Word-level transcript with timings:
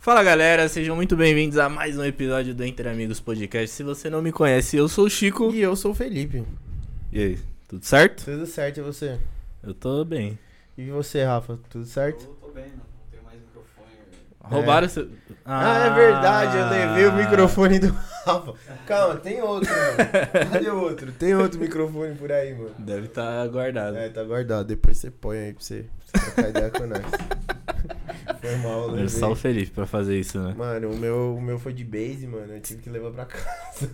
Fala 0.00 0.22
galera, 0.22 0.68
sejam 0.68 0.94
muito 0.94 1.16
bem-vindos 1.16 1.58
a 1.58 1.68
mais 1.68 1.98
um 1.98 2.04
episódio 2.04 2.54
do 2.54 2.64
Entre 2.64 2.88
Amigos 2.88 3.18
Podcast. 3.18 3.74
Se 3.74 3.82
você 3.82 4.08
não 4.08 4.22
me 4.22 4.30
conhece, 4.30 4.76
eu 4.76 4.88
sou 4.88 5.06
o 5.06 5.10
Chico. 5.10 5.50
E 5.52 5.60
eu 5.60 5.74
sou 5.74 5.90
o 5.90 5.94
Felipe. 5.94 6.44
E 7.12 7.20
aí, 7.20 7.38
tudo 7.66 7.84
certo? 7.84 8.24
Tudo 8.24 8.46
certo, 8.46 8.78
e 8.78 8.82
você? 8.82 9.18
Eu 9.60 9.74
tô 9.74 10.04
bem. 10.04 10.38
E 10.78 10.88
você, 10.88 11.24
Rafa? 11.24 11.58
Tudo 11.68 11.84
certo? 11.84 12.22
Eu 12.24 12.34
tô 12.36 12.48
bem, 12.52 12.66
não, 12.68 12.76
não 12.76 13.10
tenho 13.10 13.24
mais 13.24 13.40
microfone. 13.40 13.88
Roubaram 14.40 14.88
seu. 14.88 15.08
Ah, 15.44 15.86
é 15.86 15.90
verdade, 15.90 16.56
eu 16.56 16.68
levei 16.68 17.06
o 17.06 17.12
microfone 17.12 17.78
do 17.80 17.88
Rafa. 18.24 18.54
Calma, 18.86 19.16
tem 19.16 19.42
outro, 19.42 19.68
mano. 19.68 20.50
Cadê 20.52 20.70
o 20.70 20.80
outro? 20.80 21.12
Tem 21.12 21.34
outro 21.34 21.58
microfone 21.58 22.14
por 22.14 22.30
aí, 22.30 22.54
mano. 22.54 22.74
Deve 22.78 23.06
estar 23.06 23.46
guardado. 23.48 23.96
É, 23.96 24.08
tá 24.08 24.22
guardado. 24.22 24.64
Depois 24.68 24.96
você 24.96 25.10
põe 25.10 25.38
aí 25.38 25.52
pra 25.52 25.62
você, 25.62 25.86
pra 26.12 26.20
você 26.20 26.30
trocar 26.30 26.50
ideia 26.50 26.70
com 26.70 26.86
nós. 26.86 27.02
Foi 28.40 28.56
mal, 28.56 28.96
eu 28.96 29.04
É 29.04 29.08
só 29.08 29.32
o. 29.32 29.36
Felipe 29.36 29.70
pra 29.70 29.86
fazer 29.86 30.18
isso, 30.18 30.38
né? 30.40 30.54
Mano, 30.56 30.90
o 30.90 30.96
meu, 30.96 31.36
o 31.36 31.40
meu 31.40 31.58
foi 31.58 31.72
de 31.72 31.84
base, 31.84 32.26
mano. 32.26 32.54
Eu 32.54 32.60
tive 32.60 32.82
que 32.82 32.90
levar 32.90 33.10
pra 33.10 33.24
casa. 33.30 33.90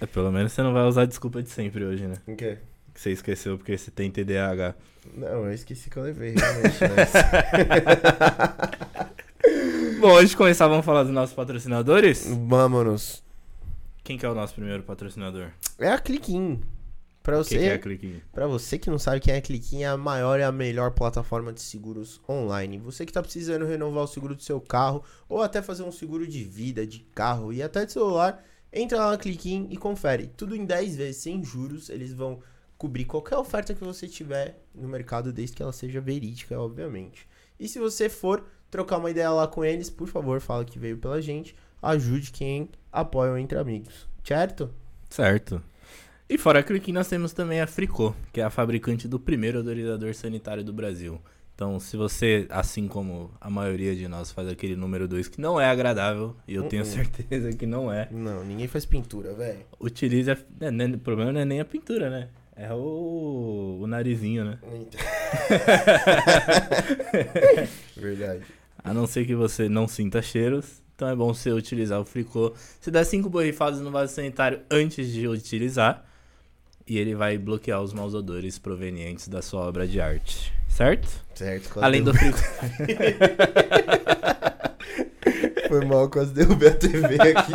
É, 0.00 0.06
pelo 0.06 0.30
menos 0.32 0.52
você 0.52 0.62
não 0.62 0.72
vai 0.72 0.84
usar 0.84 1.02
a 1.02 1.06
desculpa 1.06 1.42
de 1.42 1.50
sempre 1.50 1.84
hoje, 1.84 2.06
né? 2.06 2.16
O 2.26 2.34
quê? 2.34 2.58
Que 2.92 3.00
você 3.00 3.10
esqueceu 3.10 3.56
porque 3.58 3.76
você 3.76 3.90
tem 3.90 4.10
TDAH. 4.10 4.74
Não, 5.16 5.44
eu 5.46 5.52
esqueci 5.52 5.90
que 5.90 5.96
eu 5.96 6.02
levei, 6.02 6.34
realmente. 6.34 6.78
Mas... 6.96 7.12
Bom, 10.00 10.16
antes 10.16 10.30
de 10.30 10.36
começar, 10.36 10.68
vamos 10.68 10.84
falar 10.84 11.02
dos 11.02 11.12
nossos 11.12 11.34
patrocinadores? 11.34 12.26
Vámonos. 12.46 13.22
Quem 14.02 14.18
que 14.18 14.26
é 14.26 14.28
o 14.28 14.34
nosso 14.34 14.54
primeiro 14.54 14.82
patrocinador? 14.82 15.48
É 15.78 15.88
a 15.88 15.98
Cliquim. 15.98 16.60
Pra 17.24 17.36
Quem 17.36 17.44
você, 17.44 17.58
que 17.58 17.64
é 17.64 17.72
a 17.72 17.78
Cliquinho? 17.78 18.22
Pra 18.30 18.46
você 18.46 18.78
que 18.78 18.90
não 18.90 18.98
sabe 18.98 19.18
quem 19.18 19.32
é 19.32 19.38
a 19.38 19.82
é 19.82 19.86
a 19.86 19.96
maior 19.96 20.38
e 20.38 20.42
a 20.42 20.52
melhor 20.52 20.90
plataforma 20.90 21.54
de 21.54 21.62
seguros 21.62 22.20
online. 22.28 22.76
Você 22.76 23.06
que 23.06 23.12
tá 23.14 23.22
precisando 23.22 23.64
renovar 23.64 24.04
o 24.04 24.06
seguro 24.06 24.34
do 24.34 24.42
seu 24.42 24.60
carro 24.60 25.02
ou 25.26 25.40
até 25.40 25.62
fazer 25.62 25.84
um 25.84 25.90
seguro 25.90 26.26
de 26.26 26.44
vida, 26.44 26.86
de 26.86 26.98
carro 27.14 27.50
e 27.50 27.62
até 27.62 27.86
de 27.86 27.92
celular, 27.92 28.44
entra 28.70 28.98
lá 28.98 29.12
na 29.12 29.16
Cliquim 29.16 29.66
e 29.70 29.76
confere. 29.78 30.26
Tudo 30.36 30.54
em 30.54 30.66
10 30.66 30.96
vezes, 30.96 31.22
sem 31.22 31.42
juros. 31.42 31.88
Eles 31.88 32.12
vão 32.12 32.40
cobrir 32.76 33.06
qualquer 33.06 33.38
oferta 33.38 33.72
que 33.72 33.82
você 33.82 34.06
tiver 34.06 34.62
no 34.74 34.86
mercado, 34.86 35.32
desde 35.32 35.56
que 35.56 35.62
ela 35.62 35.72
seja 35.72 36.02
verídica, 36.02 36.60
obviamente. 36.60 37.26
E 37.58 37.66
se 37.66 37.78
você 37.78 38.10
for 38.10 38.44
trocar 38.70 38.98
uma 38.98 39.10
ideia 39.10 39.30
lá 39.30 39.48
com 39.48 39.64
eles, 39.64 39.88
por 39.88 40.08
favor, 40.08 40.42
fala 40.42 40.62
que 40.62 40.78
veio 40.78 40.98
pela 40.98 41.22
gente. 41.22 41.56
Ajude 41.80 42.32
quem 42.32 42.68
apoia 42.92 43.32
o 43.32 43.38
Entre 43.38 43.56
Amigos. 43.56 44.06
Certo? 44.22 44.70
Certo. 45.08 45.62
E 46.28 46.38
fora 46.38 46.60
a 46.60 46.62
Cliquim, 46.62 46.92
nós 46.92 47.08
temos 47.08 47.32
também 47.32 47.60
a 47.60 47.66
Fricô, 47.66 48.14
que 48.32 48.40
é 48.40 48.44
a 48.44 48.50
fabricante 48.50 49.06
do 49.06 49.20
primeiro 49.20 49.60
odorizador 49.60 50.14
sanitário 50.14 50.64
do 50.64 50.72
Brasil. 50.72 51.20
Então, 51.54 51.78
se 51.78 51.96
você, 51.96 52.46
assim 52.48 52.88
como 52.88 53.30
a 53.40 53.48
maioria 53.48 53.94
de 53.94 54.08
nós, 54.08 54.32
faz 54.32 54.48
aquele 54.48 54.74
número 54.74 55.06
2 55.06 55.28
que 55.28 55.40
não 55.40 55.60
é 55.60 55.66
agradável, 55.66 56.34
e 56.48 56.54
eu 56.54 56.64
tenho 56.64 56.82
Uh-uh. 56.82 56.90
certeza 56.90 57.52
que 57.52 57.66
não 57.66 57.92
é, 57.92 58.08
Não, 58.10 58.42
ninguém 58.42 58.66
faz 58.66 58.84
pintura, 58.84 59.32
velho. 59.34 59.60
utilize 59.78 60.30
a... 60.30 60.36
é, 60.60 60.70
né, 60.70 60.86
O 60.86 60.98
problema 60.98 61.32
não 61.32 61.40
é 61.40 61.44
nem 61.44 61.60
a 61.60 61.64
pintura, 61.64 62.10
né? 62.10 62.28
É 62.56 62.72
o, 62.72 63.78
o 63.82 63.86
narizinho, 63.86 64.44
né? 64.44 64.58
Verdade. 67.96 68.42
A 68.82 68.94
não 68.94 69.06
ser 69.06 69.26
que 69.26 69.34
você 69.34 69.68
não 69.68 69.86
sinta 69.88 70.22
cheiros, 70.22 70.82
então 70.94 71.08
é 71.08 71.14
bom 71.16 71.32
você 71.34 71.50
utilizar 71.50 72.00
o 72.00 72.04
Fricô. 72.04 72.52
Você 72.80 72.90
dá 72.90 73.04
cinco 73.04 73.28
borrifadas 73.28 73.80
no 73.80 73.90
vaso 73.90 74.14
sanitário 74.14 74.60
antes 74.70 75.12
de 75.12 75.26
utilizar, 75.28 76.04
e 76.86 76.98
ele 76.98 77.14
vai 77.14 77.38
bloquear 77.38 77.80
os 77.82 77.92
maus 77.92 78.14
odores 78.14 78.58
provenientes 78.58 79.28
da 79.28 79.40
sua 79.42 79.60
obra 79.62 79.86
de 79.88 80.00
arte, 80.00 80.52
certo? 80.68 81.08
Certo, 81.34 81.70
quase 81.70 81.84
Além 81.86 82.02
do 82.02 82.12
derrubei- 82.12 82.32
Fricô. 82.32 83.04
Foi 85.68 85.84
mal, 85.86 86.08
quase 86.10 86.32
derrubei 86.32 86.68
a 86.68 86.74
TV 86.74 87.14
aqui. 87.32 87.52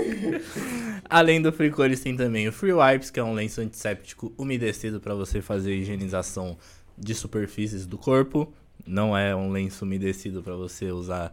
Além 1.08 1.42
do 1.42 1.52
Fricô, 1.52 1.84
eles 1.84 2.00
têm 2.00 2.16
também 2.16 2.48
o 2.48 2.52
Free 2.52 2.72
Wipes, 2.72 3.10
que 3.10 3.18
é 3.20 3.24
um 3.24 3.34
lenço 3.34 3.60
antisséptico 3.60 4.32
umedecido 4.38 5.00
para 5.00 5.14
você 5.14 5.42
fazer 5.42 5.74
higienização 5.74 6.56
de 6.96 7.14
superfícies 7.14 7.86
do 7.86 7.98
corpo. 7.98 8.52
Não 8.86 9.16
é 9.16 9.34
um 9.34 9.50
lenço 9.50 9.84
umedecido 9.84 10.42
para 10.42 10.54
você 10.54 10.90
usar 10.90 11.32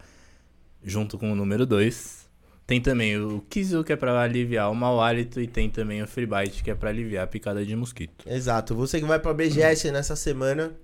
junto 0.84 1.18
com 1.18 1.32
o 1.32 1.36
número 1.36 1.66
2. 1.66 2.27
Tem 2.68 2.82
também 2.82 3.18
o 3.18 3.40
Kizu, 3.50 3.82
que 3.82 3.94
é 3.94 3.96
para 3.96 4.22
aliviar 4.22 4.70
o 4.70 4.76
mau 4.76 5.00
hálito, 5.00 5.40
e 5.40 5.48
tem 5.48 5.70
também 5.70 6.04
o 6.04 6.08
Free 6.08 6.26
Bite, 6.26 6.62
que 6.62 6.70
é 6.70 6.76
para 6.76 6.90
aliviar 6.90 7.24
a 7.24 7.28
picada 7.28 7.66
de 7.66 7.74
mosquito. 7.74 8.30
Exato. 8.30 8.76
Você 8.76 9.00
que 9.00 9.06
vai 9.06 9.18
pra 9.20 9.34
BGS 9.34 9.90
nessa 9.90 10.18
semana, 10.18 10.76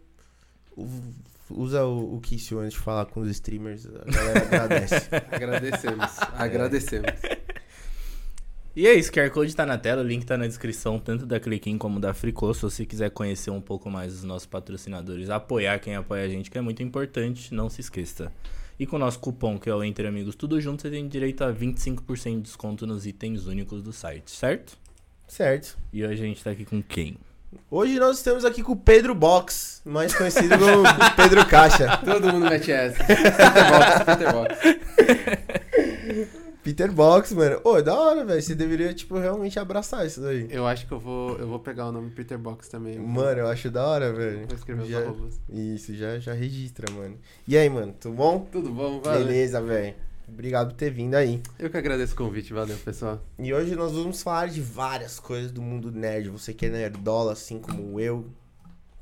usa 1.50 1.84
o, 1.84 2.16
o 2.16 2.22
Kissio 2.22 2.60
antes 2.60 2.72
de 2.72 2.80
falar 2.80 3.06
com 3.08 3.20
os 3.20 3.30
streamers. 3.30 3.86
A 3.86 4.10
galera 4.10 4.40
agradece. 4.46 4.96
Agradecemos, 5.30 6.12
agradecemos. 6.34 7.12
E 8.76 8.88
é 8.88 8.94
isso, 8.94 9.12
QR 9.12 9.30
Code 9.30 9.54
tá 9.54 9.66
na 9.66 9.78
tela, 9.78 10.02
o 10.02 10.08
link 10.08 10.26
tá 10.26 10.38
na 10.38 10.48
descrição, 10.48 10.98
tanto 10.98 11.26
da 11.26 11.38
Cliquim 11.38 11.78
como 11.78 12.00
da 12.00 12.14
Fricô. 12.14 12.54
Se 12.54 12.62
você 12.62 12.86
quiser 12.86 13.12
conhecer 13.12 13.52
um 13.52 13.62
pouco 13.62 13.92
mais 13.92 14.14
dos 14.14 14.24
nossos 14.24 14.48
patrocinadores, 14.48 15.30
apoiar 15.30 15.78
quem 15.80 15.96
apoia 15.96 16.24
a 16.24 16.30
gente, 16.30 16.50
que 16.50 16.58
é 16.58 16.62
muito 16.62 16.82
importante, 16.82 17.54
não 17.54 17.70
se 17.70 17.82
esqueça. 17.82 18.32
E 18.80 18.86
com 18.86 18.96
o 18.96 19.00
nosso 19.00 19.20
cupom, 19.20 19.60
que 19.60 19.70
é 19.70 19.76
o 19.76 19.84
Entre 19.84 20.08
Amigos 20.08 20.36
Tudo 20.36 20.60
Junto, 20.60 20.82
você 20.82 20.90
tem 20.90 21.08
direito 21.08 21.44
a 21.44 21.54
25% 21.54 22.36
de 22.38 22.42
desconto 22.42 22.88
nos 22.88 23.06
itens 23.06 23.46
únicos 23.46 23.82
do 23.84 23.94
site, 23.94 24.32
certo? 24.32 24.78
certo. 25.28 25.78
E 25.92 26.04
hoje 26.06 26.22
a 26.22 26.26
gente 26.26 26.44
tá 26.44 26.52
aqui 26.52 26.66
com 26.66 26.82
quem? 26.82 27.18
Hoje 27.70 28.00
nós 28.00 28.18
estamos 28.18 28.46
aqui 28.46 28.64
com 28.64 28.74
o 28.74 28.76
Pedro 28.76 29.14
Box, 29.14 29.82
mais 29.86 30.16
conhecido 30.16 30.58
como 30.58 30.84
Pedro 31.16 31.46
Caixa. 31.46 31.98
Todo 31.98 32.32
mundo 32.32 32.50
mete 32.50 32.72
essa. 32.72 33.04
Peter 33.06 33.70
Box, 33.70 34.04
Peter 34.06 34.34
Box. 34.34 35.43
Peter 36.64 36.92
Box, 36.92 37.34
mano. 37.34 37.60
Ô, 37.64 37.82
da 37.82 37.94
hora, 37.94 38.24
velho. 38.24 38.42
Você 38.42 38.56
deveria, 38.56 38.94
tipo, 38.94 39.18
realmente 39.18 39.60
abraçar 39.60 40.06
isso 40.06 40.22
daí. 40.22 40.48
Eu 40.50 40.66
acho 40.66 40.88
que 40.88 40.94
eu 40.94 41.00
vou, 41.00 41.38
eu 41.38 41.48
vou 41.48 41.60
pegar 41.60 41.88
o 41.88 41.92
nome 41.92 42.10
Peter 42.12 42.38
Box 42.38 42.70
também. 42.70 42.98
Mano, 42.98 43.42
eu 43.42 43.48
acho 43.48 43.70
da 43.70 43.86
hora, 43.86 44.14
velho. 44.14 44.48
Vou 44.48 44.56
escrever 44.56 44.84
os 44.84 44.88
Já- 44.90 45.00
arrobas. 45.00 45.42
Isso, 45.50 45.94
já, 45.94 46.18
já 46.20 46.34
registra, 46.34 46.92
mano. 46.94 47.18
E 47.48 47.58
aí, 47.58 47.70
mano, 47.70 47.94
tudo 48.00 48.16
bom? 48.16 48.48
Tudo 48.52 48.70
bom? 48.72 49.02
Valeu. 49.02 49.26
Beleza, 49.26 49.62
velho. 49.62 49.94
Obrigado 50.28 50.70
por 50.70 50.76
ter 50.78 50.90
vindo 50.90 51.16
aí. 51.16 51.42
Eu 51.60 51.70
que 51.70 51.76
agradeço 51.76 52.14
o 52.14 52.18
convite, 52.18 52.54
valeu, 52.54 52.78
pessoal. 52.78 53.22
E 53.38 53.54
hoje 53.54 53.76
nós 53.76 53.92
vamos 53.92 54.24
falar 54.24 54.48
de 54.48 54.62
várias 54.62 55.20
coisas 55.20 55.52
do 55.52 55.62
mundo 55.62 55.92
nerd. 55.92 56.30
Você 56.30 56.54
que 56.54 56.66
é 56.66 56.70
nerdola, 56.70 57.34
assim 57.34 57.60
como 57.60 58.00
eu, 58.00 58.26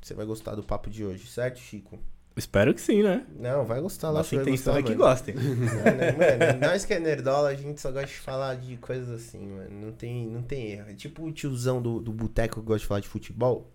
você 0.02 0.16
vai 0.16 0.26
gostar 0.26 0.56
do 0.56 0.64
papo 0.64 0.90
de 0.90 1.06
hoje, 1.06 1.28
certo, 1.28 1.60
Chico? 1.60 2.00
Espero 2.36 2.74
que 2.74 2.80
sim, 2.80 3.04
né? 3.04 3.26
Não, 3.38 3.66
vai 3.66 3.82
gostar 3.82 4.10
lá. 4.10 4.20
Nossa 4.20 4.36
intenção 4.36 4.76
é 4.78 4.84
que 4.84 4.96
gostem. 4.96 5.36
Não, 5.36 5.44
né, 5.44 6.12
Mano, 6.12 6.60
nós 6.66 6.86
que 6.86 6.94
é 6.94 7.00
nerdola, 7.00 7.50
a 7.50 7.56
gente 7.56 7.82
só 7.82 7.92
gosta 7.92 8.08
de 8.08 8.20
falar 8.20 8.56
de 8.56 8.78
coisas 8.78 9.10
assim, 9.10 9.46
mano. 9.48 9.70
Não 9.70 9.92
tem, 9.92 10.28
não 10.28 10.42
tem 10.42 10.72
erro. 10.72 10.90
É 10.90 10.94
tipo 10.94 11.26
o 11.26 11.32
tiozão 11.32 11.82
do, 11.82 12.00
do 12.00 12.12
boteco 12.12 12.62
que 12.62 12.66
gosta 12.66 12.80
de 12.80 12.88
falar 12.88 13.00
de 13.02 13.10
futebol. 13.10 13.70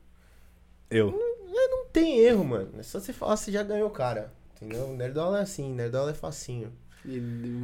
Eu. 0.90 1.12
Não 1.46 1.86
tem 1.86 2.18
erro, 2.18 2.44
mano. 2.44 2.70
É 2.78 2.82
só 2.82 2.98
você 2.98 3.12
falar, 3.12 3.36
você 3.36 3.52
já 3.52 3.62
ganhou 3.62 3.88
o 3.88 3.92
cara. 3.92 4.32
Entendeu? 4.56 4.88
Nerdola 4.88 5.38
é 5.40 5.42
assim, 5.42 5.72
nerdola 5.72 6.10
é 6.10 6.14
facinho. 6.14 6.72
E 7.08 7.22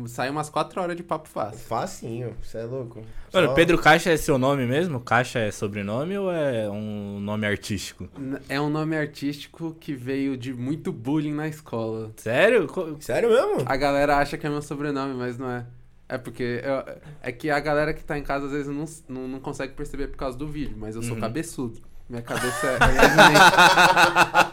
sai 0.08 0.30
umas 0.30 0.48
4 0.48 0.80
horas 0.80 0.96
de 0.96 1.02
papo 1.02 1.28
fácil. 1.28 1.58
Facinho, 1.58 2.36
você 2.40 2.58
é 2.58 2.62
louco. 2.64 3.02
Mano, 3.32 3.48
Só- 3.48 3.54
Pedro 3.54 3.76
Caixa 3.76 4.10
é 4.10 4.16
seu 4.16 4.38
nome 4.38 4.66
mesmo? 4.66 5.00
Caixa 5.00 5.40
é 5.40 5.50
sobrenome 5.50 6.16
ou 6.16 6.30
é 6.30 6.70
um 6.70 7.18
nome 7.18 7.44
artístico? 7.46 8.08
É 8.48 8.60
um 8.60 8.70
nome 8.70 8.96
artístico 8.96 9.76
que 9.80 9.94
veio 9.94 10.36
de 10.36 10.54
muito 10.54 10.92
bullying 10.92 11.34
na 11.34 11.48
escola. 11.48 12.12
Sério? 12.16 12.68
Sério 13.00 13.30
mesmo? 13.30 13.62
A 13.66 13.76
galera 13.76 14.16
acha 14.18 14.38
que 14.38 14.46
é 14.46 14.50
meu 14.50 14.62
sobrenome, 14.62 15.14
mas 15.14 15.36
não 15.36 15.50
é. 15.50 15.66
É 16.08 16.18
porque 16.18 16.62
eu- 16.62 16.94
é 17.22 17.32
que 17.32 17.50
a 17.50 17.58
galera 17.58 17.92
que 17.94 18.04
tá 18.04 18.16
em 18.18 18.22
casa 18.22 18.46
às 18.46 18.52
vezes 18.52 18.68
não, 18.68 18.84
não, 19.08 19.26
não 19.28 19.40
consegue 19.40 19.72
perceber 19.72 20.06
por 20.08 20.18
causa 20.18 20.36
do 20.38 20.46
vídeo, 20.46 20.76
mas 20.78 20.94
eu 20.94 21.02
sou 21.02 21.14
Uhum. 21.14 21.20
cabeçudo. 21.20 21.80
Minha 22.08 22.20
cabeça 22.22 22.66
é. 22.66 22.78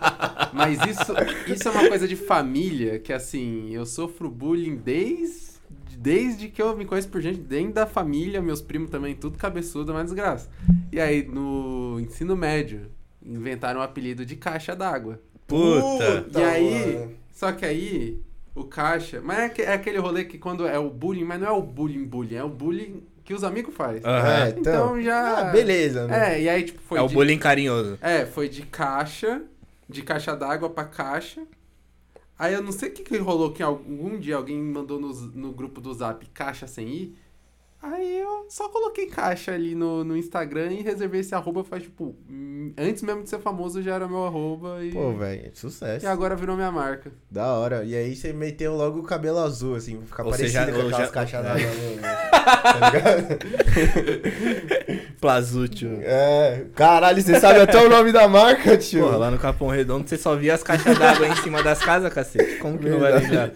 Mas 0.53 0.79
isso, 0.85 1.13
isso 1.47 1.67
é 1.67 1.71
uma 1.71 1.87
coisa 1.87 2.07
de 2.07 2.15
família, 2.15 2.99
que 2.99 3.13
assim, 3.13 3.69
eu 3.73 3.85
sofro 3.85 4.29
bullying 4.29 4.75
desde, 4.75 5.49
desde 5.97 6.47
que 6.49 6.61
eu 6.61 6.75
me 6.75 6.85
conheço 6.85 7.09
por 7.09 7.21
gente, 7.21 7.39
dentro 7.39 7.73
da 7.73 7.85
família, 7.85 8.41
meus 8.41 8.61
primos 8.61 8.89
também, 8.89 9.15
tudo 9.15 9.37
cabeçudo, 9.37 9.93
mas 9.93 10.05
desgraça. 10.05 10.49
E 10.91 10.99
aí, 10.99 11.23
no 11.25 11.99
ensino 11.99 12.35
médio, 12.35 12.89
inventaram 13.25 13.79
o 13.79 13.83
apelido 13.83 14.25
de 14.25 14.35
caixa 14.35 14.75
d'água. 14.75 15.19
Puta! 15.47 16.25
E 16.37 16.43
aí, 16.43 16.95
mano. 16.97 17.11
só 17.31 17.51
que 17.51 17.65
aí, 17.65 18.19
o 18.55 18.63
caixa. 18.63 19.21
Mas 19.23 19.57
é, 19.59 19.63
é 19.63 19.73
aquele 19.73 19.97
rolê 19.97 20.23
que 20.25 20.37
quando 20.37 20.67
é 20.67 20.77
o 20.77 20.89
bullying, 20.89 21.23
mas 21.23 21.39
não 21.41 21.47
é 21.47 21.51
o 21.51 21.61
bullying 21.61 22.05
bullying, 22.05 22.35
é 22.35 22.43
o 22.43 22.49
bullying 22.49 23.03
que 23.23 23.33
os 23.33 23.43
amigos 23.43 23.73
fazem. 23.75 24.01
É, 24.05 24.49
então, 24.49 24.59
Então 24.59 25.01
já- 25.01 25.39
Ah, 25.49 25.51
beleza, 25.51 26.07
né? 26.07 26.35
É, 26.37 26.41
e 26.43 26.49
aí, 26.49 26.63
tipo, 26.63 26.81
foi. 26.81 26.97
é 26.97 27.01
o 27.01 27.07
de, 27.07 27.13
bullying 27.13 27.37
carinhoso. 27.37 27.97
É, 28.01 28.25
foi 28.25 28.47
de 28.49 28.63
caixa, 28.63 29.41
de 29.89 30.03
caixa 30.03 30.36
d'água 30.36 30.69
pra 30.69 30.86
caixa. 30.86 31.46
Aí 32.38 32.53
eu 32.53 32.62
não 32.62 32.72
sei 32.72 32.89
o 32.89 32.93
que, 32.93 33.03
que 33.03 33.17
rolou, 33.17 33.51
que 33.51 33.63
algum 33.63 34.17
dia 34.17 34.38
alguém 34.38 34.62
mandou 34.62 35.00
no, 35.00 35.12
no 35.12 35.51
grupo 35.51 35.81
do 35.81 35.93
zap 35.93 36.25
caixa 36.27 36.67
sem 36.67 36.88
i. 36.88 37.17
Aí 37.81 38.19
eu 38.19 38.45
só 38.50 38.67
coloquei 38.67 39.05
caixa 39.07 39.53
ali 39.53 39.74
no, 39.74 40.03
no 40.03 40.17
Instagram 40.17 40.74
e 40.74 40.81
reservei 40.81 41.21
esse 41.21 41.33
arroba 41.33 41.63
faz, 41.63 41.83
tipo, 41.83 42.13
hum, 42.29 42.74
antes 42.77 43.01
mesmo 43.01 43.24
de 43.24 43.29
ser 43.29 43.39
famoso 43.39 43.81
já 43.81 43.95
era 43.95 44.05
meu 44.05 44.25
arroba 44.25 44.83
e, 44.83 44.91
Pô, 44.91 45.13
velho, 45.13 45.50
sucesso. 45.53 46.03
e 46.03 46.07
agora 46.07 46.36
virou 46.36 46.57
minha 46.57 46.71
marca. 46.71 47.09
Da 47.31 47.53
hora. 47.53 47.86
E 47.86 47.95
aí 47.95 48.13
você 48.17 48.33
meteu 48.33 48.75
logo 48.75 49.00
o 49.00 49.03
cabelo 49.03 49.38
azul, 49.39 49.75
assim, 49.75 49.95
pra 49.95 50.05
ficar 50.07 50.24
Ou 50.25 50.31
parecido 50.31 50.51
seja, 50.51 50.65
com 50.74 50.77
aquelas 50.88 50.98
já- 50.98 51.07
caixas 51.07 51.41
d'água. 51.43 51.62
no- 51.62 52.19
Tá 52.50 52.91
ligado? 52.91 53.39
Plazútil. 55.21 56.00
É. 56.01 56.65
Caralho, 56.75 57.21
você 57.21 57.39
sabe 57.39 57.59
até 57.62 57.77
o 57.86 57.89
nome 57.89 58.12
da 58.12 58.27
marca, 58.27 58.77
tio. 58.77 59.03
Porra, 59.03 59.17
lá 59.17 59.31
no 59.31 59.38
Capão 59.38 59.67
Redondo 59.69 60.07
você 60.07 60.17
só 60.17 60.36
via 60.36 60.53
as 60.53 60.63
caixas 60.63 60.98
d'água 60.98 61.27
em 61.27 61.36
cima 61.38 61.62
das 61.63 61.79
casas, 61.79 62.12
cacete. 62.13 62.57
Como 62.57 62.77
que 62.77 62.89
não 62.89 63.00
vai 63.00 63.17
lembrar? 63.19 63.51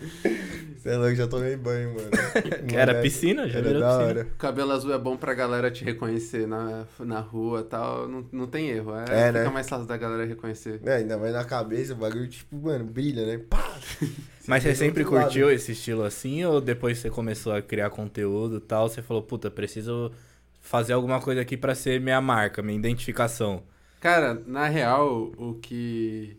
Você 0.84 0.90
é 0.90 0.98
louco, 0.98 1.16
já 1.16 1.28
tomei 1.30 1.56
banho, 1.56 1.96
mano. 1.96 2.10
Era 2.76 3.02
piscina, 3.02 3.48
já 3.48 3.60
Era 3.60 3.68
virou 3.70 3.82
da 3.82 3.88
piscina. 3.88 4.06
hora. 4.10 4.28
O 4.34 4.38
cabelo 4.38 4.72
azul 4.74 4.94
é 4.94 4.98
bom 4.98 5.16
pra 5.16 5.34
galera 5.34 5.72
te 5.72 5.82
reconhecer 5.86 6.46
na, 6.46 6.86
na 7.00 7.22
rua 7.22 7.62
e 7.62 7.64
tal. 7.64 8.06
Não, 8.10 8.26
não 8.34 8.48
tem 8.48 8.68
erro. 8.70 8.94
É, 8.94 9.04
É, 9.04 9.28
fica 9.28 9.44
né? 9.46 9.50
mais 9.50 9.70
fácil 9.70 9.86
da 9.88 9.96
galera 9.96 10.26
reconhecer. 10.26 10.82
É, 10.86 10.96
ainda 10.96 11.18
vai 11.18 11.32
na 11.32 11.46
cabeça, 11.46 11.94
o 11.94 11.96
bagulho, 11.96 12.28
tipo, 12.28 12.54
mano, 12.58 12.84
brilha, 12.84 13.26
né? 13.26 13.38
Pá! 13.50 13.64
Mas 14.46 14.62
você 14.64 14.76
sempre 14.76 15.04
outro 15.04 15.16
lado. 15.16 15.24
curtiu 15.28 15.50
esse 15.50 15.72
estilo 15.72 16.04
assim 16.04 16.44
ou 16.44 16.60
depois 16.60 16.98
você 16.98 17.10
começou 17.10 17.54
a 17.54 17.62
criar 17.62 17.90
conteúdo 17.90 18.58
e 18.58 18.60
tal, 18.60 18.90
você 18.90 19.02
falou, 19.02 19.24
puta, 19.24 19.50
preciso 19.50 20.12
fazer 20.60 20.92
alguma 20.92 21.22
coisa 21.22 21.40
aqui 21.40 21.56
pra 21.56 21.74
ser 21.74 22.02
minha 22.02 22.20
marca, 22.20 22.62
minha 22.62 22.78
identificação. 22.78 23.64
Cara, 24.02 24.44
na 24.46 24.68
real, 24.68 25.32
o 25.38 25.54
que. 25.62 26.36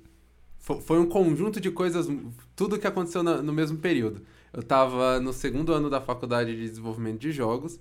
fo- 0.58 0.82
Foi 0.82 0.98
um 0.98 1.06
conjunto 1.08 1.58
de 1.58 1.70
coisas, 1.70 2.06
tudo 2.54 2.78
que 2.78 2.86
aconteceu 2.86 3.22
no 3.22 3.52
mesmo 3.54 3.78
período. 3.78 4.20
Eu 4.54 4.62
tava 4.62 5.18
no 5.20 5.32
segundo 5.32 5.72
ano 5.72 5.90
da 5.90 6.00
faculdade 6.00 6.54
de 6.54 6.68
desenvolvimento 6.68 7.20
de 7.20 7.32
jogos, 7.32 7.78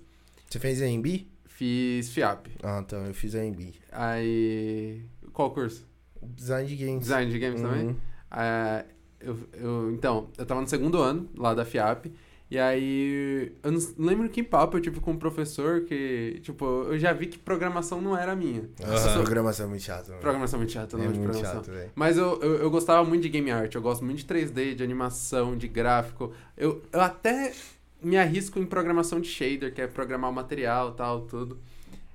Você 0.50 0.58
fez 0.58 0.82
AMB? 0.82 1.26
fiz 1.46 2.08
FIAP. 2.10 2.48
Ah, 2.62 2.80
então, 2.84 3.06
eu 3.06 3.14
fiz 3.14 3.34
AMB. 3.34 3.74
Aí. 3.92 5.02
Qual 5.32 5.52
curso? 5.52 5.86
Design 6.20 6.68
de 6.68 6.76
games. 6.76 7.00
Design 7.02 7.30
de 7.30 7.38
games 7.38 7.60
também? 7.62 7.86
Uhum. 7.88 7.96
Ah, 8.30 8.84
eu, 9.20 9.38
eu- 9.52 9.92
então, 9.92 10.28
eu 10.36 10.44
tava 10.44 10.60
no 10.60 10.66
segundo 10.66 10.98
ano 11.00 11.28
lá 11.36 11.54
da 11.54 11.64
FIAP. 11.64 12.12
E 12.54 12.58
aí, 12.60 13.52
eu 13.64 13.72
não 13.72 13.80
lembro 13.98 14.28
que 14.28 14.40
papo 14.40 14.76
eu 14.76 14.80
tive 14.80 15.00
com 15.00 15.10
um 15.10 15.16
professor 15.16 15.80
que, 15.80 16.38
tipo, 16.40 16.64
eu 16.84 16.96
já 16.96 17.12
vi 17.12 17.26
que 17.26 17.36
programação 17.36 18.00
não 18.00 18.16
era 18.16 18.36
minha. 18.36 18.70
Nossa, 18.78 19.08
Aham. 19.08 19.24
programação 19.24 19.66
é 19.66 19.68
muito 19.70 19.82
chata, 19.82 20.08
mano. 20.10 20.20
Programação 20.20 20.56
é 20.56 20.60
muito 20.60 20.72
chata, 20.72 20.96
não 20.96 21.04
é 21.04 21.08
de 21.08 21.14
muito 21.14 21.32
programação. 21.32 21.64
chato, 21.64 21.74
velho. 21.74 21.90
Mas 21.96 22.16
eu, 22.16 22.40
eu, 22.40 22.54
eu 22.58 22.70
gostava 22.70 23.02
muito 23.02 23.22
de 23.22 23.28
game 23.28 23.50
art, 23.50 23.74
eu 23.74 23.82
gosto 23.82 24.04
muito 24.04 24.18
de 24.18 24.24
3D, 24.24 24.76
de 24.76 24.84
animação, 24.84 25.56
de 25.56 25.66
gráfico. 25.66 26.32
Eu, 26.56 26.80
eu 26.92 27.00
até 27.00 27.52
me 28.00 28.16
arrisco 28.16 28.60
em 28.60 28.66
programação 28.66 29.20
de 29.20 29.26
shader, 29.26 29.74
que 29.74 29.80
é 29.80 29.88
programar 29.88 30.30
o 30.30 30.32
material 30.32 30.92
tal, 30.92 31.22
tudo. 31.22 31.58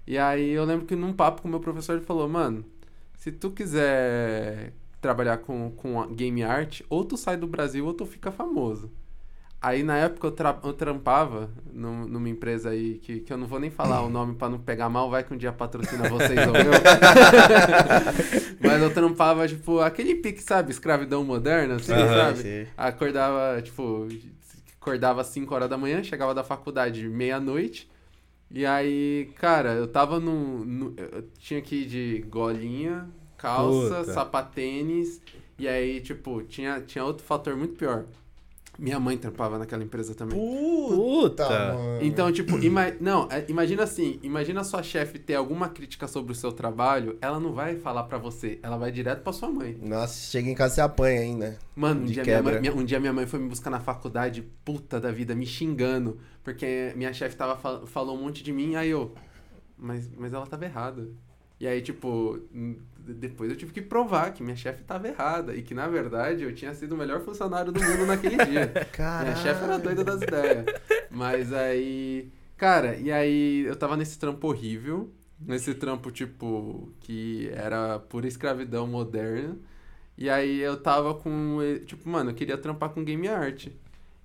E 0.08 0.18
aí 0.18 0.52
eu 0.52 0.64
lembro 0.64 0.86
que 0.86 0.96
num 0.96 1.12
papo 1.12 1.42
com 1.42 1.50
o 1.50 1.52
meu 1.52 1.60
professor 1.60 1.98
ele 1.98 2.06
falou, 2.06 2.30
mano, 2.30 2.64
se 3.18 3.30
tu 3.30 3.52
quiser 3.52 4.72
trabalhar 5.02 5.40
com, 5.40 5.70
com 5.72 6.08
game 6.16 6.42
art, 6.44 6.80
ou 6.90 7.04
tu 7.04 7.18
sai 7.18 7.36
do 7.36 7.46
Brasil 7.46 7.86
ou 7.86 7.94
tu 7.94 8.06
fica 8.06 8.32
famoso. 8.32 8.90
Aí 9.62 9.84
na 9.84 9.98
época 9.98 10.26
eu, 10.28 10.32
tra 10.32 10.58
eu 10.64 10.72
trampava 10.74 11.50
num- 11.74 12.08
numa 12.08 12.30
empresa 12.30 12.70
aí 12.70 12.96
que, 13.00 13.20
que 13.20 13.34
eu 13.34 13.38
não 13.38 13.46
vou 13.48 13.60
nem 13.60 13.70
falar 13.70 14.02
o 14.04 14.10
nome 14.12 14.36
pra 14.36 14.50
não 14.50 14.60
pegar 14.60 14.88
mal, 14.90 15.10
vai 15.10 15.24
que 15.24 15.34
um 15.34 15.38
dia 15.38 15.52
patrocina 15.52 16.08
vocês 16.08 16.40
ou 16.48 16.62
eu. 16.62 16.72
Mas 18.60 18.82
eu 18.82 18.90
trampava, 18.94 19.48
tipo, 19.48 19.80
aquele 19.80 20.16
pique, 20.16 20.42
sabe? 20.42 20.72
Escravidão 20.72 21.24
moderna, 21.24 21.76
assim, 21.76 21.92
Aham, 21.94 22.14
sabe? 22.14 22.42
sei. 22.42 22.68
Acordava, 22.78 23.62
tipo, 23.62 24.08
acordava 24.80 25.22
às 25.22 25.28
5 25.28 25.54
horas 25.54 25.70
da 25.70 25.78
manhã, 25.78 26.04
chegava 26.04 26.34
da 26.34 26.44
faculdade 26.44 27.08
meia-noite. 27.08 27.90
E 28.52 28.66
aí, 28.66 29.30
cara, 29.36 29.74
eu 29.74 29.88
tava 29.88 30.20
no, 30.20 30.66
no- 30.66 30.96
Eu 30.98 31.24
tinha 31.40 31.62
que 31.62 31.84
ir 31.84 31.86
de 31.86 32.26
golinha, 32.30 33.08
calça, 33.38 34.00
Puta. 34.00 34.14
sapatênis. 34.14 35.22
E 35.58 35.68
aí, 35.68 36.02
tipo, 36.02 36.42
tinha, 36.44 36.82
tinha 36.82 37.04
outro 37.04 37.26
fator 37.26 37.56
muito 37.56 37.76
pior. 37.76 38.06
Minha 38.80 39.00
mãe 39.00 39.18
trampava 39.18 39.58
naquela 39.58 39.84
empresa 39.84 40.16
também. 40.16 40.40
Puta. 40.40 41.46
Então, 42.02 42.32
tipo, 42.32 42.58
ima- 42.60 42.94
não, 43.02 43.28
é, 43.30 43.44
imagina 43.50 43.84
assim, 43.84 44.20
imagina 44.24 44.64
sua 44.64 44.82
chefe 44.82 45.20
ter 45.20 45.36
alguma 45.36 45.68
crítica 45.68 46.08
sobre 46.08 46.32
o 46.32 46.36
seu 46.36 46.52
trabalho, 46.52 47.18
ela 47.22 47.40
não 47.40 47.52
vai 47.54 47.76
falar 47.76 48.04
pra 48.04 48.18
você, 48.18 48.58
ela 48.64 48.78
vai 48.78 48.90
direto 48.92 49.22
pra 49.22 49.34
sua 49.34 49.50
mãe. 49.50 49.78
Nossa, 49.82 50.32
chega 50.32 50.50
em 50.50 50.56
casa 50.56 50.76
você 50.76 50.82
apanha 50.82 51.20
ainda. 51.22 51.60
Mano, 51.76 52.02
um 52.04 52.06
dia, 52.06 52.24
mãe, 52.42 52.54
minha- 52.62 52.74
um 52.74 52.86
dia 52.86 53.00
minha 53.00 53.14
mãe 53.14 53.28
foi 53.28 53.40
me 53.40 53.50
buscar 53.50 53.70
na 53.70 53.80
faculdade, 53.82 54.44
puta 54.64 55.00
da 55.00 55.12
vida, 55.12 55.36
me 55.36 55.46
xingando, 55.46 56.18
porque 56.44 56.94
minha 56.96 57.12
chefe 57.12 57.36
tava 57.36 57.58
fal- 57.58 57.86
falou 57.86 58.18
um 58.18 58.22
monte 58.24 58.42
de 58.42 58.54
mim, 58.54 58.76
aí 58.76 58.90
eu, 58.90 59.14
mas, 59.78 60.10
mas 60.18 60.32
ela 60.34 60.48
tava 60.48 60.64
errada. 60.66 61.08
E 61.60 61.68
aí, 61.68 61.82
tipo, 61.82 62.40
depois 63.14 63.50
eu 63.50 63.58
tive 63.58 63.72
que 63.72 63.82
provar 63.82 64.34
que 64.34 64.44
minha 64.44 64.56
chefe 64.56 64.84
tava 64.84 65.08
errada 65.08 65.56
e 65.56 65.62
que, 65.62 65.74
na 65.74 65.88
verdade, 65.88 66.44
eu 66.44 66.54
tinha 66.54 66.74
sido 66.74 66.94
o 66.94 66.98
melhor 66.98 67.22
funcionário 67.22 67.72
do 67.72 67.82
mundo 67.82 68.06
naquele 68.06 68.38
dia. 68.46 68.68
Caralho. 68.92 69.30
Minha 69.30 69.36
chefe 69.38 69.64
era 69.64 69.78
doida 69.78 70.04
das 70.04 70.22
ideias. 70.22 70.66
Mas 71.10 71.52
aí. 71.54 72.32
Cara, 72.58 72.96
e 72.96 73.12
aí 73.12 73.62
eu 73.62 73.76
tava 73.76 73.96
nesse 73.98 74.18
trampo 74.20 74.48
horrível. 74.48 75.12
Nesse 75.40 75.74
trampo, 75.74 76.12
tipo, 76.12 76.92
que 77.00 77.50
era 77.54 78.00
pura 78.00 78.28
escravidão 78.28 78.86
moderna. 78.86 79.58
E 80.18 80.30
aí 80.30 80.60
eu 80.60 80.76
tava 80.76 81.14
com. 81.14 81.60
Tipo, 81.86 82.10
mano, 82.10 82.32
eu 82.32 82.36
queria 82.36 82.58
trampar 82.58 82.90
com 82.90 83.04
game 83.04 83.28
art. 83.28 83.68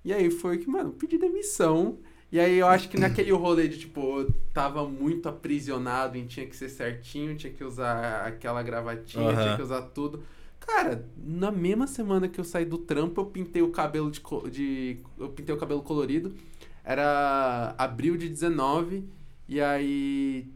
E 0.04 0.12
aí 0.12 0.30
foi 0.30 0.58
que, 0.58 0.68
mano, 0.68 0.92
pedi 0.92 1.16
demissão. 1.16 1.98
E 2.34 2.40
aí 2.40 2.58
eu 2.58 2.66
acho 2.66 2.88
que 2.88 2.98
naquele 2.98 3.30
rolê 3.30 3.68
de, 3.68 3.78
tipo, 3.78 4.18
eu 4.18 4.34
tava 4.52 4.84
muito 4.88 5.28
aprisionado 5.28 6.18
em 6.18 6.26
tinha 6.26 6.44
que 6.44 6.56
ser 6.56 6.68
certinho, 6.68 7.36
tinha 7.36 7.52
que 7.52 7.62
usar 7.62 8.26
aquela 8.26 8.60
gravatinha, 8.60 9.22
Aham. 9.30 9.40
tinha 9.40 9.56
que 9.56 9.62
usar 9.62 9.82
tudo. 9.82 10.20
Cara, 10.58 11.08
na 11.16 11.52
mesma 11.52 11.86
semana 11.86 12.26
que 12.28 12.40
eu 12.40 12.42
saí 12.42 12.64
do 12.64 12.76
trampo, 12.76 13.20
eu 13.20 13.26
pintei 13.26 13.62
o 13.62 13.70
cabelo 13.70 14.10
de, 14.10 14.20
de 14.50 14.96
eu 15.16 15.28
pintei 15.28 15.54
o 15.54 15.58
cabelo 15.58 15.80
colorido. 15.80 16.34
Era 16.82 17.72
abril 17.78 18.16
de 18.16 18.28
19 18.28 19.04
e 19.48 19.60
aí 19.60 20.48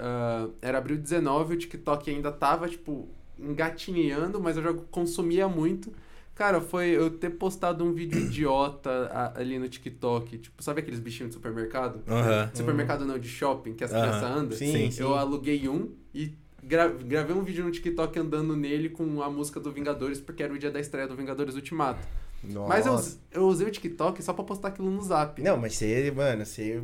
ah, 0.00 0.48
era 0.60 0.78
abril 0.78 0.96
de 0.96 1.02
19, 1.04 1.54
o 1.54 1.58
TikTok 1.58 2.10
ainda 2.10 2.32
tava 2.32 2.68
tipo 2.68 3.08
engatinhando, 3.38 4.40
mas 4.40 4.56
eu 4.56 4.64
já 4.64 4.74
consumia 4.90 5.48
muito. 5.48 5.92
Cara, 6.38 6.60
foi 6.60 6.90
eu 6.90 7.10
ter 7.10 7.30
postado 7.30 7.84
um 7.84 7.92
vídeo 7.92 8.16
idiota 8.16 9.10
ali 9.34 9.58
no 9.58 9.68
TikTok, 9.68 10.38
tipo, 10.38 10.62
sabe 10.62 10.78
aqueles 10.82 11.00
bichinhos 11.00 11.30
de 11.30 11.34
supermercado? 11.34 12.00
Aham. 12.06 12.48
Supermercado 12.54 13.04
não, 13.04 13.18
de 13.18 13.28
shopping, 13.28 13.74
que 13.74 13.82
as 13.82 13.92
Aham. 13.92 14.02
crianças 14.02 14.22
andam. 14.30 14.56
Sim, 14.56 14.88
sim. 14.88 15.02
Eu 15.02 15.16
aluguei 15.16 15.68
um 15.68 15.90
e 16.14 16.32
gra- 16.62 16.86
gravei 16.86 17.34
um 17.34 17.42
vídeo 17.42 17.64
no 17.64 17.72
TikTok 17.72 18.16
andando 18.20 18.54
nele 18.54 18.88
com 18.88 19.20
a 19.20 19.28
música 19.28 19.58
do 19.58 19.72
Vingadores, 19.72 20.20
porque 20.20 20.40
era 20.40 20.54
o 20.54 20.58
dia 20.58 20.70
da 20.70 20.78
estreia 20.78 21.08
do 21.08 21.16
Vingadores 21.16 21.56
Ultimato. 21.56 22.06
Nossa. 22.44 22.68
Mas 22.68 22.86
eu, 23.34 23.42
eu 23.42 23.48
usei 23.48 23.66
o 23.66 23.70
TikTok 23.72 24.22
só 24.22 24.32
pra 24.32 24.44
postar 24.44 24.68
aquilo 24.68 24.88
no 24.92 25.02
zap. 25.02 25.42
Não, 25.42 25.56
mas 25.56 25.74
você, 25.74 26.12
mano, 26.14 26.46
você 26.46 26.80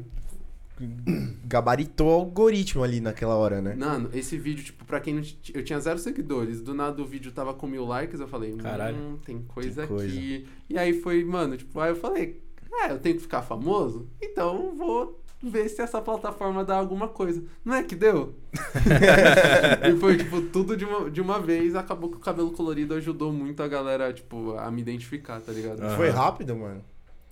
gabaritou 1.44 2.08
o 2.08 2.12
algoritmo 2.12 2.82
ali 2.82 3.00
naquela 3.00 3.34
hora, 3.34 3.60
né? 3.62 3.74
Mano, 3.74 4.10
esse 4.12 4.36
vídeo, 4.36 4.64
tipo, 4.64 4.84
pra 4.84 5.00
quem 5.00 5.14
não. 5.14 5.22
t- 5.22 5.52
Eu 5.54 5.64
tinha 5.64 5.78
zero 5.80 5.98
seguidores. 5.98 6.60
Do 6.60 6.74
nada 6.74 7.00
o 7.00 7.06
vídeo 7.06 7.32
tava 7.32 7.54
com 7.54 7.66
mil 7.66 7.84
likes. 7.84 8.20
Eu 8.20 8.28
falei, 8.28 8.52
Caralho. 8.56 8.96
hum, 8.96 9.18
tem 9.24 9.40
coisa, 9.42 9.86
Tem 9.86 9.96
coisa. 9.96 10.06
aqui. 10.06 10.46
E 10.68 10.78
aí 10.78 11.00
foi, 11.00 11.24
mano, 11.24 11.56
tipo, 11.56 11.78
aí 11.80 11.90
eu 11.90 11.96
falei, 11.96 12.40
ah, 12.72 12.88
eu 12.88 12.98
tenho 12.98 13.16
que 13.16 13.22
ficar 13.22 13.42
famoso? 13.42 14.08
Então 14.20 14.66
eu 14.66 14.74
vou 14.74 15.20
ver 15.42 15.68
se 15.68 15.82
essa 15.82 16.00
plataforma 16.00 16.64
dá 16.64 16.76
alguma 16.76 17.06
coisa. 17.06 17.42
Não 17.64 17.74
é 17.74 17.82
que 17.82 17.94
deu? 17.94 18.34
e 19.88 19.96
foi, 20.00 20.16
tipo, 20.16 20.40
tudo 20.42 20.76
de 20.76 20.84
uma, 20.84 21.10
de 21.10 21.20
uma 21.20 21.38
vez. 21.40 21.74
Acabou 21.74 22.10
que 22.10 22.16
o 22.16 22.20
cabelo 22.20 22.50
colorido 22.52 22.94
ajudou 22.94 23.32
muito 23.32 23.62
a 23.62 23.68
galera, 23.68 24.12
tipo, 24.12 24.56
a 24.56 24.70
me 24.70 24.80
identificar, 24.80 25.40
tá 25.40 25.52
ligado? 25.52 25.80
Aham. 25.82 25.96
Foi 25.96 26.08
rápido, 26.10 26.56
mano. 26.56 26.82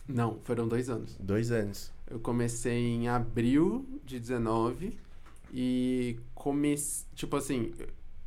Não, 0.07 0.39
foram 0.45 0.67
dois 0.69 0.91
anos. 0.91 1.17
Dois 1.19 1.51
anos. 1.53 1.93
Eu 2.13 2.21
comecei 2.21 2.79
em 2.79 3.09
abril 3.09 3.87
de 4.05 4.21
19 4.21 4.93
e 5.53 6.17
comecei, 6.35 7.07
tipo 7.15 7.35
assim, 7.37 7.73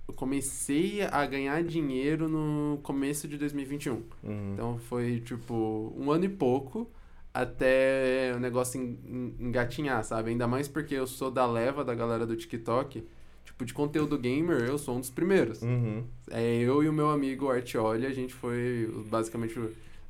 eu 0.07 0.13
comecei 0.15 1.01
a 1.03 1.25
ganhar 1.25 1.63
dinheiro 1.63 2.27
no 2.27 2.79
começo 2.81 3.27
de 3.27 3.37
2021. 3.37 3.93
Uhum. 4.23 4.53
Então 4.53 4.77
foi 4.79 5.19
tipo 5.19 5.93
um 5.97 6.11
ano 6.11 6.25
e 6.25 6.29
pouco 6.29 6.89
até 7.33 8.33
o 8.35 8.39
negócio 8.39 8.81
en- 8.81 8.97
en- 9.05 9.35
engatinhar, 9.47 10.03
sabe? 10.03 10.31
Ainda 10.31 10.47
mais 10.47 10.67
porque 10.67 10.95
eu 10.95 11.05
sou 11.05 11.29
da 11.29 11.45
leva 11.45 11.83
da 11.83 11.93
galera 11.93 12.25
do 12.25 12.35
TikTok. 12.35 13.03
Tipo, 13.43 13.63
de 13.65 13.73
conteúdo 13.73 14.17
gamer, 14.17 14.61
eu 14.63 14.77
sou 14.77 14.95
um 14.97 14.99
dos 14.99 15.11
primeiros. 15.11 15.61
Uhum. 15.61 16.03
É, 16.31 16.55
eu 16.57 16.81
e 16.83 16.89
o 16.89 16.93
meu 16.93 17.09
amigo 17.11 17.49
Artioli, 17.51 18.05
a 18.07 18.11
gente 18.11 18.33
foi 18.33 18.89
basicamente. 19.07 19.53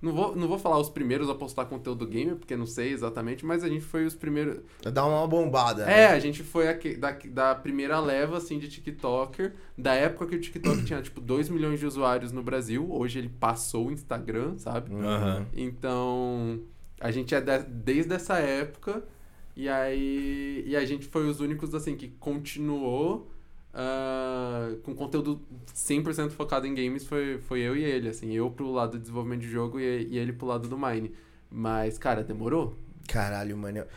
Não 0.02 0.14
vou, 0.14 0.36
não 0.36 0.48
vou 0.48 0.60
falar 0.60 0.78
os 0.78 0.90
primeiros 0.90 1.30
a 1.30 1.34
postar 1.36 1.66
conteúdo 1.66 2.06
gamer, 2.06 2.36
porque 2.36 2.56
não 2.56 2.66
sei 2.68 2.92
exatamente, 2.92 3.46
mas 3.46 3.64
a 3.64 3.70
gente 3.70 3.84
foi 3.84 4.06
os 4.06 4.14
primeiros. 4.14 4.60
Dá 4.94 5.06
uma 5.06 5.26
bombada. 5.28 5.84
É, 5.84 5.86
né? 5.86 6.08
a 6.08 6.20
gente 6.20 6.44
foi 6.44 6.68
aque- 6.68 6.96
da, 6.96 7.12
da 7.12 7.56
primeira 7.56 8.00
leva, 8.00 8.38
assim, 8.38 8.60
de 8.60 8.68
TikToker, 8.68 9.54
da 9.78 9.94
época 9.94 10.28
que 10.28 10.36
o 10.36 10.40
TikTok 10.42 10.84
tinha, 10.86 11.02
tipo, 11.02 11.20
2 11.22 11.50
milhões 11.50 11.80
de 11.80 11.86
usuários 11.88 12.32
no 12.32 12.44
Brasil. 12.44 12.88
Hoje 12.92 13.20
ele 13.20 13.30
passou 13.30 13.88
o 13.88 13.92
Instagram, 13.92 14.58
sabe? 14.58 14.94
Uhum. 14.94 15.46
Então, 15.54 16.60
a 17.00 17.10
gente 17.12 17.34
é 17.34 17.42
de- 17.42 17.64
desde 17.64 18.14
essa 18.14 18.38
época 18.38 19.04
E 19.58 19.70
aí. 19.70 20.64
E 20.68 20.76
a 20.76 20.84
gente 20.86 21.06
foi 21.08 21.26
os 21.30 21.40
únicos, 21.40 21.74
assim, 21.74 21.96
que 21.96 22.10
continuou 22.10 23.32
ah, 23.76 24.72
com 24.84 24.96
conteúdo 24.96 25.42
100% 25.76 26.30
focado 26.32 26.66
em 26.66 26.74
games. 26.74 27.06
Foi, 27.06 27.38
foi 27.40 27.60
eu 27.60 27.76
e 27.76 27.84
ele, 27.84 28.10
assim. 28.10 28.32
Eu 28.34 28.50
pro 28.50 28.72
lado 28.72 28.94
do 28.94 29.00
desenvolvimento 29.00 29.42
de 29.42 29.50
jogo 29.52 29.80
e, 29.80 30.08
e 30.10 30.18
ele 30.18 30.32
pro 30.34 30.48
lado 30.48 30.68
do 30.68 30.78
Mine. 30.78 31.12
Mas, 31.52 31.98
cara, 31.98 32.24
demorou. 32.24 32.78
Caralho, 33.08 33.56
mano. 33.58 33.80
eu- 33.80 33.88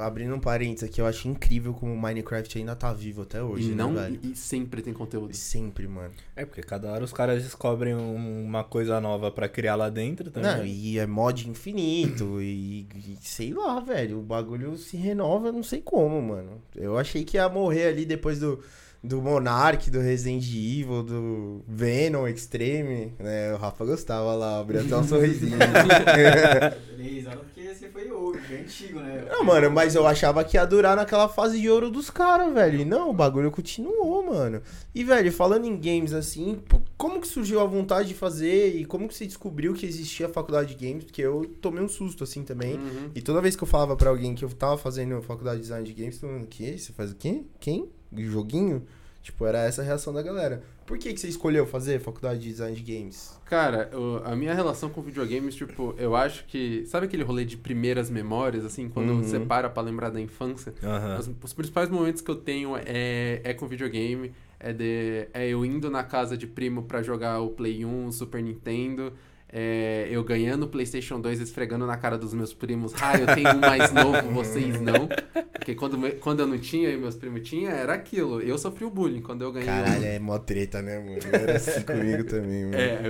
Abrindo 0.00 0.34
um 0.34 0.40
parênteses 0.40 0.86
aqui, 0.86 1.00
eu 1.00 1.06
acho 1.06 1.28
incrível 1.28 1.72
como 1.72 1.94
o 1.94 1.98
Minecraft 1.98 2.58
ainda 2.58 2.76
tá 2.76 2.92
vivo 2.92 3.22
até 3.22 3.42
hoje, 3.42 3.70
e 3.70 3.74
não. 3.74 3.90
né, 3.92 4.02
velho? 4.10 4.20
e 4.22 4.36
sempre 4.36 4.82
tem 4.82 4.92
conteúdo. 4.92 5.32
Sempre, 5.34 5.88
mano. 5.88 6.12
É, 6.36 6.44
porque 6.44 6.60
cada 6.60 6.92
hora 6.92 7.02
os 7.02 7.12
caras 7.12 7.42
descobrem 7.42 7.94
um- 7.94 8.44
uma 8.44 8.62
coisa 8.62 9.00
nova 9.00 9.30
pra 9.30 9.48
criar 9.48 9.76
lá 9.76 9.88
dentro 9.88 10.30
também. 10.30 10.56
Não, 10.58 10.66
e 10.66 10.98
é 10.98 11.06
mod 11.06 11.48
infinito 11.48 12.36
e, 12.42 12.86
e 12.96 13.16
sei 13.22 13.54
lá, 13.54 13.80
velho. 13.80 14.18
O 14.18 14.22
bagulho 14.22 14.76
se 14.76 14.96
renova, 14.98 15.50
não 15.50 15.62
sei 15.62 15.80
como, 15.80 16.20
mano. 16.20 16.60
Eu 16.76 16.98
achei 16.98 17.24
que 17.24 17.38
ia 17.38 17.48
morrer 17.48 17.86
ali 17.86 18.04
depois 18.04 18.40
do, 18.40 18.62
do 19.02 19.22
Monarch, 19.22 19.90
do 19.90 20.00
Resident 20.00 20.44
Evil, 20.44 21.02
do 21.02 21.62
Venom 21.66 22.26
Extreme, 22.26 23.12
né? 23.18 23.52
O 23.54 23.56
Rafa 23.56 23.84
gostava 23.84 24.34
lá, 24.34 24.58
abriu 24.58 24.80
até 24.80 24.96
um 24.96 25.04
sorrisinho. 25.04 25.56
Beleza, 26.96 27.30
porque 27.30 27.74
você 27.74 27.88
foi 27.88 28.10
o 28.10 28.32
bem 28.48 28.62
antigo, 28.62 28.98
né? 28.98 29.26
Não, 29.30 29.44
mano, 29.44 29.70
mas 29.70 29.94
eu 29.94 30.06
achava 30.06 30.42
que 30.42 30.56
ia 30.56 30.64
durar 30.64 30.96
naquela 30.96 31.28
fase 31.28 31.60
de 31.60 31.70
ouro 31.70 31.90
dos 31.90 32.10
caras, 32.10 32.52
velho. 32.52 32.80
E 32.80 32.84
não, 32.84 33.10
o 33.10 33.12
bagulho 33.12 33.50
continuou, 33.50 34.26
mano. 34.26 34.60
E, 34.94 35.04
velho, 35.04 35.30
falando 35.30 35.64
em 35.64 35.76
games 35.76 36.12
assim, 36.12 36.60
como 36.96 37.20
que 37.20 37.28
surgiu 37.28 37.60
a 37.60 37.64
vontade 37.64 38.08
de 38.08 38.14
fazer 38.14 38.74
e 38.74 38.84
como 38.84 39.06
que 39.06 39.14
você 39.14 39.26
descobriu 39.26 39.74
que 39.74 39.86
existia 39.86 40.26
a 40.26 40.30
faculdade 40.30 40.74
de 40.74 40.86
games? 40.86 41.04
Porque 41.04 41.22
eu 41.22 41.46
tomei 41.60 41.82
um 41.82 41.88
susto 41.88 42.24
assim 42.24 42.42
também. 42.42 42.74
Uhum. 42.74 43.10
E 43.14 43.22
toda 43.22 43.40
vez 43.40 43.54
que 43.54 43.62
eu 43.62 43.68
falava 43.68 43.96
pra 43.96 44.10
alguém 44.10 44.34
que 44.34 44.44
eu 44.44 44.48
tava 44.50 44.76
fazendo 44.76 45.22
faculdade 45.22 45.58
de 45.58 45.62
design 45.62 45.86
de 45.86 45.92
games, 45.92 46.18
todo 46.18 46.30
mundo, 46.30 46.46
que? 46.46 46.76
Você 46.76 46.92
faz 46.92 47.12
o 47.12 47.14
quê? 47.14 47.44
Quem? 47.60 47.88
Joguinho? 48.16 48.84
Tipo, 49.22 49.44
era 49.44 49.58
essa 49.64 49.82
a 49.82 49.84
reação 49.84 50.12
da 50.12 50.22
galera. 50.22 50.62
Por 50.86 50.96
que, 50.96 51.12
que 51.12 51.20
você 51.20 51.28
escolheu 51.28 51.66
fazer 51.66 52.00
faculdade 52.00 52.40
de 52.40 52.48
design 52.48 52.74
de 52.74 52.82
games? 52.82 53.38
Cara, 53.44 53.90
o- 53.94 54.22
a 54.24 54.34
minha 54.34 54.54
relação 54.54 54.88
com 54.88 55.02
videogames, 55.02 55.54
tipo, 55.54 55.94
eu 55.98 56.16
acho 56.16 56.46
que. 56.46 56.86
Sabe 56.86 57.04
aquele 57.06 57.22
rolê 57.24 57.44
de 57.44 57.56
primeiras 57.58 58.08
memórias, 58.08 58.64
assim, 58.64 58.88
quando 58.88 59.10
Uhum. 59.10 59.22
você 59.22 59.38
para 59.38 59.68
pra 59.68 59.82
lembrar 59.82 60.08
da 60.08 60.20
infância? 60.20 60.72
Aham. 60.82 61.18
Os, 61.18 61.30
os 61.44 61.52
principais 61.52 61.90
momentos 61.90 62.22
que 62.22 62.30
eu 62.30 62.36
tenho 62.36 62.74
é, 62.86 63.40
é 63.44 63.52
com 63.52 63.66
videogame, 63.66 64.32
é, 64.58 64.72
de, 64.72 65.28
é 65.34 65.46
eu 65.48 65.62
indo 65.62 65.90
na 65.90 66.02
casa 66.04 66.34
de 66.36 66.46
primo 66.46 66.84
pra 66.84 67.02
jogar 67.02 67.38
o 67.40 67.48
Play 67.50 67.84
1, 67.84 68.06
o 68.06 68.12
Super 68.12 68.42
Nintendo, 68.42 69.12
é 69.50 70.08
eu 70.10 70.22
ganhando 70.24 70.64
o 70.64 70.68
PlayStation 70.68 71.20
2, 71.20 71.40
esfregando 71.40 71.86
na 71.86 71.96
cara 71.96 72.18
dos 72.18 72.34
meus 72.34 72.52
primos, 72.52 72.92
ah, 73.00 73.18
eu 73.18 73.26
tenho 73.34 73.50
um 73.56 73.60
mais 73.60 73.92
novo, 73.92 74.28
vocês 74.32 74.80
não. 74.80 75.08
Porque 75.52 75.74
quando, 75.74 75.98
quando 76.20 76.40
eu 76.40 76.46
não 76.46 76.58
tinha 76.58 76.90
e 76.90 76.96
meus 76.96 77.14
primos 77.14 77.48
tinham, 77.48 77.70
era 77.72 77.92
aquilo. 77.94 78.40
Eu 78.40 78.56
sofri 78.58 78.84
o 78.84 78.90
bullying 78.90 79.20
quando 79.20 79.42
eu 79.42 79.52
ganhei 79.52 79.68
um- 79.68 79.72
Caralho, 79.84 80.04
é 80.04 80.18
mó 80.18 80.38
treta, 80.38 80.80
né, 80.82 80.98
mano? 80.98 81.18
Era 81.32 81.56
assim 81.56 81.82
comigo 81.82 82.24
também, 82.24 82.64
mano. 82.64 82.76
é, 82.76 83.02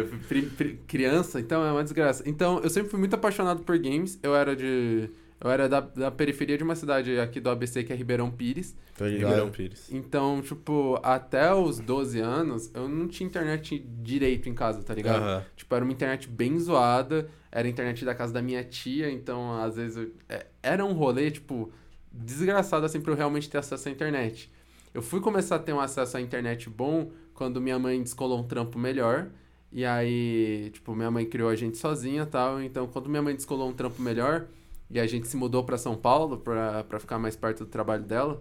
criança, 0.87 1.40
então 1.40 1.64
é 1.64 1.70
uma 1.72 1.83
desgraça. 1.85 2.22
Então, 2.27 2.61
eu 2.62 2.70
sempre 2.70 2.90
fui 2.90 2.98
muito 2.98 3.14
apaixonado 3.14 3.62
por 3.62 3.79
games. 3.79 4.18
Eu 4.22 4.35
era 4.35 4.55
de. 4.57 5.11
Eu 5.40 5.51
era 5.51 5.68
da, 5.68 5.81
da 5.81 6.11
periferia 6.11 6.59
de 6.59 6.64
uma 6.64 6.74
cidade 6.74 7.18
aqui 7.20 7.38
do 7.40 7.48
ABC, 7.48 7.85
que 7.85 7.92
é 7.92 7.96
Ribeirão 7.96 8.31
Pires. 8.31 8.74
Tô 8.96 9.05
Ribeirão. 9.05 9.51
Pires. 9.51 9.88
Então, 9.92 10.42
tipo, 10.42 10.98
até 11.03 11.55
os 11.55 11.79
12 11.79 12.18
anos, 12.18 12.70
eu 12.74 12.88
não 12.88 13.07
tinha 13.07 13.27
internet 13.27 13.79
direito 14.03 14.48
em 14.48 14.55
casa, 14.55 14.83
tá 14.83 14.92
ligado? 14.94 15.22
Aham. 15.22 15.44
Tipo, 15.57 15.74
era 15.77 15.85
uma 15.85 15.92
internet 15.92 16.29
bem 16.29 16.59
zoada. 16.59 17.29
Era 17.53 17.68
a 17.68 17.70
internet 17.70 18.05
da 18.05 18.14
casa 18.14 18.33
da 18.33 18.42
minha 18.42 18.64
tia, 18.64 19.11
então, 19.11 19.61
às 19.62 19.77
vezes, 19.77 19.96
eu- 19.96 20.12
é- 20.29 20.46
era 20.62 20.85
um 20.85 20.92
rolê, 20.92 21.31
tipo, 21.31 21.72
desgraçado, 22.12 22.85
assim, 22.85 23.01
pra 23.01 23.12
eu 23.12 23.16
realmente 23.16 23.48
ter 23.48 23.59
acesso 23.59 23.88
à 23.88 23.92
internet. 23.92 24.51
Eu 24.92 25.03
fui 25.03 25.20
começar 25.20 25.57
a 25.57 25.59
ter 25.59 25.72
um 25.72 25.81
acesso 25.81 26.16
à 26.16 26.20
internet 26.20 26.68
bom 26.68 27.11
quando 27.35 27.61
minha 27.61 27.79
mãe 27.79 28.03
descolou 28.03 28.40
um 28.40 28.42
trampo 28.42 28.79
melhor. 28.79 29.29
E 29.70 29.85
aí, 29.85 30.70
tipo, 30.72 30.94
minha 30.96 31.11
mãe 31.11 31.24
criou 31.27 31.48
a 31.48 31.55
gente 31.55 31.77
sozinha 31.79 32.22
e 32.22 32.27
tal. 32.27 32.61
Então, 32.61 32.87
quando 32.88 33.09
minha 33.09 33.22
mãe 33.22 33.35
descolou 33.35 33.68
um 33.68 33.72
trampo 33.72 34.01
melhor 34.03 34.46
e 34.90 34.98
a 34.98 35.07
gente 35.07 35.27
se 35.29 35.37
mudou 35.37 35.64
pra 35.64 35.77
São 35.79 35.96
Paulo 35.96 36.38
pra 36.38 36.98
ficar 36.98 37.18
mais 37.18 37.37
perto 37.37 37.64
do 37.64 37.70
trabalho 37.70 38.05
dela, 38.05 38.40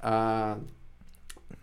a, 0.00 0.58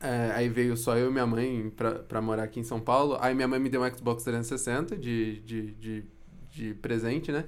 é, 0.01 0.31
aí 0.33 0.47
veio 0.49 0.77
só 0.77 0.95
eu 0.97 1.09
e 1.09 1.11
minha 1.11 1.25
mãe 1.27 1.71
pra 2.07 2.21
morar 2.21 2.43
aqui 2.43 2.59
em 2.59 2.63
São 2.63 2.79
Paulo. 2.79 3.17
Aí 3.19 3.33
minha 3.35 3.47
mãe 3.47 3.59
me 3.59 3.69
deu 3.69 3.81
um 3.83 3.95
Xbox 3.95 4.23
360 4.23 4.95
de, 4.95 5.39
de, 5.41 5.71
de, 5.73 6.03
de 6.51 6.73
presente, 6.75 7.31
né? 7.31 7.45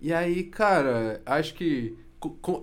E 0.00 0.12
aí, 0.12 0.44
cara, 0.44 1.20
acho 1.26 1.54
que 1.54 1.96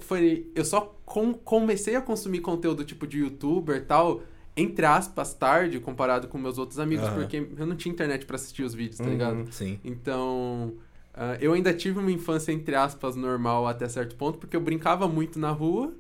foi. 0.02 0.50
Eu 0.56 0.66
só 0.66 0.82
com- 1.06 1.34
comecei 1.34 1.96
a 1.96 2.02
consumir 2.02 2.40
conteúdo 2.42 2.84
tipo 2.84 3.06
de 3.06 3.20
youtuber 3.20 3.78
e 3.78 3.82
tal, 3.82 4.22
entre 4.58 4.86
aspas, 4.86 5.34
tarde, 5.34 5.80
comparado 5.80 6.28
com 6.28 6.38
meus 6.38 6.58
outros 6.58 6.80
amigos, 6.80 7.06
Aham. 7.06 7.20
porque 7.22 7.48
eu 7.58 7.66
não 7.68 7.76
tinha 7.76 7.94
internet 7.94 8.26
pra 8.26 8.36
assistir 8.36 8.64
os 8.64 8.74
vídeos, 8.74 8.98
tá 8.98 9.04
Uhum. 9.04 9.10
ligado? 9.12 9.52
Sim. 9.54 9.80
Então, 9.86 10.74
ah, 11.22 11.38
eu 11.42 11.52
ainda 11.52 11.74
tive 11.74 12.00
uma 12.00 12.12
infância, 12.12 12.54
entre 12.54 12.76
aspas, 12.76 13.16
normal 13.18 13.68
até 13.68 13.90
certo 13.90 14.16
ponto, 14.16 14.40
porque 14.40 14.56
eu 14.56 14.62
brincava 14.62 15.06
muito 15.06 15.38
na 15.38 15.52
rua. 15.52 15.94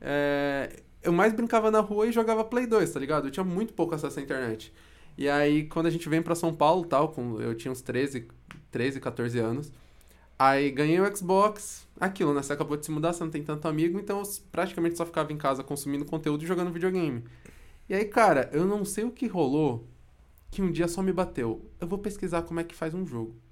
é, 0.00 0.82
eu 1.02 1.12
mais 1.12 1.32
brincava 1.32 1.70
na 1.70 1.80
rua 1.80 2.06
e 2.08 2.12
jogava 2.12 2.44
Play 2.44 2.66
2, 2.66 2.90
tá 2.92 2.98
ligado? 2.98 3.28
Eu 3.28 3.30
tinha 3.30 3.44
muito 3.44 3.72
pouco 3.74 3.94
acesso 3.94 4.18
à 4.18 4.22
internet. 4.22 4.72
E 5.16 5.28
aí, 5.28 5.66
quando 5.66 5.86
a 5.86 5.90
gente 5.90 6.08
vem 6.08 6.22
pra 6.22 6.34
São 6.34 6.52
Paulo 6.52 6.84
tal, 6.86 7.10
com, 7.10 7.40
eu 7.40 7.54
tinha 7.54 7.70
uns 7.70 7.82
13, 7.82 8.26
13, 8.72 9.00
14 9.00 9.38
anos. 9.38 9.72
Aí 10.38 10.70
ganhei 10.72 11.00
o 11.00 11.16
Xbox, 11.16 11.86
aquilo, 12.00 12.34
né? 12.34 12.42
Você 12.42 12.52
acabou 12.52 12.76
de 12.76 12.84
se 12.84 12.90
mudar, 12.90 13.12
você 13.12 13.22
não 13.22 13.30
tem 13.30 13.44
tanto 13.44 13.68
amigo, 13.68 13.98
então 14.00 14.18
eu 14.20 14.24
praticamente 14.50 14.96
só 14.96 15.06
ficava 15.06 15.32
em 15.32 15.36
casa 15.38 15.62
consumindo 15.62 16.04
conteúdo 16.04 16.42
e 16.44 16.46
jogando 16.46 16.72
videogame. 16.72 17.24
E 17.88 17.94
aí, 17.94 18.04
cara, 18.06 18.50
eu 18.52 18.66
não 18.66 18.84
sei 18.84 19.04
o 19.04 19.10
que 19.12 19.26
rolou, 19.28 19.86
que 20.50 20.62
um 20.62 20.72
dia 20.72 20.88
só 20.88 21.02
me 21.02 21.12
bateu. 21.12 21.62
Eu 21.80 21.86
vou 21.86 21.98
pesquisar 21.98 22.42
como 22.42 22.60
é 22.60 22.64
que 22.64 22.74
faz 22.74 22.94
um 22.94 23.06
jogo. 23.06 23.43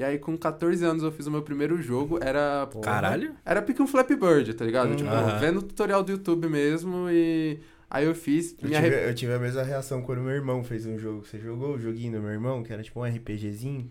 E 0.00 0.02
aí, 0.02 0.18
com 0.18 0.34
14 0.34 0.82
anos, 0.82 1.02
eu 1.02 1.12
fiz 1.12 1.26
o 1.26 1.30
meu 1.30 1.42
primeiro 1.42 1.76
jogo. 1.82 2.18
Era. 2.22 2.66
Caralho. 2.82 3.34
Era 3.44 3.60
pique 3.60 3.82
um 3.82 3.86
Flappy 3.86 4.16
Bird, 4.16 4.54
tá 4.54 4.64
ligado? 4.64 4.92
Hum. 4.92 4.96
Tipo, 4.96 5.10
Aham. 5.10 5.38
vendo 5.38 5.58
o 5.58 5.62
tutorial 5.62 6.02
do 6.02 6.10
YouTube 6.12 6.48
mesmo 6.48 7.10
e. 7.10 7.58
Aí 7.90 8.06
eu 8.06 8.14
fiz. 8.14 8.52
Eu 8.52 8.56
tive, 8.70 8.76
arre- 8.76 9.08
eu 9.10 9.14
tive 9.14 9.32
a 9.34 9.38
mesma 9.38 9.62
reação 9.62 10.00
quando 10.00 10.22
meu 10.22 10.30
irmão 10.34 10.64
fez 10.64 10.86
um 10.86 10.98
jogo. 10.98 11.22
Você 11.26 11.38
jogou 11.38 11.74
o 11.74 11.78
joguinho 11.78 12.12
do 12.14 12.20
meu 12.22 12.30
irmão, 12.30 12.62
que 12.62 12.72
era 12.72 12.82
tipo 12.82 12.98
um 12.98 13.04
RPGzinho? 13.04 13.90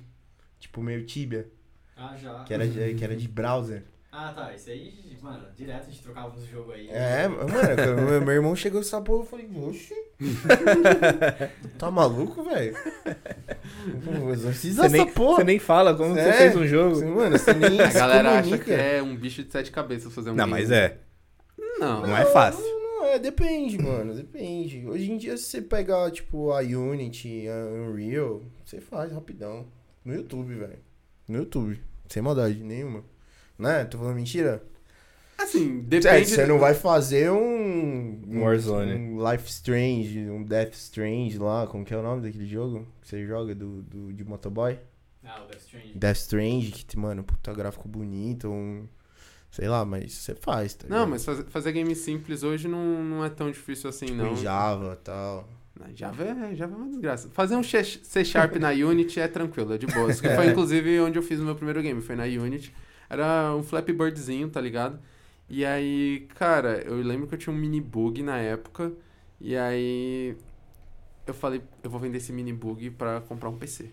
Tipo 0.57 0.81
meio 0.81 1.05
Tibia, 1.05 1.47
Ah, 1.95 2.15
já. 2.17 2.43
que 2.43 2.55
era 2.55 2.67
de, 2.67 2.95
que 2.95 3.03
era 3.03 3.15
de 3.15 3.27
browser. 3.27 3.83
Ah, 4.11 4.33
tá. 4.33 4.53
Isso 4.55 4.69
aí, 4.71 5.17
mano, 5.21 5.45
direto 5.55 5.83
a 5.87 5.89
gente 5.91 6.01
trocava 6.01 6.35
uns 6.35 6.45
jogos 6.47 6.73
aí. 6.73 6.89
É, 6.89 7.27
mano, 7.27 7.45
meu, 8.09 8.21
meu 8.21 8.33
irmão 8.33 8.55
chegou 8.55 8.81
essa 8.81 8.99
porra, 9.01 9.21
eu 9.21 9.25
falei, 9.27 9.47
oxi. 9.55 9.93
tá 11.77 11.91
maluco, 11.91 12.43
velho? 12.43 12.75
Essa 14.51 14.89
nem, 14.89 15.05
porra. 15.11 15.37
você 15.37 15.43
nem 15.43 15.59
fala 15.59 15.95
como 15.95 16.17
É. 16.17 16.23
você 16.31 16.37
fez 16.37 16.55
um 16.55 16.65
jogo. 16.67 16.95
Você- 16.95 17.05
Mano, 17.05 17.37
você 17.37 17.53
nem 17.53 17.79
A 17.81 17.91
galera 17.91 18.29
acha 18.31 18.43
comunica. 18.43 18.65
que 18.65 18.71
é 18.71 19.01
um 19.01 19.15
bicho 19.15 19.43
de 19.43 19.51
sete 19.51 19.71
cabeças 19.71 20.13
fazer 20.13 20.31
um 20.31 20.35
Não, 20.35 20.45
game. 20.45 20.51
mas 20.59 20.71
é. 20.71 20.97
Não. 21.79 22.01
Não 22.07 22.17
é 22.17 22.25
fácil. 22.25 22.63
Não, 22.63 23.05
é, 23.05 23.19
depende, 23.19 23.77
mano, 23.77 24.13
depende. 24.13 24.85
Hoje 24.87 25.11
em 25.11 25.17
dia, 25.17 25.37
se 25.37 25.43
você 25.43 25.61
pegar, 25.61 26.11
tipo, 26.11 26.51
a 26.51 26.59
Unity, 26.61 27.45
a 27.47 27.89
Unreal, 27.91 28.41
você 28.65 28.81
faz 28.81 29.11
rapidão. 29.11 29.67
No 30.03 30.13
YouTube, 30.15 30.53
velho. 30.55 30.79
No 31.27 31.37
YouTube. 31.39 31.79
Sem 32.07 32.21
maldade 32.23 32.61
nenhuma. 32.63 33.03
Né? 33.59 33.83
Tô 33.85 33.97
falando 33.97 34.15
mentira? 34.15 34.63
Assim, 35.37 35.79
É, 35.79 35.81
depende. 35.83 36.29
você 36.29 36.45
não 36.45 36.57
vai 36.59 36.73
fazer 36.73 37.29
um. 37.31 38.21
Um 38.27 38.43
Warzone. 38.43 38.93
Um 38.93 39.31
Life 39.31 39.49
Strange, 39.49 40.19
um 40.29 40.43
Death 40.43 40.73
Strange 40.73 41.37
lá. 41.37 41.67
Como 41.67 41.85
que 41.85 41.93
é 41.93 41.97
o 41.97 42.01
nome 42.03 42.21
daquele 42.21 42.45
jogo 42.45 42.87
que 43.01 43.07
você 43.07 43.25
joga 43.25 43.53
do, 43.55 43.81
do, 43.83 44.13
de 44.13 44.23
motoboy? 44.25 44.77
Ah, 45.23 45.41
o 45.43 45.47
Death 45.47 45.61
Strange. 45.61 45.91
Death 45.95 46.17
Strange, 46.17 46.71
que, 46.85 46.97
mano, 46.97 47.23
puta 47.23 47.53
gráfico 47.53 47.87
bonito, 47.87 48.49
um. 48.49 48.87
Sei 49.51 49.67
lá, 49.67 49.83
mas 49.83 50.13
você 50.13 50.35
faz, 50.35 50.75
tá 50.75 50.85
Não, 50.87 50.97
ligado? 50.97 51.09
mas 51.09 51.25
fazer, 51.25 51.43
fazer 51.45 51.71
game 51.71 51.95
simples 51.95 52.43
hoje 52.43 52.67
não, 52.67 53.03
não 53.03 53.25
é 53.25 53.29
tão 53.31 53.49
difícil 53.49 53.89
assim, 53.89 54.05
Tipo, 54.05 54.17
não. 54.17 54.33
em 54.33 54.37
Java 54.37 54.93
e 54.99 55.03
tal. 55.03 55.49
Java 55.95 56.23
é, 56.23 56.55
Java 56.55 56.73
é 56.73 56.77
uma 56.77 56.87
desgraça. 56.89 57.29
Fazer 57.29 57.55
um 57.55 57.63
C 57.63 58.23
Sharp 58.25 58.57
na 58.57 58.69
Unity 58.69 59.19
é 59.19 59.27
tranquilo, 59.27 59.73
é 59.73 59.77
de 59.79 59.87
boa. 59.87 60.13
Que 60.13 60.27
É. 60.27 60.35
foi 60.35 60.47
inclusive 60.47 60.99
onde 60.99 61.17
eu 61.17 61.23
fiz 61.23 61.39
o 61.39 61.43
meu 61.43 61.55
primeiro 61.55 61.81
game, 61.81 61.99
foi 62.01 62.15
na 62.15 62.25
Unity. 62.25 62.71
Era 63.09 63.53
um 63.55 63.63
Flappy 63.63 63.91
Birdzinho, 63.93 64.49
tá 64.49 64.61
ligado? 64.61 64.99
E 65.49 65.65
aí, 65.65 66.27
cara, 66.35 66.83
eu 66.85 66.95
lembro 66.97 67.27
que 67.27 67.33
eu 67.35 67.39
tinha 67.39 67.53
um 67.53 67.57
mini 67.57 67.81
bug 67.81 68.21
na 68.21 68.37
época. 68.37 68.91
E 69.41 69.55
aí 69.57 70.35
eu 71.25 71.33
falei, 71.33 71.61
eu 71.83 71.89
vou 71.89 71.99
vender 71.99 72.17
esse 72.17 72.31
mini 72.31 72.53
bug 72.53 72.91
pra 72.91 73.21
comprar 73.21 73.49
um 73.49 73.57
PC. 73.57 73.89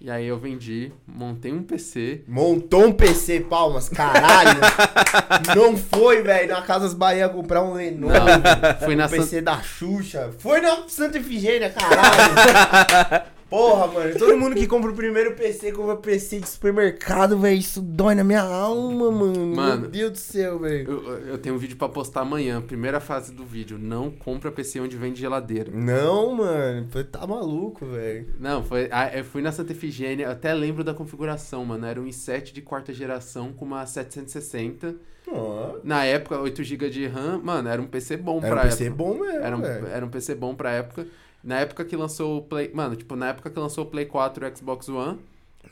E 0.00 0.10
aí 0.10 0.26
eu 0.26 0.36
vendi, 0.36 0.92
montei 1.06 1.52
um 1.52 1.62
PC. 1.62 2.24
Montou 2.26 2.86
um 2.86 2.92
PC, 2.92 3.40
palmas, 3.40 3.88
caralho. 3.88 4.58
não 5.56 5.76
foi, 5.76 6.22
velho, 6.22 6.52
na 6.52 6.60
Casas 6.62 6.92
Bahia 6.92 7.28
comprar 7.28 7.62
um 7.62 7.74
Lenovo. 7.74 8.12
Não, 8.12 8.84
foi 8.84 8.96
na 8.96 9.04
um 9.06 9.08
Santa- 9.08 9.22
PC 9.22 9.40
da 9.42 9.62
Xuxa. 9.62 10.32
Foi 10.38 10.60
na 10.60 10.88
Santa 10.88 11.18
Efigênia, 11.18 11.70
caralho. 11.70 13.24
Porra, 13.52 13.86
mano, 13.86 14.18
todo 14.18 14.36
mundo 14.38 14.56
que 14.56 14.66
compra 14.66 14.90
o 14.90 14.94
primeiro 14.94 15.34
PC, 15.34 15.72
compra 15.72 15.96
PC 15.96 16.40
de 16.40 16.48
supermercado, 16.48 17.36
velho, 17.38 17.58
isso 17.58 17.82
dói 17.82 18.14
na 18.14 18.24
minha 18.24 18.40
alma, 18.40 19.10
mano. 19.10 19.54
Mano. 19.54 19.80
Meu 19.82 19.90
Deus 19.90 20.12
do 20.12 20.18
céu, 20.18 20.58
velho. 20.58 20.90
Eu, 20.90 21.18
eu 21.28 21.38
tenho 21.38 21.54
um 21.54 21.58
vídeo 21.58 21.76
pra 21.76 21.86
postar 21.88 22.22
amanhã, 22.22 22.62
primeira 22.62 22.98
fase 22.98 23.30
do 23.32 23.44
vídeo. 23.44 23.78
Não 23.78 24.10
compra 24.10 24.50
PC 24.50 24.80
onde 24.80 24.96
vende 24.96 25.20
geladeira. 25.20 25.70
Não, 25.70 26.34
mano, 26.34 26.88
tá 27.10 27.26
maluco, 27.26 27.84
velho. 27.84 28.26
Não, 28.40 28.64
foi. 28.64 28.88
ah, 28.90 29.10
Eu 29.14 29.24
fui 29.24 29.42
na 29.42 29.52
Santa 29.52 29.72
Efigênia, 29.72 30.30
até 30.30 30.54
lembro 30.54 30.82
da 30.82 30.94
configuração, 30.94 31.62
mano. 31.64 31.84
Era 31.84 32.00
um 32.00 32.06
i7 32.06 32.52
de 32.54 32.62
quarta 32.62 32.92
geração 32.92 33.52
com 33.52 33.66
uma 33.66 33.84
760. 33.84 34.94
Ó, 35.28 35.76
Na 35.84 36.04
época, 36.04 36.36
8GB 36.38 36.88
de 36.90 37.06
RAM, 37.06 37.40
mano, 37.44 37.68
era 37.68 37.80
um 37.80 37.86
PC 37.86 38.16
bom 38.16 38.38
Era 38.42 38.46
um 38.46 38.50
pra 38.50 38.62
PC 38.62 38.84
época. 38.86 38.96
bom 38.96 39.14
mesmo, 39.18 39.38
Era 39.40 39.56
um, 39.56 39.64
era 39.64 40.06
um 40.06 40.08
PC 40.08 40.34
bom 40.34 40.54
pra 40.54 40.72
época. 40.72 41.06
Na 41.42 41.60
época 41.60 41.84
que 41.84 41.96
lançou 41.96 42.38
o 42.38 42.42
Play. 42.42 42.70
Mano, 42.72 42.96
tipo, 42.96 43.16
na 43.16 43.28
época 43.28 43.50
que 43.50 43.58
lançou 43.58 43.84
o 43.84 43.88
Play 43.88 44.06
4 44.06 44.44
e 44.44 44.50
o 44.50 44.56
Xbox 44.56 44.88
One, 44.88 45.18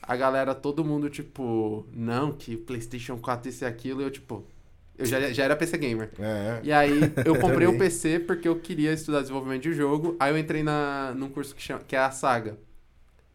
a 0.03 0.17
galera, 0.17 0.55
todo 0.55 0.85
mundo, 0.85 1.09
tipo, 1.11 1.87
não, 1.93 2.33
que 2.33 2.57
PlayStation 2.57 3.19
4 3.19 3.49
isso 3.49 3.65
e 3.65 3.67
aquilo, 3.67 4.01
e 4.03 4.05
eu, 4.05 4.11
tipo. 4.11 4.45
Eu 4.99 5.07
já, 5.07 5.33
já 5.33 5.45
era 5.45 5.57
PC 5.57 5.79
Gamer. 5.79 6.11
É. 6.19 6.61
E 6.63 6.73
aí 6.73 7.01
eu 7.25 7.37
comprei 7.41 7.67
o 7.67 7.73
Também. 7.73 7.79
PC 7.79 8.21
porque 8.21 8.47
eu 8.47 8.59
queria 8.61 8.93
estudar 8.93 9.21
desenvolvimento 9.23 9.63
de 9.63 9.73
jogo. 9.73 10.17
Aí 10.21 10.31
eu 10.33 10.39
entrei 10.39 10.63
na, 10.63 11.15
num 11.17 11.31
curso 11.31 11.55
que, 11.55 11.63
chama, 11.63 11.81
que 11.87 11.97
é 11.97 11.99
a 12.01 12.11
Saga. 12.11 12.59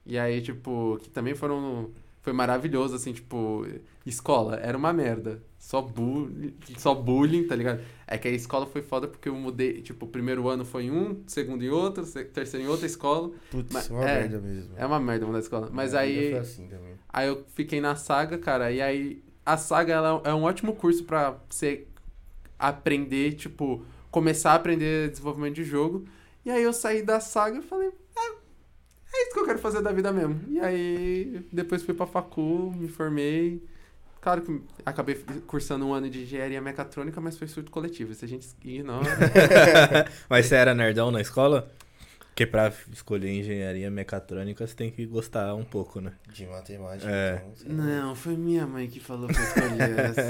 E 0.05 0.17
aí, 0.19 0.41
tipo, 0.41 0.99
que 1.01 1.09
também 1.09 1.33
foram. 1.35 1.91
Foi 2.21 2.33
maravilhoso, 2.33 2.95
assim, 2.95 3.13
tipo, 3.13 3.65
escola, 4.05 4.57
era 4.57 4.77
uma 4.77 4.93
merda. 4.93 5.41
Só, 5.59 5.81
bu 5.81 6.29
só 6.77 6.93
bullying, 6.93 7.47
tá 7.47 7.55
ligado? 7.55 7.81
É 8.07 8.17
que 8.19 8.27
a 8.27 8.31
escola 8.31 8.67
foi 8.67 8.81
foda 8.83 9.07
porque 9.07 9.27
eu 9.29 9.33
mudei, 9.35 9.81
tipo, 9.81 10.05
o 10.05 10.07
primeiro 10.09 10.47
ano 10.47 10.63
foi 10.63 10.83
em 10.83 10.91
um, 10.91 11.23
segundo 11.25 11.63
em 11.63 11.69
outro, 11.69 12.05
terceiro 12.05 12.63
em 12.65 12.69
outra 12.69 12.85
escola. 12.85 13.31
Putz, 13.49 13.73
Mas- 13.73 13.89
uma 13.89 14.07
é, 14.07 14.19
merda 14.21 14.39
mesmo. 14.39 14.73
É 14.77 14.85
uma 14.85 14.99
merda 14.99 15.25
mudar 15.25 15.39
de 15.39 15.45
escola. 15.45 15.69
Mas 15.73 15.93
É, 15.95 15.99
aí. 15.99 16.29
foi 16.31 16.39
assim 16.39 16.67
também. 16.67 16.93
Aí 17.09 17.27
eu 17.27 17.43
fiquei 17.55 17.81
na 17.81 17.95
saga, 17.95 18.37
cara, 18.37 18.71
e 18.71 18.79
aí 18.81 19.23
a 19.45 19.57
saga 19.57 19.93
ela 19.93 20.21
é 20.23 20.33
um 20.33 20.43
ótimo 20.43 20.75
curso 20.75 21.03
pra 21.03 21.35
você 21.49 21.87
aprender, 22.59 23.33
tipo, 23.33 23.83
começar 24.11 24.51
a 24.51 24.55
aprender 24.55 25.09
desenvolvimento 25.09 25.55
de 25.55 25.63
jogo. 25.63 26.05
E 26.45 26.51
aí 26.51 26.61
eu 26.63 26.73
saí 26.73 27.01
da 27.01 27.19
saga 27.19 27.57
e 27.57 27.61
falei, 27.61 27.87
é, 27.87 28.29
é 29.17 29.23
isso 29.23 29.33
que 29.33 29.39
eu 29.39 29.45
quero 29.45 29.59
fazer 29.59 29.81
da 29.81 29.91
vida 29.91 30.11
mesmo. 30.11 30.39
E 30.47 30.59
aí 30.59 31.45
depois 31.51 31.81
fui 31.83 31.93
pra 31.93 32.05
facu, 32.05 32.71
me 32.75 32.87
formei. 32.87 33.63
Claro 34.25 34.41
que 34.41 34.59
acabei 34.83 35.23
cursando 35.45 35.85
um 35.85 35.93
ano 35.93 36.09
de 36.09 36.23
engenharia 36.23 36.59
mecatrônica, 36.59 37.21
mas 37.21 37.37
foi 37.37 37.47
surto 37.47 37.69
coletivo. 37.69 38.11
Se 38.15 38.25
a 38.25 38.27
gente 38.27 38.47
ignora. 38.63 39.05
Mas 40.27 40.47
você 40.47 40.55
era 40.55 40.73
nerdão 40.73 41.11
na 41.11 41.21
escola? 41.21 41.71
Porque 42.19 42.47
pra 42.47 42.73
escolher 42.91 43.29
engenharia 43.29 43.89
mecatrônica 43.91 44.65
você 44.65 44.75
tem 44.75 44.89
que 44.89 45.05
gostar 45.05 45.53
um 45.53 45.63
pouco, 45.63 46.01
né? 46.01 46.11
De 46.33 46.47
matemática. 46.47 47.07
É. 47.09 47.43
então. 47.61 47.75
Não, 47.75 48.15
foi 48.15 48.35
minha 48.35 48.65
mãe 48.65 48.87
que 48.87 48.99
falou 48.99 49.27
pra 49.27 49.37
eu 49.37 49.43
escolher 49.43 49.99
essa. 49.99 50.21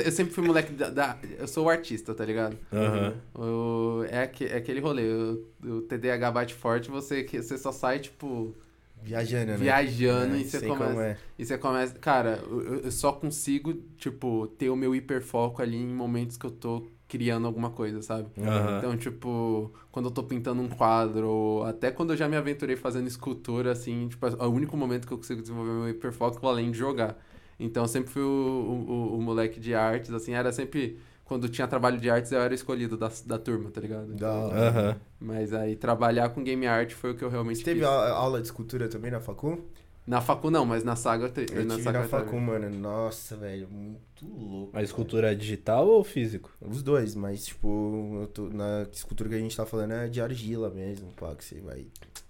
Eu, 0.00 0.04
eu 0.06 0.10
sempre 0.12 0.32
fui 0.32 0.42
moleque 0.46 0.72
da, 0.72 0.88
da- 0.88 1.18
Eu 1.38 1.46
sou 1.46 1.66
o 1.66 1.68
artista, 1.68 2.14
tá 2.14 2.24
ligado? 2.24 2.56
Aham. 2.72 3.12
O- 3.34 4.04
é, 4.08 4.22
é 4.52 4.56
aquele 4.56 4.80
rolê. 4.80 5.02
O, 5.06 5.44
o 5.62 5.80
TDAH 5.82 6.30
bate 6.32 6.54
forte, 6.54 6.90
você, 6.90 7.22
você 7.24 7.58
só 7.58 7.70
sai, 7.70 7.98
tipo, 7.98 8.56
Viajando, 9.04 9.52
né? 9.52 9.58
viajando 9.58 10.34
É, 10.34 10.40
e 10.40 10.44
você 10.44 10.60
começa. 10.66 10.84
como 10.84 11.00
é. 11.00 11.16
E 11.38 11.44
você 11.44 11.58
começa. 11.58 11.94
Cara, 11.98 12.40
eu, 12.48 12.80
eu 12.84 12.90
só 12.90 13.12
consigo, 13.12 13.72
tipo, 13.96 14.46
ter 14.58 14.70
o 14.70 14.76
meu 14.76 14.94
hiperfoco 14.94 15.60
ali 15.62 15.76
em 15.76 15.86
momentos 15.94 16.36
que 16.36 16.46
eu 16.46 16.50
tô 16.50 16.86
criando 17.06 17.46
alguma 17.46 17.70
coisa, 17.70 18.00
sabe? 18.02 18.28
Aham. 18.40 18.78
Então, 18.78 18.96
tipo, 18.96 19.72
quando 19.92 20.06
eu 20.06 20.10
tô 20.10 20.22
pintando 20.22 20.62
um 20.62 20.68
quadro, 20.68 21.28
ou 21.28 21.64
até 21.64 21.90
quando 21.90 22.12
eu 22.12 22.16
já 22.16 22.28
me 22.28 22.36
aventurei 22.36 22.76
fazendo 22.76 23.06
escultura, 23.06 23.72
assim, 23.72 24.08
tipo, 24.08 24.26
é 24.26 24.30
o 24.46 24.50
único 24.50 24.76
momento 24.76 25.06
que 25.06 25.12
eu 25.12 25.18
consigo 25.18 25.40
desenvolver 25.42 25.72
meu 25.72 25.88
hiperfoco 25.88 26.46
além 26.48 26.70
de 26.70 26.78
jogar. 26.78 27.16
Então, 27.60 27.84
eu 27.84 27.88
sempre 27.88 28.10
fui 28.10 28.22
o, 28.22 28.26
o, 28.26 28.90
o- 28.90 29.18
o 29.18 29.22
moleque 29.22 29.60
de 29.60 29.74
artes, 29.74 30.10
assim, 30.12 30.32
era 30.32 30.50
sempre. 30.52 30.98
Quando 31.24 31.48
tinha 31.48 31.66
trabalho 31.66 31.98
de 31.98 32.10
artes, 32.10 32.30
eu 32.32 32.40
era 32.40 32.54
escolhido 32.54 32.96
da, 32.98 33.10
da 33.26 33.38
turma, 33.38 33.70
tá 33.70 33.80
ligado? 33.80 34.14
Da 34.14 34.30
hora. 34.32 34.68
Aham. 34.68 34.96
Mas 35.18 35.54
aí, 35.54 35.74
trabalhar 35.74 36.28
com 36.30 36.44
game 36.44 36.66
art 36.66 36.92
foi 36.92 37.12
o 37.12 37.14
que 37.16 37.24
eu 37.24 37.30
realmente 37.30 37.58
Você 37.58 37.64
teve 37.64 37.80
fiz. 37.80 37.88
a- 37.88 38.10
aula 38.12 38.40
de 38.40 38.46
escultura 38.46 38.88
também 38.88 39.10
na 39.10 39.20
facu? 39.20 39.58
Na 40.06 40.20
facu 40.20 40.50
não, 40.50 40.66
mas 40.66 40.84
na 40.84 40.96
saga 40.96 41.24
eu, 41.26 41.30
te... 41.32 41.46
Eu 41.50 41.64
na 41.64 41.74
tive 41.76 41.82
saga 41.84 42.00
na 42.00 42.08
facu, 42.08 42.26
também. 42.32 42.40
mano. 42.44 42.70
Nossa, 42.70 43.36
velho, 43.36 43.68
muito 43.70 44.04
louco. 44.26 44.70
Mas 44.74 44.84
escultura 44.90 45.34
digital 45.34 45.86
ou 45.88 46.04
físico? 46.04 46.50
Os 46.60 46.82
dois, 46.82 47.14
mas 47.14 47.46
tipo, 47.46 48.18
eu 48.20 48.26
tô- 48.26 48.50
na 48.50 48.86
escultura 48.92 49.30
que 49.30 49.34
a 49.36 49.38
gente 49.38 49.56
tá 49.56 49.64
falando 49.64 49.92
é 49.92 50.08
de 50.08 50.20
argila 50.20 50.68
mesmo, 50.68 51.10
pá, 51.12 51.34
que 51.34 51.42
você 51.44 51.58
vai. 51.60 51.86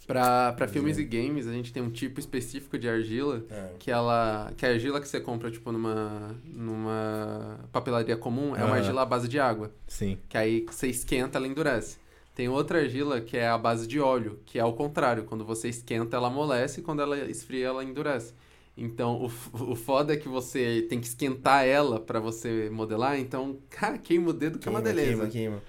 Pra, 0.07 0.53
pra 0.53 0.69
filmes 0.69 0.99
e 0.99 1.05
games, 1.05 1.47
a 1.49 1.53
gente 1.53 1.73
tem 1.73 1.83
um 1.83 1.91
tipo 1.91 2.21
específico 2.21 2.79
de 2.79 2.87
argila 2.89 3.43
É. 3.51 3.71
que 3.79 3.91
ela 3.91 4.53
que 4.57 4.67
a 4.67 4.69
argila 4.69 5.01
que 5.01 5.09
você 5.09 5.19
compra 5.19 5.51
tipo 5.51 5.73
numa 5.73 6.35
numa 6.45 7.59
papelaria 7.73 8.17
comum 8.17 8.55
é 8.55 8.63
uma 8.65 8.77
argila 8.77 9.03
à 9.03 9.07
base 9.07 9.27
de 9.29 9.41
água, 9.41 9.71
Sim. 9.89 10.19
que 10.29 10.37
aí 10.37 10.67
você 10.71 10.89
esquenta 10.89 11.39
ela 11.39 11.47
endurece. 11.49 11.97
Tem 12.35 12.49
outra 12.49 12.81
argila 12.81 13.21
que 13.21 13.37
é 13.37 13.47
a 13.49 13.57
base 13.57 13.87
de 13.87 14.01
óleo, 14.01 14.41
que 14.45 14.59
é 14.59 14.63
ao 14.63 14.73
contrário, 14.73 15.25
quando 15.25 15.45
você 15.45 15.69
esquenta 15.69 16.17
ela 16.17 16.27
amolece 16.29 16.81
e 16.81 16.83
quando 16.83 17.01
ela 17.01 17.17
esfria 17.31 17.67
ela 17.69 17.85
endurece. 17.85 18.35
Então 18.77 19.23
o, 19.23 19.27
o 19.73 19.77
foda 19.77 20.13
é 20.15 20.17
que 20.17 20.29
você 20.29 20.85
tem 20.89 21.01
que 21.01 21.07
esquentar 21.07 21.65
ela 21.65 22.01
pra 22.01 22.19
você 22.19 22.69
modelar, 22.71 23.19
então, 23.19 23.59
cara, 23.71 23.97
queima 23.99 24.31
o 24.31 24.33
dedo 24.33 24.59
que 24.59 24.67
é 24.67 24.71
uma 24.71 24.81
beleza. 24.81 25.09
Queima, 25.11 25.29
queima. 25.29 25.63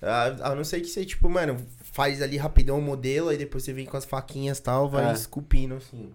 A, 0.00 0.52
a 0.52 0.54
não 0.54 0.64
ser 0.64 0.80
que 0.80 0.88
você, 0.88 1.04
tipo, 1.04 1.28
mano, 1.28 1.56
faz 1.92 2.20
ali 2.22 2.36
rapidão 2.36 2.78
o 2.78 2.82
modelo, 2.82 3.28
aí 3.28 3.36
depois 3.36 3.62
você 3.64 3.72
vem 3.72 3.86
com 3.86 3.96
as 3.96 4.04
faquinhas 4.04 4.58
e 4.58 4.62
tal, 4.62 4.88
vai 4.88 5.10
É. 5.10 5.12
esculpindo 5.12 5.74
assim. 5.74 6.10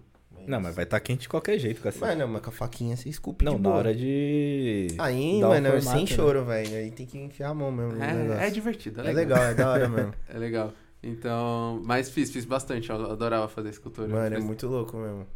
Não, 0.46 0.60
mas 0.60 0.74
vai 0.74 0.84
estar 0.84 1.00
quente 1.00 1.22
de 1.22 1.28
qualquer 1.28 1.58
jeito, 1.58 1.80
cara. 1.80 1.94
Mas 1.98 2.18
não, 2.18 2.28
mas 2.28 2.42
com 2.42 2.50
a 2.50 2.52
faquinha 2.52 2.96
você 2.96 3.08
esculpe 3.08 3.44
Não, 3.44 3.52
de 3.52 3.56
na 3.58 3.70
boa. 3.70 3.74
hora 3.74 3.94
de. 3.94 4.88
Aí, 4.98 5.42
o 5.44 5.44
mano, 5.44 5.62
formato, 5.62 5.82
sem 5.82 6.06
né? 6.16 6.16
choro, 6.16 6.44
velho. 6.44 6.76
Aí 6.76 6.90
tem 6.92 7.06
que 7.06 7.18
enfiar 7.18 7.50
a 7.50 7.54
mão 7.54 7.70
mesmo 7.72 8.00
É, 8.00 8.46
é 8.46 8.50
divertido, 8.50 9.00
é 9.00 9.04
É 9.04 9.12
legal. 9.12 9.30
legal, 9.30 9.46
é 9.46 9.54
da 9.54 9.70
hora 9.70 9.88
mesmo. 9.88 10.14
É 10.28 10.38
legal. 10.38 10.72
Então, 11.02 11.80
mas 11.84 12.10
fiz, 12.10 12.30
fiz 12.30 12.44
bastante, 12.44 12.88
eu 12.90 12.96
adorava 13.10 13.48
fazer 13.48 13.70
escultura. 13.70 14.08
Mano, 14.08 14.36
é 14.36 14.38
muito 14.38 14.66
louco 14.68 14.96
mesmo. 14.96 15.26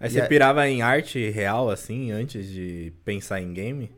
Aí 0.00 0.08
E 0.08 0.10
você 0.10 0.20
a- 0.20 0.28
pirava 0.28 0.68
em 0.68 0.82
arte 0.82 1.30
real, 1.30 1.70
assim, 1.70 2.10
antes 2.10 2.48
de 2.48 2.92
pensar 3.04 3.40
em 3.40 3.52
game? 3.52 3.90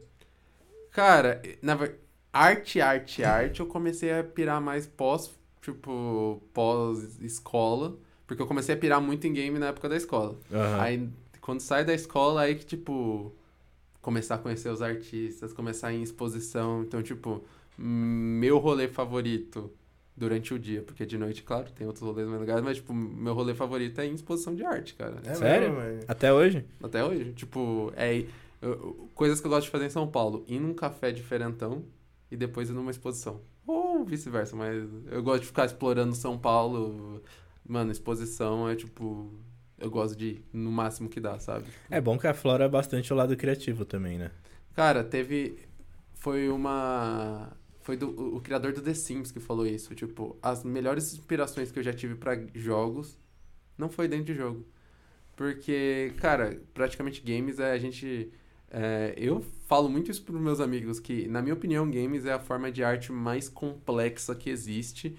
Cara, 0.91 1.41
na 1.63 1.75
ver... 1.75 1.99
arte, 2.33 2.81
arte, 2.81 3.23
arte, 3.25 3.61
eu 3.61 3.67
comecei 3.67 4.13
a 4.13 4.25
pirar 4.25 4.61
mais 4.61 4.87
pós, 4.87 5.31
tipo, 5.61 6.43
pós-escola. 6.53 7.99
Porque 8.31 8.41
eu 8.41 8.47
comecei 8.47 8.77
a 8.77 8.79
pirar 8.79 9.01
muito 9.01 9.27
em 9.27 9.33
game 9.33 9.59
na 9.59 9.67
época 9.71 9.89
da 9.89 9.97
escola. 9.97 10.37
Aham. 10.53 10.81
Aí, 10.81 11.09
quando 11.41 11.59
sai 11.59 11.85
da 11.85 11.93
escola, 11.93 12.43
aí 12.43 12.55
que, 12.55 12.65
tipo, 12.65 13.35
começar 14.01 14.37
a 14.37 14.39
conhecer 14.39 14.69
os 14.69 14.81
artistas, 14.81 15.53
começar 15.53 15.93
em 15.93 16.01
exposição. 16.01 16.85
Então, 16.85 17.03
tipo, 17.03 17.43
meu 17.77 18.59
rolê 18.59 18.87
favorito 18.87 19.69
durante 20.17 20.55
o 20.55 20.61
dia, 20.61 20.81
porque 20.81 21.05
de 21.05 21.19
noite, 21.19 21.43
claro, 21.43 21.73
tem 21.73 21.89
outros 21.89 22.05
rolês 22.07 22.29
mais 22.29 22.41
legais, 22.41 22.63
mas, 22.63 22.77
tipo, 22.77 22.95
meu 22.95 23.35
rolê 23.35 23.53
favorito 23.53 24.01
é 24.01 24.07
em 24.07 24.15
exposição 24.15 24.55
de 24.55 24.65
arte, 24.65 24.95
cara. 24.95 25.17
É 25.25 25.35
Sério? 25.35 25.71
mesmo, 25.73 25.83
mano. 25.83 26.01
Até 26.07 26.33
hoje? 26.33 26.65
Até 26.81 27.05
hoje. 27.05 27.33
Tipo, 27.33 27.93
é. 27.97 28.27
eu- 28.63 29.09
coisas 29.13 29.41
que 29.41 29.47
eu 29.49 29.51
gosto 29.51 29.65
de 29.65 29.71
fazer 29.73 29.87
em 29.87 29.91
São 29.91 30.07
Paulo. 30.07 30.45
Ir 30.47 30.61
num 30.61 30.73
café 30.73 31.11
diferentão 31.11 31.83
e 32.31 32.37
depois 32.37 32.71
ir 32.71 32.75
numa 32.75 32.93
exposição. 32.93 33.41
Ou 33.67 34.05
vice-versa, 34.05 34.55
mas 34.55 34.89
eu 35.11 35.21
gosto 35.21 35.41
de 35.41 35.47
ficar 35.49 35.65
explorando 35.67 36.15
São 36.15 36.39
Paulo. 36.39 37.21
Mano, 37.71 37.93
exposição 37.93 38.69
é 38.69 38.75
tipo. 38.75 39.33
Eu 39.79 39.89
gosto 39.89 40.19
de 40.19 40.27
ir 40.27 40.45
no 40.53 40.73
máximo 40.73 41.09
que 41.09 41.21
dá, 41.21 41.39
sabe? 41.39 41.67
É 41.89 42.01
bom 42.01 42.19
que 42.19 42.27
aflora 42.27 42.69
bastante 42.69 43.13
o 43.13 43.17
lado 43.17 43.37
criativo 43.37 43.85
também, 43.85 44.19
né? 44.19 44.33
Cara, 44.75 45.05
teve. 45.05 45.57
Foi 46.15 46.49
uma. 46.49 47.57
Foi 47.81 47.97
do, 47.97 48.11
o, 48.11 48.39
o 48.39 48.41
criador 48.41 48.73
do 48.73 48.83
The 48.83 48.93
Sims 48.93 49.31
que 49.31 49.39
falou 49.39 49.65
isso. 49.65 49.95
Tipo, 49.95 50.37
as 50.43 50.65
melhores 50.65 51.13
inspirações 51.13 51.71
que 51.71 51.79
eu 51.79 51.83
já 51.85 51.93
tive 51.93 52.17
pra 52.17 52.37
jogos 52.57 53.17
não 53.79 53.89
foi 53.89 54.09
dentro 54.09 54.25
de 54.25 54.35
jogo. 54.35 54.67
Porque, 55.37 56.13
cara, 56.17 56.61
praticamente 56.75 57.23
games 57.23 57.61
é 57.61 57.71
a 57.71 57.79
gente. 57.79 58.33
é, 58.69 59.15
eu 59.17 59.41
falo 59.69 59.89
muito 59.89 60.11
isso 60.11 60.25
pros 60.25 60.41
meus 60.41 60.59
amigos, 60.59 60.99
que, 60.99 61.29
na 61.29 61.41
minha 61.41 61.55
opinião, 61.55 61.89
games 61.89 62.27
é 62.27 62.33
a 62.33 62.41
forma 62.41 62.73
de 62.73 62.83
arte 62.83 63.13
mais 63.13 63.49
complexa 63.49 64.35
que 64.35 64.51
existe 64.51 65.17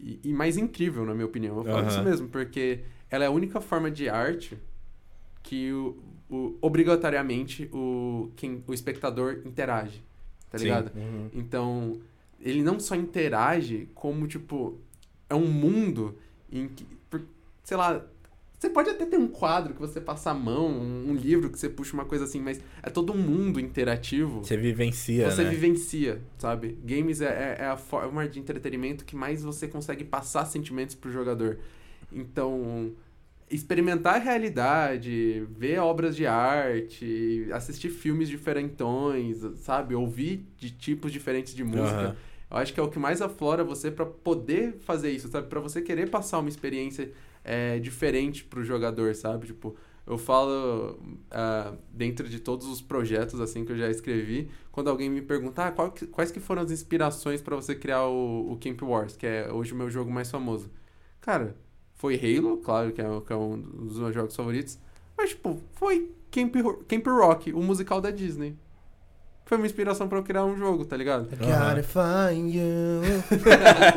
e, 0.00 0.20
e 0.24 0.32
mais 0.32 0.56
incrível, 0.56 1.04
na 1.04 1.14
minha 1.14 1.26
opinião. 1.26 1.58
Eu 1.58 1.64
falo 1.64 1.88
isso 1.88 2.02
mesmo, 2.02 2.28
porque 2.28 2.80
ela 3.10 3.24
é 3.24 3.26
a 3.26 3.30
única 3.30 3.60
forma 3.60 3.90
de 3.90 4.08
arte 4.08 4.56
que 5.42 5.72
o, 5.72 5.96
o- 6.30 6.58
obrigatoriamente 6.60 7.68
o, 7.72 8.30
quem, 8.36 8.62
o 8.66 8.74
espectador 8.74 9.40
interage, 9.44 10.02
tá 10.50 10.58
Sim. 10.58 10.64
ligado? 10.64 10.92
Uhum. 10.96 11.30
Então, 11.32 12.00
ele 12.40 12.62
não 12.62 12.78
só 12.78 12.94
interage, 12.94 13.88
como, 13.94 14.26
tipo, 14.26 14.78
é 15.28 15.34
um 15.34 15.46
mundo 15.46 16.16
em 16.52 16.68
que, 16.68 16.84
por- 17.10 17.22
sei 17.64 17.76
lá, 17.76 18.04
você 18.58 18.68
pode 18.68 18.90
até 18.90 19.06
ter 19.06 19.16
um 19.16 19.28
quadro 19.28 19.72
que 19.72 19.80
você 19.80 20.00
passa 20.00 20.30
a 20.30 20.34
mão, 20.34 20.68
um, 20.68 21.14
livro 21.14 21.48
que 21.48 21.58
você 21.58 21.68
puxa 21.68 21.94
uma 21.94 22.04
coisa 22.04 22.24
assim, 22.24 22.40
mas 22.40 22.60
é 22.82 22.90
todo 22.90 23.12
um 23.12 23.16
mundo 23.16 23.60
interativo. 23.60 24.40
Você 24.44 24.56
vivencia, 24.56 25.30
Você 25.30 25.44
né? 25.44 25.50
vivencia, 25.50 26.20
sabe? 26.36 26.76
Games 26.84 27.20
é, 27.20 27.56
é- 27.60 27.62
é 27.62 27.66
a 27.66 27.76
forma 27.76 28.28
de 28.28 28.40
entretenimento 28.40 29.04
que 29.04 29.14
mais 29.14 29.42
você 29.44 29.68
consegue 29.68 30.02
passar 30.04 30.44
sentimentos 30.44 30.96
pro 30.96 31.12
jogador. 31.12 31.58
Então, 32.12 32.90
experimentar 33.48 34.16
a 34.16 34.18
realidade, 34.18 35.46
ver 35.56 35.78
obras 35.78 36.16
de 36.16 36.26
arte, 36.26 37.48
assistir 37.52 37.90
filmes 37.90 38.28
diferentões, 38.28 39.38
sabe? 39.58 39.94
Ouvir 39.94 40.44
de 40.56 40.70
tipos 40.70 41.12
diferentes 41.12 41.54
de 41.54 41.62
música. 41.62 42.00
Aham. 42.00 42.16
Eu 42.50 42.56
acho 42.56 42.72
que 42.72 42.80
é 42.80 42.82
o 42.82 42.88
que 42.90 42.98
mais 42.98 43.20
aflora 43.20 43.62
você 43.62 43.90
pra 43.90 44.06
poder 44.06 44.78
fazer 44.80 45.10
isso, 45.10 45.28
sabe? 45.28 45.48
Pra 45.48 45.60
você 45.60 45.82
querer 45.82 46.08
passar 46.10 46.38
uma 46.38 46.48
experiência 46.48 47.10
é, 47.50 47.78
diferente 47.78 48.44
pro 48.44 48.62
jogador, 48.62 49.14
sabe? 49.14 49.46
Tipo, 49.46 49.74
eu 50.06 50.18
falo 50.18 50.98
ah, 51.30 51.72
dentro 51.90 52.28
de 52.28 52.38
todos 52.40 52.66
os 52.66 52.82
projetos 52.82 53.40
assim 53.40 53.64
que 53.64 53.72
eu 53.72 53.76
já 53.78 53.88
escrevi, 53.88 54.50
quando 54.70 54.88
alguém 54.90 55.08
me 55.08 55.22
pergunta 55.22 55.64
ah, 55.64 55.72
qual 55.72 55.90
que- 55.90 56.06
quais 56.06 56.30
que 56.30 56.40
foram 56.40 56.60
as 56.62 56.70
inspirações 56.70 57.40
pra 57.40 57.56
você 57.56 57.74
criar 57.74 58.04
o, 58.06 58.52
o 58.52 58.58
Camp 58.58 58.82
Wars, 58.82 59.16
que 59.16 59.26
é 59.26 59.50
hoje 59.50 59.72
o 59.72 59.76
meu 59.76 59.88
jogo 59.88 60.10
mais 60.10 60.30
famoso. 60.30 60.70
Cara, 61.22 61.56
foi 61.94 62.14
Halo, 62.16 62.58
claro 62.58 62.92
que 62.92 63.00
é, 63.00 63.04
que 63.26 63.32
é 63.32 63.36
um 63.36 63.58
dos 63.58 63.98
meus 63.98 64.14
jogos 64.14 64.36
favoritos, 64.36 64.78
mas 65.16 65.30
tipo, 65.30 65.58
foi 65.72 66.12
Camp, 66.30 66.54
Camp 66.86 67.06
Rock, 67.06 67.52
o 67.54 67.62
musical 67.62 68.00
da 68.00 68.10
Disney. 68.10 68.54
Foi 69.46 69.56
uma 69.56 69.66
inspiração 69.66 70.06
pra 70.06 70.18
eu 70.18 70.22
criar 70.22 70.44
um 70.44 70.54
jogo, 70.58 70.84
tá 70.84 70.94
ligado? 70.94 71.26
I 71.32 71.36
gotta 71.36 71.82
find 71.82 72.54
you. 72.54 73.00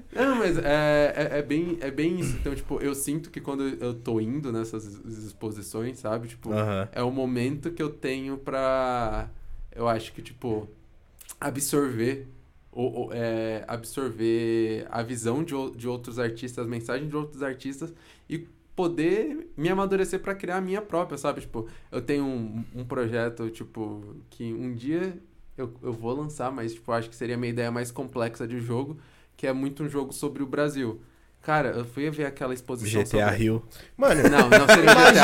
Não, 0.14 0.36
mas 0.36 0.56
é, 0.58 1.12
é, 1.16 1.38
é 1.38 1.42
bem, 1.42 1.78
é 1.80 1.90
bem 1.90 2.20
isso. 2.20 2.36
Então, 2.36 2.54
tipo, 2.54 2.80
eu 2.80 2.94
sinto 2.94 3.30
que 3.30 3.40
quando 3.40 3.62
eu 3.62 3.94
tô 3.94 4.20
indo 4.20 4.52
nessas 4.52 4.84
exposições, 5.04 5.98
sabe? 5.98 6.28
Tipo, 6.28 6.50
é 6.92 7.02
o 7.02 7.10
momento 7.10 7.70
que 7.70 7.82
eu 7.82 7.90
tenho 7.90 8.38
pra. 8.38 9.28
Eu 9.74 9.88
acho 9.88 10.12
que, 10.12 10.22
tipo, 10.22 10.68
absorver. 11.40 12.28
Ou, 12.70 12.92
ou, 12.92 13.10
é, 13.12 13.64
absorver 13.68 14.84
a 14.90 15.00
visão 15.00 15.44
de, 15.44 15.54
de 15.76 15.86
outros 15.86 16.18
artistas, 16.18 16.66
a 16.66 16.68
mensagem 16.68 17.08
de 17.08 17.14
outros 17.14 17.40
artistas 17.40 17.94
e 18.28 18.48
poder 18.74 19.48
me 19.56 19.68
amadurecer 19.68 20.20
pra 20.20 20.34
criar 20.34 20.56
a 20.56 20.60
minha 20.60 20.82
própria, 20.82 21.16
sabe? 21.16 21.40
Tipo, 21.42 21.68
eu 21.92 22.02
tenho 22.02 22.24
um, 22.24 22.64
um 22.74 22.84
projeto, 22.84 23.48
tipo, 23.50 24.16
que 24.28 24.52
um 24.52 24.74
dia 24.74 25.16
eu, 25.56 25.72
eu 25.82 25.92
vou 25.92 26.14
lançar, 26.14 26.50
mas, 26.50 26.74
tipo, 26.74 26.90
acho 26.92 27.08
que 27.08 27.16
seria 27.16 27.36
a 27.36 27.38
minha 27.38 27.50
ideia 27.50 27.70
mais 27.70 27.90
complexa 27.90 28.46
de 28.46 28.58
jogo, 28.58 28.98
que 29.44 29.48
é 29.48 29.52
muito 29.52 29.84
um 29.84 29.88
jogo 29.90 30.10
sobre 30.10 30.42
o 30.42 30.46
Brasil. 30.46 31.02
Cara, 31.42 31.68
eu 31.68 31.84
fui 31.84 32.08
ver 32.08 32.24
aquela 32.24 32.54
exposição 32.54 33.02
GTA 33.02 33.10
sobre... 33.10 33.36
Rio. 33.36 33.62
Mano, 33.94 34.22
Não, 34.22 34.48
não 34.48 34.66
seria 34.66 34.94
GTA, 34.94 35.12
né? 35.12 35.20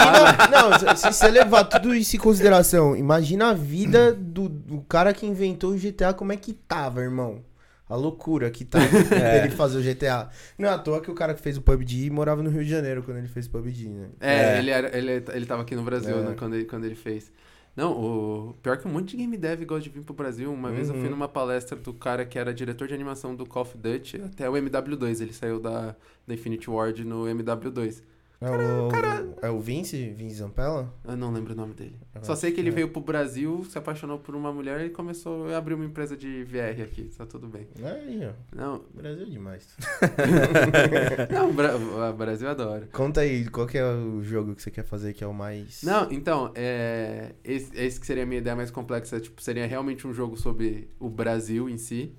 Imagina, 0.46 0.92
não, 0.92 0.96
se 0.96 1.06
você 1.10 1.28
levar 1.30 1.64
tudo 1.64 1.94
isso 1.94 2.14
em 2.16 2.18
consideração, 2.18 2.94
imagina 2.94 3.48
a 3.48 3.54
vida 3.54 4.12
do, 4.12 4.46
do 4.50 4.82
cara 4.82 5.14
que 5.14 5.24
inventou 5.24 5.72
o 5.72 5.78
GTA, 5.78 6.12
como 6.12 6.32
é 6.32 6.36
que 6.36 6.52
tava, 6.52 7.00
irmão? 7.00 7.42
A 7.88 7.96
loucura 7.96 8.50
que 8.50 8.62
tava 8.66 8.84
É. 9.16 9.38
ele 9.38 9.50
fazer 9.56 9.78
o 9.78 9.82
GTA. 9.82 10.28
Não 10.58 10.68
é 10.68 10.72
à 10.72 10.78
toa 10.78 11.00
que 11.00 11.10
o 11.10 11.14
cara 11.14 11.32
que 11.32 11.40
fez 11.40 11.56
o 11.56 11.62
PUBG 11.62 12.10
morava 12.10 12.42
no 12.42 12.50
Rio 12.50 12.62
de 12.62 12.70
Janeiro 12.70 13.02
quando 13.02 13.16
ele 13.16 13.28
fez 13.28 13.46
o 13.46 13.50
PUBG, 13.50 13.88
né? 13.88 14.08
É, 14.20 14.34
É. 14.34 14.58
Ele, 14.58 14.70
era, 14.70 14.94
ele, 14.96 15.24
ele 15.32 15.46
tava 15.46 15.62
aqui 15.62 15.74
no 15.74 15.82
Brasil, 15.82 16.18
É. 16.18 16.22
né, 16.22 16.34
quando 16.38 16.54
ele, 16.56 16.66
quando 16.66 16.84
ele 16.84 16.94
fez. 16.94 17.32
Não, 17.76 17.92
o 17.92 18.54
pior 18.62 18.76
que 18.78 18.86
um 18.86 18.90
monte 18.92 19.10
de 19.12 19.16
game 19.18 19.36
dev 19.36 19.64
gosta 19.64 19.84
de 19.84 19.90
vir 19.90 20.02
pro 20.02 20.12
Brasil. 20.14 20.52
Uma 20.52 20.70
vez 20.70 20.88
eu 20.88 20.94
fui 20.94 21.04
Uhum. 21.04 21.10
numa 21.10 21.28
palestra 21.28 21.76
do 21.78 21.94
cara 21.94 22.24
que 22.26 22.38
era 22.38 22.52
diretor 22.52 22.88
de 22.88 22.94
animação 22.94 23.34
do 23.34 23.46
Call 23.46 23.62
of 23.62 23.78
Duty, 23.78 24.22
até 24.22 24.50
o 24.50 24.54
MW2. 24.54 25.20
Ele 25.22 25.32
saiu 25.32 25.60
da, 25.60 25.94
da 26.26 26.34
Infinity 26.34 26.68
Ward 26.68 27.04
no 27.04 27.24
MW2. 27.26 28.02
É 28.42 28.50
o, 28.50 29.46
é 29.46 29.50
o 29.50 29.60
Vince? 29.60 30.10
Vince 30.16 30.36
Zampella? 30.36 30.90
Eu 31.06 31.14
não 31.14 31.30
lembro 31.30 31.52
o 31.52 31.56
nome 31.56 31.74
dele. 31.74 31.94
Eu 32.14 32.24
Só 32.24 32.34
sei 32.34 32.50
que 32.52 32.58
ele 32.60 32.70
é. 32.70 32.72
veio 32.72 32.88
pro 32.88 33.02
Brasil, 33.02 33.62
se 33.68 33.76
apaixonou 33.76 34.18
por 34.18 34.34
uma 34.34 34.50
mulher 34.50 34.80
e 34.86 34.88
começou 34.88 35.52
a 35.52 35.58
abrir 35.58 35.74
uma 35.74 35.84
empresa 35.84 36.16
de 36.16 36.42
VR 36.44 36.80
aqui. 36.82 37.10
Tá 37.18 37.26
tudo 37.26 37.46
bem. 37.48 37.68
Aí, 37.84 38.20
ó. 38.26 38.32
Não, 38.56 38.82
Brasil 38.94 39.26
é 39.26 39.30
demais. 39.30 39.68
não, 41.30 41.50
o 41.50 41.52
Bra- 41.52 41.76
o 41.76 42.12
Brasil 42.14 42.48
adora. 42.48 42.88
Conta 42.92 43.20
aí, 43.20 43.46
qual 43.46 43.66
que 43.66 43.76
é 43.76 43.84
o 43.84 44.22
jogo 44.22 44.54
que 44.54 44.62
você 44.62 44.70
quer 44.70 44.84
fazer 44.84 45.12
que 45.12 45.22
é 45.22 45.26
o 45.26 45.34
mais... 45.34 45.82
Não, 45.82 46.10
então, 46.10 46.50
é, 46.54 47.34
esse, 47.44 47.76
esse 47.78 48.00
que 48.00 48.06
seria 48.06 48.22
a 48.22 48.26
minha 48.26 48.40
ideia 48.40 48.56
mais 48.56 48.70
complexa, 48.70 49.20
tipo, 49.20 49.42
seria 49.42 49.66
realmente 49.66 50.06
um 50.06 50.14
jogo 50.14 50.36
sobre 50.38 50.88
o 50.98 51.10
Brasil 51.10 51.68
em 51.68 51.76
si. 51.76 52.14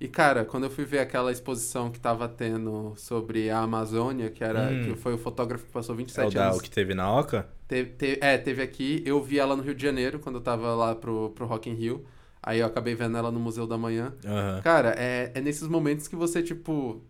E, 0.00 0.08
cara, 0.08 0.46
quando 0.46 0.64
eu 0.64 0.70
fui 0.70 0.84
ver 0.86 0.98
aquela 1.00 1.30
exposição 1.30 1.90
que 1.90 2.00
tava 2.00 2.26
tendo 2.26 2.94
sobre 2.96 3.50
a 3.50 3.58
Amazônia, 3.60 4.30
que 4.30 4.42
era 4.42 4.70
Hum. 4.70 4.82
que 4.84 4.94
foi 4.96 5.12
o 5.12 5.18
fotógrafo 5.18 5.66
que 5.66 5.70
passou 5.72 5.92
É 5.92 5.94
o 5.94 5.98
27 5.98 6.34
da, 6.34 6.46
anos. 6.46 6.58
o 6.58 6.62
que 6.62 6.70
teve 6.70 6.94
na 6.94 7.12
Oca? 7.14 7.46
Teve, 7.68 7.90
te- 7.90 8.18
é, 8.22 8.38
teve 8.38 8.62
aqui, 8.62 9.02
eu 9.04 9.22
vi 9.22 9.38
ela 9.38 9.54
no 9.54 9.62
Rio 9.62 9.74
de 9.74 9.82
Janeiro, 9.82 10.18
quando 10.18 10.36
eu 10.36 10.40
tava 10.40 10.74
lá 10.74 10.94
pro, 10.94 11.30
pro 11.30 11.44
Rock 11.46 11.68
in 11.68 11.74
Rio. 11.74 12.04
Aí 12.42 12.60
eu 12.60 12.66
acabei 12.66 12.94
vendo 12.94 13.18
ela 13.18 13.30
no 13.30 13.38
Museu 13.38 13.66
da 13.66 13.76
Manhã. 13.76 14.14
Aham. 14.24 14.62
Cara, 14.62 14.94
é, 14.96 15.32
é 15.34 15.40
nesses 15.42 15.68
momentos 15.68 16.08
que 16.08 16.16
você, 16.16 16.42
tipo, 16.42 17.02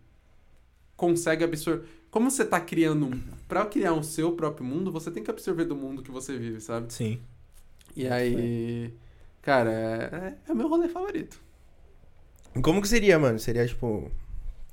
consegue 0.95 1.43
absorver. 1.43 1.85
Como 2.09 2.29
você 2.29 2.43
tá 2.45 2.59
criando. 2.59 3.05
um- 3.07 3.21
Pra 3.47 3.65
criar 3.65 3.93
um 3.93 4.03
seu 4.03 4.31
próprio 4.33 4.65
mundo, 4.65 4.91
você 4.91 5.11
tem 5.11 5.23
que 5.23 5.29
absorver 5.31 5.65
do 5.65 5.75
mundo 5.75 6.01
que 6.03 6.11
você 6.11 6.37
vive, 6.37 6.59
sabe? 6.61 6.91
Sim. 6.93 7.19
E 7.95 8.07
aí. 8.07 8.93
Cara, 9.41 9.71
é, 9.71 10.35
é 10.49 10.53
o 10.53 10.55
meu 10.55 10.67
rolê 10.69 10.87
favorito. 10.87 11.37
Como 12.61 12.81
que 12.81 12.87
seria, 12.87 13.17
mano? 13.19 13.39
Seria 13.39 13.65
tipo, 13.67 14.11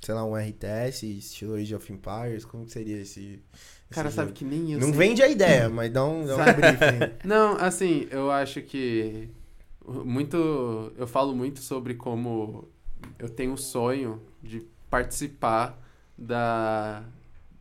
sei 0.01 0.13
lá, 0.13 0.23
um 0.25 0.35
RTS, 0.35 1.03
estilo 1.05 1.55
Age 1.55 1.75
of 1.75 1.91
Empires? 1.93 2.45
Como 2.45 2.65
que 2.65 2.71
seria 2.71 2.97
esse. 3.01 3.19
esse 3.21 3.41
Cara, 3.89 4.11
sabe 4.11 4.29
jogo? 4.29 4.39
que 4.39 4.45
nem 4.45 4.73
eu 4.73 4.79
Não 4.79 4.89
sei. 4.89 4.97
vende 4.97 5.21
a 5.23 5.27
ideia, 5.29 5.69
mas 5.69 5.91
dá 5.91 6.05
um, 6.05 6.25
dá 6.25 6.33
um 6.33 6.37
Sabe? 6.37 6.53
briefing. 6.61 7.13
Não, 7.27 7.55
assim, 7.57 8.07
eu 8.11 8.29
acho 8.31 8.61
que. 8.61 9.29
Muito. 9.87 10.91
Eu 10.97 11.07
falo 11.07 11.35
muito 11.35 11.59
sobre 11.61 11.95
como 11.95 12.67
eu 13.17 13.29
tenho 13.29 13.53
o 13.53 13.57
sonho 13.57 14.21
de 14.43 14.61
participar 14.89 15.79
da, 16.17 17.03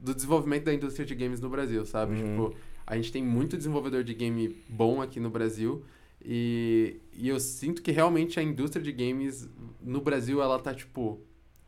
do 0.00 0.14
desenvolvimento 0.14 0.64
da 0.64 0.74
indústria 0.74 1.06
de 1.06 1.14
games 1.14 1.40
no 1.40 1.48
Brasil, 1.48 1.86
sabe? 1.86 2.14
Uhum. 2.14 2.48
Tipo, 2.50 2.56
a 2.86 2.96
gente 2.96 3.12
tem 3.12 3.22
muito 3.22 3.56
desenvolvedor 3.56 4.02
de 4.02 4.12
game 4.14 4.56
bom 4.68 5.00
aqui 5.00 5.20
no 5.20 5.30
Brasil. 5.30 5.84
E, 6.24 7.00
e 7.12 7.28
eu 7.28 7.38
sinto 7.40 7.82
que 7.82 7.92
realmente 7.92 8.38
a 8.40 8.42
indústria 8.42 8.82
de 8.82 8.92
games 8.92 9.48
no 9.80 10.00
Brasil, 10.00 10.42
ela 10.42 10.58
tá, 10.58 10.74
tipo, 10.74 11.20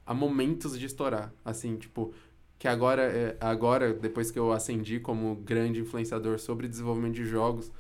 a 0.05 0.13
momentos 0.15 0.79
de 0.79 0.87
estourar. 0.87 1.33
Assim, 1.45 1.77
tipo, 1.77 2.13
que 2.59 2.69
agora, 2.69 3.03
é, 3.03 3.37
agora 3.41 3.93
depois 3.95 4.31
que 4.31 4.39
eu 4.39 4.53
ascendi 4.53 5.01
como 5.01 5.37
grande 5.37 5.81
influenciador 5.81 6.39
sobre 6.39 6.69
desenvolvimento 6.69 7.15
de 7.15 7.25
jogos, 7.25 7.71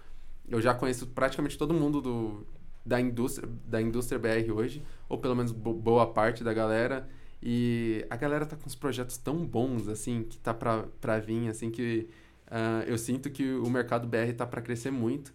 eu 0.48 0.60
já 0.60 0.74
conheço 0.74 1.06
praticamente 1.08 1.56
todo 1.58 1.74
mundo 1.74 2.00
do, 2.00 2.46
da, 2.84 3.00
indústria, 3.00 3.48
da 3.66 3.80
indústria 3.80 4.18
BR 4.18 4.50
hoje, 4.52 4.82
ou 5.08 5.18
pelo 5.18 5.36
menos 5.36 5.52
bo- 5.52 5.74
boa 5.74 6.06
parte 6.12 6.42
da 6.44 6.52
galera. 6.52 7.08
E 7.42 8.04
a 8.10 8.16
galera 8.16 8.44
tá 8.46 8.56
com 8.56 8.66
uns 8.66 8.74
projetos 8.74 9.16
tão 9.16 9.46
bons, 9.46 9.88
assim, 9.88 10.24
que 10.24 10.38
tá 10.38 10.52
pra, 10.52 10.84
pra 11.00 11.18
vir, 11.18 11.48
assim, 11.48 11.70
que 11.70 12.08
ah, 12.50 12.84
eu 12.86 12.98
sinto 12.98 13.30
que 13.30 13.52
o 13.54 13.70
mercado 13.70 14.06
BR 14.06 14.32
tá 14.34 14.46
pra 14.46 14.60
crescer 14.60 14.90
muito. 14.90 15.32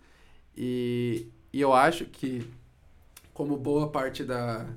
E, 0.58 1.28
e 1.52 1.62
eu 1.62 1.74
acho 1.74 2.06
que, 2.06 2.48
como 3.34 3.58
boa 3.58 3.90
parte 3.90 4.24
da, 4.24 4.68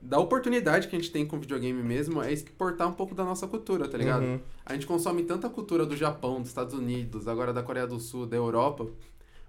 da 0.00 0.18
oportunidade 0.18 0.88
que 0.88 0.96
a 0.96 0.98
gente 0.98 1.10
tem 1.10 1.26
com 1.26 1.38
videogame 1.38 1.82
mesmo, 1.82 2.22
é 2.22 2.32
exportar 2.32 2.88
um 2.88 2.92
pouco 2.92 3.14
da 3.14 3.24
nossa 3.24 3.46
cultura, 3.46 3.88
tá 3.88 3.98
ligado? 3.98 4.22
Uhum. 4.22 4.40
A 4.64 4.74
gente 4.74 4.86
consome 4.86 5.22
tanta 5.24 5.48
cultura 5.48 5.84
do 5.84 5.96
Japão, 5.96 6.40
dos 6.40 6.48
Estados 6.48 6.74
Unidos, 6.74 7.26
agora 7.26 7.52
da 7.52 7.62
Coreia 7.62 7.86
do 7.86 7.98
Sul, 7.98 8.26
da 8.26 8.36
Europa, 8.36 8.86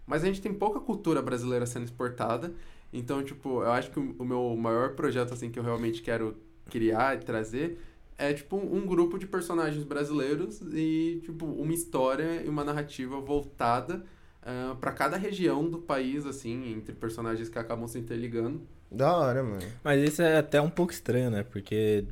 mas 0.06 0.24
a 0.24 0.28
gente 0.28 0.42
tem 0.42 0.54
pouca 0.54 0.80
cultura 0.80 1.22
brasileira 1.22 1.66
sendo 1.66 1.86
exportada. 1.86 2.54
Então, 2.92 3.24
tipo, 3.24 3.62
eu 3.64 3.72
acho 3.72 3.92
que 3.92 4.00
o 4.00 4.16
o 4.20 4.26
meu 4.26 4.56
maior 4.58 4.96
projeto, 4.96 5.34
assim, 5.34 5.50
que 5.50 5.58
eu 5.58 5.64
realmente 5.64 6.02
quero 6.02 6.36
criar 6.70 7.16
e 7.16 7.20
trazer 7.20 7.80
é, 8.22 8.34
tipo, 8.34 8.56
um 8.56 8.86
grupo 8.86 9.18
de 9.18 9.26
personagens 9.26 9.84
brasileiros 9.84 10.62
e, 10.72 11.22
tipo, 11.26 11.44
uma 11.46 11.74
história 11.74 12.44
e 12.44 12.48
uma 12.48 12.64
narrativa 12.64 13.20
voltada 13.20 14.06
ah, 14.44 14.76
pra 14.80 14.92
cada 14.92 15.18
região 15.18 15.70
do 15.70 15.80
país, 15.80 16.26
assim, 16.26 16.74
entre 16.74 16.94
personagens 16.94 17.50
que 17.50 17.60
acabam 17.60 17.88
se 17.88 18.00
interligando. 18.00 18.62
Da 18.92 19.16
hora, 19.16 19.42
mano. 19.44 19.62
Mas 19.84 20.02
isso 20.04 20.22
é 20.22 20.38
até 20.38 20.60
um 20.62 20.70
pouco 20.70 20.92
estranho, 20.92 21.30
né? 21.30 21.44
Porque 21.44 22.06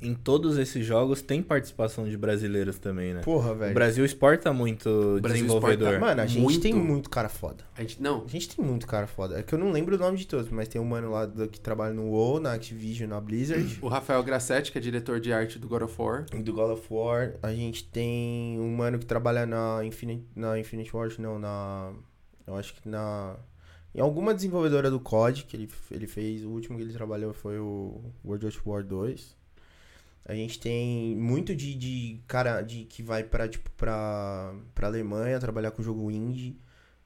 em 0.00 0.14
todos 0.14 0.56
esses 0.58 0.86
jogos 0.86 1.20
tem 1.22 1.42
participação 1.42 2.08
de 2.08 2.16
brasileiros 2.16 2.78
também, 2.78 3.14
né? 3.14 3.20
Porra, 3.22 3.52
O 3.52 3.56
velho. 3.56 3.74
Brasil 3.74 4.04
exporta 4.04 4.52
muito 4.52 4.88
O 4.88 5.20
Brasil 5.20 5.42
desenvolvedor. 5.44 5.88
exporta- 5.94 6.06
Mano, 6.06 6.20
a 6.22 6.26
gente 6.26 6.40
Muito. 6.42 6.60
tem 6.60 6.72
muito 6.72 7.10
cara 7.10 7.28
foda. 7.28 7.64
A 7.76 7.80
gente, 7.80 8.00
não, 8.00 8.24
A 8.24 8.28
gente 8.28 8.48
tem 8.54 8.64
muito 8.64 8.86
cara 8.86 9.06
foda. 9.08 9.38
É 9.38 9.42
que 9.42 9.52
eu 9.54 9.58
não 9.58 9.72
lembro 9.72 9.96
o 9.96 9.98
nome 9.98 10.16
de 10.16 10.26
todos, 10.26 10.48
mas 10.50 10.68
tem 10.68 10.80
um 10.80 10.84
mano 10.84 11.10
lá 11.10 11.26
do- 11.26 11.48
que 11.48 11.58
trabalha 11.60 11.92
no 11.92 12.04
WoW, 12.10 12.38
na 12.38 12.52
Activision, 12.52 13.10
na 13.10 13.20
Blizzard. 13.20 13.78
o 13.82 13.88
Rafael 13.88 14.22
Grassetti, 14.22 14.70
que 14.70 14.78
é 14.78 14.80
diretor 14.80 15.18
de 15.18 15.32
arte 15.32 15.58
do 15.58 15.66
God 15.66 15.82
of 15.82 15.94
War, 16.00 16.24
do 16.26 16.52
God 16.52 16.70
of 16.70 16.86
War. 16.90 17.34
A 17.42 17.52
gente 17.52 17.84
tem 17.84 18.58
um 18.60 18.76
mano 18.76 18.98
que 18.98 19.06
trabalha 19.06 19.44
na 19.46 19.84
Infinite, 19.84 20.24
na 20.36 20.58
Infinite 20.58 20.94
Ward, 20.94 21.20
não, 21.20 21.38
na. 21.38 21.92
Eu 22.46 22.54
acho 22.54 22.72
que 22.74 22.88
na. 22.88 23.36
Em 23.94 24.00
alguma 24.00 24.32
desenvolvedora 24.32 24.90
do 24.90 25.00
COD 25.00 25.44
que 25.44 25.56
ele, 25.56 25.68
ele 25.90 26.06
fez, 26.06 26.44
o 26.44 26.50
último 26.50 26.76
que 26.76 26.84
ele 26.84 26.92
trabalhou 26.92 27.32
foi 27.32 27.58
o 27.58 28.00
World 28.24 28.46
of 28.46 28.60
War 28.64 28.84
2. 28.84 29.36
A 30.28 30.34
gente 30.34 30.60
tem 30.60 31.16
muito 31.16 31.56
de, 31.56 31.74
de 31.74 32.20
cara 32.28 32.60
de 32.60 32.84
que 32.84 33.02
vai 33.02 33.24
pra, 33.24 33.48
tipo, 33.48 33.70
pra, 33.70 34.54
pra 34.74 34.86
Alemanha 34.86 35.40
trabalhar 35.40 35.70
com 35.70 35.82
jogo 35.82 36.10
indie. 36.10 36.54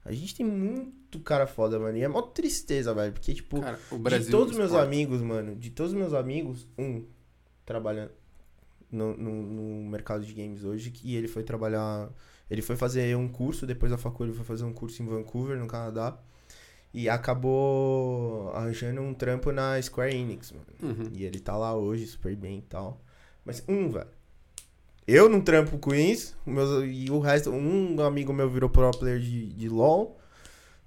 A 0.03 0.11
gente 0.11 0.35
tem 0.35 0.45
muito 0.45 1.21
cara 1.21 1.47
foda, 1.47 1.79
mano. 1.79 1.97
E 1.97 2.03
é 2.03 2.07
mó 2.09 2.21
tristeza, 2.21 2.93
velho. 2.93 3.13
Porque, 3.13 3.33
tipo, 3.33 3.61
cara, 3.61 3.79
de 4.19 4.29
todos 4.29 4.51
os 4.51 4.57
meus 4.57 4.73
amigos, 4.73 5.21
mano, 5.21 5.55
de 5.55 5.69
todos 5.69 5.93
os 5.93 5.97
meus 5.97 6.13
amigos, 6.13 6.67
um 6.77 7.05
trabalha 7.65 8.11
no, 8.91 9.15
no, 9.15 9.31
no 9.41 9.89
mercado 9.89 10.25
de 10.25 10.33
games 10.33 10.65
hoje, 10.65 10.91
que 10.91 11.15
ele 11.15 11.29
foi 11.29 11.43
trabalhar. 11.43 12.09
Ele 12.51 12.61
foi 12.61 12.75
fazer 12.75 13.15
um 13.15 13.29
curso, 13.29 13.65
depois 13.65 13.89
da 13.89 13.97
faculdade 13.97 14.31
ele 14.31 14.37
foi 14.37 14.45
fazer 14.45 14.65
um 14.65 14.73
curso 14.73 15.01
em 15.01 15.05
Vancouver, 15.05 15.57
no 15.57 15.65
Canadá. 15.65 16.19
E 16.93 17.07
acabou 17.07 18.49
arranjando 18.49 19.01
um 19.01 19.13
trampo 19.13 19.53
na 19.53 19.81
Square 19.81 20.13
Enix, 20.13 20.51
mano. 20.51 20.65
Uhum. 20.81 21.09
E 21.13 21.23
ele 21.23 21.39
tá 21.39 21.55
lá 21.55 21.73
hoje, 21.73 22.05
super 22.05 22.35
bem 22.35 22.59
e 22.59 22.61
tal. 22.63 23.01
Mas, 23.45 23.63
um, 23.67 23.89
velho. 23.89 24.07
Eu 25.05 25.27
não 25.27 25.41
trampo 25.41 25.77
com 25.77 25.93
isso. 25.93 26.37
Meus, 26.45 26.83
e 26.85 27.11
o 27.11 27.19
resto, 27.19 27.49
um 27.49 28.01
amigo 28.01 28.31
meu 28.31 28.49
virou 28.49 28.69
pro 28.69 28.89
player 28.91 29.19
de, 29.19 29.47
de 29.47 29.69
LoL. 29.69 30.17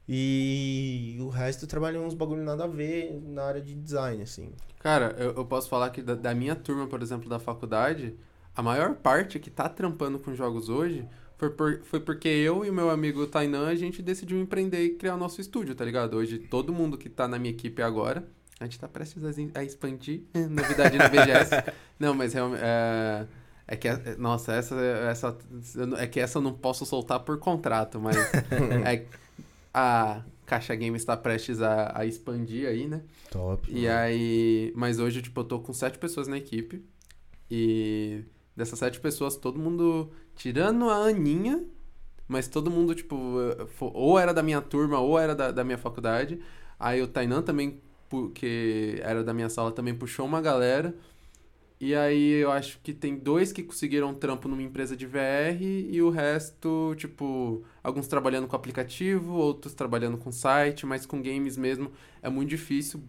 E 0.09 1.16
o 1.21 1.29
resto 1.29 1.66
trabalha 1.66 2.01
uns 2.01 2.14
bagulho 2.14 2.42
nada 2.42 2.64
a 2.64 2.69
ver 2.69 3.21
na 3.25 3.42
área 3.42 3.61
de 3.61 3.75
design, 3.75 4.23
assim. 4.23 4.53
Cara, 4.79 5.16
eu, 5.19 5.33
eu 5.33 5.45
posso 5.45 5.69
falar 5.69 5.90
que 5.90 6.01
da, 6.01 6.14
da 6.14 6.35
minha 6.35 6.55
turma, 6.55 6.87
por 6.87 7.03
exemplo, 7.03 7.29
da 7.29 7.40
faculdade, 7.40 8.14
a 8.55 8.62
maior 8.62 8.95
parte 8.95 9.38
que 9.38 9.51
tá 9.51 9.69
trampando 9.69 10.19
com 10.19 10.33
jogos 10.35 10.69
hoje 10.69 11.07
foi, 11.37 11.51
por, 11.51 11.83
foi 11.83 12.01
porque 12.01 12.29
eu 12.29 12.64
e 12.64 12.71
meu 12.71 12.88
amigo 12.88 13.27
Tainan, 13.27 13.66
a 13.66 13.75
gente 13.75 14.01
decidiu 14.01 14.40
empreender 14.40 14.85
e 14.85 14.90
criar 14.95 15.16
o 15.16 15.19
nosso 15.19 15.40
estúdio, 15.40 15.75
tá 15.75 15.85
ligado? 15.85 16.16
Hoje, 16.16 16.38
todo 16.38 16.73
mundo 16.73 16.97
que 16.97 17.09
tá 17.09 17.27
na 17.27 17.38
minha 17.38 17.53
equipe 17.53 17.83
agora, 17.83 18.27
a 18.59 18.64
gente 18.64 18.79
tá 18.79 18.88
prestes 18.88 19.23
a, 19.55 19.62
expandir 19.64 20.23
novidade 20.51 20.97
no 20.97 21.09
BGS. 21.09 21.51
Não, 21.99 22.14
mas 22.14 22.33
realmente. 22.33 22.62
É, 22.62 23.27
é 23.69 23.77
que, 23.77 23.88
é- 23.88 24.16
nossa, 24.16 24.53
essa, 24.53 24.75
essa. 24.75 25.38
É 25.99 26.07
que 26.07 26.21
essa 26.21 26.38
eu 26.38 26.42
não 26.42 26.53
posso 26.53 26.87
soltar 26.87 27.21
por 27.21 27.38
contrato, 27.38 28.01
mas. 28.01 28.16
é, 28.87 29.05
a 29.75 30.23
Caixa 30.47 30.75
Game 30.75 30.97
está 30.97 31.16
prestes 31.16 31.61
a, 31.61 31.92
a 31.99 32.07
expandir 32.07 32.69
aí, 32.69 32.87
né? 32.87 33.03
Top. 33.31 33.71
E 33.71 33.87
aí. 33.88 34.73
Mas 34.75 34.99
hoje, 34.99 35.21
tipo, 35.21 35.40
eu 35.40 35.45
tô 35.45 35.59
com 35.61 35.73
sete 35.73 35.99
pessoas 35.99 36.27
na 36.29 36.38
equipe. 36.38 36.83
E 37.51 38.25
dessas 38.57 38.79
sete 38.79 39.01
pessoas, 39.01 39.37
todo 39.37 39.59
mundo. 39.59 40.11
Tirando 40.35 40.90
a 40.90 40.97
Aninha, 40.97 41.64
mas 42.29 42.47
todo 42.47 42.71
mundo, 42.71 42.95
tipo, 42.95 43.16
ou 43.81 44.19
era 44.19 44.35
da 44.35 44.42
minha 44.42 44.61
turma, 44.61 44.99
ou 44.99 45.19
era 45.19 45.35
da, 45.35 45.51
da 45.51 45.64
minha 45.64 45.79
faculdade. 45.79 46.40
Aí 46.79 47.01
o 47.01 47.07
Tainan 47.09 47.40
também, 47.42 47.81
que 48.35 48.99
era 49.03 49.23
da 49.25 49.35
minha 49.35 49.49
sala, 49.49 49.73
também 49.73 49.95
puxou 49.95 50.27
uma 50.27 50.40
galera. 50.40 50.95
E 51.79 51.95
aí 51.95 52.33
eu 52.42 52.51
acho 52.53 52.81
que 52.83 52.95
tem 52.95 53.16
dois 53.16 53.53
que 53.53 53.62
conseguiram 53.62 54.09
um 54.11 54.14
trampo 54.14 54.49
numa 54.49 54.62
empresa 54.62 54.97
de 54.97 55.07
VR 55.07 55.62
e 55.62 56.01
o 56.01 56.09
resto, 56.11 56.95
tipo, 56.97 57.62
alguns 57.83 58.09
trabalhando 58.09 58.49
com 58.49 58.57
aplicativo, 58.57 59.35
outros 59.35 59.75
trabalhando 59.75 60.16
com 60.16 60.33
site, 60.33 60.87
mas 60.87 61.05
com 61.05 61.21
games 61.21 61.57
mesmo 61.59 61.92
é 62.23 62.31
muito 62.31 62.49
difícil. 62.49 63.03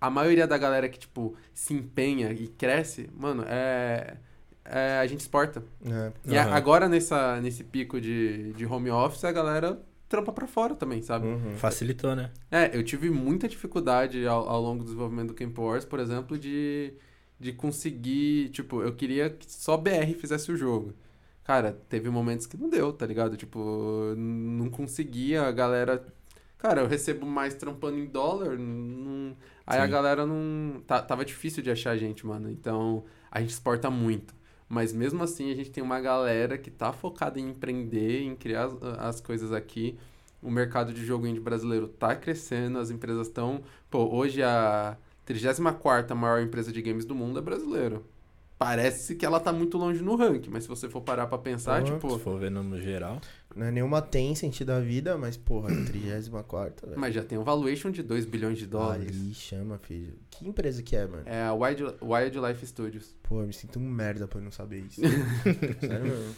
A 0.00 0.10
maioria 0.10 0.46
da 0.48 0.58
galera 0.58 0.88
que, 0.88 0.98
tipo, 0.98 1.36
se 1.54 1.74
empenha 1.74 2.32
e 2.32 2.48
cresce, 2.48 3.08
mano, 3.14 3.44
é. 3.46 4.16
é 4.64 4.98
a 4.98 5.06
gente 5.06 5.20
exporta. 5.20 5.64
É. 5.84 6.12
E 6.26 6.36
a- 6.36 6.46
Aham. 6.46 6.54
agora, 6.56 6.88
nessa, 6.88 7.40
nesse 7.40 7.62
pico 7.64 8.00
de, 8.00 8.52
de 8.54 8.66
home 8.66 8.90
office, 8.90 9.24
a 9.24 9.32
galera 9.32 9.80
trampa 10.12 10.30
pra 10.30 10.46
fora 10.46 10.74
também, 10.74 11.00
sabe? 11.00 11.26
Uhum. 11.26 11.56
Facilitou, 11.56 12.14
né? 12.14 12.30
É, 12.50 12.76
eu 12.76 12.84
tive 12.84 13.08
muita 13.08 13.48
dificuldade 13.48 14.26
ao, 14.26 14.46
ao 14.46 14.60
longo 14.60 14.80
do 14.80 14.84
desenvolvimento 14.84 15.28
do 15.28 15.34
Camp 15.34 15.58
Wars, 15.58 15.86
por 15.86 15.98
exemplo, 15.98 16.38
de, 16.38 16.92
de 17.40 17.54
conseguir. 17.54 18.50
Tipo, 18.50 18.82
eu 18.82 18.94
queria 18.94 19.30
que 19.30 19.50
só 19.50 19.74
BR 19.74 20.12
fizesse 20.20 20.52
o 20.52 20.56
jogo. 20.56 20.92
Cara, 21.42 21.72
teve 21.88 22.10
momentos 22.10 22.46
que 22.46 22.58
não 22.58 22.68
deu, 22.68 22.92
tá 22.92 23.06
ligado? 23.06 23.38
Tipo, 23.38 24.14
não 24.14 24.68
conseguia, 24.68 25.44
a 25.44 25.50
galera. 25.50 26.06
Cara, 26.58 26.82
eu 26.82 26.86
recebo 26.86 27.24
mais 27.24 27.54
trampando 27.54 27.98
em 27.98 28.04
dólar. 28.06 28.58
Não... 28.58 29.34
Aí 29.66 29.80
a 29.80 29.86
Sim. 29.86 29.90
galera 29.90 30.26
não. 30.26 30.82
Tá, 30.86 31.00
tava 31.00 31.24
difícil 31.24 31.62
de 31.62 31.70
achar 31.70 31.96
gente, 31.96 32.26
mano. 32.26 32.50
Então, 32.50 33.04
a 33.30 33.40
gente 33.40 33.50
exporta 33.50 33.88
muito. 33.90 34.34
Mas 34.72 34.90
mesmo 34.90 35.22
assim, 35.22 35.52
a 35.52 35.54
gente 35.54 35.70
tem 35.70 35.84
uma 35.84 36.00
galera 36.00 36.56
que 36.56 36.70
tá 36.70 36.94
focada 36.94 37.38
em 37.38 37.50
empreender, 37.50 38.22
em 38.22 38.34
criar 38.34 38.64
as, 38.64 38.82
as 38.82 39.20
coisas 39.20 39.52
aqui. 39.52 39.98
O 40.40 40.50
mercado 40.50 40.94
de 40.94 41.04
jogo 41.04 41.26
indie 41.26 41.40
brasileiro 41.40 41.86
tá 41.86 42.16
crescendo, 42.16 42.78
as 42.78 42.90
empresas 42.90 43.26
estão. 43.26 43.62
Pô, 43.90 44.08
hoje 44.10 44.42
a 44.42 44.96
34 45.26 46.16
maior 46.16 46.40
empresa 46.40 46.72
de 46.72 46.80
games 46.80 47.04
do 47.04 47.14
mundo 47.14 47.38
é 47.38 47.42
brasileira. 47.42 48.00
Parece 48.64 49.14
que 49.14 49.26
ela 49.26 49.40
tá 49.40 49.52
muito 49.52 49.76
longe 49.76 50.02
no 50.02 50.16
ranking, 50.16 50.50
mas 50.50 50.64
se 50.64 50.68
você 50.68 50.88
for 50.88 51.00
parar 51.00 51.26
pra 51.26 51.38
pensar, 51.38 51.82
tipo. 51.82 52.10
Se 52.10 52.18
for 52.20 52.38
ver 52.38 52.50
no 52.50 52.80
geral. 52.80 53.20
Não 53.54 53.66
é 53.66 53.70
nenhuma 53.70 54.00
Tencent 54.00 54.62
da 54.62 54.80
vida, 54.80 55.16
mas, 55.18 55.36
porra, 55.36 55.68
34, 55.68 56.88
velho. 56.88 57.00
Mas 57.00 57.14
já 57.14 57.22
tem 57.22 57.36
um 57.36 57.44
valuation 57.44 57.90
de 57.90 58.02
2 58.02 58.24
bilhões 58.24 58.58
de 58.58 58.66
dólares. 58.66 59.08
Ali 59.08 59.34
chama, 59.34 59.78
filho. 59.78 60.14
Que 60.30 60.48
empresa 60.48 60.82
que 60.82 60.96
é, 60.96 61.06
mano? 61.06 61.22
É 61.26 61.42
a 61.42 61.52
Wild, 61.52 61.82
Wildlife 62.00 62.66
Studios. 62.66 63.14
Pô, 63.22 63.40
eu 63.42 63.46
me 63.46 63.52
sinto 63.52 63.78
um 63.78 63.82
merda 63.82 64.26
por 64.26 64.40
não 64.40 64.50
saber 64.50 64.80
isso. 64.80 65.00
Sério 65.80 66.04
mesmo. 66.04 66.34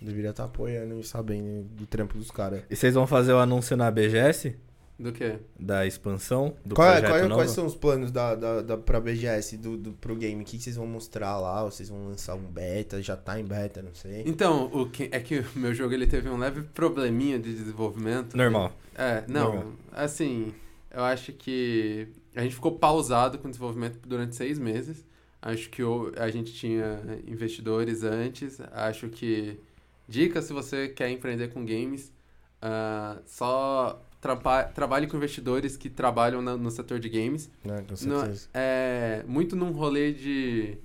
Deveria 0.00 0.30
estar 0.30 0.44
apoiando 0.44 0.98
e 0.98 1.04
sabendo 1.04 1.64
do 1.68 1.86
trampo 1.86 2.18
dos 2.18 2.30
caras. 2.30 2.62
E 2.68 2.76
vocês 2.76 2.94
vão 2.94 3.06
fazer 3.06 3.32
o 3.32 3.38
anúncio 3.38 3.76
na 3.76 3.90
BGS? 3.90 4.56
Do 4.98 5.12
quê? 5.12 5.38
Da 5.58 5.84
expansão? 5.84 6.54
Do 6.64 6.74
Qual 6.76 6.86
é- 6.88 6.92
projeto 7.00 7.10
qual 7.10 7.18
é- 7.18 7.22
novo? 7.22 7.34
quais 7.40 7.50
são 7.50 7.66
os 7.66 7.74
planos 7.74 8.12
da, 8.12 8.34
da, 8.36 8.62
da, 8.62 8.76
pra 8.78 9.00
BGS 9.00 9.56
do, 9.56 9.76
do, 9.76 9.92
pro 9.92 10.14
game? 10.14 10.40
O 10.40 10.44
que, 10.44 10.56
que 10.56 10.62
vocês 10.62 10.76
vão 10.76 10.86
mostrar 10.86 11.36
lá? 11.38 11.64
Vocês 11.64 11.88
vão 11.88 12.06
lançar 12.06 12.36
um 12.36 12.42
beta? 12.44 13.02
Já 13.02 13.16
tá 13.16 13.38
em 13.40 13.44
beta, 13.44 13.82
não 13.82 13.92
sei. 13.94 14.22
Então, 14.24 14.70
o 14.72 14.88
que, 14.88 15.08
é 15.10 15.18
que 15.18 15.40
o 15.40 15.46
meu 15.58 15.74
jogo 15.74 15.92
ele 15.94 16.06
teve 16.06 16.28
um 16.28 16.38
leve 16.38 16.62
probleminha 16.62 17.38
de 17.40 17.52
desenvolvimento. 17.52 18.36
Normal. 18.36 18.72
É, 18.94 19.24
não, 19.26 19.54
Normal. 19.56 19.72
assim, 19.90 20.54
eu 20.92 21.02
acho 21.02 21.32
que 21.32 22.06
a 22.36 22.42
gente 22.42 22.54
ficou 22.54 22.78
pausado 22.78 23.38
com 23.38 23.48
o 23.48 23.50
desenvolvimento 23.50 23.98
durante 24.06 24.36
seis 24.36 24.60
meses. 24.60 25.04
Acho 25.42 25.68
que 25.70 25.82
a 26.16 26.30
gente 26.30 26.52
tinha 26.54 27.00
investidores 27.26 28.04
antes. 28.04 28.60
Acho 28.70 29.08
que, 29.08 29.58
dica 30.08 30.40
se 30.40 30.52
você 30.52 30.86
quer 30.88 31.10
empreender 31.10 31.48
com 31.48 31.66
games, 31.66 32.12
ah, 32.62 33.18
só 33.26 34.00
trapa- 34.28 34.64
trabalhe 34.64 35.06
com 35.06 35.18
investidores 35.18 35.76
que 35.76 35.90
trabalham 35.90 36.40
na- 36.40 36.56
no 36.56 36.70
setor 36.70 36.98
de 36.98 37.10
games. 37.10 37.50
Né, 37.62 37.84
com 37.86 37.94
certeza. 37.94 38.48
é 38.54 39.22
muito 39.28 39.54
num 39.54 39.70
rolê 39.70 40.12
de 40.12 40.78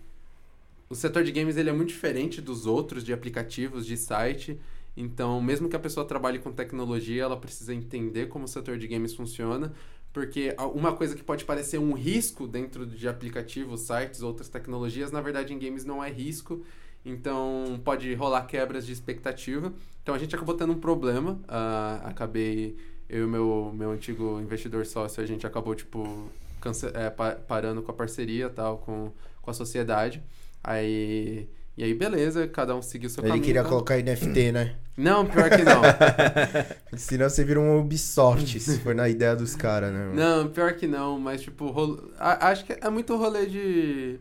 o 0.90 0.96
setor 0.96 1.24
de 1.24 1.32
games 1.32 1.56
ele 1.56 1.70
é 1.70 1.74
muito 1.74 1.90
diferente 1.90 2.42
dos 2.42 2.66
outros 2.66 3.04
de 3.06 3.14
aplicativos 3.14 3.86
de 3.86 3.96
site 3.96 4.60
então 4.98 5.40
mesmo 5.42 5.70
que 5.70 5.76
a 5.76 5.80
pessoa 5.80 6.06
trabalhe 6.06 6.40
com 6.40 6.52
tecnologia 6.52 7.24
ela 7.24 7.38
precisa 7.38 7.74
entender 7.74 8.28
como 8.28 8.44
o 8.46 8.48
setor 8.48 8.78
de 8.78 8.88
games 8.88 9.14
funciona 9.14 9.72
porque 10.12 10.54
uma 10.74 10.92
coisa 10.94 11.16
que 11.16 11.24
pode 11.24 11.46
parecer 11.46 11.78
um 11.80 11.94
risco 11.94 12.46
dentro 12.48 12.86
de 12.86 13.08
aplicativos 13.08 13.82
sites 13.82 14.22
outras 14.24 14.50
tecnologias 14.50 15.12
na 15.12 15.22
verdade 15.22 15.54
em 15.54 15.60
games 15.60 15.86
não 15.86 16.04
é 16.04 16.10
risco 16.12 16.62
então 17.06 17.80
pode 17.86 18.14
rolar 18.16 18.42
quebras 18.48 18.86
de 18.86 18.92
expectativa 18.92 19.72
então 20.04 20.14
a 20.16 20.18
gente 20.18 20.36
acabou 20.36 20.56
tendo 20.56 20.74
um 20.74 20.80
problema 20.80 21.40
ah, 21.48 22.02
acabei 22.06 22.76
eu 23.10 23.26
e 23.26 23.28
meu 23.28 23.74
meu 23.76 23.92
antigo 23.92 24.40
investidor 24.42 24.86
sócio 24.86 25.24
a 25.24 25.26
gente 25.26 25.46
acabou 25.48 25.74
tipo 25.76 26.30
cance- 26.62 26.92
é, 26.94 27.10
pa- 27.10 27.36
parando 27.48 27.82
com 27.82 27.92
a 27.92 27.94
parceria 27.96 28.50
tal, 28.50 28.78
com, 28.80 29.12
com 29.42 29.52
a 29.52 29.54
sociedade. 29.54 30.22
Aí. 30.64 31.48
E 31.78 31.84
aí, 31.84 31.94
beleza, 31.94 32.46
cada 32.46 32.76
um 32.76 32.82
seguiu 32.82 33.10
seu 33.10 33.22
Ele 33.24 33.30
caminho. 33.30 33.46
queria 33.46 33.64
tá? 33.64 33.70
colocar 33.70 33.96
NFT, 33.98 34.52
né? 34.52 34.76
Não, 34.98 35.26
pior 35.26 35.50
que 35.50 35.64
não. 35.64 35.82
Senão 36.98 37.30
você 37.30 37.42
vira 37.46 37.58
um 37.58 37.80
Ubisoft, 37.80 38.60
se 38.60 38.80
for 38.80 38.94
na 38.94 39.08
ideia 39.08 39.34
dos 39.34 39.56
caras, 39.56 39.94
né? 39.94 40.00
mano? 40.08 40.14
não, 40.14 40.50
pior 40.50 40.74
que 40.74 40.86
não, 40.88 41.18
mas 41.18 41.42
tipo, 41.42 41.68
rolo- 41.70 42.12
acho 42.20 42.66
que 42.66 42.74
é 42.74 42.90
muito 42.90 43.16
rolê 43.16 43.46
de. 43.46 44.20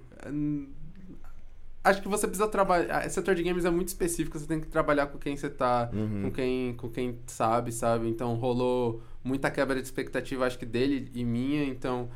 Acho 1.83 2.03
que 2.03 2.09
você 2.09 2.26
precisa 2.26 2.49
trabalhar. 2.49 3.07
Esse 3.07 3.14
setor 3.14 3.35
de 3.35 3.43
games 3.43 3.64
é 3.64 3.70
muito 3.70 3.89
específico, 3.89 4.39
você 4.39 4.47
tem 4.47 4.61
que 4.61 4.66
trabalhar 4.66 5.07
com 5.07 5.18
quem 5.18 5.37
você 5.37 5.49
tá. 5.49 5.91
Uhum. 5.93 6.22
com 6.22 6.31
quem, 6.31 6.74
com 6.74 6.89
quem 6.89 7.18
sabe, 7.26 7.72
sabe? 7.72 8.09
Então 8.09 8.35
rolou 8.35 9.01
muita 9.22 9.51
quebra 9.51 9.76
de 9.76 9.83
expectativa, 9.83 10.47
acho 10.47 10.59
que 10.59 10.66
dele 10.66 11.11
e 11.14 11.24
minha, 11.24 11.64
então 11.64 12.09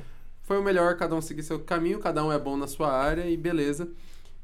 foi 0.43 0.59
o 0.59 0.63
melhor 0.63 0.97
cada 0.97 1.15
um 1.15 1.21
seguir 1.21 1.43
seu 1.43 1.61
caminho, 1.61 1.99
cada 1.99 2.25
um 2.25 2.33
é 2.33 2.39
bom 2.39 2.57
na 2.57 2.67
sua 2.67 2.93
área 2.93 3.29
e 3.29 3.37
beleza. 3.37 3.89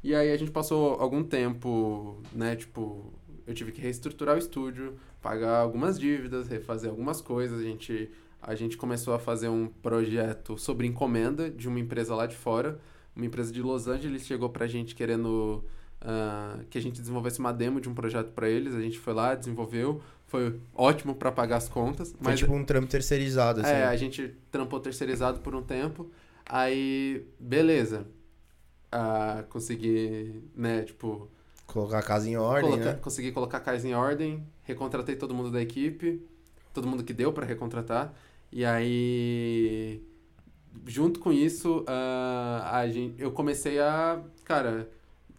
E 0.01 0.15
aí 0.15 0.31
a 0.31 0.37
gente 0.37 0.51
passou 0.51 0.93
algum 0.93 1.23
tempo, 1.23 2.21
né, 2.31 2.55
tipo, 2.55 3.13
eu 3.45 3.53
tive 3.53 3.71
que 3.71 3.81
reestruturar 3.81 4.35
o 4.35 4.39
estúdio, 4.39 4.97
pagar 5.21 5.59
algumas 5.59 5.99
dívidas, 5.99 6.47
refazer 6.47 6.89
algumas 6.89 7.19
coisas, 7.19 7.59
a 7.59 7.63
gente 7.63 8.09
a 8.41 8.55
gente 8.55 8.77
começou 8.77 9.13
a 9.13 9.19
fazer 9.19 9.49
um 9.49 9.67
projeto 9.67 10.57
sobre 10.57 10.87
encomenda 10.87 11.49
de 11.49 11.67
uma 11.67 11.77
empresa 11.77 12.15
lá 12.15 12.25
de 12.25 12.37
fora, 12.37 12.79
uma 13.15 13.25
empresa 13.25 13.51
de 13.51 13.61
Los 13.61 13.87
Angeles 13.87 14.25
chegou 14.25 14.49
pra 14.49 14.67
gente 14.67 14.95
querendo 14.95 15.63
ah, 16.01 16.59
que 16.69 16.77
a 16.77 16.81
gente 16.81 16.99
desenvolvesse 16.99 17.39
uma 17.39 17.51
demo 17.51 17.81
de 17.81 17.89
um 17.89 17.93
projeto 17.93 18.31
para 18.31 18.49
eles. 18.49 18.73
A 18.73 18.81
gente 18.81 18.97
foi 18.97 19.13
lá, 19.13 19.35
desenvolveu, 19.35 20.01
foi 20.27 20.59
ótimo 20.73 21.15
para 21.15 21.31
pagar 21.31 21.57
as 21.57 21.67
contas. 21.69 22.09
Foi 22.11 22.17
Mas 22.21 22.39
tipo 22.39 22.53
um 22.53 22.63
trampo 22.63 22.87
terceirizado, 22.87 23.61
assim. 23.61 23.69
é, 23.71 23.85
a 23.85 23.95
gente 23.95 24.33
trampou 24.51 24.79
terceirizado 24.79 25.39
por 25.41 25.53
um 25.55 25.61
tempo. 25.61 26.09
Aí, 26.45 27.25
beleza. 27.39 28.07
Ah, 28.91 29.43
consegui, 29.49 30.41
né, 30.55 30.81
tipo, 30.83 31.29
Colocar 31.67 31.99
a 31.99 32.01
casa 32.01 32.27
em 32.27 32.35
ordem, 32.35 32.71
colocar- 32.71 32.93
né? 32.93 32.99
consegui 32.99 33.31
colocar 33.31 33.57
a 33.57 33.61
casa 33.61 33.87
em 33.87 33.93
ordem, 33.93 34.43
recontratei 34.63 35.15
todo 35.15 35.35
mundo 35.35 35.51
da 35.51 35.61
equipe, 35.61 36.19
todo 36.73 36.87
mundo 36.87 37.03
que 37.03 37.13
deu 37.13 37.31
para 37.31 37.45
recontratar. 37.45 38.11
E 38.51 38.65
aí, 38.65 40.01
junto 40.85 41.19
com 41.19 41.31
isso, 41.31 41.83
ah, 41.87 42.69
a 42.79 42.87
gente, 42.89 43.21
eu 43.21 43.31
comecei 43.31 43.79
a, 43.79 44.21
cara, 44.43 44.89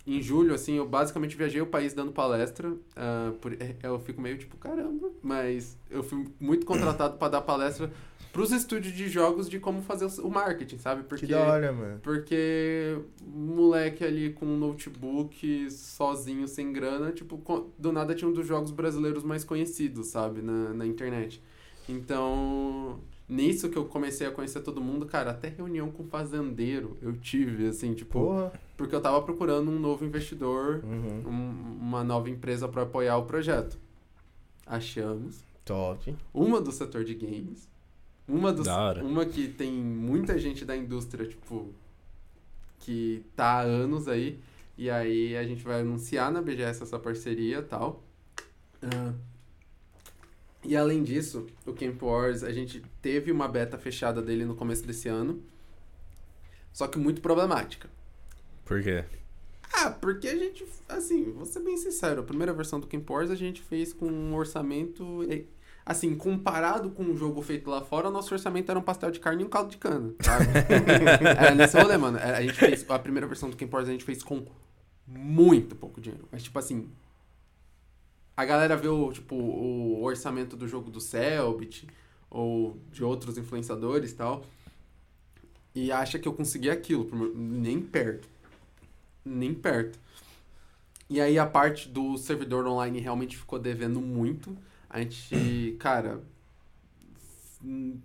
em 0.07 0.21
julho, 0.23 0.55
assim, 0.55 0.75
eu 0.75 0.87
basicamente 0.89 1.37
viajei 1.37 1.61
o 1.61 1.67
país 1.67 1.93
dando 1.93 2.13
palestra. 2.13 2.73
ah, 2.97 3.33
por- 3.41 3.53
é, 3.55 3.75
eu 3.83 3.99
fico 3.99 4.21
meio 4.21 4.39
tipo, 4.39 4.57
caramba, 4.57 5.11
mas 5.23 5.77
eu 5.91 6.03
fui 6.03 6.27
muito 6.41 6.65
contratado 6.67 7.17
para 7.19 7.29
dar 7.33 7.41
palestra 7.43 7.91
pros 8.33 8.53
estúdios 8.53 8.95
de 8.95 9.09
jogos 9.09 9.49
de 9.49 9.59
como 9.59 9.83
fazer 9.83 10.07
o 10.23 10.31
marketing, 10.31 10.79
sabe? 10.79 11.03
Porque 11.03 11.27
Que 11.27 11.33
da 11.33 11.41
hora, 11.43 11.73
mano. 11.73 11.99
porque 12.01 12.97
moleque 13.27 14.05
ali 14.05 14.33
com 14.33 14.47
um 14.47 14.57
notebook, 14.57 15.69
sozinho, 15.71 16.47
sem 16.47 16.73
grana, 16.73 17.11
tipo, 17.11 17.43
do 17.77 17.91
nada 17.93 18.15
tinha 18.15 18.29
um 18.29 18.33
dos 18.33 18.47
jogos 18.47 18.71
brasileiros 18.71 19.25
mais 19.25 19.43
conhecidos, 19.43 20.07
sabe, 20.09 20.43
na, 20.43 20.73
na 20.73 20.87
internet. 20.87 21.43
Então, 21.89 23.01
nisso 23.31 23.69
que 23.71 23.79
eu 23.79 23.85
comecei 23.85 24.27
a 24.27 24.31
conhecer 24.33 24.61
todo 24.61 24.81
mundo, 24.81 25.07
cara, 25.07 25.31
até 25.31 25.49
reunião 25.49 25.91
com 25.91 26.05
fazendeiro 26.05 26.99
eu 27.01 27.17
tive, 27.17 27.69
assim, 27.69 27.95
tipo, 27.95 28.19
Porra. 28.21 28.53
porque 28.77 28.95
eu 28.95 29.01
tava 29.01 29.23
procurando 29.23 29.71
um 29.71 29.79
novo 29.79 30.05
investidor, 30.05 30.81
Uhum. 30.85 31.23
um- 31.29 31.79
uma 31.81 32.03
nova 32.03 32.29
empresa 32.29 32.67
para 32.69 32.83
apoiar 32.83 33.17
o 33.19 33.25
projeto. 33.27 33.79
Achamos 34.67 35.43
Top. 35.65 36.15
uma 36.35 36.61
do 36.61 36.73
setor 36.73 37.05
de 37.05 37.15
games, 37.15 37.69
uma 38.29 38.53
dos, 38.53 38.67
uma 39.03 39.25
que 39.25 39.49
tem 39.49 39.73
muita 39.73 40.39
gente 40.39 40.65
da 40.65 40.77
indústria, 40.77 41.27
tipo, 41.27 41.69
que 42.81 43.25
tá 43.37 43.59
há 43.59 43.61
anos 43.61 44.09
aí, 44.09 44.39
e 44.77 44.89
aí 44.91 45.37
a 45.37 45.45
gente 45.45 45.63
vai 45.63 45.81
anunciar 45.81 46.33
na 46.33 46.41
BGS 46.41 46.83
essa 46.83 46.99
parceria 46.99 47.59
e 47.59 47.63
tal. 47.63 48.03
Ah, 48.83 49.13
e 50.65 50.77
além 50.77 51.03
disso, 51.03 51.47
o 51.67 51.73
Camp 51.73 52.03
Wars, 52.03 52.43
a 52.45 52.53
gente 52.53 52.83
teve 53.01 53.31
uma 53.33 53.49
beta 53.49 53.79
fechada 53.79 54.21
dele 54.21 54.45
no 54.45 54.55
começo 54.55 54.87
desse 54.87 55.09
ano, 55.09 55.43
só 56.73 56.87
que 56.87 56.99
muito 56.99 57.21
problemática. 57.21 57.89
Por 58.65 58.83
quê? 58.83 59.05
Ah, 59.73 59.91
porque 59.91 60.29
a 60.29 60.37
gente, 60.37 60.65
assim, 60.89 61.33
vou 61.33 61.47
ser 61.47 61.61
bem 61.61 61.77
sincero, 61.77 62.21
a 62.21 62.25
primeira 62.25 62.53
versão 62.53 62.79
do 62.81 62.87
Camp 62.87 63.09
Wars 63.09 63.31
a 63.31 63.35
gente 63.37 63.63
fez 63.63 63.93
com 63.93 64.07
um 64.07 64.35
orçamento, 64.35 65.21
assim, 65.87 66.15
comparado 66.17 66.91
com 66.91 67.05
um 67.05 67.17
jogo 67.17 67.41
feito 67.41 67.71
lá 67.71 67.81
fora, 67.81 68.11
nosso 68.11 68.35
orçamento 68.35 68.69
era 68.71 68.79
um 68.79 68.83
pastel 68.83 69.11
de 69.11 69.21
carne 69.21 69.43
e 69.43 69.47
um 69.47 69.49
caldo 69.49 69.71
de 69.71 69.79
cana, 69.79 70.13
sabe? 70.21 70.45
era 71.39 71.55
nesse 71.55 71.79
rolê, 71.81 71.97
mano. 71.97 72.19
Era- 72.19 72.39
A 72.39 72.43
gente 72.43 72.55
fez, 72.55 72.85
a 72.89 72.99
primeira 72.99 73.27
versão 73.27 73.49
do 73.49 73.57
Camp 73.57 73.73
Wars 73.73 73.89
a 73.89 73.93
gente 73.93 74.05
fez 74.05 74.23
com 74.23 74.45
muito 75.07 75.75
pouco 75.77 76.01
dinheiro. 76.01 76.29
Mas, 76.31 76.43
tipo 76.43 76.59
assim, 76.59 76.89
a 78.41 78.45
galera 78.45 78.77
vê 78.77 78.89
o, 78.89 79.13
tipo, 79.13 79.35
o 79.35 80.03
orçamento 80.03 80.57
do 80.57 80.67
jogo 80.67 80.91
do 80.91 81.01
Selbit 81.01 81.87
ou 82.31 82.77
de 82.93 83.03
outros 83.05 83.37
influenciadores 83.39 84.13
e 84.13 84.15
tal, 84.15 84.45
e 85.75 85.91
acha 85.93 86.19
que 86.19 86.27
eu 86.29 86.33
consegui 86.33 86.71
aquilo, 86.71 87.09
nem 87.35 87.81
perto 87.81 88.29
nem 89.25 89.53
perto. 89.55 89.99
E 91.09 91.21
aí 91.21 91.39
a 91.39 91.47
parte 91.47 91.89
do 91.89 92.17
servidor 92.17 92.67
online 92.67 93.01
realmente 93.01 93.37
ficou 93.37 93.59
devendo 93.59 94.01
muito. 94.01 94.57
A 94.89 95.01
gente, 95.01 95.77
cara, 95.79 96.23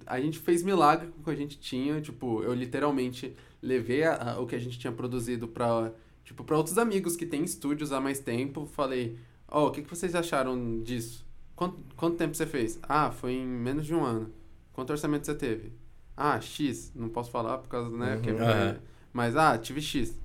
a 0.05 0.19
gente 0.19 0.37
fez 0.39 0.61
milagre 0.61 1.07
com 1.07 1.21
o 1.21 1.23
que 1.23 1.29
a 1.29 1.35
gente 1.35 1.57
tinha, 1.57 2.01
tipo, 2.01 2.43
eu 2.43 2.53
literalmente 2.53 3.33
levei 3.61 4.03
a- 4.03 4.33
a- 4.33 4.39
o 4.39 4.45
que 4.45 4.55
a 4.55 4.59
gente 4.59 4.77
tinha 4.77 4.91
produzido 4.91 5.47
pra, 5.47 5.91
tipo, 6.25 6.43
pra 6.43 6.57
outros 6.57 6.77
amigos 6.77 7.15
que 7.15 7.25
têm 7.25 7.43
estúdios 7.43 7.91
há 7.93 8.01
mais 8.01 8.19
tempo, 8.19 8.65
falei, 8.65 9.17
ó, 9.57 9.67
o 9.67 9.71
que, 9.71 9.81
que 9.81 9.89
vocês 9.89 10.13
acharam 10.15 10.81
disso? 10.81 11.25
Quanto, 11.55 11.77
quanto 11.95 12.17
tempo 12.17 12.35
você 12.35 12.45
fez? 12.45 12.77
Ah, 12.83 13.11
foi 13.11 13.33
em 13.33 13.45
menos 13.47 13.85
de 13.85 13.93
um 13.95 14.03
ano. 14.03 14.29
Quanto 14.73 14.89
orçamento 14.89 15.25
você 15.25 15.33
teve? 15.35 15.71
Ah, 16.17 16.39
X, 16.41 16.91
não 16.95 17.09
posso 17.09 17.31
falar 17.31 17.57
por 17.59 17.69
causa, 17.69 17.89
né, 17.95 18.15
Uhum. 18.15 18.21
que 18.21 18.29
é- 18.29 18.77
mas, 19.13 19.35
ah, 19.37 19.57
tive 19.57 19.81
X. 19.81 20.19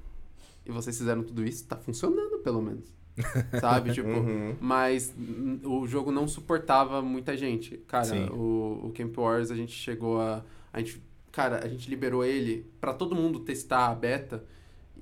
E 0.67 0.71
vocês 0.73 0.97
fizeram 0.99 1.23
tudo 1.23 1.45
isso, 1.45 1.67
tá 1.67 1.77
funcionando, 1.77 2.39
pelo 2.39 2.61
menos. 2.61 2.93
Sabe? 3.61 3.93
Tipo, 3.93 4.09
Uhum. 4.09 4.57
mas 4.61 5.15
o 5.65 5.87
jogo 5.87 6.11
não 6.11 6.27
suportava 6.27 7.01
muita 7.03 7.37
gente. 7.37 7.77
Cara, 7.87 8.05
Sim. 8.05 8.25
o, 8.31 8.87
o 8.87 8.93
Camp 8.95 9.17
Wars 9.19 9.51
a 9.51 9.55
gente 9.57 9.73
chegou 9.73 10.21
a. 10.21 10.45
A 10.73 10.79
gente, 10.79 11.03
cara, 11.33 11.65
a 11.65 11.69
gente 11.69 11.89
liberou 11.91 12.25
ele 12.25 12.67
pra 12.81 12.93
todo 12.95 13.15
mundo 13.15 13.41
testar 13.41 13.89
a 13.89 13.95
beta. 13.95 14.45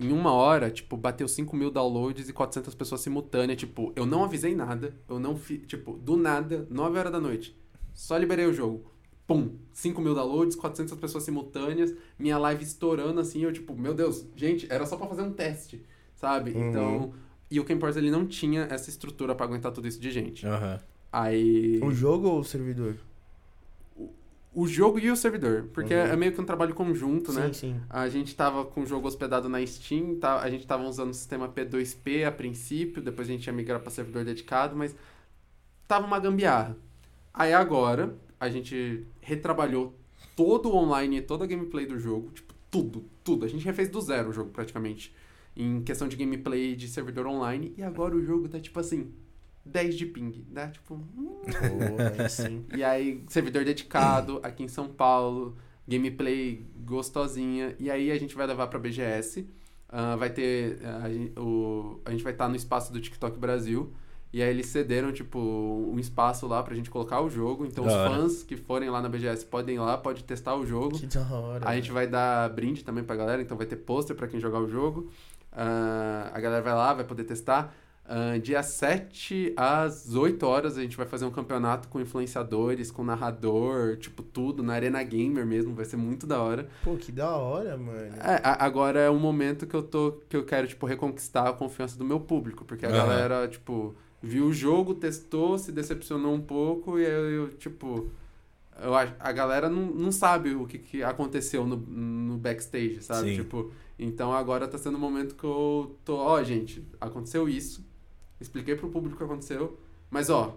Em 0.00 0.12
uma 0.12 0.32
hora, 0.32 0.70
tipo, 0.70 0.96
bateu 0.96 1.26
5 1.26 1.56
mil 1.56 1.70
downloads 1.70 2.28
e 2.28 2.32
400 2.32 2.74
pessoas 2.74 3.00
simultâneas. 3.00 3.58
Tipo, 3.58 3.92
eu 3.96 4.06
não 4.06 4.22
avisei 4.22 4.54
nada. 4.54 4.94
Eu 5.08 5.18
não 5.18 5.36
fiz. 5.36 5.66
Tipo, 5.66 5.94
do 5.94 6.16
nada, 6.16 6.66
9 6.70 6.98
horas 6.98 7.12
da 7.12 7.20
noite. 7.20 7.58
Só 7.92 8.16
liberei 8.16 8.46
o 8.46 8.52
jogo. 8.52 8.92
Pum! 9.26 9.56
5 9.72 10.00
mil 10.00 10.14
downloads, 10.14 10.56
400 10.56 10.96
pessoas 10.98 11.24
simultâneas. 11.24 11.94
Minha 12.18 12.38
live 12.38 12.62
estourando 12.62 13.20
assim. 13.20 13.42
Eu, 13.42 13.52
tipo, 13.52 13.74
meu 13.74 13.92
Deus, 13.92 14.24
gente, 14.36 14.66
era 14.70 14.86
só 14.86 14.96
pra 14.96 15.08
fazer 15.08 15.22
um 15.22 15.32
teste. 15.32 15.84
Sabe? 16.14 16.52
Uhum. 16.52 16.70
Então. 16.70 17.12
E 17.50 17.58
o 17.58 17.64
Camp 17.64 17.82
Wars, 17.82 17.96
ele 17.96 18.10
não 18.10 18.26
tinha 18.26 18.68
essa 18.70 18.90
estrutura 18.90 19.34
pra 19.34 19.46
aguentar 19.46 19.72
tudo 19.72 19.88
isso 19.88 20.00
de 20.00 20.10
gente. 20.10 20.46
Aham. 20.46 20.78
Aí. 21.12 21.80
O 21.82 21.90
jogo 21.90 22.28
ou 22.28 22.40
o 22.40 22.44
servidor? 22.44 22.96
O 24.60 24.66
jogo 24.66 24.98
e 24.98 25.08
o 25.08 25.14
servidor. 25.14 25.68
Porque 25.72 25.94
Uhum. 25.94 26.00
é 26.00 26.16
meio 26.16 26.32
que 26.32 26.40
um 26.40 26.44
trabalho 26.44 26.74
conjunto, 26.74 27.32
né? 27.32 27.46
Sim, 27.48 27.52
sim. 27.52 27.80
A 27.88 28.08
gente 28.08 28.34
tava 28.34 28.64
com 28.64 28.82
o 28.82 28.86
jogo 28.86 29.06
hospedado 29.06 29.48
na 29.48 29.64
Steam, 29.64 30.16
tá? 30.16 30.40
a 30.40 30.50
gente 30.50 30.66
tava 30.66 30.82
usando 30.82 31.10
o 31.10 31.14
sistema 31.14 31.48
P2P 31.48 32.24
a 32.26 32.32
princípio, 32.32 33.00
depois 33.00 33.28
a 33.28 33.32
gente 33.32 33.46
ia 33.46 33.52
migrar 33.52 33.78
para 33.78 33.90
servidor 33.90 34.24
dedicado, 34.24 34.74
mas 34.74 34.96
tava 35.86 36.06
uma 36.06 36.18
gambiarra. 36.18 36.76
Aí 37.32 37.52
agora, 37.52 38.16
a 38.40 38.48
gente 38.48 39.06
retrabalhou 39.20 39.94
todo 40.34 40.70
o 40.70 40.74
online 40.74 41.18
e 41.18 41.22
toda 41.22 41.44
a 41.44 41.46
gameplay 41.46 41.86
do 41.86 41.98
jogo, 41.98 42.32
tipo, 42.32 42.52
tudo, 42.68 43.04
tudo. 43.22 43.44
A 43.44 43.48
gente 43.48 43.64
refez 43.64 43.88
do 43.88 44.00
zero 44.00 44.30
o 44.30 44.32
jogo 44.32 44.50
praticamente, 44.50 45.14
em 45.56 45.80
questão 45.82 46.08
de 46.08 46.16
gameplay 46.16 46.74
de 46.74 46.88
servidor 46.88 47.26
online, 47.28 47.72
e 47.76 47.82
agora 47.82 48.16
o 48.16 48.24
jogo 48.24 48.48
tá 48.48 48.58
tipo 48.58 48.78
assim, 48.80 49.12
10 49.68 49.96
de 49.96 50.06
ping, 50.06 50.44
né? 50.50 50.68
Tipo, 50.72 50.94
hum, 50.94 51.40
Porra, 51.44 52.12
aí 52.18 52.28
sim. 52.30 52.64
e 52.76 52.82
aí, 52.82 53.22
servidor 53.28 53.64
dedicado 53.64 54.40
aqui 54.42 54.62
em 54.62 54.68
São 54.68 54.88
Paulo, 54.88 55.56
gameplay 55.86 56.66
gostosinha. 56.84 57.74
E 57.78 57.90
aí 57.90 58.10
a 58.10 58.18
gente 58.18 58.34
vai 58.34 58.46
levar 58.46 58.66
pra 58.66 58.78
BGS. 58.78 59.46
ah, 59.88 60.16
vai 60.16 60.30
ter. 60.30 60.78
a, 60.84 61.40
o, 61.40 62.00
a 62.04 62.10
gente 62.10 62.22
vai 62.24 62.32
estar 62.32 62.48
no 62.48 62.56
espaço 62.56 62.92
do 62.92 63.00
TikTok 63.00 63.38
Brasil. 63.38 63.92
E 64.30 64.42
aí 64.42 64.50
eles 64.50 64.66
cederam, 64.66 65.10
tipo, 65.10 65.38
um 65.38 65.98
espaço 65.98 66.46
lá 66.46 66.62
pra 66.62 66.74
gente 66.74 66.90
colocar 66.90 67.22
o 67.22 67.30
jogo. 67.30 67.64
Então 67.64 67.84
Da 67.84 67.90
os 67.90 67.96
hora. 67.96 68.10
fãs 68.10 68.42
que 68.42 68.58
forem 68.58 68.90
lá 68.90 69.00
na 69.00 69.08
BGS 69.08 69.46
podem 69.46 69.76
ir 69.76 69.78
lá, 69.78 69.96
pode 69.96 70.22
testar 70.24 70.54
o 70.54 70.66
jogo. 70.66 70.98
Que 70.98 71.06
da 71.06 71.26
hora. 71.34 71.66
A 71.66 71.74
gente 71.74 71.90
vai 71.90 72.06
dar 72.06 72.50
brinde 72.50 72.84
também 72.84 73.02
pra 73.02 73.16
galera, 73.16 73.40
então 73.40 73.56
vai 73.56 73.66
ter 73.66 73.76
pôster 73.76 74.14
pra 74.14 74.28
quem 74.28 74.38
jogar 74.38 74.58
o 74.60 74.68
jogo. 74.68 75.10
Ah, 75.50 76.30
a 76.34 76.40
galera 76.40 76.62
vai 76.62 76.74
lá, 76.74 76.92
vai 76.92 77.04
poder 77.06 77.24
testar. 77.24 77.74
Ah, 78.10 78.38
dia 78.38 78.62
7 78.62 79.52
às 79.56 80.14
8 80.14 80.46
horas 80.46 80.78
a 80.78 80.82
gente 80.82 80.96
vai 80.96 81.06
fazer 81.06 81.26
um 81.26 81.30
campeonato 81.30 81.88
com 81.88 82.00
influenciadores, 82.00 82.90
com 82.90 83.04
narrador, 83.04 83.98
tipo 83.98 84.22
tudo, 84.22 84.62
na 84.62 84.72
Arena 84.74 85.02
Gamer 85.02 85.44
mesmo, 85.46 85.74
vai 85.74 85.84
ser 85.84 85.96
muito 85.98 86.26
da 86.26 86.40
hora. 86.42 86.68
Pô, 86.82 86.96
que 86.96 87.12
da 87.12 87.36
hora, 87.36 87.76
mano. 87.76 88.14
É, 88.16 88.40
a- 88.42 88.64
agora 88.64 88.98
é 89.00 89.10
um 89.10 89.18
momento 89.18 89.66
que 89.66 89.74
eu 89.76 89.82
tô 89.82 90.12
que 90.28 90.36
eu 90.36 90.44
quero 90.44 90.66
tipo 90.66 90.86
reconquistar 90.86 91.48
a 91.48 91.52
confiança 91.52 91.98
do 91.98 92.04
meu 92.04 92.18
público, 92.20 92.64
porque 92.64 92.86
a 92.86 92.88
Aham. 92.88 92.96
galera, 92.96 93.48
tipo, 93.48 93.94
viu 94.22 94.46
o 94.46 94.52
jogo, 94.52 94.94
testou, 94.94 95.58
se 95.58 95.70
decepcionou 95.70 96.32
um 96.34 96.40
pouco 96.40 96.98
e 96.98 97.04
aí 97.06 97.12
eu, 97.12 97.30
eu, 97.44 97.48
tipo, 97.50 98.10
eu 98.80 98.94
acho 98.94 99.14
a 99.18 99.32
galera 99.32 99.68
não, 99.68 99.86
não 99.86 100.12
sabe 100.12 100.54
o 100.54 100.66
que, 100.66 100.78
que 100.78 101.02
aconteceu 101.02 101.66
no, 101.66 101.76
no 101.76 102.36
backstage, 102.38 103.02
sabe? 103.02 103.30
Sim. 103.30 103.34
Tipo, 103.34 103.72
então 103.98 104.32
agora 104.32 104.68
tá 104.68 104.78
sendo 104.78 104.96
o 104.96 105.00
momento 105.00 105.34
que 105.34 105.44
eu 105.44 105.96
tô, 106.04 106.16
ó, 106.16 106.42
gente, 106.42 106.84
aconteceu 107.00 107.48
isso. 107.48 107.84
Expliquei 108.40 108.76
pro 108.76 108.88
público 108.88 109.14
o 109.16 109.18
que 109.18 109.24
aconteceu, 109.24 109.78
mas 110.10 110.30
ó, 110.30 110.56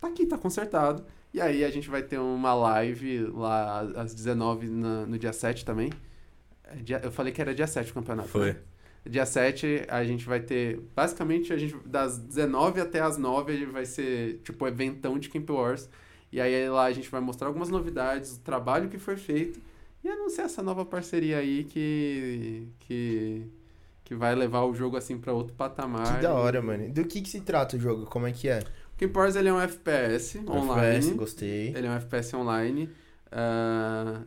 tá 0.00 0.08
aqui, 0.08 0.26
tá 0.26 0.36
consertado. 0.38 1.04
E 1.32 1.40
aí 1.40 1.64
a 1.64 1.70
gente 1.70 1.88
vai 1.88 2.02
ter 2.02 2.18
uma 2.18 2.54
live 2.54 3.20
lá 3.34 3.80
às 3.96 4.14
19 4.14 4.66
na- 4.68 5.06
no 5.06 5.18
dia 5.18 5.32
7 5.32 5.64
também. 5.64 5.90
É 6.64 6.76
dia- 6.76 7.00
eu 7.02 7.10
falei 7.10 7.32
que 7.32 7.40
era 7.40 7.54
dia 7.54 7.66
7 7.66 7.90
o 7.90 7.94
campeonato. 7.94 8.28
Foi. 8.28 8.52
né? 8.52 8.58
Dia 9.08 9.24
7 9.24 9.84
a 9.88 10.04
gente 10.04 10.26
vai 10.26 10.40
ter. 10.40 10.80
Basicamente, 10.94 11.52
a 11.52 11.56
gente 11.56 11.74
das 11.86 12.18
19 12.18 12.80
até 12.80 13.00
as 13.00 13.16
9 13.16 13.52
a 13.52 13.56
gente 13.56 13.70
vai 13.70 13.86
ser 13.86 14.40
tipo 14.44 14.66
eventão 14.66 15.18
de 15.18 15.28
Camp 15.30 15.48
Wars. 15.48 15.88
E 16.30 16.40
aí 16.40 16.68
lá 16.68 16.84
a 16.84 16.92
gente 16.92 17.08
vai 17.10 17.20
mostrar 17.22 17.46
algumas 17.46 17.70
novidades, 17.70 18.36
o 18.36 18.40
trabalho 18.40 18.88
que 18.90 18.98
foi 18.98 19.16
feito 19.16 19.58
e 20.04 20.08
anunciar 20.08 20.44
essa 20.46 20.62
nova 20.62 20.84
parceria 20.84 21.38
aí 21.38 21.64
que. 21.64 22.68
que. 22.80 23.42
Que 24.08 24.14
vai 24.14 24.34
levar 24.34 24.64
o 24.64 24.74
jogo 24.74 24.96
assim 24.96 25.18
pra 25.18 25.34
outro 25.34 25.52
patamar. 25.54 26.16
Que 26.16 26.22
da 26.22 26.32
hora, 26.32 26.62
mano. 26.62 26.88
Do 26.90 27.04
que 27.04 27.20
que 27.20 27.28
se 27.28 27.42
trata 27.42 27.76
o 27.76 27.78
jogo? 27.78 28.06
Como 28.06 28.26
é 28.26 28.32
que 28.32 28.48
é? 28.48 28.62
Camp 28.96 29.14
Wars 29.14 29.36
ele 29.36 29.50
é 29.50 29.52
um 29.52 29.60
FPS 29.60 30.38
online. 30.48 30.96
FPS, 30.96 31.10
gostei. 31.12 31.68
Ele 31.76 31.86
é 31.86 31.90
um 31.90 31.94
FPS 31.94 32.34
online. 32.34 32.88
ah, 33.30 34.22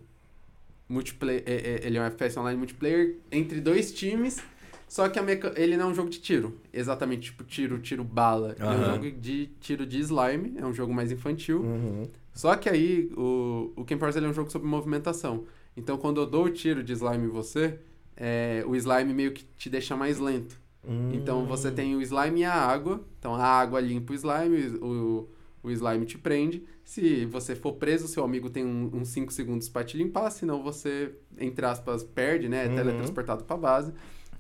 multiplayer, 0.88 1.42
é- 1.48 1.54
é- 1.54 1.88
ele 1.88 1.98
é 1.98 2.02
um 2.02 2.06
FPS 2.06 2.38
online 2.40 2.60
multiplayer 2.60 3.16
entre 3.32 3.60
dois 3.60 3.92
times. 3.92 4.40
Só 4.88 5.10
que 5.10 5.20
meca... 5.20 5.52
ele 5.56 5.76
não 5.76 5.88
é 5.88 5.92
um 5.92 5.96
jogo 5.96 6.12
de 6.12 6.20
tiro. 6.20 6.60
Exatamente, 6.72 7.32
tipo 7.32 7.44
tiro, 7.44 7.80
tiro, 7.80 8.04
bala. 8.04 8.56
Ele 8.60 8.68
é 8.68 8.70
um 8.70 8.86
jogo 8.94 9.12
de 9.20 9.48
tiro 9.60 9.84
de 9.84 10.00
slime. 10.00 10.54
É 10.58 10.66
um 10.66 10.74
jogo 10.74 10.94
mais 10.94 11.12
infantil. 11.12 11.62
Uhum. 11.62 12.04
Só 12.32 12.56
que 12.56 12.70
aí, 12.70 13.12
o, 13.18 13.74
o 13.76 13.86
Wars 14.00 14.16
ele 14.16 14.28
é 14.28 14.30
um 14.30 14.34
jogo 14.34 14.52
sobre 14.52 14.68
movimentação. 14.68 15.46
Então, 15.76 15.98
quando 15.98 16.22
eu 16.22 16.28
dou 16.28 16.46
o 16.46 16.50
tiro 16.52 16.84
de 16.84 16.94
slime 16.94 17.26
em 17.26 17.30
você, 17.30 17.80
é, 18.24 18.64
o 18.68 18.76
slime 18.76 19.14
meio 19.16 19.32
que 19.32 19.44
te 19.58 19.68
deixa 19.68 19.96
mais 19.96 20.20
lento. 20.20 20.62
Hum. 20.88 21.10
Então 21.14 21.44
você 21.48 21.72
tem 21.72 21.96
o 21.96 22.02
slime 22.02 22.42
e 22.42 22.44
a 22.44 22.54
água. 22.54 23.04
Então 23.18 23.34
a 23.34 23.44
água 23.44 23.80
limpa 23.80 24.14
o 24.14 24.16
slime, 24.16 24.78
o, 24.80 25.28
o 25.64 25.72
slime 25.72 26.06
te 26.06 26.18
prende. 26.20 26.64
Se 26.84 27.26
você 27.26 27.56
for 27.56 27.74
preso, 27.74 28.08
seu 28.08 28.24
amigo 28.24 28.50
tem 28.50 28.64
um- 28.66 28.90
uns 28.94 29.08
5 29.10 29.32
segundos 29.34 29.70
pra 29.70 29.84
te 29.84 29.98
limpar, 29.98 30.30
senão 30.30 30.62
você, 30.62 31.14
entre 31.40 31.66
aspas, 31.66 32.04
perde, 32.04 32.48
né? 32.48 32.66
É 32.66 32.70
Uhum. 32.70 32.76
teletransportado 32.76 33.44
pra 33.44 33.58
base. 33.58 33.92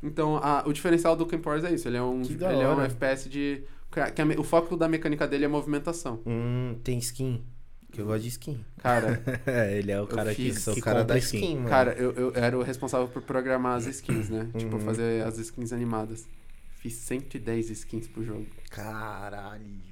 Então 0.03 0.37
a- 0.37 0.63
o 0.67 0.73
diferencial 0.73 1.15
do 1.15 1.25
Camp 1.25 1.45
Wars 1.45 1.63
é 1.63 1.73
isso. 1.73 1.87
Ele 1.87 1.97
é 1.97 2.03
um, 2.03 2.21
ele 2.21 2.43
é 2.43 2.67
um. 2.69 2.81
FPS 2.81 3.27
de. 3.29 3.63
que 4.15 4.21
a 4.21 4.25
me- 4.25 4.37
o 4.37 4.43
foco 4.43 4.77
da 4.77 4.87
mecânica 4.87 5.27
dele 5.27 5.45
é 5.45 5.47
movimentação. 5.47 6.21
Hum, 6.25 6.75
tem 6.83 6.97
skin. 6.99 7.43
Que 7.91 7.99
eu 8.01 8.05
gosto 8.05 8.21
de 8.23 8.29
skin. 8.29 8.63
Cara, 8.81 9.21
É, 9.45 9.77
ele 9.77 9.91
é 9.91 10.01
o 10.01 10.07
cara 10.07 10.33
que, 10.33 10.53
Sou 10.53 10.73
que 10.73 10.79
o 10.79 10.83
cara 10.83 11.03
da 11.03 11.17
skin. 11.17 11.37
skin, 11.39 11.55
mano. 11.57 11.69
cara 11.69 11.93
eu, 11.93 12.11
eu 12.13 12.31
era 12.35 12.57
o 12.57 12.61
responsável 12.63 13.07
por 13.07 13.21
programar 13.21 13.75
as 13.77 13.85
skins, 13.85 14.29
né? 14.29 14.47
Tipo, 14.57 14.75
Uhum. 14.75 14.81
fazer 14.81 15.23
as 15.25 15.37
skins 15.37 15.73
animadas. 15.73 16.25
Fiz 16.77 16.93
110 16.95 17.69
skins 17.69 18.07
pro 18.07 18.23
jogo. 18.23 18.47
Caralho. 18.69 19.90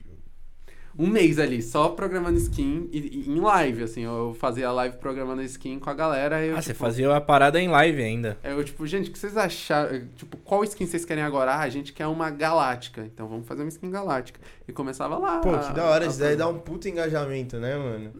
Um 0.97 1.07
mês 1.07 1.39
ali, 1.39 1.61
só 1.61 1.89
programando 1.89 2.37
skin 2.37 2.89
e, 2.91 3.23
e 3.25 3.29
em 3.29 3.39
live, 3.39 3.83
assim, 3.83 4.03
eu 4.03 4.35
fazia 4.39 4.71
live 4.71 4.97
programando 4.97 5.41
skin 5.43 5.79
com 5.79 5.89
a 5.89 5.93
galera. 5.93 6.43
Eu, 6.45 6.53
Ah, 6.55 6.61
tipo, 6.61 6.63
você 6.63 6.73
fazia 6.73 7.15
a 7.15 7.21
parada 7.21 7.59
em 7.59 7.67
live 7.67 8.01
ainda. 8.01 8.37
aí 8.43 8.51
Eu, 8.51 8.63
tipo, 8.63 8.85
gente, 8.85 9.09
o 9.09 9.13
que 9.13 9.19
vocês 9.19 9.37
acharam? 9.37 10.01
Tipo, 10.15 10.37
qual 10.37 10.63
skin 10.63 10.85
vocês 10.85 11.05
querem 11.05 11.23
agora? 11.23 11.51
Ah, 11.53 11.61
a 11.61 11.69
gente 11.69 11.93
quer 11.93 12.07
uma 12.07 12.29
galáctica. 12.29 13.01
Então 13.05 13.27
vamos 13.27 13.47
fazer 13.47 13.61
uma 13.63 13.69
skin 13.69 13.89
galáctica. 13.89 14.39
E 14.67 14.71
começava 14.73 15.17
lá. 15.17 15.39
Pô, 15.39 15.57
que 15.57 15.73
da 15.73 15.85
hora. 15.85 16.05
a- 16.05 16.07
Isso 16.07 16.19
daí 16.19 16.35
dá 16.35 16.47
um 16.47 16.59
puta 16.59 16.89
engajamento, 16.89 17.57
né, 17.57 17.77
mano? 17.77 18.11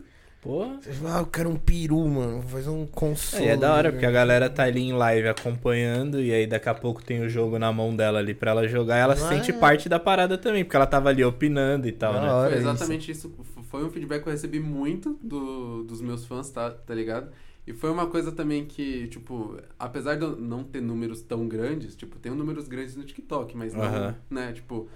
Pô. 0.42 0.66
Você 0.82 0.94
fala, 0.94 1.18
ah, 1.18 1.20
eu 1.22 1.26
quero 1.26 1.50
um 1.50 1.58
peru, 1.58 2.08
mano. 2.08 2.40
Vou 2.42 2.50
fazer 2.50 2.70
um 2.70 2.86
console. 2.88 3.46
É, 3.46 3.58
da 3.58 3.74
hora, 3.74 3.92
porque 3.92 4.06
a 4.06 4.12
galera 4.12 4.50
tá 4.50 4.64
ali 4.64 4.82
em 4.82 4.94
live 4.94 5.28
acompanhando, 5.28 6.22
e 6.22 6.32
aí 6.34 6.48
daqui 6.48 6.70
a 6.70 6.74
pouco 6.74 7.04
tem 7.04 7.22
o 7.22 7.30
jogo 7.30 7.60
na 7.60 7.72
mão 7.74 7.94
dela 7.96 8.20
ali 8.20 8.34
pra 8.34 8.52
ela 8.52 8.68
jogar, 8.68 8.96
ela 8.98 9.16
se 9.16 9.24
Ah, 9.24 9.30
sente 9.36 9.52
é. 9.52 9.60
parte 9.60 9.90
da 9.90 10.00
parada 10.00 10.38
também, 10.38 10.64
porque 10.64 10.78
ela 10.78 10.88
tava 10.88 11.10
ali 11.10 11.24
opinando 11.24 11.88
e 11.88 11.92
tal, 11.92 12.14
Da 12.14 12.22
né? 12.22 12.30
hora. 12.30 12.50
Foi 12.52 12.60
isso. 12.60 12.62
exatamente 12.62 13.12
isso. 13.12 13.36
F- 13.40 13.64
Foi 13.64 13.84
um 13.84 13.90
feedback 13.90 14.24
que 14.24 14.30
eu 14.30 14.34
recebi 14.34 14.60
muito 14.60 15.20
do, 15.22 15.84
dos 15.84 16.02
meus 16.02 16.26
fãs, 16.26 16.50
tá, 16.50 16.72
tá 16.72 16.94
ligado? 16.96 17.32
E 17.68 17.74
foi 17.74 17.90
uma 17.92 18.08
coisa 18.08 18.32
também 18.32 18.66
que, 18.66 19.08
tipo, 19.10 19.58
apesar 19.78 20.16
de 20.16 20.24
eu 20.24 20.36
não 20.36 20.64
ter 20.64 20.82
números 20.82 21.22
tão 21.22 21.48
grandes, 21.48 21.96
tipo, 21.96 22.18
tem 22.18 22.32
números 22.34 22.68
grandes 22.68 22.96
no 22.96 23.04
TikTok, 23.04 23.56
mas 23.56 23.76
não, 23.76 23.84
Aham. 23.84 24.16
né, 24.30 24.54
tipo, 24.54 24.90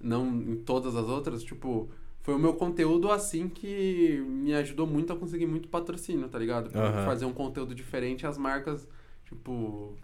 não 0.00 0.26
em 0.28 0.56
todas 0.56 0.96
as 0.96 1.06
outras, 1.08 1.42
tipo, 1.42 1.90
foi 2.24 2.34
o 2.34 2.38
meu 2.38 2.54
conteúdo 2.54 3.10
assim 3.12 3.48
que 3.48 4.18
me 4.26 4.54
ajudou 4.54 4.86
muito 4.86 5.12
a 5.12 5.16
conseguir 5.16 5.46
muito 5.46 5.68
patrocínio, 5.68 6.26
tá 6.26 6.38
ligado? 6.38 6.70
Pra 6.70 6.88
Aham. 6.88 7.04
fazer 7.04 7.26
um 7.26 7.32
conteúdo 7.34 7.74
diferente, 7.74 8.26
as 8.26 8.38
marcas, 8.38 8.88
tipo, 9.28 9.94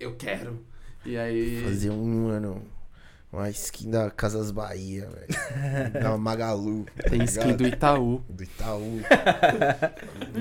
eu 0.00 0.16
quero. 0.16 0.58
E 1.04 1.18
aí. 1.18 1.62
Fazer 1.62 1.90
um, 1.90 2.28
mano. 2.28 2.62
Uma 3.30 3.50
skin 3.50 3.90
da 3.90 4.10
Casas 4.10 4.50
Bahia, 4.50 5.06
velho. 5.10 5.92
da 6.02 6.16
Magalu. 6.16 6.86
tá 6.96 7.10
Tem 7.10 7.22
skin 7.24 7.40
ligado? 7.40 7.58
do 7.58 7.68
Itaú. 7.68 8.22
Do 8.30 8.42
Itaú. 8.42 9.00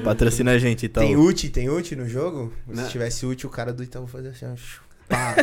Patrocina 0.06 0.52
a 0.52 0.58
gente, 0.58 0.86
então. 0.86 1.04
Tem 1.04 1.18
ult, 1.18 1.50
tem 1.50 1.70
ult 1.70 1.94
no 1.98 2.08
jogo? 2.08 2.54
Né? 2.66 2.84
Se 2.86 2.92
tivesse 2.92 3.26
ult, 3.26 3.46
o 3.46 3.50
cara 3.50 3.74
do 3.74 3.84
Itaú 3.84 4.08
fazia 4.08 4.32
assim, 4.32 4.46
Pá. 5.08 5.36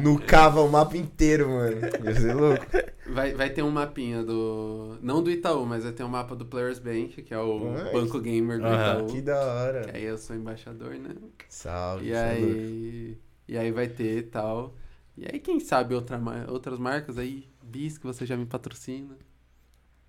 Nucava 0.00 0.60
o 0.60 0.68
mapa 0.68 0.96
inteiro, 0.96 1.48
mano. 1.48 1.76
Ia 2.04 2.14
ser 2.14 2.34
louco. 2.34 2.66
Vai, 3.12 3.34
vai 3.34 3.50
ter 3.50 3.62
um 3.62 3.70
mapinha 3.70 4.22
do. 4.22 4.96
Não 5.02 5.22
do 5.22 5.30
Itaú, 5.30 5.64
mas 5.66 5.84
vai 5.84 5.92
ter 5.92 6.02
um 6.04 6.08
mapa 6.08 6.34
do 6.34 6.46
Players 6.46 6.78
Bank, 6.78 7.22
que 7.22 7.32
é 7.34 7.38
o 7.38 7.72
Nice. 7.72 7.92
banco 7.92 8.20
gamer 8.20 8.58
do 8.58 8.66
Aham. 8.66 8.94
Itaú. 8.94 9.06
Que 9.06 9.20
da 9.20 9.40
hora. 9.40 9.80
Que 9.84 9.96
aí 9.96 10.04
eu 10.04 10.18
sou 10.18 10.34
embaixador, 10.36 10.94
né? 10.94 11.10
Salve. 11.48 12.06
E 12.08 12.12
é 12.12 12.32
louco. 12.38 12.46
aí. 12.46 13.18
E 13.48 13.58
aí 13.58 13.70
vai 13.70 13.88
ter 13.88 14.18
e 14.18 14.22
tal. 14.22 14.74
E 15.16 15.26
aí, 15.30 15.38
quem 15.38 15.60
sabe 15.60 15.94
outra, 15.94 16.18
outras 16.48 16.78
marcas 16.78 17.18
aí, 17.18 17.44
bis 17.62 17.98
que 17.98 18.06
você 18.06 18.24
já 18.24 18.34
me 18.36 18.46
patrocina. 18.46 19.14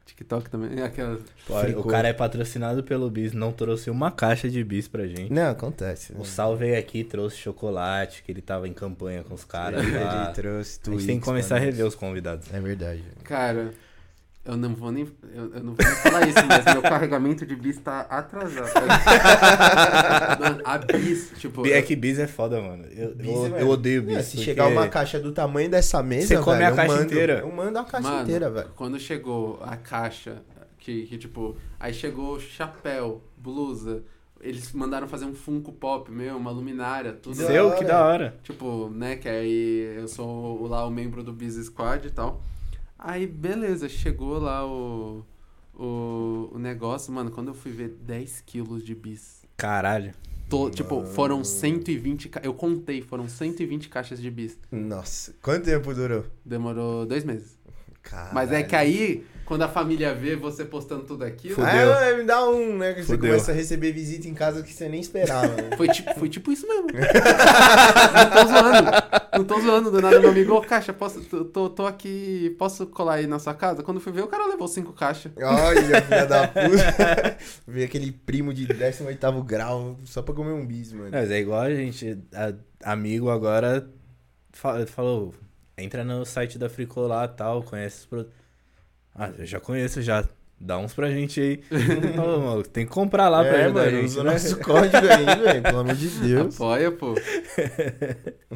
TikTok 0.05 0.49
também. 0.49 0.81
Aquela. 0.81 1.19
Pô, 1.47 1.59
Fricô. 1.59 1.81
o 1.81 1.87
cara 1.87 2.07
é 2.07 2.13
patrocinado 2.13 2.83
pelo 2.83 3.09
Bis, 3.09 3.33
não 3.33 3.51
trouxe 3.51 3.89
uma 3.89 4.11
caixa 4.11 4.49
de 4.49 4.63
Bis 4.63 4.87
pra 4.87 5.07
gente. 5.07 5.31
Não, 5.31 5.49
acontece. 5.51 6.13
né? 6.13 6.19
O 6.19 6.25
Sal 6.25 6.55
veio 6.55 6.77
aqui, 6.77 7.03
trouxe 7.03 7.37
chocolate, 7.37 8.23
que 8.23 8.31
ele 8.31 8.41
tava 8.41 8.67
em 8.67 8.73
campanha 8.73 9.23
com 9.23 9.33
os 9.33 9.43
caras 9.45 9.81
lá. 9.91 10.25
Ele 10.25 10.33
trouxe 10.33 10.79
A 10.85 10.91
gente 10.91 11.05
tem 11.05 11.19
que 11.19 11.25
começar 11.25 11.55
a 11.55 11.59
rever 11.59 11.85
os 11.85 11.95
convidados. 11.95 12.53
É 12.53 12.59
verdade. 12.59 13.03
Cara, 13.23 13.71
eu 14.45 14.57
não 14.57 14.75
vou 14.75 14.91
nem. 14.91 15.07
Eu, 15.33 15.53
eu 15.53 15.63
não 15.63 15.73
vou 15.73 15.85
nem 15.85 15.95
falar 15.95 16.27
isso, 16.27 16.37
mas 16.47 16.65
meu 16.73 16.81
carregamento 16.81 17.45
de 17.45 17.55
bis 17.55 17.77
tá 17.79 18.01
atrasado. 18.01 18.71
Mano, 20.39 20.61
a 20.65 20.77
bis, 20.77 21.31
tipo. 21.37 21.65
É 21.65 21.81
que 21.81 21.95
Bis 21.95 22.19
é 22.19 22.27
foda, 22.27 22.61
mano. 22.61 22.85
Eu, 22.91 23.15
Bis, 23.15 23.27
eu, 23.27 23.57
eu 23.57 23.69
odeio 23.69 24.01
Bis. 24.03 24.25
Se 24.25 24.31
porque- 24.37 24.43
chegar 24.45 24.67
uma 24.67 24.87
caixa 24.87 25.19
do 25.19 25.31
tamanho 25.31 25.69
dessa 25.69 26.01
mesa, 26.03 26.27
Você 26.27 26.37
come 26.41 26.57
velho, 26.57 26.67
a 26.67 26.69
eu 26.71 26.75
caixa 26.75 26.93
mando- 26.93 27.03
inteira? 27.05 27.39
Eu 27.39 27.51
mando 27.51 27.79
a 27.79 27.83
caixa 27.85 28.09
Mano, 28.09 28.23
inteira, 28.23 28.49
velho. 28.49 28.69
Quando 28.75 28.99
chegou 28.99 29.59
a 29.63 29.75
caixa, 29.77 30.41
que, 30.77 31.03
que 31.07 31.17
tipo, 31.17 31.55
aí 31.79 31.93
chegou 31.93 32.39
chapéu, 32.39 33.21
blusa, 33.37 34.03
eles 34.41 34.73
mandaram 34.73 35.07
fazer 35.07 35.23
um 35.25 35.33
Funko 35.33 35.71
Pop, 35.71 36.11
meu, 36.11 36.35
uma 36.35 36.51
luminária, 36.51 37.13
tudo. 37.13 37.35
Seu, 37.35 37.71
que 37.75 37.85
da 37.85 38.03
hora. 38.05 38.35
Tipo, 38.43 38.89
né, 38.89 39.15
que 39.15 39.29
aí 39.29 39.95
eu 39.97 40.07
sou 40.07 40.67
lá 40.67 40.85
o 40.85 40.91
membro 40.91 41.23
do 41.23 41.31
Biz 41.31 41.55
Squad 41.65 42.05
e 42.07 42.11
tal. 42.11 42.43
Aí, 43.05 43.27
beleza, 43.27 43.89
chegou 43.89 44.39
lá 44.39 44.65
o, 44.65 45.25
o, 45.75 46.51
o 46.53 46.57
negócio, 46.57 47.11
mano, 47.11 47.29
quando 47.31 47.49
eu 47.49 47.53
fui 47.53 47.71
ver 47.71 47.89
10 47.89 48.41
quilos 48.45 48.81
de 48.81 48.95
bis. 48.95 49.43
Caralho. 49.57 50.13
To- 50.49 50.69
tipo, 50.69 51.05
foram 51.05 51.43
120, 51.43 52.29
ca- 52.29 52.39
eu 52.43 52.53
contei, 52.53 53.01
foram 53.01 53.27
120 53.27 53.89
caixas 53.89 54.21
de 54.21 54.31
bis. 54.31 54.57
Nossa, 54.71 55.33
quanto 55.41 55.65
tempo 55.65 55.93
durou? 55.93 56.25
Demorou 56.45 57.05
dois 57.05 57.25
meses. 57.25 57.57
Caralho. 58.01 58.33
Mas 58.33 58.51
é 58.53 58.63
que 58.63 58.75
aí, 58.75 59.25
quando 59.45 59.61
a 59.63 59.67
família 59.67 60.13
vê 60.13 60.35
você 60.35 60.63
postando 60.65 61.03
tudo 61.03 61.23
aquilo, 61.23 61.55
Fudeu. 61.55 61.93
Ah, 61.93 62.13
me 62.17 62.23
dá 62.23 62.47
um, 62.49 62.77
né? 62.77 62.93
Que 62.93 63.01
você 63.03 63.15
Fudeu. 63.15 63.31
começa 63.31 63.51
a 63.51 63.55
receber 63.55 63.91
visita 63.91 64.27
em 64.27 64.33
casa 64.33 64.63
que 64.63 64.71
você 64.73 64.87
nem 64.89 65.01
esperava. 65.01 65.47
né? 65.47 65.71
Foi 65.77 65.87
tipo, 65.89 66.13
foi 66.19 66.29
tipo 66.29 66.51
isso 66.51 66.67
mesmo. 66.67 66.87
não 68.13 68.29
tô 68.31 68.47
zoando. 68.47 68.91
Não 69.37 69.43
tô 69.45 69.59
zoando. 69.61 69.91
Do 69.91 70.01
nada, 70.01 70.19
meu 70.19 70.29
amigo, 70.29 70.53
ô, 70.53 70.61
caixa, 70.61 70.93
posso, 70.93 71.21
tô, 71.45 71.69
tô, 71.69 71.85
aqui, 71.85 72.55
posso 72.57 72.85
colar 72.87 73.15
aí 73.15 73.27
na 73.27 73.39
sua 73.39 73.53
casa? 73.53 73.83
Quando 73.83 73.99
fui 73.99 74.11
ver, 74.11 74.21
o 74.21 74.27
cara 74.27 74.47
levou 74.47 74.67
cinco 74.67 74.93
caixas. 74.93 75.31
Olha, 75.37 76.01
filha 76.01 76.25
da 76.25 76.47
puta. 76.47 77.37
Ver 77.67 77.83
aquele 77.85 78.11
primo 78.11 78.53
de 78.53 78.65
18 78.67 79.43
grau 79.43 79.99
só 80.05 80.21
pra 80.21 80.33
comer 80.33 80.51
um 80.53 80.65
bis, 80.65 80.93
mano. 80.93 81.09
Mas 81.11 81.29
é 81.31 81.39
igual 81.39 81.61
a 81.61 81.73
gente, 81.73 82.17
a- 82.33 82.53
amigo 82.91 83.29
agora 83.29 83.87
fa- 84.51 84.85
falou, 84.87 85.33
entra 85.77 86.03
no 86.03 86.25
site 86.25 86.57
da 86.57 86.69
Fricô 86.69 87.07
lá 87.07 87.27
tal, 87.27 87.63
conhece 87.63 87.99
os 87.99 88.05
produtos. 88.05 88.42
Ah, 89.15 89.31
eu 89.37 89.45
já 89.45 89.59
conheço 89.59 90.01
já. 90.01 90.23
Dá 90.59 90.77
uns 90.77 90.93
pra 90.93 91.09
gente 91.11 91.41
aí. 91.41 91.61
Mano, 92.15 92.63
tem 92.63 92.85
que 92.85 92.91
comprar 92.91 93.27
lá 93.27 93.43
pra 93.43 93.57
é, 93.57 93.63
ajudar 93.65 93.83
mano, 93.85 93.97
a 93.97 94.01
gente, 94.01 94.05
usa 94.05 94.23
né? 94.23 94.31
nosso 94.31 94.59
código 94.59 94.95
aí, 94.97 95.25
velho, 95.43 95.61
pelo 95.61 95.79
amor 95.79 95.95
de 95.95 96.07
Deus. 96.07 96.55
Apoia, 96.55 96.89
pô. 96.91 97.13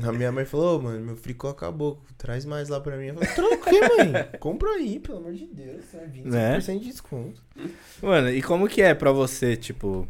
A 0.08 0.12
minha 0.14 0.32
mãe 0.32 0.46
falou, 0.46 0.80
"Ô, 0.80 0.82
mano, 0.84 1.06
meu 1.06 1.16
fricô 1.18 1.50
acabou, 1.50 2.02
traz 2.18 2.46
mais 2.46 2.70
lá 2.70 2.80
pra 2.80 2.96
mim. 2.96 3.08
Eu 3.08 3.16
falei, 3.16 3.30
troca 3.30 3.56
o 3.56 3.60
quê, 3.64 3.80
mãe? 3.82 4.40
Compra 4.40 4.70
aí, 4.70 5.00
pelo 5.00 5.18
amor 5.18 5.34
de 5.34 5.48
Deus, 5.48 5.84
é 5.94 6.06
25% 6.08 6.24
Né? 6.26 6.60
de 6.60 6.80
desconto. 6.80 7.42
Mano, 8.02 8.30
e 8.30 8.42
como 8.42 8.70
que 8.70 8.82
é 8.82 8.94
pra 8.94 9.12
você, 9.12 9.58
tipo, 9.58 10.08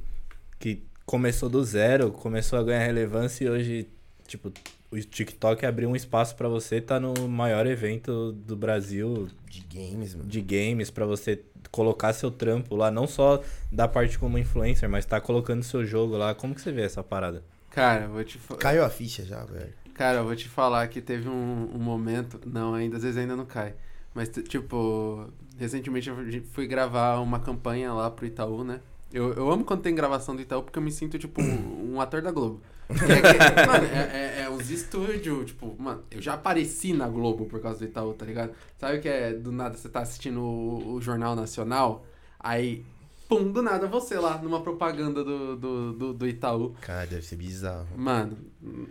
que 0.59 0.83
começou 1.05 1.49
do 1.49 1.63
zero, 1.63 2.11
começou 2.11 2.59
a 2.59 2.63
ganhar 2.63 2.85
relevância 2.85 3.45
e 3.45 3.49
hoje, 3.49 3.87
tipo, 4.27 4.51
o 4.91 4.97
TikTok 4.99 5.65
abriu 5.65 5.89
um 5.89 5.95
espaço 5.95 6.35
pra 6.35 6.47
você 6.47 6.79
tá 6.81 6.99
no 6.99 7.27
maior 7.27 7.65
evento 7.67 8.31
do 8.31 8.55
Brasil 8.55 9.27
De 9.49 9.61
games, 9.61 10.15
mano. 10.15 10.29
de 10.29 10.41
games 10.41 10.89
pra 10.89 11.05
você 11.05 11.41
colocar 11.71 12.13
seu 12.13 12.31
trampo 12.31 12.75
lá, 12.75 12.89
não 12.89 13.05
só 13.05 13.41
da 13.71 13.87
parte 13.87 14.17
como 14.17 14.37
influencer, 14.37 14.89
mas 14.89 15.05
tá 15.05 15.19
colocando 15.19 15.63
seu 15.63 15.85
jogo 15.85 16.15
lá. 16.15 16.33
Como 16.33 16.55
que 16.55 16.61
você 16.61 16.71
vê 16.71 16.83
essa 16.83 17.03
parada? 17.03 17.43
Cara, 17.69 18.07
vou 18.07 18.23
te 18.23 18.37
fa- 18.37 18.55
Caiu 18.55 18.83
a 18.83 18.89
ficha 18.89 19.23
já, 19.25 19.43
velho. 19.43 19.73
Cara, 19.93 20.19
eu 20.19 20.23
vou 20.25 20.35
te 20.35 20.47
falar 20.47 20.87
que 20.87 21.01
teve 21.01 21.27
um, 21.27 21.69
um 21.75 21.79
momento. 21.79 22.39
Não, 22.45 22.73
ainda, 22.73 22.97
às 22.97 23.03
vezes 23.03 23.17
ainda 23.17 23.35
não 23.35 23.45
cai. 23.45 23.73
Mas, 24.15 24.29
tipo, 24.29 25.27
recentemente 25.59 26.09
eu 26.09 26.15
fui 26.53 26.65
gravar 26.65 27.19
uma 27.19 27.39
campanha 27.39 27.91
lá 27.93 28.09
pro 28.09 28.25
Itaú, 28.25 28.63
né? 28.63 28.79
Eu, 29.11 29.33
eu 29.33 29.51
amo 29.51 29.63
quando 29.65 29.81
tem 29.81 29.93
gravação 29.93 30.35
do 30.35 30.41
Itaú 30.41 30.63
porque 30.63 30.79
eu 30.79 30.83
me 30.83 30.91
sinto, 30.91 31.19
tipo, 31.19 31.41
um, 31.41 31.95
um 31.95 32.01
ator 32.01 32.21
da 32.21 32.31
Globo. 32.31 32.61
É 32.89 32.95
que- 33.21 33.65
mano, 33.67 33.85
é, 33.85 34.39
é, 34.39 34.41
é 34.43 34.49
uns 34.49 34.69
estúdios, 34.69 35.45
tipo, 35.47 35.75
mano, 35.79 36.03
eu 36.11 36.21
já 36.21 36.33
apareci 36.35 36.93
na 36.93 37.07
Globo 37.07 37.45
por 37.45 37.59
causa 37.61 37.79
do 37.79 37.85
Itaú, 37.85 38.13
tá 38.13 38.25
ligado? 38.25 38.51
Sabe 38.77 38.99
que 38.99 39.07
é 39.09 39.33
do 39.33 39.51
nada 39.51 39.75
você 39.75 39.89
tá 39.89 40.01
assistindo 40.01 40.41
o, 40.41 40.93
o 40.95 41.01
Jornal 41.01 41.35
Nacional, 41.35 42.05
aí, 42.39 42.85
pum, 43.27 43.51
do 43.51 43.61
nada 43.61 43.87
você 43.87 44.17
lá 44.17 44.37
numa 44.37 44.61
propaganda 44.61 45.23
do, 45.23 45.55
do, 45.57 45.93
do, 45.93 46.13
do 46.13 46.27
Itaú. 46.27 46.73
Cara, 46.81 47.05
deve 47.07 47.23
ser 47.23 47.35
bizarro. 47.35 47.87
Mano, 47.97 48.37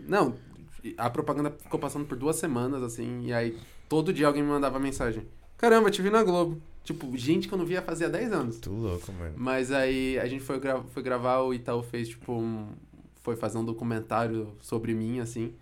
não, 0.07 0.35
a 0.97 1.09
propaganda 1.09 1.49
ficou 1.51 1.79
passando 1.79 2.05
por 2.05 2.17
duas 2.17 2.35
semanas, 2.35 2.83
assim, 2.83 3.25
e 3.25 3.33
aí 3.33 3.57
todo 3.89 4.13
dia 4.13 4.27
alguém 4.27 4.43
me 4.43 4.49
mandava 4.49 4.79
mensagem. 4.79 5.23
Caramba, 5.57 5.89
te 5.89 6.01
vi 6.03 6.09
na 6.11 6.21
Globo. 6.23 6.61
Tipo, 6.83 7.17
gente 7.17 7.49
que 7.49 7.53
eu 7.53 7.57
não 7.57 7.65
via 7.65 7.81
fazia 7.81 8.07
10 8.07 8.31
anos. 8.31 8.59
Tu 8.59 8.71
louco, 8.71 9.11
mano. 9.11 9.33
Mas 9.35 9.71
aí 9.73 10.17
a 10.19 10.25
gente 10.25 10.41
foi, 10.41 10.57
gra 10.57 10.81
foi 10.93 11.03
gravar, 11.03 11.41
o 11.41 11.53
Itaú 11.53 11.83
fez, 11.83 12.07
tipo, 12.07 12.31
um, 12.31 12.67
foi 13.27 13.35
fazer 13.35 13.57
um 13.57 13.65
documentário 13.65 14.53
sobre 14.61 14.93
mim, 14.93 15.19
assim. 15.19 15.53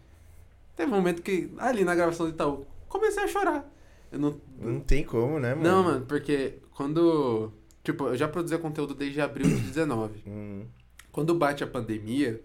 Teve 0.76 0.92
um 0.92 0.96
momento 0.96 1.24
que, 1.24 1.52
ali 1.58 1.84
na 1.84 1.96
gravação 1.96 2.28
do 2.28 2.32
Itaú, 2.32 2.64
comecei 2.88 3.24
a 3.24 3.28
chorar. 3.28 3.68
Eu 4.12 4.20
não, 4.20 4.40
Não 4.60 4.80
tem 4.80 5.04
como, 5.04 5.40
né, 5.40 5.56
mano? 5.56 5.68
não, 5.68 5.84
mano, 5.84 6.06
porque 6.06 6.60
quando. 6.76 7.52
Tipo, 7.84 8.10
eu 8.10 8.16
já 8.16 8.28
produzia 8.28 8.60
conteúdo 8.60 8.94
desde 8.94 9.20
abril 9.20 9.48
de 9.48 9.62
19. 9.62 10.24
Hum, 10.28 10.66
Quando 11.12 11.34
bate 11.34 11.64
a 11.64 11.68
pandemia, 11.68 12.40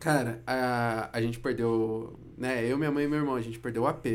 cara, 0.00 0.42
a, 0.46 1.10
a 1.12 1.20
gente 1.20 1.38
perdeu. 1.38 2.18
Né, 2.38 2.64
eu, 2.64 2.78
minha 2.78 2.90
mãe 2.90 3.04
e 3.04 3.08
meu 3.08 3.18
irmão, 3.18 3.34
a 3.34 3.42
gente 3.42 3.58
perdeu 3.58 3.82
o 3.82 3.86
AP. 3.86 4.06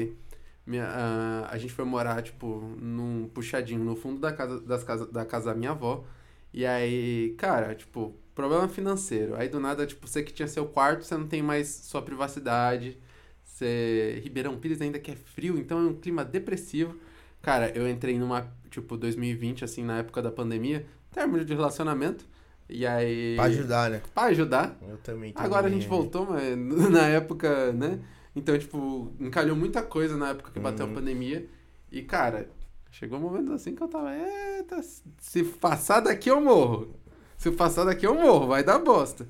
Minha, 0.65 0.87
a, 0.87 1.53
a 1.53 1.57
gente 1.59 1.71
foi 1.71 1.85
morar, 1.85 2.23
tipo, 2.23 2.47
num 2.79 3.29
puxadinho 3.31 3.83
no 3.83 3.95
fundo 3.95 4.19
da 4.19 4.33
casa, 4.33 4.59
das 4.61 4.83
casa, 4.83 5.05
da 5.05 5.23
casa 5.23 5.51
da 5.53 5.55
minha 5.55 5.69
avó. 5.71 6.03
E 6.51 6.65
aí, 6.65 7.35
cara, 7.37 7.75
tipo, 7.75 8.15
problema 8.35 8.67
financeiro. 8.67 9.35
Aí 9.35 9.47
do 9.49 9.59
nada, 9.59 9.85
tipo, 9.85 10.07
você 10.07 10.23
que 10.23 10.33
tinha 10.33 10.47
seu 10.47 10.65
quarto, 10.65 11.03
você 11.05 11.15
não 11.17 11.27
tem 11.27 11.41
mais 11.41 11.67
sua 11.67 12.01
privacidade. 12.01 12.97
Você. 13.43 14.19
Ribeirão 14.23 14.57
Pires 14.57 14.81
ainda 14.81 14.99
que 14.99 15.11
é 15.11 15.15
frio, 15.15 15.57
então 15.57 15.77
é 15.79 15.83
um 15.83 15.93
clima 15.93 16.23
depressivo. 16.25 16.95
Cara, 17.41 17.69
eu 17.75 17.89
entrei 17.89 18.17
numa, 18.19 18.47
tipo, 18.69 18.95
2020, 18.97 19.63
assim, 19.63 19.83
na 19.83 19.97
época 19.99 20.21
da 20.21 20.31
pandemia, 20.31 20.85
término 21.11 21.43
de 21.43 21.53
relacionamento. 21.53 22.25
E 22.69 22.85
aí. 22.85 23.35
pra 23.35 23.45
ajudar, 23.45 23.89
né? 23.89 24.01
Pra 24.13 24.23
ajudar. 24.23 24.77
Eu 24.87 24.97
também 24.97 25.33
Agora 25.35 25.67
a 25.67 25.69
gente 25.69 25.87
voltou, 25.87 26.25
mas 26.25 26.57
na 26.89 27.07
época, 27.07 27.73
né? 27.73 27.99
Então, 28.35 28.57
tipo, 28.57 29.11
encalhou 29.19 29.55
muita 29.57 29.81
coisa 29.83 30.15
na 30.15 30.29
época 30.29 30.51
que 30.51 30.59
bateu 30.59 30.85
Uhum. 30.85 30.91
a 30.93 30.95
pandemia. 30.95 31.49
E, 31.91 32.01
cara, 32.01 32.47
chegou 32.89 33.17
um 33.19 33.21
momento 33.21 33.51
assim 33.51 33.75
que 33.75 33.83
eu 33.83 33.89
tava, 33.89 34.15
eita, 34.15 34.79
se 35.19 35.43
passar 35.43 35.99
daqui 35.99 36.29
eu 36.29 36.39
morro. 36.39 36.95
Se 37.41 37.49
passar 37.51 37.85
daqui 37.85 38.05
eu 38.05 38.13
morro, 38.13 38.45
vai 38.47 38.63
dar 38.63 38.77
bosta. 38.77 39.27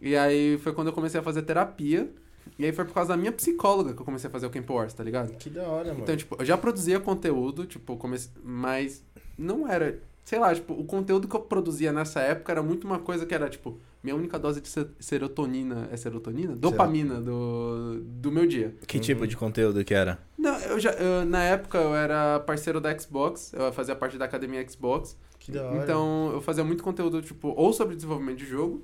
E 0.00 0.16
aí 0.16 0.58
foi 0.58 0.72
quando 0.72 0.88
eu 0.88 0.92
comecei 0.92 1.20
a 1.20 1.22
fazer 1.22 1.42
terapia. 1.42 2.10
E 2.58 2.64
aí 2.64 2.72
foi 2.72 2.84
por 2.84 2.92
causa 2.92 3.10
da 3.10 3.16
minha 3.16 3.30
psicóloga 3.30 3.94
que 3.94 4.00
eu 4.00 4.04
comecei 4.04 4.26
a 4.28 4.30
fazer 4.32 4.46
o 4.46 4.50
Camp 4.50 4.68
Wars, 4.68 4.92
tá 4.92 5.04
ligado? 5.04 5.32
Que 5.36 5.48
da 5.48 5.62
hora, 5.62 5.90
mano. 5.90 6.00
Então, 6.02 6.16
tipo, 6.16 6.34
eu 6.40 6.44
já 6.44 6.58
produzia 6.58 6.98
conteúdo, 6.98 7.64
tipo, 7.64 7.96
comece... 7.96 8.30
mas 8.42 9.04
não 9.38 9.66
era. 9.68 10.00
Sei 10.24 10.40
lá, 10.40 10.52
tipo, 10.52 10.72
o 10.72 10.84
conteúdo 10.84 11.28
que 11.28 11.36
eu 11.36 11.40
produzia 11.40 11.92
nessa 11.92 12.18
época 12.20 12.50
era 12.50 12.62
muito 12.62 12.84
uma 12.84 12.98
coisa 12.98 13.24
que 13.24 13.32
era, 13.34 13.48
tipo, 13.48 13.78
minha 14.02 14.14
única 14.16 14.40
dose 14.40 14.60
de 14.60 14.68
se- 14.68 14.88
serotonina. 14.98 15.88
É 15.92 15.96
serotonina? 15.96 16.56
Dopamina 16.56 17.20
do, 17.20 18.00
do 18.04 18.32
meu 18.32 18.46
dia. 18.46 18.74
Que 18.88 18.98
tipo 18.98 19.24
de 19.24 19.36
conteúdo 19.36 19.84
que 19.84 19.94
era? 19.94 20.18
Não, 20.36 20.58
eu 20.62 20.80
já. 20.80 20.90
eu- 20.94 21.24
na 21.24 21.44
época 21.44 21.78
eu 21.78 21.94
era 21.94 22.40
parceiro 22.40 22.80
da 22.80 22.96
Xbox, 22.98 23.52
eu 23.52 23.72
fazia 23.72 23.94
parte 23.94 24.18
da 24.18 24.24
academia 24.24 24.68
Xbox. 24.68 25.16
Que 25.44 25.52
da 25.52 25.66
hora. 25.68 25.82
Então 25.82 26.30
eu 26.32 26.40
fazia 26.40 26.62
muito 26.64 26.82
conteúdo, 26.82 27.20
tipo, 27.22 27.48
ou 27.48 27.72
sobre 27.72 27.94
desenvolvimento 27.96 28.38
de 28.38 28.46
jogo, 28.46 28.82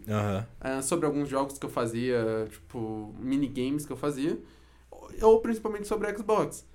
ah, 0.60 0.82
sobre 0.82 1.06
alguns 1.06 1.28
jogos 1.28 1.58
que 1.58 1.64
eu 1.64 1.70
fazia, 1.70 2.48
tipo, 2.50 3.14
minigames 3.18 3.86
que 3.86 3.92
eu 3.92 3.96
fazia, 3.96 4.38
ou- 4.90 5.10
ou 5.22 5.40
principalmente 5.40 5.86
sobre 5.86 6.12
Xbox. 6.16 6.66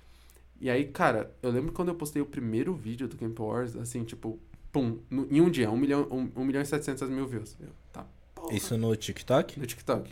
E 0.60 0.70
aí, 0.70 0.86
cara, 0.86 1.34
eu 1.42 1.50
lembro 1.50 1.72
quando 1.72 1.88
eu 1.88 1.94
postei 1.94 2.22
o 2.22 2.26
primeiro 2.26 2.72
vídeo 2.74 3.06
do 3.08 3.16
Camp 3.16 3.38
Wars, 3.40 3.76
assim, 3.76 4.04
tipo, 4.04 4.38
pum, 4.72 4.98
no- 5.10 5.26
em 5.30 5.40
um 5.40 5.50
dia, 5.50 5.70
1 5.70 5.76
milhão, 5.76 6.06
um, 6.10 6.30
um 6.40 6.44
milhão 6.44 6.62
e 6.62 6.66
700 6.66 7.08
mil 7.10 7.26
views. 7.26 7.56
Eu, 7.60 7.68
tá, 7.92 8.06
porra, 8.34 8.54
Isso 8.54 8.76
no 8.78 8.94
TikTok? 8.96 9.58
no 9.60 9.66
TikTok. 9.66 10.10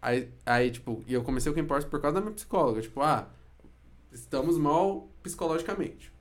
Aí, 0.00 0.28
aí, 0.46 0.70
tipo, 0.70 1.02
e 1.08 1.12
eu 1.14 1.24
comecei 1.24 1.50
o 1.50 1.54
Camp 1.54 1.68
Wars 1.68 1.84
por 1.84 2.00
causa 2.00 2.14
da 2.16 2.20
minha 2.20 2.32
psicóloga, 2.32 2.80
tipo, 2.80 3.00
ah, 3.02 3.28
estamos 4.12 4.56
mal 4.56 5.08
psicologicamente. 5.24 6.12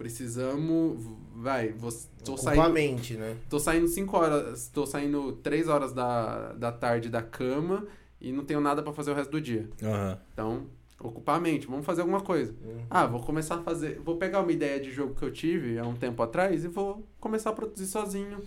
Precisamos, 0.00 0.98
vai, 1.36 1.72
vou, 1.72 1.92
tô 2.24 2.32
Ocupa 2.32 2.52
a 2.52 2.54
saindo, 2.54 2.72
mente, 2.72 3.18
né? 3.18 3.36
Tô 3.50 3.60
saindo 3.60 3.86
5 3.86 4.16
horas, 4.16 4.70
tô 4.72 4.86
saindo 4.86 5.32
3 5.42 5.68
horas 5.68 5.92
da, 5.92 6.54
da 6.54 6.72
tarde 6.72 7.10
da 7.10 7.20
cama 7.20 7.86
e 8.18 8.32
não 8.32 8.42
tenho 8.42 8.62
nada 8.62 8.82
pra 8.82 8.94
fazer 8.94 9.10
o 9.10 9.14
resto 9.14 9.30
do 9.30 9.38
dia. 9.42 9.68
Aham. 9.82 10.18
Então, 10.32 10.66
ocupar 10.98 11.36
a 11.36 11.38
mente, 11.38 11.66
vamos 11.66 11.84
fazer 11.84 12.00
alguma 12.00 12.22
coisa. 12.22 12.54
Hum. 12.64 12.78
Ah, 12.88 13.04
vou 13.04 13.20
começar 13.20 13.56
a 13.56 13.62
fazer, 13.62 14.00
vou 14.00 14.16
pegar 14.16 14.40
uma 14.40 14.50
ideia 14.50 14.80
de 14.80 14.90
jogo 14.90 15.14
que 15.14 15.22
eu 15.22 15.30
tive 15.30 15.78
há 15.78 15.86
um 15.86 15.94
tempo 15.94 16.22
atrás 16.22 16.64
e 16.64 16.68
vou 16.68 17.06
começar 17.20 17.50
a 17.50 17.52
produzir 17.52 17.86
sozinho. 17.86 18.38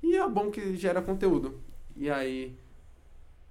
E 0.00 0.16
é 0.16 0.28
bom 0.28 0.48
que 0.48 0.76
gera 0.76 1.02
conteúdo. 1.02 1.60
E 1.96 2.08
aí, 2.08 2.54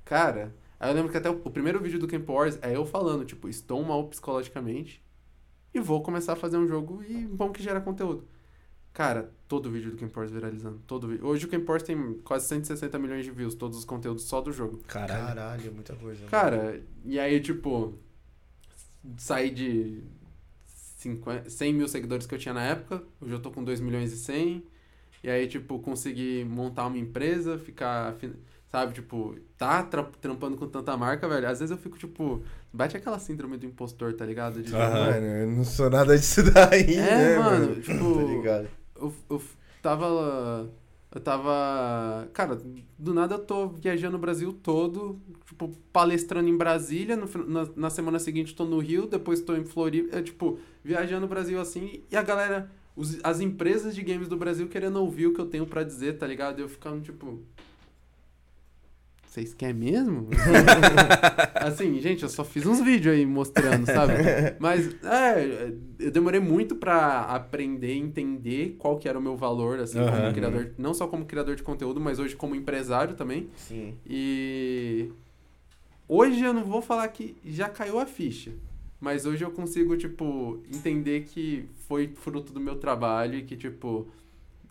cara, 0.05 0.55
aí 0.79 0.89
eu 0.91 0.95
lembro 0.95 1.11
que 1.11 1.17
até 1.17 1.29
o, 1.29 1.41
o 1.43 1.51
primeiro 1.51 1.81
vídeo 1.81 1.99
do 1.99 2.07
Camp 2.07 2.29
Wars 2.29 2.57
é 2.61 2.73
eu 2.73 2.85
falando, 2.85 3.25
tipo, 3.25 3.49
estou 3.49 3.83
mal 3.83 4.07
psicologicamente 4.07 5.03
e 5.73 5.79
vou 5.79 6.01
começar 6.01 6.33
a 6.33 6.35
fazer 6.35 6.57
um 6.57 6.67
jogo 6.67 7.03
e 7.03 7.25
bom 7.25 7.51
que 7.51 7.61
gera 7.61 7.81
conteúdo. 7.81 8.27
Cara, 8.93 9.31
todo 9.47 9.71
vídeo 9.71 9.95
do 9.95 10.19
Wars 10.19 10.31
viralizando. 10.31 10.81
Todo 10.85 11.07
vídeo. 11.07 11.25
Hoje 11.25 11.45
o 11.45 11.71
Wars 11.71 11.83
tem 11.83 12.13
quase 12.23 12.47
160 12.47 12.97
milhões 12.99 13.23
de 13.23 13.31
views, 13.31 13.55
todos 13.55 13.77
os 13.77 13.85
conteúdos 13.85 14.23
só 14.23 14.41
do 14.41 14.51
jogo. 14.51 14.79
Caralho. 14.87 15.25
Caralho, 15.27 15.67
é 15.67 15.71
muita 15.71 15.95
coisa. 15.95 16.19
mano. 16.19 16.31
Cara, 16.31 16.81
e 17.05 17.19
aí, 17.19 17.39
tipo, 17.39 17.93
saí 19.17 19.51
de 19.51 20.03
50, 20.65 21.49
100 21.49 21.73
mil 21.73 21.87
seguidores 21.87 22.25
que 22.25 22.35
eu 22.35 22.39
tinha 22.39 22.53
na 22.53 22.63
época, 22.63 23.03
hoje 23.21 23.31
eu 23.31 23.39
tô 23.39 23.51
com 23.51 23.63
2 23.63 23.79
milhões 23.79 24.11
e 24.11 24.17
100. 24.17 24.63
E 25.23 25.29
aí, 25.29 25.47
tipo, 25.47 25.79
consegui 25.79 26.43
montar 26.45 26.87
uma 26.87 26.97
empresa, 26.97 27.57
ficar, 27.57 28.17
sabe, 28.71 28.93
tipo, 28.93 29.35
tá 29.57 29.83
tra- 29.83 30.09
trampando 30.21 30.57
com 30.57 30.67
tanta 30.67 30.95
marca, 30.97 31.27
velho. 31.27 31.47
Às 31.47 31.59
vezes 31.59 31.71
eu 31.71 31.77
fico, 31.77 31.97
tipo, 31.97 32.41
bate 32.71 32.95
aquela 32.95 33.19
síndrome 33.19 33.57
do 33.57 33.65
impostor, 33.65 34.13
tá 34.13 34.25
ligado? 34.25 34.55
De, 34.61 34.63
tipo, 34.65 34.77
Aham. 34.77 35.05
Mano, 35.11 35.25
eu 35.25 35.47
não 35.47 35.63
sou 35.63 35.89
nada 35.89 36.17
disso 36.17 36.41
daí, 36.53 36.95
É, 36.95 37.15
né, 37.17 37.37
mano, 37.39 37.67
mano? 37.67 37.75
tipo- 37.81 38.15
Tá 38.15 38.23
ligado? 38.23 38.69
eu, 38.95 39.13
eu 39.29 39.41
tava. 39.81 40.69
Eu 41.11 41.19
tava. 41.21 42.27
Cara, 42.33 42.55
do 42.99 43.13
nada 43.15 43.33
eu 43.35 43.39
tô 43.39 43.69
viajando 43.69 44.15
o 44.15 44.19
Brasil 44.19 44.53
todo, 44.53 45.19
tipo, 45.47 45.69
palestrando 45.91 46.47
em 46.47 46.55
Brasília, 46.55 47.15
no 47.17 47.27
na, 47.47 47.67
na 47.75 47.89
semana 47.89 48.19
seguinte 48.19 48.53
tô 48.55 48.63
no 48.65 48.77
Rio, 48.77 49.07
depois 49.07 49.41
tô 49.41 49.55
em 49.55 49.65
Floripa, 49.65 50.15
é, 50.17 50.21
tipo, 50.21 50.59
viajando 50.83 51.25
o 51.25 51.29
Brasil 51.29 51.59
assim, 51.59 52.03
e 52.11 52.15
a 52.15 52.21
galera, 52.21 52.69
os- 52.95 53.17
as 53.23 53.39
empresas 53.39 53.95
de 53.95 54.03
games 54.03 54.27
do 54.27 54.37
Brasil 54.37 54.67
querendo 54.67 54.97
ouvir 54.97 55.25
o 55.25 55.33
que 55.33 55.41
eu 55.41 55.47
tenho 55.47 55.65
pra 55.65 55.81
dizer, 55.83 56.19
tá 56.19 56.27
ligado? 56.27 56.59
E 56.59 56.61
eu 56.61 56.69
ficando, 56.69 57.01
tipo. 57.01 57.39
Vocês 59.29 59.53
querem 59.53 59.75
mesmo? 59.75 60.27
assim, 61.53 61.99
gente, 62.01 62.23
eu 62.23 62.29
só 62.29 62.43
fiz 62.43 62.65
uns 62.65 62.81
vídeos 62.81 63.13
aí 63.13 63.27
mostrando, 63.27 63.85
sabe? 63.85 64.13
Mas, 64.57 64.89
é, 65.03 65.71
eu 65.99 66.09
demorei 66.09 66.39
muito 66.39 66.75
pra 66.75 67.21
aprender, 67.21 67.93
entender 67.93 68.75
qual 68.79 68.97
que 68.97 69.07
era 69.07 69.19
o 69.19 69.21
meu 69.21 69.37
valor, 69.37 69.79
assim, 69.79 69.99
Aham. 69.99 70.09
como 70.21 70.33
criador, 70.33 70.71
não 70.79 70.95
só 70.95 71.07
como 71.07 71.25
criador 71.25 71.55
de 71.55 71.61
conteúdo, 71.61 72.01
mas 72.01 72.17
hoje 72.17 72.35
como 72.35 72.55
empresário 72.55 73.13
também. 73.13 73.49
Sim. 73.55 73.93
E 74.03 75.11
hoje 76.07 76.43
eu 76.43 76.51
não 76.53 76.63
vou 76.63 76.81
falar 76.81 77.07
que 77.09 77.37
já 77.45 77.69
caiu 77.69 77.99
a 77.99 78.07
ficha, 78.07 78.51
mas 78.99 79.27
hoje 79.27 79.45
eu 79.45 79.51
consigo, 79.51 79.95
tipo, 79.95 80.59
entender 80.73 81.25
que 81.25 81.65
foi 81.87 82.07
fruto 82.15 82.51
do 82.51 82.59
meu 82.59 82.77
trabalho 82.77 83.37
e 83.37 83.43
que, 83.43 83.55
tipo, 83.55 84.07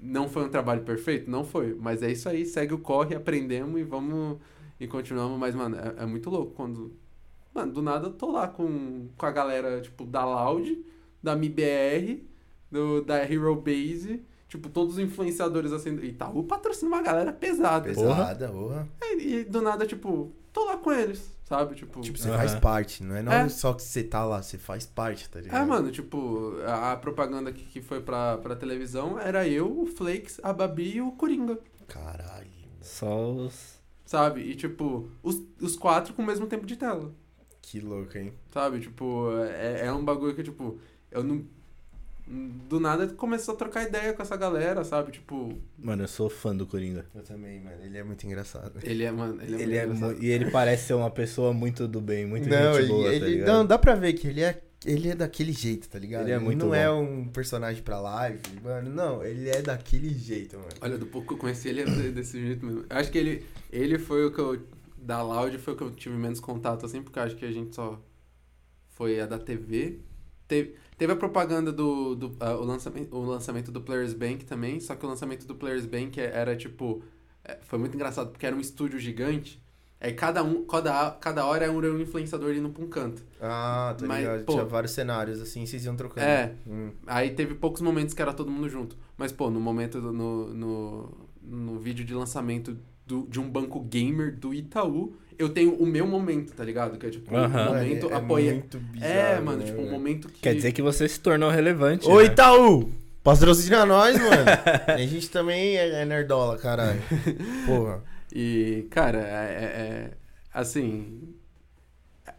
não 0.01 0.29
foi 0.29 0.45
um 0.45 0.49
trabalho 0.49 0.83
perfeito? 0.83 1.31
Não 1.31 1.45
foi, 1.45 1.75
mas 1.75 2.03
é 2.03 2.11
isso 2.11 2.29
aí, 2.29 2.45
segue 2.45 2.75
o 2.75 2.79
corre, 2.79 3.15
aprendemos 3.15 3.81
e 3.81 3.85
vamos 3.85 4.39
e 4.81 4.87
continuamos, 4.87 5.39
mas, 5.39 5.55
mano, 5.55 5.77
é, 5.77 6.03
é 6.03 6.07
muito 6.07 6.31
louco 6.31 6.53
quando. 6.53 6.93
Mano, 7.53 7.73
do 7.73 7.83
nada 7.83 8.07
eu 8.07 8.13
tô 8.13 8.31
lá 8.31 8.47
com, 8.47 9.09
com 9.17 9.27
a 9.27 9.31
galera, 9.31 9.81
tipo, 9.81 10.05
da 10.05 10.25
Loud, 10.25 10.85
da 11.23 11.35
MIBR, 11.35 12.23
do, 12.71 13.03
da 13.03 13.19
Hero 13.19 13.57
Base, 13.57 14.23
tipo, 14.49 14.69
todos 14.69 14.95
os 14.95 15.01
influenciadores 15.01 15.73
assim. 15.73 15.97
E 15.99 16.11
Itaú 16.11 16.45
patrocina 16.45 16.89
uma 16.89 17.03
galera 17.03 17.33
pesada. 17.33 17.89
Pesada, 17.89 18.49
porra. 18.49 18.89
E, 19.03 19.35
e 19.35 19.45
do 19.45 19.61
nada, 19.61 19.85
tipo, 19.85 20.31
tô 20.53 20.65
lá 20.65 20.77
com 20.77 20.93
eles, 20.93 21.37
sabe? 21.49 21.75
Tipo, 21.75 22.01
Tipo, 22.01 22.19
você 22.19 22.31
Aham. 22.31 22.39
faz 22.39 22.55
parte, 22.55 23.03
não 23.03 23.17
é, 23.17 23.23
não 23.23 23.33
É. 23.33 23.49
só 23.49 23.73
que 23.75 23.83
você 23.83 24.03
tá 24.05 24.25
lá, 24.25 24.43
você 24.43 24.59
faz 24.59 24.87
parte, 24.87 25.29
tá 25.29 25.41
ligado? 25.41 25.63
é, 25.63 25.65
mano, 25.67 25.91
tipo, 25.91 26.57
a, 26.67 26.93
a 26.93 26.97
propaganda 26.97 27.53
que, 27.53 27.65
que 27.65 27.81
foi 27.83 28.01
pra, 28.01 28.39
pra 28.39 28.55
televisão 28.57 29.19
era 29.19 29.47
eu, 29.49 29.81
o 29.83 29.87
Flakes, 29.87 30.39
a 30.43 30.53
Babi 30.53 30.97
e 30.97 31.01
o 31.03 31.13
Coringa, 31.13 31.59
Caralho. 31.89 32.51
Só 32.81 33.33
os. 33.33 33.79
sabe? 34.05 34.43
E, 34.43 34.55
tipo, 34.57 35.11
os, 35.23 35.41
os 35.61 35.77
quatro 35.77 36.15
com 36.15 36.23
o 36.23 36.27
mesmo 36.27 36.47
tempo 36.47 36.67
de 36.67 36.77
tela, 36.77 37.13
Que 37.63 37.81
louco, 37.81 38.17
hein? 38.19 38.33
sabe? 38.53 38.81
Tipo, 38.81 39.31
é, 39.43 39.87
é 39.87 39.93
um 39.93 40.05
bagulho 40.05 40.35
que, 40.35 40.43
tipo, 40.43 40.79
eu 41.11 41.23
não. 41.23 41.45
Do 42.31 42.79
nada 42.79 43.07
começou 43.09 43.55
a 43.55 43.57
trocar 43.57 43.85
ideia 43.85 44.13
com 44.13 44.21
essa 44.23 44.37
galera, 44.37 44.85
sabe? 44.85 45.13
Tipo, 45.13 45.57
Mano, 45.79 46.03
eu 46.05 46.09
sou 46.09 46.29
fã 46.29 46.55
do 46.55 46.67
Coringa. 46.67 47.07
Eu 47.15 47.23
também, 47.23 47.61
mano. 47.61 47.83
Ele 47.83 47.97
é 47.97 48.05
muito 48.05 48.25
engraçado. 48.27 48.79
ele 48.83 49.03
é, 49.05 49.11
mano, 49.11 49.41
ele 49.43 49.57
é, 49.57 49.63
Ele 49.63 49.77
é 49.77 49.87
muito. 49.87 50.23
E 50.23 50.27
ele 50.29 50.51
parece 50.51 50.89
ser 50.89 50.95
uma 50.95 51.11
pessoa 51.11 51.53
muito 51.55 51.89
do 51.89 52.01
bem, 52.03 52.27
muito 52.27 52.47
não, 52.49 52.75
gente 52.75 52.83
ele, 52.83 52.89
boa, 52.89 53.05
tá 53.09 53.13
ele- 53.15 53.27
ligado? 53.31 53.47
não, 53.49 53.67
dá 53.67 53.79
pra 53.79 53.95
ver 53.95 54.13
que 54.13 54.27
ele 54.29 54.43
é, 54.43 54.63
ele 54.85 55.09
é 55.09 55.15
daquele 55.15 55.53
jeito, 55.53 55.89
tá 55.89 55.99
ligado? 55.99 56.23
Ele 56.25 56.33
é 56.33 56.39
muito 56.39 56.59
não 56.59 56.69
bom. 56.69 56.75
é 56.75 56.91
um 56.91 57.27
personagem 57.29 57.83
pra 57.83 57.99
live, 57.99 58.41
mano. 58.63 58.91
Não, 58.91 59.25
ele 59.25 59.49
é 59.49 59.63
daquele 59.63 60.11
jeito, 60.11 60.57
mano. 60.59 60.69
Olha, 60.83 60.99
do 60.99 61.07
pouco 61.07 61.29
que 61.29 61.35
eu 61.35 61.39
conheci 61.39 61.69
ele 61.69 61.81
é 61.81 61.85
de- 61.87 62.11
desse 62.13 62.39
jeito 62.39 62.65
mesmo. 62.67 62.81
Eu 62.91 62.97
acho 62.97 63.11
que 63.11 63.17
ele, 63.17 63.47
ele 63.73 63.99
foi 63.99 64.27
o 64.27 64.31
que 64.33 64.39
eu. 64.41 64.61
Da 64.99 65.23
Loud 65.23 65.57
foi 65.57 65.73
o 65.73 65.77
que 65.77 65.83
eu 65.83 65.91
tive 65.93 66.15
menos 66.17 66.41
contato, 66.41 66.85
assim, 66.85 67.01
porque 67.01 67.19
eu 67.19 67.23
acho 67.23 67.37
que 67.37 67.45
a 67.47 67.51
gente 67.51 67.75
só. 67.75 67.99
Foi 68.91 69.19
a 69.21 69.27
da 69.27 69.39
TV. 69.39 70.01
Teve, 70.47 70.75
teve 70.99 71.13
a 71.13 71.17
propaganda 71.17 71.73
do. 71.73 72.15
do 72.15 72.37
ah, 72.41 72.57
o, 72.57 72.65
lançamento, 72.65 73.17
o 73.17 73.25
lançamento 73.25 73.73
do 73.73 73.81
Players 73.81 74.13
Bank 74.13 74.45
também, 74.45 74.79
só 74.81 74.95
que 74.95 75.07
o 75.07 75.09
lançamento 75.09 75.47
do 75.47 75.55
Players 75.55 75.87
Bank 75.87 76.21
era 76.21 76.55
tipo. 76.57 77.03
é, 77.45 77.57
foi 77.63 77.79
muito 77.79 77.95
engraçado, 77.95 78.31
porque 78.31 78.45
era 78.45 78.55
um 78.55 78.61
estúdio 78.61 78.99
gigante. 78.99 79.63
Aí 80.01 80.13
cada 80.13 80.45
um, 80.45 80.65
cada, 80.65 81.11
cada 81.13 81.45
hora 81.45 81.67
é 81.67 81.71
um 81.71 82.01
influenciador 82.01 82.55
indo 82.55 82.69
pra 82.71 82.85
um 82.85 82.89
canto. 82.89 83.21
Ah, 83.41 83.97
tá 83.99 84.07
Mas, 84.07 84.21
ligado. 84.21 84.45
pô- 84.45 84.53
Tinha 84.53 84.65
vários 84.65 84.93
cenários, 84.93 85.41
assim, 85.41 85.67
vocês 85.67 85.85
iam 85.85 85.97
trocando. 85.97 86.25
É. 86.25 86.55
Hum. 86.69 86.93
Aí 87.05 87.31
teve 87.31 87.55
poucos 87.57 87.81
momentos 87.81 88.15
que 88.15 88.23
era 88.23 88.33
todo 88.33 88.49
mundo 88.49 88.69
junto. 88.69 88.97
Mas, 89.17 89.33
pô, 89.33 89.51
no 89.51 89.59
momento, 89.59 90.01
do- 90.01 90.13
no, 90.13 90.55
no, 90.55 91.29
no 91.43 91.79
vídeo 91.81 92.05
de 92.05 92.15
lançamento 92.15 92.79
do, 93.05 93.27
de 93.27 93.41
um 93.41 93.51
banco 93.51 93.81
gamer 93.81 94.39
do 94.39 94.55
Itaú, 94.55 95.17
eu 95.39 95.49
tenho 95.49 95.75
o 95.75 95.87
meu 95.87 96.07
momento, 96.07 96.53
tá 96.53 96.65
ligado? 96.65 96.99
Que 96.99 97.07
é 97.07 97.11
tipo, 97.11 97.33
um 97.35 97.39
Aham. 97.39 97.65
momento 97.75 98.05
Mano, 98.05 98.15
é, 98.15 98.19
apoia. 98.19 98.53
muito 98.55 98.79
bizarro, 98.79 99.13
É, 99.13 99.41
mano, 99.41 99.59
né, 99.59 99.65
tipo, 99.67 99.81
um 99.81 99.91
momento 99.91 100.29
que. 100.29 100.41
Quer 100.41 100.55
dizer 100.55 100.73
que 100.73 100.83
você 100.83 101.09
se 101.09 101.21
tornou 101.21 101.51
relevante. 101.51 102.07
Ô, 102.09 102.19
né? 102.19 102.25
Itaú! 102.27 102.91
Patrocina 103.23 103.85
nós, 103.87 104.17
mano. 104.19 104.45
a 104.87 104.97
gente 104.99 105.29
também 105.31 105.77
é 105.77 106.03
é 106.03 106.05
nerdola, 106.05 106.57
caralho. 106.59 107.01
Porra. 107.67 108.03
E, 108.33 108.87
cara, 108.91 109.19
é, 109.19 109.23
é- 109.23 109.65
é- 109.65 110.11
assim. 110.53 111.35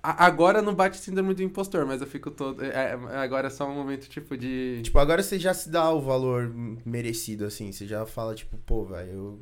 a- 0.01 0.25
Agora 0.25 0.61
não 0.61 0.73
bate 0.73 0.97
síndrome 0.97 1.33
do 1.33 1.43
impostor, 1.43 1.85
mas 1.85 2.01
eu 2.01 2.07
fico 2.07 2.31
todo. 2.31 2.63
é- 2.63 2.69
é- 2.69 3.17
agora 3.17 3.47
é 3.47 3.49
só 3.49 3.67
um 3.69 3.73
momento 3.75 4.07
tipo 4.09 4.37
de. 4.37 4.79
Tipo, 4.83 4.97
agora 4.99 5.21
você 5.21 5.37
já 5.37 5.53
se 5.53 5.69
dá 5.69 5.91
o 5.91 6.01
valor 6.01 6.51
merecido, 6.85 7.45
assim. 7.45 7.71
Você 7.71 7.85
já 7.85 8.05
fala, 8.05 8.33
tipo, 8.35 8.57
pô, 8.57 8.85
velho, 8.85 9.11
eu, 9.11 9.39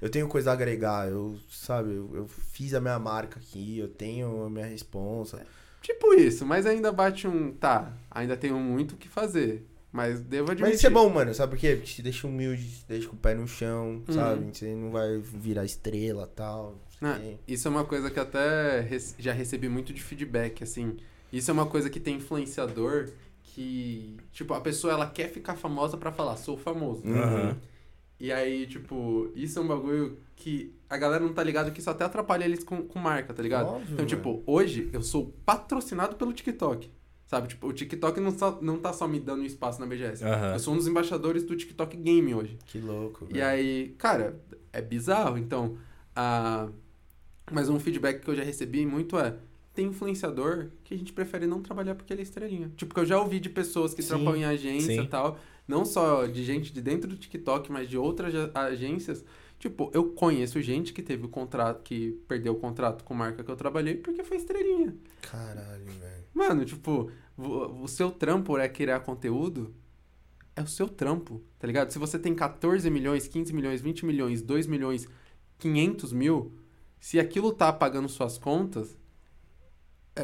eu 0.00 0.08
tenho 0.10 0.28
coisa 0.28 0.50
a 0.50 0.52
agregar. 0.54 1.08
Eu, 1.08 1.38
sabe, 1.50 1.90
eu, 1.94 2.10
eu 2.14 2.28
fiz 2.28 2.74
a 2.74 2.80
minha 2.80 2.98
marca 2.98 3.38
aqui, 3.40 3.78
eu 3.78 3.88
tenho 3.88 4.44
a 4.44 4.50
minha 4.50 4.66
responsa. 4.66 5.44
Tipo 5.82 6.12
isso, 6.14 6.44
mas 6.44 6.66
ainda 6.66 6.90
bate 6.92 7.26
um. 7.28 7.52
Tá, 7.52 7.92
ainda 8.10 8.36
tenho 8.36 8.58
muito 8.58 8.92
o 8.92 8.96
que 8.96 9.08
fazer. 9.08 9.64
Mas 9.90 10.20
devo 10.20 10.50
admitir. 10.50 10.68
Mas 10.70 10.76
isso 10.78 10.86
é 10.86 10.90
bom, 10.90 11.08
mano, 11.08 11.34
sabe 11.34 11.52
por 11.52 11.58
quê? 11.58 11.74
Porque 11.74 11.94
te 11.94 12.02
deixa 12.02 12.26
humilde, 12.26 12.62
te 12.62 12.84
deixa 12.86 13.08
com 13.08 13.16
o 13.16 13.18
pé 13.18 13.34
no 13.34 13.48
chão, 13.48 14.02
Uhum. 14.06 14.14
sabe? 14.14 14.50
Você 14.52 14.74
não 14.74 14.90
vai 14.90 15.16
virar 15.18 15.64
estrela 15.64 16.28
e 16.30 16.36
tal. 16.36 16.76
não 17.00 17.38
isso 17.46 17.66
é 17.66 17.70
uma 17.70 17.84
coisa 17.84 18.10
que 18.10 18.20
até 18.20 18.86
já 19.18 19.32
recebi 19.32 19.66
muito 19.68 19.92
de 19.94 20.02
feedback, 20.02 20.62
assim. 20.62 20.96
Isso 21.32 21.50
é 21.50 21.54
uma 21.54 21.64
coisa 21.66 21.88
que 21.88 21.98
tem 22.00 22.16
influenciador 22.16 23.08
que, 23.42 24.16
tipo, 24.32 24.52
a 24.54 24.60
pessoa 24.60 24.92
ela 24.92 25.06
quer 25.08 25.28
ficar 25.30 25.56
famosa 25.56 25.96
pra 25.96 26.12
falar, 26.12 26.36
sou 26.36 26.56
famoso. 26.58 27.02
Uhum. 27.06 27.22
Aham. 27.22 27.56
E 28.20 28.32
aí, 28.32 28.66
tipo, 28.66 29.30
isso 29.34 29.58
é 29.58 29.62
um 29.62 29.66
bagulho 29.68 30.18
que 30.34 30.74
a 30.90 30.96
galera 30.96 31.24
não 31.24 31.32
tá 31.32 31.42
ligado 31.42 31.70
que 31.72 31.80
isso 31.80 31.90
até 31.90 32.04
atrapalha 32.04 32.44
eles 32.44 32.64
com, 32.64 32.82
com 32.82 32.98
marca, 32.98 33.32
tá 33.32 33.42
ligado? 33.42 33.68
Óbvio, 33.68 33.84
então, 33.84 33.96
mano. 33.96 34.06
tipo, 34.08 34.42
hoje 34.46 34.88
eu 34.92 35.02
sou 35.02 35.32
patrocinado 35.44 36.16
pelo 36.16 36.32
TikTok. 36.32 36.90
Sabe? 37.26 37.48
Tipo, 37.48 37.68
o 37.68 37.72
TikTok 37.74 38.18
não, 38.20 38.30
só, 38.30 38.58
não 38.62 38.78
tá 38.78 38.90
só 38.92 39.06
me 39.06 39.20
dando 39.20 39.44
espaço 39.44 39.78
na 39.80 39.86
BGS. 39.86 40.24
Aham. 40.24 40.54
Eu 40.54 40.58
sou 40.58 40.72
um 40.72 40.78
dos 40.78 40.86
embaixadores 40.86 41.44
do 41.44 41.54
TikTok 41.54 41.94
Game 41.98 42.34
hoje. 42.34 42.58
Que 42.64 42.78
louco, 42.78 43.28
E 43.30 43.42
aí, 43.42 43.94
cara, 43.98 44.40
é 44.72 44.80
bizarro. 44.80 45.36
Então, 45.36 45.76
a... 46.16 46.68
mas 47.52 47.68
um 47.68 47.78
feedback 47.78 48.20
que 48.22 48.30
eu 48.30 48.34
já 48.34 48.42
recebi 48.42 48.86
muito 48.86 49.18
é: 49.18 49.36
tem 49.74 49.88
influenciador 49.88 50.68
que 50.82 50.94
a 50.94 50.96
gente 50.96 51.12
prefere 51.12 51.46
não 51.46 51.60
trabalhar 51.60 51.94
porque 51.94 52.12
ele 52.14 52.20
é 52.20 52.24
estrelinha. 52.24 52.72
Tipo, 52.76 52.94
que 52.94 53.00
eu 53.00 53.04
já 53.06 53.20
ouvi 53.20 53.38
de 53.38 53.50
pessoas 53.50 53.92
que 53.92 54.00
Sim, 54.02 54.08
trampam 54.08 54.34
em 54.34 54.44
agência 54.46 54.94
sim. 54.94 55.02
e 55.02 55.06
tal, 55.06 55.38
não 55.68 55.84
só 55.84 56.26
de 56.26 56.42
gente 56.42 56.72
de 56.72 56.80
dentro 56.82 57.08
do 57.08 57.16
TikTok, 57.16 57.70
mas 57.70 57.88
de 57.88 57.96
outras 57.98 58.34
a- 58.34 58.62
agências. 58.64 59.24
Tipo, 59.58 59.90
eu 59.92 60.10
conheço 60.12 60.60
gente 60.62 60.92
que 60.92 61.02
teve 61.02 61.26
o 61.26 61.28
contrato, 61.28 61.82
que 61.82 62.12
perdeu 62.26 62.52
o 62.54 62.56
contrato 62.56 63.04
com 63.04 63.12
marca 63.12 63.42
que 63.44 63.50
eu 63.50 63.56
trabalhei 63.56 63.96
porque 63.96 64.24
foi 64.24 64.36
estrelinha. 64.38 64.94
Caralho, 65.20 65.84
velho. 65.84 66.24
Mano, 66.32 66.64
tipo, 66.64 67.10
o, 67.36 67.82
o 67.82 67.88
seu 67.88 68.10
trampo 68.10 68.56
é 68.56 68.68
criar 68.68 69.00
conteúdo, 69.00 69.74
é 70.54 70.62
o 70.62 70.66
seu 70.66 70.88
trampo, 70.88 71.42
tá 71.58 71.66
ligado? 71.66 71.90
Se 71.92 71.98
você 71.98 72.18
tem 72.18 72.34
14 72.34 72.88
milhões, 72.88 73.26
15 73.28 73.52
milhões, 73.52 73.80
20 73.80 74.06
milhões, 74.06 74.40
2 74.42 74.66
milhões, 74.66 75.08
500 75.58 76.12
mil, 76.12 76.52
se 77.00 77.18
aquilo 77.18 77.52
tá 77.52 77.72
pagando 77.72 78.08
suas 78.08 78.38
contas, 78.38 78.96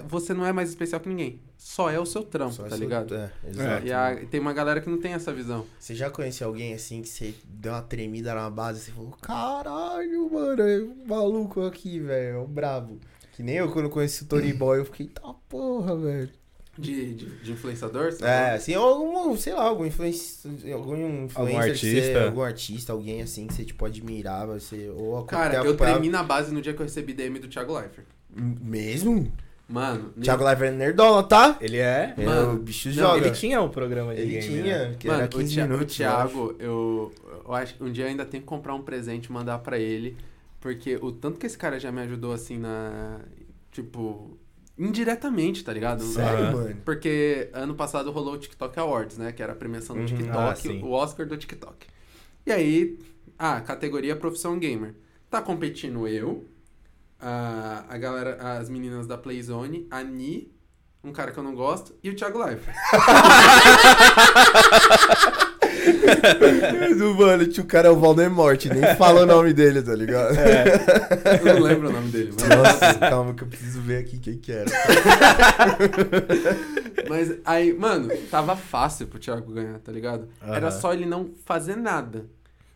você 0.02 0.32
não 0.34 0.44
é 0.44 0.52
mais 0.52 0.68
especial 0.68 1.00
que 1.00 1.08
ninguém. 1.08 1.40
Só 1.56 1.90
é 1.90 1.98
o 1.98 2.04
seu 2.06 2.22
trampo, 2.22 2.52
Só 2.52 2.62
tá 2.64 2.68
esse- 2.70 2.78
ligado? 2.80 3.14
É, 3.14 3.30
exato. 3.48 3.86
E 3.86 3.92
a- 3.92 4.16
tem 4.30 4.40
uma 4.40 4.52
galera 4.52 4.80
que 4.80 4.88
não 4.90 4.98
tem 5.00 5.12
essa 5.12 5.32
visão. 5.32 5.64
Você 5.78 5.94
já 5.94 6.10
conheceu 6.10 6.46
alguém 6.48 6.74
assim 6.74 7.00
que 7.02 7.08
você 7.08 7.34
deu 7.44 7.72
uma 7.72 7.82
tremida 7.82 8.34
na 8.34 8.50
base 8.50 8.80
e 8.80 8.82
você 8.84 8.90
falou, 8.92 9.10
caralho, 9.22 10.30
mano, 10.32 10.62
é 10.62 10.78
um 10.80 11.06
maluco 11.06 11.62
aqui, 11.64 11.98
velho, 12.00 12.36
é 12.36 12.38
um 12.38 12.46
brabo. 12.46 12.98
Que 13.32 13.42
nem 13.42 13.56
eu 13.56 13.70
quando 13.72 13.88
conheci 13.90 14.22
o 14.22 14.26
Tony 14.26 14.52
Boy, 14.52 14.78
eu 14.80 14.84
fiquei, 14.84 15.06
tá 15.08 15.34
porra, 15.48 15.96
velho. 15.96 16.30
De, 16.76 17.14
de, 17.14 17.26
de 17.26 17.52
influenciador? 17.52 18.10
você 18.12 18.24
É, 18.24 18.50
assim, 18.54 18.74
algum, 18.74 19.36
sei 19.36 19.54
lá, 19.54 19.62
algum 19.62 19.86
influencer, 19.86 20.50
algum 20.74 21.24
influencer 21.24 21.72
que 21.72 21.78
você- 21.78 21.98
artista. 21.98 22.24
algum 22.24 22.42
artista, 22.42 22.92
alguém 22.92 23.22
assim 23.22 23.46
que 23.46 23.54
você, 23.54 23.64
tipo, 23.64 23.84
admirava, 23.84 24.58
você, 24.58 24.88
ou 24.90 25.22
Cara, 25.24 25.64
eu 25.64 25.76
tremi 25.76 26.08
na 26.08 26.24
base 26.24 26.52
no 26.52 26.60
dia 26.60 26.74
que 26.74 26.80
eu 26.80 26.84
recebi 26.84 27.12
DM 27.14 27.38
do 27.38 27.46
Thiago 27.48 27.78
Leifert. 27.78 28.06
Mesmo? 28.60 29.32
Mano, 29.66 30.10
Thiago 30.20 30.44
Leifert 30.44 30.72
é 30.74 30.76
nerdola, 30.76 31.22
tá? 31.22 31.56
Ele 31.60 31.78
é. 31.78 32.14
É, 32.18 32.24
Mano, 32.24 32.52
o 32.54 32.58
bicho 32.58 32.88
não, 32.88 32.94
joga. 32.94 33.26
Ele 33.26 33.30
tinha 33.34 33.62
um 33.62 33.68
programa 33.70 34.14
de 34.14 34.20
Ele 34.20 34.30
game, 34.32 34.46
tinha, 34.46 34.88
né? 34.90 34.96
que 34.98 35.06
Mano, 35.08 35.20
era 35.22 35.26
o, 35.26 35.38
15 35.38 35.54
Thi- 35.54 35.62
minutos, 35.62 35.98
o 35.98 36.02
eu 36.02 36.10
acho. 36.10 36.28
Thiago, 36.28 36.56
eu, 36.58 37.12
eu 37.46 37.54
acho 37.54 37.74
que 37.74 37.82
um 37.82 37.90
dia 37.90 38.04
eu 38.04 38.08
ainda 38.08 38.26
tenho 38.26 38.42
que 38.42 38.46
comprar 38.48 38.74
um 38.74 38.82
presente 38.82 39.26
e 39.26 39.32
mandar 39.32 39.58
pra 39.60 39.78
ele. 39.78 40.16
Porque 40.60 40.96
o 41.00 41.10
tanto 41.12 41.38
que 41.38 41.46
esse 41.46 41.56
cara 41.58 41.80
já 41.80 41.90
me 41.90 42.00
ajudou 42.02 42.32
assim 42.32 42.58
na. 42.58 43.20
Tipo. 43.72 44.36
Indiretamente, 44.76 45.62
tá 45.62 45.72
ligado? 45.72 46.02
Sério, 46.02 46.46
Aham. 46.46 46.52
mano? 46.52 46.76
Porque 46.84 47.48
ano 47.52 47.74
passado 47.74 48.10
rolou 48.10 48.34
o 48.34 48.38
TikTok 48.38 48.78
Awards, 48.78 49.16
né? 49.18 49.30
Que 49.32 49.42
era 49.42 49.52
a 49.52 49.56
premiação 49.56 49.94
do 49.94 50.00
Uhum. 50.02 50.06
TikTok, 50.06 50.80
Ah, 50.82 50.84
o 50.84 50.90
Oscar 50.90 51.26
do 51.26 51.36
TikTok. 51.36 51.86
E 52.44 52.50
aí, 52.52 52.98
a 53.38 53.60
categoria 53.60 54.16
profissão 54.16 54.58
gamer. 54.58 54.94
Tá 55.30 55.40
competindo 55.40 56.06
eu, 56.08 56.44
a, 57.24 57.84
a 57.88 57.96
galera, 57.96 58.36
as 58.58 58.68
meninas 58.68 59.06
da 59.06 59.16
Playzone, 59.16 59.86
a 59.90 60.02
Ni, 60.04 60.52
um 61.02 61.10
cara 61.10 61.32
que 61.32 61.38
eu 61.38 61.42
não 61.42 61.54
gosto, 61.54 61.94
e 62.02 62.10
o 62.10 62.14
Thiago. 62.16 62.38
Do 66.98 67.14
mano, 67.14 67.46
tio, 67.46 67.64
o 67.64 67.66
cara 67.66 67.88
é 67.88 67.90
o 67.90 67.96
Valdemort, 67.96 68.64
nem 68.66 68.94
fala 68.96 69.22
o 69.22 69.26
nome 69.26 69.52
dele, 69.52 69.82
tá 69.82 69.94
ligado? 69.94 70.34
Eu 71.44 71.54
não 71.54 71.62
lembro 71.62 71.88
o 71.88 71.92
nome 71.92 72.10
dele, 72.10 72.32
mas. 72.38 72.48
Nossa, 72.48 72.94
calma 72.94 73.34
que 73.34 73.42
eu 73.42 73.48
preciso 73.48 73.80
ver 73.80 73.98
aqui 73.98 74.18
quem 74.18 74.38
que 74.38 74.52
era. 74.52 74.70
Mas 77.08 77.34
aí, 77.44 77.72
mano, 77.74 78.08
tava 78.30 78.56
fácil 78.56 79.06
pro 79.06 79.18
Thiago 79.18 79.52
ganhar, 79.52 79.78
tá 79.80 79.92
ligado? 79.92 80.26
Era 80.40 80.68
Aham. 80.68 80.80
só 80.80 80.94
ele 80.94 81.04
não 81.04 81.32
fazer 81.44 81.76
nada. 81.76 82.24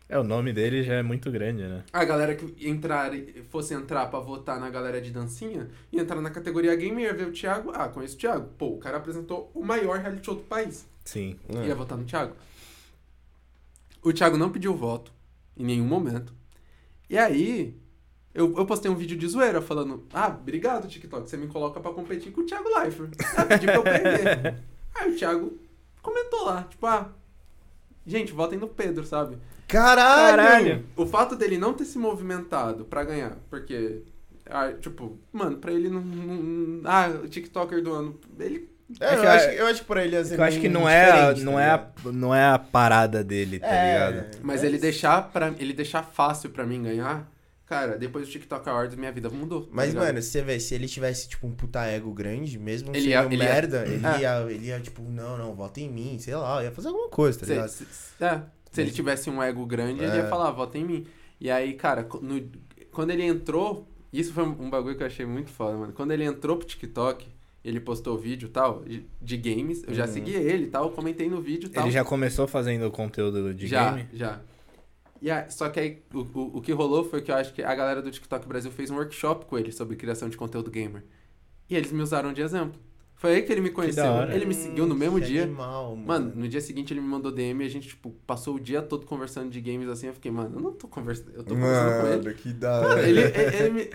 É, 0.09 0.17
o 0.17 0.23
nome 0.23 0.51
dele 0.51 0.81
já 0.81 0.95
é 0.95 1.03
muito 1.03 1.29
grande, 1.29 1.61
né? 1.61 1.83
A 1.93 2.03
galera 2.03 2.33
que 2.33 2.67
entrar, 2.67 3.11
fosse 3.51 3.75
entrar 3.75 4.07
pra 4.07 4.19
votar 4.19 4.59
na 4.59 4.67
galera 4.67 4.99
de 4.99 5.11
dancinha, 5.11 5.69
ia 5.91 6.01
entrar 6.01 6.19
na 6.19 6.31
categoria 6.31 6.75
gamer, 6.75 7.05
ia 7.05 7.13
ver 7.13 7.27
o 7.27 7.31
Thiago. 7.31 7.71
Ah, 7.75 7.87
conheço 7.87 8.15
o 8.15 8.17
Thiago. 8.17 8.49
Pô, 8.57 8.69
o 8.69 8.79
cara 8.79 8.97
apresentou 8.97 9.51
o 9.53 9.63
maior 9.63 9.99
reality 9.99 10.25
show 10.25 10.33
do 10.33 10.41
país. 10.41 10.87
Sim. 11.05 11.37
Ia 11.63 11.75
votar 11.75 11.95
no 11.95 12.05
Thiago. 12.05 12.35
O 14.01 14.11
Thiago 14.11 14.35
não 14.35 14.51
pediu 14.51 14.75
voto 14.75 15.13
em 15.55 15.63
nenhum 15.63 15.85
momento. 15.85 16.33
E 17.07 17.15
aí, 17.15 17.77
eu, 18.33 18.57
eu 18.57 18.65
postei 18.65 18.89
um 18.89 18.95
vídeo 18.95 19.15
de 19.15 19.27
zoeira 19.27 19.61
falando: 19.61 20.07
Ah, 20.11 20.29
obrigado, 20.29 20.87
TikTok, 20.87 21.29
você 21.29 21.37
me 21.37 21.47
coloca 21.47 21.79
pra 21.79 21.91
competir 21.91 22.31
com 22.31 22.41
o 22.41 22.45
Thiago 22.45 22.67
Leifert. 22.79 23.11
Ah, 23.37 23.45
pedi 23.45 23.67
pra 23.67 23.75
eu 23.75 23.83
perder. 23.83 24.63
aí 24.95 25.11
o 25.11 25.15
Thiago 25.15 25.59
comentou 26.01 26.45
lá, 26.45 26.63
tipo, 26.63 26.83
ah, 26.87 27.13
gente, 28.07 28.31
votem 28.31 28.57
no 28.57 28.67
Pedro, 28.67 29.05
sabe? 29.05 29.37
Caralho! 29.69 30.37
Caralho! 30.37 30.85
O 30.95 31.05
fato 31.05 31.35
dele 31.35 31.57
não 31.57 31.73
ter 31.73 31.85
se 31.85 31.97
movimentado 31.97 32.85
pra 32.85 33.03
ganhar, 33.03 33.37
porque, 33.49 34.01
ah, 34.49 34.71
tipo, 34.79 35.17
mano, 35.31 35.57
pra 35.57 35.71
ele 35.71 35.89
não, 35.89 36.01
não- 36.01 36.81
Ah, 36.89 37.07
o 37.23 37.27
TikToker 37.27 37.81
do 37.83 37.93
ano. 37.93 38.19
Ele. 38.39 38.67
É, 38.99 39.05
É 39.05 39.09
que 39.17 39.25
eu, 39.25 39.29
acho, 39.29 39.45
eu 39.49 39.67
acho 39.67 39.81
que 39.81 39.87
pra 39.87 40.03
ele 40.03 40.15
assim, 40.15 40.33
Eu 40.33 40.43
acho 40.43 40.59
que 40.59 40.67
não 40.67 40.89
é, 40.89 41.05
não, 41.05 41.53
tá 41.53 41.61
é 41.61 41.69
a, 41.69 41.77
ligado? 41.83 42.11
não 42.13 42.33
é 42.35 42.45
a 42.49 42.57
parada 42.57 43.23
dele, 43.23 43.59
tá 43.59 43.67
É, 43.67 43.93
ligado? 44.09 44.37
Mas 44.41 44.63
ele 44.63 44.79
deixar 44.79 45.29
para 45.31 45.53
ele 45.59 45.73
deixar 45.73 46.01
fácil 46.01 46.49
pra 46.49 46.65
mim 46.65 46.81
ganhar, 46.81 47.31
cara, 47.67 47.99
depois 47.99 48.25
do 48.25 48.31
TikTok 48.31 48.67
Awards 48.67 48.95
minha 48.97 49.11
vida 49.11 49.29
mudou. 49.29 49.61
tá 49.61 49.67
Mas, 49.71 49.89
ligado? 49.89 50.05
mano, 50.07 50.21
você 50.23 50.41
vê, 50.41 50.59
se 50.59 50.73
ele 50.73 50.87
tivesse, 50.87 51.29
tipo, 51.29 51.45
um 51.45 51.51
puta 51.51 51.85
ego 51.85 52.11
grande, 52.11 52.57
mesmo 52.57 52.89
Ele 52.89 53.01
sendo 53.01 53.09
ia- 53.11 53.23
ele 53.25 53.35
ia- 53.35 53.43
merda, 53.43 53.85
ele, 53.85 54.03
É. 54.07 54.19
ia, 54.21 54.41
ele 54.51 54.65
ia, 54.69 54.79
tipo, 54.79 55.03
não, 55.03 55.37
não, 55.37 55.53
vota 55.53 55.79
em 55.79 55.87
mim, 55.87 56.17
sei 56.17 56.35
lá, 56.35 56.63
ia 56.63 56.71
fazer 56.71 56.87
alguma 56.87 57.09
coisa, 57.09 57.39
tá 57.41 57.45
ligado? 57.45 57.69
se- 57.69 57.85
é, 58.19 58.41
se 58.71 58.81
ele 58.81 58.91
tivesse 58.91 59.29
um 59.29 59.41
ego 59.41 59.65
grande, 59.65 60.03
ele 60.03 60.15
ia 60.17 60.23
É. 60.23 60.27
falar, 60.27 60.51
vota 60.51 60.77
em 60.77 60.85
mim. 60.85 61.07
E 61.39 61.49
aí, 61.49 61.73
cara, 61.73 62.07
no- 62.21 62.49
quando 62.91 63.11
ele 63.11 63.23
entrou, 63.23 63.87
isso 64.11 64.33
foi 64.33 64.43
um 64.43 64.69
bagulho 64.69 64.95
que 64.95 65.03
eu 65.03 65.07
achei 65.07 65.25
muito 65.25 65.49
foda, 65.49 65.77
mano. 65.77 65.93
Quando 65.93 66.11
ele 66.11 66.23
entrou 66.23 66.57
pro 66.57 66.67
TikTok, 66.67 67.27
ele 67.63 67.79
postou 67.79 68.17
vídeo 68.17 68.47
e 68.47 68.51
tal, 68.51 68.83
de, 69.21 69.37
games, 69.37 69.83
eu 69.87 69.93
já 69.93 70.05
Uhum. 70.05 70.11
segui 70.13 70.33
ele 70.33 70.65
e 70.65 70.67
tal, 70.69 70.89
comentei 70.91 71.29
no 71.29 71.41
vídeo 71.41 71.67
e 71.67 71.69
tal. 71.69 71.83
Ele 71.83 71.91
já 71.91 72.03
começou 72.03 72.47
fazendo 72.47 72.89
conteúdo 72.91 73.53
de 73.53 73.67
já, 73.67 73.91
game? 73.91 74.07
Já, 74.13 74.41
E 75.21 75.29
aí, 75.29 75.51
só 75.51 75.67
que 75.69 75.79
aí, 75.79 76.01
o, 76.13 76.19
o, 76.19 76.57
o 76.57 76.61
que 76.61 76.71
rolou 76.71 77.03
foi 77.03 77.21
que 77.21 77.29
eu 77.29 77.35
acho 77.35 77.53
que 77.53 77.61
a 77.61 77.75
galera 77.75 78.01
do 78.01 78.09
TikTok 78.09 78.47
Brasil 78.47 78.71
fez 78.71 78.89
um 78.89 78.95
workshop 78.95 79.45
com 79.45 79.57
ele 79.57 79.69
sobre 79.71 79.97
criação 79.97 80.29
de 80.29 80.37
conteúdo 80.37 80.71
gamer. 80.71 81.03
E 81.69 81.75
eles 81.75 81.91
me 81.91 82.01
usaram 82.01 82.31
de 82.31 82.41
exemplo. 82.41 82.79
Foi 83.19 83.35
aí 83.35 83.41
que 83.41 83.51
ele 83.51 83.59
me 83.59 83.69
conheceu. 83.69 84.03
Ele 84.33 84.45
me 84.45 84.53
seguiu 84.53 84.87
no 84.87 84.95
mesmo 84.95 85.19
Que 85.19 85.25
dia. 85.27 85.43
Animal, 85.43 85.93
mano. 85.93 86.07
Mano, 86.07 86.31
no 86.35 86.47
dia 86.47 86.61
seguinte 86.61 86.93
ele 86.93 87.01
me 87.01 87.07
mandou 87.07 87.33
DM 87.33 87.61
e 87.61 87.67
a 87.67 87.69
gente, 87.69 87.89
tipo, 87.89 88.11
passou 88.25 88.55
o 88.55 88.59
dia 88.59 88.81
todo 88.81 89.05
conversando 89.05 89.49
de 89.49 89.59
games 89.59 89.89
assim. 89.89 90.07
Eu 90.07 90.13
fiquei, 90.13 90.31
mano, 90.31 90.55
eu 90.55 90.61
não 90.61 90.71
tô 90.71 90.87
conversando. 90.87 91.31
Eu 91.35 91.43
tô 91.43 91.53
conversando 91.53 92.01
com 92.01 92.07
ele. 92.07 92.23
Mano, 92.23 92.33
que 92.35 92.53
da 92.53 92.71
Mano, 92.79 92.87
hora. 92.93 93.09
ele, 93.09 93.19
ele, 93.19 93.55
ele 93.57 93.69
me. 93.71 93.89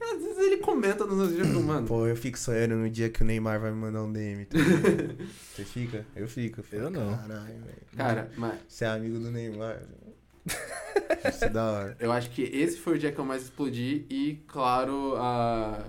Às 0.00 0.22
vezes 0.22 0.38
ele 0.38 0.56
comenta 0.58 1.04
nos 1.04 1.16
meus 1.16 1.30
vídeos, 1.32 1.64
mano. 1.64 1.84
Pô, 1.86 2.06
eu 2.06 2.14
fico 2.14 2.38
sonhando 2.38 2.76
no 2.76 2.88
dia 2.88 3.10
que 3.10 3.22
o 3.22 3.26
Neymar 3.26 3.60
vai 3.60 3.72
me 3.72 3.76
mandar 3.76 4.04
um 4.04 4.12
DM. 4.12 4.44
tá? 4.46 4.56
Você 5.52 5.64
fica? 5.64 6.06
Eu 6.14 6.28
fico. 6.28 6.62
fico. 6.62 6.76
Eu 6.76 6.90
não. 6.90 7.16
Caralho, 7.16 7.46
velho. 7.64 7.82
Cara, 7.96 8.30
mas 8.36 8.54
Você 8.68 8.84
é 8.84 8.88
amigo 8.88 9.18
do 9.18 9.32
Neymar. 9.32 9.82
Isso 11.28 11.44
é 11.44 11.48
da 11.48 11.64
hora. 11.70 11.96
eu 11.98 12.12
acho 12.12 12.30
que 12.30 12.42
esse 12.42 12.78
foi 12.78 12.94
o 12.94 12.98
dia 12.98 13.10
que 13.12 13.18
eu 13.18 13.24
mais 13.24 13.42
explodi 13.42 14.06
e, 14.08 14.40
claro, 14.46 15.16
a... 15.16 15.82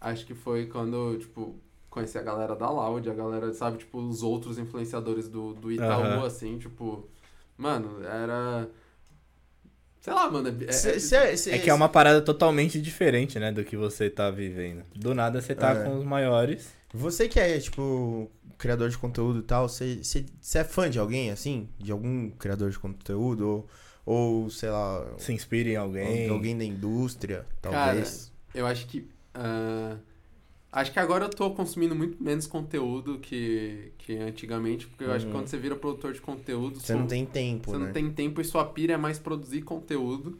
acho 0.00 0.26
que 0.26 0.34
foi 0.34 0.66
quando, 0.66 1.16
tipo, 1.18 1.54
conheci 1.94 2.18
a 2.18 2.22
galera 2.22 2.54
da 2.56 2.68
Loud, 2.68 3.08
a 3.08 3.14
galera, 3.14 3.54
sabe, 3.54 3.78
tipo, 3.78 3.98
os 3.98 4.22
outros 4.22 4.58
influenciadores 4.58 5.28
do, 5.28 5.54
do 5.54 5.70
Itaú, 5.70 6.02
Aham. 6.02 6.26
assim, 6.26 6.58
tipo, 6.58 7.08
mano, 7.56 8.02
era... 8.04 8.68
Sei 10.00 10.12
lá, 10.12 10.30
mano, 10.30 10.48
é- 10.48 10.64
é- 10.68 10.72
Cê- 10.72 11.00
cê- 11.00 11.36
cê- 11.36 11.50
É 11.52 11.58
que 11.58 11.70
é 11.70 11.72
uma 11.74 11.88
parada 11.88 12.20
totalmente 12.20 12.78
diferente, 12.80 13.38
né, 13.38 13.50
do 13.52 13.64
que 13.64 13.76
você 13.76 14.10
tá 14.10 14.30
vivendo. 14.30 14.82
Do 14.94 15.14
nada 15.14 15.40
você 15.40 15.54
tá 15.54 15.70
É. 15.70 15.84
com 15.84 15.96
os 15.98 16.04
maiores. 16.04 16.68
Você 16.92 17.26
que 17.28 17.40
é, 17.40 17.58
tipo, 17.58 18.30
criador 18.58 18.90
de 18.90 18.98
conteúdo 18.98 19.38
e 19.38 19.42
tal, 19.42 19.68
você, 19.68 20.00
é 20.56 20.64
fã 20.64 20.90
de 20.90 20.98
alguém, 20.98 21.30
assim? 21.30 21.68
De 21.78 21.90
algum 21.90 22.28
criador 22.30 22.70
de 22.70 22.78
conteúdo? 22.78 23.48
Ou, 23.48 23.68
ou 24.42 24.50
sei 24.50 24.68
lá, 24.68 25.06
Se 25.16 25.32
inspira 25.32 25.70
em 25.70 25.76
alguém. 25.76 26.28
alguém 26.28 26.56
da 26.58 26.64
indústria, 26.64 27.46
Cara, 27.62 27.76
talvez? 27.86 28.30
Eu 28.54 28.66
acho 28.66 28.86
que. 28.86 29.08
ah, 29.34 29.96
acho 30.80 30.92
que 30.92 30.98
agora 30.98 31.24
eu 31.26 31.30
tô 31.30 31.50
consumindo 31.52 31.94
muito 31.94 32.22
menos 32.22 32.46
conteúdo 32.46 33.18
que, 33.18 33.92
que 33.98 34.16
antigamente, 34.16 34.86
porque 34.86 35.04
eu 35.04 35.12
acho 35.12 35.24
que 35.26 35.32
Uhum. 35.32 35.38
quando 35.38 35.48
você 35.48 35.56
vira 35.56 35.76
produtor 35.76 36.12
de 36.12 36.20
conteúdo. 36.20 36.80
Você 36.80 36.88
sua- 36.92 36.96
não 36.96 37.06
tem 37.06 37.24
tempo, 37.24 37.70
você 37.70 37.78
né? 37.78 37.86
não 37.86 37.92
tem 37.92 38.10
tempo 38.12 38.40
e 38.40 38.44
sua 38.44 38.64
pira 38.64 38.94
é 38.94 38.96
mais 38.96 39.18
produzir 39.18 39.62
conteúdo. 39.62 40.38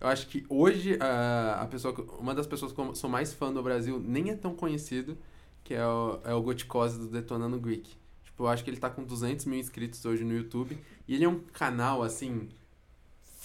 Eu 0.00 0.08
acho 0.08 0.28
que 0.28 0.44
hoje 0.48 0.96
ah, 1.00 1.58
a 1.62 1.66
pessoa, 1.66 1.94
uma 2.18 2.34
das 2.34 2.46
pessoas 2.46 2.72
que 2.72 2.80
eu 2.80 2.94
sou 2.94 3.10
mais 3.10 3.32
fã 3.34 3.52
do 3.52 3.62
Brasil 3.62 3.98
nem 4.04 4.30
é 4.30 4.34
tão 4.36 4.54
conhecido, 4.54 5.16
que 5.64 5.74
é 5.74 5.86
o, 5.86 6.18
é 6.24 6.32
o 6.34 6.40
Goticose 6.42 6.98
do 6.98 7.06
Detonando 7.08 7.58
Greek. 7.58 7.90
Tipo, 8.24 8.44
eu 8.44 8.48
acho 8.48 8.64
que 8.64 8.70
ele 8.70 8.78
tá 8.78 8.88
com 8.88 9.04
200 9.04 9.44
mil 9.44 9.58
inscritos 9.58 10.02
hoje 10.04 10.24
no 10.24 10.34
YouTube. 10.34 10.78
E 11.06 11.14
ele 11.14 11.24
é 11.24 11.28
um 11.28 11.40
canal, 11.52 12.02
assim, 12.02 12.48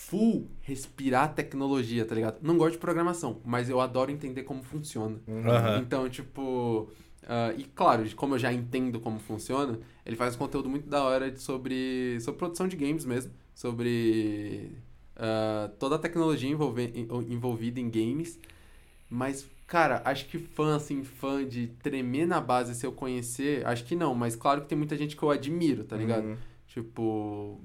full 0.07 0.47
respirar 0.61 1.33
tecnologia, 1.33 2.05
tá 2.05 2.13
ligado? 2.13 2.37
Não 2.41 2.57
gosto 2.57 2.73
de 2.73 2.77
programação, 2.77 3.41
mas 3.43 3.69
eu 3.69 3.81
adoro 3.81 4.11
entender 4.11 4.43
como 4.43 4.63
funciona. 4.63 5.19
Uhum. 5.27 5.79
Então, 5.81 6.07
tipo. 6.09 6.89
ah, 7.27 7.53
e 7.57 7.63
claro, 7.63 8.03
como 8.15 8.35
eu 8.35 8.39
já 8.39 8.53
entendo 8.53 8.99
como 8.99 9.19
funciona, 9.19 9.79
ele 10.05 10.15
faz 10.15 10.35
um 10.35 10.37
conteúdo 10.37 10.69
muito 10.69 10.87
da 10.87 11.03
hora 11.03 11.35
sobre, 11.35 12.19
sobre 12.21 12.37
produção 12.37 12.67
de 12.67 12.75
games 12.75 13.05
mesmo. 13.05 13.31
Sobre 13.53 14.71
ah, 15.15 15.71
toda 15.79 15.95
a 15.95 15.99
tecnologia 15.99 16.49
envolve, 16.49 16.93
envolvida 17.29 17.79
em 17.79 17.89
games. 17.89 18.39
Mas, 19.09 19.47
cara, 19.65 20.01
acho 20.05 20.25
que 20.27 20.37
fã, 20.37 20.75
assim, 20.75 21.03
fã 21.03 21.45
de 21.45 21.67
tremer 21.81 22.27
na 22.27 22.41
base 22.41 22.75
se 22.75 22.85
eu 22.85 22.91
conhecer, 22.91 23.65
acho 23.65 23.83
que 23.85 23.95
não. 23.95 24.13
Mas 24.13 24.35
claro 24.35 24.61
que 24.61 24.67
tem 24.67 24.77
muita 24.77 24.95
gente 24.95 25.15
que 25.15 25.23
eu 25.23 25.31
admiro, 25.31 25.83
tá 25.83 25.97
ligado? 25.97 26.25
Uhum. 26.25 26.37
Tipo. 26.67 27.61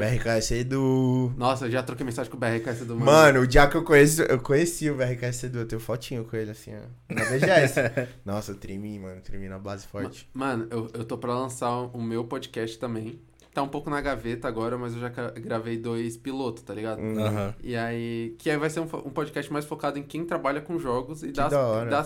BRKS 0.00 0.50
Edu. 0.52 1.32
Nossa, 1.36 1.66
eu 1.66 1.70
já 1.70 1.82
troquei 1.82 2.04
mensagem 2.04 2.30
com 2.30 2.36
o 2.36 2.40
BRKS 2.40 2.84
do 2.84 2.96
Mano, 2.96 3.40
o 3.40 3.46
dia 3.46 3.66
que 3.66 3.76
eu 3.76 3.84
conheço, 3.84 4.22
eu 4.22 4.38
conheci 4.40 4.90
o 4.90 4.94
BRKS 4.96 5.44
Edu, 5.46 5.58
eu 5.60 5.66
tenho 5.68 5.80
fotinho 5.80 6.24
com 6.24 6.36
ele 6.36 6.50
assim, 6.50 6.72
ó. 6.74 7.14
Na 7.14 7.24
BGS. 7.24 7.80
Nossa, 8.24 8.52
eu 8.52 8.56
tremi, 8.56 8.98
mano, 8.98 9.20
tremi 9.20 9.48
na 9.48 9.58
base 9.58 9.86
forte. 9.86 10.28
Mano, 10.34 10.66
eu, 10.70 10.88
eu 10.94 11.04
tô 11.04 11.16
pra 11.18 11.34
lançar 11.34 11.70
o 11.70 12.00
meu 12.00 12.24
podcast 12.24 12.78
também. 12.78 13.18
Tá 13.54 13.62
um 13.62 13.68
pouco 13.68 13.88
na 13.88 14.02
gaveta 14.02 14.46
agora, 14.46 14.76
mas 14.76 14.92
eu 14.92 15.00
já 15.00 15.08
gravei 15.08 15.78
dois 15.78 16.14
pilotos, 16.14 16.62
tá 16.62 16.74
ligado? 16.74 16.98
Uhum. 17.00 17.18
Aham. 17.18 17.54
E 17.62 17.74
aí, 17.74 18.34
que 18.38 18.50
aí 18.50 18.56
vai 18.58 18.68
ser 18.68 18.80
um, 18.80 18.84
um 18.84 19.10
podcast 19.10 19.50
mais 19.50 19.64
focado 19.64 19.98
em 19.98 20.02
quem 20.02 20.26
trabalha 20.26 20.60
com 20.60 20.78
jogos 20.78 21.22
e 21.22 21.32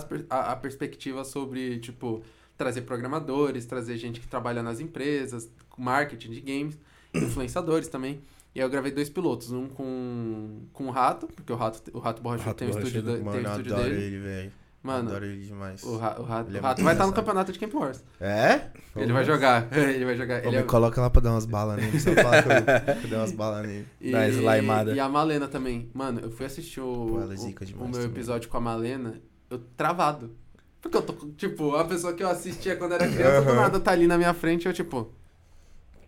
per- 0.05 0.25
a, 0.29 0.53
a 0.53 0.55
perspectiva 0.55 1.25
sobre, 1.25 1.77
tipo, 1.79 2.21
trazer 2.57 2.83
programadores, 2.83 3.65
trazer 3.65 3.97
gente 3.97 4.21
que 4.21 4.27
trabalha 4.29 4.63
nas 4.63 4.79
empresas, 4.79 5.49
com 5.69 5.81
marketing 5.81 6.29
de 6.31 6.39
games, 6.39 6.77
influenciadores 7.13 7.87
também. 7.87 8.21
E 8.53 8.59
aí 8.59 8.65
eu 8.65 8.69
gravei 8.69 8.91
dois 8.91 9.09
pilotos, 9.09 9.51
um 9.51 9.67
com, 9.69 10.63
com 10.73 10.87
o 10.87 10.91
Rato, 10.91 11.27
porque 11.27 11.53
o 11.53 11.55
Rato, 11.55 11.81
o 11.93 11.99
Rato 11.99 12.21
Borrachudo 12.21 12.53
tem 12.53 12.67
o 12.67 12.71
estúdio, 12.71 13.01
Borrachudo. 13.01 13.07
da- 13.11 13.13
tem 13.15 13.23
Mano, 13.23 13.37
o 13.37 13.41
eu 13.41 13.51
estúdio 13.51 13.73
adoro 13.75 13.89
dele. 13.89 14.03
ele, 14.03 14.19
velho. 14.19 14.51
Mano, 14.83 15.09
Adoro 15.11 15.25
ele 15.25 15.45
demais. 15.45 15.83
o, 15.83 15.95
Ra- 15.95 16.19
o 16.19 16.23
Rato, 16.23 16.49
Ele 16.49 16.57
é 16.57 16.59
o 16.59 16.63
Rato 16.63 16.83
vai 16.83 16.93
estar 16.95 17.05
no 17.05 17.13
campeonato 17.13 17.51
de 17.51 17.59
Camp 17.59 17.71
Wars. 17.75 18.03
É? 18.19 18.61
Ele 18.95 19.13
vai 19.13 19.23
jogar, 19.23 19.67
ele 19.77 20.03
vai 20.03 20.17
jogar. 20.17 20.41
Pô, 20.41 20.47
Ele 20.47 20.57
me 20.57 20.63
é- 20.63 20.65
coloca 20.65 20.99
lá 20.99 21.07
pra 21.07 21.21
dar 21.21 21.31
umas 21.31 21.45
balas 21.45 21.77
nele, 21.79 21.99
só 21.99 22.11
falar 22.15 22.41
que 22.41 22.49
eu, 22.49 22.55
que 22.99 23.03
eu 23.05 23.09
dei 23.11 23.17
umas 23.19 23.31
balas 23.31 23.67
nele. 23.67 23.87
E, 24.01 24.11
slimada. 24.31 24.91
e 24.91 24.99
a 24.99 25.07
Malena 25.07 25.47
também. 25.47 25.87
Mano, 25.93 26.19
eu 26.21 26.31
fui 26.31 26.47
assistir 26.47 26.81
o, 26.81 26.83
Pô, 26.83 27.21
é 27.21 27.25
o- 27.25 27.25
o, 27.25 27.27
meu 27.27 27.91
também. 27.91 28.05
episódio 28.05 28.49
com 28.49 28.57
a 28.57 28.61
Malena, 28.61 29.21
eu 29.51 29.59
travado. 29.77 30.31
Porque 30.81 30.97
eu 30.97 31.03
tô, 31.03 31.13
tipo, 31.37 31.75
a 31.75 31.85
pessoa 31.85 32.13
que 32.13 32.23
eu 32.23 32.27
assistia 32.29 32.75
quando 32.75 32.93
era 32.95 33.05
criança, 33.07 33.41
do 33.43 33.49
Aham. 33.51 33.55
nada 33.61 33.79
tá 33.79 33.91
ali 33.91 34.07
na 34.07 34.17
minha 34.17 34.33
frente, 34.33 34.65
eu 34.67 34.73
tipo, 34.73 35.13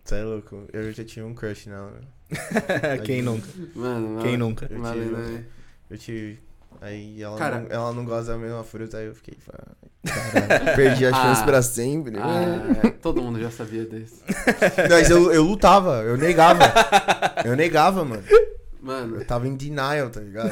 Você 0.04 0.16
é 0.16 0.22
louco, 0.24 0.64
eu 0.72 0.92
já 0.92 1.02
tinha 1.04 1.24
um 1.26 1.34
crush 1.34 1.66
nela. 1.68 1.92
né? 2.30 2.98
Quem 3.04 3.22
nunca? 3.22 3.46
mano, 3.74 4.22
Quem 4.22 4.36
nunca? 4.36 4.66
Eu 4.70 4.82
tive- 4.82 5.14
é- 5.14 5.44
Eu 5.90 5.98
tive. 5.98 6.38
Aí 6.80 7.22
ela, 7.22 7.38
Cara- 7.38 7.60
não, 7.60 7.66
ela 7.70 7.92
não 7.92 8.04
gosta 8.04 8.32
da 8.32 8.38
mesma 8.38 8.62
fruta, 8.64 8.98
aí 8.98 9.06
eu 9.06 9.14
fiquei. 9.14 9.38
"Ai, 9.50 10.02
Caralho, 10.50 10.76
perdi 10.76 11.06
a 11.06 11.10
chance 11.12 11.40
Ah. 11.40 11.44
pra 11.46 11.62
sempre. 11.62 12.16
Ah, 12.18 12.42
é, 12.84 12.90
todo 12.90 13.22
mundo 13.22 13.40
já 13.40 13.50
sabia 13.50 13.84
desse. 13.86 14.20
Mas 14.90 15.08
eu, 15.08 15.32
eu 15.32 15.42
lutava, 15.42 16.02
eu 16.02 16.16
negava. 16.18 16.64
Eu 17.44 17.56
negava, 17.56 18.04
mano. 18.04 18.22
Mano, 18.82 19.16
Eu 19.16 19.24
tava 19.24 19.48
em 19.48 19.56
denial, 19.56 20.10
tá 20.10 20.20
ligado? 20.20 20.50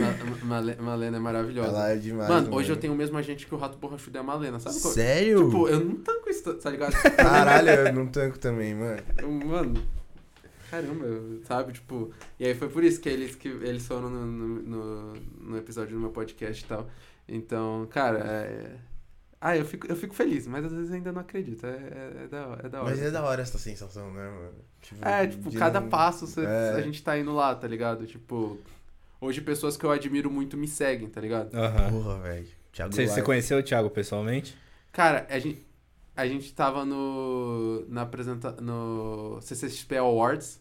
Ma- 0.00 0.44
Male- 0.44 0.76
Malena 0.80 1.16
é 1.16 1.20
maravilhosa. 1.20 1.68
Ela 1.68 1.90
é 1.90 1.96
demais. 1.96 2.28
mano, 2.28 2.54
hoje 2.54 2.70
eu 2.70 2.76
tenho 2.76 2.92
o 2.92 2.96
mesmo 2.96 3.16
agente 3.18 3.46
que 3.46 3.54
o 3.54 3.58
Rato 3.58 3.76
Borrachudo 3.78 4.16
é 4.16 4.20
a 4.20 4.24
Malena, 4.24 4.58
sabe? 4.60 4.80
qual- 4.80 4.92
Sério? 4.94 5.44
Tipo, 5.46 5.68
eu 5.68 5.80
não 5.80 5.96
tanco 5.96 6.28
isso, 6.30 6.54
tá 6.54 6.70
ligado? 6.70 6.92
Caralho, 7.16 7.68
eu 7.70 7.92
não 7.92 8.06
tanco 8.06 8.38
também, 8.38 8.74
mano. 8.74 9.02
Mano, 9.46 9.82
caramba, 10.70 11.06
sabe? 11.46 11.72
Tipo, 11.74 12.10
e 12.38 12.46
aí 12.46 12.54
foi 12.54 12.68
por 12.68 12.82
isso 12.84 13.00
que 13.00 13.08
eles, 13.08 13.34
que 13.34 13.48
eles 13.48 13.86
foram 13.86 14.08
no, 14.08 14.26
no, 14.26 15.12
no, 15.40 15.56
episódio 15.58 15.94
do 15.94 16.00
meu 16.00 16.10
podcast 16.10 16.64
e 16.64 16.66
tal. 16.66 16.88
Então, 17.28 17.86
cara, 17.90 18.18
é... 18.18 18.76
Ah, 19.44 19.56
eu 19.56 19.64
fico, 19.64 19.88
eu 19.88 19.96
fico 19.96 20.14
feliz, 20.14 20.46
mas 20.46 20.64
às 20.64 20.72
vezes 20.72 20.92
ainda 20.92 21.10
não 21.10 21.20
acredito. 21.20 21.66
É, 21.66 21.70
é, 21.70 22.24
é 22.24 22.28
da, 22.28 22.58
é 22.62 22.68
da 22.68 22.80
hora. 22.80 22.90
Mas 22.90 23.02
é 23.02 23.10
da 23.10 23.22
hora 23.24 23.42
essa 23.42 23.58
sensação, 23.58 24.08
né, 24.12 24.28
mano? 24.28 24.52
Tipo, 24.80 25.04
É, 25.08 25.26
tipo, 25.26 25.52
cada 25.58 25.80
não- 25.80 25.88
passo 25.88 26.26
cê- 26.28 26.44
É. 26.44 26.74
a 26.76 26.80
gente 26.80 27.02
tá 27.02 27.18
indo 27.18 27.32
lá, 27.34 27.52
tá 27.54 27.66
ligado? 27.66 28.06
Tipo, 28.06 28.56
hoje 29.22 29.40
pessoas 29.40 29.76
que 29.78 29.84
eu 29.86 29.90
admiro 29.90 30.30
muito 30.30 30.56
me 30.56 30.68
seguem, 30.68 31.08
tá 31.08 31.20
ligado? 31.20 31.54
Aham. 31.54 31.90
Porra, 31.90 32.18
velho. 32.18 32.46
Thiago 32.72 32.92
Você, 32.94 33.06
você 33.06 33.22
conheceu 33.22 33.58
o 33.58 33.62
Thiago 33.62 33.88
pessoalmente? 33.88 34.54
Cara, 34.92 35.26
a 35.30 35.38
gente, 35.38 35.66
a 36.16 36.26
gente 36.26 36.52
tava 36.52 36.84
no. 36.84 37.86
Na 37.88 38.02
apresenta, 38.02 38.52
no 38.60 39.38
CCXP 39.40 39.96
Awards. 39.96 40.60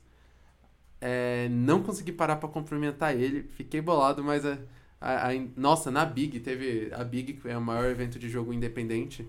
É, 1.00 1.48
não 1.50 1.82
consegui 1.82 2.12
parar 2.12 2.36
pra 2.36 2.48
cumprimentar 2.48 3.16
ele. 3.16 3.44
Fiquei 3.44 3.82
bolado, 3.82 4.24
mas. 4.24 4.46
A, 4.46 4.58
a- 5.00 5.30
a- 5.32 5.48
nossa, 5.58 5.90
na 5.90 6.06
Big, 6.06 6.40
teve. 6.42 6.90
A 6.94 7.04
Big, 7.04 7.34
que 7.34 7.48
é 7.50 7.58
o 7.58 7.62
maior 7.62 7.90
evento 7.90 8.20
de 8.20 8.30
jogo 8.30 8.54
independente. 8.54 9.26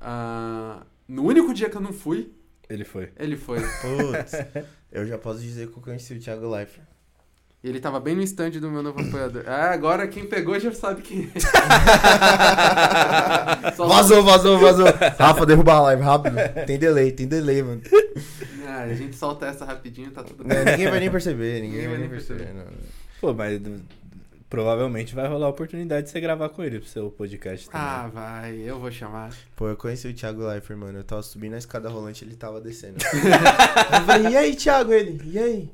ah, 0.00 0.84
no 1.08 1.24
único 1.24 1.52
dia 1.52 1.68
que 1.68 1.76
eu 1.76 1.80
não 1.80 1.92
fui, 1.92 2.32
Ele 2.68 2.84
foi. 2.84 3.10
ele 3.18 3.36
foi. 3.36 3.58
Putz, 3.60 4.32
eu 4.92 5.06
já 5.06 5.18
posso 5.18 5.40
dizer 5.40 5.68
que 5.70 5.76
eu 5.76 5.82
conheci 5.82 6.14
o 6.14 6.20
Thiago 6.20 6.56
Life. 6.56 6.80
E 7.64 7.68
ele 7.68 7.78
tava 7.78 8.00
bem 8.00 8.16
no 8.16 8.22
stand 8.22 8.50
do 8.50 8.68
meu 8.68 8.82
novo 8.82 9.00
apoiador. 9.00 9.44
Ah, 9.46 9.70
agora 9.70 10.08
quem 10.08 10.26
pegou 10.26 10.58
já 10.58 10.72
sabe 10.72 11.00
quem 11.02 11.24
é. 11.24 11.28
Vazou, 13.76 14.24
vazou, 14.24 14.58
vazou. 14.58 14.86
Rafa, 15.18 15.46
derruba 15.46 15.74
a 15.74 15.80
live, 15.82 16.02
rápido. 16.02 16.34
Tem 16.66 16.76
delay, 16.76 17.12
tem 17.12 17.28
delay, 17.28 17.62
mano. 17.62 17.80
Ah, 18.66 18.80
a 18.82 18.94
gente 18.94 19.14
solta 19.14 19.46
essa 19.46 19.64
rapidinho, 19.64 20.10
tá 20.10 20.24
tudo 20.24 20.42
Não, 20.42 20.56
ninguém 20.64 20.90
vai 20.90 20.98
nem 20.98 21.08
perceber, 21.10 21.60
ninguém, 21.60 21.86
vai 21.86 21.98
nem 21.98 22.08
perceber. 22.08 22.40
perceber. 22.46 22.58
não. 22.58 22.66
Pô, 23.20 23.32
mas 23.32 23.60
provavelmente 24.50 25.14
vai 25.14 25.28
rolar 25.28 25.46
a 25.46 25.50
oportunidade 25.50 26.06
de 26.06 26.10
você 26.12 26.20
gravar 26.20 26.48
com 26.48 26.64
ele 26.64 26.80
pro 26.80 26.88
seu 26.88 27.10
podcast 27.10 27.70
também. 27.70 27.86
Ah, 27.86 28.10
vai, 28.12 28.56
eu 28.56 28.80
vou 28.80 28.90
chamar. 28.90 29.30
Pô, 29.54 29.68
eu 29.68 29.76
conheci 29.76 30.08
o 30.08 30.14
Thiago 30.14 30.44
Leifert, 30.46 30.76
mano. 30.78 30.98
Eu 30.98 31.04
tava 31.04 31.22
subindo 31.22 31.54
a 31.54 31.58
escada 31.58 31.88
rolante 31.88 32.24
ele 32.24 32.34
tava 32.34 32.60
descendo. 32.60 32.96
eu 33.00 34.00
falei, 34.04 34.32
e 34.32 34.36
aí, 34.36 34.56
Thiago? 34.56 34.92
Ele, 34.92 35.20
e 35.24 35.38
aí? 35.38 35.70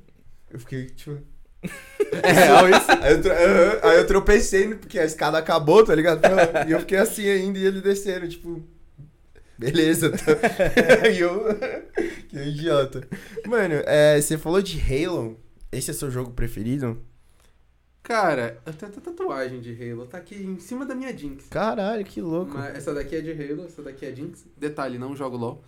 Eu 0.51 0.59
fiquei, 0.61 0.84
tipo. 0.86 1.18
É. 1.62 1.68
Aí 3.02 3.12
eu, 3.14 3.90
aí 3.90 3.98
eu 3.98 4.06
tropecei, 4.06 4.74
porque 4.74 4.98
a 4.98 5.04
escada 5.04 5.38
acabou, 5.38 5.84
tá 5.84 5.94
ligado? 5.94 6.20
E 6.66 6.72
eu 6.72 6.80
fiquei 6.80 6.98
assim 6.98 7.28
ainda 7.28 7.59
e 7.59 7.64
ele 7.64 7.80
descendo, 7.80 8.28
tipo. 8.28 8.62
Beleza, 9.59 10.11
tá. 10.11 10.18
e 11.11 11.18
eu. 11.18 11.44
que 12.28 12.36
idiota. 12.38 13.06
Mano, 13.46 13.74
é, 13.86 14.20
você 14.20 14.38
falou 14.38 14.62
de 14.62 14.80
Halo. 14.80 15.38
Esse 15.72 15.90
é 15.90 15.94
seu 15.94 16.11
jogo 16.11 16.30
preferido? 16.30 17.02
Cara, 18.02 18.59
eu 18.64 18.72
tenho 18.72 18.92
até 18.92 19.00
tatuagem 19.00 19.61
de 19.61 19.72
Halo. 19.72 20.06
Tá 20.06 20.18
aqui 20.18 20.36
em 20.36 20.59
cima 20.61 20.86
da 20.86 20.94
minha 20.94 21.14
Jinx. 21.16 21.48
Caralho, 21.50 22.04
que 22.04 22.20
louco. 22.20 22.56
Mas 22.56 22.76
essa 22.76 22.94
daqui 22.94 23.16
é 23.16 23.20
de 23.20 23.32
Halo, 23.32 23.66
essa 23.66 23.82
daqui 23.82 24.06
é 24.06 24.14
Jinx. 24.14 24.46
Detalhe, 24.56 24.96
não 24.96 25.16
jogo 25.16 25.36
LOL. 25.36 25.62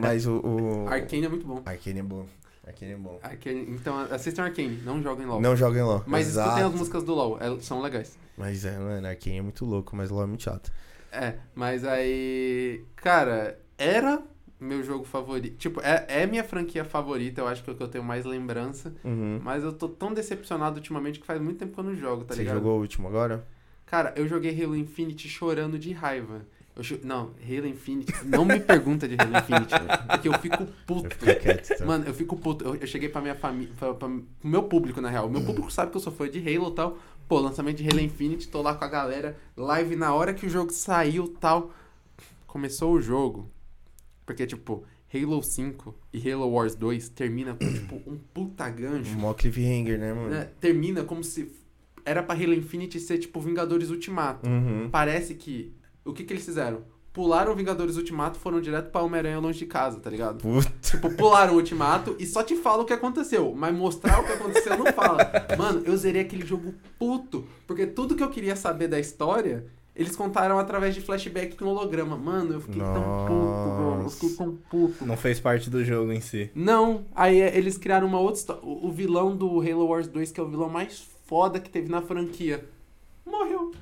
Mas 0.00 0.26
o. 0.26 0.40
o... 0.40 0.88
Arcane 0.88 1.24
é 1.24 1.28
muito 1.28 1.46
bom. 1.46 1.62
Arcane 1.64 2.00
é 2.00 2.02
bom. 2.02 2.26
Arcane 2.70 2.92
é 2.92 2.96
bom. 2.96 3.18
Arcane, 3.22 3.66
então, 3.70 3.98
assistam 4.10 4.44
Arcane, 4.44 4.80
não 4.84 5.02
joguem 5.02 5.26
LOL. 5.26 5.40
Não 5.40 5.56
joguem 5.56 5.82
LOL. 5.82 6.02
Mas 6.06 6.28
Exato. 6.28 6.48
escutem 6.48 6.68
as 6.68 6.74
músicas 6.74 7.04
do 7.04 7.14
LOL, 7.14 7.38
elas 7.40 7.64
são 7.64 7.80
legais. 7.80 8.18
Mas 8.36 8.64
é, 8.64 8.78
mano, 8.78 9.06
Arcane 9.06 9.38
é 9.38 9.42
muito 9.42 9.64
louco, 9.64 9.94
mas 9.94 10.10
LOL 10.10 10.24
é 10.24 10.26
muito 10.26 10.42
chato. 10.42 10.72
É, 11.12 11.34
mas 11.54 11.84
aí. 11.84 12.84
Cara, 12.96 13.58
era 13.76 14.22
meu 14.60 14.82
jogo 14.82 15.04
favorito. 15.04 15.56
Tipo, 15.56 15.80
é, 15.80 16.04
é 16.08 16.26
minha 16.26 16.44
franquia 16.44 16.84
favorita, 16.84 17.40
eu 17.40 17.48
acho 17.48 17.64
que 17.64 17.70
é 17.70 17.72
o 17.72 17.76
que 17.76 17.82
eu 17.82 17.88
tenho 17.88 18.04
mais 18.04 18.24
lembrança. 18.24 18.94
Uhum. 19.02 19.40
Mas 19.42 19.64
eu 19.64 19.72
tô 19.72 19.88
tão 19.88 20.12
decepcionado 20.12 20.76
ultimamente 20.76 21.18
que 21.18 21.26
faz 21.26 21.40
muito 21.40 21.58
tempo 21.58 21.72
que 21.72 21.80
eu 21.80 21.84
não 21.84 21.94
jogo, 21.94 22.24
tá 22.24 22.34
Você 22.34 22.40
ligado? 22.40 22.56
jogou 22.56 22.76
o 22.76 22.80
último 22.80 23.08
agora? 23.08 23.46
Cara, 23.86 24.12
eu 24.16 24.28
joguei 24.28 24.62
Halo 24.62 24.76
Infinite 24.76 25.28
chorando 25.28 25.78
de 25.78 25.92
raiva. 25.92 26.42
Eu 26.80 27.00
Não, 27.04 27.30
Halo 27.46 27.66
Infinite. 27.66 28.12
Não 28.24 28.44
me 28.44 28.58
pergunta 28.58 29.06
de 29.06 29.14
Halo 29.18 29.36
Infinite, 29.36 29.74
porque 30.08 30.28
eu 30.28 30.32
fico 30.38 30.66
puto. 30.86 31.16
Eu 31.28 31.38
quieto, 31.38 31.72
então. 31.72 31.86
Mano, 31.86 32.04
eu 32.06 32.14
fico 32.14 32.36
puto. 32.36 32.64
Eu, 32.64 32.76
eu 32.76 32.86
cheguei 32.86 33.08
pra 33.08 33.20
minha 33.20 33.34
família. 33.34 33.72
Pra, 33.78 33.92
pra, 33.94 34.08
pro 34.08 34.24
meu 34.42 34.62
público, 34.62 35.00
na 35.00 35.10
real. 35.10 35.26
O 35.26 35.30
meu 35.30 35.42
público 35.42 35.70
sabe 35.70 35.90
que 35.90 35.96
eu 35.96 36.00
sou 36.00 36.12
fã 36.12 36.28
de 36.28 36.38
Halo 36.38 36.70
e 36.70 36.74
tal. 36.74 36.98
Pô, 37.28 37.38
lançamento 37.38 37.76
de 37.76 37.88
Halo 37.88 38.00
Infinite, 38.00 38.48
tô 38.48 38.62
lá 38.62 38.74
com 38.74 38.84
a 38.84 38.88
galera. 38.88 39.36
Live 39.56 39.94
na 39.94 40.12
hora 40.14 40.32
que 40.34 40.46
o 40.46 40.50
jogo 40.50 40.72
saiu 40.72 41.28
tal. 41.28 41.72
Começou 42.46 42.92
o 42.94 43.00
jogo. 43.00 43.48
Porque, 44.24 44.46
tipo, 44.46 44.84
Halo 45.12 45.42
5 45.42 45.94
e 46.12 46.30
Halo 46.30 46.48
Wars 46.48 46.74
2 46.74 47.08
termina 47.10 47.54
com, 47.54 47.72
tipo, 47.72 47.96
um 48.06 48.16
puta 48.32 48.68
gancho. 48.70 49.16
Mó 49.18 49.34
cliffhanger, 49.34 49.98
né, 49.98 50.12
mano? 50.12 50.30
né? 50.30 50.50
Termina 50.60 51.04
como 51.04 51.22
se. 51.22 51.52
Era 52.04 52.22
pra 52.22 52.34
Halo 52.34 52.54
Infinite 52.54 52.98
ser, 52.98 53.18
tipo, 53.18 53.40
Vingadores 53.40 53.90
Ultimato. 53.90 54.48
Uhum. 54.48 54.88
Parece 54.90 55.34
que. 55.34 55.72
O 56.04 56.12
que 56.12 56.24
que 56.24 56.32
eles 56.32 56.44
fizeram? 56.44 56.82
Pularam 57.12 57.56
Vingadores 57.56 57.96
Ultimato 57.96 58.38
foram 58.38 58.60
direto 58.60 58.90
pra 58.90 59.02
Homem-Aranha 59.02 59.40
longe 59.40 59.58
de 59.58 59.66
casa, 59.66 59.98
tá 59.98 60.08
ligado? 60.08 60.38
Puta. 60.38 60.72
Tipo, 60.80 61.10
pularam 61.16 61.54
o 61.54 61.56
ultimato 61.56 62.14
e 62.20 62.26
só 62.26 62.42
te 62.42 62.54
fala 62.54 62.82
o 62.82 62.86
que 62.86 62.92
aconteceu. 62.92 63.52
Mas 63.56 63.74
mostrar 63.74 64.20
o 64.20 64.24
que 64.24 64.32
aconteceu 64.32 64.78
não 64.78 64.92
fala. 64.92 65.18
Mano, 65.58 65.82
eu 65.84 65.96
zerei 65.96 66.22
aquele 66.22 66.46
jogo 66.46 66.72
puto. 66.98 67.44
Porque 67.66 67.84
tudo 67.84 68.14
que 68.14 68.22
eu 68.22 68.30
queria 68.30 68.54
saber 68.54 68.86
da 68.86 69.00
história, 69.00 69.66
eles 69.94 70.14
contaram 70.14 70.56
através 70.56 70.94
de 70.94 71.00
flashback 71.00 71.56
com 71.56 71.64
holograma. 71.64 72.16
Mano, 72.16 72.54
eu 72.54 72.60
fiquei 72.60 72.80
tão 72.80 73.26
puto, 73.26 73.68
mano. 73.68 74.02
Eu 74.04 74.10
fiquei 74.10 74.30
tão 74.30 74.58
puto. 74.70 75.04
Não 75.04 75.16
fez 75.16 75.40
parte 75.40 75.68
do 75.68 75.84
jogo 75.84 76.12
em 76.12 76.20
si. 76.20 76.48
Não, 76.54 77.04
aí 77.12 77.40
eles 77.40 77.76
criaram 77.76 78.06
uma 78.06 78.20
outra 78.20 78.38
história. 78.38 78.62
O, 78.62 78.86
o 78.86 78.92
vilão 78.92 79.36
do 79.36 79.60
Halo 79.60 79.88
Wars 79.88 80.06
2, 80.06 80.30
que 80.30 80.38
é 80.38 80.42
o 80.42 80.48
vilão 80.48 80.68
mais 80.68 81.04
foda 81.26 81.58
que 81.58 81.68
teve 81.68 81.90
na 81.90 82.00
franquia, 82.00 82.64
morreu. 83.26 83.72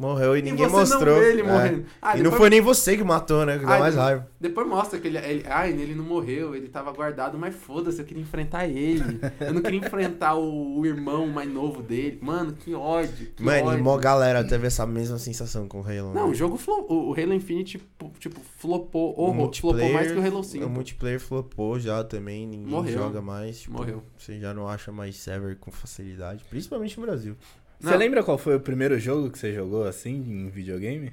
Morreu 0.00 0.36
e 0.36 0.40
ninguém 0.42 0.64
e 0.66 0.68
mostrou. 0.68 1.16
não 1.16 1.22
ele 1.22 1.42
É. 1.42 1.44
morrendo. 1.44 1.84
Ah, 2.00 2.18
e 2.18 2.22
não 2.22 2.32
foi 2.32 2.48
nem 2.48 2.60
você 2.60 2.96
que 2.96 3.04
matou, 3.04 3.44
né? 3.44 3.58
Que 3.58 3.66
dá 3.66 3.72
Ai, 3.74 3.80
mais 3.80 3.94
raiva. 3.94 4.26
Depois 4.40 4.66
mostra 4.66 4.98
que 4.98 5.06
ele, 5.08 5.18
ele. 5.18 5.44
Ai, 5.46 5.70
ele 5.72 5.94
não 5.94 6.04
morreu, 6.04 6.54
ele 6.56 6.68
tava 6.68 6.90
guardado, 6.92 7.36
mas 7.38 7.54
foda-se, 7.54 8.00
eu 8.00 8.04
queria 8.06 8.22
enfrentar 8.22 8.66
ele. 8.66 9.20
Eu 9.38 9.52
não 9.52 9.60
queria 9.60 9.78
enfrentar 9.78 10.34
o, 10.36 10.78
o 10.78 10.86
irmão 10.86 11.26
mais 11.26 11.52
novo 11.52 11.82
dele. 11.82 12.18
Mano, 12.22 12.52
que 12.54 12.74
ódio. 12.74 13.26
Que 13.36 13.42
Mano, 13.42 13.66
ódio. 13.68 13.78
e 13.78 13.82
mó 13.82 13.98
galera 13.98 14.42
teve 14.42 14.66
essa 14.66 14.86
mesma 14.86 15.18
sensação 15.18 15.68
com 15.68 15.80
o 15.80 15.84
Halo. 15.84 16.14
Não, 16.14 16.26
né? 16.26 16.30
o 16.30 16.34
jogo 16.34 16.56
flopou. 16.56 17.08
O, 17.08 17.10
o 17.10 17.12
Halo 17.20 17.34
Infinite, 17.34 17.78
tipo, 17.78 18.10
tipo, 18.18 18.40
flopou 18.58 19.14
O 19.18 19.24
horror. 19.24 19.50
Flopou 19.54 19.92
mais 19.92 20.10
que 20.10 20.18
o 20.18 20.24
Halo 20.24 20.38
O 20.40 20.44
5. 20.44 20.68
multiplayer 20.68 21.20
flopou 21.20 21.78
já 21.78 22.02
também, 22.02 22.46
ninguém 22.46 22.66
Morreu. 22.66 22.98
joga 22.98 23.20
mais. 23.20 23.60
Tipo, 23.60 23.76
Morreu. 23.76 24.02
Você 24.16 24.38
já 24.40 24.54
não 24.54 24.66
acha 24.66 24.90
mais 24.90 25.16
server 25.16 25.56
com 25.56 25.70
facilidade, 25.70 26.44
principalmente 26.48 26.98
no 26.98 27.04
Brasil. 27.06 27.36
Você 27.80 27.96
lembra 27.96 28.22
qual 28.22 28.36
foi 28.38 28.56
o 28.56 28.60
primeiro 28.60 28.98
jogo 28.98 29.30
que 29.30 29.38
você 29.38 29.52
jogou 29.54 29.84
assim 29.86 30.10
em 30.14 30.48
videogame? 30.48 31.12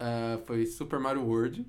Ah, 0.00 0.38
foi 0.46 0.64
Super 0.66 0.98
Mario 0.98 1.22
World. 1.22 1.66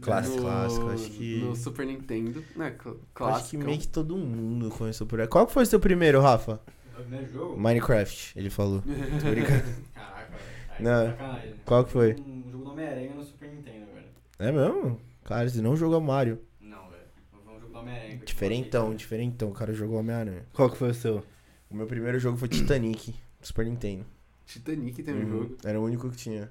Clássico. 0.00 0.36
No, 0.36 0.42
Clássico, 0.42 0.88
acho 0.90 1.10
que- 1.10 1.40
No 1.40 1.56
Super 1.56 1.86
Nintendo. 1.86 2.44
Né, 2.54 2.70
cl- 2.82 2.90
Acho 2.90 2.98
que 2.98 3.06
clássico. 3.14 3.64
meio 3.64 3.78
que 3.78 3.88
todo 3.88 4.16
mundo 4.16 4.68
começou 4.70 5.06
por 5.06 5.20
aí. 5.20 5.26
Qual 5.26 5.46
que 5.46 5.52
foi 5.52 5.62
o 5.62 5.66
seu 5.66 5.80
primeiro, 5.80 6.20
Rafa? 6.20 6.60
O 6.92 7.00
primeiro 7.00 7.32
jogo? 7.32 7.58
Minecraft, 7.60 8.38
ele 8.38 8.50
falou. 8.50 8.82
Tô 9.22 9.30
brincando. 9.30 9.64
Caraca, 9.94 10.32
velho. 10.32 10.84
Não. 10.84 11.04
tá 11.06 11.10
sacanagem. 11.12 11.54
Qual 11.64 11.84
que 11.84 11.92
foi? 11.92 12.12
Um 12.14 12.42
jogo 12.50 12.64
do 12.64 12.70
Homem-Aranha 12.72 13.14
no 13.14 13.24
Super 13.24 13.48
Nintendo, 13.50 13.86
velho. 13.94 14.06
É 14.38 14.52
mesmo? 14.52 15.00
Cara, 15.24 15.48
você 15.48 15.60
não 15.62 15.76
jogou 15.76 16.00
Mario. 16.00 16.40
Não, 16.60 16.88
velho. 16.90 17.02
Foi 17.30 17.40
um 17.40 17.60
jogo 17.60 17.72
do 17.72 17.78
Homem-Aranha. 17.78 18.16
Diferentão, 18.24 18.94
diferentão. 18.94 19.48
O 19.48 19.52
cara 19.52 19.72
jogou 19.72 19.98
Homem-Aranha. 19.98 20.44
Qual 20.52 20.68
que 20.70 20.76
foi 20.76 20.90
o 20.90 20.94
seu? 20.94 21.24
O 21.70 21.74
meu 21.74 21.86
primeiro 21.86 22.18
jogo 22.18 22.36
foi 22.36 22.48
Titanic, 22.48 23.14
Super 23.46 23.64
Nintendo. 23.64 24.04
Titanic 24.44 25.02
tem 25.02 25.14
um 25.14 25.18
Uhum. 25.18 25.28
jogo. 25.42 25.56
Era 25.64 25.80
o 25.80 25.84
único 25.84 26.10
que 26.10 26.16
tinha. 26.16 26.50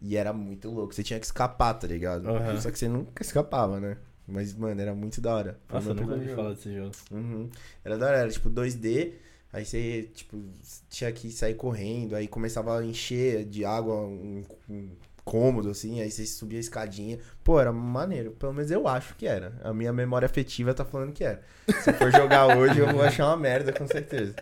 E 0.00 0.16
era 0.16 0.32
muito 0.32 0.70
louco. 0.70 0.94
Você 0.94 1.02
tinha 1.02 1.18
que 1.20 1.26
escapar, 1.26 1.74
tá 1.74 1.86
ligado? 1.86 2.28
Aham. 2.28 2.60
Só 2.60 2.70
que 2.70 2.78
você 2.78 2.88
nunca 2.88 3.22
escapava, 3.22 3.78
né? 3.78 3.96
Mas, 4.26 4.54
mano, 4.54 4.80
era 4.80 4.94
muito 4.94 5.20
da 5.20 5.34
hora. 5.34 5.60
Foi 5.68 5.76
Nossa, 5.76 5.90
eu 5.90 5.94
nunca 5.94 6.14
ouvi 6.14 6.34
falar 6.34 6.54
desse 6.54 6.74
jogo. 6.74 6.92
Uhum. 7.10 7.50
Era 7.84 7.98
da 7.98 8.06
hora, 8.06 8.16
era 8.18 8.30
tipo 8.30 8.48
2D, 8.48 9.12
aí 9.52 9.64
você, 9.66 10.10
tipo, 10.14 10.42
tinha 10.88 11.12
que 11.12 11.30
sair 11.30 11.54
correndo, 11.54 12.14
aí 12.16 12.26
começava 12.26 12.78
a 12.78 12.84
encher 12.84 13.44
de 13.44 13.64
água 13.64 13.94
um, 13.96 14.42
um 14.68 14.88
cômodo, 15.24 15.70
assim, 15.70 16.00
aí 16.00 16.10
você 16.10 16.26
subia 16.26 16.58
a 16.58 16.60
escadinha. 16.60 17.18
Pô, 17.44 17.60
era 17.60 17.72
maneiro, 17.72 18.32
pelo 18.32 18.52
menos 18.52 18.70
eu 18.70 18.86
acho 18.88 19.14
que 19.16 19.26
era. 19.26 19.52
A 19.62 19.72
minha 19.72 19.92
memória 19.92 20.26
afetiva 20.26 20.74
tá 20.74 20.84
falando 20.84 21.12
que 21.12 21.22
era. 21.24 21.40
Se 21.82 21.90
eu 21.90 21.94
for 21.94 22.10
jogar 22.10 22.46
hoje, 22.58 22.78
eu 22.78 22.88
vou 22.88 23.02
achar 23.02 23.26
uma 23.28 23.36
merda, 23.36 23.72
com 23.72 23.86
certeza. 23.86 24.34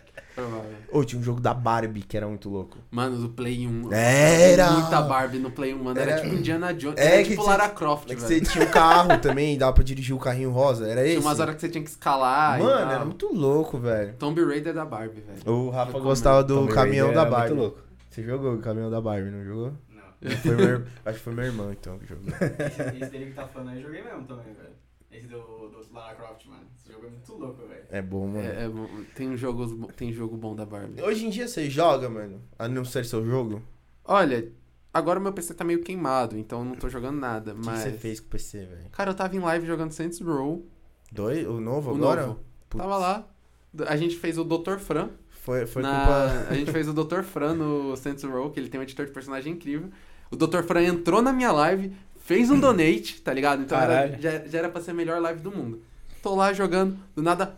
Ou 0.91 1.03
tinha 1.05 1.19
um 1.19 1.23
jogo 1.23 1.39
da 1.39 1.53
Barbie 1.53 2.01
que 2.01 2.17
era 2.17 2.27
muito 2.27 2.49
louco. 2.49 2.77
Mano, 2.89 3.17
do 3.17 3.29
Play 3.29 3.67
1. 3.67 3.93
Era! 3.93 4.71
Muita 4.71 5.01
Barbie 5.01 5.37
no 5.39 5.51
Play 5.51 5.73
1, 5.73 5.83
mano. 5.83 5.99
Era, 5.99 6.11
Era- 6.13 6.21
tipo 6.21 6.33
Indiana 6.35 6.73
Jones. 6.73 6.97
É, 6.99 7.05
era 7.15 7.23
que 7.23 7.29
tipo 7.31 7.41
tinha- 7.43 7.57
Lara 7.57 7.69
Croft, 7.69 8.09
É 8.09 8.15
que 8.15 8.21
velho. 8.21 8.27
você 8.27 8.41
tinha 8.51 8.65
um 8.65 8.71
carro 8.71 9.17
também, 9.21 9.57
dava 9.57 9.73
pra 9.73 9.83
dirigir 9.83 10.15
o 10.15 10.19
carrinho 10.19 10.49
rosa, 10.51 10.87
era 10.87 11.01
esse? 11.03 11.17
Tinha 11.17 11.21
umas 11.27 11.39
horas 11.39 11.55
que 11.55 11.61
você 11.61 11.69
tinha 11.69 11.83
que 11.83 11.89
escalar 11.89 12.59
Mano, 12.59 12.91
era 12.91 13.05
muito 13.05 13.31
louco, 13.33 13.77
velho. 13.77 14.15
Tomb 14.17 14.43
Raider 14.43 14.73
da 14.73 14.85
Barbie, 14.85 15.21
velho. 15.21 15.53
O 15.53 15.69
Rafa 15.69 15.97
Eu 15.97 16.01
gostava 16.01 16.43
do 16.43 16.55
Tomb 16.55 16.73
caminhão 16.73 17.07
Raider 17.07 17.21
da 17.23 17.27
era 17.27 17.37
Barbie. 17.37 17.53
Muito 17.55 17.61
louco. 17.75 17.91
Você 18.09 18.23
jogou 18.23 18.53
o 18.55 18.59
caminhão 18.59 18.89
da 18.89 18.99
Barbie, 18.99 19.29
não 19.29 19.43
jogou? 19.43 19.73
Foi 20.41 20.55
meu- 20.55 20.83
acho 21.05 21.17
que 21.17 21.23
foi 21.23 21.33
meu 21.33 21.45
irmão, 21.45 21.71
então, 21.71 21.97
que 21.97 22.05
jogou. 22.07 22.27
Esse, 22.29 22.81
esse 23.03 23.11
dele 23.11 23.25
que 23.27 23.33
tá 23.33 23.47
falando 23.47 23.69
aí, 23.69 23.77
eu 23.77 23.83
joguei 23.83 24.03
mesmo 24.03 24.23
também, 24.25 24.53
velho. 24.53 24.69
Esse 25.11 25.27
do, 25.27 25.37
do 25.39 25.93
Lara 25.93 26.15
Croft, 26.15 26.45
mano. 26.47 26.61
Esse 26.77 26.91
jogo 26.93 27.05
é 27.07 27.09
muito 27.09 27.33
louco, 27.33 27.67
velho. 27.67 27.83
É 27.89 28.01
bom, 28.01 28.27
mano. 28.27 28.47
É, 28.47 28.63
é 28.65 28.69
bom. 28.69 28.87
tem, 29.15 29.35
jogos, 29.35 29.73
bo- 29.73 29.91
tem 29.91 30.13
jogo 30.13 30.37
bom 30.37 30.55
da 30.55 30.65
Barbie. 30.65 31.01
Hoje 31.01 31.25
em 31.25 31.29
dia 31.29 31.47
você 31.47 31.69
joga, 31.69 32.09
mano? 32.09 32.41
A 32.57 32.67
não 32.67 32.85
ser 32.85 33.03
seu 33.03 33.25
jogo? 33.25 33.61
Olha, 34.05 34.47
agora 34.93 35.19
meu 35.19 35.33
PC 35.33 35.53
tá 35.53 35.63
meio 35.63 35.81
queimado, 35.81 36.37
então 36.37 36.59
eu 36.59 36.65
não 36.65 36.75
tô 36.75 36.87
jogando 36.87 37.19
nada. 37.19 37.53
O 37.53 37.59
que 37.59 37.65
Mas. 37.65 37.79
você 37.79 37.91
fez 37.91 38.19
com 38.19 38.27
o 38.27 38.29
PC, 38.29 38.65
velho? 38.65 38.89
Cara, 38.91 39.11
eu 39.11 39.15
tava 39.15 39.35
em 39.35 39.39
live 39.39 39.65
jogando 39.67 39.91
Saints 39.91 40.21
Row. 40.21 40.65
Dois? 41.11 41.45
O 41.47 41.59
novo 41.59 41.91
O 41.91 41.95
agora? 41.95 42.27
novo. 42.27 42.39
Putz. 42.69 42.81
Tava 42.83 42.97
lá. 42.97 43.27
A 43.87 43.97
gente 43.97 44.15
fez 44.15 44.37
o 44.37 44.43
Dr. 44.45 44.77
Fran. 44.77 45.09
Foi, 45.29 45.65
foi 45.65 45.81
na- 45.81 46.05
culpa. 46.05 46.47
A 46.51 46.53
gente 46.53 46.71
fez 46.71 46.87
o 46.87 46.93
Dr. 46.93 47.21
Fran 47.23 47.55
no 47.55 47.95
Saints 47.97 48.23
Row, 48.23 48.49
que 48.51 48.59
ele 48.59 48.69
tem 48.69 48.79
um 48.79 48.83
editor 48.83 49.05
de 49.05 49.11
personagem 49.11 49.53
incrível. 49.53 49.89
O 50.31 50.35
Dr. 50.35 50.63
Fran 50.63 50.83
entrou 50.83 51.21
na 51.21 51.33
minha 51.33 51.51
live, 51.51 51.93
fez 52.23 52.49
um 52.49 52.59
donate, 52.59 53.21
tá 53.21 53.33
ligado? 53.33 53.61
Então 53.61 53.77
era, 53.77 54.17
já, 54.19 54.39
já 54.47 54.59
era 54.59 54.69
pra 54.69 54.81
ser 54.81 54.91
a 54.91 54.93
melhor 54.93 55.21
live 55.21 55.41
do 55.41 55.51
mundo. 55.51 55.81
Tô 56.23 56.33
lá 56.35 56.53
jogando, 56.53 56.97
do 57.13 57.21
nada. 57.21 57.55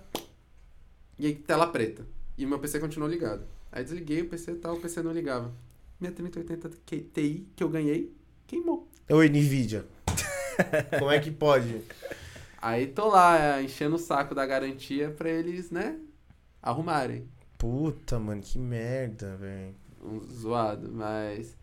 E 1.19 1.27
aí, 1.27 1.35
tela 1.35 1.67
preta. 1.67 2.05
E 2.37 2.45
meu 2.45 2.57
PC 2.57 2.79
continuou 2.79 3.09
ligado. 3.09 3.43
Aí 3.71 3.83
desliguei 3.83 4.21
o 4.21 4.29
PC 4.29 4.51
e 4.51 4.55
tal, 4.55 4.75
o 4.75 4.79
PC 4.79 5.03
não 5.03 5.11
ligava. 5.11 5.53
Minha 5.99 6.11
3080 6.11 6.69
Ti 6.85 7.47
que 7.55 7.63
eu 7.63 7.69
ganhei, 7.69 8.11
queimou. 8.47 8.87
Oi, 9.09 9.29
Nvidia. 9.29 9.85
Como 10.99 11.11
é 11.11 11.19
que 11.19 11.31
pode? 11.31 11.81
Aí 12.61 12.87
tô 12.87 13.07
lá, 13.09 13.57
é, 13.57 13.63
enchendo 13.63 13.95
o 13.95 13.99
saco 13.99 14.33
da 14.33 14.45
garantia 14.45 15.09
pra 15.11 15.29
eles, 15.29 15.69
né, 15.69 15.99
arrumarem. 16.61 17.27
Puta, 17.57 18.19
mano, 18.19 18.41
que 18.41 18.57
merda, 18.57 19.35
velho. 19.35 19.75
Um 20.01 20.19
zoado, 20.19 20.91
mas. 20.91 21.55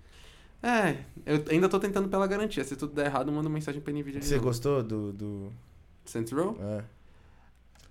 É, 0.62 0.98
eu 1.24 1.44
ainda 1.50 1.68
tô 1.68 1.80
tentando 1.80 2.08
pela 2.08 2.26
garantia. 2.26 2.62
Se 2.64 2.76
tudo 2.76 2.94
der 2.94 3.06
errado, 3.06 3.32
manda 3.32 3.48
uma 3.48 3.54
mensagem 3.54 3.80
pra 3.80 3.92
Nvidia 3.92 4.20
Você 4.20 4.38
gostou 4.38 4.82
do. 4.82 5.12
do... 5.12 5.52
Saints 6.04 6.32
Row? 6.32 6.56
É. 6.60 6.84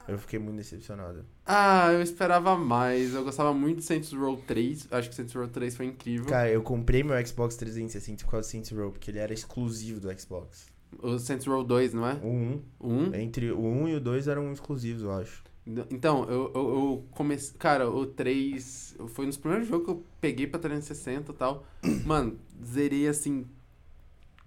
Eu 0.08 0.18
fiquei 0.18 0.40
muito 0.40 0.58
decepcionado. 0.58 1.24
Ah, 1.46 1.92
eu 1.92 2.02
esperava 2.02 2.58
mais. 2.58 3.14
Eu 3.14 3.24
gostava 3.24 3.54
muito 3.54 3.78
de 3.78 3.84
Saints 3.84 4.12
Row 4.12 4.38
3. 4.38 4.88
Acho 4.92 5.10
que 5.10 5.16
Saints 5.16 5.34
Row 5.34 5.48
3 5.48 5.76
foi 5.76 5.86
incrível. 5.86 6.26
Cara, 6.26 6.50
eu 6.50 6.64
comprei 6.64 7.04
meu 7.04 7.16
Xbox 7.26 7.56
360 7.56 8.26
por 8.26 8.32
causa 8.32 8.48
do 8.48 8.52
Saints 8.52 8.72
Row, 8.72 8.92
porque 8.92 9.12
ele 9.12 9.20
era 9.20 9.32
exclusivo 9.32 10.00
do 10.00 10.20
Xbox. 10.20 10.68
O 10.98 11.20
Saints 11.20 11.46
Row 11.46 11.64
2, 11.64 11.94
não 11.94 12.08
é? 12.08 12.14
O 12.24 12.28
1. 12.28 12.62
O 12.80 12.88
1? 12.88 13.16
Entre 13.16 13.52
o 13.52 13.62
1 13.62 13.90
e 13.90 13.96
o 13.96 14.00
2 14.00 14.28
eram 14.28 14.52
exclusivos, 14.52 15.04
eu 15.04 15.12
acho. 15.12 15.44
Então, 15.92 16.24
eu, 16.24 16.52
eu, 16.56 16.62
eu 16.62 17.06
comecei. 17.12 17.56
Cara, 17.60 17.90
o 17.90 18.06
3 18.06 18.96
foi 19.10 19.26
um 19.26 19.30
dos 19.30 19.38
primeiros 19.38 19.68
jogos 19.68 19.86
que 19.86 19.92
eu 19.92 20.04
peguei 20.20 20.48
pra 20.48 20.60
360 20.60 21.32
e 21.32 21.36
tal. 21.36 21.64
Mano, 22.06 22.38
zerei 22.66 23.08
assim. 23.08 23.46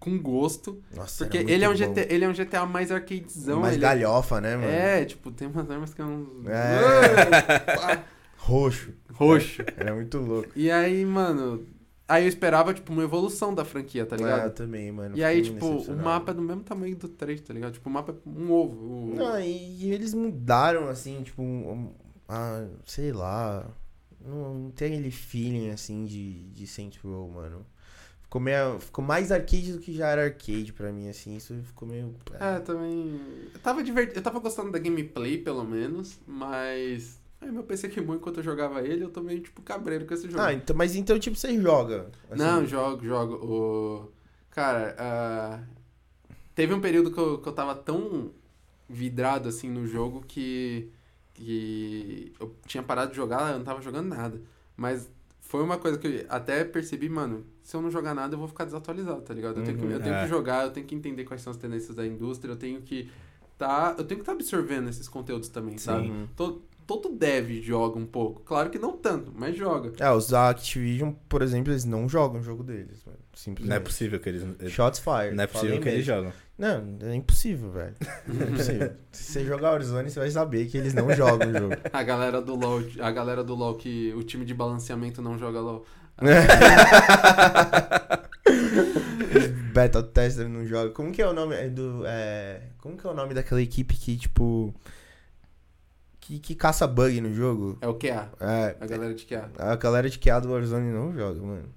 Com 0.00 0.18
gosto. 0.18 0.82
Nossa, 0.92 1.24
Porque 1.24 1.38
era 1.38 1.50
ele 1.50 1.64
é, 1.64 1.68
um. 1.68 1.74
GTA, 1.74 2.12
ele 2.12 2.24
é 2.24 2.28
um 2.28 2.32
GTA 2.32 2.66
mais 2.66 2.90
arcadezão. 2.90 3.60
Mais 3.60 3.74
ele 3.74 3.82
galhofa, 3.82 4.40
né, 4.40 4.56
mano? 4.56 4.68
É, 4.68 5.04
tipo, 5.04 5.30
tem 5.30 5.46
umas 5.46 5.70
armas 5.70 5.94
que 5.94 6.02
eu 6.02 6.06
não. 6.06 6.50
É. 6.50 8.02
Roxo. 8.36 8.92
Roxo. 9.12 9.62
Era 9.76 9.94
muito 9.94 10.18
louco. 10.18 10.48
E 10.56 10.72
aí, 10.72 11.04
mano, 11.04 11.64
Aí 12.08 12.24
eu 12.24 12.28
esperava, 12.28 12.74
tipo, 12.74 12.92
uma 12.92 13.02
evolução 13.02 13.54
da 13.54 13.64
franquia, 13.64 14.04
tá 14.04 14.16
Ah, 14.16 14.18
eu 14.18 14.24
ligado? 14.24 14.52
também, 14.54 14.92
mano. 14.92 15.16
e 15.16 15.24
aí, 15.24 15.40
tipo, 15.42 15.64
o 15.66 15.96
mapa 15.96 16.32
é 16.32 16.34
do 16.34 16.42
mesmo 16.42 16.62
tamanho 16.62 16.94
do 16.96 17.08
3, 17.08 17.40
tá 17.40 17.54
ligado? 17.54 17.72
Tipo, 17.74 17.88
o 17.88 17.92
mapa 17.92 18.12
é 18.12 18.28
um 18.28 18.50
ovo. 18.52 19.12
o- 19.12 19.14
Não, 19.14 19.40
e, 19.40 19.84
e 19.86 19.90
eles 19.92 20.12
mudaram, 20.12 20.88
assim, 20.88 21.22
tipo, 21.22 21.40
um, 21.42 21.70
um- 21.72 21.92
ah, 22.28 22.66
sei 22.84 23.12
lá. 23.12 23.66
Não, 24.20 24.54
não 24.54 24.70
tem 24.70 24.92
aquele 24.92 25.10
feeling, 25.10 25.70
assim, 25.70 26.04
de, 26.04 26.42
de 26.50 26.66
Saints 26.66 27.00
Row, 27.02 27.28
mano. 27.30 27.64
Ficou, 28.22 28.40
meio, 28.40 28.78
ficou 28.80 29.04
mais 29.04 29.30
arcade 29.32 29.72
do 29.72 29.78
que 29.78 29.92
já 29.92 30.08
era 30.08 30.24
arcade 30.24 30.72
pra 30.72 30.92
mim, 30.92 31.08
assim. 31.08 31.36
Isso 31.36 31.54
ficou 31.64 31.86
meio. 31.88 32.14
É, 32.40 32.58
também. 32.60 33.20
Eu 33.52 33.60
tava 33.60 33.82
divertido. 33.82 34.18
Eu 34.18 34.22
tava 34.22 34.38
gostando 34.38 34.70
da 34.72 34.78
gameplay, 34.78 35.38
pelo 35.38 35.64
menos, 35.64 36.18
mas. 36.26 37.20
Aí 37.42 37.50
meu 37.50 37.64
PC 37.64 37.88
queimou 37.88 38.14
enquanto 38.16 38.36
eu 38.38 38.42
jogava 38.44 38.80
ele, 38.82 39.02
eu 39.04 39.10
tô 39.10 39.20
meio, 39.20 39.40
tipo, 39.40 39.60
cabreiro 39.62 40.06
com 40.06 40.14
esse 40.14 40.30
jogo. 40.30 40.40
Ah, 40.42 40.52
então, 40.52 40.76
mas 40.76 40.94
então, 40.94 41.18
tipo, 41.18 41.36
você 41.36 41.60
joga. 41.60 42.06
assim. 42.30 42.42
Não, 42.42 42.64
jogo, 42.64 43.04
jogo. 43.04 43.34
O... 43.44 44.12
Cara, 44.50 44.94
ah, 44.98 45.60
teve 46.54 46.72
um 46.72 46.80
período 46.80 47.10
que 47.10 47.18
eu, 47.18 47.38
que 47.38 47.48
eu 47.48 47.52
tava 47.52 47.74
tão 47.74 48.30
vidrado 48.88 49.48
assim 49.48 49.68
no 49.70 49.86
jogo 49.86 50.22
que, 50.28 50.88
que 51.34 52.32
eu 52.38 52.54
tinha 52.66 52.82
parado 52.82 53.10
de 53.10 53.16
jogar, 53.16 53.52
eu 53.52 53.58
não 53.58 53.64
tava 53.64 53.80
jogando 53.82 54.08
nada. 54.08 54.40
Mas 54.76 55.10
foi 55.40 55.62
uma 55.62 55.78
coisa 55.78 55.98
que 55.98 56.06
eu 56.06 56.26
até 56.28 56.64
percebi, 56.64 57.08
mano, 57.08 57.44
se 57.62 57.74
eu 57.76 57.82
não 57.82 57.90
jogar 57.90 58.14
nada, 58.14 58.34
eu 58.34 58.38
vou 58.38 58.48
ficar 58.48 58.64
desatualizado, 58.64 59.22
tá 59.22 59.34
ligado? 59.34 59.58
Eu 59.60 59.64
tenho, 59.64 59.78
que, 59.78 59.84
Uhum. 59.84 59.90
eu 59.90 60.00
tenho 60.00 60.14
É. 60.14 60.22
que 60.22 60.28
jogar, 60.28 60.64
eu 60.64 60.70
tenho 60.70 60.86
que 60.86 60.94
entender 60.94 61.24
quais 61.24 61.42
são 61.42 61.50
as 61.50 61.56
tendências 61.56 61.96
da 61.96 62.06
indústria, 62.06 62.52
eu 62.52 62.56
tenho 62.56 62.80
que 62.82 63.10
tá, 63.58 63.94
eu 63.96 64.04
tenho 64.04 64.18
que 64.18 64.22
estar 64.22 64.32
absorvendo 64.32 64.88
esses 64.88 65.08
conteúdos 65.08 65.48
também, 65.48 65.78
sabe? 65.78 66.08
Uhum. 66.10 66.26
Todo, 66.36 66.62
todo 66.96 67.16
dev 67.16 67.62
joga 67.62 67.98
um 67.98 68.06
pouco. 68.06 68.42
Claro 68.42 68.70
que 68.70 68.78
não 68.78 68.96
tanto, 68.96 69.32
mas 69.34 69.56
joga. 69.56 69.92
É, 69.98 70.10
os 70.10 70.28
da 70.28 70.50
Activision, 70.50 71.12
por 71.28 71.42
exemplo, 71.42 71.72
eles 71.72 71.84
não 71.84 72.08
jogam 72.08 72.40
o 72.40 72.42
jogo 72.42 72.62
deles, 72.62 73.02
mano. 73.04 73.18
Simplesmente. 73.34 73.70
Não 73.70 73.76
é 73.76 73.80
possível 73.80 74.20
que 74.20 74.28
eles. 74.28 74.72
Shots 74.72 74.98
fired. 75.00 75.34
Não 75.34 75.44
é 75.44 75.46
possível 75.46 75.80
que 75.80 75.88
eles 75.88 76.06
mesmo. 76.06 76.22
jogam. 76.22 76.32
Não, 76.58 76.98
é 77.08 77.14
impossível, 77.14 77.70
velho. 77.70 77.94
É 78.00 78.44
impossível. 78.44 78.92
Se 79.10 79.24
você 79.24 79.44
jogar 79.44 79.70
Warzone, 79.70 80.10
você 80.10 80.20
vai 80.20 80.30
saber 80.30 80.66
que 80.66 80.76
eles 80.76 80.92
não 80.94 81.10
jogam 81.14 81.48
o 81.48 81.52
jogo. 81.52 81.74
A 81.92 82.02
galera 82.02 82.42
do 82.42 82.54
LoL, 82.54 82.82
a 83.00 83.10
galera 83.10 83.42
do 83.42 83.54
LoL 83.54 83.74
que 83.76 84.12
o 84.14 84.22
time 84.22 84.44
de 84.44 84.54
balanceamento 84.54 85.22
não 85.22 85.38
joga 85.38 85.60
LoL. 85.60 85.84
Beta 89.72 90.02
tester 90.02 90.48
não 90.48 90.66
joga. 90.66 90.90
Como 90.90 91.10
que 91.10 91.22
é 91.22 91.26
o 91.26 91.32
nome 91.32 91.54
é 91.54 91.68
do. 91.68 92.04
É... 92.06 92.60
Como 92.78 92.96
que 92.96 93.06
é 93.06 93.10
o 93.10 93.14
nome 93.14 93.34
daquela 93.34 93.62
equipe 93.62 93.94
que, 93.94 94.16
tipo. 94.16 94.74
Que, 96.22 96.38
que 96.38 96.54
caça 96.54 96.86
bug 96.86 97.20
no 97.20 97.34
jogo? 97.34 97.76
É 97.80 97.88
o 97.88 97.94
QA, 97.94 98.30
É. 98.40 98.76
a 98.80 98.86
galera 98.86 99.12
de 99.12 99.26
QA. 99.26 99.50
A 99.58 99.74
galera 99.74 100.08
de 100.08 100.18
QA 100.20 100.38
do 100.40 100.52
Warzone 100.52 100.92
não 100.92 101.12
joga, 101.12 101.40
mano. 101.42 101.68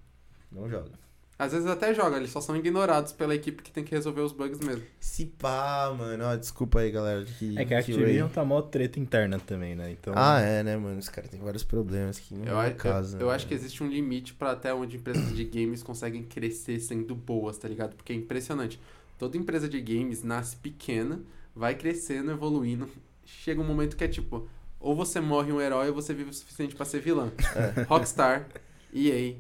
Não 0.52 0.70
joga. 0.70 0.92
Às 1.38 1.52
vezes 1.52 1.68
até 1.68 1.94
joga, 1.96 2.16
eles 2.16 2.30
só 2.30 2.40
são 2.40 2.56
ignorados 2.56 3.12
pela 3.12 3.36
equipe 3.36 3.62
que 3.64 3.70
tem 3.72 3.84
que 3.84 3.92
resolver 3.94 4.22
os 4.22 4.32
bugs 4.32 4.60
mesmo. 4.60 4.84
Se 5.02 5.26
pá, 5.26 5.94
mano. 5.98 6.24
Ó, 6.26 6.36
desculpa 6.36 6.80
aí, 6.80 6.92
galera. 6.92 7.26
Que, 7.26 7.58
É 7.60 7.66
que 7.66 7.74
a 7.74 7.84
que 7.84 7.92
Activision 7.92 8.30
tá 8.30 8.46
mó 8.46 8.62
treta 8.62 9.00
interna 9.00 9.38
também, 9.40 9.76
né? 9.76 9.92
Então. 9.92 10.14
Ah, 10.16 10.40
é, 10.40 10.64
né, 10.64 10.78
mano? 10.78 10.98
Os 11.00 11.10
caras 11.10 11.30
têm 11.30 11.42
vários 11.42 11.64
problemas 11.64 12.20
que 12.20 12.36
não 12.36 12.46
Eu, 12.46 12.62
é 12.62 12.72
caso. 12.72 13.18
eu, 13.18 13.22
eu 13.22 13.28
né, 13.28 13.34
acho 13.36 13.48
que 13.48 13.54
mano? 13.54 13.66
existe 13.66 13.84
um 13.84 13.88
limite 13.90 14.34
pra 14.36 14.52
até 14.52 14.74
onde 14.74 14.96
empresas 14.96 15.36
de 15.36 15.44
games 15.44 15.84
conseguem 15.84 16.24
crescer 16.24 16.80
sendo 16.80 17.14
boas, 17.16 17.58
tá 17.58 17.68
ligado? 17.68 17.96
Porque 17.96 18.14
é 18.14 18.16
impressionante. 18.16 18.80
Toda 19.18 19.36
empresa 19.38 19.68
de 19.68 19.82
games 19.82 20.24
nasce 20.24 20.56
pequena, 20.56 21.20
vai 21.54 21.76
crescendo, 21.76 22.32
evoluindo. 22.32 22.88
Chega 23.26 23.60
um 23.62 23.66
momento 23.66 23.98
que 23.98 24.04
é 24.04 24.08
tipo, 24.08 24.48
ou 24.80 24.96
você 24.96 25.20
morre 25.20 25.52
um 25.52 25.60
herói 25.60 25.90
ou 25.90 25.96
você 25.96 26.14
vive 26.14 26.30
o 26.30 26.34
suficiente 26.34 26.76
pra 26.76 26.86
ser 26.86 27.00
vilã. 27.02 27.32
É. 27.56 27.82
Rockstar, 27.90 28.48
EA, 28.94 29.36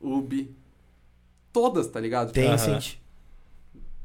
Ubi, 0.00 0.54
todas, 1.52 1.86
tá 1.88 1.98
ligado? 1.98 2.32
Tencent. 2.32 2.98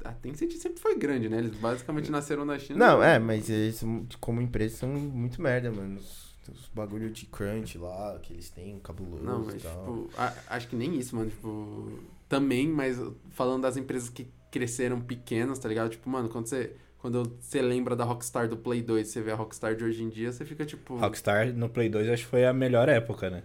A 0.03 0.11
Tencent 0.13 0.51
sempre 0.53 0.80
foi 0.80 0.97
grande, 0.97 1.28
né? 1.28 1.39
Eles 1.39 1.55
basicamente 1.57 2.09
nasceram 2.09 2.45
na 2.45 2.57
China. 2.57 2.80
Não, 2.88 3.03
é, 3.03 3.19
mas 3.19 3.49
eles, 3.49 3.84
como 4.21 4.41
empresa, 4.41 4.78
são 4.78 4.89
muito 4.89 5.41
merda, 5.41 5.69
mano. 5.71 5.99
Os, 5.99 6.34
os 6.49 6.69
bagulho 6.73 7.09
de 7.09 7.25
crunch 7.25 7.78
lá, 7.78 8.17
que 8.23 8.32
eles 8.34 8.49
têm, 8.49 8.80
cabuloso 8.80 9.23
Não, 9.23 9.43
e 9.43 9.45
mas, 9.47 9.63
tal. 9.63 9.73
tipo, 9.73 10.09
a- 10.17 10.34
acho 10.47 10.67
que 10.69 10.75
nem 10.78 10.95
isso, 10.97 11.15
mano. 11.15 11.30
Tipo, 11.30 11.99
também, 12.30 12.67
mas 12.69 12.97
falando 13.32 13.63
das 13.63 13.75
empresas 13.75 14.07
que 14.07 14.28
cresceram 14.49 15.01
pequenas, 15.01 15.59
tá 15.59 15.67
ligado? 15.67 15.89
Tipo, 15.89 16.09
mano, 16.09 16.30
quando 16.30 16.45
você, 16.47 16.73
quando 16.99 17.31
você 17.39 17.61
lembra 17.61 17.95
da 17.95 18.03
Rockstar 18.03 18.47
do 18.49 18.57
Play 18.57 18.81
2 18.81 19.07
você 19.07 19.21
vê 19.21 19.31
a 19.31 19.35
Rockstar 19.35 19.75
de 19.75 19.83
hoje 19.83 20.03
em 20.03 20.09
dia, 20.09 20.31
você 20.31 20.43
fica, 20.45 20.65
tipo, 20.65 20.95
Rockstar 20.97 21.53
no 21.53 21.69
Play 21.69 21.89
2 21.89 22.09
acho 22.09 22.23
que 22.23 22.29
foi 22.29 22.45
a 22.45 22.53
melhor 22.53 22.89
época, 22.89 23.29
né? 23.29 23.43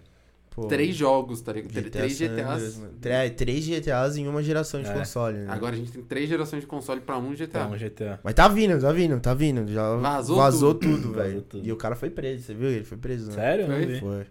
Pô, 0.49 0.67
três 0.67 0.95
jogos, 0.95 1.41
tá 1.41 1.51
ligado? 1.51 1.71
GTA 1.73 1.89
três 1.89 2.15
GTAs. 2.15 2.81
Tre- 3.01 3.29
Três 3.31 3.65
GTAs 3.65 4.17
em 4.17 4.27
uma 4.27 4.43
geração 4.43 4.83
de 4.83 4.87
É. 4.89 4.93
console, 4.93 5.37
né? 5.39 5.47
Agora 5.49 5.73
a 5.73 5.77
gente 5.77 5.91
tem 5.91 6.03
três 6.03 6.29
gerações 6.29 6.61
de 6.61 6.67
console 6.67 7.01
pra 7.01 7.17
um 7.17 7.33
GTA. 7.33 7.63
Então, 7.65 7.75
GTA. 7.75 8.19
Mas 8.23 8.35
tá 8.35 8.47
vindo, 8.47 8.79
tá 8.79 8.91
vindo, 8.91 9.19
tá 9.19 9.33
vindo. 9.33 9.67
Já 9.71 9.95
Vazou 9.95 10.35
vazou, 10.37 10.75
tudo. 10.75 11.01
tudo, 11.01 11.13
velho. 11.13 11.43
E 11.55 11.71
o 11.71 11.75
cara 11.75 11.95
foi 11.95 12.11
preso, 12.11 12.43
você 12.43 12.53
viu? 12.53 12.69
Ele 12.69 12.83
foi 12.83 12.97
preso, 12.99 13.29
né? 13.29 13.33
Sério? 13.35 13.65
Foi? 13.65 13.99
Foi. 13.99 14.27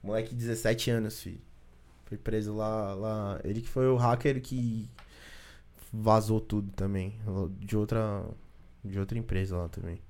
Moleque 0.00 0.30
de 0.30 0.36
17 0.36 0.90
anos, 0.92 1.20
filho. 1.20 1.40
Foi 2.04 2.16
preso 2.16 2.54
lá, 2.54 2.94
lá. 2.94 3.40
Ele 3.42 3.60
que 3.60 3.68
foi 3.68 3.88
o 3.88 3.96
hacker 3.96 4.40
que 4.40 4.88
vazou 5.92 6.40
tudo 6.40 6.70
também. 6.76 7.14
De 7.58 7.76
outra. 7.76 8.22
De 8.88 8.98
outra 8.98 9.18
empresa 9.18 9.56
lá 9.56 9.68
também. 9.68 10.00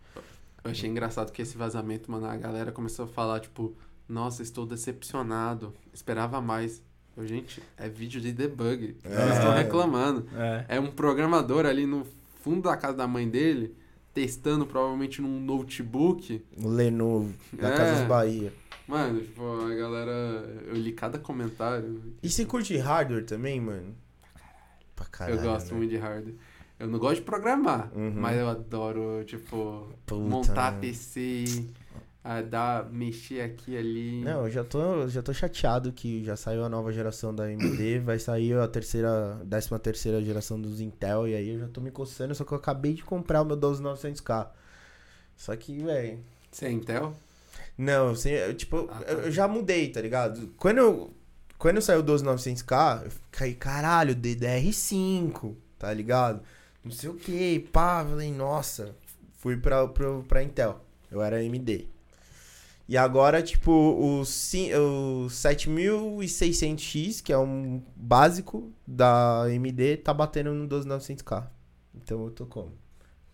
Eu 0.65 0.71
achei 0.71 0.89
engraçado 0.89 1.33
que 1.33 1.43
esse 1.43 1.57
vazamento, 1.57 2.11
mano, 2.11 2.27
a 2.27 2.37
galera 2.37 2.73
começou 2.73 3.05
a 3.05 3.09
falar, 3.09 3.41
tipo, 3.41 3.75
nossa, 4.09 4.43
estou 4.43 4.67
decepcionado, 4.67 5.73
esperava 5.93 6.41
mais. 6.41 6.83
Eu, 7.17 7.27
gente, 7.27 7.63
é 7.77 7.89
vídeo 7.89 8.21
de 8.21 8.33
debug. 8.33 8.97
É. 9.05 9.09
Vocês 9.09 9.37
estão 9.37 9.53
reclamando. 9.53 10.27
É. 10.37 10.77
É 10.77 10.81
um 10.81 10.91
programador 10.91 11.67
ali 11.67 11.87
no 11.87 12.07
fundo 12.43 12.63
da 12.63 12.77
casa 12.77 12.97
da 12.97 13.07
mãe 13.07 13.29
dele, 13.29 13.75
testando 14.15 14.67
provavelmente 14.67 15.21
num 15.21 15.41
notebook. 15.41 16.45
O 16.57 16.69
Lenovo, 16.69 17.35
da 17.53 17.69
É. 17.69 17.77
Casas 17.77 18.07
Bahia. 18.07 18.53
Mano, 18.87 19.21
tipo, 19.21 19.43
a 19.43 19.75
galera. 19.75 20.13
Eu 20.67 20.75
li 20.75 20.93
cada 20.93 21.19
comentário. 21.19 22.15
E 22.23 22.29
você 22.31 22.45
curte 22.47 22.77
hardware 22.77 23.25
também, 23.25 23.61
mano? 23.61 23.95
Pra 24.97 25.07
caralho. 25.07 25.39
eu 25.39 25.43
gosto 25.43 25.73
né? 25.73 25.77
muito 25.77 25.91
de 25.91 25.99
hardware. 25.99 26.35
Eu 26.79 26.87
não 26.87 26.99
gosto 26.99 27.17
de 27.17 27.23
programar, 27.23 27.91
Uhum. 27.95 28.13
mas 28.17 28.39
eu 28.39 28.49
adoro, 28.49 29.25
tipo, 29.25 29.89
Puta, 30.07 30.21
montar 30.23 30.73
né? 30.73 30.79
PC, 30.81 31.65
a 32.23 32.41
dar, 32.43 32.89
mexer 32.91 33.41
aqui 33.41 33.77
ali. 33.77 34.23
Não, 34.23 34.45
eu 34.45 34.51
já 34.51 34.63
tô, 34.63 34.81
eu 35.03 35.09
já 35.09 35.21
tô 35.23 35.33
chateado 35.35 35.93
que 35.93 36.23
já 36.25 36.37
saiu 36.37 36.65
a 36.65 36.69
nova 36.69 36.93
geração 36.93 37.35
da 37.35 37.45
AMD, 37.45 37.99
vai 38.05 38.19
sair 38.19 38.57
a 38.57 38.69
terceira, 38.69 39.41
décima 39.45 39.79
terceira 39.79 40.23
geração 40.23 40.61
dos 40.61 40.81
Intel, 40.81 41.27
e 41.27 41.35
aí 41.35 41.49
eu 41.55 41.61
já 41.61 41.69
tô 41.69 41.81
me 41.81 41.91
coçando, 41.91 42.35
só 42.35 42.45
que 42.45 42.53
eu 42.53 42.59
acabei 42.59 42.95
de 42.95 43.03
comprar 43.03 43.43
o 43.43 43.45
meu 43.45 43.57
12900K. 43.57 44.49
Só 45.37 45.57
que, 45.57 45.79
velho, 45.83 46.19
Você 46.51 46.67
é 46.67 46.71
Intel? 46.71 47.13
não, 47.77 48.11
assim, 48.11 48.31
eu, 48.31 48.55
tipo, 48.55 48.89
Ah, 48.91 49.01
tá. 49.01 49.11
eu, 49.13 49.19
eu 49.23 49.31
já 49.33 49.49
mudei, 49.49 49.89
tá 49.91 50.01
ligado? 50.01 50.49
Quando 50.57 50.79
eu, 50.79 51.15
quando 51.59 51.81
saiu 51.81 52.01
o 52.01 52.05
12900K, 52.05 53.05
eu 53.05 53.11
fiquei, 53.11 53.55
caralho, 53.55 54.15
DDR5, 54.15 55.55
tá 55.79 55.93
ligado? 55.93 56.41
Não 56.89 56.95
sei 56.95 57.11
o 57.11 57.15
que, 57.15 57.61
pá, 57.71 58.03
falei, 58.03 58.33
nossa, 58.33 58.97
fui 59.35 59.59
pra, 59.59 59.87
pra, 59.87 60.07
pra 60.27 60.43
Intel, 60.43 60.83
eu 61.11 61.21
era 61.21 61.37
AMD. 61.37 61.87
E 62.89 62.97
agora, 62.97 63.43
tipo, 63.43 63.71
o, 63.71 64.23
o 64.23 64.25
7600X, 64.25 67.23
que 67.23 67.31
é 67.31 67.37
um 67.37 67.83
básico 67.95 68.73
da 68.87 69.43
AMD, 69.43 69.99
tá 69.99 70.15
batendo 70.15 70.55
no 70.55 70.67
12900K. 70.67 71.47
Então 71.95 72.25
eu 72.25 72.31
tô 72.31 72.47
como? 72.47 72.73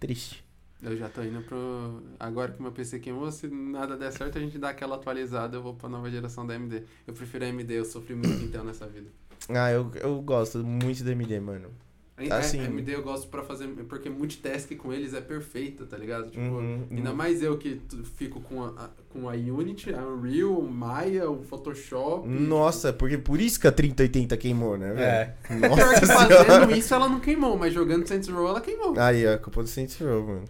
Triste. 0.01 0.45
Eu 0.83 0.97
já 0.97 1.09
tô 1.09 1.23
indo 1.23 1.41
pro. 1.43 2.03
Agora 2.19 2.51
que 2.51 2.61
meu 2.61 2.73
PC 2.73 2.99
queimou, 2.99 3.31
se 3.31 3.47
nada 3.47 3.97
der 3.97 4.11
certo, 4.11 4.37
a 4.37 4.41
gente 4.41 4.59
dá 4.59 4.71
aquela 4.71 4.97
atualizada, 4.97 5.57
eu 5.57 5.63
vou 5.63 5.75
pra 5.75 5.89
nova 5.89 6.11
geração 6.11 6.45
da 6.45 6.55
AMD. 6.55 6.83
Eu 7.07 7.15
prefiro 7.15 7.45
a 7.45 7.49
AMD, 7.49 7.73
eu 7.73 7.85
sofri 7.85 8.17
muito 8.17 8.43
Intel 8.43 8.65
nessa 8.65 8.89
vida. 8.89 9.07
Ah, 9.49 9.71
eu, 9.71 9.93
eu 9.95 10.21
gosto 10.21 10.65
muito 10.65 11.05
da 11.05 11.13
AMD, 11.13 11.39
mano. 11.39 11.71
Assim- 12.31 12.61
a 12.61 12.65
AMD 12.65 12.93
eu 12.93 13.03
gosto 13.03 13.27
pra 13.29 13.43
fazer. 13.43 13.67
Porque 13.89 14.09
multitask 14.09 14.71
com 14.77 14.93
eles 14.93 15.15
é 15.15 15.21
perfeita, 15.21 15.85
tá 15.85 15.97
ligado? 15.97 16.31
Tipo, 16.31 16.45
Uhum, 16.45 16.87
ainda 16.91 17.11
uhum. 17.11 17.17
mais 17.17 17.43
eu 17.43 17.59
que 17.59 17.81
fico 18.17 18.41
com 18.41 18.63
a, 18.63 18.69
a- 18.69 18.91
com 19.09 19.29
a 19.29 19.33
Unity, 19.33 19.93
a 19.93 19.99
Unreal, 20.07 20.53
o 20.59 20.71
Maya, 20.71 21.29
o 21.29 21.43
Photoshop. 21.43 22.29
Nossa, 22.29 22.93
porque 22.93 23.19
por 23.19 23.41
isso 23.41 23.59
que 23.59 23.67
a 23.67 23.73
3080 23.73 24.37
queimou, 24.37 24.79
né, 24.79 24.93
velho? 24.93 25.01
É. 25.01 25.35
Pior 25.49 25.71
Nossa 25.71 26.01
que 26.01 26.07
fazendo 26.07 26.73
isso 26.77 26.95
ela 26.95 27.09
não 27.09 27.19
queimou, 27.19 27.59
mas 27.59 27.75
jogando 27.75 28.07
Saints 28.07 28.29
Row 28.29 28.47
ela 28.49 28.61
queimou. 28.61 28.95
Aí, 28.99 29.27
a 29.27 29.37
culpa 29.39 29.63
do 29.63 29.69
Saints 29.69 29.99
Row, 30.01 30.25
mano. 30.25 30.45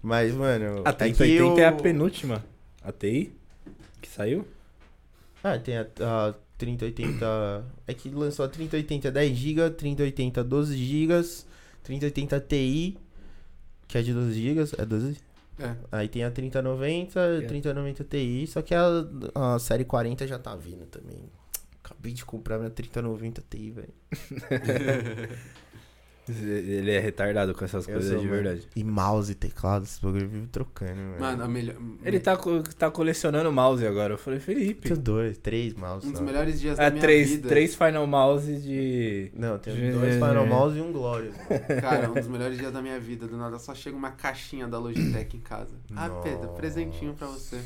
Mas, 0.00 0.32
mano... 0.32 0.82
A 0.84 0.90
é 0.90 0.92
que 0.92 0.98
3080 0.98 1.60
é 1.60 1.64
a 1.66 1.70
eu- 1.72 1.76
penúltima. 1.78 2.44
A 2.84 2.92
TI 2.92 3.32
que 4.00 4.08
saiu? 4.08 4.44
Ah, 5.42 5.58
tem 5.58 5.76
a, 5.76 5.86
a 6.00 6.34
3080... 6.58 7.64
É 7.86 7.94
que 7.94 8.10
lançou 8.10 8.44
a 8.44 8.48
3080 8.48 9.10
10GB, 9.12 9.74
3080 9.76 10.44
12GB, 10.44 11.44
3080 11.82 12.40
Ti, 12.40 12.98
que 13.86 13.98
é 13.98 14.02
de 14.02 14.12
12GB, 14.12 14.74
é 14.78 14.84
12? 14.84 15.16
É. 15.60 15.76
Aí 15.90 16.08
tem 16.08 16.24
a 16.24 16.30
3090, 16.30 17.44
3090 17.48 18.04
Ti, 18.04 18.46
só 18.46 18.62
que 18.62 18.74
a, 18.74 18.86
a 19.34 19.58
série 19.58 19.84
40 19.84 20.26
já 20.26 20.38
tá 20.38 20.54
vindo 20.54 20.86
também. 20.86 21.18
Acabei 21.82 22.12
de 22.12 22.24
comprar 22.24 22.58
minha 22.58 22.70
3090 22.70 23.42
Ti, 23.48 23.70
velho. 23.70 23.94
Ele 26.30 26.90
é 26.90 26.98
retardado 26.98 27.54
com 27.54 27.64
essas 27.64 27.86
Eu 27.88 27.94
coisas 27.94 28.10
sou, 28.12 28.20
de 28.20 28.26
mano. 28.28 28.42
verdade. 28.42 28.68
E 28.76 28.84
mouse 28.84 29.32
e 29.32 29.34
teclado, 29.34 29.84
esse 29.84 30.00
bagulho 30.00 30.28
vive 30.28 30.46
trocando, 30.48 30.94
velho. 30.94 31.20
Mano, 31.20 31.44
a 31.44 31.48
melhor. 31.48 31.76
Ele 32.04 32.20
tá, 32.20 32.36
co- 32.36 32.62
tá 32.62 32.90
colecionando 32.90 33.50
mouse 33.52 33.86
agora. 33.86 34.14
Eu 34.14 34.18
falei, 34.18 34.38
Felipe. 34.40 34.88
Tenho 34.88 34.98
dois, 35.00 35.38
três 35.38 35.74
mouse. 35.74 36.06
Um 36.06 36.12
dos 36.12 36.20
melhores 36.20 36.60
dias 36.60 36.76
da 36.76 36.86
Ah, 36.86 36.90
minha 36.90 37.00
três, 37.00 37.30
vida. 37.30 37.48
três 37.48 37.74
Final 37.74 38.06
Mouse 38.06 38.52
de. 38.60 39.30
Não, 39.34 39.58
tenho 39.58 39.76
Gê- 39.76 39.92
dois 39.92 40.14
Final 40.22 40.46
Mouse 40.46 40.76
e 40.78 40.80
um 40.82 40.92
Glorious. 40.92 41.34
Cara, 41.80 42.10
um 42.10 42.14
dos 42.14 42.26
melhores 42.28 42.58
dias 42.58 42.72
da 42.72 42.82
minha 42.82 42.98
vida. 43.00 43.26
Do 43.26 43.36
nada 43.36 43.58
só 43.58 43.74
chega 43.74 43.96
uma 43.96 44.10
caixinha 44.10 44.66
da 44.68 44.78
Logitech 44.78 45.36
em 45.36 45.40
casa. 45.40 45.74
Ah, 45.96 46.08
Pedro, 46.22 46.42
Nossa. 46.42 46.52
presentinho 46.54 47.14
pra 47.14 47.26
você. 47.26 47.58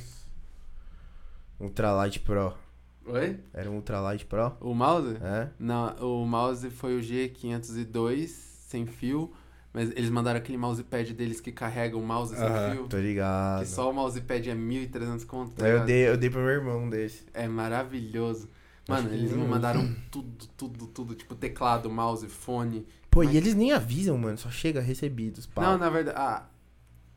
Ultralight 1.60 2.20
Pro. 2.20 2.54
Oi? 3.06 3.38
Era 3.52 3.70
um 3.70 3.76
Ultralight 3.76 4.24
Pro? 4.26 4.52
O 4.60 4.74
mouse? 4.74 5.16
É? 5.22 5.48
Não, 5.58 5.94
o 6.22 6.26
mouse 6.26 6.70
foi 6.70 6.96
o 6.96 7.00
G502 7.00 8.51
sem 8.72 8.86
fio. 8.86 9.30
Mas 9.74 9.90
eles 9.92 10.10
mandaram 10.10 10.36
aquele 10.38 10.58
mousepad 10.58 11.14
deles 11.14 11.40
que 11.40 11.50
carrega 11.50 11.96
o 11.96 12.02
mouse 12.02 12.34
sem 12.36 12.44
Aham. 12.44 12.72
fio. 12.72 12.88
Tô 12.88 12.98
ligado. 12.98 13.60
Que 13.60 13.66
só 13.68 13.90
o 13.90 13.94
mousepad 13.94 14.50
é 14.50 14.54
1.300 14.54 15.24
conto. 15.24 15.52
tá 15.52 15.66
Eu 15.66 15.84
dei, 15.86 16.08
eu 16.08 16.16
dei 16.16 16.28
pro 16.28 16.40
meu 16.40 16.50
irmão 16.50 16.90
desse. 16.90 17.24
É 17.32 17.48
maravilhoso. 17.48 18.50
Mano, 18.88 19.06
Acho 19.06 19.14
eles 19.16 19.30
me 19.30 19.36
lindo. 19.38 19.48
mandaram 19.48 19.94
tudo, 20.10 20.46
tudo, 20.58 20.86
tudo. 20.88 21.14
Tipo, 21.14 21.34
teclado, 21.34 21.88
mouse, 21.88 22.26
fone. 22.28 22.84
Pô, 23.10 23.22
Mas- 23.24 23.32
e 23.32 23.36
eles 23.38 23.54
nem 23.54 23.72
avisam, 23.72 24.18
mano. 24.18 24.36
Só 24.36 24.50
chega 24.50 24.80
recebidos. 24.80 25.46
Pá. 25.46 25.62
Não, 25.62 25.78
na 25.78 25.88
verdade. 25.88 26.18
Ah, 26.18 26.44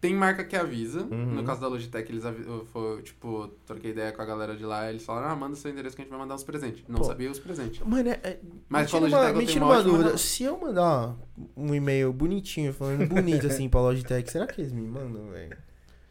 tem 0.05 0.13
marca 0.15 0.43
que 0.43 0.55
avisa. 0.55 1.01
Uhum. 1.01 1.33
No 1.33 1.43
caso 1.43 1.59
da 1.59 1.67
Logitech, 1.67 2.11
eles 2.11 2.23
eu 2.23 2.65
foi, 2.71 3.01
tipo, 3.01 3.47
troquei 3.65 3.89
ideia 3.91 4.11
com 4.11 4.21
a 4.21 4.25
galera 4.25 4.55
de 4.55 4.63
lá. 4.63 4.87
Eles 4.89 5.03
falaram, 5.03 5.29
ah, 5.29 5.35
manda 5.35 5.55
seu 5.55 5.71
endereço 5.71 5.95
que 5.95 6.01
a 6.01 6.05
gente 6.05 6.11
vai 6.11 6.19
mandar 6.19 6.35
os 6.35 6.43
presentes. 6.43 6.83
Não 6.87 6.99
Pô. 6.99 7.05
sabia 7.05 7.31
os 7.31 7.39
presentes. 7.39 7.81
Mano, 7.85 8.09
é. 8.09 8.19
é 8.23 8.39
Mas 8.69 8.91
com 8.91 8.97
a 8.97 8.99
tira 9.01 9.11
uma, 9.11 9.27
Logitech 9.29 9.39
eu 9.39 9.53
tenho 9.53 9.65
uma 9.65 9.73
uma 9.73 9.83
dúvida. 9.83 10.03
relação. 10.03 10.17
Se 10.17 10.43
eu 10.43 10.59
mandar 10.59 11.15
um 11.57 11.73
e-mail 11.73 12.13
bonitinho, 12.13 12.71
falando 12.71 13.07
bonito 13.07 13.47
assim 13.47 13.67
pra 13.67 13.81
Logitech, 13.81 14.31
será 14.31 14.45
que 14.45 14.61
eles 14.61 14.71
me 14.71 14.87
mandam, 14.87 15.31
velho? 15.31 15.57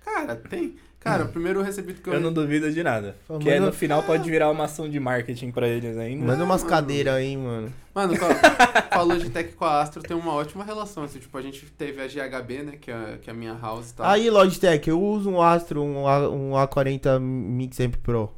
Cara, 0.01 0.37
tem. 0.37 0.77
Cara, 1.05 1.24
o 1.24 1.28
primeiro 1.28 1.60
recebido 1.62 2.01
que 2.01 2.09
eu. 2.09 2.14
Eu 2.14 2.20
não 2.20 2.32
duvido 2.32 2.72
de 2.72 2.82
nada. 2.82 3.14
Fala, 3.28 3.39
Que 3.39 3.51
é, 3.51 3.55
manda- 3.55 3.66
no 3.66 3.72
final 3.72 4.02
pode 4.02 4.28
virar 4.31 4.51
uma 4.51 4.64
ação 4.64 4.89
de 4.89 4.98
marketing 4.98 5.51
pra 5.51 5.68
eles 5.68 5.97
ainda. 5.98 6.24
Manda 6.24 6.43
umas 6.43 6.64
cadeiras 6.64 7.14
aí, 7.14 7.36
mano. 7.36 7.72
Mano, 7.94 8.18
com 8.18 8.24
a, 8.24 8.82
com 8.82 8.98
a 8.98 9.02
Logitech 9.02 9.51
e 9.51 9.52
com 9.52 9.64
a 9.66 9.82
Astro 9.82 10.02
tem 10.02 10.16
uma 10.16 10.32
ótima 10.32 10.64
relação. 10.64 11.05
Assim, 11.05 11.18
tipo, 11.18 11.36
a 11.36 11.43
gente 11.43 11.64
teve 11.78 12.01
a 12.01 12.06
GHB, 12.09 12.62
né? 12.62 12.72
Que 12.81 12.90
é, 12.90 13.18
que 13.20 13.28
é 13.28 13.32
a 13.32 13.36
minha 13.36 13.55
house 13.55 13.90
e 13.90 13.94
tal. 13.94 14.06
Aí, 14.06 14.28
Logitech, 14.31 14.89
eu 14.89 15.01
uso 15.01 15.31
um 15.31 15.40
Astro, 15.43 15.82
um, 15.82 16.09
A, 16.09 16.28
um 16.28 16.52
A40 16.52 17.20
Mix 17.20 17.78
Amp 17.81 17.97
Pro. 17.97 18.32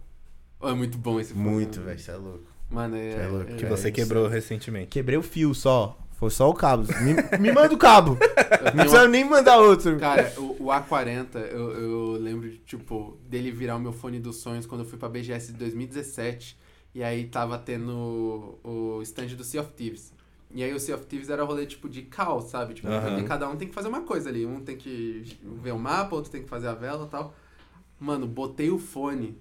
Oh, 0.60 0.68
é 0.68 0.74
muito 0.74 0.98
bom 0.98 1.20
esse 1.20 1.32
fone. 1.32 1.44
Muito, 1.44 1.80
velho, 1.80 1.98
você 1.98 2.10
é 2.10 2.16
louco. 2.16 2.44
Mano, 2.68 2.96
é. 2.96 3.12
Cê 3.12 3.18
é 3.20 3.26
louco, 3.28 3.52
é- 3.52 3.54
Que 3.56 3.64
É, 3.64 3.68
você 3.68 3.88
isso 3.88 3.94
quebrou 3.94 4.26
recentemente. 4.26 4.88
Quebrei 4.88 5.16
o 5.16 5.22
fio 5.22 5.54
só. 5.54 5.96
Foi 6.16 6.30
só 6.30 6.48
o 6.48 6.54
cabo. 6.54 6.84
Me, 7.02 7.38
me 7.38 7.52
manda 7.52 7.74
o 7.74 7.78
cabo. 7.78 8.16
Não 8.74 8.84
precisa 8.84 9.06
nem 9.06 9.22
mandar 9.22 9.58
outro. 9.58 9.98
Cara, 9.98 10.32
o, 10.38 10.64
o 10.64 10.66
A40, 10.68 11.36
eu, 11.50 11.70
eu 11.72 12.12
lembro, 12.12 12.48
de, 12.48 12.56
tipo, 12.58 13.18
dele 13.28 13.50
virar 13.50 13.76
o 13.76 13.78
meu 13.78 13.92
fone 13.92 14.18
dos 14.18 14.36
sonhos 14.36 14.64
quando 14.64 14.80
eu 14.80 14.86
fui 14.86 14.98
pra 14.98 15.10
BGS 15.10 15.52
de 15.52 15.58
2017. 15.58 16.58
E 16.94 17.04
aí 17.04 17.26
tava 17.26 17.58
tendo 17.58 18.58
o 18.64 19.02
stand 19.02 19.26
do 19.36 19.44
Sea 19.44 19.60
of 19.60 19.72
Thieves. 19.72 20.14
E 20.54 20.64
aí 20.64 20.72
o 20.72 20.80
Sea 20.80 20.94
of 20.94 21.04
Thieves 21.04 21.28
era 21.28 21.44
rolê, 21.44 21.66
tipo, 21.66 21.86
de 21.86 22.00
caos, 22.02 22.44
sabe? 22.44 22.72
Tipo, 22.72 22.88
porque 22.88 23.24
cada 23.24 23.46
um 23.46 23.56
tem 23.56 23.68
que 23.68 23.74
fazer 23.74 23.88
uma 23.88 24.00
coisa 24.00 24.30
ali. 24.30 24.46
Um 24.46 24.60
tem 24.60 24.76
que 24.76 25.38
ver 25.62 25.72
o 25.72 25.78
mapa, 25.78 26.16
outro 26.16 26.30
tem 26.30 26.42
que 26.42 26.48
fazer 26.48 26.68
a 26.68 26.74
vela 26.74 27.04
e 27.04 27.10
tal. 27.10 27.34
Mano, 28.00 28.26
botei 28.26 28.70
o 28.70 28.78
fone, 28.78 29.36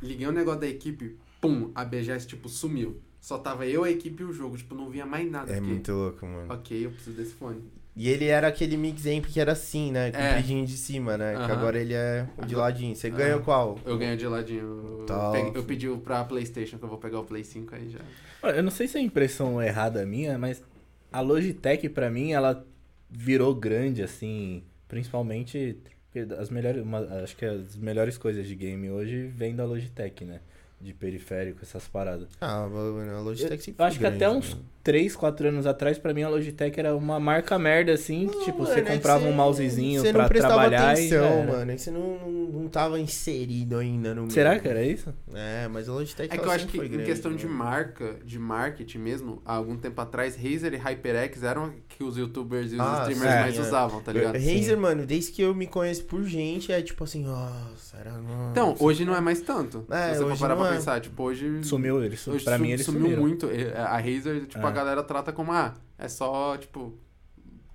liguei 0.00 0.26
o 0.26 0.32
negócio 0.32 0.60
da 0.60 0.66
equipe, 0.66 1.16
pum, 1.40 1.70
a 1.76 1.84
BGS, 1.84 2.26
tipo, 2.26 2.48
sumiu. 2.48 3.00
Só 3.22 3.38
tava 3.38 3.64
eu, 3.66 3.84
a 3.84 3.90
equipe 3.90 4.20
e 4.22 4.26
o 4.26 4.32
jogo. 4.32 4.56
Tipo, 4.58 4.74
não 4.74 4.90
via 4.90 5.06
mais 5.06 5.30
nada. 5.30 5.50
É 5.50 5.54
Fiquei, 5.54 5.70
muito 5.70 5.92
louco, 5.92 6.26
mano. 6.26 6.52
Ok, 6.52 6.84
eu 6.84 6.90
preciso 6.90 7.16
desse 7.16 7.32
fone. 7.34 7.62
E 7.94 8.08
ele 8.08 8.24
era 8.26 8.48
aquele 8.48 8.76
Mix 8.76 9.06
Amp 9.06 9.26
que 9.26 9.38
era 9.38 9.52
assim, 9.52 9.92
né? 9.92 10.08
É. 10.08 10.10
Compridinho 10.10 10.66
de 10.66 10.76
cima, 10.76 11.16
né? 11.16 11.34
Que 11.36 11.42
Aham. 11.42 11.52
agora 11.52 11.78
ele 11.78 11.94
é 11.94 12.26
o 12.36 12.44
de 12.44 12.56
ladinho. 12.56 12.96
Você 12.96 13.08
ganha 13.10 13.34
Aham. 13.36 13.42
qual? 13.44 13.78
Eu 13.84 13.96
ganho 13.96 14.16
de 14.16 14.26
ladinho. 14.26 15.06
Eu, 15.08 15.30
peguei- 15.32 15.52
eu 15.54 15.62
pedi 15.64 15.88
pra 16.02 16.24
Playstation, 16.24 16.78
que 16.78 16.84
eu 16.84 16.88
vou 16.88 16.98
pegar 16.98 17.20
o 17.20 17.24
Play 17.24 17.44
5 17.44 17.74
aí 17.76 17.90
já. 17.90 18.00
Olha, 18.42 18.56
Eu 18.56 18.62
não 18.62 18.70
sei 18.72 18.88
se 18.88 18.98
é 18.98 19.00
impressão 19.00 19.62
errada 19.62 20.04
minha, 20.04 20.36
mas 20.36 20.60
a 21.12 21.20
Logitech, 21.20 21.88
pra 21.90 22.10
mim, 22.10 22.32
ela 22.32 22.66
virou 23.08 23.54
grande, 23.54 24.02
assim, 24.02 24.64
principalmente. 24.88 25.76
porque 26.10 26.34
As 26.34 26.50
melhores, 26.50 26.82
uma- 26.82 27.06
acho 27.22 27.36
que 27.36 27.44
as 27.44 27.76
melhores 27.76 28.18
coisas 28.18 28.46
de 28.46 28.54
game 28.54 28.90
hoje 28.90 29.26
vêm 29.28 29.54
da 29.54 29.64
Logitech, 29.64 30.24
né? 30.24 30.40
De 30.82 30.92
periférico, 30.92 31.60
essas 31.62 31.86
paradas. 31.86 32.28
Ah, 32.40 32.64
a 32.64 33.20
Logitech 33.20 33.62
sempre 33.62 33.82
Eu 33.82 33.86
acho 33.86 33.98
foi 34.00 34.10
que 34.10 34.16
até 34.16 34.28
uns. 34.28 34.56
3, 34.82 35.14
4 35.14 35.48
anos 35.48 35.66
atrás, 35.66 35.96
pra 35.98 36.12
mim, 36.12 36.22
a 36.22 36.28
Logitech 36.28 36.78
era 36.78 36.94
uma 36.96 37.20
marca 37.20 37.58
merda, 37.58 37.92
assim. 37.92 38.26
que, 38.28 38.44
tipo, 38.44 38.58
você 38.66 38.76
Mano, 38.76 38.78
é 38.78 38.90
que 38.90 38.96
comprava 38.96 39.20
você- 39.20 39.28
um 39.28 39.32
mousezinho 39.32 40.00
Você 40.02 40.12
pra 40.12 40.22
não 40.22 40.28
prestava 40.28 40.54
trabalhar 40.54 40.90
atenção, 40.92 41.06
e. 41.06 41.08
já 41.20 41.26
era. 41.26 41.52
mano. 41.52 41.72
e 41.72 41.78
Você 41.78 41.90
não, 41.90 42.00
não, 42.18 42.30
não 42.62 42.68
tava 42.68 42.98
inserido 42.98 43.78
ainda 43.78 44.14
no 44.14 44.22
meio. 44.22 44.32
Será 44.32 44.58
que 44.58 44.66
era 44.68 44.82
isso? 44.82 45.14
É, 45.34 45.68
mas 45.68 45.88
a 45.88 45.92
Logitech 45.92 46.34
É 46.34 46.38
que 46.38 46.44
eu 46.44 46.50
acho 46.50 46.66
que 46.66 46.76
foi 46.76 46.86
em 46.86 46.90
grande, 46.90 47.04
questão 47.06 47.34
de 47.34 47.46
mano. 47.46 47.58
marca, 47.58 48.16
de 48.24 48.38
marketing 48.38 48.98
mesmo, 48.98 49.40
há 49.44 49.54
algum 49.54 49.76
tempo 49.76 50.00
atrás, 50.00 50.34
Razer 50.36 50.74
e 50.74 50.76
HyperX 50.76 51.42
eram 51.44 51.72
que 51.88 52.02
os 52.02 52.16
youtubers 52.16 52.72
e 52.72 52.74
os 52.74 52.80
Ah, 52.80 53.06
streamers 53.08 53.18
sim, 53.34 53.40
mais 53.40 53.58
é. 53.58 53.60
usavam, 53.60 54.00
tá 54.02 54.12
ligado? 54.12 54.34
Razer, 54.34 54.76
mano, 54.76 55.06
desde 55.06 55.30
que 55.32 55.42
eu 55.42 55.54
me 55.54 55.66
conheço 55.66 56.04
por 56.04 56.24
gente, 56.24 56.72
é 56.72 56.82
tipo 56.82 57.04
assim, 57.04 57.22
nossa, 57.24 57.96
era 57.98 58.12
nossa. 58.18 58.50
Então, 58.50 58.74
hoje 58.80 59.04
não 59.04 59.14
é 59.14 59.20
mais 59.20 59.40
tanto. 59.42 59.84
É, 59.90 60.08
se 60.14 60.18
você 60.18 60.22
for 60.24 60.32
hoje 60.32 60.40
parar 60.40 60.54
não 60.56 60.62
pra 60.62 60.72
é. 60.72 60.76
pensar, 60.76 61.00
tipo, 61.00 61.22
hoje. 61.22 61.62
Sumiu, 61.62 62.02
eles, 62.02 62.26
Hoje 62.26 62.44
pra 62.44 62.58
mim 62.58 62.70
eles 62.70 62.84
sumiu 62.84 63.02
sumiram. 63.02 63.22
muito. 63.22 63.48
A 63.76 63.96
Razer, 63.98 64.46
tipo, 64.46 64.66
a 64.66 64.70
É. 64.70 64.71
galera 64.72 65.02
trata 65.02 65.32
como, 65.32 65.52
ah, 65.52 65.74
é 65.98 66.08
só, 66.08 66.56
tipo, 66.56 66.98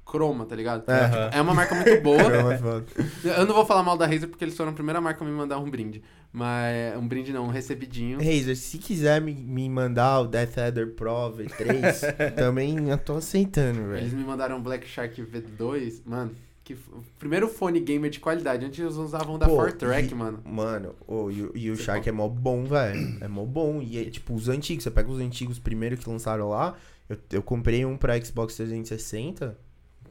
croma, 0.06 0.46
tá 0.46 0.56
ligado? 0.56 0.90
É. 0.90 1.04
Tipo, 1.06 1.38
é 1.38 1.42
uma 1.42 1.54
marca 1.54 1.76
muito 1.76 2.02
boa. 2.02 2.18
É. 3.26 3.42
Eu 3.42 3.46
não 3.46 3.54
vou 3.56 3.66
falar 3.66 3.84
mal 3.84 3.98
da 3.98 4.06
Razer 4.06 4.28
porque 4.30 4.44
eles 4.44 4.56
foram 4.56 4.72
a 4.72 4.74
primeira 4.74 5.02
marca 5.02 5.24
a 5.24 5.28
me 5.28 5.34
mandar 5.34 5.60
um 5.60 5.70
brinde. 5.70 6.02
Mas. 6.32 6.96
Um 6.98 7.08
brinde 7.08 7.32
não, 7.34 7.46
um 7.46 7.50
recebidinho. 7.50 8.18
Razer, 8.18 8.56
se 8.56 8.78
quiser 8.78 9.22
me, 9.22 9.34
me 9.34 9.70
mandar 9.70 10.22
o 10.22 10.28
Death 10.28 10.58
Adder 10.58 10.94
Pro 10.94 11.34
V3, 11.34 12.34
também 12.36 12.90
eu 12.90 12.98
tô 12.98 13.18
aceitando, 13.18 13.80
Eles 13.96 14.12
velho. 14.12 14.18
me 14.18 14.24
mandaram 14.24 14.62
Black 14.62 14.88
Shark 14.88 15.22
V2, 15.22 16.02
mano. 16.06 16.32
Que 16.68 16.74
o 16.74 17.02
primeiro 17.18 17.48
fone 17.48 17.80
gamer 17.80 18.10
de 18.12 18.20
qualidade. 18.20 18.66
Antes 18.66 18.78
eles 18.80 18.96
usavam 18.96 19.40
da 19.40 19.46
Pô, 19.48 19.56
Fortrack, 19.56 20.14
mano. 20.14 20.42
Mano, 20.44 20.96
ô, 21.08 21.32
e, 21.32 21.44
o- 21.44 21.52
e 21.56 21.72
o 21.72 21.78
Shark 21.78 22.08
é 22.10 22.12
mó 22.12 22.28
bom, 22.28 22.66
velho. 22.66 23.18
É 23.22 23.28
mó 23.30 23.46
bom. 23.46 23.82
E 23.82 23.98
é, 24.00 24.10
tipo, 24.10 24.34
os 24.34 24.50
antigos, 24.50 24.84
você 24.84 24.92
pega 24.92 25.10
os 25.10 25.20
antigos 25.20 25.58
primeiro 25.60 25.96
que 25.96 26.10
lançaram 26.10 26.50
lá. 26.50 26.76
Eu, 27.08 27.18
eu 27.32 27.42
comprei 27.42 27.86
um 27.86 27.96
pra 27.96 28.20
Xbox 28.22 28.56
360. 28.58 29.58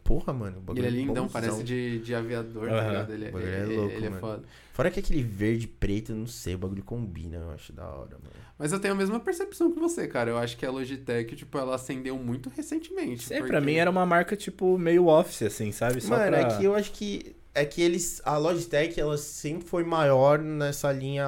Porra, 0.03 0.33
mano. 0.33 0.63
ele 0.77 0.87
é 0.87 0.91
lindão, 0.91 1.25
bonzão. 1.27 1.29
parece 1.29 1.63
de, 1.65 1.99
de 1.99 2.15
aviador, 2.15 2.69
tá 2.69 2.75
Aham. 2.77 2.89
ligado? 2.89 3.13
Ele, 3.13 3.25
bagulho 3.27 3.47
é 3.53 3.61
ele- 3.63 3.77
louco, 3.77 3.93
ele 3.95 4.07
é 4.07 4.11
foda. 4.13 4.43
Fora 4.73 4.91
que 4.91 5.01
aquele 5.01 5.23
verde 5.23 5.67
preto, 5.67 6.13
eu 6.13 6.17
não 6.17 6.27
sei, 6.29 6.55
o 6.55 6.59
bagulho 6.59 6.85
combina, 6.85 7.37
eu 7.39 7.51
acho 7.51 7.73
da 7.73 7.85
hora, 7.87 8.13
mano. 8.23 8.46
Mas 8.59 8.73
eu 8.73 8.81
tenho 8.81 8.95
a 8.95 8.97
mesma 8.97 9.21
percepção 9.21 9.71
que 9.71 9.79
você, 9.79 10.09
cara. 10.09 10.31
Eu 10.31 10.39
acho 10.39 10.57
que 10.57 10.65
a 10.65 10.71
Logitech, 10.71 11.37
tipo, 11.37 11.59
ela 11.59 11.75
acendeu 11.75 12.17
muito 12.17 12.49
recentemente. 12.49 13.33
É, 13.33 13.39
pra 13.39 13.47
porque- 13.49 13.61
mim 13.61 13.75
era 13.75 13.91
uma 13.91 14.07
marca, 14.07 14.35
tipo, 14.35 14.79
meio 14.79 15.07
office, 15.09 15.43
assim, 15.43 15.73
sabe? 15.73 16.01
Só 16.01 16.17
Mano, 16.17 16.29
pra... 16.37 16.41
é 16.41 16.57
que 16.57 16.65
eu 16.65 16.75
acho 16.75 16.91
que. 16.93 17.37
É 17.55 17.65
que 17.65 17.81
eles. 17.83 18.21
A 18.25 18.37
Logitech, 18.39 18.99
ela 19.01 19.17
sempre 19.19 19.67
foi 19.69 19.85
maior 19.85 20.39
nessa 20.39 20.91
linha 20.93 21.27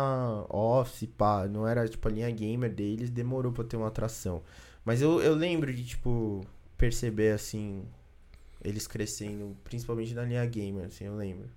Office, 0.49 1.09
pá. 1.17 1.47
Não 1.47 1.67
era, 1.67 1.87
tipo, 1.89 2.07
a 2.09 2.11
linha 2.11 2.31
gamer 2.31 2.71
deles, 2.73 3.11
demorou 3.11 3.53
pra 3.53 3.65
ter 3.65 3.77
uma 3.77 3.89
atração. 3.89 4.43
Mas 4.85 5.03
eu, 5.03 5.21
eu 5.23 5.35
lembro 5.35 5.71
de, 5.73 5.85
tipo, 5.85 6.43
perceber, 6.79 7.33
assim, 7.33 7.83
eles 8.65 8.87
crescendo, 8.87 9.55
principalmente 9.65 10.15
na 10.15 10.23
linha 10.25 10.45
gamer, 10.47 10.87
assim, 10.87 11.05
eu 11.05 11.15
lembro. 11.17 11.49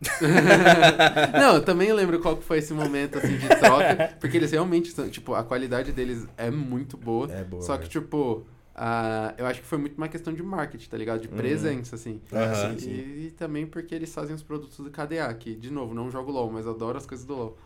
Não, 1.38 1.56
eu 1.56 1.64
também 1.64 1.92
lembro 1.92 2.20
qual 2.20 2.36
que 2.36 2.44
foi 2.44 2.58
esse 2.58 2.72
momento, 2.72 3.18
assim, 3.18 3.36
de 3.36 3.48
troca. 3.48 4.16
porque 4.18 4.36
eles 4.36 4.50
realmente 4.50 4.90
são, 4.92 5.08
tipo, 5.08 5.34
a 5.34 5.42
qualidade 5.44 5.92
deles 5.92 6.26
é 6.36 6.50
muito 6.50 6.96
boa. 6.96 7.30
É 7.32 7.44
boa. 7.44 7.62
Só 7.62 7.76
que, 7.76 7.88
tipo, 7.88 8.44
ah, 8.74 9.34
eu 9.36 9.46
acho 9.46 9.60
que 9.60 9.66
foi 9.66 9.78
muito 9.78 9.96
uma 9.98 10.08
questão 10.08 10.32
de 10.32 10.42
marketing, 10.42 10.88
tá 10.88 10.96
ligado? 10.96 11.20
De 11.20 11.28
Uhum. 11.28 11.36
presença, 11.36 11.96
assim. 11.96 12.20
Aham. 12.32 12.74
E, 12.76 12.80
sim. 12.80 12.90
e 13.26 13.30
também 13.36 13.66
porque 13.66 13.94
eles 13.94 14.12
fazem 14.12 14.34
os 14.34 14.42
produtos 14.42 14.78
do 14.78 14.90
KDA, 14.90 15.32
que, 15.34 15.54
de 15.54 15.70
novo, 15.70 15.94
não 15.94 16.10
jogo 16.10 16.30
LOL, 16.32 16.50
mas 16.50 16.66
adoro 16.66 16.96
as 16.96 17.04
coisas 17.06 17.26
do 17.26 17.34
LOL. 17.34 17.58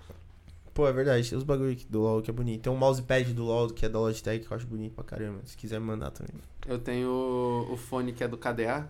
Pô, 0.73 0.89
é 0.89 0.93
verdade, 0.93 1.29
tem 1.29 1.39
os 1.39 1.45
bagulho 1.45 1.77
do 1.89 2.01
LoL 2.01 2.21
que 2.21 2.31
é 2.31 2.35
bonito. 2.35 2.63
Tem 2.63 2.73
um 2.73 2.77
mousepad 2.77 3.33
do 3.33 3.45
LoL 3.45 3.69
que 3.71 3.87
é 3.87 3.89
da 3.89 4.01
Logitech 4.01 4.45
que 4.45 4.53
eu 4.53 4.57
acho 4.57 4.67
bonito 4.67 4.93
pra 4.95 5.05
caramba. 5.05 5.39
Se 5.45 5.57
quiser 5.57 5.79
me 5.79 5.87
mandar 5.87 6.11
também. 6.11 6.35
Eu 6.67 6.81
tenho 6.81 7.09
o, 7.09 7.75
o 7.75 7.77
fone 7.77 8.13
que 8.13 8.25
é 8.25 8.27
do 8.27 8.37
KDA, 8.37 8.89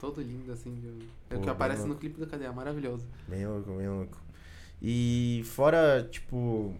todo 0.00 0.20
lindo, 0.20 0.52
assim. 0.52 0.76
É 1.30 1.36
o 1.36 1.40
que 1.40 1.48
aparece 1.50 1.86
no 1.86 1.94
clipe 1.96 2.18
do 2.20 2.26
KDA, 2.26 2.52
maravilhoso. 2.52 3.04
Bem 3.28 3.46
louco, 3.46 3.72
bem 3.76 3.88
louco. 3.88 4.18
E 4.82 5.42
fora, 5.46 6.06
tipo, 6.10 6.74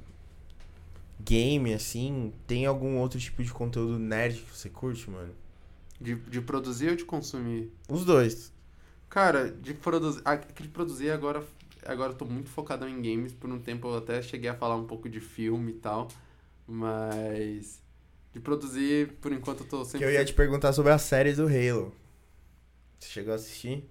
game, 1.21 1.73
assim, 1.73 2.33
tem 2.47 2.67
algum 2.67 2.99
outro 2.99 3.19
tipo 3.19 3.43
de 3.43 3.53
conteúdo 3.53 3.99
nerd 3.99 4.41
que 4.41 4.57
você 4.57 4.69
curte, 4.69 5.09
mano? 5.11 5.33
De, 6.01 6.15
de 6.17 6.41
produzir 6.41 6.91
ou 6.91 6.97
de 6.97 7.05
consumir? 7.05 7.73
Os 7.89 8.05
dois. 8.05 8.53
Cara, 9.09 9.51
de 9.51 9.73
produzir. 9.75 10.21
ah, 10.25 10.37
que 10.37 10.63
De 10.63 10.69
produzir 10.69 11.11
agora. 11.11 11.43
Agora 11.87 12.13
eu 12.13 12.17
tô 12.17 12.25
muito 12.25 12.49
focado 12.51 12.87
em 12.89 12.97
games. 13.01 13.33
Por 13.33 13.49
um 13.51 13.59
tempo 13.61 13.87
eu 13.89 13.99
até 13.99 14.21
cheguei 14.21 14.51
a 14.51 14.55
falar 14.55 14.77
um 14.77 14.87
pouco 14.87 15.09
de 15.09 15.21
filme 15.21 15.73
e 15.73 15.75
tal. 15.77 16.09
Mas. 16.67 17.81
De 18.33 18.41
produzir, 18.41 19.13
por 19.21 19.33
enquanto 19.33 19.61
eu 19.61 19.67
tô 19.69 19.83
Que 19.83 19.91
sempre. 19.91 20.07
eu 20.07 20.11
ia 20.13 20.25
te 20.25 20.33
perguntar 20.35 20.73
sobre 20.73 20.91
as 20.91 21.03
séries 21.03 21.37
do 21.37 21.47
Halo. 21.47 21.95
Você 23.05 23.13
chegou 23.13 23.33
a 23.33 23.37
assistir? 23.37 23.85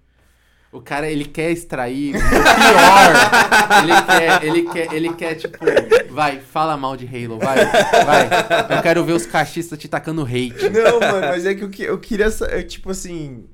O 0.72 0.81
cara, 0.81 1.07
ele 1.07 1.26
quer 1.26 1.52
extrair 1.52 2.15
o 2.15 2.19
pior. 2.19 3.84
ele 3.84 4.02
quer, 4.06 4.44
ele 4.44 4.64
quer, 4.72 4.94
ele 4.94 5.14
quer, 5.14 5.35
tipo, 5.35 5.57
vai, 6.10 6.40
fala 6.40 6.76
mal 6.76 6.98
de 6.98 7.06
Halo, 7.06 7.38
vai, 7.38 7.57
vai. 8.06 8.77
Eu 8.77 8.81
quero 8.81 9.03
ver 9.06 9.14
os 9.14 9.26
cachistas 9.26 9.77
te 9.77 9.88
tacando 9.88 10.23
hate. 10.23 10.69
Não, 10.72 10.99
mano, 10.99 11.27
mas 11.27 11.45
é 11.45 11.53
que 11.53 11.64
eu, 11.64 11.69
que- 11.69 11.84
eu 11.84 11.99
queria. 11.99 12.26
eu, 12.26 12.68
tipo 12.68 12.90
assim. 12.90 13.45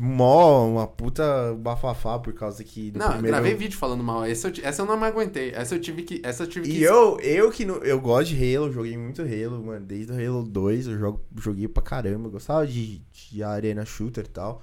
Mó, 0.00 0.66
uma 0.66 0.86
puta 0.86 1.54
bafafá 1.58 2.18
por 2.18 2.32
causa 2.32 2.64
que. 2.64 2.90
do 2.90 2.98
Não, 2.98 3.06
eu 3.06 3.12
primeiro... 3.12 3.36
gravei 3.36 3.54
vídeo 3.54 3.78
falando 3.78 4.02
mal. 4.02 4.24
Essa 4.24 4.48
eu, 4.48 4.52
essa 4.64 4.80
eu 4.82 4.86
não 4.86 4.96
me 4.96 5.04
aguentei. 5.04 5.52
Essa 5.54 5.74
eu 5.74 5.78
tive 5.80 6.02
que. 6.04 6.20
Essa 6.24 6.44
eu 6.44 6.46
tive 6.48 6.66
que. 6.68 6.78
E 6.78 6.82
eu, 6.82 7.20
eu 7.20 7.50
que 7.52 7.66
não, 7.66 7.76
eu 7.76 8.00
gosto 8.00 8.34
de 8.34 8.56
Halo, 8.56 8.72
joguei 8.72 8.96
muito 8.96 9.20
Halo, 9.20 9.62
mano. 9.62 9.84
Desde 9.86 10.10
o 10.10 10.14
Halo 10.16 10.42
2 10.42 10.86
eu 10.88 10.98
jogo, 10.98 11.20
joguei 11.38 11.68
pra 11.68 11.82
caramba. 11.82 12.28
Eu 12.28 12.32
gostava 12.32 12.66
de, 12.66 13.00
de 13.12 13.42
arena 13.44 13.84
shooter 13.84 14.24
e 14.24 14.28
tal. 14.30 14.62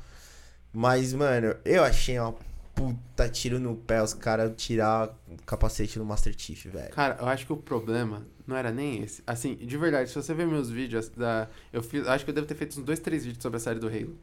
Mas, 0.73 1.13
mano, 1.13 1.55
eu 1.63 1.83
achei 1.83 2.17
uma 2.17 2.35
puta 2.73 3.29
tiro 3.29 3.59
no 3.59 3.75
pé 3.75 4.01
os 4.01 4.13
caras 4.13 4.51
tirar 4.57 5.15
o 5.27 5.37
capacete 5.45 5.99
do 5.99 6.05
Master 6.05 6.33
Chief, 6.35 6.65
velho. 6.65 6.89
Cara, 6.89 7.17
eu 7.19 7.27
acho 7.27 7.45
que 7.45 7.53
o 7.53 7.57
problema 7.57 8.25
não 8.47 8.57
era 8.57 8.71
nem 8.71 9.03
esse. 9.03 9.21
Assim, 9.25 9.55
de 9.55 9.77
verdade, 9.77 10.09
se 10.09 10.15
você 10.15 10.33
ver 10.33 10.47
meus 10.47 10.71
vídeos 10.71 11.09
da. 11.09 11.47
Eu 11.71 11.83
fiz. 11.83 12.07
Acho 12.07 12.25
que 12.25 12.31
eu 12.31 12.35
devo 12.35 12.47
ter 12.47 12.55
feito 12.55 12.79
uns 12.79 12.83
dois, 12.83 12.99
três 12.99 13.23
vídeos 13.23 13.41
sobre 13.41 13.57
a 13.57 13.59
série 13.59 13.79
do 13.79 13.87
Halo. 13.87 14.17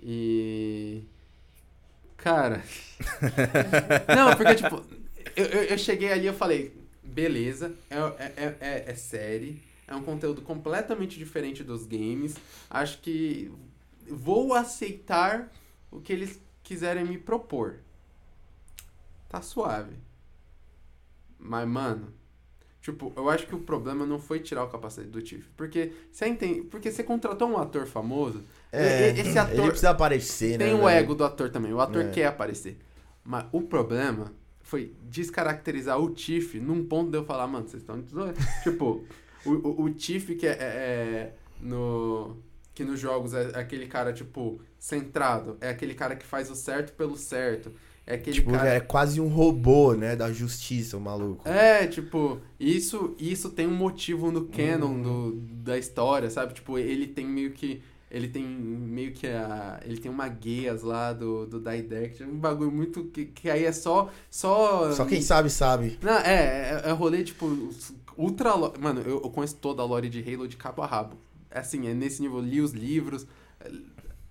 E. 0.00 1.02
Cara. 2.16 2.62
não, 4.16 4.36
porque, 4.36 4.54
tipo, 4.54 4.82
eu, 5.36 5.44
eu, 5.44 5.62
eu 5.64 5.78
cheguei 5.78 6.12
ali 6.12 6.24
e 6.24 6.26
eu 6.26 6.34
falei, 6.34 6.72
beleza, 7.02 7.74
é, 7.90 7.96
é, 7.96 8.56
é, 8.60 8.84
é 8.86 8.94
série. 8.94 9.60
É 9.86 9.94
um 9.94 10.02
conteúdo 10.02 10.40
completamente 10.40 11.18
diferente 11.18 11.62
dos 11.62 11.84
games. 11.84 12.36
Acho 12.70 12.98
que 13.00 13.52
vou 14.08 14.54
aceitar 14.54 15.50
o 15.94 16.00
que 16.00 16.12
eles 16.12 16.40
quiserem 16.62 17.04
me 17.04 17.16
propor. 17.18 17.76
Tá 19.28 19.40
suave. 19.40 19.96
Mas, 21.38 21.66
mano, 21.68 22.08
tipo, 22.80 23.12
eu 23.16 23.28
acho 23.28 23.46
que 23.46 23.54
o 23.54 23.60
problema 23.60 24.06
não 24.06 24.18
foi 24.18 24.40
tirar 24.40 24.64
o 24.64 24.68
capacete 24.68 25.08
do 25.08 25.20
Tiff. 25.22 25.48
Porque 25.56 25.92
você 26.10 26.26
entende. 26.26 26.62
Porque 26.62 26.90
você 26.90 27.02
contratou 27.02 27.48
um 27.48 27.58
ator 27.58 27.86
famoso. 27.86 28.42
É, 28.72 29.10
e- 29.10 29.20
esse 29.20 29.38
ator 29.38 29.54
ele 29.58 29.66
precisa 29.68 29.90
aparecer, 29.90 30.58
né? 30.58 30.66
tem 30.66 30.74
o 30.74 30.78
velho? 30.84 30.88
ego 30.90 31.14
do 31.14 31.24
ator 31.24 31.50
também. 31.50 31.72
O 31.72 31.80
ator 31.80 32.02
É. 32.06 32.10
quer 32.10 32.26
aparecer. 32.26 32.78
Mas 33.24 33.46
o 33.52 33.62
problema 33.62 34.32
foi 34.62 34.94
descaracterizar 35.02 35.98
o 36.00 36.10
Tiff 36.10 36.58
num 36.58 36.84
ponto 36.84 37.10
de 37.10 37.16
eu 37.18 37.24
falar, 37.24 37.46
mano, 37.46 37.68
vocês 37.68 37.82
estão 37.82 38.02
tipo, 38.62 39.04
o, 39.44 39.50
o, 39.50 39.82
o 39.84 39.90
Tiff 39.90 40.34
que 40.34 40.46
é, 40.46 40.50
é- 40.50 40.54
é 40.62 41.34
no 41.60 42.36
que 42.74 42.84
nos 42.84 42.98
jogos 42.98 43.32
é 43.34 43.56
aquele 43.58 43.86
cara 43.86 44.12
tipo 44.12 44.60
centrado, 44.84 45.56
é 45.62 45.70
aquele 45.70 45.94
cara 45.94 46.14
que 46.14 46.26
faz 46.26 46.50
o 46.50 46.54
certo 46.54 46.92
pelo 46.92 47.16
certo, 47.16 47.72
é 48.06 48.16
aquele 48.16 48.36
Tipo, 48.36 48.50
cara 48.50 48.68
é 48.68 48.80
quase 48.80 49.18
um 49.18 49.28
robô, 49.28 49.94
né? 49.94 50.14
Da 50.14 50.30
justiça, 50.30 50.98
o 50.98 51.00
maluco. 51.00 51.48
é, 51.48 51.86
tipo, 51.86 52.38
isso, 52.60 53.14
isso 53.18 53.48
tem 53.48 53.66
um 53.66 53.74
motivo 53.74 54.30
no 54.30 54.44
canon 54.44 55.00
do, 55.00 55.32
da 55.40 55.78
história, 55.78 56.28
sabe? 56.28 56.52
Tipo, 56.52 56.78
ele 56.78 57.06
tem 57.06 57.26
meio 57.26 57.52
que. 57.52 57.80
Ele 58.10 58.28
tem 58.28 58.44
meio 58.44 59.12
que 59.12 59.26
a. 59.26 59.80
Ele 59.86 59.96
tem 59.96 60.10
uma 60.10 60.28
guias 60.28 60.82
lá 60.82 61.14
do, 61.14 61.46
do 61.46 61.58
Die 61.58 61.82
Deck, 61.82 62.22
um 62.22 62.36
bagulho 62.38 62.70
muito. 62.70 63.04
Que, 63.04 63.24
que 63.24 63.48
aí 63.48 63.64
é 63.64 63.72
só. 63.72 64.10
Só. 64.28 64.92
Só 64.92 65.06
quem 65.06 65.22
sabe, 65.22 65.48
sabe. 65.48 65.98
Não, 66.02 66.18
é, 66.18 66.82
é, 66.84 66.90
é 66.90 66.92
rolê, 66.92 67.24
tipo, 67.24 67.70
ultra. 68.18 68.52
Mano, 68.78 69.00
eu, 69.00 69.22
eu 69.24 69.30
conheço 69.30 69.56
toda 69.56 69.80
a 69.80 69.84
lore 69.86 70.10
de 70.10 70.20
Halo 70.20 70.46
de 70.46 70.58
cabo 70.58 70.82
a 70.82 70.86
rabo. 70.86 71.16
É 71.50 71.60
Assim, 71.60 71.88
é 71.88 71.94
nesse 71.94 72.20
nível, 72.20 72.40
li 72.40 72.60
os 72.60 72.72
livros, 72.72 73.26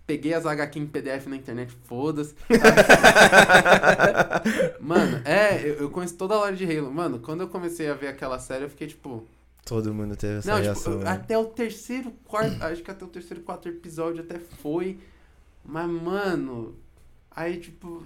peguei 0.06 0.34
as 0.34 0.46
HQ 0.46 0.80
em 0.80 0.88
PDF 0.88 1.28
na 1.28 1.36
internet, 1.36 1.72
foda-se. 1.86 2.36
Mano, 4.80 5.22
é, 5.26 5.62
eu, 5.62 5.74
eu 5.76 5.90
conheço 5.90 6.16
toda 6.16 6.36
a 6.36 6.38
lore 6.38 6.56
de 6.56 6.66
Halo. 6.66 6.92
Mano, 6.92 7.20
quando 7.20 7.42
eu 7.42 7.48
comecei 7.48 7.90
a 7.90 7.94
ver 7.94 8.08
aquela 8.08 8.40
série, 8.40 8.66
eu 8.66 8.70
fiquei 8.70 8.88
tipo. 8.88 9.26
Todo 9.66 9.94
mundo 9.94 10.16
teve 10.16 10.40
essa 10.40 10.50
Não, 10.50 10.56
tipo, 10.58 10.66
reação. 10.66 10.94
eu- 10.94 11.00
né? 11.00 11.10
até 11.10 11.38
o 11.38 11.46
terceiro, 11.46 12.12
quarto. 12.26 12.62
acho 12.64 12.84
que 12.84 12.92
até 12.92 13.06
o 13.06 13.08
terceiro, 13.08 13.44
quarto 13.44 13.70
episódio 13.70 14.22
até 14.22 14.40
foi. 14.40 15.00
Mas, 15.64 15.90
mano. 15.90 16.76
Aí, 17.32 17.58
tipo. 17.60 18.04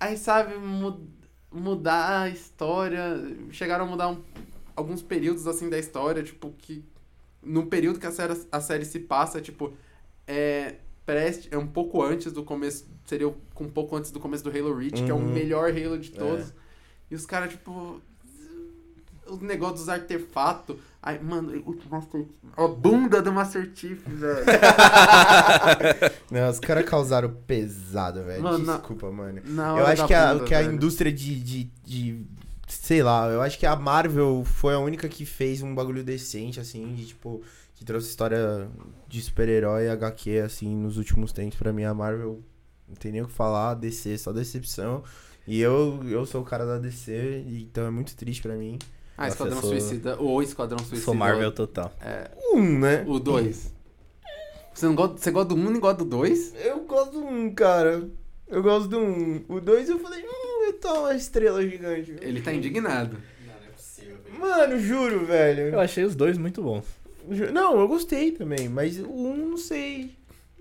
Aí, 0.00 0.16
sabe, 0.16 0.54
mu- 0.56 1.06
mudar 1.52 2.22
a 2.22 2.28
história. 2.28 3.22
Chegaram 3.50 3.84
a 3.84 3.88
mudar 3.88 4.08
um- 4.08 4.22
alguns 4.74 5.02
períodos, 5.02 5.46
assim, 5.46 5.68
da 5.68 5.78
história, 5.78 6.22
tipo, 6.22 6.52
que. 6.58 6.84
No 7.42 7.66
período 7.66 7.98
que 8.00 8.06
a 8.06 8.12
série, 8.12 8.40
a 8.50 8.60
série 8.60 8.84
se 8.86 8.98
passa, 9.00 9.40
tipo. 9.40 9.74
É. 10.26 10.76
Preste, 11.06 11.48
é 11.50 11.58
um 11.58 11.66
pouco 11.66 12.02
antes 12.02 12.32
do 12.32 12.42
começo. 12.42 12.86
Seria 13.04 13.28
um 13.28 13.68
pouco 13.68 13.94
antes 13.94 14.10
do 14.10 14.18
começo 14.18 14.42
do 14.42 14.48
Halo 14.50 14.74
Reach, 14.74 15.02
que 15.02 15.10
é 15.10 15.12
o 15.12 15.18
Uhum. 15.18 15.32
melhor 15.32 15.70
Halo 15.70 15.98
de 15.98 16.10
todos. 16.10 16.52
E 17.10 17.14
os 17.14 17.26
caras, 17.26 17.50
tipo. 17.50 18.00
O 19.26 19.36
negócio 19.36 19.76
dos 19.76 19.88
artefatos. 19.88 20.76
Ai, 21.02 21.18
mano, 21.18 21.62
o 21.66 21.76
Master 21.90 22.24
A 22.56 22.66
bunda 22.68 23.20
do 23.22 23.32
Master 23.32 23.70
Chief, 23.74 23.98
velho. 24.06 24.44
Não, 26.30 26.48
os 26.50 26.58
caras 26.60 26.84
causaram 26.88 27.30
pesado, 27.46 28.22
velho. 28.24 28.42
Desculpa, 28.64 29.10
mano. 29.10 29.40
Eu 29.78 29.86
acho 29.86 30.06
que, 30.06 30.14
a, 30.14 30.32
bunda, 30.34 30.44
que 30.46 30.54
a 30.54 30.62
indústria 30.62 31.12
de, 31.12 31.38
de, 31.40 31.64
de- 31.84 32.26
Sei 32.66 33.02
lá, 33.02 33.28
eu 33.28 33.40
acho 33.42 33.58
que 33.58 33.66
a 33.66 33.76
Marvel 33.76 34.42
foi 34.44 34.74
a 34.74 34.78
única 34.78 35.08
que 35.08 35.24
fez 35.26 35.62
um 35.62 35.74
bagulho 35.74 36.02
decente, 36.02 36.58
assim, 36.60 36.94
de 36.94 37.06
tipo. 37.08 37.42
Que 37.74 37.84
trouxe 37.84 38.08
história 38.08 38.68
de 39.08 39.20
super-herói 39.20 39.88
HQ, 39.88 40.38
assim, 40.40 40.74
nos 40.76 40.96
últimos 40.96 41.32
tempos. 41.32 41.58
Pra 41.58 41.72
mim, 41.72 41.84
a 41.84 41.92
Marvel 41.92 42.40
não 42.88 42.94
tem 42.94 43.10
nem 43.12 43.22
o 43.22 43.26
que 43.26 43.32
falar, 43.32 43.74
DC, 43.74 44.16
só 44.18 44.32
decepção. 44.32 45.02
E 45.46 45.60
eu, 45.60 46.00
eu 46.08 46.24
sou 46.24 46.40
o 46.42 46.44
cara 46.44 46.64
da 46.64 46.78
DC, 46.78 47.44
então 47.48 47.84
é 47.86 47.90
muito 47.90 48.16
triste 48.16 48.40
pra 48.42 48.54
mim. 48.54 48.78
Ah, 49.16 49.24
Nossa, 49.24 49.34
Esquadrão 49.34 49.56
eu 49.56 49.60
sou- 49.60 49.70
Suicida. 49.70 50.16
Ou 50.20 50.42
Esquadrão 50.42 50.78
Suicida. 50.78 51.00
Sou 51.02 51.14
Marvel 51.14 51.52
total. 51.52 51.92
É, 52.00 52.30
Um, 52.54 52.78
né? 52.78 53.04
o 53.06 53.18
2. 53.18 53.72
Você, 54.72 54.86
não 54.86 54.94
gosta, 54.94 55.18
você 55.18 55.30
gosta 55.30 55.48
do 55.50 55.54
1 55.54 55.58
um, 55.64 55.70
e 55.70 55.72
não 55.74 55.80
gosta 55.80 55.98
do 55.98 56.04
2? 56.04 56.54
Eu 56.64 56.80
gosto 56.84 57.12
do 57.12 57.24
um, 57.24 57.54
cara. 57.54 58.08
Eu 58.48 58.62
gosto 58.62 58.88
do 58.88 58.98
um. 58.98 59.44
O 59.48 59.60
dois 59.60 59.88
eu 59.88 59.98
falei, 60.00 60.22
hum, 60.24 60.72
tá 60.80 60.92
uma 61.00 61.14
estrela 61.14 61.64
gigante. 61.66 62.14
Ele 62.20 62.40
tá 62.42 62.52
indignado. 62.52 63.16
Não, 63.46 63.54
não 63.54 63.66
é 63.66 63.70
possível. 63.70 64.16
velho. 64.24 64.38
Mano, 64.40 64.78
juro, 64.80 65.24
velho. 65.26 65.62
Eu 65.74 65.80
achei 65.80 66.04
os 66.04 66.14
dois 66.16 66.36
muito 66.36 66.60
bons. 66.62 66.84
Não, 67.52 67.78
eu 67.80 67.88
gostei 67.88 68.32
também, 68.32 68.68
mas 68.68 68.98
o 68.98 69.08
um, 69.08 69.50
não 69.50 69.56
sei. 69.56 70.14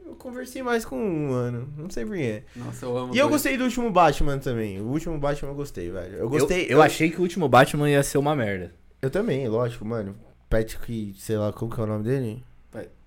Eu 0.06 0.16
conversei 0.16 0.62
mais 0.62 0.84
com 0.86 0.98
um, 0.98 1.30
mano. 1.32 1.74
Não 1.78 1.90
sei 1.90 2.06
porquê. 2.06 2.44
Nossa, 2.56 2.86
eu 2.86 2.98
amo 2.98 3.16
E 3.16 3.18
eu 3.18 3.24
dois. 3.26 3.36
gostei 3.42 3.58
do 3.58 3.64
último 3.64 3.90
Batman 3.92 4.38
também. 4.38 4.80
O 4.82 4.86
último 4.86 5.18
Batman 5.18 5.50
eu 5.50 5.56
gostei, 5.56 5.90
velho. 5.90 6.16
Eu 6.18 6.30
gostei. 6.30 6.66
Eu, 6.66 6.72
eu 6.72 6.82
achei 6.82 7.10
que 7.10 7.18
o 7.20 7.22
último 7.22 7.48
Batman 7.50 7.90
ia 7.90 8.04
ser 8.04 8.18
uma 8.18 8.36
merda. 8.36 8.74
Eu 9.02 9.10
também, 9.10 9.48
lógico, 9.48 9.84
mano. 9.86 10.16
Patrick, 10.50 11.16
sei 11.18 11.38
lá, 11.38 11.52
como 11.52 11.74
que 11.74 11.80
é 11.80 11.84
o 11.84 11.88
nome 11.88 12.04
dele? 12.04 12.44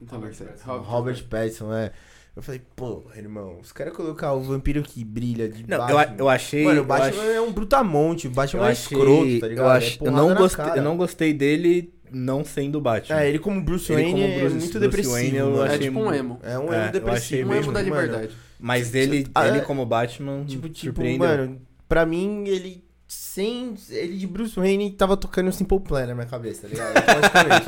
Então, 0.00 0.18
Robert. 0.18 0.34
Pattinson. 0.36 0.78
Robert 0.78 1.24
Pattinson, 1.28 1.72
é. 1.74 1.92
Eu 2.34 2.42
falei, 2.42 2.60
pô, 2.76 3.02
irmão, 3.16 3.58
os 3.62 3.72
caras 3.72 3.94
colocar 3.94 4.34
o 4.34 4.40
vampiro 4.42 4.82
que 4.82 5.02
brilha 5.02 5.48
de 5.48 5.66
Não, 5.66 5.78
eu, 5.88 5.96
Batman. 5.96 6.14
a- 6.16 6.18
eu 6.18 6.28
achei. 6.28 6.64
Mano, 6.64 6.80
o 6.80 6.82
eu 6.82 6.86
Batman 6.86 7.22
ach- 7.22 7.28
é 7.34 7.40
um 7.40 7.50
brutamonte, 7.52 8.26
o 8.26 8.30
Batman 8.30 8.60
eu 8.62 8.66
é 8.66 8.70
achei, 8.72 8.96
escroto, 8.98 9.40
tá 9.40 9.48
ligado? 9.48 9.82
eu, 9.82 9.86
É 9.88 10.08
eu, 10.08 10.12
não 10.12 10.34
gostei, 10.34 10.64
cara. 10.64 10.78
eu 10.78 10.82
não 10.84 10.96
gostei 10.98 11.32
dele 11.32 11.94
não 12.10 12.44
sendo 12.44 12.80
Batman. 12.80 13.20
É, 13.20 13.28
ele 13.28 13.38
como 13.38 13.60
Bruce 13.62 13.92
Ele 13.92 14.02
Wayne 14.02 14.20
como 14.20 14.24
é 14.32 14.38
Bruce- 14.38 14.54
muito 14.56 14.60
Bruce 14.72 14.78
depressivo. 14.80 15.14
Wayne, 15.14 15.36
eu 15.36 15.50
mano. 15.50 15.62
É 15.62 15.66
achei 15.66 15.78
tipo 15.78 16.00
um 16.00 16.12
emo. 16.14 16.38
É 16.42 16.58
um 16.58 16.72
É, 16.72 16.76
emo 16.76 16.86
eu 16.86 16.92
depressivo. 16.92 17.50
Um 17.50 17.54
emo 17.54 17.72
da 17.72 17.82
mano. 17.82 17.84
liberdade. 17.84 18.32
Mas 18.58 18.94
ele, 18.94 19.26
Ah, 19.34 19.46
ele 19.48 19.58
é- 19.58 19.60
como 19.60 19.84
Batman 19.84 20.44
Tipo, 20.44 20.68
tipo, 20.68 21.04
mano, 21.18 21.60
pra 21.88 22.06
mim, 22.06 22.44
ele 22.46 22.84
sem. 23.06 23.74
Ele 23.90 24.16
de 24.16 24.26
Bruce 24.26 24.56
Wayne 24.58 24.90
tava 24.92 25.16
tocando 25.16 25.52
Simple 25.52 25.80
Plan 25.80 26.06
na 26.06 26.14
minha 26.14 26.26
cabeça, 26.26 26.62
tá 26.62 26.68
ligado? 26.68 26.96
Automaticamente. 26.96 27.66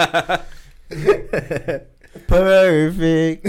Perfect. 2.27 3.43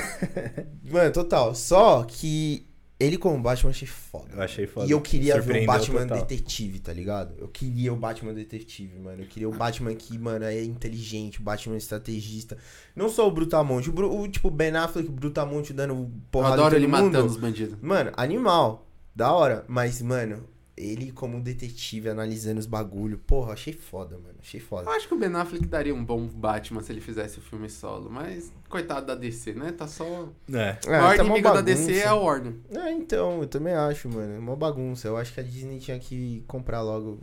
Mano, 0.91 1.11
total. 1.13 1.55
Só 1.55 2.03
que 2.03 2.67
ele 2.99 3.17
como 3.17 3.41
Batman 3.41 3.69
eu 3.69 3.71
achei 3.71 3.87
foda. 3.87 4.27
Eu 4.35 4.41
achei 4.41 4.67
foda. 4.67 4.87
E 4.87 4.91
eu 4.91 4.99
queria 4.99 5.39
ver 5.39 5.63
o 5.63 5.65
Batman 5.65 6.01
total. 6.01 6.17
detetive, 6.19 6.79
tá 6.79 6.91
ligado? 6.91 7.33
Eu 7.37 7.47
queria 7.47 7.93
o 7.93 7.95
Batman 7.95 8.33
detetive, 8.33 8.99
mano. 8.99 9.23
Eu 9.23 9.27
queria 9.27 9.47
o 9.47 9.53
Batman 9.53 9.95
que, 9.95 10.17
mano, 10.17 10.43
é 10.45 10.61
inteligente, 10.63 11.39
o 11.39 11.43
Batman 11.43 11.77
estrategista. 11.77 12.57
Não 12.95 13.07
só 13.07 13.27
o 13.27 13.31
Brutamonte, 13.31 13.89
o, 13.89 13.93
Bru- 13.93 14.19
o 14.19 14.27
tipo 14.27 14.49
Ben 14.51 14.75
Affleck, 14.75 15.07
o 15.07 15.11
Brutamonte 15.13 15.71
dando 15.71 15.93
Eu 15.93 16.11
porrada 16.29 16.55
adoro 16.55 16.67
em 16.67 16.71
todo 16.71 16.77
ele 16.79 16.87
mundo. 16.87 17.13
matando 17.13 17.27
os 17.27 17.37
bandidos. 17.37 17.77
Mano, 17.81 18.11
animal. 18.17 18.85
Da 19.15 19.31
hora. 19.33 19.63
Mas, 19.67 20.01
mano, 20.01 20.43
ele 20.81 21.11
como 21.11 21.41
detetive 21.41 22.09
analisando 22.09 22.57
os 22.59 22.65
bagulho. 22.65 23.17
Porra, 23.17 23.51
achei 23.53 23.73
foda, 23.73 24.17
mano. 24.17 24.35
Achei 24.41 24.61
Eu 24.61 24.65
foda. 24.65 24.89
acho 24.91 25.07
que 25.07 25.13
o 25.13 25.19
Ben 25.19 25.35
Affleck 25.35 25.65
daria 25.67 25.93
um 25.93 26.03
bom 26.05 26.25
Batman 26.25 26.81
se 26.81 26.91
ele 26.93 27.01
fizesse 27.01 27.37
o 27.37 27.41
filme 27.41 27.69
solo, 27.69 28.09
mas 28.09 28.51
coitado 28.69 29.05
da 29.07 29.15
DC, 29.15 29.53
né? 29.53 29.73
Tá 29.73 29.87
só. 29.87 30.29
É. 30.51 30.77
o 30.87 30.89
maior 30.89 31.17
tá 31.17 31.23
mó 31.23 31.35
inimigo 31.35 31.53
da. 31.53 31.61
DC 31.61 31.93
é 31.97 32.07
a 32.07 32.15
Warner. 32.15 32.53
É, 32.71 32.91
então, 32.93 33.41
eu 33.41 33.47
também 33.47 33.73
acho, 33.73 34.07
mano. 34.07 34.39
Uma 34.39 34.55
bagunça. 34.55 35.07
Eu 35.09 35.17
acho 35.17 35.33
que 35.33 35.39
a 35.41 35.43
Disney 35.43 35.79
tinha 35.79 35.99
que 35.99 36.43
comprar 36.47 36.81
logo 36.81 37.19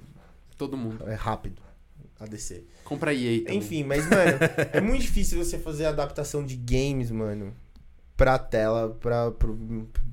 Todo 0.58 0.76
mundo. 0.76 1.08
é, 1.08 1.14
rápido. 1.14 1.62
a 2.20 2.26
DC. 2.26 2.62
Compra 2.84 3.14
EA 3.14 3.40
também. 3.40 3.58
Enfim, 3.58 3.84
mas, 3.84 4.04
mano, 4.08 4.38
é 4.72 4.80
muito 4.80 5.02
difícil 5.02 5.42
você 5.42 5.58
fazer 5.58 5.86
adaptação 5.86 6.44
de 6.44 6.56
games, 6.56 7.10
mano, 7.10 7.52
pra 8.16 8.38
tela, 8.38 8.90
pra, 9.00 9.30
pro, 9.32 9.56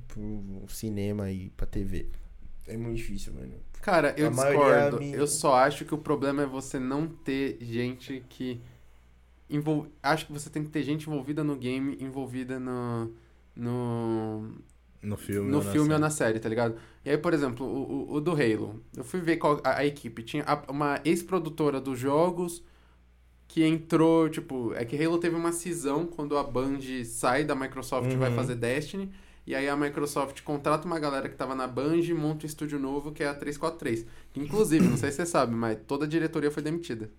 pro 0.08 0.64
cinema 0.68 1.30
e 1.30 1.50
pra 1.50 1.66
TV. 1.66 2.08
É 2.66 2.76
muito 2.76 2.96
difícil, 2.96 3.32
mano. 3.34 3.54
Cara, 3.82 4.14
eu 4.16 4.28
A 4.28 4.30
maioria 4.30 4.74
discordo. 4.84 4.98
me- 5.00 5.12
Eu 5.12 5.26
só 5.26 5.54
acho 5.56 5.84
que 5.84 5.94
o 5.94 5.98
problema 5.98 6.42
é 6.42 6.46
você 6.46 6.78
não 6.78 7.06
ter 7.06 7.58
gente 7.60 8.24
que. 8.28 8.60
Envol... 9.50 9.86
Acho 10.02 10.26
que 10.26 10.32
você 10.32 10.48
tem 10.48 10.64
que 10.64 10.70
ter 10.70 10.82
gente 10.82 11.06
envolvida 11.08 11.44
no 11.44 11.54
game, 11.56 11.96
envolvida 12.00 12.58
no. 12.58 13.12
No, 13.54 14.48
No 15.02 15.16
filme. 15.16 15.50
no 15.50 15.58
ou 15.58 15.64
na 15.64 15.70
filme 15.70 15.88
ou 15.88 15.92
série. 15.94 16.00
na 16.00 16.10
série, 16.10 16.40
tá 16.40 16.48
ligado? 16.48 16.76
E 17.04 17.10
aí, 17.10 17.18
por 17.18 17.32
exemplo, 17.34 17.66
o, 17.66 18.12
o, 18.12 18.14
o 18.14 18.20
do 18.20 18.32
Halo. 18.32 18.82
Eu 18.96 19.04
fui 19.04 19.20
ver 19.20 19.36
qual 19.36 19.60
a, 19.62 19.78
a 19.78 19.86
equipe. 19.86 20.22
Tinha 20.22 20.42
a- 20.44 20.64
uma 20.70 21.00
ex-produtora 21.04 21.80
dos 21.80 21.98
jogos 21.98 22.64
que 23.46 23.62
entrou, 23.64 24.28
tipo... 24.28 24.72
É 24.74 24.84
que 24.84 24.96
Halo 25.00 25.18
teve 25.18 25.36
uma 25.36 25.52
cisão 25.52 26.06
quando 26.06 26.36
a 26.36 26.42
Band 26.42 26.80
sai 27.04 27.44
da 27.44 27.54
Microsoft 27.54 28.10
e 28.10 28.16
vai 28.16 28.30
Uhum. 28.30 28.36
fazer 28.36 28.54
Destiny. 28.56 29.12
E 29.46 29.54
aí 29.54 29.68
a 29.68 29.76
Microsoft 29.76 30.42
contrata 30.42 30.86
uma 30.86 30.98
galera 30.98 31.28
que 31.28 31.36
tava 31.36 31.54
na 31.54 31.66
Band 31.66 31.98
e 31.98 32.14
monta 32.14 32.44
um 32.44 32.46
estúdio 32.46 32.78
novo 32.78 33.12
que 33.12 33.22
é 33.22 33.28
a 33.28 33.34
343. 33.34 34.06
Que, 34.32 34.40
inclusive, 34.40 34.86
não 34.88 34.96
sei 34.96 35.10
se 35.10 35.16
você 35.16 35.26
sabe, 35.26 35.54
mas 35.54 35.78
toda 35.86 36.06
a 36.06 36.08
diretoria 36.08 36.50
foi 36.50 36.62
demitida. 36.62 37.10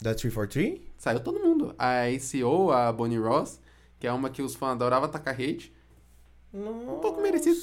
Da 0.00 0.14
343? 0.14 0.80
Saiu 0.98 1.20
todo 1.20 1.40
mundo. 1.40 1.74
A 1.78 2.02
ACO, 2.08 2.70
a 2.70 2.92
Bonnie 2.92 3.18
Ross, 3.18 3.58
que 3.98 4.06
é 4.06 4.12
uma 4.12 4.28
que 4.28 4.42
os 4.42 4.54
fãs 4.54 4.72
adoravam 4.72 5.08
atacar 5.08 5.34
hate, 5.34 5.72
Um 6.52 6.98
pouco 7.00 7.22
merecido. 7.22 7.56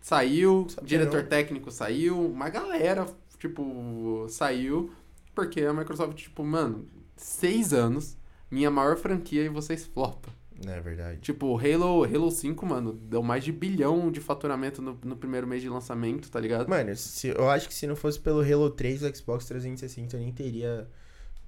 saiu, 0.00 0.66
diretor 0.82 1.22
não. 1.22 1.28
técnico 1.28 1.70
saiu, 1.70 2.18
uma 2.20 2.48
galera, 2.48 3.06
tipo, 3.38 4.26
saiu, 4.28 4.90
porque 5.34 5.60
a 5.60 5.72
Microsoft, 5.72 6.16
tipo, 6.16 6.42
mano, 6.42 6.86
seis 7.16 7.72
anos, 7.72 8.16
minha 8.50 8.70
maior 8.70 8.96
franquia 8.96 9.44
e 9.44 9.48
vocês 9.48 9.84
flopam. 9.86 10.32
É 10.66 10.80
verdade. 10.80 11.20
Tipo, 11.20 11.56
Halo, 11.56 12.04
Halo 12.04 12.30
5, 12.30 12.66
mano, 12.66 12.92
deu 12.92 13.22
mais 13.22 13.44
de 13.44 13.52
bilhão 13.52 14.10
de 14.10 14.20
faturamento 14.20 14.82
no, 14.82 14.98
no 15.04 15.16
primeiro 15.16 15.46
mês 15.46 15.62
de 15.62 15.68
lançamento, 15.68 16.28
tá 16.30 16.40
ligado? 16.40 16.68
Mano, 16.68 16.94
se- 16.96 17.28
eu 17.28 17.48
acho 17.48 17.68
que 17.68 17.74
se 17.74 17.86
não 17.86 17.94
fosse 17.94 18.18
pelo 18.18 18.40
Halo 18.40 18.68
3, 18.70 19.02
o 19.02 19.16
Xbox 19.16 19.44
360 19.46 20.16
nem 20.18 20.32
teria 20.32 20.88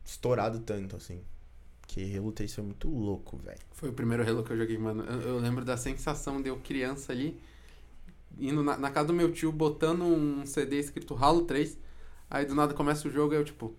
estourado 0.04 0.60
tanto, 0.60 0.94
assim. 0.96 1.20
Porque 1.80 2.14
Halo 2.16 2.30
3 2.30 2.54
foi 2.54 2.62
muito 2.62 2.88
louco, 2.88 3.36
velho. 3.38 3.58
Foi 3.72 3.88
o 3.88 3.92
primeiro 3.92 4.22
Halo 4.28 4.44
que 4.44 4.52
eu 4.52 4.56
joguei, 4.56 4.78
mano. 4.78 5.02
Eu, 5.04 5.20
eu 5.22 5.38
lembro 5.38 5.64
da 5.64 5.76
sensação 5.76 6.40
de 6.40 6.48
eu 6.48 6.58
criança 6.58 7.10
ali, 7.10 7.40
indo 8.38 8.62
na, 8.62 8.76
na 8.76 8.90
casa 8.90 9.08
do 9.08 9.12
meu 9.14 9.32
tio, 9.32 9.50
botando 9.52 10.02
um 10.04 10.46
CD 10.46 10.78
escrito 10.78 11.14
Halo 11.14 11.42
3, 11.42 11.76
aí 12.30 12.44
do 12.46 12.54
nada 12.54 12.74
começa 12.74 13.08
o 13.08 13.10
jogo 13.10 13.34
e 13.34 13.36
eu, 13.36 13.44
tipo... 13.44 13.74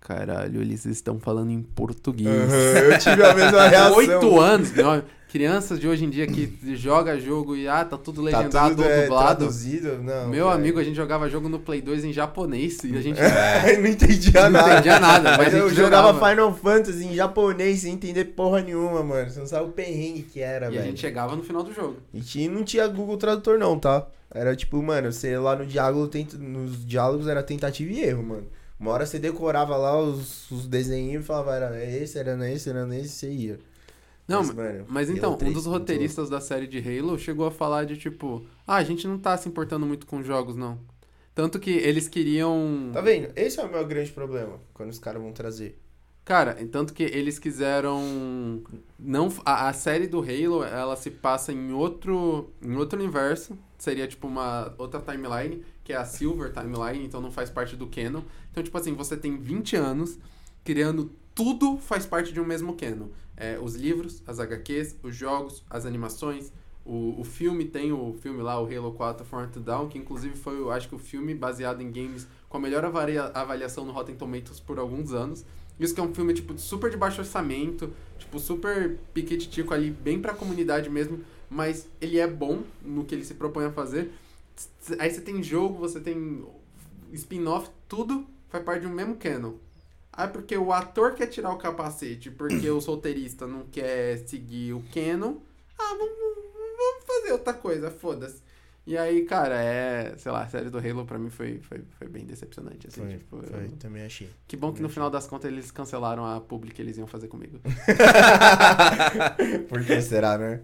Caralho, 0.00 0.60
eles 0.62 0.84
estão 0.86 1.18
falando 1.20 1.50
em 1.50 1.62
português. 1.62 2.28
eu 2.30 2.98
tive 2.98 3.22
a 3.22 3.34
mesma 3.36 3.68
reação. 3.68 3.96
Oito 3.98 4.40
anos, 4.40 4.72
meu, 4.72 5.02
crianças 5.30 5.78
de 5.78 5.86
hoje 5.86 6.04
em 6.04 6.10
dia 6.10 6.26
que 6.26 6.58
joga 6.74 7.20
jogo 7.20 7.54
e 7.54 7.68
ah, 7.68 7.84
tá 7.84 7.96
tudo 7.98 8.16
Tá 8.28 8.38
legendado 8.40 8.70
tudo 8.70 8.82
ou 8.82 8.90
é, 8.90 9.02
dublado. 9.02 9.36
traduzido? 9.36 10.02
Não, 10.02 10.28
Meu 10.28 10.48
amigo, 10.48 10.80
a 10.80 10.82
gente 10.82 10.96
jogava 10.96 11.28
jogo 11.28 11.48
no 11.48 11.60
Play 11.60 11.80
2 11.82 12.04
em 12.06 12.12
japonês 12.12 12.82
e 12.82 12.96
a 12.96 13.00
gente 13.00 13.20
não 13.80 13.86
entendia 13.86 14.42
não 14.44 14.50
nada. 14.50 14.72
entendia 14.72 14.98
nada, 14.98 15.36
mas 15.36 15.54
a 15.54 15.58
eu 15.58 15.68
jogava 15.70 16.08
jogava. 16.08 16.30
Final 16.30 16.54
Fantasy 16.54 17.04
em 17.06 17.14
japonês 17.14 17.80
sem 17.80 17.92
entender 17.92 18.24
porra 18.24 18.62
nenhuma, 18.62 19.02
mano. 19.04 19.30
Você 19.30 19.38
não 19.38 19.46
sabe 19.46 19.66
o 19.66 19.72
perrengue 19.72 20.22
que 20.22 20.40
era, 20.40 20.64
E 20.66 20.68
a 20.68 20.70
velho. 20.70 20.84
gente 20.86 21.00
chegava 21.00 21.36
no 21.36 21.42
final 21.44 21.62
do 21.62 21.72
jogo. 21.74 21.96
E 22.12 22.20
tinha, 22.20 22.50
não 22.50 22.64
tinha 22.64 22.88
Google 22.88 23.18
Tradutor 23.18 23.58
não, 23.58 23.78
tá? 23.78 24.06
Era 24.34 24.56
tipo, 24.56 24.82
mano, 24.82 25.12
você 25.12 25.36
lá 25.38 25.54
no 25.54 25.66
diálogo, 25.66 26.08
tenta, 26.08 26.36
nos 26.38 26.84
diálogos 26.84 27.28
era 27.28 27.42
tentativa 27.42 27.92
e 27.92 28.00
erro, 28.02 28.22
mano. 28.22 28.46
Uma 28.80 28.92
hora 28.92 29.04
você 29.04 29.18
decorava 29.18 29.76
lá 29.76 30.00
os, 30.00 30.50
os 30.50 30.66
desenhinhos 30.66 31.22
e 31.22 31.26
falava, 31.26 31.54
era 31.54 31.84
esse, 31.84 32.18
era 32.18 32.50
esse, 32.50 32.70
era 32.70 32.86
nesse, 32.86 33.10
você 33.10 33.30
ia. 33.30 33.58
Não, 34.26 34.38
Mas, 34.38 34.54
mano, 34.54 34.86
Mas 34.88 35.10
então, 35.10 35.34
um 35.34 35.36
3, 35.36 35.52
dos 35.52 35.66
roteiristas 35.66 36.30
da 36.30 36.40
série 36.40 36.66
de 36.66 36.78
Halo 36.78 37.18
chegou 37.18 37.46
a 37.46 37.50
falar 37.50 37.84
de 37.84 37.98
tipo, 37.98 38.46
ah, 38.66 38.76
a 38.76 38.84
gente 38.84 39.06
não 39.06 39.18
tá 39.18 39.36
se 39.36 39.48
importando 39.48 39.84
muito 39.84 40.06
com 40.06 40.22
jogos, 40.22 40.56
não. 40.56 40.78
Tanto 41.34 41.60
que 41.60 41.70
eles 41.70 42.08
queriam. 42.08 42.90
Tá 42.92 43.02
vendo? 43.02 43.30
Esse 43.36 43.60
é 43.60 43.64
o 43.64 43.70
meu 43.70 43.86
grande 43.86 44.12
problema, 44.12 44.58
quando 44.72 44.90
os 44.90 44.98
caras 44.98 45.20
vão 45.20 45.32
trazer. 45.32 45.78
Cara, 46.24 46.54
tanto 46.70 46.94
que 46.94 47.02
eles 47.02 47.38
quiseram. 47.38 48.62
não 48.98 49.28
a, 49.44 49.68
a 49.68 49.72
série 49.72 50.06
do 50.06 50.20
Halo, 50.20 50.62
ela 50.64 50.96
se 50.96 51.10
passa 51.10 51.52
em 51.52 51.72
outro, 51.72 52.50
em 52.62 52.76
outro 52.76 52.98
universo. 52.98 53.58
Seria 53.78 54.06
tipo 54.06 54.28
uma 54.28 54.72
outra 54.78 55.00
timeline, 55.00 55.64
que 55.90 55.94
é 55.94 55.96
a 55.96 56.04
Silver 56.04 56.52
Timeline, 56.52 57.04
então 57.04 57.20
não 57.20 57.32
faz 57.32 57.50
parte 57.50 57.74
do 57.74 57.88
canon. 57.88 58.22
Então, 58.52 58.62
tipo 58.62 58.78
assim, 58.78 58.94
você 58.94 59.16
tem 59.16 59.36
20 59.36 59.74
anos 59.74 60.18
criando 60.62 61.10
tudo 61.34 61.78
faz 61.78 62.06
parte 62.06 62.32
de 62.32 62.40
um 62.40 62.44
mesmo 62.44 62.76
canon. 62.76 63.08
É, 63.36 63.58
os 63.60 63.74
livros, 63.74 64.22
as 64.24 64.38
HQs, 64.38 64.96
os 65.02 65.16
jogos, 65.16 65.64
as 65.68 65.84
animações. 65.84 66.52
O, 66.84 67.20
o 67.20 67.24
filme 67.24 67.64
tem 67.64 67.90
o 67.90 68.14
filme 68.20 68.40
lá, 68.40 68.60
o 68.60 68.66
Halo 68.66 68.92
4 68.92 69.24
Front 69.24 69.56
Down, 69.56 69.88
que 69.88 69.98
inclusive 69.98 70.36
foi, 70.36 70.60
eu 70.60 70.70
acho 70.70 70.88
que 70.88 70.94
o 70.94 70.98
filme 70.98 71.34
baseado 71.34 71.80
em 71.80 71.90
games 71.90 72.28
com 72.48 72.56
a 72.56 72.60
melhor 72.60 72.84
avaliação 72.84 73.84
no 73.84 73.90
Rotten 73.92 74.14
Tomatoes 74.14 74.60
por 74.60 74.78
alguns 74.78 75.12
anos. 75.12 75.44
Isso 75.78 75.92
que 75.92 76.00
é 76.00 76.04
um 76.04 76.14
filme, 76.14 76.32
tipo, 76.34 76.56
super 76.56 76.88
de 76.88 76.96
baixo 76.96 77.20
orçamento, 77.20 77.92
tipo, 78.16 78.38
super 78.38 78.96
piquetitico 79.12 79.74
ali, 79.74 79.90
bem 79.90 80.20
pra 80.20 80.34
comunidade 80.34 80.88
mesmo, 80.88 81.20
mas 81.48 81.88
ele 82.00 82.18
é 82.18 82.28
bom 82.28 82.62
no 82.80 83.04
que 83.04 83.12
ele 83.12 83.24
se 83.24 83.34
propõe 83.34 83.64
a 83.64 83.72
fazer. 83.72 84.12
Aí 84.98 85.10
você 85.10 85.20
tem 85.20 85.42
jogo, 85.42 85.78
você 85.78 86.00
tem 86.00 86.46
spin-off, 87.12 87.68
tudo 87.88 88.26
faz 88.48 88.64
parte 88.64 88.82
de 88.82 88.86
um 88.86 88.94
mesmo 88.94 89.16
canon. 89.16 89.54
Ah, 90.12 90.26
porque 90.28 90.56
o 90.56 90.72
ator 90.72 91.14
quer 91.14 91.26
tirar 91.28 91.52
o 91.52 91.58
capacete, 91.58 92.30
porque 92.30 92.68
o 92.68 92.80
solteirista 92.80 93.46
não 93.46 93.64
quer 93.66 94.18
seguir 94.26 94.72
o 94.74 94.82
canon. 94.92 95.36
Ah, 95.78 95.94
vamos, 95.96 96.14
vamos 96.76 97.04
fazer 97.06 97.32
outra 97.32 97.54
coisa, 97.54 97.90
foda-se. 97.90 98.42
E 98.86 98.96
aí, 98.98 99.24
cara, 99.24 99.62
é. 99.62 100.16
Sei 100.16 100.32
lá, 100.32 100.42
a 100.42 100.48
série 100.48 100.68
do 100.68 100.78
Halo 100.78 101.04
pra 101.06 101.16
mim 101.18 101.30
foi, 101.30 101.60
foi, 101.60 101.82
foi 101.98 102.08
bem 102.08 102.24
decepcionante. 102.24 102.88
Assim, 102.88 103.02
Foi, 103.02 103.18
tipo, 103.18 103.40
foi, 103.42 103.66
eu- 103.66 103.72
também 103.78 104.02
achei. 104.04 104.28
Que 104.48 104.56
bom 104.56 104.68
que 104.72 104.80
no 104.80 104.88
Também 104.88 104.94
final 104.94 105.10
das 105.10 105.26
contas 105.28 105.50
eles 105.52 105.70
cancelaram 105.70 106.24
a 106.26 106.40
publi 106.40 106.72
que 106.72 106.82
eles 106.82 106.96
iam 106.98 107.06
fazer 107.06 107.28
comigo. 107.28 107.60
Por 109.68 109.84
que 109.84 110.00
será, 110.02 110.36
né? 110.38 110.60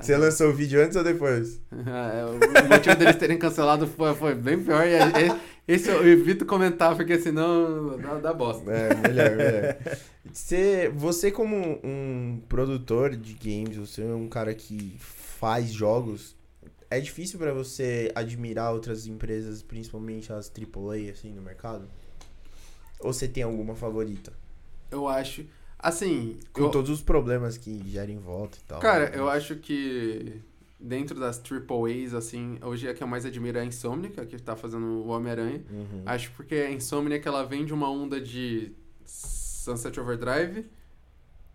Você 0.00 0.16
lançou 0.16 0.48
o 0.48 0.52
vídeo 0.54 0.82
antes 0.82 0.96
ou 0.96 1.04
depois? 1.04 1.60
É, 1.72 2.24
o 2.24 2.68
motivo 2.68 2.96
deles 2.96 3.16
terem 3.16 3.38
cancelado 3.38 3.86
foi, 3.86 4.14
foi 4.14 4.34
bem 4.34 4.62
pior. 4.62 4.86
E 4.86 4.92
e- 4.94 5.50
esse 5.74 5.88
eu 5.88 6.06
evito 6.06 6.44
comentar, 6.46 6.96
porque 6.96 7.18
senão 7.18 7.98
dá, 7.98 8.14
dá 8.18 8.32
bosta. 8.32 8.70
É, 8.70 8.94
melhor, 8.94 9.30
melhor. 9.36 9.76
Você, 10.32 10.90
você 10.94 11.30
como 11.30 11.80
um 11.84 12.40
produtor 12.48 13.14
de 13.16 13.34
games, 13.34 13.76
você 13.76 14.02
é 14.02 14.06
um 14.14 14.28
cara 14.28 14.54
que 14.54 14.96
faz 14.98 15.70
jogos, 15.70 16.36
é 16.90 16.98
difícil 17.00 17.38
pra 17.38 17.52
você 17.52 18.10
admirar 18.14 18.72
outras 18.72 19.06
empresas, 19.06 19.62
principalmente 19.62 20.32
as 20.32 20.48
AAA, 20.50 21.12
assim, 21.12 21.32
no 21.32 21.42
mercado? 21.42 21.88
Ou 23.00 23.12
você 23.12 23.28
tem 23.28 23.42
alguma 23.42 23.74
favorita? 23.74 24.32
Eu 24.90 25.06
acho. 25.08 25.44
Assim. 25.82 26.38
Com 26.52 26.62
eu- 26.64 26.70
todos 26.70 26.90
os 26.90 27.00
problemas 27.00 27.56
que 27.56 27.82
gera 27.88 28.10
em 28.10 28.18
volta 28.18 28.58
e 28.58 28.62
tal. 28.66 28.80
Cara, 28.80 29.10
né? 29.10 29.12
eu 29.18 29.28
acho 29.28 29.56
que 29.56 30.40
dentro 30.78 31.18
das 31.18 31.38
Triple 31.38 32.04
A's, 32.04 32.14
assim, 32.14 32.58
hoje 32.62 32.88
a 32.88 32.94
que 32.94 33.02
eu 33.02 33.06
mais 33.08 33.24
admiro 33.26 33.58
é 33.58 33.62
a 33.62 33.64
Insomniac, 33.64 34.18
a 34.20 34.24
que 34.26 34.38
tá 34.40 34.54
fazendo 34.56 34.84
o 34.86 35.08
Homem-Aranha. 35.08 35.62
Uhum. 35.70 36.02
Acho 36.06 36.30
porque 36.32 36.54
a 36.54 36.70
Insomniac, 36.70 37.26
ela 37.26 37.44
vem 37.44 37.64
de 37.64 37.72
uma 37.74 37.90
onda 37.90 38.20
de 38.20 38.72
Sunset 39.04 39.98
Overdrive. 40.00 40.66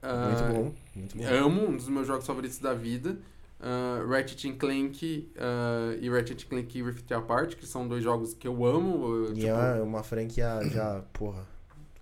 ah, 0.01 0.27
Muito 0.27 0.53
bom, 0.53 0.73
muito 0.95 1.17
bom. 1.17 1.23
Amo, 1.27 1.67
um 1.69 1.75
dos 1.77 1.87
meus 1.89 2.05
jogos 2.07 2.25
favoritos 2.25 2.59
da 2.59 2.73
vida. 2.73 3.17
Ah, 3.59 4.03
Ratchet 4.07 4.53
Clank 4.53 5.31
ah, 5.37 5.95
e 5.99 6.09
Ratchet 6.09 6.45
Clank 6.45 6.81
Rift 6.83 7.11
Apart, 7.13 7.55
que 7.55 7.65
são 7.65 7.87
dois 7.87 8.03
jogos 8.03 8.33
que 8.33 8.47
eu 8.47 8.65
amo. 8.65 9.05
eu, 9.25 9.31
E 9.31 9.35
tipo, 9.35 9.47
é 9.47 9.81
uma 9.81 10.03
franquia 10.03 10.59
já, 10.71 11.01
porra, 11.13 11.47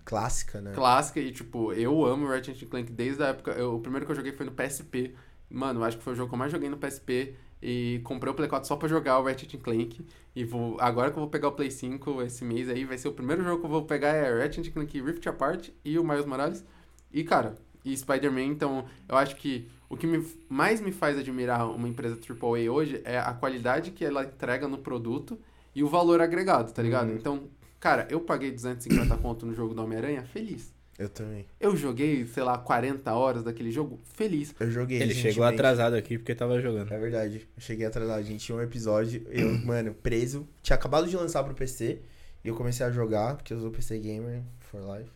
clássica, 0.04 0.60
né? 0.60 0.72
clássica 0.74 1.20
e, 1.20 1.32
tipo, 1.32 1.72
eu 1.72 2.04
amo 2.04 2.26
Ratchet 2.26 2.66
Clank 2.66 2.90
desde 2.92 3.22
a 3.22 3.28
época. 3.28 3.52
eu- 3.52 3.74
o 3.76 3.80
primeiro 3.80 4.04
que 4.06 4.12
eu 4.12 4.16
joguei 4.16 4.32
foi 4.32 4.46
no 4.46 4.52
PSP. 4.52 5.14
Mano, 5.50 5.80
eu 5.80 5.84
acho 5.84 5.98
que 5.98 6.02
foi 6.04 6.12
o 6.12 6.16
jogo 6.16 6.28
que 6.28 6.34
eu 6.34 6.38
mais 6.38 6.50
joguei 6.52 6.68
no 6.68 6.76
PSP. 6.76 7.34
E 7.66 8.00
comprei 8.04 8.30
o 8.30 8.34
Play 8.36 8.46
4 8.46 8.68
só 8.68 8.76
pra 8.76 8.86
jogar 8.86 9.18
o 9.18 9.24
Ratchet 9.24 9.56
Clank. 9.56 10.04
E 10.36 10.44
vou, 10.44 10.76
agora 10.78 11.10
que 11.10 11.16
eu 11.16 11.20
vou 11.22 11.30
pegar 11.30 11.48
o 11.48 11.52
Play 11.52 11.70
5 11.70 12.20
esse 12.20 12.44
mês 12.44 12.68
aí, 12.68 12.84
vai 12.84 12.98
ser 12.98 13.08
o 13.08 13.12
primeiro 13.12 13.42
jogo 13.42 13.60
que 13.60 13.64
eu 13.66 13.70
vou 13.70 13.84
pegar 13.86 14.08
é 14.08 14.42
Ratchet 14.42 14.70
Clank 14.70 15.00
Rift 15.00 15.26
Apart 15.26 15.70
e 15.82 15.98
o 15.98 16.04
Miles 16.04 16.26
Morales. 16.26 16.62
E, 17.10 17.24
cara, 17.24 17.54
e 17.82 17.96
Spider-Man, 17.96 18.42
então 18.44 18.84
eu 19.08 19.16
acho 19.16 19.36
que 19.36 19.66
o 19.88 19.96
que 19.96 20.06
me- 20.06 20.26
mais 20.46 20.80
me 20.82 20.92
faz 20.92 21.18
admirar 21.18 21.66
uma 21.70 21.88
empresa 21.88 22.16
AAA 22.16 22.70
hoje 22.70 23.00
é 23.04 23.18
a 23.18 23.32
qualidade 23.32 23.92
que 23.92 24.04
ela 24.04 24.24
entrega 24.24 24.68
no 24.68 24.76
produto 24.76 25.38
e 25.74 25.82
o 25.82 25.88
valor 25.88 26.20
agregado, 26.20 26.70
tá 26.72 26.82
ligado? 26.82 27.08
Uhum. 27.08 27.16
Então, 27.16 27.48
cara, 27.84 28.08
eu 28.10 28.18
paguei 28.20 28.50
250 28.50 29.14
conto 29.18 29.44
no 29.44 29.54
jogo 29.54 29.74
do 29.74 29.82
Homem-Aranha, 29.82 30.24
feliz. 30.24 30.72
Eu 30.98 31.08
também. 31.10 31.44
Eu 31.60 31.76
joguei, 31.76 32.24
sei 32.26 32.42
lá, 32.42 32.56
40 32.56 33.12
horas 33.12 33.44
daquele 33.44 33.70
jogo, 33.70 34.00
feliz. 34.14 34.54
Eu 34.58 34.70
joguei 34.70 35.02
Ele 35.02 35.12
chegou 35.12 35.44
atrasado 35.44 35.94
aqui 35.94 36.16
porque 36.16 36.34
tava 36.34 36.58
jogando. 36.60 36.90
É 36.90 36.98
verdade. 36.98 37.46
Eu 37.54 37.60
cheguei 37.60 37.84
atrasado. 37.84 38.18
A 38.18 38.22
gente 38.22 38.42
tinha 38.42 38.56
um 38.56 38.62
episódio, 38.62 39.26
eu, 39.28 39.52
mano, 39.66 39.92
preso. 39.92 40.48
Tinha 40.62 40.76
acabado 40.76 41.06
de 41.06 41.14
lançar 41.14 41.44
pro 41.44 41.52
PC. 41.54 42.00
E 42.42 42.48
eu 42.48 42.54
comecei 42.54 42.86
a 42.86 42.90
jogar, 42.90 43.36
porque 43.36 43.52
eu 43.52 43.60
sou 43.60 43.70
PC 43.70 43.98
Gamer 43.98 44.42
for 44.60 44.80
Life. 44.96 45.10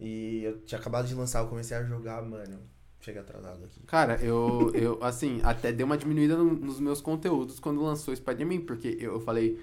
E 0.00 0.42
eu 0.44 0.58
tinha 0.62 0.80
acabado 0.80 1.06
de 1.06 1.14
lançar, 1.14 1.40
eu 1.40 1.48
comecei 1.48 1.76
a 1.76 1.84
jogar, 1.84 2.22
mano. 2.22 2.58
Chega 3.00 3.20
atrasado 3.20 3.64
aqui. 3.64 3.80
Cara, 3.86 4.16
eu, 4.22 4.70
eu 4.74 4.98
assim, 5.02 5.40
até 5.42 5.72
dei 5.72 5.84
uma 5.84 5.98
diminuída 5.98 6.36
no- 6.36 6.54
nos 6.54 6.80
meus 6.80 7.00
conteúdos 7.00 7.58
quando 7.60 7.82
lançou 7.82 8.14
Spider-Man, 8.14 8.60
porque 8.62 8.96
eu, 9.00 9.14
eu 9.14 9.20
falei, 9.20 9.60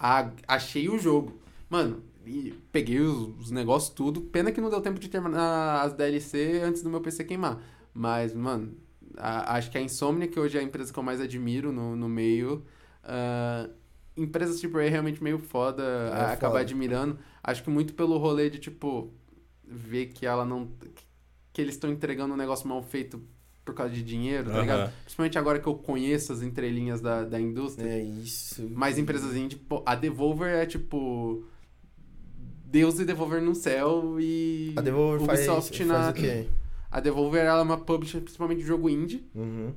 ah, 0.00 0.30
achei 0.46 0.88
o 0.88 0.98
jogo. 0.98 1.38
Mano, 1.68 2.02
peguei 2.72 3.00
os, 3.00 3.38
os 3.40 3.50
negócios 3.50 3.90
tudo. 3.94 4.20
Pena 4.20 4.50
que 4.52 4.60
não 4.60 4.70
deu 4.70 4.80
tempo 4.80 4.98
de 4.98 5.08
terminar 5.08 5.82
as 5.82 5.92
DLC 5.92 6.60
antes 6.62 6.82
do 6.82 6.90
meu 6.90 7.00
PC 7.00 7.24
queimar. 7.24 7.60
Mas, 7.92 8.32
mano, 8.34 8.74
a- 9.16 9.56
acho 9.56 9.70
que 9.70 9.78
a 9.78 9.80
Insomnia, 9.82 10.28
que 10.28 10.38
hoje 10.38 10.56
é 10.56 10.60
a 10.60 10.64
empresa 10.64 10.92
que 10.92 10.98
eu 10.98 11.02
mais 11.02 11.20
admiro 11.20 11.72
no, 11.72 11.96
no 11.96 12.08
meio. 12.08 12.64
ah, 13.02 13.68
empresas 14.16 14.60
tipo 14.60 14.78
é 14.80 14.88
realmente 14.88 15.22
meio 15.22 15.38
foda 15.38 15.82
a- 16.12 16.30
É 16.30 16.32
acabar 16.34 16.52
foda. 16.52 16.60
admirando. 16.60 17.18
Acho 17.42 17.62
que 17.62 17.70
muito 17.70 17.94
pelo 17.94 18.18
rolê 18.18 18.50
de, 18.50 18.58
tipo, 18.58 19.12
ver 19.64 20.06
que 20.06 20.26
ela 20.26 20.44
não. 20.44 20.70
que 21.52 21.60
eles 21.62 21.74
estão 21.74 21.90
entregando 21.90 22.34
um 22.34 22.36
negócio 22.36 22.68
mal 22.68 22.82
feito 22.82 23.20
por 23.68 23.74
causa 23.74 23.92
de 23.92 24.02
dinheiro, 24.02 24.50
tá 24.50 24.60
ligado? 24.60 24.80
Aham. 24.80 24.92
Principalmente 25.02 25.38
agora 25.38 25.58
que 25.60 25.66
eu 25.66 25.74
conheço 25.74 26.32
as 26.32 26.40
entrelinhas 26.40 27.02
da, 27.02 27.22
da 27.22 27.38
indústria. 27.38 27.86
É 27.86 28.02
isso. 28.02 28.66
Mais 28.70 28.96
empresas 28.96 29.36
indie, 29.36 29.56
pô, 29.56 29.82
a 29.84 29.94
Devolver 29.94 30.54
é 30.54 30.64
tipo. 30.64 31.44
Deus 32.64 32.98
e 32.98 33.04
Devolver 33.04 33.42
no 33.42 33.54
céu 33.54 34.18
e. 34.18 34.72
A 34.74 34.80
Devolver 34.80 35.26
faz, 35.26 35.40
Ubisoft 35.40 35.84
faz 35.84 35.88
na. 35.88 36.10
o 36.10 36.14
quê? 36.14 36.48
A 36.90 36.98
Devolver 37.00 37.44
ela 37.44 37.60
é 37.60 37.62
uma 37.62 37.76
publisher 37.76 38.20
principalmente 38.22 38.60
de 38.60 38.66
jogo 38.66 38.88
indie. 38.88 39.28
Uhum. 39.34 39.74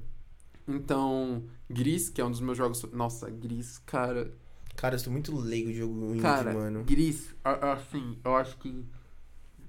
Então, 0.66 1.44
Gris, 1.70 2.08
que 2.08 2.22
é 2.22 2.26
um 2.26 2.32
dos 2.32 2.40
meus 2.40 2.58
jogos. 2.58 2.84
Nossa, 2.94 3.30
Gris, 3.30 3.78
cara. 3.80 4.32
Cara, 4.78 4.96
eu 4.96 5.00
sou 5.00 5.12
muito 5.12 5.36
leigo 5.36 5.70
de 5.70 5.80
jogo 5.80 6.12
indie, 6.12 6.22
Cara, 6.22 6.54
mano. 6.54 6.86
Gris, 6.86 7.36
assim, 7.44 8.18
eu 8.24 8.36
acho 8.38 8.58
que. 8.58 8.86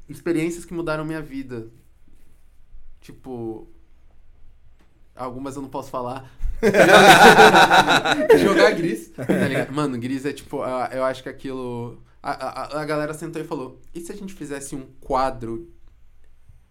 Experiências 0.08 0.64
que 0.64 0.72
mudaram 0.72 1.04
minha 1.04 1.20
vida. 1.20 1.66
Tipo. 3.00 3.68
Algumas 5.14 5.56
eu 5.56 5.62
não 5.62 5.68
posso 5.68 5.90
falar. 5.90 6.30
Jogar 8.38 8.72
Gris. 8.72 9.08
Tá 9.16 9.48
ligado? 9.48 9.72
Mano, 9.72 9.98
Gris 9.98 10.24
é 10.24 10.32
tipo. 10.32 10.58
Eu 10.92 11.04
acho 11.04 11.22
que 11.22 11.28
aquilo. 11.28 12.02
A, 12.22 12.30
a, 12.76 12.80
a 12.82 12.84
galera 12.84 13.12
sentou 13.14 13.40
e 13.42 13.44
falou: 13.44 13.80
e 13.94 14.00
se 14.00 14.12
a 14.12 14.14
gente 14.16 14.32
fizesse 14.34 14.74
um 14.76 14.86
quadro 15.00 15.68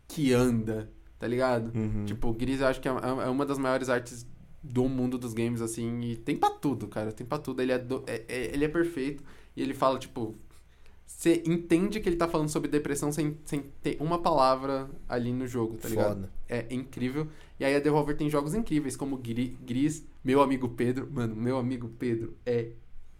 que 0.07 0.34
anda? 0.34 0.89
Tá 1.19 1.27
ligado? 1.27 1.72
Uhum. 1.77 2.05
Tipo, 2.05 2.34
Gris 2.34 2.61
eu 2.61 2.68
acho 2.68 2.81
que 2.81 2.88
é, 2.88 2.91
é 2.91 3.30
uma 3.30 3.45
das 3.45 3.57
maiores 3.59 3.89
artes 3.89 4.26
do 4.63 4.88
mundo 4.88 5.18
dos 5.18 5.34
games, 5.34 5.61
assim, 5.61 5.99
e 6.01 6.15
tem 6.15 6.35
pra 6.38 6.49
tudo, 6.49 6.88
cara, 6.88 7.11
tem 7.11 7.26
pra 7.26 7.38
tudo. 7.38 7.61
Ele 7.61 7.72
é, 7.72 7.77
do- 7.80 8.03
é- 8.07 8.23
é- 8.27 8.53
ele 8.53 8.65
é 8.65 8.68
perfeito 8.68 9.23
e 9.55 9.61
ele 9.61 9.73
fala, 9.73 9.99
tipo, 9.99 10.35
você 11.17 11.43
entende 11.45 11.99
que 11.99 12.09
ele 12.09 12.15
tá 12.15 12.27
falando 12.27 12.49
sobre 12.49 12.69
depressão 12.69 13.11
sem, 13.11 13.38
sem 13.45 13.65
ter 13.83 13.97
uma 13.99 14.19
palavra 14.21 14.89
ali 15.07 15.31
no 15.31 15.45
jogo, 15.47 15.77
tá 15.77 15.88
ligado? 15.88 16.15
Foda. 16.21 16.31
É 16.49 16.65
incrível. 16.73 17.27
E 17.59 17.65
aí 17.65 17.75
a 17.75 17.79
Devolver 17.79 18.17
tem 18.17 18.29
jogos 18.29 18.55
incríveis, 18.55 18.95
como 18.95 19.17
Gri- 19.17 19.55
Gris, 19.63 20.03
Meu 20.23 20.41
Amigo 20.41 20.67
Pedro. 20.69 21.07
Mano, 21.11 21.35
Meu 21.35 21.57
Amigo 21.57 21.89
Pedro 21.99 22.35
é 22.45 22.69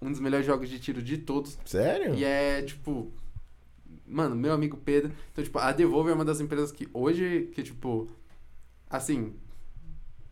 um 0.02 0.10
dos 0.10 0.20
melhores 0.20 0.46
jogos 0.48 0.68
de 0.68 0.80
tiro 0.80 1.02
de 1.02 1.18
todos. 1.20 1.60
Sério? 1.66 2.16
E 2.16 2.24
é, 2.24 2.62
tipo. 2.64 3.12
Mano, 4.08 4.36
meu 4.36 4.52
amigo 4.52 4.76
Pedro. 4.78 5.12
Então, 5.32 5.42
tipo, 5.44 5.58
a 5.60 5.72
Devolver 5.72 6.12
é 6.12 6.16
uma 6.16 6.26
das 6.26 6.42
empresas 6.42 6.72
que 6.72 6.90
hoje, 6.94 7.50
que, 7.54 7.62
tipo. 7.64 8.08
Assim. 8.90 9.34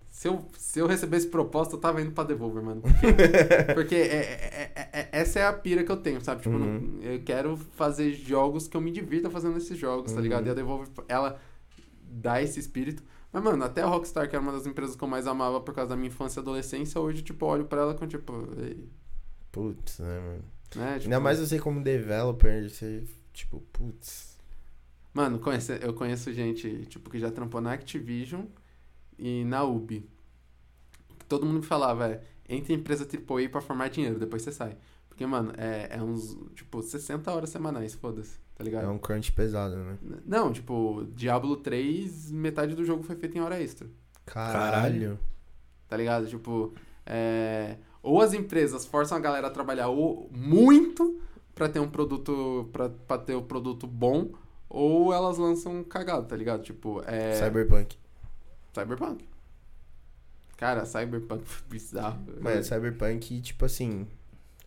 Se 0.10 0.28
eu, 0.28 0.46
se 0.58 0.80
eu 0.80 0.88
recebesse 0.88 1.28
proposta, 1.28 1.76
eu 1.76 1.80
tava 1.80 2.02
indo 2.02 2.12
pra 2.12 2.24
Devolver, 2.24 2.62
mano. 2.64 2.82
Porque, 3.74 3.74
porque 3.76 3.96
é, 3.96 4.16
é- 4.18 4.72
é- 4.76 4.90
é- 5.02 5.10
essa 5.12 5.40
é 5.40 5.46
a 5.46 5.54
pira 5.54 5.84
que 5.84 5.92
eu 5.92 5.98
tenho, 5.98 6.20
sabe? 6.22 6.42
Tipo, 6.42 6.56
Uhum. 6.56 6.80
não- 6.98 7.02
eu 7.04 7.22
quero 7.24 7.56
fazer 7.56 8.12
jogos 8.14 8.68
que 8.68 8.76
eu 8.76 8.82
me 8.82 8.92
divirta 8.92 9.30
fazendo 9.30 9.56
esses 9.58 9.78
jogos, 9.78 10.12
tá 10.12 10.18
Uhum. 10.18 10.24
ligado? 10.24 10.48
E 10.48 10.50
a 10.50 10.54
Devolver, 10.54 10.88
ela 11.08 11.40
dá 12.04 12.42
esse 12.42 12.60
espírito. 12.60 13.04
Mas, 13.32 13.44
mano, 13.44 13.64
até 13.64 13.82
a 13.84 13.86
Rockstar, 13.86 14.28
que 14.28 14.36
era 14.36 14.42
uma 14.42 14.52
das 14.52 14.66
empresas 14.66 14.96
que 14.96 15.04
eu 15.04 15.08
mais 15.08 15.28
amava 15.28 15.62
por 15.62 15.74
causa 15.76 15.92
da 15.92 15.96
minha 15.96 16.08
infância 16.08 16.40
e 16.40 16.42
adolescência, 16.42 17.00
hoje, 17.00 17.22
tipo, 17.22 17.46
olho 17.46 17.66
pra 17.66 17.82
ela 17.82 17.94
com, 17.94 18.08
tipo... 18.08 18.34
ei, 18.58 18.90
Putz, 19.52 20.00
né, 20.00 20.20
mano? 20.20 20.44
Né? 20.76 20.94
Tipo, 20.96 21.06
Ainda 21.06 21.20
mais 21.20 21.40
você 21.40 21.60
como 21.60 21.82
developer, 21.84 22.68
você, 22.70 23.04
tipo, 23.34 23.60
putz. 23.72 24.38
Mano, 25.14 25.40
conhece, 25.40 25.80
eu 25.82 25.94
conheço 25.94 26.32
gente, 26.34 26.86
tipo, 26.88 27.10
que 27.10 27.20
já 27.20 27.32
trampou 27.32 27.62
na 27.62 27.74
Activision 27.74 28.46
e 29.20 29.44
na 29.44 29.64
Ubi. 29.64 30.10
Todo 31.28 31.46
mundo 31.46 31.60
me 31.60 31.66
falava, 31.66 32.08
é, 32.08 32.24
entre 32.48 32.74
em 32.74 32.78
empresa 32.78 33.06
AAA 33.06 33.50
pra 33.50 33.62
formar 33.62 33.90
dinheiro, 33.90 34.18
depois 34.18 34.42
você 34.42 34.52
sai. 34.52 34.76
Porque, 35.08 35.26
mano, 35.26 35.52
é, 35.58 35.98
é 35.98 36.02
uns, 36.02 36.38
tipo, 36.56 36.82
60 36.82 37.32
horas 37.32 37.50
semanais, 37.50 37.94
foda-se, 37.94 38.40
tá 38.56 38.64
ligado? 38.64 38.86
É 38.86 38.88
um 38.88 38.98
crunch 38.98 39.32
pesado, 39.34 39.76
né? 39.76 39.98
Não, 40.26 40.52
tipo, 40.52 41.06
Diablo 41.14 41.58
3, 41.58 42.32
metade 42.32 42.74
do 42.74 42.86
jogo 42.86 43.04
foi 43.04 43.16
feito 43.18 43.38
em 43.38 43.42
hora 43.42 43.62
extra, 43.62 43.88
Caralho. 44.26 45.20
tá 45.88 45.98
ligado? 45.98 46.28
Tipo, 46.28 46.74
é... 47.06 47.78
Ou 48.02 48.22
as 48.22 48.34
empresas 48.34 48.86
forçam 48.86 49.18
a 49.18 49.22
galera 49.22 49.48
a 49.48 49.50
trabalhar 49.50 49.90
ou 49.90 50.30
muito 50.34 51.20
pra 51.54 51.68
ter 51.68 51.82
um 51.82 51.90
produto, 51.90 52.70
pra 52.72 53.18
ter 53.18 53.36
o 53.36 53.42
produto 53.42 53.86
bom, 53.86 54.32
ou 54.70 55.12
elas 55.12 55.38
lançam 55.38 55.84
cagado, 55.84 56.28
tá 56.28 56.36
ligado? 56.36 56.64
Tipo, 56.64 57.04
é... 57.06 57.34
Cyberpunk. 57.34 57.98
Cyberpunk. 58.74 59.24
Cara, 60.58 60.86
Cyberpunk 60.86 61.44
foi 61.46 61.64
bizarro. 61.70 62.20
Mas 62.42 62.68
Cyberpunk, 62.68 63.42
tipo 63.42 63.66
assim. 63.66 64.06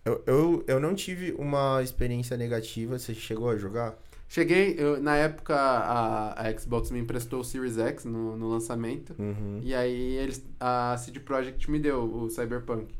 Eu, 0.04 0.22
eu, 0.26 0.64
eu 0.66 0.80
não 0.80 0.94
tive 0.94 1.32
uma 1.38 1.82
experiência 1.82 2.36
negativa. 2.36 2.98
Você 2.98 3.14
chegou 3.14 3.50
a 3.50 3.56
jogar? 3.56 3.96
Cheguei, 4.28 4.74
eu- 4.78 5.00
na 5.00 5.14
época 5.16 5.54
a, 5.54 6.48
a 6.48 6.58
Xbox 6.58 6.90
me 6.90 6.98
emprestou 6.98 7.40
o 7.40 7.44
Series 7.44 7.76
X 7.78 8.04
no, 8.06 8.36
no 8.36 8.48
lançamento. 8.48 9.14
Uhum. 9.18 9.60
E 9.62 9.74
aí 9.74 10.16
eles, 10.16 10.42
a 10.58 10.96
CD 10.96 11.20
Projekt 11.20 11.70
me 11.70 11.78
deu 11.78 12.02
o 12.02 12.30
Cyberpunk. 12.30 12.94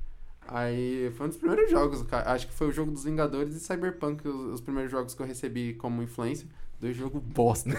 Aí 0.46 1.10
foi 1.16 1.26
um 1.26 1.28
dos 1.30 1.38
primeiros 1.38 1.70
jogos, 1.70 2.02
cara. 2.02 2.30
Acho 2.30 2.46
que 2.46 2.52
foi 2.52 2.68
o 2.68 2.72
jogo 2.72 2.90
dos 2.92 3.04
Vingadores 3.04 3.54
e 3.54 3.60
Cyberpunk, 3.60 4.28
os, 4.28 4.54
os 4.54 4.60
primeiros 4.60 4.90
jogos 4.92 5.14
que 5.14 5.22
eu 5.22 5.26
recebi 5.26 5.72
como 5.74 6.02
influência. 6.02 6.46
Dois 6.82 6.96
jogos 6.96 7.22
bosta. 7.22 7.70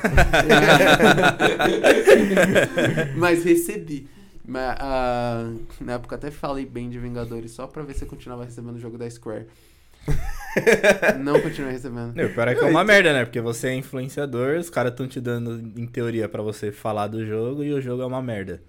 Mas 3.18 3.44
recebi. 3.44 4.08
Mas, 4.46 4.76
ah, 4.80 5.52
na 5.82 5.94
época 5.94 6.16
até 6.16 6.30
falei 6.32 6.66
bem 6.66 6.90
de 6.90 6.98
Vingadores 7.00 7.52
só 7.52 7.68
pra 7.68 7.84
ver 7.84 7.94
se 7.96 8.04
eu 8.04 8.08
continuava 8.08 8.46
recebendo 8.46 8.76
o 8.76 8.80
jogo 8.80 8.98
da 8.98 9.10
Square. 9.10 9.46
Não 11.22 11.40
continuei 11.42 11.74
recebendo. 11.74 12.14
Não, 12.16 12.30
pior 12.30 12.48
é 12.48 12.56
que 12.56 12.64
é 12.64 12.68
uma 12.70 12.84
merda, 12.84 13.12
né? 13.14 13.26
Porque 13.26 13.42
você 13.42 13.70
é 13.70 13.76
influenciador, 13.76 14.58
os 14.58 14.70
caras 14.70 14.92
estão 14.94 15.08
te 15.08 15.20
dando, 15.22 15.60
em 15.80 15.86
teoria, 15.88 16.28
pra 16.30 16.42
você 16.42 16.72
falar 16.72 17.08
do 17.08 17.26
jogo 17.26 17.64
e 17.64 17.74
o 17.74 17.82
jogo 17.82 18.04
é 18.04 18.06
uma 18.06 18.22
merda. 18.22 18.62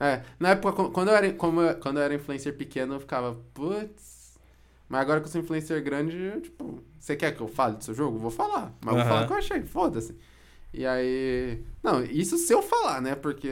É, 0.00 0.20
na 0.38 0.50
época, 0.50 0.72
qu- 0.84 0.90
quando 0.90 1.08
eu 1.08 1.14
era, 1.16 1.32
como 1.32 1.60
eu- 1.60 1.74
quando 1.76 1.96
eu 1.98 2.04
era 2.04 2.14
influencer 2.14 2.56
pequeno, 2.56 2.94
eu 2.94 3.00
ficava, 3.00 3.36
putz. 3.52 4.17
Mas 4.88 5.00
agora 5.02 5.20
que 5.20 5.26
eu 5.26 5.30
sou 5.32 5.40
influencer 5.40 5.82
grande, 5.82 6.16
eu, 6.16 6.40
tipo, 6.40 6.82
você 6.98 7.14
quer 7.14 7.34
que 7.36 7.40
eu 7.42 7.48
fale 7.48 7.76
do 7.76 7.84
seu 7.84 7.94
jogo? 7.94 8.18
Vou 8.18 8.30
falar. 8.30 8.74
Mas 8.80 8.94
vou 8.94 9.02
Aham. 9.02 9.08
falar 9.08 9.22
o 9.24 9.26
que 9.26 9.32
eu 9.34 9.36
achei, 9.38 9.62
foda-se. 9.62 10.16
E 10.72 10.86
aí. 10.86 11.62
Não, 11.82 12.02
isso 12.04 12.36
se 12.38 12.52
eu 12.52 12.62
falar, 12.62 13.00
né? 13.00 13.14
Porque 13.14 13.50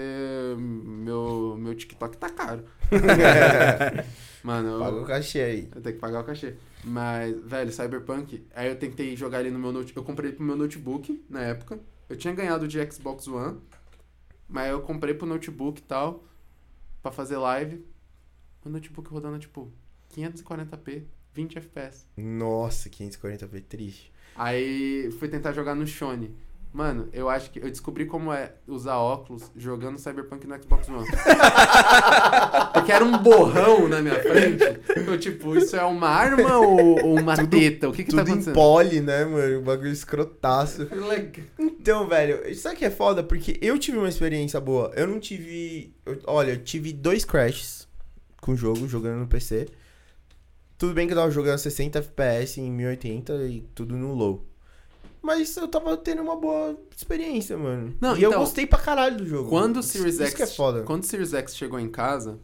meu, 0.59 1.57
meu 1.59 1.75
TikTok 1.75 2.17
tá 2.17 2.29
caro. 2.31 2.65
Mano, 4.43 4.69
eu, 4.69 4.79
Paga 4.79 4.97
o 5.01 5.05
cachê 5.07 5.41
aí. 5.41 5.71
eu 5.75 5.81
tenho 5.83 5.95
que 5.95 6.01
pagar 6.01 6.21
o 6.21 6.25
cachê. 6.25 6.55
Mas, 6.85 7.35
velho, 7.45 7.73
Cyberpunk, 7.73 8.47
aí 8.55 8.69
eu 8.69 8.77
tentei 8.77 9.17
jogar 9.17 9.41
ele 9.41 9.51
no 9.51 9.59
meu 9.59 9.73
notebook. 9.73 9.97
Eu 9.97 10.05
comprei 10.05 10.33
pro 10.33 10.45
meu 10.45 10.57
notebook 10.57 11.25
na 11.29 11.41
época. 11.43 11.81
Eu 12.09 12.17
tinha 12.17 12.33
ganhado 12.35 12.69
de 12.69 12.79
Xbox 12.93 13.27
One. 13.27 13.59
Mas 14.49 14.71
eu 14.71 14.81
comprei 14.83 15.13
pro 15.15 15.27
notebook 15.27 15.81
e 15.81 15.85
tal. 15.85 16.25
Pra 17.03 17.11
fazer 17.11 17.37
live. 17.39 17.85
O 18.65 18.69
notebook 18.69 19.11
rodando, 19.11 19.39
tipo, 19.39 19.73
540p, 20.15 21.05
20 21.37 21.59
FPS. 21.59 22.07
Nossa, 22.17 22.89
540p 22.89 23.63
triste. 23.69 24.11
Aí 24.35 25.11
fui 25.19 25.29
tentar 25.29 25.53
jogar 25.53 25.75
no 25.75 25.87
Shone. 25.87 26.35
Mano, 26.73 27.09
eu 27.13 27.29
acho 27.31 27.51
que 27.51 27.59
eu 27.59 27.71
descobri 27.71 28.05
como 28.05 28.31
é 28.33 28.53
usar 28.67 28.97
óculos 28.97 29.51
jogando 29.57 29.99
Cyberpunk 29.99 30.47
no 30.47 30.63
Xbox 30.63 30.89
One. 30.89 31.07
Porque 32.75 32.93
era 32.93 33.03
um 33.05 33.17
borrão 33.19 33.89
na 33.89 34.03
minha 34.03 34.21
frente. 34.21 34.63
Eu, 34.95 35.19
tipo, 35.19 35.57
isso 35.57 35.75
é 35.77 35.83
uma 35.85 36.09
arma 36.09 36.59
ou, 36.59 37.03
ou 37.05 37.19
uma 37.19 37.35
teta? 37.47 37.89
O 37.89 37.93
que 37.93 38.05
que 38.05 38.11
tá 38.11 38.19
Tudo 38.19 38.29
em 38.29 38.33
acontecendo? 38.33 38.55
pole, 38.55 39.01
né, 39.01 39.25
mano? 39.25 39.59
O 39.59 39.63
bagulho 39.63 39.91
escrotaço. 39.93 40.89
Então, 41.59 42.09
velho, 42.09 42.53
sabe 42.57 42.75
o 42.75 42.79
que 42.79 42.85
é 42.85 42.91
foda? 42.91 43.23
Porque 43.23 43.57
eu 43.63 43.79
tive 43.79 43.97
uma 43.97 44.09
experiência 44.09 44.61
boa. 44.61 44.91
Eu 44.97 45.07
não 45.07 45.21
tive. 45.21 45.95
eu- 46.05 46.19
olha, 46.27 46.51
eu 46.51 46.65
tive 46.65 46.93
dois 46.93 47.25
crashes 47.25 47.87
com 48.41 48.53
o 48.53 48.57
jogo, 48.57 48.89
jogando 48.89 49.21
no 49.21 49.27
PC. 49.29 49.69
Tudo 50.79 50.93
bem 50.95 51.07
que 51.07 51.13
eu 51.13 51.17
tava 51.17 51.31
jogando 51.31 51.59
60 51.59 51.99
FPS 51.99 52.61
em 52.61 52.71
1080 52.71 53.33
e 53.47 53.61
tudo 53.75 53.97
no 53.97 54.15
low. 54.15 54.45
Mas 55.23 55.57
eu 55.57 55.67
tava 55.67 55.97
tendo 55.97 56.23
uma 56.23 56.37
boa 56.37 56.79
experiência, 56.97 57.57
mano. 57.57 57.95
Não, 58.01 58.17
e 58.17 58.23
eu 58.23 58.31
então, 58.31 58.41
gostei 58.43 58.67
pra 58.67 58.79
caralho 58.79 59.17
do 59.17 59.27
jogo. 59.27 59.49
Quando 59.49 59.79
o 59.79 59.83
Series 59.83 60.15
isso 60.15 60.25
X, 60.25 60.35
que 60.35 60.43
é 60.43 60.47
foda. 60.47 60.83
quando 60.83 61.03
o 61.03 61.07
Series 61.07 61.35
X 61.35 61.57
chegou 61.57 61.81
em 61.81 61.89
casa, 61.89 62.39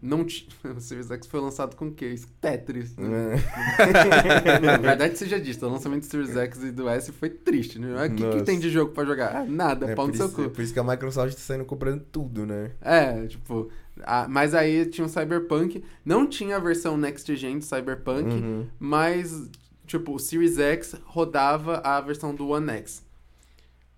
não 0.00 0.24
ti- 0.24 0.48
o 0.64 0.80
Series 0.80 1.10
X 1.10 1.26
foi 1.26 1.40
lançado 1.40 1.76
com 1.76 1.88
o 1.88 1.92
quê? 1.92 2.14
Tetris. 2.40 2.94
É. 2.96 4.60
Na 4.60 4.76
verdade, 4.78 5.18
seja 5.18 5.38
dito, 5.40 5.66
o 5.66 5.68
lançamento 5.68 6.00
do 6.02 6.06
Series 6.10 6.34
X 6.36 6.62
e 6.62 6.70
do 6.72 6.88
S 6.88 7.12
foi 7.12 7.28
triste, 7.28 7.78
né? 7.78 8.06
O 8.06 8.14
que, 8.14 8.30
que 8.38 8.42
tem 8.44 8.58
de 8.58 8.70
jogo 8.70 8.92
pra 8.92 9.04
jogar? 9.04 9.36
Ah, 9.36 9.44
nada, 9.44 9.90
É 9.90 9.94
pau 9.94 10.06
no 10.06 10.14
seu 10.14 10.30
cu. 10.30 10.48
por 10.48 10.62
isso 10.62 10.72
que 10.72 10.78
a 10.78 10.84
Microsoft 10.84 11.34
tá 11.34 11.40
saindo 11.40 11.64
comprando 11.66 12.00
tudo, 12.10 12.46
né? 12.46 12.70
É, 12.80 13.26
tipo. 13.26 13.68
Ah, 14.06 14.26
mas 14.28 14.54
aí 14.54 14.86
tinha 14.86 15.06
o 15.06 15.08
Cyberpunk. 15.08 15.82
Não 16.04 16.26
tinha 16.26 16.56
a 16.56 16.60
versão 16.60 16.96
Next 16.96 17.34
Gen 17.36 17.58
do 17.58 17.64
Cyberpunk, 17.64 18.28
Uhum. 18.28 18.66
mas, 18.78 19.48
tipo, 19.86 20.14
o 20.14 20.18
Series 20.18 20.58
X 20.58 20.94
rodava 21.04 21.78
a 21.84 22.00
versão 22.00 22.34
do 22.34 22.48
One 22.48 22.70
X. 22.70 23.04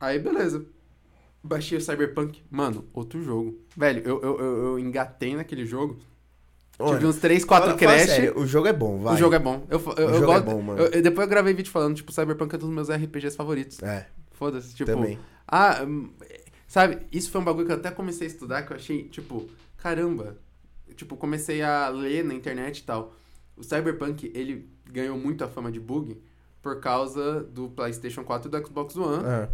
Aí, 0.01 0.19
beleza. 0.19 0.65
Baixei 1.43 1.79
o 1.79 1.81
Cyberpunk. 1.81 2.43
Mano, 2.51 2.85
outro 2.93 3.23
jogo. 3.23 3.59
Velho, 3.77 4.03
eu, 4.05 4.21
eu, 4.23 4.39
eu, 4.39 4.57
eu 4.65 4.79
engatei 4.79 5.35
naquele 5.37 5.65
jogo. 5.65 5.97
Olha, 6.79 6.95
Tive 6.99 7.07
uns 7.07 7.17
3, 7.17 7.45
4 7.45 7.69
fala- 7.69 7.79
fala 7.79 7.93
crash. 7.95 8.07
sério, 8.11 8.39
o 8.39 8.47
jogo 8.47 8.67
é 8.69 8.73
bom, 8.73 8.99
vai. 9.01 9.15
O 9.15 9.17
jogo 9.17 9.35
é 9.35 9.39
bom. 9.39 9.67
Eu, 9.71 9.79
eu, 9.81 9.87
O 9.87 9.93
eu 10.11 10.15
jogo 10.21 10.33
é 10.33 10.41
gosto. 10.41 10.45
bom, 10.45 10.61
mano. 10.63 10.79
eu- 10.81 10.87
eu- 10.91 11.03
depois 11.03 11.25
eu 11.27 11.31
gravei 11.31 11.55
vídeo 11.55 11.71
falando, 11.73 11.95
tipo, 11.97 12.13
Cyberpunk 12.13 12.53
é 12.55 12.57
um 12.59 12.61
dos 12.61 12.69
meus 12.71 12.91
RPGs 12.91 13.35
favoritos. 13.37 13.83
É, 13.83 14.07
Foda-se, 14.33 14.75
tipo. 14.75 14.91
também. 14.91 15.19
Ah, 15.49 15.83
hum, 15.89 16.11
sabe, 16.69 16.99
isso 17.11 17.31
foi 17.31 17.41
um 17.41 17.45
bagulho 17.45 17.65
que 17.67 17.73
eu 17.73 17.77
até 17.77 17.91
comecei 17.91 18.27
a 18.27 18.31
estudar, 18.31 18.63
que 18.67 18.73
eu 18.73 18.77
achei, 18.77 19.05
tipo, 19.05 19.49
caramba. 19.87 20.37
Tipo, 20.97 21.17
comecei 21.17 21.63
a 21.63 21.89
ler 21.89 22.25
na 22.25 22.35
internet 22.35 22.79
e 22.79 22.83
tal. 22.85 23.15
O 23.57 23.63
Cyberpunk, 23.63 24.31
ele 24.35 24.69
ganhou 24.91 25.17
muito 25.19 25.45
a 25.45 25.49
fama 25.49 25.71
de 25.71 25.79
bug 25.81 26.21
por 26.63 26.81
causa 26.81 27.43
do 27.45 27.69
PlayStation 27.71 28.25
4 28.25 28.49
e 28.49 28.51
do 28.51 28.67
Xbox 28.67 28.97
One, 28.97 29.25
É. 29.25 29.49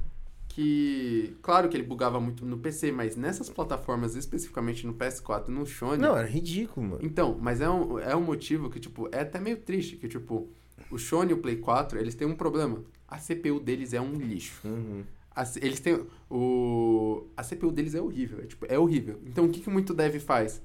que, 0.48 1.36
claro 1.42 1.68
que 1.68 1.76
ele 1.76 1.84
bugava 1.84 2.18
muito 2.20 2.44
no 2.46 2.56
PC, 2.58 2.92
mas 2.92 3.16
nessas 3.16 3.48
plataformas, 3.50 4.14
especificamente 4.14 4.86
no 4.86 4.94
PS4 4.94 5.48
e 5.48 5.50
no 5.50 5.66
Sony, 5.66 6.00
Não, 6.00 6.16
era 6.16 6.26
ridículo, 6.28 6.86
mano. 6.86 7.00
então, 7.02 7.38
mas 7.40 7.60
é 7.60 7.68
um, 7.68 7.98
é 7.98 8.14
um 8.16 8.22
motivo 8.22 8.70
que, 8.70 8.78
tipo, 8.80 9.08
é 9.12 9.20
até 9.20 9.38
meio 9.40 9.56
triste, 9.58 9.96
que, 9.96 10.08
tipo, 10.08 10.48
o 10.90 10.98
Sony 10.98 11.30
e 11.30 11.34
o 11.34 11.38
Play 11.38 11.56
4, 11.56 11.98
eles 11.98 12.14
têm 12.14 12.26
um 12.26 12.34
problema. 12.34 12.82
A 13.08 13.18
CPU 13.18 13.60
deles 13.60 13.92
é 13.92 14.00
um 14.00 14.12
lixo. 14.14 14.60
Uhum. 14.66 15.04
A 15.34 15.44
eles 15.60 15.80
têm. 15.80 16.04
O, 16.30 17.26
a 17.36 17.42
CPU 17.42 17.70
deles 17.70 17.94
é 17.94 18.00
horrível. 18.00 18.40
É, 18.40 18.46
tipo, 18.46 18.66
é 18.68 18.78
horrível. 18.78 19.20
Então 19.26 19.44
o 19.44 19.48
que, 19.48 19.60
que 19.60 19.70
muito 19.70 19.94
dev 19.94 20.16
faz? 20.20 20.62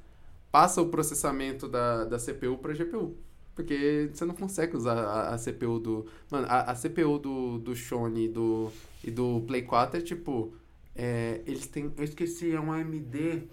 Passa 0.52 0.81
o 0.81 0.88
processamento 0.88 1.68
da, 1.68 2.06
da 2.06 2.18
CPU 2.18 2.57
pra 2.57 2.73
GPU. 2.73 3.15
Porque 3.56 4.10
você 4.14 4.23
não 4.23 4.35
consegue 4.35 4.77
usar 4.77 4.98
a, 4.98 5.34
a 5.34 5.38
CPU 5.38 5.80
do. 5.80 6.06
Mano, 6.30 6.45
a, 6.48 6.72
a 6.72 6.76
CPU 6.76 7.18
do, 7.18 7.57
do 7.57 7.76
Sony 7.76 8.26
e 8.26 8.30
do, 8.30 8.72
e 9.03 9.10
do 9.10 9.41
Play 9.48 9.64
4 9.64 9.99
é 9.99 10.03
tipo. 10.03 10.53
é, 10.95 11.41
eles 11.45 11.65
têm. 11.65 11.91
Eu 11.98 12.03
esqueci, 12.03 12.52
é 12.52 12.60
um 12.60 12.72
AMD 12.72 13.48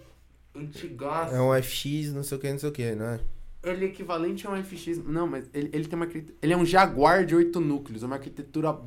antigaço. 0.55 1.35
É 1.35 1.41
um 1.41 1.63
FX, 1.63 2.13
não 2.13 2.23
sei 2.23 2.37
o 2.37 2.41
que, 2.41 2.51
não 2.51 2.59
sei 2.59 2.69
o 2.69 2.73
que, 2.73 2.95
né? 2.95 3.21
Ele 3.63 3.87
é 3.87 3.89
equivalente 3.89 4.47
a 4.47 4.51
um 4.51 4.63
FX. 4.63 4.99
Não, 4.99 5.27
mas 5.27 5.49
ele, 5.55 5.71
ele 5.73 5.89
tem 5.89 5.99
uma. 5.99 6.07
Ele 6.43 6.53
é 6.53 6.57
um 6.57 6.67
Jaguar 6.67 7.25
de 7.25 7.35
8 7.35 7.59
núcleos. 7.61 8.03
Uma 8.03 8.17
arquitetura, 8.17 8.79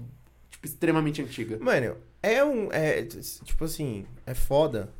tipo, 0.51 0.67
extremamente 0.67 1.19
antiga. 1.21 1.57
Mano, 1.59 1.95
é 2.21 2.43
um. 2.43 2.71
É, 2.71 3.03
tipo 3.03 3.65
assim, 3.65 4.05
é 4.25 4.33
foda. 4.33 4.93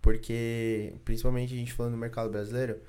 Porque, 0.00 0.94
principalmente 1.04 1.54
a 1.54 1.56
gente 1.56 1.72
falando 1.72 1.92
do 1.92 1.98
mercado 1.98 2.28
brasileiro, 2.28 2.80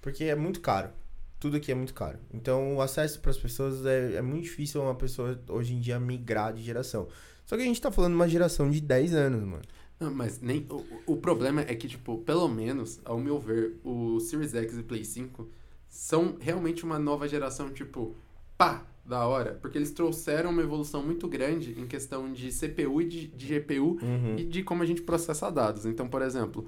porque 0.00 0.24
é 0.24 0.34
muito 0.34 0.60
caro. 0.60 0.90
Tudo 1.38 1.56
aqui 1.56 1.70
é 1.70 1.74
muito 1.74 1.94
caro. 1.94 2.18
Então, 2.34 2.76
o 2.76 2.82
acesso 2.82 3.20
para 3.20 3.30
as 3.30 3.38
pessoas 3.38 3.86
é, 3.86 4.16
é 4.16 4.22
muito 4.22 4.44
difícil 4.44 4.82
uma 4.82 4.94
pessoa 4.94 5.40
hoje 5.48 5.74
em 5.74 5.80
dia 5.80 5.98
migrar 6.00 6.52
de 6.52 6.62
geração. 6.62 7.08
Só 7.46 7.56
que 7.56 7.62
a 7.62 7.66
gente 7.66 7.80
tá 7.80 7.90
falando 7.90 8.12
de 8.12 8.16
uma 8.16 8.28
geração 8.28 8.68
de 8.68 8.80
10 8.80 9.14
anos, 9.14 9.42
mano. 9.42 9.62
Não, 9.98 10.12
mas 10.12 10.40
nem. 10.40 10.66
O, 10.68 11.12
o 11.12 11.16
problema 11.16 11.60
é 11.62 11.74
que, 11.74 11.86
tipo, 11.86 12.18
pelo 12.18 12.48
menos, 12.48 13.00
ao 13.04 13.18
meu 13.18 13.38
ver, 13.38 13.78
o 13.84 14.18
Series 14.18 14.54
X 14.54 14.76
e 14.76 14.82
Play 14.82 15.04
5 15.04 15.48
são 15.88 16.36
realmente 16.40 16.84
uma 16.84 16.98
nova 16.98 17.28
geração, 17.28 17.72
tipo, 17.72 18.14
pá, 18.58 18.84
da 19.10 19.26
hora. 19.26 19.58
Porque 19.60 19.76
eles 19.76 19.90
trouxeram 19.90 20.50
uma 20.50 20.62
evolução 20.62 21.02
muito 21.04 21.28
grande 21.28 21.78
em 21.78 21.86
questão 21.86 22.32
de 22.32 22.48
CPU 22.50 23.02
e 23.02 23.04
de, 23.08 23.26
de 23.26 23.58
GPU 23.60 23.98
Uhum. 24.00 24.36
e 24.38 24.44
de 24.44 24.62
como 24.62 24.82
a 24.82 24.86
gente 24.86 25.02
processa 25.02 25.50
dados. 25.50 25.84
Então, 25.84 26.08
por 26.08 26.22
exemplo, 26.22 26.66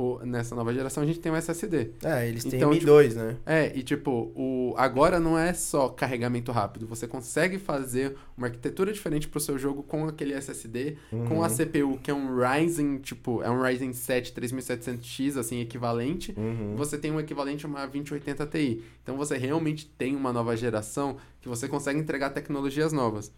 o- 0.00 0.24
nessa 0.24 0.54
nova 0.54 0.72
geração 0.72 1.02
a 1.02 1.06
gente 1.06 1.20
tem 1.20 1.30
o 1.30 1.36
SSD. 1.36 1.90
É, 2.02 2.28
eles 2.28 2.44
têm 2.44 2.58
Então, 2.58 2.70
M2, 2.72 3.14
né? 3.14 3.36
É, 3.44 3.76
e 3.76 3.82
tipo, 3.82 4.32
o, 4.34 4.74
agora 4.76 5.20
não 5.20 5.38
é 5.38 5.52
só 5.52 5.88
carregamento 5.88 6.50
rápido. 6.52 6.86
Você 6.86 7.06
consegue 7.06 7.58
fazer 7.58 8.16
uma 8.36 8.46
arquitetura 8.46 8.92
diferente 8.92 9.28
pro 9.28 9.38
seu 9.40 9.58
jogo 9.58 9.82
com 9.82 10.06
aquele 10.06 10.32
SSD, 10.34 10.96
com 11.28 11.42
a 11.42 11.48
Uhum. 11.48 11.54
CPU, 11.56 11.98
que 12.02 12.10
é 12.10 12.14
um 12.14 12.36
Ryzen, 12.38 12.98
tipo, 12.98 13.42
é 13.42 13.50
um 13.50 13.60
Ryzen 13.62 13.92
7 13.92 14.32
3700X, 14.32 15.36
assim, 15.36 15.60
equivalente. 15.60 16.34
Uhum. 16.36 16.74
Você 16.76 16.96
tem 16.98 17.10
um 17.10 17.20
equivalente 17.20 17.66
a 17.66 17.68
uma 17.68 17.86
2080 17.86 18.46
Ti. 18.46 18.82
Então 19.02 19.16
você 19.16 19.36
realmente 19.36 19.86
tem 19.98 20.16
uma 20.16 20.32
nova 20.32 20.56
geração 20.56 21.16
que 21.40 21.48
você 21.48 21.68
consegue 21.68 21.98
entregar 21.98 22.30
tecnologias 22.30 22.92
novas. 22.92 23.32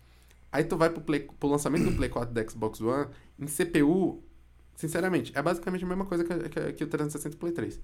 Aí 0.51 0.65
tu 0.65 0.77
vai 0.77 0.91
pro, 0.91 1.01
Play, 1.01 1.21
pro 1.41 1.49
lançamento 1.49 1.85
do 1.85 1.93
Play 1.97 2.11
4 2.11 2.31
e 2.31 2.45
do 2.45 2.51
Xbox 2.51 2.81
One, 2.81 3.07
em 3.41 3.47
CPU, 3.47 4.23
sinceramente, 4.75 5.33
é 5.35 5.43
basicamente 5.43 5.85
a 5.85 5.89
mesma 5.89 6.05
coisa 6.05 6.25
que, 6.25 6.49
que, 6.49 6.73
que 6.73 6.85
o 6.85 6.87
360 6.87 7.35
e 7.35 7.37
o 7.37 7.39
Play 7.39 7.53
3. 7.53 7.81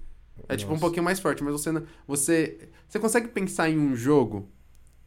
É 0.47 0.55
tipo 0.55 0.69
um 0.69 0.73
Nossa. 0.73 0.81
pouquinho 0.85 1.03
mais 1.03 1.19
forte, 1.19 1.43
mas 1.43 1.53
você 1.53 1.71
você 2.07 2.69
você 2.87 2.99
consegue 2.99 3.27
pensar 3.27 3.69
em 3.69 3.77
um 3.77 3.95
jogo 3.95 4.49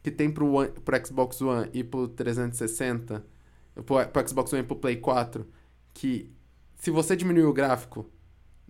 que 0.03 0.11
tem 0.11 0.29
pro, 0.29 0.53
One, 0.53 0.69
pro 0.69 1.05
Xbox 1.05 1.41
One 1.41 1.69
e 1.73 1.83
pro 1.83 2.07
360, 2.07 3.25
pro, 3.85 4.05
pro 4.07 4.27
Xbox 4.27 4.53
One 4.53 4.63
e 4.63 4.65
pro 4.65 4.75
Play 4.75 4.97
4, 4.97 5.47
que 5.93 6.31
se 6.75 6.91
você 6.91 7.15
diminuir 7.15 7.45
o 7.45 7.53
gráfico, 7.53 8.05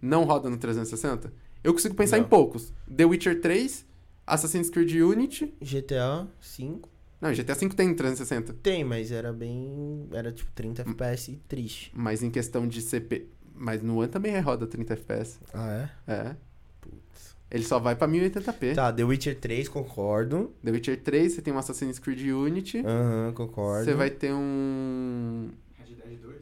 não 0.02 0.24
roda 0.24 0.50
no 0.50 0.58
360? 0.58 1.34
Eu 1.64 1.74
consigo 1.74 1.96
pensar 1.96 2.18
Não. 2.18 2.26
em 2.26 2.28
poucos. 2.28 2.72
The 2.94 3.06
Witcher 3.06 3.42
3, 3.42 3.86
Assassin's 4.28 4.70
Creed 4.70 4.92
Unity. 4.92 5.54
GTA 5.62 6.28
5 6.40 6.93
Não, 7.24 7.32
GTA 7.34 7.54
V 7.56 7.70
tem 7.70 7.88
no 7.88 7.96
360. 7.96 8.52
tem, 8.62 8.84
mas 8.84 9.10
era 9.10 9.32
bem. 9.32 10.10
Era 10.12 10.30
tipo 10.30 10.52
30 10.54 10.84
Hum. 10.86 10.92
FPS 10.92 11.40
triste. 11.48 11.90
Mas 11.96 12.22
em 12.22 12.30
questão 12.30 12.68
de 12.68 12.82
CP. 12.82 13.30
Mas 13.56 13.82
no 13.82 14.00
One 14.00 14.10
também 14.10 14.38
roda 14.42 14.68
30 14.68 14.94
FPS. 14.94 15.40
Ah, 15.54 15.90
é? 16.08 16.12
É. 16.12 16.36
Putz. 16.82 17.36
Ele 17.50 17.64
só 17.64 17.80
vai 17.80 17.96
pra 17.96 18.08
1080p. 18.10 18.76
Tá, 18.76 18.92
The 18.92 19.06
Witcher 19.06 19.40
3, 19.40 19.70
concordo. 19.70 20.54
The 20.62 20.72
Witcher 20.72 21.02
3, 21.02 21.32
você 21.34 21.42
tem 21.42 21.54
um 21.54 21.58
Assassin's 21.58 21.98
Creed 21.98 22.20
Unity. 22.30 22.80
Aham, 22.86 23.32
concordo. 23.34 23.86
Você 23.86 23.94
vai 23.94 24.10
ter 24.10 24.34
um. 24.34 25.50
Red 25.80 25.96
Dead 25.96 26.20
2. 26.20 26.36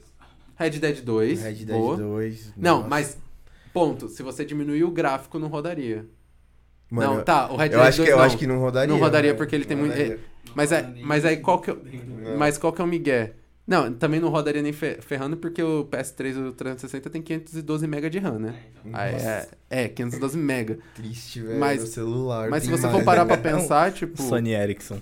Red 0.56 0.70
Dead 0.80 1.02
2. 1.03 1.41
Red 1.44 1.53
Dead 1.53 1.68
boa. 1.68 1.95
2. 1.98 2.53
Não, 2.58 2.78
nossa. 2.78 2.90
mas. 2.90 3.18
Ponto. 3.72 4.10
Se 4.10 4.24
você 4.24 4.44
diminuir 4.44 4.84
o 4.84 4.90
gráfico, 4.91 5.38
não 5.38 5.48
rodaria. 5.48 6.06
Mano, 6.90 7.16
não, 7.18 7.24
tá. 7.24 7.52
O 7.52 7.56
Red 7.56 7.70
Dead 7.70 7.80
eu 7.80 7.84
acho 7.84 7.98
2 7.98 8.08
que, 8.08 8.14
eu 8.14 8.18
não. 8.18 8.24
acho 8.26 8.38
que 8.38 8.48
não 8.48 8.60
rodaria. 8.60 8.94
Não 8.94 8.99
rodaria 8.99 9.32
né? 9.32 9.38
porque 9.38 9.56
ele 9.56 9.66
tem 9.66 9.78
muito-. 9.78 10.20
Mas 10.56 10.72
é- 10.72 10.94
mas 11.04 11.24
aí 11.26 11.38
qual 11.38 11.60
que 11.62 11.72
eu- 11.72 11.82
Não. 12.24 12.38
Mas 12.38 12.58
qual 12.58 12.72
que 12.74 12.82
é 12.82 12.84
o 12.84 12.88
migué? 12.88 13.34
Não, 13.68 13.94
também 13.94 14.20
não 14.20 14.30
rodaria 14.30 14.62
nem 14.62 14.74
fe- 14.74 14.98
ferrando 15.02 15.38
porque 15.38 15.62
o 15.64 15.86
PS3 15.86 16.36
e 16.36 16.40
o 16.40 16.52
360 16.52 17.10
tem 17.10 17.22
512 17.22 17.86
MB 17.86 18.10
de 18.10 18.20
RAM, 18.20 18.40
né? 18.40 18.56
Aí 18.92 19.14
é, 19.16 19.48
é, 19.70 19.88
512 19.88 20.38
MB. 20.38 20.80
Triste, 20.96 21.42
velho. 21.42 21.60
Mas- 21.60 21.88
celular. 21.90 22.50
Mas 22.50 22.64
se 22.64 22.70
você 22.70 22.84
mais, 22.88 22.96
for 22.98 23.04
parar 23.06 23.24
né? 23.26 23.38
pra 23.38 23.38
pensar, 23.52 23.94
tipo, 23.94 24.22
Sony 24.22 24.52
Ericsson. 24.54 25.00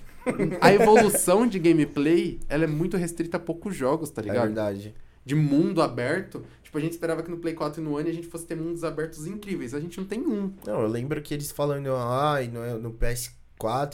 a 0.61 0.71
evolução 0.73 1.47
de 1.47 1.57
gameplay, 1.57 2.39
ela 2.47 2.65
é 2.65 2.67
muito 2.67 2.97
restrita 2.97 3.37
a 3.37 3.39
poucos 3.39 3.75
jogos, 3.75 4.11
tá 4.11 4.21
É 4.21 4.25
ligado? 4.25 4.45
verdade. 4.47 4.93
de 5.25 5.35
mundo 5.35 5.81
aberto. 5.81 6.43
Tipo, 6.63 6.77
a 6.77 6.81
gente 6.81 6.91
esperava 6.93 7.21
que 7.21 7.29
no 7.29 7.37
Play 7.37 7.53
4 7.53 7.81
e 7.81 7.83
no 7.83 7.95
One 7.97 8.09
a 8.09 8.13
gente 8.13 8.27
fosse 8.27 8.45
ter 8.47 8.55
mundos 8.55 8.83
abertos 8.83 9.27
incríveis. 9.27 9.73
A 9.75 9.79
gente 9.79 9.97
não 9.99 10.05
tem 10.05 10.19
um. 10.21 10.51
Não, 10.65 10.81
eu 10.81 10.87
lembro 10.87 11.21
que 11.21 11.33
eles 11.35 11.51
falando, 11.51 11.89
ai, 11.95 12.47
no, 12.47 12.79
no 12.79 12.91
PS4 12.93 13.31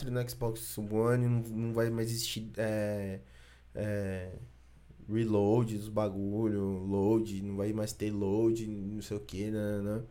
e 0.06 0.10
no 0.10 0.28
Xbox 0.28 0.78
One 0.78 1.26
não, 1.26 1.40
não 1.42 1.72
vai 1.72 1.90
mais 1.90 2.10
existir 2.10 2.50
é, 2.56 3.20
é, 3.74 4.32
reload 5.08 5.76
dos 5.76 5.88
bagulho, 5.88 6.62
load, 6.84 7.42
não 7.42 7.56
vai 7.56 7.72
mais 7.72 7.92
ter 7.92 8.10
load, 8.10 8.66
não 8.66 9.02
sei 9.02 9.16
o 9.16 9.20
que, 9.20 9.50
né, 9.50 9.80
né. 9.82 10.02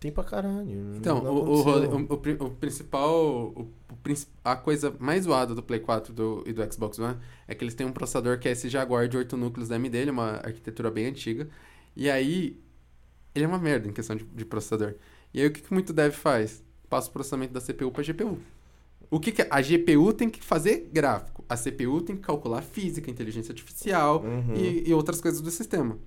Tem 0.00 0.12
pra 0.12 0.22
caralho. 0.22 0.94
Então, 0.96 1.22
não 1.22 1.34
o, 1.34 1.54
o, 1.56 1.96
o, 2.10 2.14
o 2.14 2.18
pri- 2.18 2.36
o 2.38 2.50
principal. 2.50 3.48
O, 3.48 3.68
a 4.44 4.54
coisa 4.54 4.94
mais 5.00 5.24
zoada 5.24 5.56
do 5.56 5.62
Play 5.62 5.80
4 5.80 6.12
do, 6.12 6.44
e 6.46 6.52
do 6.52 6.72
Xbox 6.72 7.00
One 7.00 7.16
é 7.48 7.54
que 7.54 7.64
eles 7.64 7.74
têm 7.74 7.84
um 7.84 7.90
processador 7.92 8.38
que 8.38 8.48
é 8.48 8.52
esse 8.52 8.68
Jaguar 8.68 9.08
de 9.08 9.16
8 9.16 9.36
núcleos 9.36 9.68
da 9.68 9.74
AMD, 9.74 9.96
ele 9.96 10.10
é 10.10 10.12
uma 10.12 10.36
arquitetura 10.36 10.88
bem 10.90 11.06
antiga. 11.06 11.48
E 11.96 12.08
aí. 12.08 12.60
Ele 13.34 13.44
é 13.44 13.48
uma 13.48 13.58
merda 13.58 13.88
em 13.88 13.92
questão 13.92 14.16
de, 14.16 14.24
de 14.24 14.44
processador. 14.44 14.94
E 15.34 15.40
aí 15.40 15.46
o 15.46 15.52
que, 15.52 15.60
que 15.60 15.72
muito 15.72 15.92
dev 15.92 16.12
faz? 16.12 16.62
Passa 16.88 17.08
o 17.08 17.12
processamento 17.12 17.52
da 17.52 17.60
CPU 17.60 17.90
pra 17.92 18.02
GPU. 18.02 18.38
O 19.10 19.18
que, 19.18 19.32
que 19.32 19.46
a 19.48 19.60
GPU 19.62 20.12
tem 20.12 20.28
que 20.28 20.42
fazer 20.42 20.88
gráfico? 20.92 21.44
A 21.48 21.56
CPU 21.56 22.02
tem 22.02 22.14
que 22.16 22.22
calcular 22.22 22.60
física, 22.62 23.10
inteligência 23.10 23.52
artificial, 23.52 24.22
Uhum. 24.22 24.54
e, 24.54 24.88
e 24.88 24.94
outras 24.94 25.20
coisas 25.20 25.40
do 25.40 25.50
sistema. 25.50 25.98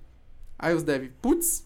Aí 0.60 0.76
os 0.76 0.84
dev, 0.84 1.10
putz, 1.22 1.66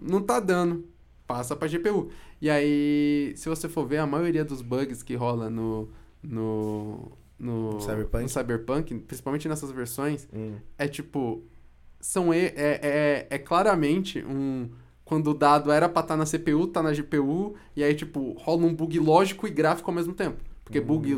não 0.00 0.20
tá 0.20 0.40
dando. 0.40 0.84
Passa 1.26 1.54
pra 1.54 1.68
GPU. 1.68 2.10
E 2.40 2.50
aí, 2.50 3.32
se 3.36 3.48
você 3.48 3.68
for 3.68 3.86
ver, 3.86 3.98
a 3.98 4.06
maioria 4.06 4.44
dos 4.44 4.60
bugs 4.60 5.02
que 5.04 5.14
rola 5.14 5.48
no. 5.48 5.88
no. 6.22 7.12
no 7.38 7.80
Cyberpunk? 7.80 8.22
no 8.24 8.28
Cyberpunk, 8.28 8.94
principalmente 9.00 9.48
nessas 9.48 9.70
versões, 9.70 10.28
Hum. 10.34 10.56
é 10.76 10.88
tipo. 10.88 11.42
São 12.00 12.32
é, 12.32 12.52
é, 12.56 13.26
é 13.30 13.38
claramente 13.38 14.24
um. 14.24 14.68
quando 15.04 15.30
o 15.30 15.34
dado 15.34 15.70
era 15.70 15.88
pra 15.88 16.02
estar 16.02 16.16
na 16.16 16.24
CPU, 16.26 16.66
tá 16.66 16.82
na 16.82 16.92
GPU, 16.92 17.54
e 17.76 17.84
aí, 17.84 17.94
tipo, 17.94 18.32
rola 18.32 18.66
um 18.66 18.74
bug 18.74 18.98
lógico 18.98 19.46
e 19.46 19.50
gráfico 19.50 19.88
ao 19.88 19.94
mesmo 19.94 20.12
tempo. 20.12 20.42
Porque 20.64 20.80
bug, 20.80 21.14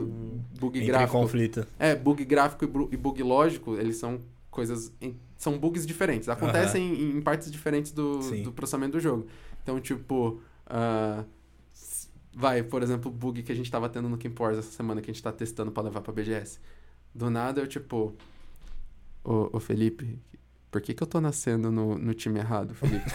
bug 0.58 0.78
Entra 0.78 0.82
em 0.82 0.86
gráfico. 0.86 1.12
conflito. 1.20 1.66
É, 1.78 1.94
bug 1.94 2.24
gráfico 2.24 2.64
e, 2.90 2.96
bug 2.96 3.22
lógico, 3.22 3.74
eles 3.76 3.96
são 3.96 4.18
coisas. 4.50 4.92
são 5.36 5.58
bugs 5.58 5.86
diferentes. 5.86 6.28
Acontecem 6.28 6.94
em, 6.94 7.16
em 7.18 7.20
partes 7.22 7.50
diferentes 7.52 7.92
do, 7.92 8.22
Sim. 8.22 8.42
do 8.42 8.52
processamento 8.52 8.92
do 8.92 9.00
jogo. 9.00 9.26
Então, 9.62 9.78
tipo. 9.80 10.40
s- 11.72 12.08
vai, 12.34 12.62
por 12.62 12.82
exemplo, 12.82 13.10
o 13.10 13.14
bug 13.14 13.42
que 13.42 13.52
a 13.52 13.54
gente 13.54 13.70
tava 13.70 13.88
tendo 13.88 14.08
no 14.08 14.16
Camp 14.18 14.38
Wars 14.40 14.58
essa 14.58 14.70
semana 14.72 15.00
que 15.00 15.10
a 15.10 15.12
gente 15.14 15.22
tá 15.22 15.30
testando 15.30 15.70
pra 15.70 15.82
levar 15.82 16.00
pra 16.00 16.12
BGS. 16.12 16.58
Do 17.14 17.28
nada 17.30 17.60
eu, 17.60 17.66
tipo. 17.66 18.14
Ô, 19.22 19.50
ô 19.52 19.60
Felipe, 19.60 20.18
por 20.70 20.80
que, 20.80 20.92
que 20.94 21.02
eu 21.02 21.06
tô 21.06 21.20
nascendo 21.20 21.70
no, 21.70 21.96
no 21.98 22.12
time 22.14 22.38
errado, 22.40 22.74
Felipe? 22.74 23.04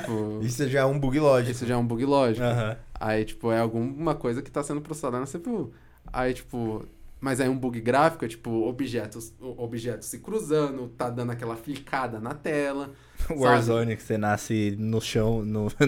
tipo, 0.00 0.40
Isso 0.42 0.68
já 0.68 0.80
é 0.80 0.84
um 0.84 0.98
bug 0.98 1.18
lógico. 1.20 1.50
isso 1.52 1.66
já 1.66 1.74
é 1.74 1.76
um 1.76 1.86
bug 1.86 2.04
lógico. 2.04 2.44
Aham. 2.44 2.76
Aí, 2.98 3.24
tipo, 3.24 3.50
é 3.50 3.58
alguma 3.58 4.14
coisa 4.14 4.42
que 4.42 4.50
tá 4.50 4.62
sendo 4.62 4.80
processada 4.80 5.18
na 5.18 5.26
CPU. 5.26 5.72
Aí, 6.12 6.32
tipo, 6.34 6.86
mas 7.20 7.40
aí 7.40 7.48
um 7.48 7.56
bug 7.56 7.80
gráfico 7.80 8.24
é, 8.24 8.28
tipo, 8.28 8.50
objetos, 8.68 9.32
objetos 9.40 10.08
se 10.08 10.18
cruzando, 10.18 10.88
tá 10.88 11.08
dando 11.08 11.32
aquela 11.32 11.56
flicada 11.56 12.20
na 12.20 12.34
tela. 12.34 12.90
Warzone, 13.30 13.96
que 13.96 14.02
você 14.02 14.18
nasce 14.18 14.76
no 14.78 15.00
chão, 15.00 15.42
no, 15.42 15.68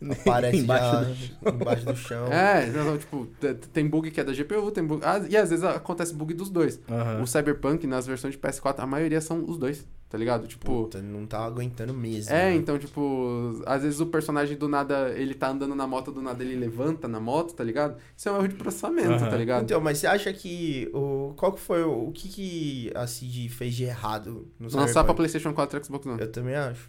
no 0.00 0.12
Aparece 0.12 0.58
embaixo 0.58 1.14
já 1.14 1.50
do... 1.50 1.56
embaixo 1.62 1.86
do 1.86 1.96
chão. 1.96 2.26
É, 2.30 2.68
então, 2.68 2.98
tipo, 2.98 3.26
te- 3.40 3.54
tem 3.54 3.88
bug 3.88 4.10
que 4.10 4.20
é 4.20 4.24
da 4.24 4.32
GPU, 4.34 4.70
tem 4.70 4.84
bug... 4.84 5.02
ah, 5.04 5.24
e 5.26 5.36
às 5.36 5.48
vezes 5.48 5.64
acontece 5.64 6.12
bug 6.12 6.34
dos 6.34 6.50
dois. 6.50 6.78
Aham. 6.86 7.22
O 7.22 7.26
Cyberpunk, 7.26 7.86
nas 7.86 8.06
versões 8.06 8.34
de 8.34 8.40
PS4, 8.40 8.74
a 8.78 8.86
maioria 8.86 9.22
são 9.22 9.42
os 9.48 9.56
dois, 9.56 9.88
tá 10.14 10.18
ligado? 10.18 10.46
Tipo... 10.46 10.64
Puta, 10.64 11.02
não 11.02 11.26
tá 11.26 11.44
aguentando 11.44 11.92
mesmo. 11.92 12.32
É, 12.32 12.50
né? 12.50 12.54
então, 12.54 12.78
tipo, 12.78 13.60
às 13.66 13.82
vezes 13.82 13.98
o 13.98 14.06
personagem 14.06 14.56
do 14.56 14.68
nada, 14.68 15.10
ele 15.10 15.34
tá 15.34 15.48
andando 15.48 15.74
na 15.74 15.88
moto, 15.88 16.12
do 16.12 16.22
nada 16.22 16.44
ele 16.44 16.54
levanta 16.54 17.08
na 17.08 17.18
moto, 17.18 17.52
tá 17.52 17.64
ligado? 17.64 17.96
Isso 18.16 18.28
é 18.28 18.32
um 18.32 18.36
erro 18.36 18.46
de 18.46 18.54
processamento, 18.54 19.10
Aham. 19.10 19.28
tá 19.28 19.36
ligado? 19.36 19.64
Então, 19.64 19.80
mas 19.80 19.98
você 19.98 20.06
acha 20.06 20.32
que. 20.32 20.88
O, 20.94 21.34
qual 21.36 21.52
que 21.52 21.58
foi. 21.58 21.82
O, 21.82 22.10
o 22.10 22.12
que, 22.12 22.28
que 22.28 22.92
a 22.94 23.08
CD 23.08 23.48
fez 23.48 23.74
de 23.74 23.82
errado 23.82 24.46
no 24.56 24.70
Lançar 24.72 25.02
pra? 25.02 25.14
PlayStation 25.14 25.52
4 25.52 25.80
e 25.80 25.84
Xbox 25.84 26.06
One. 26.06 26.20
Eu 26.20 26.30
também 26.30 26.54
acho. 26.54 26.88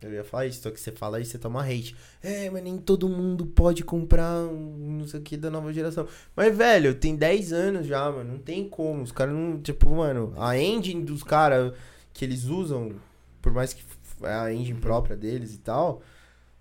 Eu 0.00 0.14
ia 0.14 0.24
falar 0.24 0.46
isso, 0.46 0.62
só 0.62 0.70
que 0.70 0.80
você 0.80 0.92
fala 0.92 1.20
isso, 1.20 1.32
você 1.32 1.38
toma 1.38 1.62
hate. 1.62 1.94
É, 2.22 2.48
mas 2.48 2.62
nem 2.62 2.78
todo 2.78 3.10
mundo 3.10 3.44
pode 3.44 3.84
comprar 3.84 4.38
um 4.38 4.96
não 5.00 5.06
sei 5.06 5.20
o 5.20 5.22
que 5.22 5.36
da 5.36 5.50
nova 5.50 5.70
geração. 5.70 6.06
Mas, 6.34 6.56
velho, 6.56 6.94
tem 6.94 7.14
10 7.14 7.52
anos 7.52 7.86
já, 7.86 8.10
mano. 8.10 8.32
Não 8.32 8.38
tem 8.38 8.66
como. 8.66 9.02
Os 9.02 9.12
caras 9.12 9.34
não. 9.34 9.60
Tipo, 9.60 9.90
mano, 9.90 10.32
a 10.38 10.56
engine 10.56 11.04
dos 11.04 11.22
caras 11.22 11.74
que 12.18 12.24
eles 12.24 12.46
usam, 12.46 12.92
por 13.40 13.52
mais 13.52 13.72
que 13.72 13.80
é 14.24 14.32
a 14.32 14.52
engine 14.52 14.80
própria 14.80 15.16
deles 15.16 15.54
e 15.54 15.58
tal. 15.58 16.02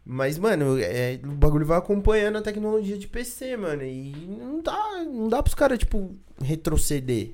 Mas, 0.05 0.37
mano, 0.37 0.77
é, 0.79 1.19
o 1.23 1.31
bagulho 1.31 1.65
vai 1.65 1.77
acompanhando 1.79 2.37
a 2.37 2.41
tecnologia 2.43 2.95
de 2.97 3.07
PC, 3.07 3.57
mano. 3.57 3.83
E 3.83 4.11
não 4.39 4.61
dá, 4.61 5.03
não 5.03 5.27
dá 5.27 5.41
pros 5.41 5.55
caras, 5.55 5.79
tipo, 5.79 6.15
retroceder. 6.39 7.31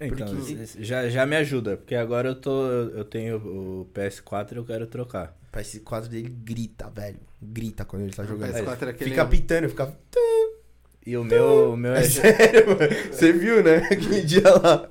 Então, 0.00 0.26
Porque- 0.26 0.66
já, 0.80 1.08
já 1.08 1.24
me 1.24 1.36
ajuda, 1.36 1.76
porque 1.76 1.94
agora 1.94 2.28
eu 2.30 2.34
tô. 2.34 2.66
Eu 2.66 3.04
tenho 3.04 3.36
o 3.36 3.86
PS4 3.94 4.52
e 4.52 4.56
eu 4.56 4.64
quero 4.64 4.86
trocar. 4.88 5.34
O 5.52 5.56
PS4 5.56 6.08
dele 6.08 6.28
grita, 6.28 6.90
velho. 6.90 7.16
Grita 7.40 7.84
quando 7.84 8.02
ele 8.02 8.12
tá 8.12 8.24
O 8.24 8.26
jogando. 8.26 8.52
PS4 8.52 8.86
é 8.88 8.90
aquele... 8.90 9.10
Fica 9.10 9.24
pitando, 9.24 9.68
fica. 9.68 9.96
E 11.06 11.16
o 11.16 11.22
meu, 11.22 11.72
o 11.72 11.76
meu 11.76 11.94
é. 11.94 12.00
É 12.00 12.02
sério, 12.02 12.66
mano. 12.66 12.80
Você 13.12 13.32
viu, 13.32 13.62
né? 13.62 13.76
Aquele 13.90 14.22
dia 14.22 14.50
lá. 14.50 14.88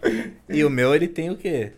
E 0.48 0.64
o 0.64 0.70
meu 0.70 0.96
ele 0.96 1.08
tem 1.10 1.30
o 1.30 1.36
quê? 1.36 1.74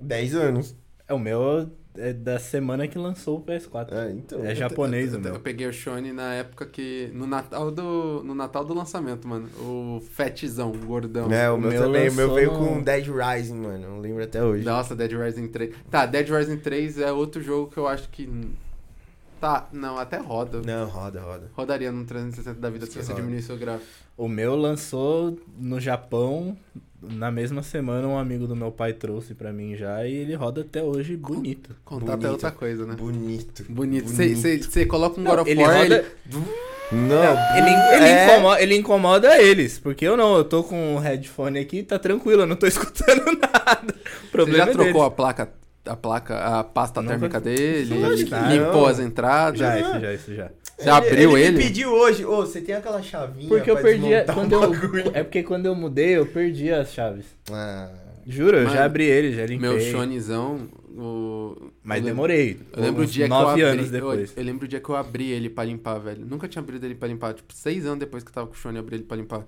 10 0.00 0.34
anos. 0.34 0.76
É 1.06 1.14
o 1.14 1.18
meu 1.18 1.70
é 1.96 2.12
da 2.12 2.38
semana 2.38 2.86
que 2.86 2.96
lançou 2.96 3.38
o 3.38 3.42
PS4. 3.42 3.92
É, 3.92 4.12
então. 4.12 4.44
É 4.44 4.54
japonês 4.54 5.12
o 5.14 5.16
Eu 5.16 5.20
meu. 5.20 5.40
peguei 5.40 5.66
o 5.66 5.72
Shone 5.72 6.12
na 6.12 6.34
época 6.34 6.64
que. 6.66 7.10
No 7.12 7.26
Natal 7.26 7.70
do. 7.72 8.22
No 8.24 8.34
Natal 8.34 8.64
do 8.64 8.72
lançamento, 8.74 9.26
mano. 9.26 9.48
O 9.58 10.00
fetzão, 10.12 10.70
o 10.70 10.78
gordão. 10.78 11.30
É, 11.32 11.50
o, 11.50 11.54
O 11.56 11.60
meu, 11.60 11.70
meu 11.70 11.82
também. 11.82 12.08
O 12.08 12.14
meu 12.14 12.34
veio 12.34 12.52
no- 12.52 12.58
com 12.58 12.82
Dead 12.82 13.06
Rising, 13.08 13.56
mano. 13.56 13.84
Eu 13.84 13.98
lembro 14.00 14.22
até 14.22 14.42
hoje. 14.44 14.64
Nossa, 14.64 14.94
Dead 14.94 15.10
Rising 15.12 15.48
3. 15.48 15.74
Tá, 15.90 16.06
Dead 16.06 16.28
Rising 16.28 16.58
3 16.58 16.98
é 17.00 17.10
outro 17.10 17.42
jogo 17.42 17.70
que 17.72 17.78
eu 17.78 17.88
acho 17.88 18.08
que. 18.10 18.28
Tá, 19.40 19.68
não, 19.72 19.96
até 19.98 20.18
roda. 20.18 20.60
Não, 20.62 20.86
roda, 20.88 21.20
roda. 21.20 21.50
Rodaria 21.54 21.92
no 21.92 22.04
360 22.04 22.60
da 22.60 22.70
vida 22.70 22.86
se 22.86 22.92
você 22.92 23.12
roda. 23.12 23.14
diminuísse 23.22 23.52
o 23.52 23.56
gráfico. 23.56 23.86
O 24.16 24.28
meu 24.28 24.56
lançou 24.56 25.38
no 25.56 25.78
Japão. 25.80 26.56
Na 27.00 27.30
mesma 27.30 27.62
semana, 27.62 28.08
um 28.08 28.18
amigo 28.18 28.46
do 28.48 28.56
meu 28.56 28.72
pai 28.72 28.92
trouxe 28.92 29.32
pra 29.32 29.52
mim 29.52 29.76
já 29.76 30.04
e 30.04 30.12
ele 30.14 30.34
roda 30.34 30.62
até 30.62 30.82
hoje 30.82 31.16
bonito. 31.16 31.70
Contar 31.84 32.06
até 32.06 32.16
Bonito. 32.16 32.30
outra 32.32 32.50
coisa, 32.50 32.84
né? 32.84 32.94
Bonito. 32.98 33.64
Bonito. 33.68 34.08
Você 34.08 34.84
coloca 34.84 35.20
um 35.20 35.24
God 35.24 35.38
of 35.40 35.50
ele 35.50 35.62
War, 35.62 35.76
roda. 35.76 35.94
ele- 35.94 36.44
Não, 36.90 37.56
Ele, 37.56 37.70
ele, 37.96 38.04
é- 38.08 38.24
incomoda, 38.26 38.62
ele 38.62 38.74
incomoda 38.76 39.42
eles, 39.42 39.78
porque 39.78 40.04
eu 40.06 40.16
não, 40.16 40.36
eu 40.38 40.44
tô 40.44 40.64
com 40.64 40.96
o 40.96 40.98
headphone 40.98 41.58
aqui, 41.58 41.82
tá 41.82 41.98
tranquilo, 41.98 42.42
eu 42.42 42.46
não 42.46 42.56
tô 42.56 42.66
escutando 42.66 43.24
nada. 43.26 43.94
O 43.94 44.24
Você 44.24 44.30
problema 44.32 44.64
já 44.64 44.70
é 44.70 44.72
trocou 44.74 44.92
deles. 44.94 45.06
a 45.06 45.10
placa, 45.10 45.48
a 45.86 45.96
placa, 45.96 46.38
a 46.58 46.64
pasta 46.64 47.00
Nunca- 47.02 47.12
térmica 47.14 47.40
dele? 47.40 47.94
Limpou 47.94 48.72
não. 48.82 48.86
as 48.86 48.98
entradas? 49.00 49.60
Já, 49.60 49.78
isso 49.78 50.00
já, 50.00 50.14
isso 50.14 50.34
já. 50.34 50.50
Você 50.78 50.88
abriu 50.90 51.36
ele? 51.36 51.46
ele? 51.48 51.58
me 51.58 51.64
pediu 51.64 51.90
hoje. 51.92 52.24
Ô, 52.24 52.36
você 52.46 52.60
tem 52.60 52.74
aquela 52.74 53.02
chavinha 53.02 53.48
Porque 53.48 53.70
eu 53.70 53.74
pra 53.74 53.82
perdi. 53.84 54.14
a- 54.14 54.24
Quando 54.24 54.52
o 54.52 54.62
eu, 54.64 54.70
bagulho? 54.70 55.10
é 55.12 55.22
porque 55.24 55.42
quando 55.42 55.66
eu 55.66 55.74
mudei, 55.74 56.16
eu 56.16 56.26
perdi 56.26 56.70
as 56.72 56.92
chaves. 56.92 57.26
Ah, 57.50 57.90
Juro, 58.26 58.58
eu 58.58 58.68
já 58.68 58.84
abri 58.84 59.04
ele, 59.04 59.32
já 59.34 59.42
limpei. 59.46 59.58
Meu 59.58 59.80
Shonezão, 59.80 60.68
o... 60.90 61.70
Mas 61.82 62.00
eu 62.00 62.04
demorei. 62.04 62.60
Eu 62.76 62.82
lembro 62.82 63.02
o 63.02 63.06
dia 63.06 63.26
que 63.26 63.32
eu 63.32 63.36
nove 63.36 63.50
abri, 63.52 63.62
anos 63.62 63.86
eu- 63.86 63.92
depois. 63.92 64.32
Eu, 64.36 64.44
lembro 64.44 64.66
o 64.66 64.68
dia 64.68 64.80
que 64.80 64.88
eu 64.88 64.96
abri 64.96 65.30
ele 65.30 65.48
pra 65.48 65.64
limpar, 65.64 65.98
velho. 65.98 66.26
Nunca 66.26 66.46
tinha 66.46 66.62
abrido 66.62 66.84
ele 66.86 66.94
pra 66.94 67.08
limpar. 67.08 67.32
Tipo, 67.34 67.52
seis 67.54 67.86
anos 67.86 67.98
depois 67.98 68.22
que 68.22 68.28
eu 68.28 68.34
tava 68.34 68.46
com 68.46 68.52
o 68.52 68.56
Shone, 68.56 68.76
eu 68.76 68.82
abri 68.82 68.96
ele 68.96 69.04
pra 69.04 69.16
limpar. 69.16 69.46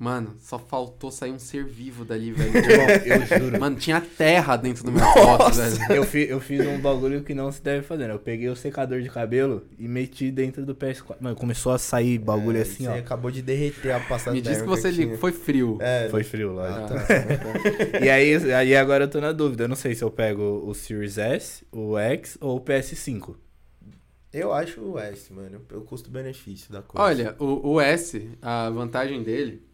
Mano, 0.00 0.34
só 0.40 0.58
faltou 0.58 1.10
sair 1.10 1.30
um 1.30 1.38
ser 1.38 1.62
vivo 1.62 2.06
dali, 2.06 2.32
velho. 2.32 2.50
Eu 3.04 3.38
juro. 3.38 3.60
Mano, 3.60 3.76
tinha 3.76 4.00
terra 4.00 4.56
dentro 4.56 4.82
do 4.82 4.90
meu 4.90 5.04
foto, 5.04 5.52
velho. 5.52 5.92
Eu, 5.92 6.04
fi, 6.04 6.26
eu 6.26 6.40
fiz 6.40 6.66
um 6.66 6.80
bagulho 6.80 7.22
que 7.22 7.34
não 7.34 7.52
se 7.52 7.62
deve 7.62 7.82
fazer, 7.86 8.08
né? 8.08 8.14
Eu 8.14 8.18
peguei 8.18 8.48
o 8.48 8.56
secador 8.56 9.02
de 9.02 9.10
cabelo 9.10 9.62
e 9.78 9.86
meti 9.86 10.30
dentro 10.30 10.64
do 10.64 10.74
PS4. 10.74 11.16
Mano, 11.20 11.36
começou 11.36 11.70
a 11.70 11.76
sair 11.78 12.16
bagulho 12.18 12.56
é, 12.56 12.62
assim, 12.62 12.84
você 12.84 12.88
ó. 12.88 12.94
acabou 12.94 13.30
de 13.30 13.42
derreter 13.42 13.90
a 13.92 14.00
passada 14.00 14.32
Me 14.34 14.40
disse 14.40 14.62
que 14.62 14.66
você 14.68 14.90
ligou. 14.90 15.18
Foi 15.18 15.32
frio. 15.32 15.76
É, 15.82 16.08
Foi 16.08 16.24
frio, 16.24 16.58
Ah, 16.58 16.78
lógico. 16.80 16.88
tá. 16.94 18.00
E 18.02 18.08
aí, 18.08 18.52
aí 18.54 18.74
agora 18.74 19.04
eu 19.04 19.08
tô 19.08 19.20
na 19.20 19.32
dúvida. 19.32 19.64
Eu 19.64 19.68
não 19.68 19.76
sei 19.76 19.94
se 19.94 20.02
eu 20.02 20.10
pego 20.10 20.62
o 20.66 20.72
Series 20.74 21.18
S, 21.18 21.62
o 21.70 21.98
X 21.98 22.38
ou 22.40 22.56
o 22.56 22.60
PS5. 22.62 23.34
Eu 24.32 24.50
acho 24.54 24.80
o 24.80 24.98
S, 24.98 25.30
mano. 25.30 25.60
O 25.74 25.82
custo-benefício 25.82 26.72
da 26.72 26.80
coisa. 26.80 27.04
Olha, 27.06 27.36
o, 27.38 27.72
o 27.72 27.80
S, 27.82 28.30
a 28.40 28.70
vantagem 28.70 29.22
dele 29.22 29.68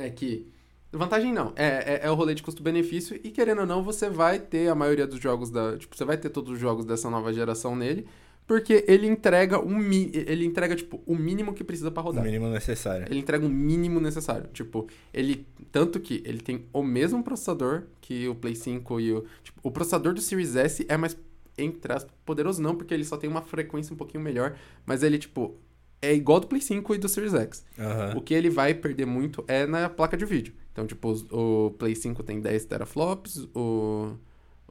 é 0.00 0.10
que. 0.10 0.46
Vantagem 0.92 1.32
não, 1.32 1.52
é, 1.54 1.66
é, 1.66 2.00
é 2.02 2.10
o 2.10 2.14
rolê 2.14 2.34
de 2.34 2.42
custo-benefício 2.42 3.18
e 3.22 3.30
querendo 3.30 3.60
ou 3.60 3.66
não, 3.66 3.80
você 3.80 4.10
vai 4.10 4.40
ter 4.40 4.68
a 4.68 4.74
maioria 4.74 5.06
dos 5.06 5.20
jogos 5.20 5.48
da. 5.50 5.76
Tipo, 5.78 5.96
você 5.96 6.04
vai 6.04 6.16
ter 6.16 6.30
todos 6.30 6.52
os 6.52 6.58
jogos 6.58 6.84
dessa 6.84 7.08
nova 7.08 7.32
geração 7.32 7.76
nele, 7.76 8.08
porque 8.44 8.84
ele 8.88 9.06
entrega 9.06 9.64
um 9.64 9.80
ele 9.80 10.44
entrega, 10.44 10.74
tipo, 10.74 11.00
o 11.06 11.14
mínimo 11.14 11.54
que 11.54 11.62
precisa 11.62 11.92
pra 11.92 12.02
O 12.02 12.06
rodar. 12.06 12.24
mínimo 12.24 12.48
necessário. 12.48 13.06
Ele 13.08 13.20
entrega 13.20 13.46
o 13.46 13.48
mínimo 13.48 14.00
necessário. 14.00 14.48
Tipo, 14.52 14.88
ele. 15.14 15.46
Tanto 15.70 16.00
que 16.00 16.24
ele 16.26 16.40
tem 16.40 16.64
o 16.72 16.82
mesmo 16.82 17.22
processador 17.22 17.84
que 18.00 18.26
o 18.26 18.34
Play 18.34 18.56
5 18.56 19.00
e 19.00 19.12
o. 19.12 19.24
Tipo, 19.44 19.60
o 19.62 19.70
processador 19.70 20.12
do 20.12 20.20
Series 20.20 20.56
S 20.56 20.84
é 20.88 20.96
mais, 20.96 21.16
entre 21.56 21.92
aspas, 21.92 22.12
poderoso 22.26 22.60
não, 22.60 22.74
porque 22.74 22.92
ele 22.92 23.04
só 23.04 23.16
tem 23.16 23.30
uma 23.30 23.42
frequência 23.42 23.94
um 23.94 23.96
pouquinho 23.96 24.24
melhor. 24.24 24.56
Mas 24.84 25.04
ele, 25.04 25.18
tipo, 25.18 25.54
é 26.02 26.14
igual 26.14 26.40
do 26.40 26.46
Play 26.46 26.60
5 26.60 26.94
e 26.94 26.98
do 26.98 27.08
Series 27.08 27.34
X. 27.34 27.64
Aham. 27.78 28.16
O 28.16 28.20
que 28.22 28.32
ele 28.34 28.48
vai 28.50 28.72
perder 28.74 29.06
muito 29.06 29.44
é 29.46 29.66
na 29.66 29.88
placa 29.88 30.16
de 30.16 30.24
vídeo. 30.24 30.54
Então, 30.72 30.86
tipo, 30.86 31.10
o 31.30 31.70
Play 31.72 31.94
5 31.94 32.22
tem 32.22 32.40
10 32.40 32.64
teraflops, 32.64 33.46
o, 33.54 34.14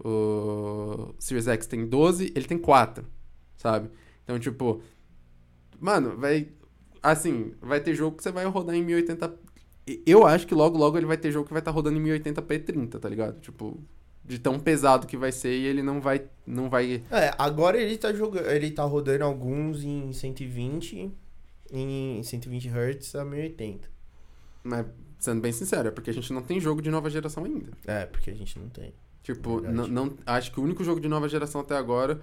o 0.04 1.14
Series 1.20 1.48
X 1.48 1.68
tem 1.68 1.86
12, 1.86 2.32
ele 2.36 2.46
tem 2.46 2.58
4, 2.58 3.06
sabe? 3.58 3.90
Então, 4.24 4.40
tipo, 4.40 4.82
mano, 5.80 6.18
vai. 6.18 6.50
Assim, 7.02 7.54
vai 7.62 7.80
ter 7.80 7.94
jogo 7.96 8.18
que 8.18 8.24
você 8.24 8.32
vai 8.32 8.46
rodar 8.46 8.76
em 8.76 8.84
1080. 8.84 9.34
e- 9.88 10.02
Eu 10.06 10.26
acho 10.26 10.46
que 10.48 10.54
logo, 10.54 10.78
logo 10.78 10.98
ele 10.98 11.06
vai 11.06 11.18
ter 11.18 11.32
jogo 11.32 11.46
que 11.48 11.54
vai 11.54 11.62
estar 11.62 11.72
rodando 11.72 11.98
em 11.98 12.02
1080p 12.04 12.60
30, 12.60 13.00
tá 13.00 13.08
ligado? 13.10 13.40
Tipo, 13.40 13.80
de 14.26 14.38
tão 14.40 14.60
pesado 14.60 15.08
que 15.08 15.18
vai 15.18 15.32
ser 15.32 15.58
e 15.58 15.66
ele 15.66 15.82
não 15.82 16.00
vai. 16.02 16.24
Não 16.46 16.70
vai. 16.70 17.04
É, 17.12 17.34
agora 17.38 17.78
ele 17.82 17.98
tá 17.98 18.14
jogando, 18.14 18.48
ele 18.50 18.72
tá 18.72 18.84
rodando 18.84 19.24
alguns 19.24 19.84
em 19.84 20.12
120 20.14 21.12
em 21.72 22.24
120 22.24 22.68
Hz 22.70 23.16
a 23.16 23.24
1080. 23.26 23.88
Mas, 24.64 24.86
sendo 25.20 25.42
bem 25.42 25.52
sincero, 25.52 25.88
é 25.88 25.92
porque 25.92 26.10
a 26.10 26.14
gente 26.14 26.32
não 26.34 26.42
tem 26.42 26.60
jogo 26.60 26.82
de 26.82 26.90
nova 26.92 27.10
geração 27.10 27.44
ainda. 27.46 27.72
É, 27.86 28.06
porque 28.06 28.30
a 28.32 28.36
gente 28.36 28.58
não 28.60 28.70
tem. 28.70 28.94
Tipo, 29.24 29.62
Verdade. 29.62 29.76
não, 29.92 30.06
não- 30.08 30.18
acho 30.26 30.52
que 30.52 30.60
o 30.60 30.64
único 30.64 30.84
jogo 30.84 31.00
de 31.00 31.08
nova 31.08 31.28
geração 31.30 31.62
até 31.62 31.76
agora. 31.76 32.20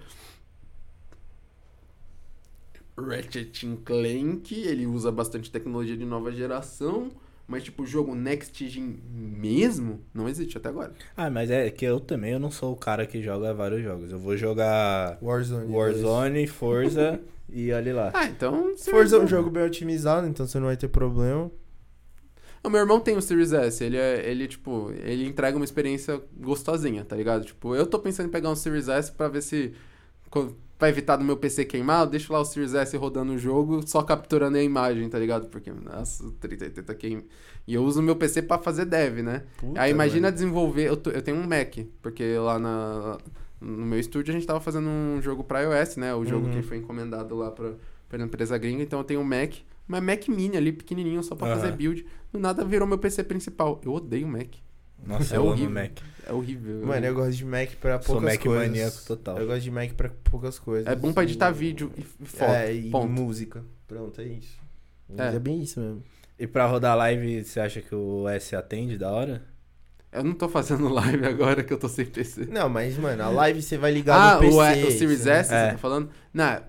Ratchet 2.98 3.76
Clank, 3.84 4.54
ele 4.54 4.86
usa 4.86 5.12
bastante 5.12 5.50
tecnologia 5.50 5.96
de 5.96 6.04
nova 6.04 6.32
geração, 6.32 7.10
Mas, 7.46 7.62
tipo, 7.62 7.84
o 7.84 7.86
jogo 7.86 8.14
Next 8.14 8.68
Gen 8.68 8.98
mesmo, 9.04 10.00
não 10.12 10.28
existe 10.28 10.56
até 10.58 10.68
agora. 10.68 10.92
Ah, 11.16 11.30
mas 11.30 11.50
é 11.50 11.70
que 11.70 11.84
eu 11.84 12.00
também 12.00 12.32
eu 12.32 12.40
não 12.40 12.50
sou 12.50 12.72
o 12.72 12.76
cara 12.76 13.06
que 13.06 13.22
joga 13.22 13.54
vários 13.54 13.82
jogos. 13.82 14.10
Eu 14.10 14.18
vou 14.18 14.36
jogar 14.36 15.16
Warzone. 15.22 15.72
Warzone, 15.72 16.46
Forza 16.48 17.20
e 17.48 17.70
olha 17.72 17.94
lá. 17.94 18.10
Ah, 18.12 18.26
então... 18.26 18.76
Forza 18.76 19.16
é 19.16 19.20
um 19.20 19.28
jogo 19.28 19.48
bem 19.48 19.62
otimizado, 19.62 20.26
então 20.26 20.46
você 20.46 20.58
não 20.58 20.66
vai 20.66 20.76
ter 20.76 20.88
problema. 20.88 21.50
O 22.64 22.68
meu 22.68 22.80
irmão 22.80 22.98
tem 22.98 23.16
o 23.16 23.22
Series 23.22 23.52
S, 23.52 23.84
ele 23.84 23.96
é, 23.96 24.28
ele, 24.28 24.48
tipo, 24.48 24.90
ele 25.04 25.24
entrega 25.24 25.56
uma 25.56 25.64
experiência 25.64 26.20
gostosinha, 26.36 27.04
tá 27.04 27.14
ligado? 27.14 27.44
Tipo, 27.44 27.76
eu 27.76 27.86
tô 27.86 27.96
pensando 28.00 28.26
em 28.26 28.32
pegar 28.32 28.50
um 28.50 28.56
Series 28.56 28.88
S 28.88 29.12
pra 29.12 29.28
ver 29.28 29.40
se, 29.40 29.72
pra 30.78 30.88
evitar 30.88 31.16
do 31.16 31.24
meu 31.24 31.36
PC 31.36 31.64
queimar, 31.64 32.02
eu 32.02 32.06
deixo 32.10 32.32
lá 32.32 32.40
o 32.40 32.44
Series 32.44 32.74
S 32.74 32.96
rodando 32.96 33.32
o 33.32 33.38
jogo, 33.38 33.86
só 33.86 34.02
capturando 34.02 34.56
a 34.58 34.62
imagem, 34.62 35.08
tá 35.08 35.18
ligado? 35.18 35.48
Porque, 35.48 35.70
nossa, 35.72 36.24
o 36.26 36.30
3080 36.32 36.94
queima. 36.94 37.22
E 37.66 37.74
eu 37.74 37.82
uso 37.84 38.00
o 38.00 38.02
meu 38.02 38.16
PC 38.16 38.42
pra 38.42 38.58
fazer 38.58 38.84
dev, 38.84 39.20
né? 39.22 39.42
Puta, 39.58 39.80
Aí 39.80 39.90
imagina 39.90 40.26
mano. 40.28 40.34
desenvolver, 40.34 40.84
eu, 40.88 41.00
eu 41.12 41.22
tenho 41.22 41.36
um 41.38 41.46
Mac, 41.46 41.76
porque 42.02 42.36
lá 42.38 42.58
na, 42.58 43.18
no 43.60 43.86
meu 43.86 43.98
estúdio 43.98 44.32
a 44.32 44.34
gente 44.36 44.46
tava 44.46 44.60
fazendo 44.60 44.88
um 44.88 45.20
jogo 45.22 45.42
pra 45.42 45.60
iOS, 45.62 45.96
né? 45.96 46.14
O 46.14 46.24
jogo 46.24 46.46
Uhum. 46.46 46.52
que 46.52 46.62
foi 46.62 46.76
encomendado 46.76 47.34
lá 47.34 47.50
pra, 47.50 47.72
pra 48.08 48.22
empresa 48.22 48.56
gringa, 48.58 48.82
então 48.82 49.00
eu 49.00 49.04
tenho 49.04 49.20
um 49.20 49.24
Mac, 49.24 49.54
mas 49.88 50.02
Mac 50.02 50.28
mini 50.28 50.56
ali, 50.56 50.72
pequenininho, 50.72 51.22
só 51.22 51.34
pra 51.34 51.46
Aham. 51.48 51.56
fazer 51.60 51.72
build. 51.72 52.04
Do 52.32 52.38
nada 52.38 52.64
virou 52.64 52.86
meu 52.86 52.98
PC 52.98 53.24
principal. 53.24 53.80
Eu 53.84 53.92
odeio 53.94 54.26
Mac. 54.28 54.48
Nossa, 55.04 55.34
É 55.34 55.38
eu 55.38 55.44
horrível. 55.46 55.66
amo 55.66 55.74
Mac. 55.74 55.98
É 56.26 56.32
horrível. 56.32 56.86
Mano, 56.86 57.06
eu 57.06 57.14
gosto 57.14 57.32
de 57.36 57.44
Mac 57.44 57.70
pra 57.80 58.00
Sou 58.02 58.16
poucas 58.16 58.32
Mac 58.34 58.42
coisas. 58.42 58.66
maníaco 58.68 58.96
total. 59.06 59.38
Eu 59.38 59.46
gosto 59.46 59.60
de 59.62 59.70
Mac 59.70 59.92
pra 59.92 60.10
poucas 60.24 60.58
coisas. 60.58 60.86
É 60.86 60.96
bom 60.96 61.12
pra 61.12 61.22
editar 61.22 61.50
vídeo 61.52 61.92
e, 61.96 62.02
foto. 62.02 62.50
É, 62.50 62.72
e 62.74 62.90
ponto. 62.90 63.08
música. 63.08 63.64
Pronto, 63.86 64.20
é 64.20 64.24
isso. 64.24 64.58
É. 65.16 65.36
é. 65.36 65.38
bem 65.38 65.60
isso 65.62 65.78
mesmo. 65.80 66.02
E 66.38 66.46
pra 66.46 66.66
rodar 66.66 66.96
live, 66.96 67.44
você 67.44 67.60
acha 67.60 67.80
que 67.80 67.94
o 67.94 68.28
S 68.28 68.54
atende 68.56 68.98
da 68.98 69.10
hora? 69.10 69.42
Eu 70.12 70.24
não 70.24 70.32
tô 70.34 70.48
fazendo 70.48 70.88
live 70.92 71.24
agora 71.26 71.62
que 71.62 71.72
eu 71.72 71.78
tô 71.78 71.88
sem 71.88 72.04
PC. 72.06 72.46
Não, 72.46 72.68
mas, 72.68 72.96
mano, 72.98 73.22
a 73.22 73.28
live 73.28 73.62
você 73.62 73.78
vai 73.78 73.92
ligar 73.92 74.16
Ah, 74.18 74.34
no 74.34 74.40
PC. 74.40 74.84
o, 74.84 74.88
o 74.88 74.90
Series 74.90 75.26
S, 75.26 75.52
É. 75.54 75.66
você 75.66 75.72
tá 75.72 75.78
falando? 75.78 76.10
Não, 76.34 76.60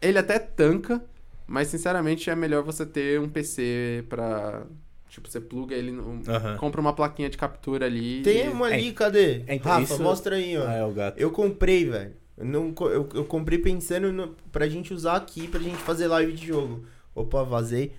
ele 0.00 0.18
até 0.18 0.38
tanca, 0.38 1.04
mas 1.46 1.68
sinceramente 1.68 2.30
é 2.30 2.34
melhor 2.34 2.62
você 2.62 2.86
ter 2.86 3.20
um 3.20 3.28
PC 3.28 4.04
pra. 4.08 4.62
Tipo, 5.12 5.28
você 5.28 5.38
pluga 5.38 5.74
ele, 5.74 5.92
no, 5.92 6.22
Aham. 6.26 6.56
compra 6.56 6.80
uma 6.80 6.94
plaquinha 6.94 7.28
de 7.28 7.36
captura 7.36 7.84
ali. 7.84 8.22
Tem 8.22 8.46
e- 8.46 8.48
uma 8.48 8.68
ali, 8.68 8.92
cadê? 8.92 9.42
É, 9.46 9.56
então, 9.56 9.70
Rafa, 9.70 9.92
isso- 9.92 10.02
mostra 10.02 10.36
aí, 10.36 10.56
ó. 10.56 10.66
Ah, 10.66 10.72
é 10.72 10.84
o 10.86 10.90
gato. 10.90 11.18
Eu 11.20 11.30
comprei, 11.30 11.84
velho. 11.84 12.12
Eu, 12.38 12.46
não, 12.46 12.74
eu, 12.80 13.06
eu 13.12 13.24
comprei 13.26 13.58
pensando 13.58 14.10
no, 14.10 14.28
pra 14.50 14.66
gente 14.70 14.94
usar 14.94 15.16
aqui, 15.16 15.46
pra 15.46 15.60
gente 15.60 15.76
fazer 15.76 16.06
live 16.06 16.32
de 16.32 16.46
jogo. 16.46 16.86
Opa, 17.14 17.42
vazei. 17.44 17.92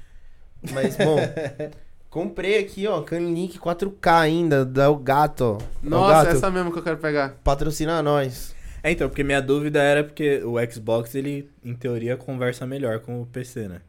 Mas, 0.72 0.98
bom, 0.98 1.18
comprei 2.10 2.58
aqui, 2.58 2.88
ó, 2.88 3.04
Canlink 3.04 3.60
4K 3.60 4.12
ainda, 4.20 4.66
da 4.66 4.90
o 4.90 4.96
gato, 4.98 5.60
Nossa, 5.84 6.24
gato, 6.26 6.36
essa 6.38 6.50
mesmo 6.50 6.72
que 6.72 6.80
eu 6.80 6.84
quero 6.84 6.98
pegar. 6.98 7.36
patrocina 7.44 8.02
nós. 8.02 8.56
É, 8.82 8.90
então, 8.90 9.08
porque 9.08 9.24
minha 9.24 9.40
dúvida 9.40 9.84
era 9.84 10.04
porque 10.04 10.42
o 10.44 10.56
Xbox, 10.72 11.14
ele, 11.14 11.48
em 11.64 11.76
teoria, 11.76 12.18
conversa 12.18 12.66
melhor 12.66 13.02
com 13.02 13.22
o 13.22 13.26
PC, 13.28 13.68
né? 13.68 13.82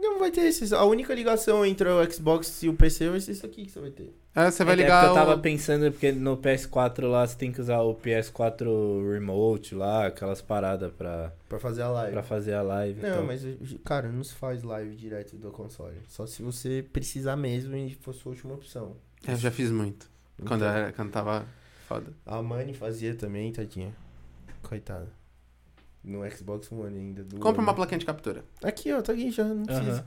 Não 0.00 0.18
vai 0.18 0.30
ter 0.30 0.42
esses. 0.42 0.72
A 0.72 0.84
única 0.84 1.14
ligação 1.14 1.64
entre 1.64 1.88
o 1.88 2.10
Xbox 2.12 2.62
e 2.62 2.68
o 2.68 2.74
PC 2.74 3.10
vai 3.10 3.20
ser 3.20 3.32
isso 3.32 3.44
aqui 3.44 3.64
que 3.66 3.70
você 3.70 3.80
vai 3.80 3.90
ter. 3.90 4.14
É, 4.34 4.50
você 4.50 4.64
vai 4.64 4.74
É 4.74 4.76
que 4.78 4.82
ligar. 4.84 5.06
eu 5.08 5.14
tava 5.14 5.34
o- 5.34 5.40
pensando, 5.40 5.90
porque 5.92 6.10
no 6.12 6.36
PS4 6.36 7.06
lá 7.08 7.26
você 7.26 7.36
tem 7.36 7.52
que 7.52 7.60
usar 7.60 7.80
o 7.80 7.94
PS4 7.94 9.10
Remote 9.12 9.74
lá, 9.74 10.06
aquelas 10.06 10.40
paradas 10.40 10.92
pra, 10.92 11.32
Pra 11.48 11.58
fazer 11.58 11.82
a 11.82 11.90
live. 11.90 12.12
pra 12.12 12.22
fazer 12.22 12.54
a 12.54 12.62
live. 12.62 13.00
Não, 13.02 13.08
então. 13.08 13.26
mas, 13.26 13.42
cara, 13.84 14.08
não 14.10 14.22
se 14.24 14.34
faz 14.34 14.62
live 14.62 14.94
direto 14.96 15.36
do 15.36 15.50
console. 15.50 15.96
Só 16.08 16.26
se 16.26 16.42
você 16.42 16.84
precisar 16.92 17.36
mesmo 17.36 17.74
e 17.76 17.94
for 17.96 18.14
sua 18.14 18.30
última 18.32 18.54
opção. 18.54 18.96
É, 19.26 19.32
eu 19.32 19.36
já 19.36 19.50
fiz 19.50 19.70
muito. 19.70 20.08
Quando, 20.46 20.62
Então, 20.64 20.68
era, 20.74 20.92
quando 20.92 21.10
tava 21.10 21.44
foda. 21.86 22.06
A 22.24 22.40
Mani 22.40 22.72
fazia 22.72 23.14
também, 23.14 23.52
tadinha. 23.52 23.94
Coitada. 24.62 25.08
No 26.02 26.28
Xbox 26.30 26.70
One 26.72 26.96
ainda. 26.98 27.22
Do 27.24 27.38
Compra 27.38 27.60
uma 27.62 27.74
plaquinha 27.74 27.98
de 27.98 28.06
captura. 28.06 28.42
Aqui, 28.62 28.92
ó, 28.92 29.02
tá 29.02 29.12
aqui 29.12 29.30
já, 29.30 29.44
não 29.44 29.64
precisa. 29.64 30.06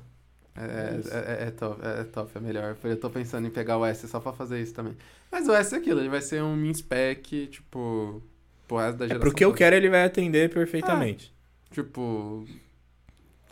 É, 0.55 0.97
Isso. 0.99 1.11
é, 1.13 1.17
é, 1.17 1.47
é 1.47 1.51
top, 1.51 1.81
é, 1.83 2.01
é 2.01 2.03
top, 2.03 2.31
é 2.35 2.39
melhor. 2.39 2.77
Eu 2.83 2.99
tô 2.99 3.09
pensando 3.09 3.47
em 3.47 3.51
pegar 3.51 3.77
o 3.77 3.85
S 3.85 4.07
só 4.07 4.19
pra 4.19 4.31
fazer 4.33 4.61
isso 4.61 4.73
também. 4.73 4.95
Mas 5.31 5.47
o 5.47 5.53
S 5.53 5.73
é 5.73 5.77
aquilo, 5.79 5.99
ele 5.99 6.09
vai 6.09 6.21
ser 6.21 6.43
um 6.43 6.55
min 6.55 6.73
spec, 6.73 7.47
tipo, 7.47 8.21
pro 8.67 8.77
resto 8.77 8.97
da 8.99 9.05
É 9.05 9.07
geração. 9.07 9.21
pro 9.27 9.33
que 9.35 9.43
eu 9.43 9.51
quero, 9.53 9.75
ele 9.75 9.89
vai 9.89 10.03
atender 10.03 10.51
perfeitamente. 10.53 11.33
Tipo. 11.71 12.45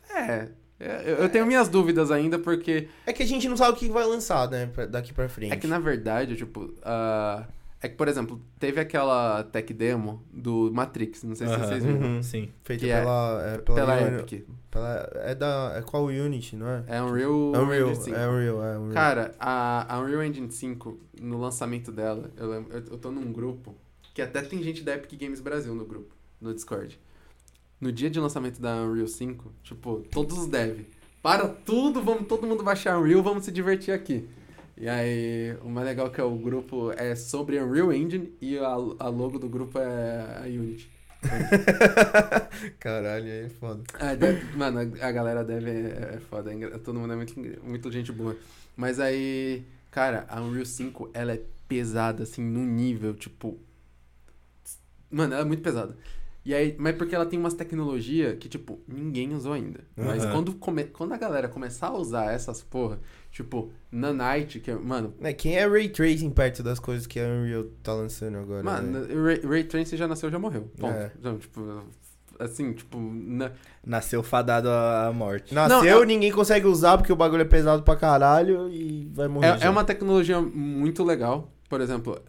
É. 0.10 0.50
é, 0.80 1.02
Eu 1.06 1.16
eu 1.24 1.30
tenho 1.30 1.46
minhas 1.46 1.70
dúvidas 1.70 2.12
ainda, 2.12 2.38
porque 2.38 2.88
É 3.06 3.14
que 3.14 3.24
a 3.24 3.28
gente 3.28 3.48
não 3.50 3.58
sabe 3.58 3.72
o 3.72 3.76
que 3.80 3.90
vai 3.90 4.06
lançar, 4.06 4.48
né, 4.50 4.70
daqui 4.90 5.12
pra 5.14 5.28
frente. 5.30 5.54
é 5.54 5.58
que 5.58 5.68
na 5.68 5.80
verdade, 5.80 6.36
tipo. 6.36 6.74
ah, 6.84 7.46
é 7.82 7.90
que, 7.90 7.96
por 7.96 8.08
exemplo, 8.08 8.40
teve 8.60 8.80
aquela 8.80 9.44
tech 9.44 9.74
demo 9.74 10.24
do 10.32 10.70
Matrix, 10.72 11.24
não 11.24 11.36
sei 11.36 11.48
se 11.48 11.58
vocês 11.58 11.84
viram. 11.84 12.00
Uhum. 12.00 12.24
Sim. 12.24 12.50
Feita 12.64 12.86
é- 12.86 13.00
pela, 13.00 13.42
é, 13.44 13.58
pela, 13.58 13.76
Pela 13.78 14.02
Uni- 14.08 14.20
Epic. 14.20 14.46
pela- 14.70 15.10
É 15.16 15.34
da. 15.36 15.74
É 15.76 15.82
qual 15.82 16.06
Unity, 16.06 16.56
não 16.56 16.68
é? 16.68 16.84
É 16.88 17.02
Unreal, 17.02 17.56
É 17.56 17.60
Unreal, 17.60 17.90
Engine 17.90 18.04
5. 18.06 18.18
é 18.18 18.28
Unreal, 18.30 18.64
é 18.64 18.78
Unreal. 18.78 18.94
Cara, 18.94 19.36
a, 19.40 19.96
a 19.96 20.00
Unreal 20.00 20.24
Engine 20.24 20.52
5, 20.52 21.00
no 21.20 21.40
lançamento 21.40 21.92
dela, 21.92 22.30
eu, 22.38 22.50
lembro- 22.50 22.72
eu, 22.74 22.84
eu 22.92 22.98
tô 22.98 23.10
num 23.12 23.32
grupo 23.34 23.76
que 24.14 24.22
até 24.22 24.42
tem 24.42 24.62
gente 24.62 24.84
da 24.84 24.94
Epic 24.94 25.20
Games 25.20 25.40
Brasil 25.42 25.74
no 25.74 25.86
grupo, 25.86 26.14
no 26.40 26.54
Discord. 26.54 27.00
No 27.80 27.92
dia 27.92 28.10
de 28.12 28.20
lançamento 28.20 28.62
da 28.62 28.76
Unreal 28.84 29.08
5, 29.08 29.52
tipo, 29.64 30.04
todos 30.12 30.38
os 30.38 30.46
dev, 30.48 30.82
para 31.24 31.48
tudo, 31.48 32.02
vamos 32.04 32.28
todo 32.28 32.46
mundo 32.46 32.64
baixar 32.64 33.00
Unreal, 33.00 33.24
vamos 33.24 33.46
se 33.46 33.52
divertir 33.52 33.92
aqui. 33.92 34.28
E 34.82 34.90
aí, 34.90 35.56
o 35.64 35.70
mais 35.70 35.86
legal 35.86 36.08
é 36.08 36.10
que 36.10 36.20
é 36.20 36.24
o 36.24 36.36
grupo 36.36 36.92
é 36.94 37.16
sobre 37.16 37.62
Unreal 37.62 37.94
Engine 37.94 38.34
e 38.42 38.58
a, 38.58 38.66
a 38.72 39.10
logo 39.10 39.38
do 39.38 39.48
grupo 39.48 39.78
é 39.78 40.40
a 40.44 40.48
Unity. 40.48 40.90
Caralho, 42.80 43.26
aí 43.26 43.46
é 43.46 43.50
foda. 43.50 43.84
Ah, 44.00 44.16
deve- 44.16 44.58
mano, 44.58 44.80
a, 44.80 45.12
galera 45.12 45.44
deve 45.44 45.70
é, 45.70 46.16
é 46.16 46.20
foda, 46.28 46.52
é 46.52 46.80
todo 46.80 47.00
mundo 47.00 47.14
é 47.14 47.16
muito, 47.16 47.40
muito 47.64 47.92
gente 47.92 48.12
boa. 48.12 48.36
Mas 48.76 49.00
aí, 49.00 49.64
cara, 49.92 50.26
a 50.28 50.42
Unreal 50.42 50.66
5, 50.66 51.12
ela 51.14 51.34
é 51.34 51.42
pesada, 51.68 52.24
assim, 52.24 52.42
num 52.42 52.66
nível, 52.66 53.14
tipo... 53.14 53.60
Mano, 55.12 55.36
ela 55.36 55.44
é 55.44 55.46
muito 55.46 55.62
pesada. 55.62 55.96
E 56.44 56.56
aí, 56.56 56.76
mas 56.80 56.96
porque 56.96 57.14
ela 57.14 57.26
tem 57.26 57.38
umas 57.38 57.54
tecnologias 57.54 58.36
que, 58.40 58.50
tipo, 58.50 58.80
ninguém 58.88 59.32
usou 59.36 59.54
ainda. 59.54 59.82
Mas 59.96 60.24
Aham. 60.24 60.32
quando, 60.32 60.54
come, 60.56 60.86
quando 60.86 61.14
a 61.14 61.18
galera 61.18 61.48
começar 61.48 61.88
a 61.90 61.94
usar 61.94 62.32
essas 62.34 62.64
porra, 62.64 63.00
tipo, 63.32 63.72
Nanite, 63.92 64.60
que 64.60 64.72
é, 64.72 64.76
mano... 64.76 65.14
É, 65.22 65.34
quem 65.34 65.56
é 65.56 65.68
Ray 65.68 65.90
Tracing 65.90 66.32
perto 66.32 66.64
das 66.64 66.80
coisas 66.80 67.06
que 67.06 67.20
a 67.20 67.26
Unreal 67.28 67.66
tá 67.84 67.94
lançando 67.94 68.40
agora? 68.40 68.64
né? 68.64 68.72
Mano, 68.72 69.24
Ray, 69.24 69.40
Ray 69.42 69.64
Tracing 69.66 69.98
já 69.98 70.08
nasceu, 70.08 70.32
já 70.32 70.40
morreu. 70.40 70.64
Ponto. 70.80 70.92
É. 70.92 71.12
Então, 71.20 71.38
tipo, 71.38 71.84
assim, 72.40 72.74
tipo... 72.74 72.98
Na, 73.00 73.52
Nasceu 73.86 74.24
fadado 74.24 74.68
à 74.68 75.12
morte. 75.14 75.54
Nasceu, 75.54 75.84
Não, 75.84 76.04
é- 76.04 76.06
ninguém 76.08 76.32
consegue 76.32 76.66
usar 76.66 76.98
porque 76.98 77.14
o 77.14 77.16
bagulho 77.16 77.42
é 77.44 77.46
pesado 77.46 77.84
pra 77.84 77.96
caralho 77.96 78.68
e 78.68 79.08
vai 79.14 79.28
morrer. 79.28 79.46
É, 79.46 79.58
já. 79.60 79.66
é 79.68 79.70
uma 79.70 79.84
tecnologia 79.84 80.42
muito 80.42 81.04
legal. 81.04 81.52
Por 81.70 81.82
exemplo, 81.82 82.20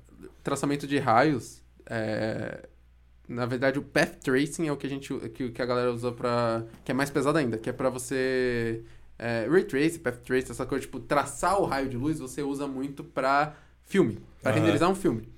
traçamento 0.42 0.86
de 0.86 0.98
raios. 0.98 1.62
é, 1.88 2.68
Na 3.28 3.46
verdade, 3.46 3.78
o 3.78 3.82
path 3.82 4.16
tracing 4.22 4.66
é 4.66 4.72
o 4.72 4.76
que 4.76 4.86
a 4.86 4.90
gente 4.90 5.14
que, 5.30 5.50
que 5.50 5.62
a 5.62 5.66
galera 5.66 5.92
usa 5.92 6.12
pra. 6.12 6.64
que 6.84 6.90
é 6.90 6.94
mais 6.94 7.10
pesado 7.10 7.38
ainda, 7.38 7.56
que 7.58 7.70
é 7.70 7.72
pra 7.72 7.88
você. 7.88 8.82
É, 9.18 9.46
ray 9.48 9.64
trace, 9.64 9.98
path 9.98 10.16
trace, 10.24 10.50
essa 10.50 10.66
coisa, 10.66 10.82
tipo, 10.82 10.98
traçar 10.98 11.60
o 11.60 11.64
raio 11.64 11.88
de 11.88 11.96
luz, 11.96 12.18
você 12.18 12.42
usa 12.42 12.66
muito 12.66 13.04
pra 13.04 13.54
filme, 13.84 14.18
pra 14.42 14.50
Aham. 14.50 14.60
renderizar 14.60 14.90
um 14.90 14.94
filme. 14.96 15.28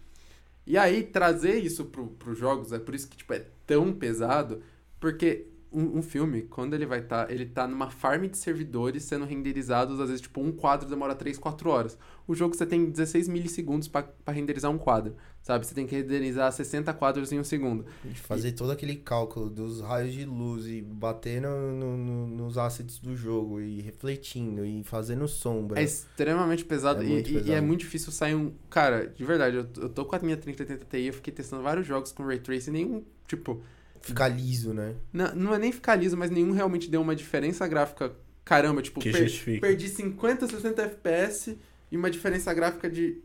E 0.67 0.79
aí, 0.79 1.03
trazer 1.03 1.57
isso 1.59 1.85
pro, 1.85 2.07
pros 2.07 2.39
jogos, 2.39 2.73
é 2.73 2.79
por 2.79 2.95
isso 2.95 3.07
que, 3.09 3.17
tipo, 3.19 3.35
é 3.35 3.45
tão 3.67 3.93
pesado, 3.93 4.63
porque 4.99 5.47
um, 5.75 5.99
um 5.99 6.03
filme, 6.03 6.43
quando 6.43 6.75
ele 6.75 6.87
vai 6.87 7.01
estar, 7.01 7.31
ele 7.31 7.47
tá 7.47 7.67
numa 7.67 7.91
farm 7.91 8.27
de 8.27 8.39
servidores 8.39 9.03
sendo 9.03 9.25
renderizados, 9.25 9.99
às 10.01 10.07
vezes, 10.09 10.21
tipo, 10.23 10.41
um 10.41 10.53
quadro 10.53 10.89
demora 10.89 11.15
3, 11.15 11.37
4 11.39 11.69
horas. 11.69 11.99
O 12.27 12.35
jogo 12.35 12.55
você 12.55 12.65
tem 12.65 12.87
16 12.91 13.29
milissegundos 13.29 13.89
pra 13.89 14.03
pra 14.03 14.33
renderizar 14.33 14.71
um 14.71 14.79
quadro, 14.79 15.15
sabe? 15.43 15.67
Você 15.67 15.75
tem 15.75 15.87
que 15.87 15.95
renderizar 15.95 16.51
60 16.51 16.95
quadros 16.95 17.31
em 17.33 17.39
um 17.39 17.45
segundo. 17.45 17.85
De 18.03 18.19
fazer 18.19 18.53
todo 18.53 18.71
aquele 18.73 18.97
cálculo 18.97 19.51
dos 19.51 19.83
raios 19.83 20.15
de 20.15 20.25
luz 20.25 20.67
e 20.67 20.81
bater 20.81 21.43
no, 21.43 21.73
no- 21.73 21.97
no- 21.99 22.27
nos 22.29 22.57
assets 22.57 22.99
do 22.99 23.15
jogo 23.15 23.61
e 23.61 23.83
refletindo 23.83 24.65
e 24.65 24.83
fazendo 24.85 25.29
sombra. 25.29 25.79
É 25.79 25.83
extremamente 25.85 26.65
pesado, 26.65 27.03
É 27.03 27.05
e, 27.05 27.09
muito 27.09 27.29
e- 27.31 27.35
e 27.35 27.37
é 27.37 27.43
pesado. 27.43 27.67
muito 27.67 27.81
difícil 27.81 28.11
sair 28.13 28.35
um... 28.35 28.53
Cara, 28.71 29.07
de 29.09 29.25
verdade, 29.25 29.57
eu, 29.57 29.67
eu 29.83 29.89
tô 29.91 30.05
com 30.07 30.17
a 30.17 30.19
minha 30.21 30.37
3080 30.37 30.87
Ti, 30.87 31.03
eu 31.07 31.13
fiquei 31.13 31.33
testando 31.35 31.63
vários 31.63 31.87
jogos 31.87 32.11
com 32.13 32.25
Ray 32.25 32.39
Tracing, 32.39 32.71
nenhum, 32.71 33.05
tipo... 33.29 33.61
Ficar 34.07 34.29
liso, 34.29 34.73
né? 34.75 34.95
Não, 35.13 35.35
não 35.35 35.55
é 35.55 35.59
nem 35.59 35.73
ficar 35.73 35.95
liso, 35.97 36.17
mas 36.17 36.31
nenhum 36.31 36.53
realmente 36.53 36.91
deu 36.91 37.01
uma 37.01 37.17
diferença 37.17 37.67
gráfica. 37.67 38.13
Caramba, 38.45 38.83
tipo, 38.83 39.01
Que 39.01 39.11
per- 39.11 39.23
justifique. 39.23 39.61
perdi 39.61 39.89
50, 39.89 40.47
60 40.47 40.83
FPS 40.83 41.57
e 41.91 41.97
uma 41.97 42.11
diferença 42.11 42.53
gráfica 42.53 42.91
de. 42.91 43.23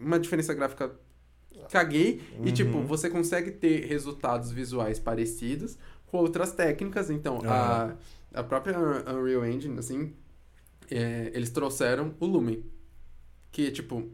Uma 0.00 0.18
diferença 0.18 0.54
gráfica. 0.54 0.90
Caguei. 1.70 2.22
E, 2.42 2.48
Uhum. 2.48 2.52
tipo, 2.52 2.80
você 2.82 3.10
consegue 3.10 3.50
ter 3.50 3.84
resultados 3.86 4.50
visuais 4.50 4.98
parecidos 4.98 5.76
com 6.06 6.16
outras 6.18 6.52
técnicas. 6.52 7.10
Então, 7.10 7.38
a, 7.44 7.94
a 8.32 8.42
própria 8.42 8.76
Unreal 8.78 9.44
Engine, 9.46 9.78
assim. 9.78 10.12
é, 10.90 11.30
eles 11.34 11.50
trouxeram 11.50 12.14
o 12.18 12.26
Lumen, 12.26 12.64
que 13.52 13.66
é 13.68 13.70
tipo 13.70 14.08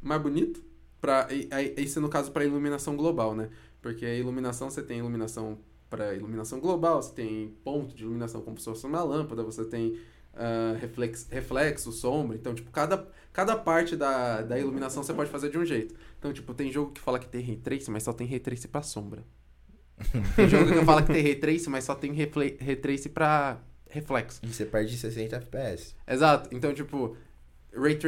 mais 0.00 0.22
bonito 0.22 0.62
para 1.00 1.28
isso 1.76 2.00
no 2.00 2.08
caso 2.08 2.30
para 2.30 2.44
iluminação 2.44 2.96
global, 2.96 3.34
né? 3.34 3.50
Porque 3.84 4.06
a 4.06 4.14
iluminação 4.14 4.70
você 4.70 4.82
tem 4.82 5.00
iluminação 5.00 5.58
para 5.90 6.14
iluminação 6.14 6.58
global, 6.58 7.02
você 7.02 7.12
tem 7.12 7.54
ponto 7.62 7.94
de 7.94 8.02
iluminação 8.02 8.40
como 8.40 8.58
se 8.58 8.64
fosse 8.64 8.86
uma 8.86 9.02
lâmpada, 9.02 9.42
você 9.42 9.62
tem 9.62 10.00
uh, 10.32 10.74
reflex, 10.80 11.28
reflexo, 11.30 11.92
sombra. 11.92 12.34
Então, 12.34 12.54
tipo, 12.54 12.70
cada, 12.70 13.06
cada 13.30 13.54
parte 13.54 13.94
da, 13.94 14.40
da 14.40 14.58
iluminação 14.58 15.02
você 15.02 15.12
pode 15.12 15.28
fazer 15.28 15.50
de 15.50 15.58
um 15.58 15.66
jeito. 15.66 15.94
Então, 16.18 16.32
tipo, 16.32 16.54
tem 16.54 16.72
jogo 16.72 16.92
que 16.92 17.00
fala 17.02 17.18
que 17.18 17.28
tem 17.28 17.42
ray 17.42 17.58
trace, 17.58 17.90
mas 17.90 18.02
só 18.02 18.14
tem 18.14 18.26
ray 18.26 18.40
trace 18.40 18.66
pra 18.66 18.80
sombra. 18.80 19.22
tem 20.34 20.48
jogo 20.48 20.72
que 20.72 20.82
fala 20.82 21.02
que 21.02 21.12
tem 21.12 21.22
ray 21.22 21.36
trace, 21.36 21.68
mas 21.68 21.84
só 21.84 21.94
tem 21.94 22.10
refle, 22.14 22.56
ray 22.58 22.76
trace 22.76 23.10
pra 23.10 23.60
reflexo. 23.90 24.40
E 24.42 24.48
você 24.48 24.64
perde 24.64 24.96
60 24.96 25.36
FPS. 25.36 25.94
Exato. 26.08 26.48
Então, 26.56 26.72
tipo, 26.72 27.18
ray 27.70 27.98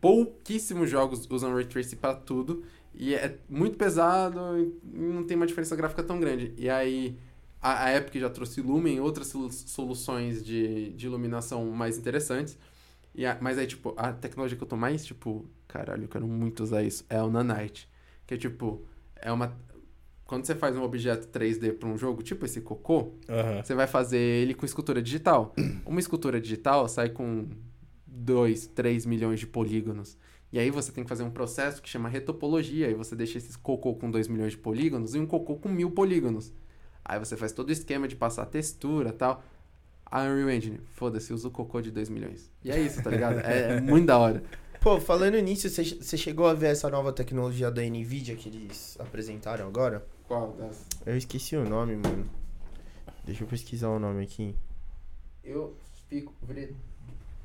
pouquíssimos 0.00 0.88
jogos 0.88 1.28
usam 1.30 1.54
ray 1.54 1.66
trace 1.66 1.96
para 1.96 2.14
tudo. 2.14 2.64
E 3.00 3.14
é 3.14 3.38
muito 3.48 3.76
pesado 3.76 4.40
e 4.58 4.98
não 4.98 5.22
tem 5.22 5.36
uma 5.36 5.46
diferença 5.46 5.76
gráfica 5.76 6.02
tão 6.02 6.18
grande. 6.18 6.52
E 6.58 6.68
aí, 6.68 7.16
a, 7.62 7.84
a 7.84 7.96
Epic 7.96 8.16
já 8.20 8.28
trouxe 8.28 8.60
Lumen, 8.60 8.98
outras 8.98 9.32
soluções 9.66 10.44
de, 10.44 10.90
de 10.94 11.06
iluminação 11.06 11.64
mais 11.66 11.96
interessantes. 11.96 12.58
E 13.14 13.24
a, 13.24 13.38
mas 13.40 13.56
aí, 13.56 13.68
tipo, 13.68 13.94
a 13.96 14.12
tecnologia 14.12 14.58
que 14.58 14.64
eu 14.64 14.68
tô 14.68 14.76
mais, 14.76 15.06
tipo, 15.06 15.48
caralho, 15.68 16.04
eu 16.04 16.08
quero 16.08 16.26
muito 16.26 16.64
usar 16.64 16.82
isso, 16.82 17.04
é 17.08 17.22
o 17.22 17.30
Nanite. 17.30 17.88
Que 18.26 18.34
é, 18.34 18.36
tipo, 18.36 18.84
é 19.14 19.30
uma... 19.30 19.56
Quando 20.24 20.44
você 20.44 20.56
faz 20.56 20.76
um 20.76 20.82
objeto 20.82 21.28
3D 21.28 21.74
para 21.78 21.88
um 21.88 21.96
jogo, 21.96 22.20
tipo 22.20 22.44
esse 22.44 22.60
cocô, 22.60 23.12
Aham. 23.28 23.62
você 23.62 23.74
vai 23.76 23.86
fazer 23.86 24.18
ele 24.18 24.54
com 24.54 24.66
escultura 24.66 25.00
digital. 25.00 25.54
Uma 25.86 26.00
escultura 26.00 26.40
digital 26.40 26.88
sai 26.88 27.10
com 27.10 27.48
2, 28.06 28.66
3 28.66 29.06
milhões 29.06 29.38
de 29.38 29.46
polígonos. 29.46 30.18
E 30.52 30.58
aí 30.58 30.70
você 30.70 30.90
tem 30.90 31.04
que 31.04 31.08
fazer 31.08 31.22
um 31.22 31.30
processo 31.30 31.82
que 31.82 31.88
chama 31.88 32.08
retopologia. 32.08 32.86
Aí 32.86 32.94
você 32.94 33.14
deixa 33.14 33.38
esses 33.38 33.56
cocô 33.56 33.94
com 33.94 34.10
2 34.10 34.28
milhões 34.28 34.52
de 34.52 34.58
polígonos 34.58 35.14
e 35.14 35.18
um 35.18 35.26
cocô 35.26 35.56
com 35.56 35.68
mil 35.68 35.90
polígonos. 35.90 36.52
Aí 37.04 37.18
você 37.18 37.36
faz 37.36 37.52
todo 37.52 37.68
o 37.68 37.72
esquema 37.72 38.08
de 38.08 38.16
passar 38.16 38.46
textura 38.46 39.10
e 39.10 39.12
tal. 39.12 39.42
A 40.06 40.22
Unreal 40.22 40.50
Engine, 40.50 40.80
foda-se, 40.94 41.32
usa 41.34 41.48
o 41.48 41.50
cocô 41.50 41.82
de 41.82 41.90
2 41.90 42.08
milhões. 42.08 42.50
E 42.64 42.70
é 42.70 42.80
isso, 42.80 43.02
tá 43.02 43.10
ligado? 43.10 43.40
É, 43.40 43.76
é 43.76 43.80
muito 43.80 44.06
da 44.06 44.18
hora. 44.18 44.42
Pô, 44.80 44.98
falando 45.00 45.38
nisso, 45.38 45.68
você 45.68 46.16
chegou 46.16 46.46
a 46.46 46.54
ver 46.54 46.68
essa 46.68 46.88
nova 46.88 47.12
tecnologia 47.12 47.70
da 47.70 47.82
NVIDIA 47.82 48.36
que 48.36 48.48
eles 48.48 48.96
apresentaram 48.98 49.66
agora? 49.66 50.06
Qual 50.26 50.52
das? 50.52 50.86
Eu 51.04 51.16
esqueci 51.16 51.56
o 51.56 51.68
nome, 51.68 51.96
mano. 51.96 52.28
Deixa 53.24 53.44
eu 53.44 53.48
pesquisar 53.48 53.88
o 53.88 53.98
nome 53.98 54.22
aqui. 54.22 54.54
Eu 55.44 55.76
fico. 56.08 56.32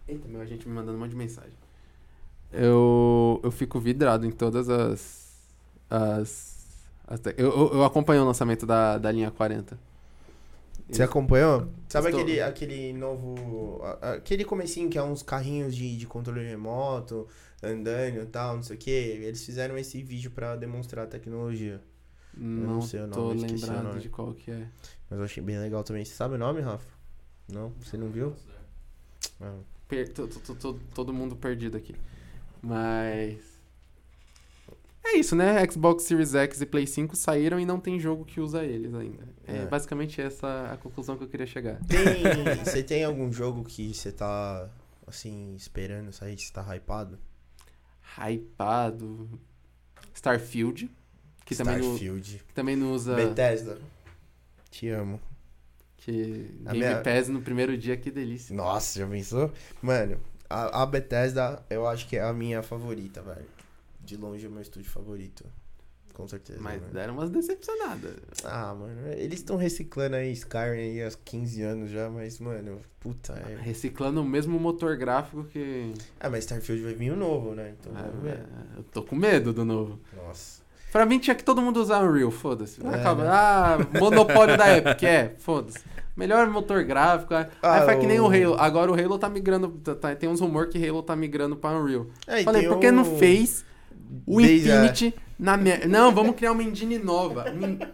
Eita, 0.07 0.27
meu, 0.27 0.41
a 0.41 0.45
gente 0.45 0.67
me 0.67 0.73
mandando 0.73 0.97
um 0.97 1.01
monte 1.01 1.11
de 1.11 1.17
mensagem. 1.17 1.62
Eu, 2.53 3.39
eu 3.43 3.51
fico 3.51 3.80
vidrado 3.80 4.25
em 4.25 4.31
todas 4.31 4.69
as. 4.69 5.34
as, 5.89 6.65
as 7.07 7.19
eu, 7.38 7.49
eu, 7.51 7.73
eu 7.73 7.84
acompanhei 7.84 8.21
o 8.21 8.25
lançamento 8.25 8.65
da, 8.65 8.97
da 8.97 9.11
linha 9.11 9.31
40. 9.31 9.77
Você 10.89 11.01
acompanhou? 11.01 11.67
Sabe 11.88 12.07
Estou- 12.09 12.21
aquele, 12.21 12.41
aquele 12.41 12.93
novo. 12.93 13.81
Aquele 14.01 14.45
comecinho 14.45 14.89
que 14.89 14.97
é 14.97 15.03
uns 15.03 15.23
carrinhos 15.23 15.75
de, 15.75 15.97
de 15.97 16.05
controle 16.05 16.45
remoto, 16.47 17.27
andando 17.63 18.21
e 18.21 18.25
tal, 18.25 18.55
não 18.57 18.63
sei 18.63 18.75
o 18.75 18.80
que. 18.80 18.91
Eles 18.91 19.43
fizeram 19.43 19.77
esse 19.77 20.03
vídeo 20.03 20.30
pra 20.30 20.55
demonstrar 20.55 21.05
a 21.05 21.07
tecnologia. 21.07 21.81
Não, 22.35 22.73
não 22.75 22.81
sei 22.81 23.01
o 23.01 23.07
tô 23.07 23.21
nome, 23.21 23.38
esqueci 23.38 23.63
o 23.63 23.67
lembrado 23.67 23.84
nome. 23.85 23.99
de 24.01 24.09
qual 24.09 24.34
que 24.34 24.51
é. 24.51 24.67
Mas 25.09 25.19
eu 25.19 25.25
achei 25.25 25.41
bem 25.43 25.57
legal 25.57 25.84
também. 25.84 26.03
Você 26.03 26.13
sabe 26.13 26.35
o 26.35 26.38
nome, 26.38 26.61
Rafa? 26.61 26.88
Não? 27.51 27.71
Você 27.81 27.97
não 27.97 28.09
viu? 28.09 28.35
Ah. 29.41 29.55
Per- 29.88 30.09
tô- 30.13 30.27
tô- 30.27 30.39
tô- 30.39 30.55
tô- 30.55 30.80
todo 30.93 31.13
mundo 31.13 31.35
perdido 31.35 31.77
aqui. 31.77 31.95
Mas. 32.64 33.53
É 35.06 35.18
isso, 35.18 35.35
né? 35.35 35.64
Xbox 35.69 36.03
Series 36.03 36.34
X 36.34 36.61
e 36.61 36.65
Play 36.65 36.88
5 36.88 37.15
saíram 37.15 37.60
e 37.60 37.65
não 37.65 37.77
tem 37.80 37.99
jogo 37.99 38.23
que 38.23 38.40
usa 38.40 38.64
eles 38.64 38.94
ainda. 38.95 39.27
É, 39.45 39.57
É. 39.57 39.65
basicamente 39.65 40.22
essa 40.22 40.72
a 40.72 40.77
conclusão 40.77 41.18
que 41.18 41.23
eu 41.26 41.27
queria 41.27 41.45
chegar. 41.45 41.77
Tem, 41.85 41.99
você 42.64 42.81
tem 42.81 43.03
algum 43.03 43.31
jogo 43.31 43.65
que 43.65 43.94
você 43.94 44.11
tá, 44.14 44.69
assim, 45.06 45.53
esperando 45.56 46.11
sair? 46.14 46.40
Você 46.40 46.52
tá 46.53 46.64
hypado? 46.73 47.19
Hypado. 48.18 49.30
Starfield. 50.14 50.90
Que 51.45 51.56
também, 51.56 51.77
não, 51.80 51.84
Starfield. 51.95 52.41
que 52.48 52.53
também 52.53 52.76
não 52.77 52.94
usa. 52.94 53.15
Bethesda. 53.15 53.77
Te 54.72 54.88
amo. 54.88 55.19
Que 55.98 56.11
Game 56.61 56.80
minha- 56.80 57.02
Pass 57.02 57.27
no 57.27 57.41
primeiro 57.41 57.77
dia, 57.77 57.98
que 57.98 58.10
delícia. 58.10 58.56
Nossa, 58.56 58.99
já 58.99 59.07
pensou? 59.07 59.52
Mano, 59.81 60.18
a, 60.53 60.84
a 60.84 60.85
Bethesda 60.85 61.63
eu 61.69 61.88
acho 61.88 62.07
que 62.07 62.17
é 62.17 62.21
a 62.23 62.34
minha 62.34 62.61
favorita, 62.61 63.21
velho. 63.21 63.45
De 64.01 64.17
longe 64.17 64.45
é 64.45 64.49
o 64.49 64.51
meu 64.51 64.61
estúdio 64.61 64.89
favorito. 64.89 65.45
Com 66.13 66.27
certeza. 66.27 66.59
Mas 66.61 66.80
mano. 66.80 66.93
deram 66.93 67.13
umas 67.15 67.31
decepcionadas. 67.31 68.13
Ah, 68.43 68.75
mano, 68.75 69.07
eles 69.13 69.39
estão 69.39 69.57
reciclando 69.57 70.15
aí 70.15 70.31
Skyrim 70.31 70.80
aí 70.80 71.03
há 71.03 71.09
15 71.25 71.61
anos 71.63 71.89
já, 71.89 72.07
mas, 72.07 72.39
mano, 72.39 72.80
puta. 72.99 73.34
É... 73.34 73.57
Reciclando 73.59 74.21
o 74.21 74.23
mesmo 74.23 74.59
motor 74.59 74.95
gráfico 74.95 75.43
que. 75.45 75.91
Ah, 76.19 76.30
mas 76.30 76.43
Starfield 76.43 76.84
vai 76.84 76.93
vir 76.93 77.11
o 77.11 77.15
novo, 77.15 77.55
né? 77.55 77.73
Então 77.80 77.91
vamos 77.91 78.21
ver. 78.21 78.45
Ah, 78.55 78.77
eu 78.77 78.84
tô 78.84 79.01
com 79.01 79.15
medo 79.15 79.51
do 79.51 79.65
novo. 79.65 79.99
Nossa. 80.15 80.61
Pra 80.91 81.07
mim 81.07 81.17
tinha 81.17 81.35
que 81.35 81.43
todo 81.43 81.59
mundo 81.59 81.81
usar 81.81 82.03
Unreal, 82.03 82.30
foda-se. 82.30 82.85
É, 82.85 82.89
Acaba. 82.89 83.23
né? 83.23 83.30
Ah, 83.34 83.77
monopólio 83.99 84.55
da 84.55 84.77
Epic, 84.77 85.01
é, 85.01 85.30
foda-se. 85.39 85.80
Melhor 86.15 86.48
motor 86.49 86.84
gráfico. 86.84 87.34
Aí 87.34 87.45
Ah, 87.61 87.81
faz 87.85 87.99
que 87.99 88.06
nem 88.06 88.19
o 88.19 88.26
o- 88.26 88.27
Halo. 88.27 88.56
Agora 88.60 88.91
o 88.91 88.94
Halo 88.94 89.18
tá 89.18 89.27
migrando. 89.30 89.69
tá- 89.84 89.95
tá- 89.95 90.15
tem 90.15 90.30
uns 90.30 90.40
rumores 90.40 90.72
que 90.72 90.88
Halo 90.88 91.02
tá 91.02 91.15
migrando 91.15 91.56
pra 91.56 91.72
Unreal. 91.72 92.06
É, 92.27 92.44
Falei, 92.44 92.68
por 92.68 92.80
que 92.80 92.88
o- 92.88 92.91
não 92.91 93.03
fez 93.03 93.65
o 94.27 94.40
Desde 94.41 94.72
a- 94.72 94.76
Infinity 94.85 95.15
na 95.40 95.57
merda? 95.57 95.88
Não, 95.88 96.14
vamos 96.14 96.35
criar 96.35 96.52
uma 96.52 96.61
engine 96.64 96.99
nova. 96.99 97.45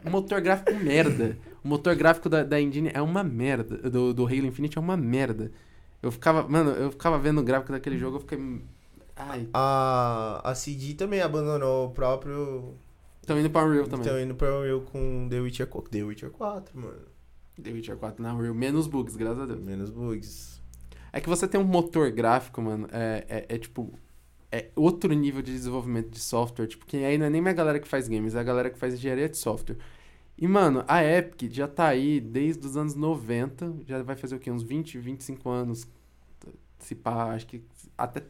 Um 0.06 0.10
motor 0.10 0.41
gráfico 0.41 0.74
merda. 0.84 1.38
O 1.64 1.68
motor 1.68 1.96
gráfico 1.96 2.28
da, 2.30 2.44
da 2.44 2.60
engine 2.60 2.91
é 2.94 3.02
uma 3.02 3.24
merda. 3.24 3.78
Do, 3.90 4.14
do 4.14 4.26
Halo 4.26 4.46
Infinite 4.46 4.78
é 4.78 4.82
uma 4.82 4.98
merda. 4.98 5.52
Eu 6.02 6.12
ficava, 6.12 6.48
mano, 6.48 6.72
eu 6.72 6.91
ficava 6.91 7.18
vendo 7.18 7.40
o 7.40 7.44
gráfico 7.44 7.72
daquele 7.72 7.98
jogo, 7.98 8.18
eu 8.18 8.22
fiquei. 8.22 8.62
Ai, 9.16 9.48
A, 9.54 10.41
a 10.44 10.56
CD 10.56 10.94
também 10.94 11.22
abandonou 11.22 11.88
o 11.88 11.90
próprio. 11.91 12.74
estão 13.22 13.38
indo 13.40 13.50
pra 13.50 13.64
Unreal 13.66 13.86
também. 13.88 14.06
Estão 14.06 14.20
indo 14.22 14.34
pra 14.36 14.58
Unreal 14.58 14.80
com 14.82 15.28
The 15.30 15.40
Witcher, 15.41 15.68
qu- 15.68 15.82
The 15.90 16.04
Witcher 16.04 16.30
4, 16.32 16.80
mano. 16.80 16.96
The 17.60 17.72
Witcher 17.72 17.95
4 17.98 18.22
na 18.23 18.34
Unreal, 18.34 18.53
menos 18.53 18.88
bugs, 18.88 19.15
graças 19.15 19.40
a 19.41 19.45
Deus. 19.45 19.64
Menos 19.64 19.90
bugs. 19.90 20.60
É 21.11 21.19
que 21.19 21.27
você 21.30 21.48
tem 21.48 21.60
um 21.60 21.64
motor 21.64 22.11
gráfico, 22.11 22.61
mano, 22.61 22.88
é, 22.91 23.26
é, 23.49 23.56
é 23.56 23.57
tipo. 23.57 23.91
É 24.52 24.69
outro 24.76 25.14
nível 25.14 25.41
de 25.44 25.52
desenvolvimento 25.52 26.10
de 26.10 26.19
software, 26.19 26.65
tipo, 26.68 26.84
que 26.86 26.98
aí 26.98 27.18
não 27.19 27.27
é 27.27 27.30
nem 27.30 27.48
a 27.48 27.53
galera 27.53 27.80
que 27.80 27.88
faz 27.88 28.07
games, 28.07 28.34
é 28.34 28.40
a 28.40 28.44
galera 28.44 28.69
que 28.72 28.80
faz 28.80 28.95
engenharia 28.95 29.30
de 29.30 29.38
software. 29.38 29.77
E, 30.36 30.48
mano, 30.48 30.84
a 30.88 31.03
Epic 31.03 31.52
já 31.53 31.68
tá 31.68 31.88
aí 31.88 32.19
desde 32.19 32.65
os 32.65 32.76
anos 32.76 32.95
90, 32.95 33.76
já 33.86 34.02
vai 34.02 34.15
fazer 34.15 34.36
o 34.38 34.40
quê? 34.40 34.49
Uns 34.49 34.64
20, 34.64 34.98
25 34.98 35.49
anos. 35.49 35.86
Se 36.80 36.95
pá, 36.95 37.34
acho 37.36 37.45
que 37.45 37.61
até 37.98 38.23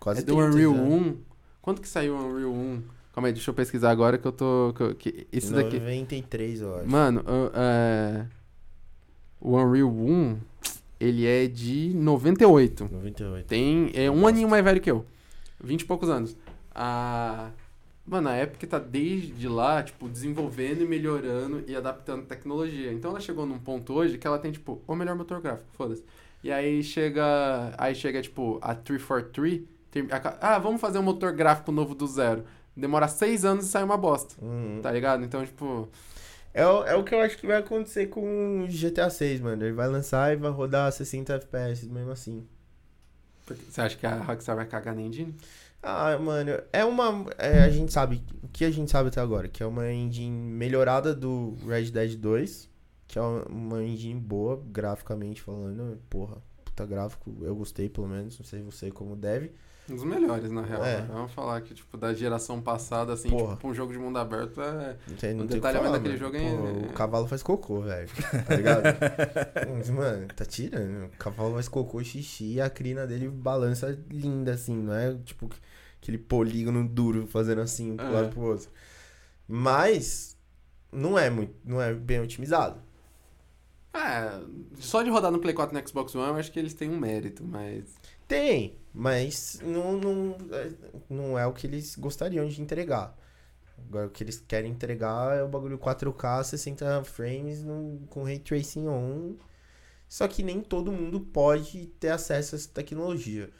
Quase 0.00 0.20
é 0.20 0.22
do 0.24 0.34
30 0.34 0.48
Unreal 0.50 0.74
já. 0.74 0.82
1. 0.82 1.16
Quando 1.60 1.80
que 1.80 1.88
saiu 1.88 2.14
o 2.16 2.18
Unreal 2.26 2.50
1? 2.52 2.82
Calma 3.12 3.28
aí, 3.28 3.32
deixa 3.34 3.50
eu 3.50 3.54
pesquisar 3.54 3.90
agora 3.90 4.16
que 4.18 4.26
eu 4.26 4.32
tô. 4.32 4.72
Que, 4.76 4.94
que 4.94 5.26
isso 5.30 5.52
daqui. 5.52 5.78
93, 5.78 6.60
eu 6.62 6.74
acho. 6.76 6.88
Mano, 6.90 7.20
o- 7.20 7.50
é, 7.54 8.26
o 9.42 9.56
Unreal 9.56 9.88
1, 9.90 10.38
ele 11.00 11.26
é 11.26 11.46
de 11.46 11.92
98. 11.94 12.88
98. 12.92 13.46
Tem, 13.46 13.90
é 13.94 14.10
um 14.10 14.26
aninho 14.26 14.48
mais 14.48 14.64
velho 14.64 14.80
que 14.80 14.90
eu. 14.90 15.04
20 15.62 15.80
e 15.82 15.84
poucos 15.84 16.08
anos. 16.08 16.36
A... 16.74 17.50
Mano, 18.04 18.28
a 18.30 18.42
Epic 18.42 18.68
tá 18.68 18.80
desde 18.80 19.46
lá, 19.46 19.80
tipo, 19.82 20.08
desenvolvendo 20.08 20.82
e 20.82 20.86
melhorando 20.86 21.62
e 21.68 21.76
adaptando 21.76 22.24
tecnologia. 22.26 22.92
Então 22.92 23.10
ela 23.12 23.20
chegou 23.20 23.46
num 23.46 23.58
ponto 23.60 23.92
hoje 23.92 24.18
que 24.18 24.26
ela 24.26 24.38
tem, 24.40 24.50
tipo, 24.50 24.80
o 24.88 24.94
melhor 24.96 25.14
motor 25.16 25.40
gráfico, 25.40 25.68
foda-se. 25.74 26.02
E 26.42 26.50
aí 26.50 26.82
chega, 26.82 27.72
aí 27.78 27.94
chega, 27.94 28.20
tipo, 28.20 28.58
a 28.60 28.74
343, 28.74 29.62
tem- 29.92 30.08
a- 30.10 30.36
ah, 30.54 30.58
vamos 30.58 30.80
fazer 30.80 30.98
um 30.98 31.02
motor 31.02 31.32
gráfico 31.32 31.70
novo 31.70 31.94
do 31.94 32.06
zero. 32.08 32.42
Demora 32.76 33.06
seis 33.06 33.44
anos 33.44 33.66
e 33.66 33.68
sai 33.68 33.84
uma 33.84 33.96
bosta, 33.96 34.34
Uhum. 34.44 34.80
tá 34.82 34.90
ligado? 34.90 35.22
Então, 35.24 35.44
tipo, 35.46 35.88
É, 36.54 36.66
o- 36.66 36.84
é 36.84 36.94
o 36.94 37.02
que 37.04 37.14
eu 37.14 37.20
acho 37.20 37.38
que 37.38 37.46
vai 37.46 37.56
acontecer 37.58 38.06
com 38.08 38.64
o 38.64 38.68
GTA 38.68 39.08
6, 39.10 39.40
mano. 39.40 39.64
Ele 39.64 39.72
vai 39.72 39.88
lançar 39.88 40.32
e 40.32 40.36
vai 40.36 40.50
rodar 40.50 40.90
60 40.92 41.34
FPS 41.34 41.86
mesmo 41.88 42.10
assim. 42.10 42.46
você 43.46 43.80
acha 43.80 43.96
que 43.96 44.06
a 44.06 44.16
Rockstar 44.22 44.56
vai 44.56 44.66
cagar 44.66 44.94
na 44.94 45.02
engine? 45.02 45.34
Ah, 45.82 46.16
mano, 46.18 46.52
é 46.72 46.84
uma. 46.84 47.26
é, 47.38 47.60
a 47.64 47.68
gente 47.70 47.92
sabe. 47.92 48.22
O 48.42 48.48
que 48.48 48.64
a 48.64 48.70
gente 48.70 48.90
sabe 48.90 49.08
até 49.08 49.20
agora? 49.20 49.48
Que 49.48 49.62
é 49.62 49.66
uma 49.66 49.90
engine 49.90 50.30
melhorada 50.30 51.14
do 51.14 51.56
Red 51.66 51.90
Dead 51.90 52.16
2. 52.16 52.70
Que 53.08 53.18
é 53.18 53.22
uma- 53.22 53.44
uma 53.46 53.82
engine 53.82 54.18
boa, 54.20 54.62
graficamente 54.70 55.42
falando. 55.42 55.98
Porra, 56.08 56.36
puta 56.64 56.86
gráfico. 56.86 57.34
Eu 57.42 57.54
gostei, 57.56 57.88
pelo 57.88 58.06
menos. 58.08 58.38
Não 58.38 58.46
sei 58.46 58.62
você 58.62 58.90
como 58.90 59.16
deve. 59.16 59.52
Um 59.92 59.96
dos 59.96 60.04
melhores, 60.04 60.50
na 60.50 60.62
real. 60.62 60.84
É. 60.84 61.02
né? 61.02 61.08
Vamos 61.12 61.32
falar 61.32 61.60
que, 61.60 61.74
tipo, 61.74 61.96
da 61.98 62.14
geração 62.14 62.60
passada, 62.62 63.12
assim, 63.12 63.28
Porra. 63.28 63.48
tipo, 63.50 63.56
pra 63.58 63.68
um 63.68 63.74
jogo 63.74 63.92
de 63.92 63.98
mundo 63.98 64.18
aberto 64.18 64.60
é. 64.60 64.96
Não 65.06 65.16
tem, 65.16 65.34
não 65.34 65.44
O 65.44 65.48
detalhamento 65.48 65.92
daquele 65.92 66.16
jogo 66.16 66.36
é- 66.36 66.40
Pô, 66.56 66.86
O 66.88 66.92
cavalo 66.94 67.26
faz 67.26 67.42
cocô, 67.42 67.80
velho. 67.82 68.08
Tá 68.48 68.56
ligado? 68.56 68.82
Mas, 69.76 69.90
Mano, 69.90 70.26
tá 70.34 70.44
tirando. 70.44 71.04
O 71.06 71.16
cavalo 71.18 71.54
faz 71.54 71.68
cocô 71.68 72.00
e 72.00 72.04
xixi 72.04 72.54
e 72.54 72.60
a 72.60 72.70
crina 72.70 73.06
dele 73.06 73.28
balança 73.28 73.98
linda, 74.10 74.52
assim. 74.52 74.74
Não 74.76 74.94
é 74.94 75.14
tipo 75.24 75.48
aquele 76.00 76.18
polígono 76.18 76.88
duro 76.88 77.26
fazendo 77.26 77.60
assim 77.60 77.92
um 77.92 77.96
pro 77.96 78.06
É. 78.06 78.10
lado 78.10 78.28
pro 78.30 78.40
outro. 78.42 78.68
Mas 79.46 80.36
não 80.90 81.18
é 81.18 81.28
muito, 81.30 81.54
não 81.64 81.80
é 81.80 81.92
bem 81.92 82.20
otimizado. 82.20 82.80
É, 83.94 84.40
só 84.78 85.02
de 85.02 85.10
rodar 85.10 85.30
no 85.30 85.38
Play 85.38 85.52
4 85.54 85.76
e 85.76 85.80
no 85.80 85.86
Xbox 85.86 86.14
One, 86.14 86.28
eu 86.30 86.36
acho 86.36 86.50
que 86.50 86.58
eles 86.58 86.72
têm 86.72 86.88
um 86.90 86.98
mérito, 86.98 87.44
mas. 87.44 87.84
Tem, 88.26 88.78
mas 88.94 89.60
não, 89.62 89.92
não, 89.98 90.36
é- 90.56 90.72
não 91.08 91.38
é 91.38 91.46
o 91.46 91.52
que 91.52 91.66
eles 91.66 91.96
gostariam 91.96 92.46
de 92.48 92.60
entregar. 92.62 93.16
Agora, 93.88 94.06
o 94.06 94.10
que 94.10 94.22
eles 94.24 94.40
querem 94.46 94.72
entregar 94.72 95.36
é 95.36 95.42
o 95.42 95.48
bagulho 95.48 95.78
4K, 95.78 96.42
60 96.44 97.02
frames 97.04 97.62
no- 97.62 98.00
com 98.08 98.24
Ray 98.24 98.38
Tracing 98.38 98.86
on. 98.88 99.36
Só 100.08 100.28
que 100.28 100.42
nem 100.42 100.60
todo 100.60 100.92
mundo 100.92 101.20
pode 101.20 101.86
ter 102.00 102.10
acesso 102.10 102.54
a 102.54 102.58
essa 102.58 102.68
tecnologia. 102.68 103.50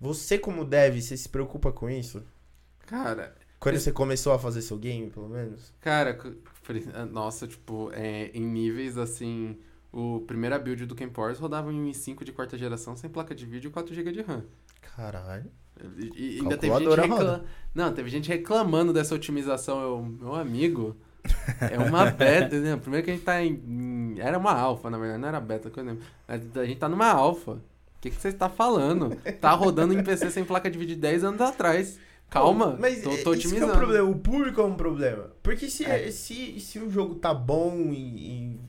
Você, 0.00 0.38
como 0.38 0.64
dev, 0.64 1.00
você 1.00 1.16
se 1.16 1.28
preocupa 1.28 1.72
com 1.72 1.88
isso? 1.90 2.22
Cara, 2.86 3.34
Quando 3.60 3.76
Esse- 3.76 3.84
você 3.84 3.92
começou 3.92 4.32
a 4.32 4.38
fazer 4.40 4.60
seu 4.62 4.76
game, 4.76 5.08
pelo 5.10 5.28
menos? 5.28 5.72
cara, 5.80 6.18
nossa, 7.10 7.46
tipo, 7.46 7.90
é, 7.92 8.26
em 8.34 8.44
níveis 8.44 8.98
assim. 8.98 9.58
O 9.92 10.20
primeira 10.26 10.58
build 10.58 10.86
do 10.86 10.94
Camp 10.94 11.16
Wars 11.18 11.38
rodava 11.38 11.70
em 11.72 11.90
i5 11.90 12.24
de 12.24 12.32
quarta 12.32 12.56
geração 12.56 12.96
sem 12.96 13.10
placa 13.10 13.34
de 13.34 13.44
vídeo 13.44 13.68
e 13.68 13.72
4GB 13.72 14.10
de 14.12 14.22
RAM. 14.22 14.42
Caralho. 14.96 15.50
E, 16.16 16.36
e 16.36 16.40
ainda 16.40 16.56
teve 16.56 16.74
gente 16.78 17.00
recla... 17.00 17.44
Não, 17.74 17.92
teve 17.92 18.08
gente 18.10 18.28
reclamando 18.28 18.92
dessa 18.92 19.14
otimização. 19.14 19.80
Eu, 19.82 20.02
meu 20.02 20.34
amigo, 20.34 20.96
é 21.70 21.78
uma 21.78 22.06
beta, 22.12 22.58
né? 22.60 22.76
Primeiro 22.76 23.04
que 23.04 23.10
a 23.10 23.14
gente 23.14 23.24
tá 23.24 23.42
em. 23.42 24.14
Era 24.18 24.38
uma 24.38 24.52
alfa, 24.52 24.88
na 24.90 24.98
verdade, 24.98 25.20
não 25.20 25.28
era 25.28 25.40
beta, 25.40 25.70
coisa 25.70 25.90
nenhuma. 25.90 26.06
Mas 26.28 26.56
A 26.56 26.64
gente 26.64 26.78
tá 26.78 26.88
numa 26.88 27.08
alfa. 27.08 27.52
O 27.52 27.60
que, 28.00 28.10
que 28.10 28.16
você 28.16 28.28
está 28.28 28.48
falando? 28.48 29.14
Tá 29.40 29.50
rodando 29.52 29.94
em 29.94 30.02
PC 30.02 30.30
sem 30.30 30.44
placa 30.44 30.70
de 30.70 30.76
vídeo 30.78 30.94
de 30.96 31.00
10 31.02 31.24
anos 31.24 31.40
atrás. 31.40 31.98
Calma, 32.28 32.76
Mas 32.80 33.02
tô, 33.02 33.10
é- 33.10 33.16
tô 33.18 33.34
isso 33.34 33.42
que 33.42 33.46
otimizando. 33.48 33.72
é 33.72 33.74
o 33.74 33.78
problema. 33.78 34.08
O 34.10 34.18
público 34.18 34.60
é 34.60 34.64
um 34.64 34.74
problema. 34.74 35.30
Porque 35.42 35.68
se, 35.68 35.84
É. 35.84 36.10
se, 36.10 36.58
se 36.60 36.78
o 36.78 36.90
jogo 36.90 37.14
tá 37.16 37.32
bom 37.34 37.90
e, 37.92 37.96
e 38.54 38.60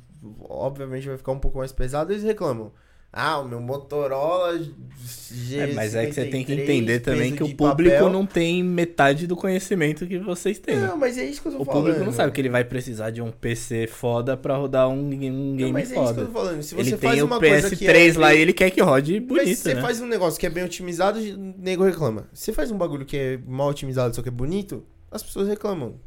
obviamente 0.42 1.08
vai 1.08 1.18
ficar 1.18 1.32
um 1.32 1.40
pouco 1.40 1.58
mais 1.58 1.72
pesado, 1.72 2.12
eles 2.14 2.24
reclamam. 2.24 2.72
Ah, 3.16 3.38
o 3.38 3.48
meu 3.48 3.60
Motorola 3.62 4.58
G53, 4.58 5.56
É, 5.56 5.74
mas 5.76 5.94
é 5.94 6.08
que 6.08 6.14
você 6.14 6.26
tem 6.26 6.44
que 6.44 6.52
entender 6.54 7.00
também 7.00 7.36
que 7.36 7.44
o 7.44 7.56
público 7.56 7.92
papel. 7.98 8.10
não 8.10 8.26
tem 8.26 8.64
metade 8.64 9.28
do 9.28 9.36
conhecimento 9.36 10.08
que 10.08 10.18
vocês 10.18 10.58
têm. 10.58 10.78
Não, 10.80 10.98
mas 10.98 11.16
é 11.20 11.24
isso 11.26 11.40
que 11.42 11.48
eu 11.50 11.52
tô 11.52 11.62
O 11.62 11.66
falando. 11.66 11.84
público 11.84 12.04
não 12.06 12.12
sabe 12.12 12.32
que 12.32 12.42
ele 12.42 12.50
vai 12.50 12.64
precisar 12.64 13.12
de 13.12 13.22
um 13.22 13.32
PC 13.32 13.86
foda 13.86 14.36
pra 14.36 14.56
rodar 14.58 14.90
um, 14.90 14.94
um 14.94 15.04
Não, 15.04 15.56
game 15.58 15.72
mas 15.72 15.92
é 15.92 15.94
isso 15.94 15.94
que 15.94 16.00
eu 16.00 16.06
foda. 16.08 16.26
tô 16.26 16.32
falando. 16.32 16.64
Se 16.64 16.74
você 16.74 16.90
Ele 16.90 16.98
faz 16.98 17.14
tem 17.14 17.22
o 17.22 17.26
uma 17.28 17.40
que 17.40 17.46
PS3 17.46 18.16
é 18.16 18.20
lá 18.20 18.34
e 18.34 18.40
ele 18.42 18.52
quer 18.54 18.72
que 18.72 18.82
rode 18.82 19.20
Mas 19.20 19.28
bonito, 19.28 19.48
se 19.48 19.56
você 19.58 19.74
né? 19.76 19.82
faz 19.82 20.02
um 20.02 20.08
negócio 20.08 20.40
que 20.40 20.48
é 20.48 20.50
bem 20.50 20.64
otimizado, 20.64 21.20
o 21.20 21.54
nego 21.60 21.84
reclama. 21.84 22.28
Se 22.34 22.46
você 22.46 22.54
faz 22.54 22.72
um 22.72 22.78
bagulho 22.80 23.06
que 23.06 23.16
é 23.16 23.40
mal 23.46 23.70
otimizado, 23.70 24.16
só 24.16 24.24
que 24.24 24.30
é 24.30 24.32
bonito, 24.32 24.84
as 25.12 25.22
pessoas 25.22 25.48
reclamam. 25.48 26.00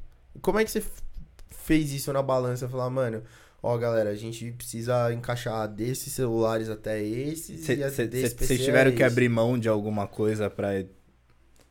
Como 0.43 0.59
é 0.59 0.65
que 0.65 0.71
você 0.73 0.83
fez 1.51 1.93
isso 1.93 2.13
na 2.13 2.21
balança? 2.21 2.69
Falar, 2.69 2.91
mano, 2.91 3.23
ó, 3.67 3.77
galera, 3.77 4.11
a 4.11 4.15
gente 4.15 4.53
precisa 4.53 5.13
encaixar 5.13 5.67
desses 5.69 6.13
celulares 6.13 6.69
até 6.71 7.03
esses 7.03 7.69
e 7.69 7.83
a 7.83 7.89
desse 7.89 8.35
PC 8.35 8.47
Vocês 8.47 8.65
tiveram 8.65 8.91
é 8.91 8.95
que 8.95 9.03
abrir 9.03 9.29
mão 9.29 9.59
de 9.59 9.69
alguma 9.69 10.07
coisa 10.07 10.49
pra. 10.49 10.69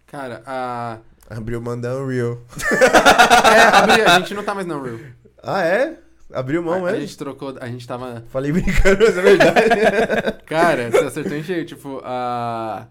Cara, 0.05 0.43
a. 0.45 0.99
Abriu 1.29 1.59
mandar 1.61 1.95
Unreal. 1.95 2.39
É, 2.71 3.61
abri, 3.77 4.01
a 4.01 4.19
gente 4.19 4.33
não 4.33 4.43
tá 4.43 4.53
mais 4.53 4.67
na 4.67 4.77
Unreal. 4.77 4.99
Ah, 5.41 5.63
é? 5.63 5.97
Abriu 6.31 6.61
mão 6.61 6.85
a, 6.85 6.89
a 6.89 6.99
gente 6.99 7.17
trocou, 7.17 7.55
a 7.59 7.67
gente 7.67 7.87
tava. 7.87 8.23
Falei 8.29 8.51
brincando, 8.51 9.05
mas 9.05 9.17
é 9.17 9.21
verdade. 9.21 10.43
Cara, 10.45 10.91
você 10.91 10.97
acertou 10.97 11.37
em 11.37 11.43
cheio, 11.43 11.65
tipo, 11.65 12.01
a. 12.03 12.87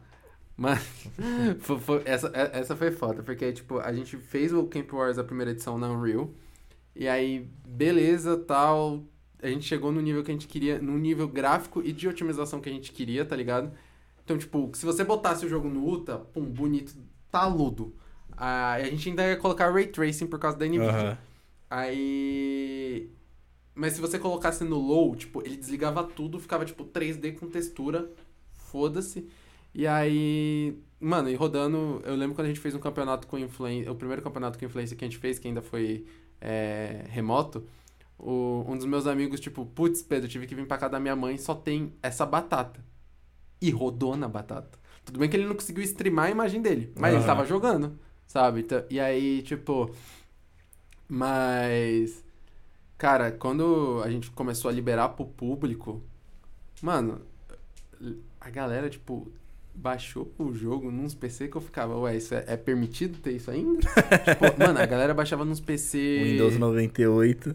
Fo- 1.60 2.00
essa, 2.04 2.30
é- 2.32 2.60
essa 2.60 2.76
foi 2.76 2.90
foda, 2.90 3.22
porque, 3.22 3.52
tipo, 3.52 3.80
a 3.80 3.92
gente 3.92 4.16
fez 4.16 4.52
o 4.52 4.64
Camp 4.64 4.92
Wars, 4.92 5.18
a 5.18 5.24
primeira 5.24 5.50
edição, 5.50 5.76
na 5.78 5.88
Unreal, 5.88 6.30
e 6.94 7.08
aí, 7.08 7.48
beleza, 7.66 8.36
tal, 8.36 9.02
a 9.42 9.48
gente 9.48 9.64
chegou 9.64 9.92
no 9.92 10.00
nível 10.00 10.22
que 10.22 10.30
a 10.30 10.34
gente 10.34 10.46
queria, 10.46 10.78
no 10.78 10.96
nível 10.96 11.28
gráfico 11.28 11.82
e 11.82 11.92
de 11.92 12.08
otimização 12.08 12.60
que 12.60 12.68
a 12.68 12.72
gente 12.72 12.92
queria, 12.92 13.24
tá 13.24 13.36
ligado? 13.36 13.72
Então, 14.24 14.38
tipo, 14.38 14.70
se 14.74 14.86
você 14.86 15.04
botasse 15.04 15.44
o 15.44 15.48
jogo 15.48 15.68
no 15.68 15.86
UTA, 15.86 16.18
pum, 16.18 16.44
bonito, 16.44 16.96
taludo. 17.30 17.94
Ah, 18.36 18.72
a 18.72 18.84
gente 18.84 19.08
ainda 19.10 19.26
ia 19.26 19.36
colocar 19.36 19.70
Ray 19.70 19.88
Tracing 19.88 20.26
por 20.26 20.38
causa 20.38 20.56
da 20.56 20.66
NVIDIA. 20.66 20.88
Aham. 20.88 21.18
Aí. 21.68 23.10
Mas 23.74 23.94
se 23.94 24.00
você 24.00 24.18
colocasse 24.18 24.64
no 24.64 24.78
low, 24.78 25.14
tipo, 25.16 25.42
ele 25.44 25.56
desligava 25.56 26.04
tudo, 26.04 26.38
ficava 26.38 26.64
tipo 26.64 26.84
3D 26.84 27.38
com 27.38 27.48
textura. 27.48 28.10
Foda-se. 28.52 29.28
E 29.74 29.86
aí. 29.86 30.78
Mano, 31.00 31.28
e 31.28 31.34
rodando. 31.34 32.00
Eu 32.04 32.14
lembro 32.14 32.34
quando 32.34 32.46
a 32.46 32.48
gente 32.48 32.60
fez 32.60 32.74
um 32.74 32.80
campeonato 32.80 33.26
com 33.26 33.38
influência. 33.38 33.90
O 33.92 33.94
primeiro 33.94 34.22
campeonato 34.22 34.58
com 34.58 34.64
influência 34.64 34.96
que 34.96 35.04
a 35.04 35.08
gente 35.08 35.18
fez, 35.18 35.38
que 35.38 35.48
ainda 35.48 35.60
foi 35.60 36.06
é, 36.44 37.06
remoto. 37.08 37.64
O, 38.18 38.64
um 38.68 38.76
dos 38.76 38.86
meus 38.86 39.06
amigos, 39.06 39.40
tipo, 39.40 39.64
putz, 39.66 40.02
Pedro, 40.02 40.28
tive 40.28 40.46
que 40.46 40.54
vir 40.54 40.66
pra 40.66 40.78
casa 40.78 40.92
da 40.92 41.00
minha 41.00 41.16
mãe, 41.16 41.36
só 41.38 41.54
tem 41.54 41.92
essa 42.02 42.24
batata. 42.24 42.84
E 43.60 43.70
rodou 43.70 44.16
na 44.16 44.28
batata. 44.28 44.78
Tudo 45.04 45.18
bem 45.18 45.28
que 45.28 45.36
ele 45.36 45.46
não 45.46 45.54
conseguiu 45.54 45.82
streamar 45.82 46.26
a 46.26 46.30
imagem 46.30 46.60
dele, 46.62 46.92
mas 46.96 47.12
ele 47.12 47.18
Aham. 47.18 47.26
tava 47.26 47.44
jogando, 47.46 47.98
sabe? 48.26 48.60
Então, 48.60 48.84
e 48.90 49.00
aí, 49.00 49.42
tipo. 49.42 49.90
Mas. 51.08 52.22
Cara, 52.96 53.32
quando 53.32 54.00
a 54.04 54.10
gente 54.10 54.30
começou 54.30 54.68
a 54.70 54.72
liberar 54.72 55.10
pro 55.10 55.26
público, 55.26 56.02
mano, 56.80 57.20
a 58.40 58.50
galera, 58.50 58.88
tipo, 58.88 59.30
baixou 59.74 60.32
o 60.38 60.52
jogo 60.54 60.90
nos 60.90 61.14
PC 61.14 61.48
que 61.48 61.56
eu 61.56 61.60
ficava, 61.60 61.96
ué, 61.98 62.16
isso 62.16 62.34
é, 62.34 62.44
é 62.46 62.56
permitido 62.56 63.18
ter 63.18 63.32
isso 63.32 63.50
ainda? 63.50 63.80
tipo, 64.24 64.58
mano, 64.58 64.78
a 64.78 64.86
galera 64.86 65.12
baixava 65.12 65.44
nos 65.44 65.60
PC. 65.60 66.20
Windows 66.24 66.56
98. 66.58 67.54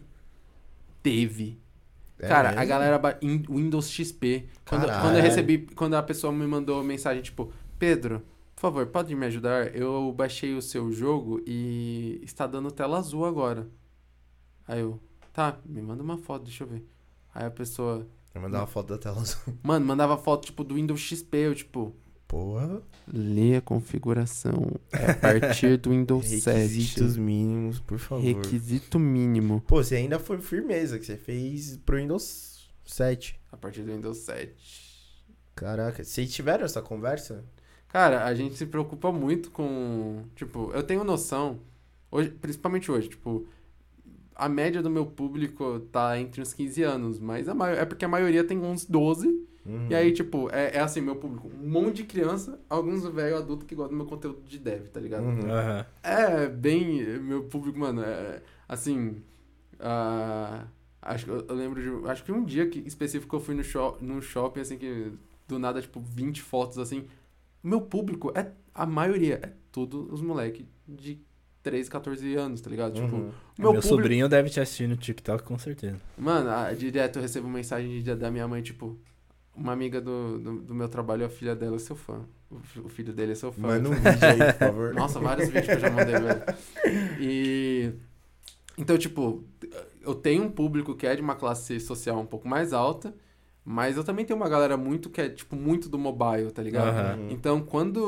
Teve. 1.02 1.58
É 2.20 2.28
Cara, 2.28 2.50
a 2.50 2.52
mesmo? 2.56 2.68
galera. 2.68 3.00
ba- 3.00 3.18
in- 3.22 3.46
Windows 3.50 3.90
XP. 3.90 4.46
Quando, 4.68 4.86
quando 4.86 5.16
eu 5.16 5.22
recebi. 5.22 5.60
Quando 5.76 5.94
a 5.96 6.04
pessoa 6.04 6.34
me 6.34 6.46
mandou 6.46 6.84
mensagem, 6.84 7.22
tipo, 7.24 7.52
Pedro, 7.78 8.22
por 8.56 8.62
favor, 8.62 8.86
pode 8.88 9.16
me 9.16 9.26
ajudar? 9.26 9.74
Eu 9.76 10.14
baixei 10.16 10.54
o 10.54 10.62
seu 10.62 10.92
jogo 10.92 11.42
e 11.48 12.20
está 12.24 12.46
dando 12.46 12.70
tela 12.72 12.98
azul 12.98 13.24
agora. 13.26 13.68
Aí 14.68 14.82
eu, 14.82 15.00
tá, 15.34 15.58
me 15.66 15.82
manda 15.82 16.04
uma 16.04 16.18
foto, 16.18 16.44
deixa 16.44 16.64
eu 16.66 16.68
ver. 16.68 16.86
Aí 17.34 17.46
a 17.46 17.52
pessoa, 17.52 18.06
Vou 18.34 18.44
mandar 18.44 18.60
uma 18.60 18.68
foto 18.68 18.88
da 18.90 18.98
tela 18.98 19.22
azul. 19.22 19.58
mano, 19.64 19.86
mandava 19.86 20.18
foto, 20.18 20.46
tipo, 20.48 20.64
do 20.66 20.76
Windows 20.76 21.00
XP, 21.00 21.38
eu, 21.38 21.56
tipo, 21.56 21.96
Porra. 22.30 22.82
lê 23.12 23.56
a 23.58 23.62
configuração. 23.62 24.72
É 24.94 25.12
a 25.12 25.16
partir 25.16 25.78
do 25.78 25.90
Windows 25.92 26.30
Requisitos 26.30 27.14
7. 27.16 27.20
mínimos, 27.20 27.80
por 27.80 27.98
favor. 27.98 28.24
Requisito 28.24 28.98
mínimo. 29.00 29.62
Pô, 29.68 29.84
você 29.84 29.96
ainda 29.96 30.18
foi 30.20 30.38
firmeza, 30.38 30.98
que 31.00 31.06
você 31.06 31.18
fez 31.18 31.76
pro 31.78 31.98
Windows 31.98 32.70
7. 32.86 33.38
A 33.52 33.58
partir 33.58 33.82
do 33.82 33.92
Windows 33.92 34.20
7. 34.20 34.54
Caraca, 35.56 36.04
vocês 36.04 36.32
tiveram 36.32 36.64
essa 36.66 36.82
conversa? 36.84 37.44
Cara, 37.88 38.24
a 38.26 38.34
gente 38.36 38.56
se 38.56 38.66
preocupa 38.68 39.12
muito 39.12 39.50
com. 39.50 40.24
Tipo, 40.36 40.72
eu 40.74 40.84
tenho 40.84 41.04
noção, 41.04 41.60
hoje, 42.12 42.30
principalmente 42.30 42.92
hoje, 42.92 43.10
tipo, 43.10 43.48
a 44.36 44.48
média 44.48 44.82
do 44.84 44.90
meu 44.90 45.06
público 45.08 45.80
tá 45.92 46.18
entre 46.20 46.42
uns 46.44 46.54
15 46.54 46.84
anos, 46.84 47.20
mas 47.20 47.50
a 47.50 47.56
mai- 47.56 47.80
é 47.80 47.86
porque 47.86 48.06
a 48.06 48.08
maioria 48.08 48.44
tem 48.44 48.60
uns 48.60 48.86
12. 48.86 49.49
Uhum. 49.66 49.88
E 49.90 49.96
aí, 49.96 50.12
tipo, 50.14 50.50
é, 50.52 50.78
é 50.78 50.80
assim, 50.80 51.02
meu 51.02 51.16
público, 51.18 51.48
um 51.48 51.70
monte 51.70 51.98
de 51.98 52.04
criança, 52.06 52.60
alguns 52.70 53.04
velho 53.08 53.38
adulto 53.38 53.66
que 53.66 53.76
gostam 53.76 53.98
do 53.98 54.04
meu 54.04 54.06
conteúdo 54.06 54.42
de 54.44 54.58
dev, 54.58 54.88
tá 54.88 55.00
ligado? 55.00 55.24
Uhum. 55.26 55.86
É, 56.02 56.48
bem. 56.48 57.04
Meu 57.20 57.44
público, 57.44 57.78
mano, 57.78 58.02
é. 58.02 58.42
Assim. 58.68 59.22
ah, 59.80 60.66
acho 61.02 61.26
que 61.26 61.32
eu, 61.32 61.46
eu 61.48 61.56
lembro 61.56 61.82
de. 62.04 62.10
Acho 62.10 62.24
que 62.24 62.32
um 62.32 62.44
dia 62.44 62.68
que 62.70 62.80
específico 62.80 63.36
eu 63.36 63.40
fui 63.40 63.56
no, 63.56 63.64
shop, 63.64 64.04
no 64.04 64.22
shopping, 64.22 64.62
assim, 64.62 64.78
que 64.78 65.12
do 65.48 65.58
nada, 65.60 65.82
tipo, 65.82 66.00
20 66.00 66.42
fotos, 66.42 66.78
assim. 66.78 67.06
Meu 67.64 67.82
público 67.82 68.32
é. 68.36 68.52
A 68.74 68.86
maioria 68.86 69.40
é 69.44 69.52
tudo 69.72 70.08
os 70.14 70.22
moleque 70.22 70.66
de 70.88 71.20
13, 71.62 71.90
14 71.90 72.36
anos, 72.36 72.62
tá 72.62 72.70
ligado? 72.70 72.94
Tipo, 72.94 73.08
Uhum. 73.16 73.22
meu, 73.22 73.32
Meu 73.58 73.82
público. 73.82 73.88
sobrinho 73.88 74.30
deve 74.30 74.50
te 74.50 74.60
assistir 74.62 74.88
no 74.88 74.96
TikTok, 74.96 75.44
com 75.44 75.58
certeza. 75.60 76.00
Mano, 76.18 76.50
ah, 76.50 76.72
direto 76.74 77.18
eu 77.18 77.22
recebo 77.22 77.48
mensagem 77.50 78.02
de- 78.02 78.16
da 78.16 78.32
minha 78.32 78.48
mãe, 78.48 78.62
tipo. 78.62 78.98
Uma 79.60 79.74
amiga 79.74 80.00
do, 80.00 80.40
do, 80.40 80.62
do 80.62 80.74
meu 80.74 80.88
trabalho, 80.88 81.26
a 81.26 81.30
filha 81.30 81.56
dela 81.56 81.76
é 81.76 81.80
seu 81.80 81.96
fã. 81.96 82.22
O 82.84 82.90
filho 82.90 83.14
dele 83.14 83.34
é 83.34 83.36
seu 83.36 83.52
fã. 83.52 83.62
Manda 83.62 83.90
um 83.90 83.94
vídeo 83.94 84.28
aí, 84.28 84.54
por 84.54 84.60
favor. 84.60 84.94
Nossa, 84.94 85.20
vários 85.20 85.50
vídeos 85.50 85.66
que 85.66 85.72
eu 85.74 85.80
já 85.80 85.90
mandei, 85.90 86.16
velho. 86.16 86.42
E. 87.20 87.92
Então, 88.78 88.98
tipo, 88.98 89.44
eu 90.02 90.16
tenho 90.16 90.44
um 90.44 90.50
público 90.50 90.96
que 90.96 91.06
é 91.06 91.16
de 91.16 91.22
uma 91.22 91.36
classe 91.36 91.80
social 91.80 92.18
um 92.18 92.26
pouco 92.26 92.48
mais 92.48 92.72
alta, 92.72 93.14
Mas 93.72 93.98
eu 93.98 94.04
também 94.04 94.26
tenho 94.26 94.36
uma 94.36 94.50
galera 94.50 94.76
muito 94.76 95.12
que 95.12 95.22
é, 95.22 95.30
tipo, 95.30 95.56
muito 95.56 95.88
do 95.90 96.00
mobile, 96.00 96.50
tá 96.52 96.64
ligado? 96.64 96.88
Aham. 96.88 97.28
Então, 97.30 97.62
quando 97.62 98.00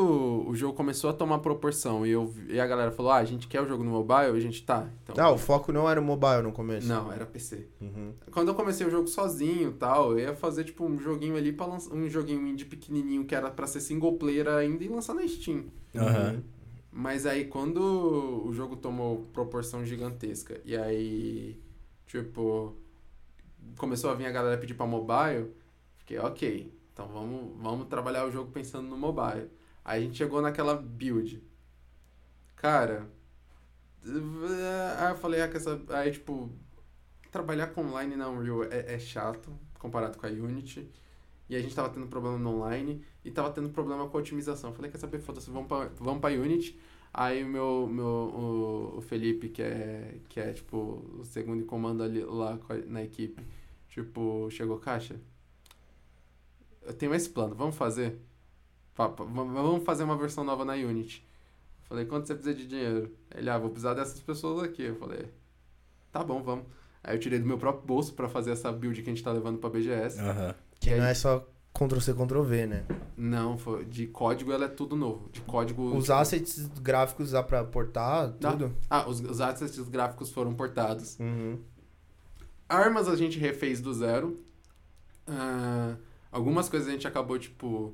o 0.49 0.55
jogo 0.55 0.73
começou 0.73 1.07
a 1.11 1.13
tomar 1.13 1.37
proporção 1.37 2.03
e, 2.03 2.09
eu, 2.09 2.33
e 2.49 2.59
a 2.59 2.65
galera 2.65 2.91
falou, 2.91 3.11
ah, 3.11 3.17
a 3.17 3.23
gente 3.23 3.47
quer 3.47 3.61
o 3.61 3.67
jogo 3.67 3.83
no 3.83 3.91
mobile, 3.91 4.35
a 4.35 4.39
gente 4.39 4.63
tá. 4.65 4.89
Então, 5.03 5.23
Ah, 5.23 5.29
o 5.29 5.37
foco 5.37 5.71
não 5.71 5.87
era 5.87 6.01
o 6.01 6.03
mobile 6.03 6.41
no 6.41 6.51
começo. 6.51 6.87
não, 6.87 7.11
era 7.11 7.27
PC. 7.27 7.67
Uhum. 7.79 8.11
Quando 8.31 8.47
eu 8.47 8.55
comecei 8.55 8.87
o 8.87 8.89
jogo 8.89 9.05
sozinho 9.05 9.69
e 9.69 9.73
tal, 9.73 10.13
eu 10.13 10.19
ia 10.19 10.33
fazer, 10.33 10.63
tipo, 10.63 10.83
um 10.83 10.97
joguinho 10.99 11.37
ali 11.37 11.53
pra 11.53 11.67
lançar, 11.67 11.93
um 11.93 12.09
joguinho 12.09 12.47
indie 12.47 12.65
pequenininho 12.65 13.23
que 13.23 13.35
era 13.35 13.51
pra 13.51 13.67
ser 13.67 13.81
single 13.81 14.13
player 14.17 14.47
ainda 14.47 14.83
e 14.83 14.87
lançar 14.87 15.13
na 15.13 15.27
Steam. 15.27 15.65
Aham. 15.95 16.41
Mas 16.91 17.27
aí, 17.27 17.45
quando 17.45 18.45
o 18.47 18.51
jogo 18.51 18.75
tomou 18.75 19.27
proporção 19.31 19.85
gigantesca 19.85 20.59
e 20.65 20.75
aí, 20.75 21.61
tipo, 22.07 22.75
começou 23.77 24.09
a 24.09 24.13
vir 24.13 24.25
a 24.25 24.31
galera 24.31 24.57
pedir 24.57 24.73
pra 24.73 24.85
mobile, 24.85 25.53
fiquei, 25.97 26.19
ok, 26.19 26.73
então 26.93 27.07
vamos, 27.07 27.61
vamos 27.61 27.87
trabalhar 27.87 28.25
o 28.25 28.31
jogo 28.31 28.51
pensando 28.51 28.87
no 28.87 28.97
mobile. 28.97 29.49
Aí 29.83 30.01
a 30.01 30.05
gente 30.05 30.17
chegou 30.17 30.41
naquela 30.41 30.75
build. 30.75 31.43
Cara, 32.55 33.09
aí 34.03 35.11
eu 35.11 35.15
falei, 35.17 35.41
ah, 35.41 35.47
que 35.47 35.57
essa. 35.57 35.81
Aí, 35.89 36.11
tipo, 36.11 36.51
trabalhar 37.31 37.67
com 37.67 37.81
online 37.81 38.15
na 38.15 38.29
Unreal 38.29 38.65
é, 38.65 38.95
é 38.95 38.99
chato 38.99 39.51
comparado 39.79 40.17
com 40.17 40.27
a 40.27 40.29
Unity. 40.29 40.87
E 41.49 41.55
a 41.55 41.59
gente 41.59 41.75
tava 41.75 41.89
tendo 41.89 42.07
problema 42.07 42.37
no 42.37 42.57
online 42.57 43.03
e 43.25 43.31
tava 43.31 43.51
tendo 43.51 43.69
problema 43.69 44.07
com 44.07 44.17
a 44.17 44.21
otimização. 44.21 44.73
Falei, 44.73 44.89
quer 44.91 44.99
saber, 44.99 45.19
foda-se, 45.19 45.49
vamos 45.49 45.67
pra, 45.67 45.89
vamos 45.99 46.21
pra 46.21 46.29
Unity. 46.29 46.79
Aí 47.13 47.43
o 47.43 47.47
meu, 47.47 47.87
meu 47.91 48.05
o, 48.05 48.97
o 48.97 49.01
Felipe, 49.01 49.49
que 49.49 49.61
é, 49.61 50.15
que 50.29 50.39
é, 50.39 50.53
tipo, 50.53 50.77
o 51.19 51.25
segundo 51.25 51.61
em 51.61 51.65
comando 51.65 52.01
ali 52.03 52.23
lá 52.23 52.57
na 52.87 53.03
equipe, 53.03 53.45
tipo, 53.89 54.47
chegou, 54.49 54.77
caixa, 54.77 55.19
eu 56.83 56.93
tenho 56.93 57.13
esse 57.13 57.29
plano, 57.29 57.53
vamos 57.55 57.75
fazer? 57.75 58.17
Fa- 58.93 59.09
fa- 59.09 59.23
Vamos 59.23 59.83
fazer 59.83 60.03
uma 60.03 60.17
versão 60.17 60.43
nova 60.43 60.65
na 60.65 60.73
Unity. 60.73 61.25
Falei, 61.83 62.05
quanto 62.05 62.27
você 62.27 62.33
precisa 62.33 62.55
de 62.55 62.67
dinheiro? 62.67 63.13
Ele, 63.35 63.49
ah, 63.49 63.57
vou 63.57 63.69
precisar 63.69 63.93
dessas 63.93 64.19
pessoas 64.21 64.63
aqui. 64.63 64.83
Eu 64.83 64.95
falei, 64.95 65.27
tá 66.11 66.23
bom, 66.23 66.41
vamos. 66.41 66.65
Aí 67.03 67.15
eu 67.15 67.19
tirei 67.19 67.39
do 67.39 67.45
meu 67.45 67.57
próprio 67.57 67.85
bolso 67.85 68.13
pra 68.13 68.29
fazer 68.29 68.51
essa 68.51 68.71
build 68.71 69.01
que 69.01 69.09
a 69.09 69.13
gente 69.13 69.23
tá 69.23 69.31
levando 69.31 69.57
pra 69.59 69.69
BGS. 69.69 70.19
Aham. 70.19 70.55
Que 70.79 70.91
aí- 70.91 70.99
não 70.99 71.05
é 71.07 71.13
só 71.13 71.45
Ctrl-C, 71.73 72.13
Ctrl-V, 72.13 72.67
né? 72.67 72.85
Não, 73.17 73.57
foi, 73.57 73.85
de 73.85 74.07
código 74.07 74.51
ela 74.51 74.65
é 74.65 74.67
tudo 74.67 74.95
novo. 74.95 75.29
De 75.31 75.41
código. 75.41 75.95
Os 75.95 76.05
tipo, 76.05 76.13
assets 76.13 76.67
gráficos 76.81 77.31
dá 77.31 77.41
pra 77.41 77.63
portar, 77.63 78.31
tudo? 78.33 78.75
Ah, 78.89 79.07
os, 79.07 79.19
os 79.21 79.41
assets 79.41 79.79
gráficos 79.87 80.31
foram 80.31 80.53
portados. 80.53 81.17
Uhum. 81.19 81.59
Armas 82.67 83.07
a 83.07 83.15
gente 83.15 83.39
refez 83.39 83.81
do 83.81 83.93
zero. 83.93 84.39
Ah, 85.27 85.95
algumas 86.31 86.69
coisas 86.69 86.87
a 86.87 86.91
gente 86.91 87.07
acabou, 87.07 87.39
tipo. 87.39 87.93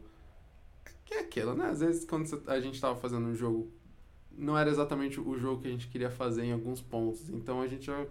Que 1.05 1.13
é 1.13 1.19
aquilo, 1.21 1.55
né? 1.55 1.69
Às 1.69 1.79
vezes 1.79 2.03
quando 2.03 2.27
a 2.47 2.59
gente 2.59 2.81
tava 2.81 2.95
fazendo 2.95 3.27
um 3.27 3.35
jogo, 3.35 3.71
não 4.37 4.57
era 4.57 4.69
exatamente 4.69 5.19
o 5.19 5.37
jogo 5.37 5.61
que 5.61 5.67
a 5.67 5.71
gente 5.71 5.87
queria 5.87 6.09
fazer 6.09 6.43
em 6.43 6.51
alguns 6.51 6.81
pontos. 6.81 7.29
Então 7.29 7.61
a 7.61 7.67
gente 7.67 7.85
já. 7.85 8.05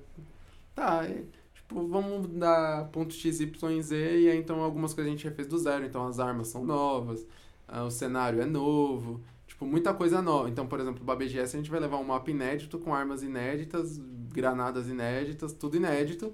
Tá, 0.75 1.05
é, 1.05 1.25
tipo, 1.67 1.87
vamos 1.87 2.29
dar 2.29 2.89
ponto 2.89 3.13
X, 3.13 3.41
Y 3.41 3.83
Z. 3.83 3.97
E 3.97 4.31
aí 4.31 4.39
então 4.39 4.61
algumas 4.61 4.95
coisas 4.95 5.13
a 5.13 5.17
gente 5.17 5.29
refez 5.29 5.47
do 5.49 5.59
zero. 5.59 5.85
Então 5.85 6.07
as 6.07 6.19
armas 6.19 6.49
são 6.49 6.65
novas, 6.65 7.27
ah, 7.67 7.85
o 7.85 7.91
cenário 7.91 8.41
é 8.41 8.47
novo. 8.47 9.21
Tipo, 9.47 9.67
muita 9.67 9.95
coisa 9.95 10.21
nova. 10.23 10.49
Então, 10.49 10.67
por 10.67 10.81
exemplo, 10.81 11.05
para 11.05 11.17
BGS 11.17 11.57
a 11.57 11.59
gente 11.61 11.71
vai 11.71 11.81
levar 11.81 11.99
um 11.99 12.05
mapa 12.05 12.31
inédito 12.31 12.79
com 12.79 12.95
armas 12.95 13.23
inéditas, 13.23 13.99
granadas 14.33 14.89
inéditas, 14.89 15.53
tudo 15.53 15.77
inédito 15.77 16.33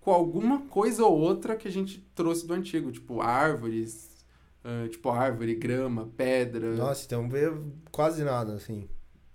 com 0.00 0.10
alguma 0.10 0.62
coisa 0.62 1.04
ou 1.04 1.16
outra 1.16 1.54
que 1.56 1.68
a 1.68 1.70
gente 1.70 2.00
trouxe 2.14 2.44
do 2.44 2.52
antigo, 2.54 2.90
tipo 2.90 3.20
árvores, 3.20 4.24
ah, 4.64 4.88
tipo 4.90 5.08
árvore, 5.10 5.54
grama, 5.54 6.10
pedra, 6.16 6.74
Nossa, 6.74 7.04
então 7.06 7.28
veio 7.28 7.72
quase 7.90 8.24
nada, 8.24 8.54
assim. 8.54 8.88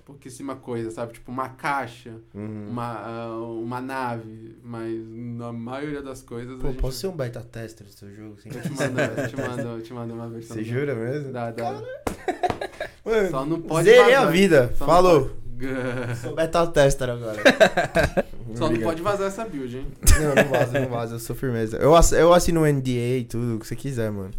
Pouquíssima 0.07 0.55
coisa, 0.55 0.89
sabe? 0.89 1.13
Tipo 1.13 1.29
uma 1.31 1.49
caixa, 1.49 2.13
Uhum. 2.34 2.69
uma, 2.69 2.93
ah, 2.93 3.38
uma 3.41 3.81
nave, 3.81 4.57
mas 4.63 4.89
na 5.11 5.51
maioria 5.51 6.01
das 6.01 6.21
coisas 6.21 6.59
Pô, 6.61 6.69
gente... 6.69 6.79
posso 6.79 6.97
ser 6.97 7.07
um 7.07 7.11
beta 7.15 7.41
tester 7.41 7.85
do 7.85 7.91
seu 7.93 8.09
jogo? 8.15 8.38
Eu 8.45 8.61
te 8.61 8.69
mando, 8.71 9.01
eu 9.01 9.27
te 9.27 9.35
mando, 9.35 9.61
eu 9.67 9.81
te 9.81 9.93
mando 9.93 10.13
uma 10.13 10.29
versão. 10.29 10.55
Você 10.55 10.63
do- 10.63 10.67
jura 10.69 10.95
mesmo? 10.95 11.34
Da, 11.34 11.51
da... 11.51 11.84
Mano, 13.05 13.29
Só 13.29 13.45
não 13.45 13.61
pode 13.61 13.85
zerei 13.85 14.13
vazar. 14.15 14.27
a 14.27 14.31
vida. 14.31 14.73
Só 14.77 14.85
Falou. 14.85 15.29
pode- 15.29 16.15
Sou 16.21 16.35
beta 16.35 16.67
tester 16.67 17.09
agora. 17.09 17.41
Só 18.55 18.69
não 18.69 18.79
pode 18.81 19.01
vazar 19.01 19.27
essa 19.27 19.45
build, 19.45 19.77
hein? 19.77 19.88
Não, 20.19 20.35
não 20.43 20.49
vaza, 20.49 20.79
não 20.79 20.88
vaza. 20.89 21.15
Eu 21.15 21.19
sou 21.19 21.35
firmeza. 21.35 21.77
Eu, 21.77 21.95
ass- 21.95 22.11
eu 22.13 22.34
assino 22.34 22.61
o 22.61 22.65
NDA 22.65 23.17
e 23.19 23.23
tudo, 23.25 23.55
o 23.55 23.59
que 23.59 23.67
você 23.67 23.75
quiser, 23.75 24.11
mano. 24.11 24.31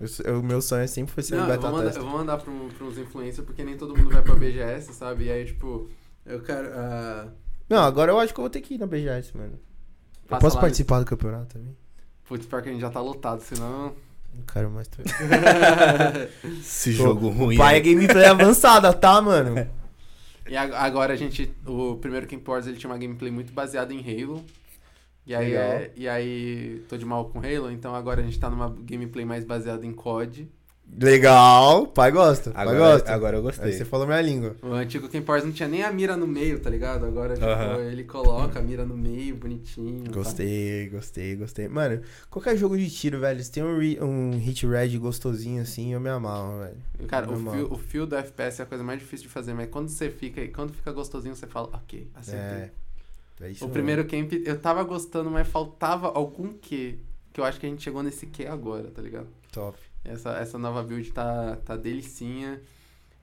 Eu 0.00 0.08
eu- 0.24 0.40
O 0.40 0.42
meu 0.42 0.60
sonho 0.60 0.86
sempre 0.88 1.12
foi 1.14 1.22
ser 1.22 1.36
Não, 1.36 1.42
um 1.44 1.46
eu 1.46 1.48
beta 1.52 1.60
vou 1.70 1.78
mandar, 1.78 1.94
eu 1.96 2.02
vou 2.02 2.10
mandar 2.18 2.38
pra, 2.38 2.50
um- 2.50 2.68
pra 2.68 2.86
uns 2.86 2.98
influencers, 2.98 3.46
porque 3.46 3.64
nem 3.64 3.76
todo 3.76 3.96
mundo 3.96 4.10
vai 4.10 4.22
pra 4.22 4.34
BGS, 4.34 4.92
sabe? 4.92 5.24
E 5.24 5.30
aí, 5.32 5.44
tipo, 5.46 5.88
eu 6.24 6.40
quero... 6.42 6.68
ah, 6.74 7.28
Não, 7.68 7.78
agora 7.82 8.12
eu 8.12 8.18
acho 8.20 8.32
que 8.34 8.40
eu 8.40 8.42
vou 8.42 8.50
ter 8.50 8.60
que 8.60 8.74
ir 8.74 8.78
na 8.78 8.86
BGS, 8.86 9.36
mano. 9.36 9.54
Eu 9.54 10.28
passa 10.28 10.40
posso 10.40 10.56
lá 10.56 10.60
participar 10.62 10.98
do 11.00 11.06
campeonato 11.06 11.54
também? 11.56 11.76
Putz, 12.28 12.44
pior 12.46 12.60
que 12.62 12.68
a 12.68 12.72
gente 12.72 12.80
já 12.80 12.90
tá 12.90 13.00
lotado, 13.00 13.40
senão. 13.40 13.94
Não 14.34 14.42
quero 14.52 14.70
mais. 14.70 14.88
Tô... 14.88 15.00
Esse 16.60 16.90
Pô, 16.96 17.04
jogo 17.04 17.28
ruim. 17.28 17.56
Pai 17.56 17.74
é 17.74 17.76
aí. 17.76 17.82
gameplay 17.82 18.26
avançada, 18.26 18.92
tá, 18.92 19.20
mano? 19.22 19.54
e 20.48 20.56
ag- 20.56 20.74
agora 20.74 21.12
a 21.14 21.16
gente. 21.16 21.50
O 21.66 21.96
primeiro 21.96 22.26
Game 22.26 22.42
Wars 22.46 22.66
ele 22.66 22.76
tinha 22.76 22.90
uma 22.90 22.98
gameplay 22.98 23.30
muito 23.30 23.52
baseada 23.52 23.94
em 23.94 23.98
Halo. 24.00 24.44
E 25.26 25.34
aí, 25.34 25.54
é, 25.54 25.92
e 25.96 26.08
aí, 26.08 26.82
tô 26.88 26.96
de 26.96 27.04
mal 27.04 27.24
com 27.28 27.40
Halo, 27.40 27.70
então 27.70 27.94
agora 27.94 28.20
a 28.20 28.24
gente 28.24 28.38
tá 28.38 28.48
numa 28.48 28.68
gameplay 28.70 29.24
mais 29.24 29.44
baseada 29.44 29.84
em 29.84 29.92
COD. 29.92 30.48
Legal, 30.98 31.88
pai 31.88 32.12
gosta. 32.12 32.52
Pai 32.52 32.62
Agora, 32.62 32.78
gosta. 32.92 33.12
agora 33.12 33.36
eu 33.36 33.40
Aí 33.40 33.44
gostei. 33.46 33.72
você 33.72 33.84
falou 33.84 34.06
minha 34.06 34.20
língua. 34.22 34.54
O 34.62 34.72
antigo 34.72 35.08
Game 35.08 35.26
Wars 35.28 35.44
não 35.44 35.50
tinha 35.50 35.68
nem 35.68 35.82
a 35.82 35.90
mira 35.92 36.16
no 36.16 36.28
meio, 36.28 36.60
tá 36.60 36.70
ligado? 36.70 37.04
Agora, 37.04 37.34
tipo, 37.34 37.80
ele 37.90 38.04
coloca 38.04 38.60
a 38.60 38.62
mira 38.62 38.86
no 38.86 38.96
meio, 38.96 39.34
bonitinho. 39.34 40.04
tá? 40.04 40.12
Gostei, 40.12 40.88
gostei, 40.88 41.34
gostei. 41.34 41.68
Mano, 41.68 42.00
qualquer 42.30 42.56
jogo 42.56 42.78
de 42.78 42.88
tiro, 42.88 43.18
velho, 43.18 43.42
se 43.42 43.50
tem 43.50 43.64
um, 43.64 43.78
um 44.04 44.38
hit 44.38 44.64
red 44.64 44.96
gostosinho 44.96 45.60
assim, 45.60 45.92
eu 45.92 46.00
me 46.00 46.08
amarro, 46.08 46.60
velho. 46.60 47.08
Cara, 47.08 47.28
o 47.30 47.36
fio, 47.36 47.72
o 47.72 47.76
fio 47.76 48.06
do 48.06 48.14
FPS 48.16 48.60
é 48.60 48.62
a 48.62 48.66
coisa 48.66 48.84
mais 48.84 49.00
difícil 49.00 49.26
de 49.26 49.32
fazer, 49.32 49.54
mas 49.54 49.68
quando 49.68 49.88
você 49.88 50.08
fica, 50.08 50.46
quando 50.48 50.72
fica 50.72 50.92
gostosinho, 50.92 51.34
você 51.34 51.48
fala, 51.48 51.68
ok, 51.72 52.08
acertei. 52.14 52.58
É. 52.58 52.70
É 53.40 53.50
isso 53.50 53.64
O 53.64 53.68
mesmo. 53.68 53.72
primeiro 53.72 54.04
camp 54.06 54.32
eu 54.44 54.58
tava 54.58 54.82
gostando, 54.84 55.30
mas 55.30 55.46
faltava 55.46 56.08
algum 56.08 56.52
quê. 56.54 56.98
Que 57.32 57.40
eu 57.40 57.44
acho 57.44 57.60
que 57.60 57.66
a 57.66 57.68
gente 57.68 57.82
chegou 57.82 58.02
nesse 58.02 58.26
quê 58.26 58.46
agora, 58.46 58.90
tá 58.90 59.02
ligado? 59.02 59.28
Top. 59.52 59.76
Essa, 60.04 60.30
essa 60.38 60.56
nova 60.58 60.82
build 60.82 61.12
tá, 61.12 61.56
tá 61.64 61.76
delicinha. 61.76 62.60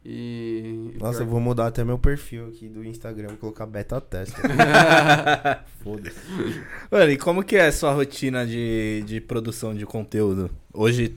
E. 0.06 0.91
Nossa, 0.99 1.19
eu 1.19 1.26
pior- 1.26 1.31
vou 1.31 1.40
mudar 1.40 1.68
até 1.68 1.84
meu 1.84 1.98
perfil 1.98 2.48
aqui 2.48 2.68
do 2.68 2.84
Instagram, 2.84 3.30
vou 3.30 3.38
colocar 3.38 3.65
beta 3.65 3.99
tester. 4.02 4.41
Foda-se. 5.84 6.64
Mano, 6.91 7.11
e 7.11 7.18
como 7.18 7.44
que 7.44 7.56
é 7.56 7.68
a 7.68 7.72
sua 7.72 7.94
rotina 7.94 8.45
de, 8.45 9.03
de 9.06 9.22
produção 9.22 9.73
de 9.73 9.85
conteúdo? 9.85 10.49
Hoje, 10.73 11.15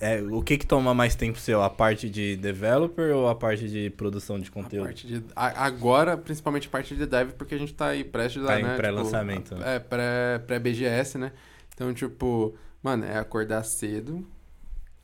é, 0.00 0.20
o 0.22 0.42
que 0.42 0.58
que 0.58 0.66
toma 0.66 0.92
mais 0.94 1.14
tempo 1.14 1.38
seu? 1.38 1.62
A 1.62 1.70
parte 1.70 2.08
de 2.10 2.36
developer 2.36 3.14
ou 3.14 3.28
a 3.28 3.34
parte 3.34 3.68
de 3.68 3.90
produção 3.90 4.38
de 4.38 4.48
a 4.48 4.52
conteúdo? 4.52 4.86
parte 4.86 5.06
de- 5.06 5.24
a- 5.34 5.64
agora, 5.66 6.16
principalmente 6.16 6.68
a 6.68 6.70
parte 6.70 6.94
de 6.96 7.06
dev, 7.06 7.30
porque 7.32 7.54
a 7.54 7.58
gente 7.58 7.74
tá 7.74 7.86
aí 7.88 8.04
prestes 8.04 8.42
Tá 8.44 8.54
a. 8.54 8.60
em 8.60 8.64
né, 8.64 8.76
pré-lançamento, 8.76 9.54
Tipo, 9.54 9.62
é, 9.68 9.78
pré- 9.78 10.38
pré-BGS, 10.46 11.18
né? 11.18 11.32
Então, 11.74 11.92
tipo, 11.94 12.54
mano, 12.82 13.04
é 13.04 13.18
acordar 13.18 13.62
cedo, 13.64 14.26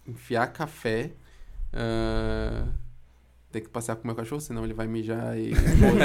enfiar 0.06 0.46
café. 0.48 1.10
ah, 1.72 2.64
Tem 3.52 3.60
que 3.62 3.68
passear 3.68 3.96
com 3.96 4.04
o 4.04 4.06
meu 4.06 4.14
cachorro, 4.14 4.40
senão 4.40 4.64
ele 4.64 4.72
vai 4.74 4.86
mijar 4.86 5.36
e 5.36 5.50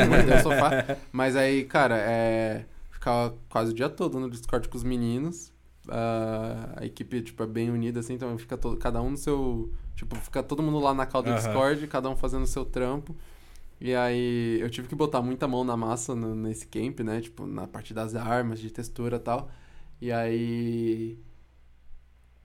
morder 0.09 0.37
o 0.39 0.41
sofá. 0.41 0.71
Mas 1.13 1.35
aí, 1.35 1.63
cara, 1.63 1.95
é 1.97 2.65
ficar 2.89 3.33
quase 3.49 3.69
o 3.71 3.73
dia 3.75 3.87
todo 3.87 4.19
no 4.19 4.27
Discord 4.29 4.67
com 4.67 4.75
os 4.75 4.83
meninos. 4.83 5.53
Ah, 5.89 6.73
a 6.77 6.85
equipe, 6.85 7.21
tipo, 7.21 7.41
é 7.43 7.47
bem 7.47 7.69
unida, 7.69 7.99
assim, 7.99 8.13
então 8.13 8.37
fica 8.37 8.57
todo, 8.57 8.77
cada 8.77 9.01
um 9.01 9.11
no 9.11 9.17
seu... 9.17 9.71
Tipo, 9.95 10.15
fica 10.17 10.43
todo 10.43 10.61
mundo 10.61 10.79
lá 10.79 10.93
na 10.93 11.05
call 11.05 11.23
do 11.23 11.29
Aham. 11.29 11.37
Discord, 11.37 11.87
cada 11.87 12.09
um 12.09 12.15
fazendo 12.15 12.43
o 12.43 12.47
seu 12.47 12.65
trampo. 12.65 13.15
E 13.79 13.93
aí, 13.95 14.59
eu 14.61 14.69
tive 14.69 14.87
que 14.87 14.95
botar 14.95 15.21
muita 15.21 15.47
mão 15.47 15.63
na 15.63 15.77
massa 15.77 16.15
no- 16.15 16.35
nesse 16.35 16.67
camp, 16.67 16.99
né? 17.01 17.21
Tipo, 17.21 17.45
na 17.45 17.67
parte 17.67 17.93
das 17.93 18.15
armas, 18.15 18.59
de 18.59 18.69
textura 18.71 19.17
e 19.17 19.19
tal. 19.19 19.49
E 20.01 20.11
aí... 20.11 21.17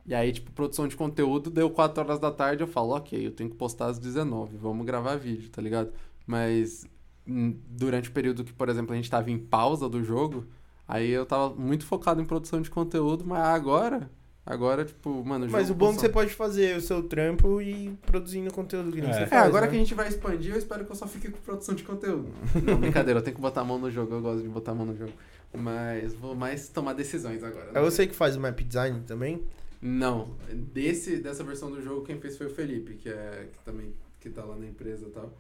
E 0.07 0.15
aí, 0.15 0.33
tipo, 0.33 0.51
produção 0.53 0.89
de 0.89 0.97
conteúdo, 0.97 1.51
deu 1.51 1.71
4 1.71 2.03
horas 2.03 2.19
da 2.19 2.31
tarde, 2.31 2.63
eu 2.63 2.67
falo, 2.67 2.97
ok, 2.97 3.27
eu 3.27 3.31
tenho 3.33 3.51
que 3.51 3.57
postar 3.57 3.87
às 3.87 3.99
19, 3.99 4.57
vamos 4.57 4.85
gravar 4.87 5.17
vídeo, 5.17 5.51
tá 5.51 5.61
ligado? 5.63 5.93
Mas 6.27 6.85
durante 7.27 8.09
o 8.09 8.13
período 8.13 8.43
que, 8.43 8.53
por 8.53 8.69
exemplo, 8.69 8.93
a 8.93 8.97
gente 8.97 9.11
tava 9.11 9.31
em 9.31 9.39
pausa 9.39 9.89
do 9.89 10.03
jogo, 10.03 10.47
aí 10.91 11.11
eu 11.11 11.25
tava 11.25 11.55
muito 11.55 11.85
focado 11.87 12.21
em 12.21 12.25
produção 12.25 12.61
de 12.61 12.69
conteúdo, 12.71 13.25
mas 13.25 13.41
agora, 13.41 14.11
agora, 14.45 14.85
tipo, 14.85 15.25
mano... 15.25 15.47
Mas 15.51 15.71
o 15.71 15.75
bom 15.75 15.91
é 15.91 15.95
que 15.95 16.01
você 16.01 16.09
pode 16.09 16.35
fazer 16.35 16.77
o 16.77 16.81
seu 16.81 17.03
trampo 17.03 17.61
e 17.63 17.97
produzindo 18.07 18.53
conteúdo 18.53 18.91
que 18.93 19.01
nem 19.01 19.11
É. 19.11 19.13
você 19.15 19.21
É, 19.21 19.27
faz, 19.27 19.47
agora 19.47 19.67
né? 19.67 19.71
que 19.71 19.77
a 19.77 19.79
gente 19.79 19.95
vai 19.95 20.09
expandir, 20.09 20.53
eu 20.53 20.59
espero 20.59 20.85
que 20.85 20.91
eu 20.93 20.97
só 20.97 21.07
fique 21.07 21.31
com 21.31 21.39
produção 21.41 21.75
de 21.75 21.83
conteúdo. 21.85 22.29
Não, 22.65 22.77
brincadeira, 22.79 23.21
eu 23.21 23.25
tenho 23.25 23.37
que 23.37 23.43
botar 23.43 23.61
a 23.61 23.65
mão 23.65 23.79
no 23.79 23.91
jogo, 23.91 24.15
eu 24.15 24.21
gosto 24.21 24.43
de 24.43 24.49
botar 24.49 24.73
a 24.73 24.75
mão 24.75 24.87
no 24.87 24.97
jogo. 24.97 25.13
Mas 25.53 26.15
vou 26.15 26.35
mais 26.35 26.69
tomar 26.69 26.93
decisões 26.93 27.43
agora. 27.43 27.71
É 27.71 27.73
né? 27.75 27.81
você 27.81 28.07
que 28.07 28.15
faz 28.15 28.37
o 28.37 28.41
map 28.41 28.61
design 28.61 29.01
também? 29.07 29.43
Não, 29.83 30.29
desse, 30.53 31.17
dessa 31.17 31.43
versão 31.43 31.71
do 31.71 31.83
jogo 31.83 32.05
quem 32.05 32.21
fez 32.21 32.37
foi 32.37 32.47
o 32.47 32.51
Felipe, 32.51 32.95
que 32.95 33.09
é 33.09 33.49
que 33.53 33.59
também 33.65 33.95
que 34.21 34.29
tá 34.29 34.45
lá 34.45 34.55
na 34.55 34.67
empresa 34.67 35.07
e 35.07 35.11
tal. 35.11 35.33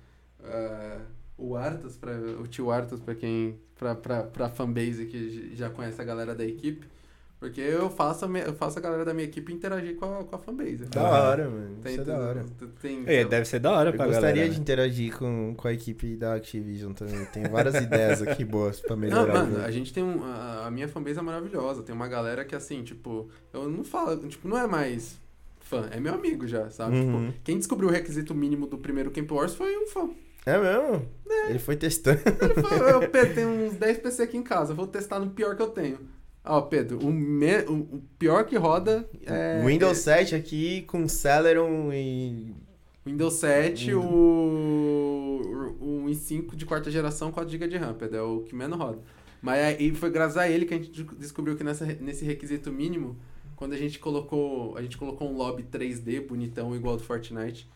Ah, 0.42 1.00
o 1.36 1.54
Arthas, 1.56 1.96
pra, 1.96 2.12
o 2.40 2.46
tio 2.46 2.70
Arthas, 2.70 3.00
pra 3.00 3.14
quem. 3.14 3.58
Pra, 3.80 3.94
pra, 3.94 4.22
pra 4.24 4.48
fanbase 4.50 5.06
que 5.06 5.52
já 5.56 5.70
conhece 5.70 5.98
a 6.00 6.04
galera 6.04 6.34
da 6.34 6.44
equipe. 6.44 6.86
Porque 7.38 7.62
eu 7.62 7.88
faço 7.88 8.26
a, 8.26 8.38
eu 8.40 8.52
faço 8.52 8.78
a 8.78 8.82
galera 8.82 9.02
da 9.06 9.14
minha 9.14 9.26
equipe 9.26 9.50
interagir 9.54 9.96
com 9.96 10.04
a, 10.18 10.22
com 10.24 10.36
a 10.36 10.38
fanbase. 10.38 10.84
Da 10.84 11.02
hora, 11.02 11.48
mano. 11.48 11.76
Tem, 11.82 11.92
Isso 11.92 12.02
é 12.02 12.04
da 12.04 12.18
hora. 12.18 12.44
tem, 12.82 13.02
É, 13.06 13.24
deve 13.24 13.46
ser 13.46 13.58
da 13.60 13.72
hora 13.72 13.88
Eu 13.88 13.94
pra 13.94 14.04
gostaria 14.04 14.28
galera. 14.32 14.48
de 14.50 14.56
né? 14.56 14.60
interagir 14.60 15.16
com, 15.16 15.54
com 15.56 15.66
a 15.66 15.72
equipe 15.72 16.14
da 16.16 16.34
Activision 16.34 16.92
também. 16.92 17.24
Tem 17.32 17.44
várias 17.44 17.74
ideias 17.82 18.20
aqui 18.20 18.44
boas 18.44 18.78
pra 18.80 18.90
Não, 18.94 19.00
melhorar. 19.00 19.32
mano, 19.32 19.48
o 19.48 19.54
jogo. 19.54 19.64
a 19.64 19.70
gente 19.70 19.90
tem 19.94 20.04
um. 20.04 20.22
A, 20.22 20.66
a 20.66 20.70
minha 20.70 20.86
fanbase 20.86 21.18
é 21.18 21.22
maravilhosa. 21.22 21.82
Tem 21.82 21.94
uma 21.94 22.06
galera 22.08 22.44
que, 22.44 22.54
assim, 22.54 22.82
tipo, 22.82 23.30
eu 23.54 23.66
não 23.70 23.82
falo, 23.82 24.18
tipo, 24.28 24.46
não 24.46 24.58
é 24.58 24.66
mais 24.66 25.18
fã, 25.60 25.88
é 25.90 25.98
meu 25.98 26.12
amigo 26.12 26.46
já, 26.46 26.68
sabe? 26.68 26.94
Uhum. 26.96 27.28
Tipo, 27.30 27.40
quem 27.42 27.56
descobriu 27.56 27.88
o 27.88 27.92
requisito 27.92 28.34
mínimo 28.34 28.66
do 28.66 28.76
primeiro 28.76 29.10
Camp 29.10 29.30
Wars 29.32 29.54
foi 29.54 29.74
um 29.78 29.86
fã. 29.86 30.10
É 30.46 30.58
mesmo? 30.58 31.06
Ele 31.48 31.58
foi 31.58 31.76
testando. 31.76 32.20
Ele 32.26 32.62
falou, 32.62 33.06
Pedro, 33.08 33.34
tem 33.34 33.46
uns 33.46 33.74
10 33.74 33.98
PC 33.98 34.22
aqui 34.22 34.36
em 34.36 34.42
casa, 34.42 34.74
vou 34.74 34.86
testar 34.86 35.18
no 35.20 35.30
pior 35.30 35.54
que 35.56 35.62
eu 35.62 35.68
tenho. 35.68 35.98
Ó, 36.44 36.60
Pedro, 36.62 36.98
o, 37.06 37.12
me- 37.12 37.64
o- 37.68 38.02
pior 38.18 38.44
que 38.46 38.56
roda 38.56 39.08
é. 39.26 39.62
Windows 39.64 39.98
7 39.98 40.34
aqui 40.34 40.82
com 40.82 41.06
Celeron 41.06 41.92
e. 41.92 42.54
Windows 43.04 43.34
7, 43.34 43.94
Hum. 43.94 44.00
o, 44.00 45.76
o 45.80 46.04
i5 46.08 46.54
de 46.54 46.66
quarta 46.66 46.90
geração, 46.90 47.32
4GB 47.32 47.68
de 47.68 47.76
RAM, 47.76 47.94
Pedro, 47.94 48.16
é 48.16 48.22
o 48.22 48.40
que 48.40 48.54
menos 48.54 48.78
roda. 48.78 48.98
Mas 49.42 49.58
aí 49.78 49.94
foi 49.94 50.10
graças 50.10 50.36
a 50.36 50.48
ele 50.48 50.66
que 50.66 50.74
a 50.74 50.76
gente 50.76 50.90
de- 50.90 51.14
descobriu 51.16 51.56
que 51.56 51.64
nessa, 51.64 51.86
nesse 52.00 52.24
requisito 52.24 52.70
mínimo, 52.70 53.16
quando 53.56 53.72
a 53.72 53.76
gente 53.76 53.98
colocou. 53.98 54.76
A 54.76 54.82
gente 54.82 54.96
colocou 54.98 55.30
um 55.30 55.36
lobby 55.36 55.62
3D 55.64 56.26
bonitão 56.26 56.74
igual 56.74 56.96
do 56.96 57.02
Fortnite, 57.02 57.68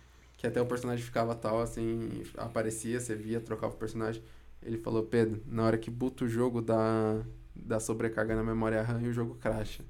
que 0.44 0.48
até 0.48 0.60
o 0.60 0.66
personagem 0.66 1.02
ficava 1.02 1.34
tal, 1.34 1.62
assim, 1.62 2.22
aparecia, 2.36 3.00
você 3.00 3.14
via, 3.14 3.40
trocava 3.40 3.72
o 3.72 3.78
personagem. 3.78 4.22
Ele 4.62 4.76
falou, 4.76 5.02
Pedro, 5.02 5.42
na 5.46 5.64
hora 5.64 5.78
que 5.78 5.90
buta 5.90 6.26
o 6.26 6.28
jogo 6.28 6.60
dá, 6.60 7.22
dá 7.56 7.80
sobrecarga 7.80 8.36
na 8.36 8.44
memória 8.44 8.82
RAM 8.82 9.00
e 9.00 9.08
o 9.08 9.12
jogo 9.12 9.36
crasha. 9.36 9.82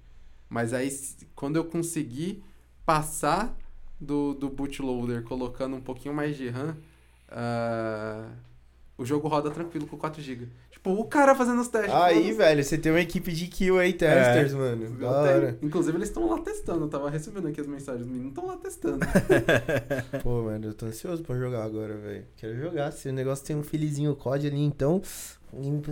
Mas 0.48 0.72
aí, 0.72 0.88
quando 1.34 1.56
eu 1.56 1.64
consegui 1.64 2.44
passar 2.86 3.52
do, 4.00 4.32
do 4.34 4.48
bootloader 4.48 5.24
colocando 5.24 5.74
um 5.74 5.80
pouquinho 5.80 6.14
mais 6.14 6.36
de 6.36 6.48
RAM, 6.48 6.76
ah, 7.28 8.30
o 8.96 9.04
jogo 9.04 9.26
roda 9.26 9.50
tranquilo 9.50 9.88
com 9.88 9.98
4GB. 9.98 10.46
Tipo, 10.84 11.00
o 11.00 11.04
cara 11.06 11.34
fazendo 11.34 11.62
os 11.62 11.68
testes. 11.68 11.94
Aí, 11.94 12.14
falando- 12.24 12.36
velho, 12.36 12.62
você 12.62 12.76
tem 12.76 12.92
uma 12.92 13.00
equipe 13.00 13.32
de 13.32 13.46
kill 13.46 13.78
aí, 13.78 13.94
testers, 13.94 14.52
mano. 14.52 14.84
Eu 14.84 14.90
Da 14.90 15.22
tenho. 15.22 15.36
hora. 15.36 15.58
Inclusive, 15.62 15.96
eles 15.96 16.08
estão 16.10 16.28
lá 16.28 16.38
testando. 16.42 16.84
Eu 16.84 16.88
tava 16.90 17.08
recebendo 17.08 17.48
aqui 17.48 17.58
as 17.58 17.66
mensagens. 17.66 18.02
Os 18.02 18.06
meninos 18.06 18.32
estão 18.32 18.46
lá 18.46 18.56
testando. 18.58 18.98
Pô, 20.22 20.42
mano, 20.42 20.66
eu 20.66 20.74
tô 20.74 20.84
ansioso 20.84 21.22
pra 21.22 21.38
jogar 21.38 21.64
agora, 21.64 21.96
velho. 21.96 22.26
Quero 22.36 22.54
jogar. 22.58 22.92
Se 22.92 23.08
o 23.08 23.14
negócio 23.14 23.46
tem 23.46 23.56
um 23.56 23.62
filizinho 23.62 24.14
COD 24.14 24.46
ali, 24.48 24.60
então. 24.60 25.00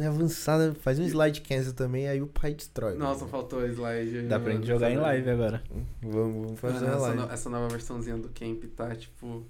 Avançada, 0.06 0.74
faz 0.74 0.98
um 0.98 1.04
slide 1.04 1.40
cancel 1.40 1.72
também, 1.72 2.08
aí 2.08 2.20
o 2.20 2.26
pai 2.26 2.52
destrói. 2.52 2.94
Nossa, 2.96 3.20
mano. 3.20 3.30
faltou 3.30 3.66
slide. 3.68 4.22
Dá 4.22 4.38
pra 4.40 4.52
gente 4.52 4.66
jogar 4.66 4.90
em 4.90 4.96
live 4.98 5.30
agora. 5.30 5.62
Vamos, 6.02 6.44
vamos 6.46 6.60
fazer 6.60 6.84
Mano, 6.84 7.00
live. 7.00 7.16
no- 7.18 7.30
essa 7.30 7.48
nova 7.48 7.68
versãozinha 7.68 8.16
do 8.18 8.28
Camp 8.28 8.62
tá, 8.76 8.94
tipo... 8.94 9.46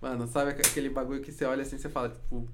Mano, 0.00 0.26
sabe 0.26 0.50
aqu- 0.52 0.62
aquele 0.66 0.88
bagulho 0.88 1.20
que 1.20 1.30
você 1.30 1.44
olha 1.44 1.60
assim 1.62 1.76
e 1.76 1.78
você 1.78 1.90
fala, 1.90 2.08
tipo... 2.08 2.48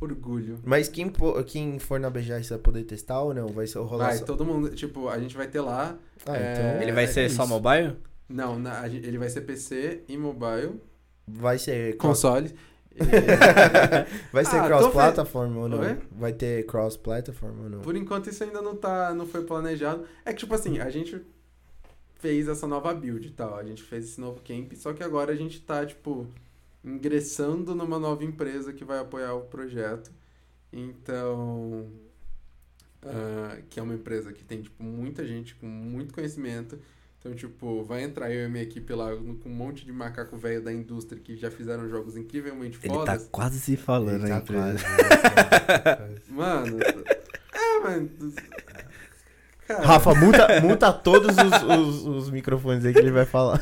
Orgulho. 0.00 0.60
Mas 0.64 0.88
quem, 0.88 1.12
quem 1.46 1.78
for 1.78 1.98
na 1.98 2.08
BGS 2.08 2.50
vai 2.50 2.58
poder 2.58 2.84
testar 2.84 3.20
ou 3.20 3.34
não? 3.34 3.48
Vai 3.48 3.66
ser 3.66 3.78
rolar 3.80 4.08
Vai, 4.08 4.18
só... 4.18 4.24
todo 4.24 4.44
mundo... 4.44 4.70
Tipo, 4.70 5.08
a 5.08 5.18
gente 5.18 5.36
vai 5.36 5.48
ter 5.48 5.60
lá... 5.60 5.96
Ah, 6.24 6.36
é, 6.36 6.52
então. 6.52 6.82
Ele 6.82 6.92
vai 6.92 7.06
ser 7.06 7.22
é 7.22 7.28
só 7.28 7.46
mobile? 7.46 7.96
Não, 8.28 8.58
na- 8.58 8.86
ele 8.86 9.18
vai 9.18 9.28
ser 9.28 9.40
PC 9.40 10.02
e 10.08 10.16
mobile. 10.16 10.80
Vai 11.26 11.58
ser 11.58 11.96
cross... 11.96 12.22
Console. 12.22 12.54
Vai 14.32 14.44
ser 14.44 14.56
Ah, 14.56 14.62
tô 14.62 14.66
cross-plataforma 14.66 15.60
ou 15.60 15.68
não? 15.68 15.78
Oi? 15.78 15.98
Vai 16.10 16.32
ter 16.32 16.66
cross-plataforma 16.66 17.64
ou 17.64 17.70
não? 17.70 17.80
Por 17.80 17.94
enquanto 17.94 18.28
isso 18.28 18.42
ainda 18.42 18.60
não 18.60 18.74
tá, 18.74 19.14
não 19.14 19.24
foi 19.24 19.44
planejado. 19.44 20.04
É 20.24 20.32
que 20.32 20.40
tipo 20.40 20.54
assim, 20.54 20.80
a 20.80 20.90
gente 20.90 21.20
fez 22.16 22.48
essa 22.48 22.66
nova 22.66 22.92
build 22.92 23.28
e 23.28 23.30
tal, 23.30 23.56
a 23.56 23.62
gente 23.62 23.82
fez 23.82 24.04
esse 24.04 24.20
novo 24.20 24.40
camp, 24.44 24.72
só 24.74 24.92
que 24.92 25.02
agora 25.04 25.32
a 25.32 25.36
gente 25.36 25.60
tá 25.60 25.86
tipo 25.86 26.26
ingressando 26.84 27.74
numa 27.74 27.98
nova 27.98 28.24
empresa 28.24 28.72
que 28.72 28.84
vai 28.84 28.98
apoiar 28.98 29.34
o 29.34 29.42
projeto. 29.42 30.10
Então, 30.72 31.90
ah, 33.02 33.58
que 33.70 33.78
é 33.80 33.82
uma 33.82 33.94
empresa 33.94 34.32
que 34.32 34.44
tem 34.44 34.62
tipo 34.62 34.82
muita 34.82 35.26
gente 35.26 35.54
com 35.54 35.66
muito 35.66 36.12
conhecimento. 36.14 36.78
Então, 37.18 37.34
tipo, 37.34 37.82
vai 37.82 38.04
entrar 38.04 38.30
eu 38.30 38.46
e 38.46 38.48
minha 38.48 38.62
equipe 38.62 38.92
lá 38.94 39.10
com 39.16 39.48
um 39.48 39.52
monte 39.52 39.84
de 39.84 39.92
macaco 39.92 40.36
velho 40.36 40.62
da 40.62 40.72
indústria 40.72 41.20
que 41.20 41.36
já 41.36 41.50
fizeram 41.50 41.88
jogos 41.88 42.16
incrivelmente 42.16 42.78
Ele 42.80 42.94
tá 42.94 43.00
fodas. 43.00 43.28
quase 43.30 43.58
se 43.58 43.76
falando 43.76 44.24
Ele 44.24 44.32
aí, 44.32 44.40
tá 44.40 44.52
quase. 44.52 44.84
Mano, 46.30 46.78
é, 47.52 47.80
mano. 47.80 48.10
Cara, 49.68 49.84
Rafa, 49.84 50.14
muta, 50.14 50.60
muta 50.64 50.90
todos 50.90 51.36
os, 51.36 51.62
os, 51.62 52.06
os 52.06 52.30
microfones 52.30 52.86
aí 52.86 52.92
que 52.94 53.00
ele 53.00 53.10
vai 53.10 53.26
falar. 53.26 53.60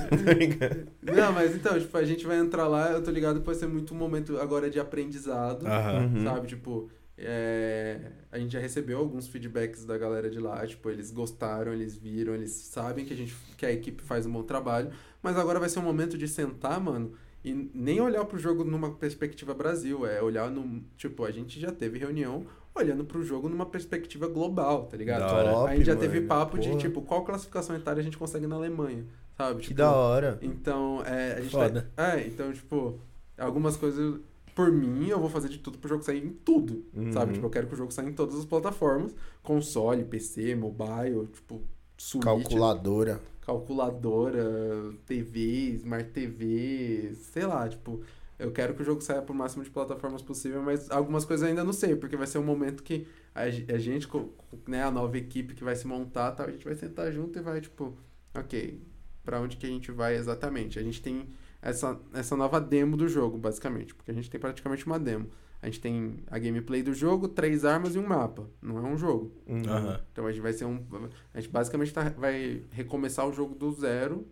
Não, 1.02 1.32
mas 1.32 1.52
então, 1.52 1.76
tipo, 1.80 1.98
a 1.98 2.04
gente 2.04 2.24
vai 2.24 2.38
entrar 2.38 2.68
lá, 2.68 2.92
eu 2.92 3.02
tô 3.02 3.10
ligado 3.10 3.40
que 3.40 3.46
vai 3.46 3.56
ser 3.56 3.66
muito 3.66 3.92
um 3.92 3.96
momento 3.96 4.38
agora 4.38 4.70
de 4.70 4.78
aprendizado. 4.78 5.64
Uhum. 5.64 6.22
sabe? 6.22 6.46
Tipo, 6.46 6.88
é, 7.18 7.98
a 8.30 8.38
gente 8.38 8.52
já 8.52 8.60
recebeu 8.60 8.98
alguns 8.98 9.26
feedbacks 9.26 9.84
da 9.84 9.98
galera 9.98 10.30
de 10.30 10.38
lá, 10.38 10.64
tipo, 10.64 10.88
eles 10.88 11.10
gostaram, 11.10 11.72
eles 11.72 11.96
viram, 11.96 12.34
eles 12.34 12.52
sabem 12.52 13.04
que 13.04 13.12
a 13.12 13.16
gente, 13.16 13.34
que 13.56 13.66
a 13.66 13.72
equipe 13.72 14.00
faz 14.00 14.26
um 14.26 14.32
bom 14.32 14.44
trabalho, 14.44 14.90
mas 15.20 15.36
agora 15.36 15.58
vai 15.58 15.68
ser 15.68 15.80
um 15.80 15.82
momento 15.82 16.16
de 16.16 16.28
sentar, 16.28 16.78
mano, 16.78 17.14
e 17.44 17.52
nem 17.74 18.00
olhar 18.00 18.24
pro 18.26 18.38
jogo 18.38 18.62
numa 18.62 18.92
perspectiva 18.92 19.54
Brasil, 19.54 20.06
é 20.06 20.22
olhar 20.22 20.50
no, 20.52 20.84
tipo, 20.96 21.24
a 21.24 21.32
gente 21.32 21.58
já 21.58 21.72
teve 21.72 21.98
reunião 21.98 22.46
olhando 22.76 23.04
pro 23.04 23.22
jogo 23.22 23.48
numa 23.48 23.66
perspectiva 23.66 24.26
global, 24.28 24.84
tá 24.86 24.96
ligado? 24.96 25.20
Da 25.20 25.32
hora. 25.34 25.50
Top, 25.52 25.70
a 25.70 25.76
gente 25.76 25.86
já 25.86 25.94
mano. 25.94 26.06
teve 26.06 26.26
papo 26.26 26.58
de, 26.58 26.68
Porra. 26.68 26.80
tipo, 26.80 27.02
qual 27.02 27.24
classificação 27.24 27.74
etária 27.76 28.00
a 28.00 28.04
gente 28.04 28.16
consegue 28.18 28.46
na 28.46 28.56
Alemanha, 28.56 29.04
sabe? 29.36 29.60
Que 29.60 29.68
Tipo, 29.68 29.78
da 29.78 29.92
hora. 29.92 30.38
então, 30.42 31.02
é, 31.06 31.34
a 31.34 31.40
gente 31.40 31.50
Foda. 31.52 31.90
tá- 31.94 32.14
é, 32.16 32.26
então, 32.26 32.52
tipo, 32.52 32.98
algumas 33.38 33.76
coisas 33.76 34.20
por 34.54 34.72
mim, 34.72 35.08
eu 35.08 35.20
vou 35.20 35.28
fazer 35.28 35.48
de 35.50 35.58
tudo 35.58 35.76
pro 35.76 35.88
jogo 35.88 36.02
sair 36.02 36.24
em 36.24 36.30
tudo, 36.30 36.82
Uhum. 36.94 37.12
sabe? 37.12 37.34
Tipo, 37.34 37.44
eu 37.46 37.50
quero 37.50 37.66
que 37.66 37.74
o 37.74 37.76
jogo 37.76 37.92
saia 37.92 38.08
em 38.08 38.12
todas 38.14 38.34
as 38.36 38.44
plataformas, 38.46 39.14
console, 39.42 40.02
PC, 40.04 40.54
mobile, 40.54 41.26
tipo, 41.32 41.60
Switch, 41.98 42.24
Calculadora. 42.24 43.20
calculadora, 43.90 44.92
TV, 45.06 45.74
Smart 45.76 46.10
TV, 46.10 47.12
sei 47.14 47.44
lá, 47.46 47.68
tipo, 47.68 48.00
eu 48.38 48.50
quero 48.52 48.74
que 48.74 48.82
o 48.82 48.84
jogo 48.84 49.00
saia 49.00 49.22
pro 49.22 49.34
máximo 49.34 49.64
de 49.64 49.70
plataformas 49.70 50.22
possível, 50.22 50.62
mas 50.62 50.90
algumas 50.90 51.24
coisas 51.24 51.42
eu 51.44 51.48
ainda 51.50 51.64
não 51.64 51.72
sei, 51.72 51.96
porque 51.96 52.16
vai 52.16 52.26
ser 52.26 52.38
um 52.38 52.44
momento 52.44 52.82
que 52.82 53.06
a, 53.34 53.48
ge- 53.50 53.66
a 53.72 53.78
gente, 53.78 54.08
né, 54.66 54.82
a 54.82 54.90
nova 54.90 55.16
equipe 55.16 55.54
que 55.54 55.64
vai 55.64 55.74
se 55.76 55.86
montar, 55.86 56.32
tal, 56.32 56.46
a 56.46 56.50
gente 56.50 56.64
vai 56.64 56.74
sentar 56.74 57.10
junto 57.12 57.38
e 57.38 57.42
vai, 57.42 57.60
tipo, 57.60 57.96
ok, 58.34 58.80
pra 59.24 59.40
onde 59.40 59.56
que 59.56 59.66
a 59.66 59.68
gente 59.68 59.90
vai 59.90 60.16
exatamente? 60.16 60.78
A 60.78 60.82
gente 60.82 61.00
tem 61.02 61.28
essa, 61.62 61.98
essa 62.12 62.36
nova 62.36 62.60
demo 62.60 62.96
do 62.96 63.08
jogo, 63.08 63.38
basicamente, 63.38 63.94
porque 63.94 64.10
a 64.10 64.14
gente 64.14 64.30
tem 64.30 64.40
praticamente 64.40 64.86
uma 64.86 64.98
demo. 64.98 65.28
A 65.62 65.66
gente 65.66 65.80
tem 65.80 66.18
a 66.28 66.38
gameplay 66.38 66.82
do 66.82 66.92
jogo, 66.92 67.26
três 67.28 67.64
armas 67.64 67.94
e 67.96 67.98
um 67.98 68.06
mapa. 68.06 68.48
Não 68.62 68.78
é 68.78 68.82
um 68.82 68.96
jogo. 68.96 69.32
Uhum. 69.48 69.62
Então 70.12 70.26
a 70.26 70.30
gente 70.30 70.42
vai 70.42 70.52
ser 70.52 70.66
um. 70.66 70.84
A 71.32 71.40
gente 71.40 71.50
basicamente 71.50 71.92
tá- 71.92 72.10
vai 72.10 72.62
recomeçar 72.70 73.26
o 73.26 73.32
jogo 73.32 73.54
do 73.54 73.72
zero. 73.72 74.26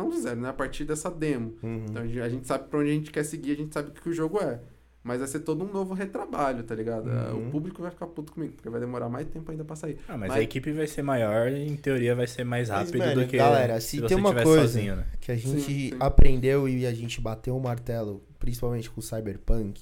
Não 0.00 0.08
do 0.08 0.20
zero, 0.20 0.40
né? 0.40 0.48
A 0.48 0.52
partir 0.52 0.84
dessa 0.84 1.10
demo. 1.10 1.54
Uhum. 1.62 1.84
Então 1.88 2.02
a 2.02 2.06
gente, 2.06 2.20
a 2.20 2.28
gente 2.28 2.46
sabe 2.46 2.68
pra 2.68 2.78
onde 2.78 2.90
a 2.90 2.94
gente 2.94 3.10
quer 3.10 3.24
seguir, 3.24 3.52
a 3.52 3.56
gente 3.56 3.72
sabe 3.74 3.90
o 3.90 3.92
que 3.92 4.08
o 4.08 4.12
jogo 4.12 4.38
é. 4.40 4.60
Mas 5.02 5.18
vai 5.20 5.28
ser 5.28 5.40
todo 5.40 5.64
um 5.64 5.72
novo 5.72 5.94
retrabalho, 5.94 6.62
tá 6.62 6.74
ligado? 6.74 7.08
Uhum. 7.08 7.48
O 7.48 7.50
público 7.50 7.80
vai 7.80 7.90
ficar 7.90 8.06
puto 8.06 8.32
comigo, 8.32 8.52
porque 8.54 8.68
vai 8.68 8.80
demorar 8.80 9.08
mais 9.08 9.26
tempo 9.28 9.50
ainda 9.50 9.64
pra 9.64 9.74
sair. 9.74 9.96
Ah, 10.06 10.16
mas, 10.18 10.28
Mas- 10.28 10.38
a 10.38 10.42
equipe 10.42 10.72
vai 10.72 10.86
ser 10.86 11.00
maior 11.02 11.50
e 11.50 11.66
em 11.66 11.74
teoria 11.76 12.14
vai 12.14 12.26
ser 12.26 12.44
mais 12.44 12.68
Mas, 12.68 12.78
rápido 12.78 12.98
mano, 12.98 13.22
do 13.22 13.26
que 13.26 13.36
galera, 13.38 13.80
se, 13.80 13.88
se 13.92 14.00
você 14.00 14.08
tem 14.08 14.16
uma 14.18 14.28
tivesse 14.30 14.44
coisa- 14.46 14.62
sozinho, 14.62 14.96
né? 14.96 15.06
que 15.20 15.32
a 15.32 15.36
gente 15.36 15.60
Sim, 15.62 15.90
sim. 15.90 15.96
aprendeu 15.98 16.68
e 16.68 16.86
a 16.86 16.92
gente 16.92 17.18
bateu 17.20 17.56
o 17.56 17.60
martelo, 17.62 18.22
principalmente 18.38 18.90
com 18.90 19.00
o 19.00 19.02
Cyberpunk, 19.02 19.80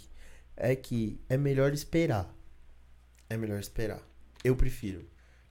é 0.56 0.76
que 0.76 1.18
é 1.28 1.36
melhor 1.36 1.72
esperar. 1.72 2.32
É 3.28 3.36
melhor 3.36 3.58
esperar. 3.58 4.00
Eu 4.44 4.54
prefiro. 4.54 5.04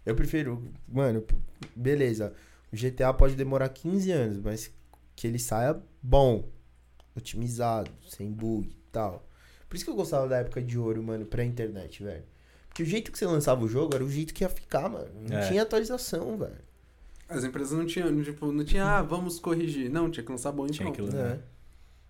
Eu 0.06 0.16
prefiro, 0.16 0.64
mano, 0.88 1.22
beleza. 1.76 2.34
O 2.72 2.76
GTA 2.76 3.14
pode 3.14 3.36
demorar 3.36 3.70
15 3.70 4.12
anos, 4.12 4.38
mas 4.40 4.72
que 5.16 5.26
ele 5.28 5.40
saia 5.40 5.80
bom, 6.02 6.48
otimizado, 7.16 7.90
sem 8.08 8.32
bug 8.32 8.68
e 8.70 8.92
tal. 8.92 9.28
Por 9.70 9.76
isso 9.76 9.86
que 9.86 9.92
eu 9.92 9.96
gostava 9.96 10.28
da 10.28 10.38
época 10.38 10.62
de 10.62 10.78
ouro, 10.78 11.02
mano, 11.04 11.26
pra 11.26 11.44
internet, 11.44 12.04
velho. 12.04 12.24
Porque 12.68 12.84
o 12.84 12.86
jeito 12.86 13.12
que 13.12 13.18
você 13.18 13.26
lançava 13.26 13.64
o 13.64 13.68
jogo 13.68 13.96
era 13.96 14.04
o 14.04 14.10
jeito 14.10 14.34
que 14.34 14.44
ia 14.44 14.50
ficar, 14.50 14.88
mano. 14.90 15.10
Não 15.30 15.38
É. 15.38 15.48
tinha 15.48 15.62
atualização, 15.64 16.38
velho. 16.38 16.68
As 17.28 17.44
empresas 17.44 17.78
não 17.78 17.86
tinham, 17.86 18.24
tipo, 18.24 18.52
não 18.52 18.64
tinha, 18.64 18.86
ah, 18.86 19.02
vamos 19.02 19.40
corrigir. 19.40 19.90
Não, 19.90 20.10
tinha 20.10 20.24
que 20.24 20.32
lançar 20.32 20.52
bom 20.52 20.66
e 20.66 20.70
Tinha 20.70 20.92
pronto. 20.92 21.16
É. 21.18 21.40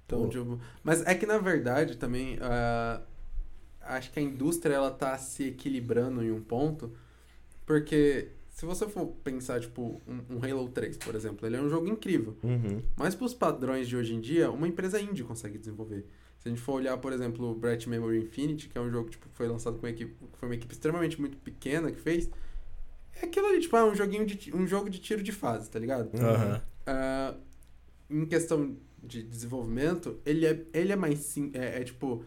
Então, 0.05 0.23
Pô. 0.23 0.27
tipo, 0.29 0.59
mas 0.83 1.05
é 1.05 1.13
que 1.15 1.25
na 1.25 1.37
verdade 1.37 1.97
também 1.97 2.37
ah, 2.41 3.01
acho 3.81 4.09
que 4.11 4.19
a 4.19 4.21
indústria 4.21 4.73
ela 4.75 4.89
tá 4.91 5.17
se 5.17 5.47
equilibrando 5.49 6.23
em 6.23 6.31
um 6.31 6.41
ponto 6.41 6.93
Porque 7.65 8.29
se 8.57 8.65
você 8.65 8.89
for 8.89 9.05
pensar, 9.23 9.59
tipo, 9.59 10.01
um, 10.07 10.35
um 10.35 10.43
Halo 10.43 10.67
3, 10.69 10.97
por 10.97 11.13
exemplo, 11.13 11.45
ele 11.45 11.57
é 11.57 11.61
um 11.61 11.69
jogo 11.69 11.87
incrível. 11.87 12.35
Uhum. 12.41 12.81
Mas 12.95 13.13
pros 13.13 13.31
padrões 13.31 13.87
de 13.87 13.95
hoje 13.95 14.15
em 14.15 14.19
dia, 14.19 14.49
uma 14.49 14.67
empresa 14.67 14.99
indie 14.99 15.23
consegue 15.23 15.59
desenvolver. 15.59 16.07
Se 16.39 16.47
a 16.47 16.49
gente 16.49 16.59
for 16.59 16.73
olhar, 16.73 16.97
por 16.97 17.13
exemplo, 17.13 17.51
o 17.51 17.53
Bright 17.53 17.87
Memory 17.87 18.17
Infinity, 18.17 18.67
que 18.67 18.75
é 18.75 18.81
um 18.81 18.89
jogo 18.89 19.11
tipo, 19.11 19.29
que 19.29 19.35
foi 19.35 19.47
lançado 19.47 19.77
com 19.77 19.85
uma 19.85 19.91
equipe, 19.91 20.11
foi 20.39 20.49
uma 20.49 20.55
equipe 20.55 20.73
extremamente 20.73 21.21
muito 21.21 21.37
pequena 21.37 21.91
que 21.91 21.99
fez, 21.99 22.31
é 23.21 23.27
aquilo 23.27 23.45
ali, 23.45 23.61
tipo, 23.61 23.77
é 23.77 23.85
um 23.85 23.93
joguinho 23.93 24.25
de 24.25 24.55
um 24.55 24.65
jogo 24.65 24.89
de 24.89 24.97
tiro 24.97 25.21
de 25.21 25.31
fase, 25.31 25.69
tá 25.69 25.77
ligado? 25.77 26.09
Aham. 26.19 26.59
Ah, 26.87 27.35
em 28.09 28.25
questão 28.25 28.75
de 29.03 29.21
desenvolvimento, 29.21 30.19
ele 30.25 30.47
é, 30.47 30.65
ele 30.73 30.91
é 30.91 30.95
mais 30.95 31.19
sim, 31.19 31.51
é, 31.53 31.81
é 31.81 31.83
tipo, 31.83 32.25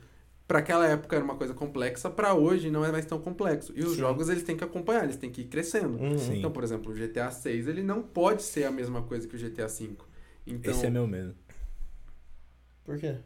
pra 0.50 0.58
aquela 0.58 0.84
época 0.84 1.14
era 1.14 1.24
uma 1.24 1.36
coisa 1.36 1.54
complexa, 1.54 2.10
pra 2.10 2.34
hoje 2.34 2.72
não 2.72 2.84
é 2.84 2.90
mais 2.90 3.06
tão 3.06 3.20
complexo. 3.20 3.72
E 3.76 3.84
os 3.84 3.92
Sim. 3.92 3.98
jogos 3.98 4.28
eles 4.28 4.42
têm 4.42 4.56
que 4.56 4.64
acompanhar, 4.64 5.04
eles 5.04 5.16
têm 5.16 5.30
que 5.30 5.42
ir 5.42 5.44
crescendo. 5.44 5.96
Uhum. 5.96 6.34
Então, 6.34 6.50
por 6.50 6.64
exemplo, 6.64 6.90
o 6.90 6.94
GTA 6.96 7.30
6, 7.30 7.68
ele 7.68 7.84
não 7.84 8.02
pode 8.02 8.42
ser 8.42 8.64
a 8.64 8.70
mesma 8.72 9.00
coisa 9.00 9.28
que 9.28 9.36
o 9.36 9.38
GTA 9.38 9.68
5. 9.68 10.08
Então, 10.44 10.72
Esse 10.72 10.86
é 10.86 10.90
meu 10.90 11.06
medo. 11.06 11.36
Por 12.82 12.98
quê? 12.98 13.18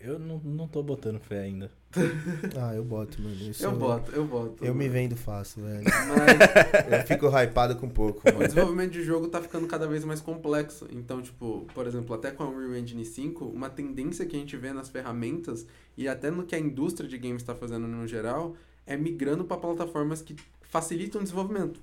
Eu 0.00 0.18
não, 0.18 0.38
não 0.38 0.66
tô 0.66 0.82
botando 0.82 1.20
fé 1.20 1.40
ainda. 1.40 1.70
Ah, 2.58 2.74
eu 2.74 2.84
boto, 2.84 3.20
mano. 3.20 3.34
Isso 3.50 3.64
eu 3.64 3.72
boto, 3.76 4.10
eu 4.12 4.24
boto. 4.24 4.64
Eu 4.64 4.74
me 4.74 4.88
vendo 4.88 5.16
fácil, 5.16 5.62
velho. 5.64 5.84
Mas 5.84 6.88
eu 7.00 7.06
fico 7.06 7.26
hypado 7.28 7.76
com 7.76 7.88
pouco, 7.88 8.28
o 8.28 8.32
mano. 8.34 8.46
desenvolvimento 8.46 8.92
de 8.92 9.02
jogo 9.02 9.28
tá 9.28 9.40
ficando 9.42 9.66
cada 9.66 9.86
vez 9.86 10.04
mais 10.04 10.20
complexo. 10.20 10.86
Então, 10.90 11.20
tipo, 11.22 11.66
por 11.74 11.86
exemplo, 11.86 12.14
até 12.14 12.30
com 12.30 12.42
a 12.44 12.48
Unreal 12.48 12.76
Engine 12.76 13.04
5, 13.04 13.44
uma 13.44 13.68
tendência 13.70 14.24
que 14.26 14.36
a 14.36 14.38
gente 14.38 14.56
vê 14.56 14.72
nas 14.72 14.88
ferramentas 14.88 15.66
e 15.96 16.08
até 16.08 16.30
no 16.30 16.44
que 16.44 16.54
a 16.54 16.58
indústria 16.58 17.08
de 17.08 17.18
games 17.18 17.42
está 17.42 17.54
fazendo 17.54 17.86
no 17.86 18.06
geral 18.06 18.54
é 18.86 18.96
migrando 18.96 19.44
para 19.44 19.56
plataformas 19.56 20.22
que 20.22 20.36
facilitam 20.62 21.20
o 21.20 21.24
desenvolvimento. 21.24 21.80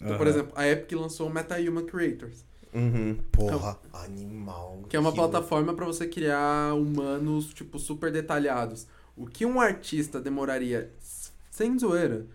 Então, 0.00 0.16
por 0.16 0.26
Aham. 0.26 0.36
exemplo, 0.36 0.52
a 0.56 0.68
Epic 0.68 0.92
lançou 0.98 1.28
o 1.28 1.32
MetaHuman 1.32 1.84
Creators, 1.86 2.44
Uhum. 2.74 3.16
Porra, 3.32 3.78
animal. 3.94 4.82
que 4.86 4.96
é 4.96 5.00
uma 5.00 5.12
plataforma 5.12 5.72
para 5.72 5.86
você 5.86 6.06
criar 6.06 6.74
humanos, 6.74 7.54
tipo, 7.54 7.78
super 7.78 8.12
detalhados. 8.12 8.86
O 9.16 9.26
que 9.26 9.46
um 9.46 9.60
artista 9.60 10.20
demoraria, 10.20 10.90
sem 11.50 11.78
zoeira, 11.78 12.26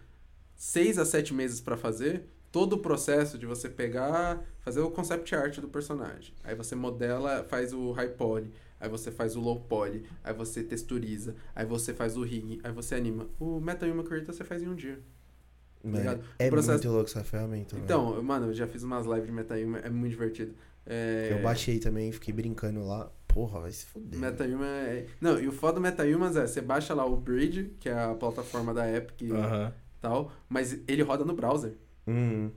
seis 0.56 0.98
a 0.98 1.06
sete 1.06 1.34
meses 1.34 1.62
para 1.62 1.78
fazer, 1.78 2.24
todo 2.52 2.74
o 2.74 2.80
processo 2.80 3.38
de 3.38 3.46
você 3.46 3.70
pegar, 3.70 4.44
fazer 4.62 4.80
o 4.82 4.90
concept 4.92 5.34
art 5.36 5.60
do 5.60 5.68
personagem. 5.68 6.34
Aí 6.44 6.56
você 6.56 6.76
modela, 6.76 7.46
faz 7.48 7.72
o 7.74 7.92
high 7.92 8.10
poly, 8.10 8.52
aí 8.80 8.90
você 8.90 9.12
faz 9.12 9.36
o 9.36 9.40
low 9.40 9.60
poly, 9.62 10.04
aí 10.24 10.34
você 10.34 10.64
texturiza, 10.64 11.36
aí 11.56 11.66
você 11.66 11.94
faz 11.94 12.18
o 12.18 12.24
rig, 12.24 12.60
aí 12.64 12.72
você 12.72 12.96
anima. 12.96 13.28
O 13.40 13.60
MetaHuman 13.60 14.04
Creator 14.04 14.34
você 14.34 14.44
faz 14.44 14.62
em 14.62 14.68
um 14.68 14.76
dia. 14.76 15.00
Mano, 15.84 15.98
ligado? 15.98 16.24
é 16.38 16.48
O 16.48 16.50
processo- 16.52 16.84
muito 16.84 16.90
louco 16.90 17.10
essa 17.10 17.24
ferramenta. 17.24 17.76
Então, 17.78 18.22
mano, 18.22 18.48
eu 18.48 18.54
já 18.54 18.68
fiz 18.68 18.84
umas 18.84 19.06
lives 19.06 19.26
de 19.26 19.32
MetaHuman, 19.32 19.80
é 19.80 19.90
muito 19.90 20.12
divertido. 20.12 20.54
É... 20.86 21.30
Eu 21.32 21.42
baixei 21.44 21.80
também, 21.80 22.12
fiquei 22.12 22.34
brincando 22.34 22.84
lá. 22.86 23.10
Porra, 23.34 23.62
vai 23.62 23.72
se 23.72 23.86
fuder. 23.86 24.20
MetaHuman 24.20 24.66
é... 24.66 25.06
Não, 25.22 25.40
e 25.40 25.48
o 25.48 25.52
foda 25.52 25.76
do 25.76 25.82
MetaHumans 25.82 26.36
é, 26.36 26.46
você 26.46 26.60
baixa 26.62 26.94
lá 26.94 27.06
o 27.06 27.16
Bridge, 27.16 27.72
que 27.80 27.88
é 27.88 27.94
a 27.94 28.14
plataforma 28.14 28.74
da 28.74 28.90
Epic 28.92 29.22
e 29.22 29.30
tal, 30.02 30.32
mas 30.50 30.78
ele 30.88 31.02
roda 31.02 31.24
no 31.24 31.34
browser. 31.34 31.74
Uhum. 32.06 32.52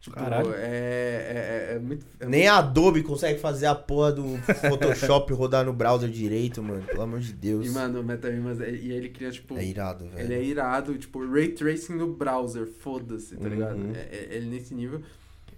Tipo, 0.00 0.16
Caralho. 0.16 0.52
é, 0.52 0.58
é, 0.58 1.68
é, 1.70 1.74
é 1.76 1.78
muito... 1.78 2.04
é 2.20 2.26
Nem 2.26 2.46
a 2.46 2.58
Adobe 2.58 3.02
consegue 3.02 3.40
fazer 3.40 3.64
a 3.64 3.74
porra 3.74 4.12
do 4.12 4.36
Photoshop 4.68 5.32
rodar 5.32 5.64
no 5.64 5.72
browser 5.72 6.10
direito, 6.10 6.62
mano. 6.62 6.82
Pelo 6.82 7.00
amor 7.00 7.20
de 7.20 7.32
Deus. 7.32 7.66
E, 7.66 7.70
mano, 7.70 8.00
o 8.00 8.04
MetaHumans, 8.04 8.60
é- 8.60 8.70
e 8.70 8.92
ele 8.92 9.08
cria, 9.08 9.30
tipo... 9.30 9.56
é 9.56 9.64
irado, 9.64 10.04
velho. 10.10 10.20
Ele 10.20 10.34
é 10.34 10.44
irado, 10.44 10.98
tipo, 10.98 11.26
ray 11.26 11.48
tracing 11.52 11.94
no 11.94 12.12
browser, 12.12 12.66
foda-se, 12.66 13.34
tá 13.34 13.44
Uhum. 13.44 13.48
ligado? 13.48 13.78
É, 13.96 14.00
é- 14.14 14.28
ele 14.32 14.46
nesse 14.50 14.74
nível. 14.74 15.00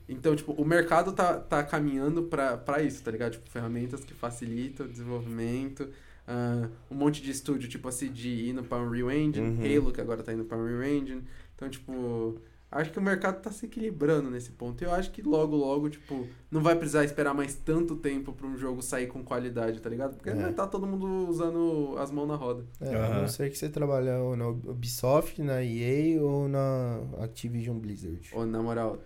Então, 0.09 0.37
tipo, 0.37 0.53
o 0.53 0.65
mercado 0.65 1.13
tá, 1.13 1.39
tá 1.39 1.63
caminhando 1.65 2.23
pra, 2.25 2.57
pra 2.57 2.83
isso, 2.83 3.03
tá 3.03 3.11
ligado? 3.11 3.33
Tipo, 3.33 3.51
ferramentas 3.51 4.05
que 4.05 4.15
facilitam 4.15 4.87
o 4.87 4.89
desenvolvimento. 4.89 5.89
ah, 6.29 6.69
um 6.91 6.95
monte 6.95 7.23
de 7.23 7.31
estúdio, 7.31 7.69
tipo 7.69 7.89
a 7.89 7.93
CG 7.93 8.49
indo 8.51 8.63
pra 8.65 8.79
Unreal 8.79 9.11
Engine, 9.11 9.47
Uhum. 9.49 9.77
Halo, 9.79 9.93
que 9.93 10.01
agora 10.01 10.23
tá 10.23 10.33
indo 10.33 10.45
pra 10.45 10.57
Unreal 10.57 10.83
Engine. 10.85 11.23
Então, 11.55 11.69
tipo, 11.69 12.37
acho 12.71 12.91
que 12.93 12.99
o 12.99 13.03
mercado 13.03 13.41
tá 13.41 13.51
se 13.51 13.67
equilibrando 13.67 14.31
nesse 14.31 14.51
ponto. 14.53 14.83
Eu 14.83 14.93
acho 14.93 15.11
que 15.11 15.23
logo, 15.23 15.57
logo, 15.57 15.89
tipo, 15.89 16.27
não 16.51 16.61
vai 16.61 16.75
precisar 16.77 17.05
esperar 17.05 17.33
mais 17.35 17.55
tanto 17.55 17.97
tempo 17.97 18.33
pra 18.33 18.47
um 18.47 18.57
jogo 18.57 18.83
sair 18.83 19.07
com 19.07 19.23
qualidade, 19.25 19.81
tá 19.81 19.89
ligado? 19.89 20.15
Porque 20.17 20.31
É. 20.31 20.35
vai 20.35 20.53
tá 20.53 20.67
todo 20.67 20.87
mundo 20.87 21.07
usando 21.29 21.95
as 21.99 22.11
mãos 22.11 22.27
na 22.29 22.35
roda. 22.37 22.65
É, 22.81 22.95
a 22.95 23.07
Aham. 23.07 23.21
não 23.23 23.29
ser 23.29 23.51
que 23.51 23.57
você 23.59 23.69
trabalhe 23.69 24.11
ou 24.11 24.37
na 24.37 24.49
Ubisoft, 24.49 25.41
na 25.43 25.63
EA 25.65 26.21
ou 26.23 26.49
na 26.49 27.01
Activision 27.23 27.77
Blizzard. 27.79 28.21
Ô, 28.35 28.45
na 28.45 28.61
moral, 28.63 28.99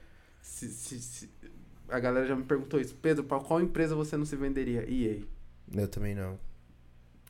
se, 0.43 0.69
se- 0.69 1.01
se- 1.01 1.31
a 1.89 1.99
galera 1.99 2.27
já 2.27 2.37
me 2.37 2.45
perguntou 2.45 2.81
isso. 2.81 2.95
Pedro, 3.01 3.25
pra 3.25 3.41
qual 3.41 3.61
empresa 3.61 3.95
você 3.95 4.17
não 4.17 4.25
se 4.25 4.37
venderia? 4.37 4.85
EA. 4.89 5.19
Eu 5.75 5.89
também 5.89 6.15
não. 6.15 6.39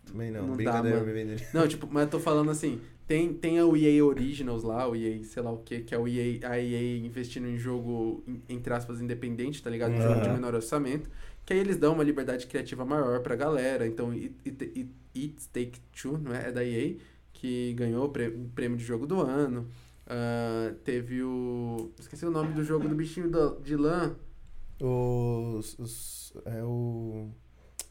Também 0.05 0.31
não. 0.31 0.43
Não 0.43 0.49
dá, 0.51 0.57
Brincadeira, 0.57 0.97
mano. 0.99 1.07
me 1.07 1.13
venderia. 1.13 1.49
Não, 1.55 1.67
tipo, 1.69 1.87
mas 1.91 2.05
eu 2.05 2.11
tô 2.11 2.21
falando 2.21 2.51
assim, 2.51 2.81
tem, 3.07 3.33
tem 3.33 3.61
o 3.63 3.77
EA 3.77 4.05
Originals 4.05 4.63
lá, 4.63 4.89
o 4.89 4.97
EA 4.97 5.23
sei 5.25 5.43
lá 5.43 5.51
o 5.53 5.59
que, 5.59 5.81
que 5.81 5.95
é 5.95 5.99
o 5.99 6.07
EA, 6.09 6.49
a 6.49 6.59
EA 6.59 6.99
investindo 6.99 7.47
em 7.47 7.57
jogo, 7.59 8.23
em- 8.27 8.43
entre 8.49 8.73
aspas, 8.73 9.01
independente, 9.01 9.63
tá 9.63 9.71
ligado? 9.71 9.93
Em 9.95 10.01
jogo 10.01 10.21
de 10.21 10.29
menor 10.31 10.55
orçamento. 10.55 11.09
Que 11.45 11.53
aí 11.55 11.59
eles 11.59 11.77
dão 11.77 11.95
uma 11.95 12.05
liberdade 12.05 12.47
criativa 12.47 12.85
maior 12.85 13.21
pra 13.21 13.35
galera. 13.35 13.87
Então, 13.87 14.11
It, 14.11 14.35
It, 14.47 14.65
It, 14.65 14.91
It's 15.15 15.47
Take 15.47 15.81
Two, 16.01 16.19
não 16.19 16.35
é? 16.35 16.49
É 16.49 16.53
da 16.53 16.65
EA, 16.65 16.97
que 17.33 17.73
ganhou 17.75 18.07
o 18.07 18.49
prêmio 18.55 18.77
de 18.77 18.85
jogo 18.85 19.07
do 19.07 19.21
ano. 19.21 19.67
Ah, 20.13 20.75
teve 20.85 21.23
o... 21.23 21.93
Esqueci 21.99 22.27
o 22.27 22.31
nome 22.33 22.53
do 22.53 22.65
jogo 22.65 22.89
do 22.89 22.95
bichinho 22.97 23.31
do- 23.31 23.61
de 23.61 23.77
lã. 23.77 24.17
Os, 24.81 25.79
os. 25.79 26.33
É 26.45 26.63
o. 26.65 27.29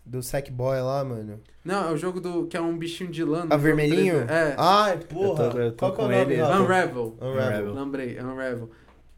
Do 0.06 0.24
Sackboy 0.24 0.82
lá, 0.82 1.04
mano. 1.06 1.40
Não, 1.64 1.90
é 1.90 1.94
o 1.94 1.98
jogo 1.98 2.20
do 2.20 2.48
que 2.48 2.58
é 2.58 2.62
um 2.62 2.76
bichinho 2.78 3.12
de 3.12 3.24
lã. 3.24 3.42
A 3.42 3.44
jogo 3.52 3.58
vermelhinho? 3.60 4.16
3D. 4.26 4.30
É. 4.32 4.56
Ai, 4.58 4.98
porra. 4.98 5.44
Eu 5.46 5.52
tô- 5.52 5.60
eu 5.60 5.72
tô 5.72 5.78
Qual 5.78 5.94
que 5.96 6.02
é 6.02 6.04
o 6.04 6.08
com 6.08 6.14
nome, 6.14 6.34
ele. 6.34 6.42
Unravel. 6.42 7.18
Unravel. 7.22 7.74
Lembrei, 7.74 8.20
Unravel. 8.20 8.70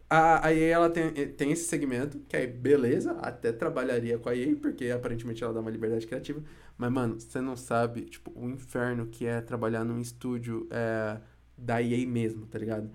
A, 0.09 0.47
a 0.47 0.53
EA 0.53 0.73
ela 0.75 0.89
tem, 0.89 1.09
tem 1.29 1.51
esse 1.53 1.63
segmento, 1.63 2.19
que 2.27 2.35
é 2.35 2.45
beleza, 2.45 3.13
até 3.21 3.53
trabalharia 3.53 4.17
com 4.19 4.27
a 4.27 4.35
EA, 4.35 4.53
porque 4.57 4.89
aparentemente 4.91 5.41
ela 5.41 5.53
dá 5.53 5.61
uma 5.61 5.71
liberdade 5.71 6.05
criativa. 6.05 6.41
Mas, 6.77 6.91
mano, 6.91 7.17
você 7.17 7.39
não 7.39 7.55
sabe, 7.55 8.01
tipo, 8.01 8.29
o 8.35 8.49
inferno 8.49 9.05
que 9.05 9.25
é 9.25 9.39
trabalhar 9.39 9.85
num 9.85 9.99
estúdio 10.01 10.67
é, 10.69 11.17
da 11.61 11.81
EA 11.81 12.05
mesmo, 12.07 12.45
tá 12.47 12.57
ligado? 12.57 12.89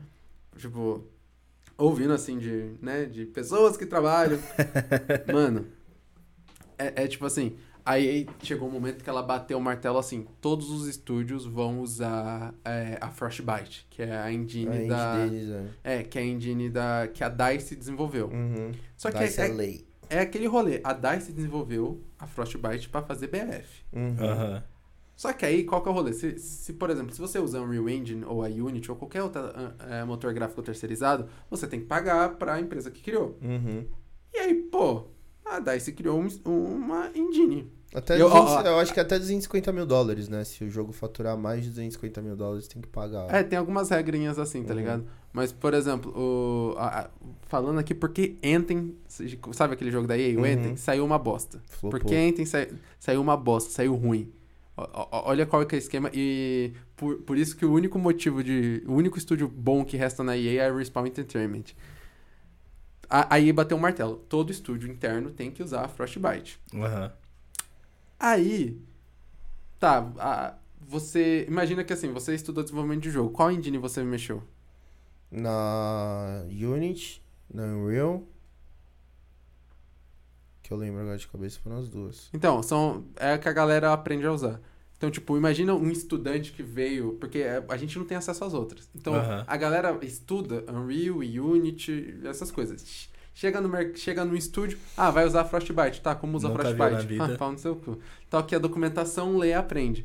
Tipo, 0.57 1.07
ouvindo 1.79 2.13
assim 2.13 2.39
de, 2.39 2.73
né, 2.83 3.05
de 3.05 3.27
pessoas 3.27 3.77
que 3.77 3.87
trabalham. 3.87 4.39
mano, 5.33 5.67
é, 6.79 7.05
é 7.05 7.07
tipo 7.07 7.25
assim, 7.25 7.57
a 7.85 8.01
EA 8.01 8.27
chegou 8.43 8.69
um 8.69 8.73
momento 8.73 9.05
que 9.05 9.09
ela 9.09 9.23
bateu 9.23 9.59
o 9.59 9.61
martelo 9.61 9.99
assim, 9.99 10.27
todos 10.41 10.71
os 10.71 10.89
estúdios 10.89 11.47
vão 11.47 11.81
usar 11.81 12.53
é, 12.65 12.99
a 13.01 13.09
Frostbite, 13.11 13.87
que 13.89 14.03
é 14.03 14.17
a 14.17 14.33
engine 14.33 14.87
A 14.87 14.89
da... 14.89 15.27
deles, 15.27 15.51
é. 15.85 15.99
É, 15.99 16.03
que 16.03 16.19
é 16.19 16.23
a 16.23 16.25
engine 16.25 16.69
da, 16.69 17.09
que 17.13 17.23
a 17.23 17.29
DICE 17.29 17.77
desenvolveu. 17.77 18.29
Uhum. 18.29 18.73
Só 18.97 19.11
que 19.11 19.19
Dice 19.19 19.41
é, 19.41 19.49
é 19.49 19.53
lei. 19.53 19.87
é, 20.11 20.17
é 20.17 20.21
aquele 20.21 20.47
rolê. 20.47 20.81
A 20.83 20.93
DICE 20.93 21.33
desenvolveu 21.33 22.03
a 22.19 22.27
Frostbite 22.27 22.89
pra 22.89 23.03
fazer 23.03 23.29
BF. 23.29 23.85
Uhum. 23.93 24.17
Aham. 24.19 24.65
Só 25.17 25.33
que 25.33 25.47
aí, 25.47 25.65
qual 25.65 25.83
que 25.83 25.89
é 25.89 25.91
o 25.91 25.95
rolê? 25.95 26.13
Se, 26.13 26.39
se, 26.39 26.75
por 26.75 26.91
exemplo, 26.91 27.11
se 27.15 27.19
você 27.21 27.39
usar 27.39 27.61
Unreal 27.63 27.89
Engine 27.89 28.23
ou 28.27 28.43
a 28.45 28.49
Unity 28.49 28.91
ou 28.91 28.97
qualquer 28.97 29.23
outro 29.23 29.41
motor 30.07 30.33
gráfico 30.35 30.63
terceirizado, 30.63 31.27
você 31.51 31.67
tem 31.67 31.81
que 31.81 31.87
pagar 31.87 32.37
pra 32.37 32.61
empresa 32.61 32.91
que 32.91 33.03
criou. 33.03 33.39
Uhum. 33.43 33.87
E 34.35 34.39
aí, 34.39 34.55
pô, 34.55 35.05
a 35.45 35.59
DICE 35.59 35.93
criou 35.93 36.21
um- 36.21 36.29
uma 36.75 37.11
engine. 37.15 37.73
Até 37.95 38.21
Eu- 38.21 38.29
200, 38.29 38.51
ó, 38.53 38.59
ó. 38.59 38.63
eu 38.67 38.79
acho 38.79 38.93
que 38.93 39.01
até 39.01 39.19
250 39.19 39.73
mil 39.73 39.87
dólares, 39.87 40.29
né? 40.29 40.45
Se 40.45 40.63
o 40.65 40.71
jogo 40.71 40.93
faturar 40.93 41.35
mais 41.39 41.63
de 41.63 41.71
250 41.71 42.21
mil 42.21 42.37
dólares, 42.37 42.69
tem 42.69 42.83
que 42.83 42.89
pagar. 42.89 43.33
É, 43.35 43.43
tem 43.43 43.59
algumas 43.59 43.89
regrinhas 43.89 44.39
assim, 44.39 44.63
tá 44.65 44.75
Uhum. 44.75 44.79
ligado? 44.81 45.07
Mas, 45.33 45.51
por 45.51 45.73
exemplo, 45.73 46.13
o, 46.15 46.75
a- 46.77 47.01
a- 47.05 47.11
falando 47.47 47.79
aqui 47.79 47.95
porque 47.95 48.37
Anthem, 48.45 48.95
sabe 49.53 49.73
aquele 49.73 49.91
jogo 49.91 50.07
da 50.07 50.19
EA, 50.19 50.37
o 50.37 50.41
Uhum. 50.43 50.45
Anthem, 50.45 50.77
saiu 50.77 51.07
uma 51.07 51.19
bosta. 51.19 51.63
Flopou. 51.69 51.99
Porque 51.99 52.15
Anthem 52.15 52.45
sa- 52.45 52.67
saiu 52.99 53.23
uma 53.23 53.37
bosta, 53.37 53.71
saiu 53.71 53.95
ruim. 53.95 54.31
Olha 54.77 55.47
qual 55.47 55.65
que 55.65 55.75
é 55.75 55.79
o 55.79 55.81
esquema 55.81 56.11
e 56.13 56.75
por, 56.97 57.17
por 57.23 57.39
isso 57.39 57.57
que 57.57 57.65
o 57.65 57.73
único 57.73 57.99
motivo 57.99 58.45
de... 58.45 58.83
O 58.87 58.93
único 58.93 59.17
estúdio 59.17 59.49
bom 59.49 59.83
que 59.85 59.97
resta 59.97 60.23
na 60.23 60.37
EA 60.37 60.65
é 60.65 60.69
a 60.69 60.75
Respawn 60.75 61.07
Entertainment. 61.07 61.65
A, 63.09 63.35
a 63.37 63.41
EA 63.41 63.55
bateu 63.55 63.77
um 63.77 63.81
martelo. 63.81 64.17
Todo 64.29 64.51
estúdio 64.53 64.91
interno 64.91 65.31
tem 65.31 65.51
que 65.51 65.63
usar 65.63 65.85
a 65.85 65.89
Frostbite. 65.89 66.61
Aham. 66.75 67.11
Aí, 68.21 68.79
tá, 69.79 70.13
a- 70.19 70.55
você... 70.81 71.47
Imagina 71.49 71.83
que 71.83 71.93
assim, 71.93 72.13
você 72.13 72.35
estudou 72.35 72.63
desenvolvimento 72.63 73.03
de 73.03 73.11
jogo. 73.11 73.31
Qual 73.31 73.51
engine 73.51 73.79
você 73.79 74.03
mexeu? 74.05 74.43
Na 75.31 76.45
Unity, 76.51 77.23
na 77.53 77.65
Unreal. 77.65 78.23
Que 80.67 80.73
eu 80.73 80.77
lembro 80.77 81.01
agora 81.01 81.17
de 81.17 81.29
cabeça 81.29 81.61
foram 81.63 81.79
as 81.79 81.89
duas. 81.89 82.29
Então, 82.35 82.61
são, 82.61 83.05
é 83.17 83.35
a 83.35 83.39
que 83.39 83.49
a 83.49 83.53
galera 83.53 83.93
aprende 83.93 84.27
a 84.27 84.33
usar. 84.33 84.61
Então, 84.97 85.09
tipo, 85.11 85.37
imagina 85.37 85.73
um 85.75 85.89
estudante 85.91 86.51
que 86.51 86.63
veio, 86.63 87.13
porque 87.21 87.39
é, 87.39 87.63
a 87.69 87.77
gente 87.77 87.97
não 87.99 88.05
tem 88.05 88.17
acesso 88.17 88.43
às 88.45 88.53
outras. 88.53 88.89
Então, 88.93 89.15
Aham. 89.15 89.45
a 89.47 89.57
galera 89.57 89.97
estuda 90.03 90.65
Unreal, 90.69 91.19
Unity, 91.19 92.19
essas 92.25 92.51
coisas. 92.51 93.09
Chega 93.33 93.61
no, 93.61 93.69
mer- 93.69 93.93
chega 93.97 94.25
no 94.25 94.35
estúdio, 94.37 94.77
ah, 94.97 95.11
vai 95.11 95.25
usar 95.25 95.45
Frostbite. 95.45 96.01
Tá, 96.01 96.17
como 96.17 96.37
usa 96.37 96.51
Frostbite? 96.51 97.07
vida. 97.07 97.35
Ah, 97.35 97.37
pau 97.39 97.53
no 97.53 97.59
seu 97.59 97.77
cu. 97.77 97.99
Tá 98.29 98.41
aqui 98.41 98.57
a 98.57 98.59
documentação, 98.59 99.37
lê 99.37 99.51
e 99.51 99.55
aprende. 99.55 100.05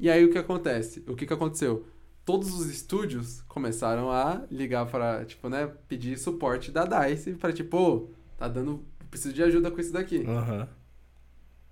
E 0.00 0.10
aí 0.10 0.24
o 0.24 0.32
que 0.32 0.38
acontece? 0.38 1.04
O 1.06 1.14
que 1.14 1.24
que 1.24 1.32
aconteceu? 1.32 1.86
Todos 2.24 2.52
os 2.52 2.66
estúdios 2.68 3.42
começaram 3.46 4.10
a 4.10 4.42
ligar 4.50 4.86
para, 4.86 5.24
tipo, 5.24 5.48
né, 5.48 5.70
pedir 5.86 6.18
suporte 6.18 6.72
da 6.72 6.84
DICE 6.84 7.34
para 7.34 7.52
tipo, 7.52 7.76
ô, 7.78 8.08
tá 8.36 8.48
dando, 8.48 8.82
preciso 9.10 9.34
de 9.34 9.42
ajuda 9.42 9.70
com 9.70 9.80
isso 9.80 9.92
daqui. 9.92 10.24
Aham. 10.26 10.68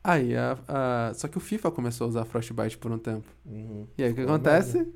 Aí, 0.02 0.36
a, 0.36 0.56
a- 0.68 1.12
só 1.14 1.26
que 1.28 1.36
o 1.36 1.40
FIFA 1.40 1.70
começou 1.70 2.04
a 2.06 2.08
usar 2.08 2.24
Frostbite 2.24 2.78
por 2.78 2.92
um 2.92 2.98
tempo. 2.98 3.26
Uhum. 3.44 3.86
E 3.98 4.04
aí 4.04 4.12
o 4.12 4.14
que 4.14 4.20
acontece? 4.22 4.86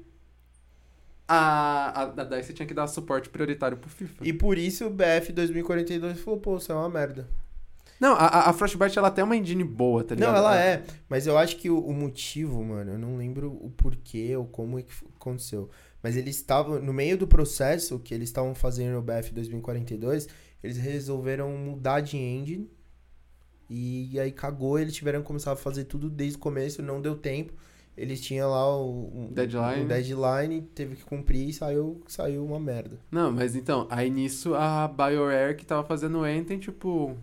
A, 1.27 2.03
a, 2.03 2.03
a 2.23 2.25
DICE 2.25 2.53
tinha 2.53 2.67
que 2.67 2.75
dar 2.75 2.87
suporte 2.89 3.29
prioritário 3.29 3.77
pro 3.77 3.89
FIFA. 3.89 4.27
E 4.27 4.33
por 4.33 4.59
isso 4.59 4.87
o 4.87 4.91
BF 4.91 5.33
2042 5.33 6.19
falou, 6.21 6.41
pô, 6.41 6.57
isso 6.57 6.73
é 6.73 6.75
uma 6.75 6.89
merda. 6.89 7.29
Não, 8.01 8.15
a, 8.15 8.49
a- 8.49 8.53
Frostbite 8.53 8.99
ela 8.99 9.11
tem 9.11 9.23
uma 9.23 9.37
engine 9.37 9.63
boa, 9.63 10.03
tá 10.03 10.15
ligado? 10.15 10.31
Não, 10.33 10.39
ela 10.39 10.59
é. 10.61 10.83
Mas 11.09 11.27
eu 11.27 11.37
acho 11.39 11.57
que 11.57 11.71
o, 11.71 11.79
o 11.79 11.93
motivo, 11.93 12.65
mano, 12.65 12.93
eu 12.93 12.99
não 12.99 13.17
lembro 13.17 13.53
o 13.53 13.71
porquê 13.77 14.35
ou 14.37 14.45
como 14.47 14.79
é 14.79 14.83
que 14.83 14.93
aconteceu. 15.17 15.71
Mas 16.03 16.17
eles 16.17 16.37
estavam, 16.37 16.81
no 16.81 16.93
meio 16.93 17.17
do 17.19 17.27
processo 17.29 17.99
que 17.99 18.15
eles 18.15 18.29
estavam 18.31 18.55
fazendo 18.55 18.95
no 18.95 19.03
BF 19.03 19.33
2042, 19.35 20.29
eles 20.63 20.77
resolveram 20.77 21.51
mudar 21.57 22.01
de 22.01 22.17
engine. 22.17 22.71
E, 23.69 24.19
aí 24.19 24.33
cagou, 24.33 24.79
eles 24.79 24.95
tiveram 24.95 25.21
que 25.21 25.27
começar 25.27 25.53
a 25.53 25.57
fazer 25.57 25.85
tudo 25.85 26.11
desde 26.11 26.37
o 26.37 26.41
começo, 26.41 26.83
não 26.83 27.01
deu 27.01 27.17
tempo. 27.17 27.53
Eles 27.97 28.21
tinham 28.21 28.51
lá 28.51 28.77
o, 28.77 29.29
o- 29.29 29.31
Deadline. 29.33 29.85
o 29.85 29.89
deadline, 29.89 30.63
teve 30.75 30.97
que 30.97 31.05
cumprir 31.05 31.49
e 31.49 31.53
saiu, 31.53 32.03
saiu 32.09 32.45
uma 32.45 32.59
merda. 32.59 32.99
Não, 33.11 33.31
mas 33.31 33.55
então, 33.55 33.87
aí 33.91 34.09
nisso 34.11 34.55
a 34.55 34.89
BioWare 34.89 35.57
que 35.57 35.67
tava 35.67 35.87
fazendo 35.87 36.19
o 36.19 36.23
Anthem, 36.25 36.59
tipo, 36.59 37.17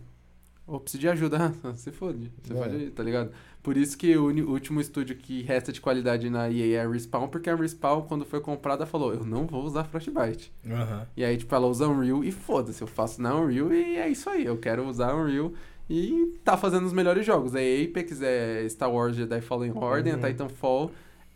ou 0.67 0.79
preciso 0.79 1.01
de 1.01 1.09
ajuda, 1.09 1.49
você 1.63 1.91
fode, 1.91 2.31
você 2.43 2.53
É. 2.53 2.55
pode 2.55 2.75
ir, 2.75 2.91
tá 2.91 3.01
ligado? 3.03 3.31
Por 3.67 3.75
isso 3.75 3.97
que 3.97 4.15
o 4.15 4.49
último 4.49 4.79
estúdio 4.79 5.17
que 5.17 5.41
resta 5.41 5.73
de 5.73 5.81
qualidade 5.81 6.29
na 6.29 6.49
EA 6.49 6.77
é 6.77 6.85
a 6.85 6.89
Respawn, 6.89 7.27
porque 7.27 7.49
a 7.49 7.55
Respawn, 7.57 8.03
quando 8.03 8.23
foi 8.23 8.39
comprada, 8.39 8.85
falou, 8.85 9.13
eu 9.13 9.25
não 9.25 9.45
vou 9.45 9.61
usar 9.61 9.83
Frostbite. 9.83 10.53
Aham. 10.65 11.05
E 11.17 11.25
aí, 11.25 11.35
tipo, 11.35 11.53
ela 11.53 11.67
usa 11.67 11.85
Unreal 11.85 12.23
e 12.23 12.31
foda-se, 12.31 12.81
eu 12.81 12.87
faço 12.87 13.21
na 13.21 13.35
Unreal 13.35 13.73
e 13.73 13.97
é 13.97 14.07
isso 14.07 14.29
aí, 14.29 14.45
eu 14.45 14.57
quero 14.57 14.87
usar 14.87 15.13
Unreal 15.13 15.51
e 15.89 16.39
tá 16.45 16.55
fazendo 16.55 16.85
os 16.85 16.93
melhores 16.93 17.25
jogos. 17.25 17.53
É 17.55 17.83
Apex, 17.83 18.21
é 18.21 18.65
Star 18.69 18.89
Wars 18.89 19.17
Jedi 19.17 19.41
Fallen 19.41 19.73
Order, 19.75 20.15
Uhum. 20.17 20.25
é 20.25 20.31
Titanfall. 20.31 20.91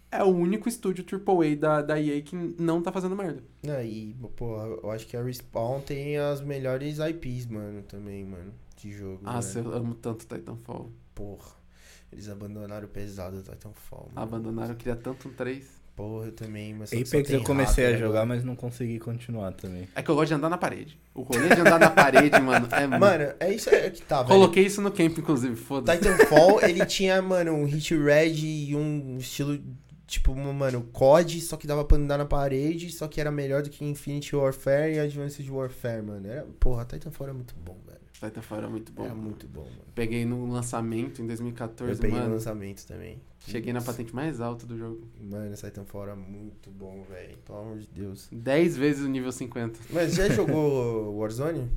É 0.09 0.23
o 0.23 0.27
único 0.27 0.69
estúdio 0.69 1.03
AAA 1.05 1.57
da, 1.57 1.81
da 1.81 1.99
EA 1.99 2.21
que 2.21 2.33
não 2.57 2.81
tá 2.81 2.93
fazendo 2.93 3.13
merda. 3.13 3.43
É, 3.67 3.85
e, 3.85 4.15
pô, 4.37 4.55
eu 4.81 4.89
acho 4.89 5.05
que 5.05 5.17
a 5.17 5.21
Respawn 5.21 5.81
tem 5.81 6.17
as 6.17 6.39
melhores 6.39 6.97
IPs, 6.97 7.47
mano, 7.47 7.81
também, 7.81 8.23
mano, 8.23 8.53
de 8.77 8.89
jogo. 8.89 9.19
Nossa, 9.21 9.61
né? 9.61 9.67
eu 9.67 9.73
amo 9.73 9.95
tanto 9.95 10.25
Titanfall. 10.25 10.89
Porra. 11.13 11.59
Eles 12.11 12.27
abandonaram 12.29 12.85
o 12.85 12.89
pesado 12.89 13.37
do 13.37 13.43
Titanfall. 13.43 14.09
mano. 14.13 14.27
Abandonaram, 14.27 14.71
eu 14.71 14.75
queria 14.75 14.95
tanto 14.95 15.27
um 15.27 15.31
3. 15.33 15.81
Porra, 15.95 16.27
eu 16.27 16.31
também, 16.31 16.73
mas 16.73 16.89
só 16.89 16.95
que 16.95 17.05
só 17.05 17.17
Apex 17.17 17.29
tem 17.29 17.37
eu 17.37 17.43
comecei 17.43 17.85
a 17.85 17.91
jogar, 17.93 18.21
agora. 18.21 18.25
mas 18.25 18.43
não 18.45 18.55
consegui 18.55 18.97
continuar 18.97 19.51
também. 19.53 19.87
É 19.93 20.01
que 20.01 20.09
eu 20.09 20.15
gosto 20.15 20.29
de 20.29 20.33
andar 20.35 20.49
na 20.49 20.57
parede. 20.57 20.97
O 21.13 21.21
rolê 21.21 21.49
de 21.49 21.61
andar 21.61 21.79
na 21.79 21.89
parede, 21.89 22.39
mano, 22.39 22.67
é 22.71 22.87
muito. 22.87 22.99
Mano, 22.99 23.33
é 23.39 23.53
isso 23.53 23.69
aí 23.69 23.91
que 23.91 24.01
tá, 24.01 24.23
velho. 24.23 24.29
Coloquei 24.29 24.65
isso 24.65 24.81
no 24.81 24.89
camp, 24.89 25.17
inclusive, 25.17 25.55
foda-se. 25.55 25.99
Titanfall, 25.99 26.61
ele 26.63 26.85
tinha, 26.85 27.21
mano, 27.21 27.51
um 27.53 27.65
hit 27.65 27.93
red 27.95 28.33
e 28.33 28.73
um 28.75 29.17
estilo, 29.17 29.61
tipo, 30.07 30.33
mano, 30.33 30.81
COD, 30.93 31.41
só 31.41 31.57
que 31.57 31.67
dava 31.67 31.83
pra 31.83 31.97
andar 31.97 32.17
na 32.17 32.25
parede, 32.25 32.89
só 32.89 33.07
que 33.07 33.19
era 33.19 33.29
melhor 33.29 33.61
do 33.61 33.69
que 33.69 33.83
Infinity 33.83 34.33
Warfare 34.35 34.93
e 34.93 34.99
Advanced 34.99 35.47
Warfare, 35.49 36.01
mano. 36.01 36.25
Era, 36.25 36.47
porra, 36.59 36.85
Titanfall 36.85 37.27
era 37.27 37.33
muito 37.33 37.53
bom, 37.63 37.77
velho. 37.85 37.90
Titanfall 38.21 38.57
era 38.59 38.69
muito 38.69 38.91
bom. 38.91 39.03
Era 39.05 39.13
muito 39.15 39.47
bom, 39.47 39.63
mano. 39.63 39.81
Peguei 39.95 40.23
no 40.25 40.51
lançamento 40.51 41.19
em 41.19 41.23
Eu 41.23 41.27
2014, 41.27 41.99
peguei 41.99 42.15
no 42.17 42.21
mano. 42.23 42.33
lançamento 42.35 42.85
também. 42.85 43.19
Cheguei 43.47 43.73
na 43.73 43.81
patente 43.81 44.13
mais 44.15 44.39
alta 44.39 44.65
do 44.67 44.77
jogo. 44.77 45.01
Mano, 45.19 45.55
Titanfall 45.55 46.03
era 46.03 46.15
muito 46.15 46.69
bom, 46.69 47.03
velho. 47.09 47.37
Pelo 47.45 47.57
amor 47.59 47.77
de 47.79 47.87
Deus. 47.87 48.27
10 48.31 48.77
vezes 48.77 49.03
o 49.03 49.09
nível 49.09 49.31
50. 49.31 49.79
Mas 49.89 50.13
já 50.13 50.29
jogou 50.33 51.17
Warzone? 51.17 51.69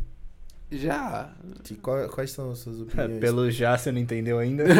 Já. 0.71 1.33
Que- 1.63 1.77
qual- 1.77 2.09
quais 2.09 2.31
são 2.33 2.51
as 2.51 2.59
suas 2.59 2.81
opiniões? 2.81 3.21
Pelo 3.21 3.51
já, 3.51 3.77
você 3.79 3.91
não 3.93 3.99
entendeu 4.01 4.39
ainda? 4.39 4.65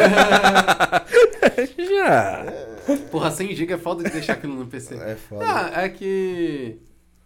já. 1.77 2.45
Porra, 3.11 3.31
100 3.31 3.55
GB 3.55 3.73
é 3.73 3.77
foda 3.77 4.03
de 4.03 4.09
deixar 4.11 4.33
aquilo 4.33 4.55
no 4.55 4.67
PC. 4.67 4.95
É 4.95 5.15
foda. 5.15 5.45
Ah, 5.47 5.83
é 5.83 5.89
que. 5.89 6.77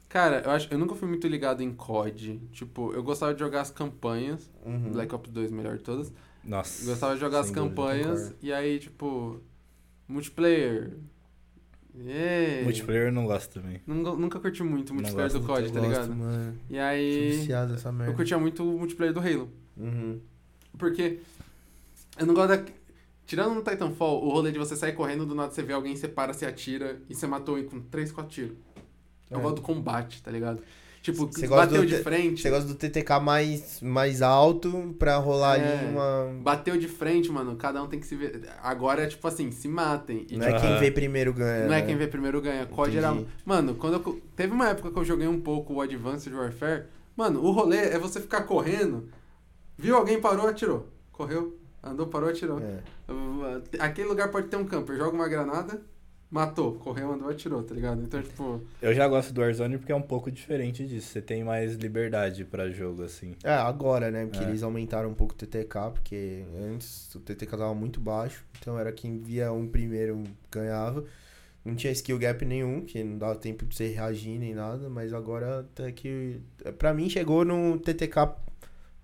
Cara, 0.10 0.42
eu 0.44 0.50
acho. 0.50 0.68
Eu 0.72 0.80
nunca 0.80 0.96
fui 0.96 1.08
muito 1.08 1.28
ligado 1.28 1.62
em 1.62 1.72
COD. 1.72 2.42
Tipo, 2.52 2.92
eu 2.94 3.04
gostava 3.04 3.32
de 3.32 3.40
jogar 3.40 3.62
as 3.62 3.70
campanhas. 3.70 4.52
Uhum. 4.66 4.92
Black 4.92 5.14
Ops 5.14 5.32
2, 5.32 5.52
melhor 5.52 5.78
de 5.78 5.84
todas. 5.84 6.12
Nossa. 6.44 6.84
Gostava 6.84 7.14
de 7.14 7.20
jogar 7.22 7.42
as 7.42 7.52
campanhas. 7.52 8.34
E 8.42 8.52
aí, 8.52 8.80
tipo. 8.80 9.40
Multiplayer. 10.08 10.98
Yeah. 11.96 12.64
Multiplayer 12.64 13.08
eu 13.08 13.12
não 13.12 13.26
gosto 13.26 13.54
também. 13.54 13.82
Nunca, 13.86 14.12
nunca 14.14 14.40
curti 14.40 14.64
muito 14.64 14.90
o 14.90 14.94
multiplayer 14.96 15.32
do 15.32 15.42
COD, 15.42 15.72
tá 15.72 15.80
gosto, 15.80 15.90
ligado? 15.90 16.16
Mano. 16.16 16.58
E 16.68 16.80
aí. 16.80 17.32
viciado 17.32 17.74
nessa 17.74 17.92
merda. 17.92 18.12
Eu 18.12 18.16
curtia 18.16 18.40
muito 18.40 18.64
o 18.64 18.80
multiplayer 18.80 19.14
do 19.14 19.20
Halo. 19.20 19.52
Uhum. 19.78 20.20
Porque 20.78 21.20
eu 22.18 22.26
não 22.26 22.34
gosto 22.34 22.50
da. 22.50 22.66
Tirando 23.28 23.54
no 23.54 23.62
Titanfall, 23.62 24.26
o 24.26 24.30
rolê 24.32 24.52
de 24.52 24.58
você 24.58 24.76
sair 24.76 24.94
correndo, 24.94 25.24
do 25.24 25.36
nada 25.36 25.52
você 25.52 25.62
vê 25.62 25.74
alguém, 25.74 25.96
você 25.96 26.08
para, 26.08 26.34
você 26.34 26.48
atira 26.48 27.00
e 27.08 27.14
você 27.14 27.28
matou 27.28 27.60
ele 27.60 27.68
com 27.68 27.80
3, 27.80 28.12
4 28.12 28.32
tiros. 28.32 28.58
Eu 29.30 29.40
É. 29.40 29.42
gosto 29.42 29.56
do 29.58 29.62
combate, 29.62 30.22
tá 30.24 30.32
ligado? 30.32 30.62
Tipo, 31.02 31.26
gosta 31.28 31.48
bateu 31.48 31.82
do 31.82 31.86
de 31.88 31.96
te- 31.98 32.04
frente. 32.04 32.42
Você 32.42 32.50
gosta 32.50 32.68
do 32.68 32.76
TTK 32.76 33.20
mais, 33.22 33.80
mais 33.82 34.22
alto 34.22 34.94
pra 35.00 35.16
rolar 35.18 35.58
É. 35.58 35.78
ali 35.80 35.86
uma. 35.92 36.30
Bateu 36.42 36.78
de 36.78 36.90
frente, 36.90 37.32
mano. 37.32 37.56
Cada 37.56 37.82
um 37.82 37.88
tem 37.88 38.00
que 38.02 38.06
se 38.06 38.18
ver. 38.18 38.42
Agora 38.62 39.04
é 39.04 39.08
tipo 39.08 39.26
assim, 39.26 39.50
se 39.50 39.70
matem. 39.70 40.28
E, 40.30 40.36
Não 40.36 40.46
é 40.46 40.50
tipo, 40.50 40.60
quem 40.62 40.72
Aham. 40.72 40.80
vê 40.80 40.92
primeiro 40.92 41.34
ganha. 41.34 41.68
não 41.68 41.74
é 41.74 41.80
né? 41.80 41.86
quem 41.88 41.96
vê 41.96 42.06
primeiro 42.06 42.42
ganha. 42.42 42.66
COD 42.66 42.98
era. 42.98 43.18
Mano, 43.46 43.76
quando 43.76 43.94
eu. 43.94 44.22
Teve 44.36 44.52
uma 44.52 44.68
época 44.70 44.92
que 44.92 45.00
eu 45.00 45.06
joguei 45.06 45.28
um 45.28 45.40
pouco 45.40 45.76
o 45.76 45.82
Advanced 45.82 46.34
Warfare. 46.34 46.84
Mano, 47.16 47.42
o 47.44 47.52
rolê 47.52 47.78
é 47.78 47.98
você 47.98 48.20
ficar 48.20 48.44
correndo. 48.44 49.08
Viu 49.78 49.96
alguém, 49.96 50.20
parou, 50.20 50.48
atirou. 50.48 50.90
Correu, 51.14 51.58
andou, 51.82 52.08
parou, 52.08 52.28
atirou. 52.30 52.60
É. 52.60 52.80
Aquele 53.80 54.08
lugar 54.10 54.30
pode 54.30 54.48
ter 54.48 54.58
um 54.58 54.66
camper, 54.66 54.98
joga 54.98 55.16
uma 55.16 55.28
granada, 55.30 55.82
matou, 56.32 56.74
correu, 56.76 57.12
andou, 57.12 57.30
atirou, 57.30 57.64
tá 57.64 57.74
ligado? 57.74 58.02
Então, 58.04 58.22
tipo, 58.22 58.62
Eu 58.82 58.94
já 58.94 59.08
gosto 59.08 59.34
do 59.34 59.42
Warzone 59.42 59.78
porque 59.78 59.92
é 59.92 59.96
um 59.96 60.02
pouco 60.02 60.32
diferente 60.32 60.86
disso. 60.86 61.08
Você 61.08 61.22
tem 61.22 61.44
mais 61.44 61.76
liberdade 61.76 62.46
pra 62.46 62.70
jogo, 62.70 63.04
assim. 63.04 63.36
É, 63.44 63.54
agora, 63.54 64.12
né? 64.12 64.26
Porque 64.26 64.44
É. 64.44 64.48
eles 64.48 64.62
aumentaram 64.64 65.10
um 65.10 65.14
pouco 65.14 65.34
o 65.34 65.38
TTK, 65.38 65.92
porque 65.94 66.44
antes 66.72 67.14
o 67.16 67.20
TTK 67.20 67.52
tava 67.58 67.74
muito 67.74 68.00
baixo. 68.00 68.46
Então 68.60 68.78
era 68.78 68.92
quem 68.92 69.18
via 69.18 69.52
um 69.52 69.68
primeiro 69.68 70.24
ganhava. 70.52 71.04
Não 71.66 71.76
tinha 71.76 71.92
skill 71.92 72.18
gap 72.18 72.44
nenhum, 72.46 72.82
que 72.86 73.04
não 73.04 73.18
dava 73.18 73.36
tempo 73.36 73.66
de 73.66 73.76
você 73.76 73.88
reagir 73.90 74.40
nem 74.40 74.54
nada, 74.56 74.90
mas 74.90 75.14
agora 75.14 75.60
até 75.60 75.92
que. 75.92 76.40
Pra 76.78 76.94
mim 76.94 77.10
chegou 77.10 77.44
no 77.44 77.78
TTK 77.80 78.34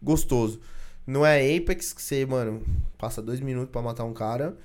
gostoso. 0.02 0.60
Não 1.06 1.26
é 1.26 1.56
Apex 1.56 1.94
que 1.94 2.02
você, 2.02 2.26
mano, 2.26 2.64
passa 2.98 3.22
dois 3.22 3.40
minutos 3.40 3.70
pra 3.72 3.82
matar 3.82 4.06
um 4.06 4.14
cara. 4.14 4.56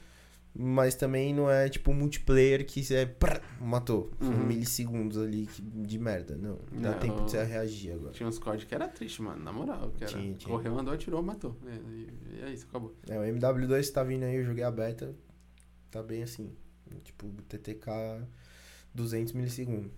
Mas 0.52 0.96
também 0.96 1.32
não 1.32 1.48
é 1.48 1.68
tipo 1.68 1.94
multiplayer 1.94 2.66
que 2.66 2.82
você 2.82 3.06
prr, 3.06 3.40
matou. 3.60 4.10
Uhum. 4.20 4.46
milissegundos 4.46 5.16
ali 5.16 5.48
de 5.62 5.98
merda. 5.98 6.36
Não, 6.36 6.58
não 6.72 6.82
dá 6.82 6.90
Não. 6.90 6.98
tempo 6.98 7.24
de 7.24 7.30
você 7.30 7.44
reagir 7.44 7.92
agora. 7.92 8.12
tinha 8.12 8.28
uns 8.28 8.38
COD 8.38 8.66
que 8.66 8.74
era 8.74 8.88
triste, 8.88 9.22
mano, 9.22 9.42
na 9.44 9.52
moral. 9.52 9.92
Que 9.96 10.02
era, 10.04 10.12
Tinha, 10.12 10.34
tinha. 10.34 10.52
Correu, 10.52 10.76
andou, 10.78 10.92
atirou, 10.92 11.22
matou. 11.22 11.56
E, 11.64 11.68
e- 11.68 12.08
e 12.38 12.42
é 12.42 12.52
isso, 12.52 12.66
acabou. 12.68 12.94
É, 13.08 13.16
o 13.18 13.22
MW2 13.22 13.90
tá 13.92 14.02
vindo 14.02 14.24
aí, 14.24 14.34
eu 14.36 14.44
joguei 14.44 14.64
a 14.64 14.70
beta. 14.72 15.14
Tá 15.90 16.02
bem 16.02 16.24
assim. 16.24 16.50
Tipo, 17.04 17.28
TTK 17.48 17.88
200 18.92 19.32
milissegundos. 19.32 19.92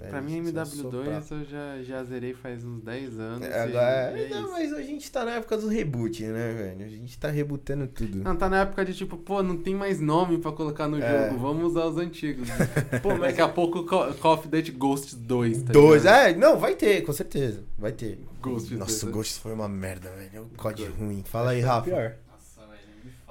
É, 0.00 0.08
pra 0.08 0.20
mim, 0.20 0.44
só 0.52 0.64
soprar. 0.64 1.02
MW2 1.22 1.30
eu 1.32 1.44
já, 1.44 1.82
já 1.82 2.04
zerei 2.04 2.34
faz 2.34 2.64
uns 2.64 2.80
10 2.82 3.18
anos. 3.18 3.46
É, 3.46 3.50
e- 3.50 3.52
agora, 3.54 4.18
e 4.18 4.24
é 4.24 4.28
não, 4.28 4.42
isso. 4.44 4.50
mas 4.52 4.72
a 4.72 4.82
gente 4.82 5.10
tá 5.10 5.24
na 5.24 5.32
época 5.32 5.56
do 5.56 5.68
reboot, 5.68 6.22
né, 6.24 6.52
velho? 6.52 6.84
A 6.86 6.88
gente 6.88 7.18
tá 7.18 7.28
rebutando 7.28 7.86
tudo. 7.86 8.18
Não, 8.22 8.36
tá 8.36 8.48
na 8.48 8.60
época 8.62 8.84
de 8.84 8.94
tipo, 8.94 9.16
pô, 9.16 9.42
não 9.42 9.56
tem 9.56 9.74
mais 9.74 10.00
nome 10.00 10.38
pra 10.38 10.52
colocar 10.52 10.86
no 10.88 11.02
É. 11.02 11.28
jogo, 11.28 11.40
vamos 11.40 11.64
usar 11.72 11.86
os 11.86 11.96
antigos. 11.96 12.48
Pô, 13.02 13.10
mas 13.10 13.20
Daqui 13.28 13.40
a 13.40 13.48
pouco 13.48 13.84
Call 13.84 14.14
Call 14.14 14.34
of 14.34 14.48
Duty 14.48 14.72
Ghosts 14.72 15.14
2, 15.14 15.62
tá 15.64 15.72
Dois, 15.72 16.02
ligado? 16.04 16.28
é, 16.28 16.34
não, 16.36 16.58
vai 16.58 16.74
ter, 16.74 17.02
com 17.02 17.12
certeza. 17.12 17.62
Vai 17.78 17.92
ter. 17.92 18.18
Ghost 18.40 18.74
Nossa, 18.76 19.06
o 19.06 19.10
Ghost 19.10 19.40
foi 19.40 19.52
uma 19.52 19.68
merda, 19.68 20.10
velho. 20.10 20.30
É 20.32 20.40
um 20.40 20.48
código 20.56 20.92
ruim. 20.96 21.22
Fala 21.26 21.50
aí, 21.50 21.62
o 21.62 21.66
Rafa. 21.66 21.82
Pior. 21.90 22.14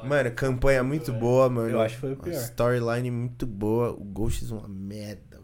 Mano, 0.03 0.31
campanha 0.31 0.83
muito 0.83 1.11
boa, 1.11 1.49
mano. 1.49 1.69
Eu 1.71 1.81
acho 1.81 1.95
que 1.95 2.01
foi 2.01 2.13
o 2.13 2.17
pior. 2.17 2.33
Storyline 2.35 3.09
muito 3.09 3.47
boa. 3.47 3.89
O 3.91 4.03
Ghost 4.03 4.45
é 4.49 4.53
uma 4.55 4.67
merda. 4.67 5.36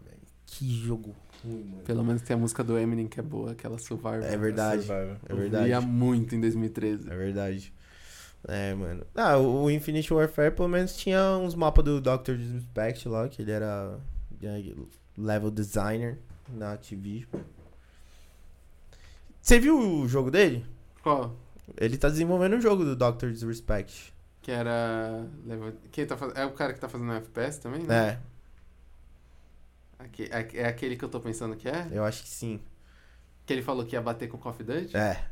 Que 0.56 0.72
jogo 0.72 1.14
ruim, 1.44 1.64
mano. 1.64 1.82
Pelo 1.82 2.04
menos 2.04 2.22
tem 2.22 2.34
a 2.34 2.38
música 2.38 2.62
do 2.62 2.78
Eminem 2.78 3.08
que 3.08 3.18
é 3.18 3.22
boa, 3.22 3.50
aquela 3.52 3.76
Survivor. 3.76 4.22
É 4.22 4.36
verdade. 4.36 4.82
Survival. 4.84 5.16
É 5.28 5.32
Eu 5.32 5.36
verdade. 5.36 5.64
via 5.66 5.80
muito 5.80 6.34
em 6.34 6.40
2013. 6.40 7.10
É 7.10 7.16
verdade. 7.16 7.72
É, 8.46 8.72
mano. 8.74 9.04
Ah, 9.16 9.36
o 9.36 9.64
o 9.64 9.70
Infinite 9.70 10.12
Warfare 10.14 10.54
pelo 10.54 10.68
menos 10.68 10.96
tinha 10.96 11.36
uns 11.38 11.54
mapas 11.54 11.84
do 11.84 12.00
Dr. 12.00 12.36
Disrespect 12.36 13.08
lá, 13.08 13.28
que 13.28 13.42
ele 13.42 13.50
era 13.50 13.98
é, 14.42 14.62
level 15.18 15.50
designer 15.50 16.18
na 16.48 16.72
Activision. 16.72 17.28
Você 19.40 19.58
viu 19.58 19.76
o 19.78 20.06
jogo 20.08 20.30
dele? 20.30 20.64
Qual? 21.02 21.34
Ele 21.76 21.96
tá 21.96 22.08
desenvolvendo 22.08 22.56
um 22.56 22.60
jogo 22.60 22.84
do 22.84 22.94
Dr. 22.94 23.30
Disrespect. 23.30 24.14
Que 24.40 24.50
era. 24.52 25.26
Quem 25.90 26.06
tá 26.06 26.16
fazendo. 26.16 26.38
É 26.38 26.44
o 26.46 26.52
cara 26.52 26.72
que 26.74 26.80
tá 26.80 26.88
fazendo 26.88 27.12
FPS 27.12 27.58
também, 27.58 27.82
né? 27.82 28.08
É, 28.08 28.18
Aque- 30.04 30.28
É, 30.30 30.48
é 30.62 30.66
aquele 30.66 30.96
que 30.96 31.04
eu 31.04 31.08
tô 31.08 31.20
pensando 31.20 31.56
que 31.56 31.68
é? 31.68 31.86
eu 31.90 32.04
acho 32.04 32.22
que 32.22 32.28
sim. 32.28 32.60
Que 33.46 33.52
ele 33.52 33.62
falou 33.62 33.84
que 33.84 33.94
ia 33.96 34.02
bater 34.02 34.28
com 34.28 34.36
o 34.36 34.40
Call 34.40 34.52
of 34.52 34.62
Duty? 34.62 34.96
É. 34.96 35.24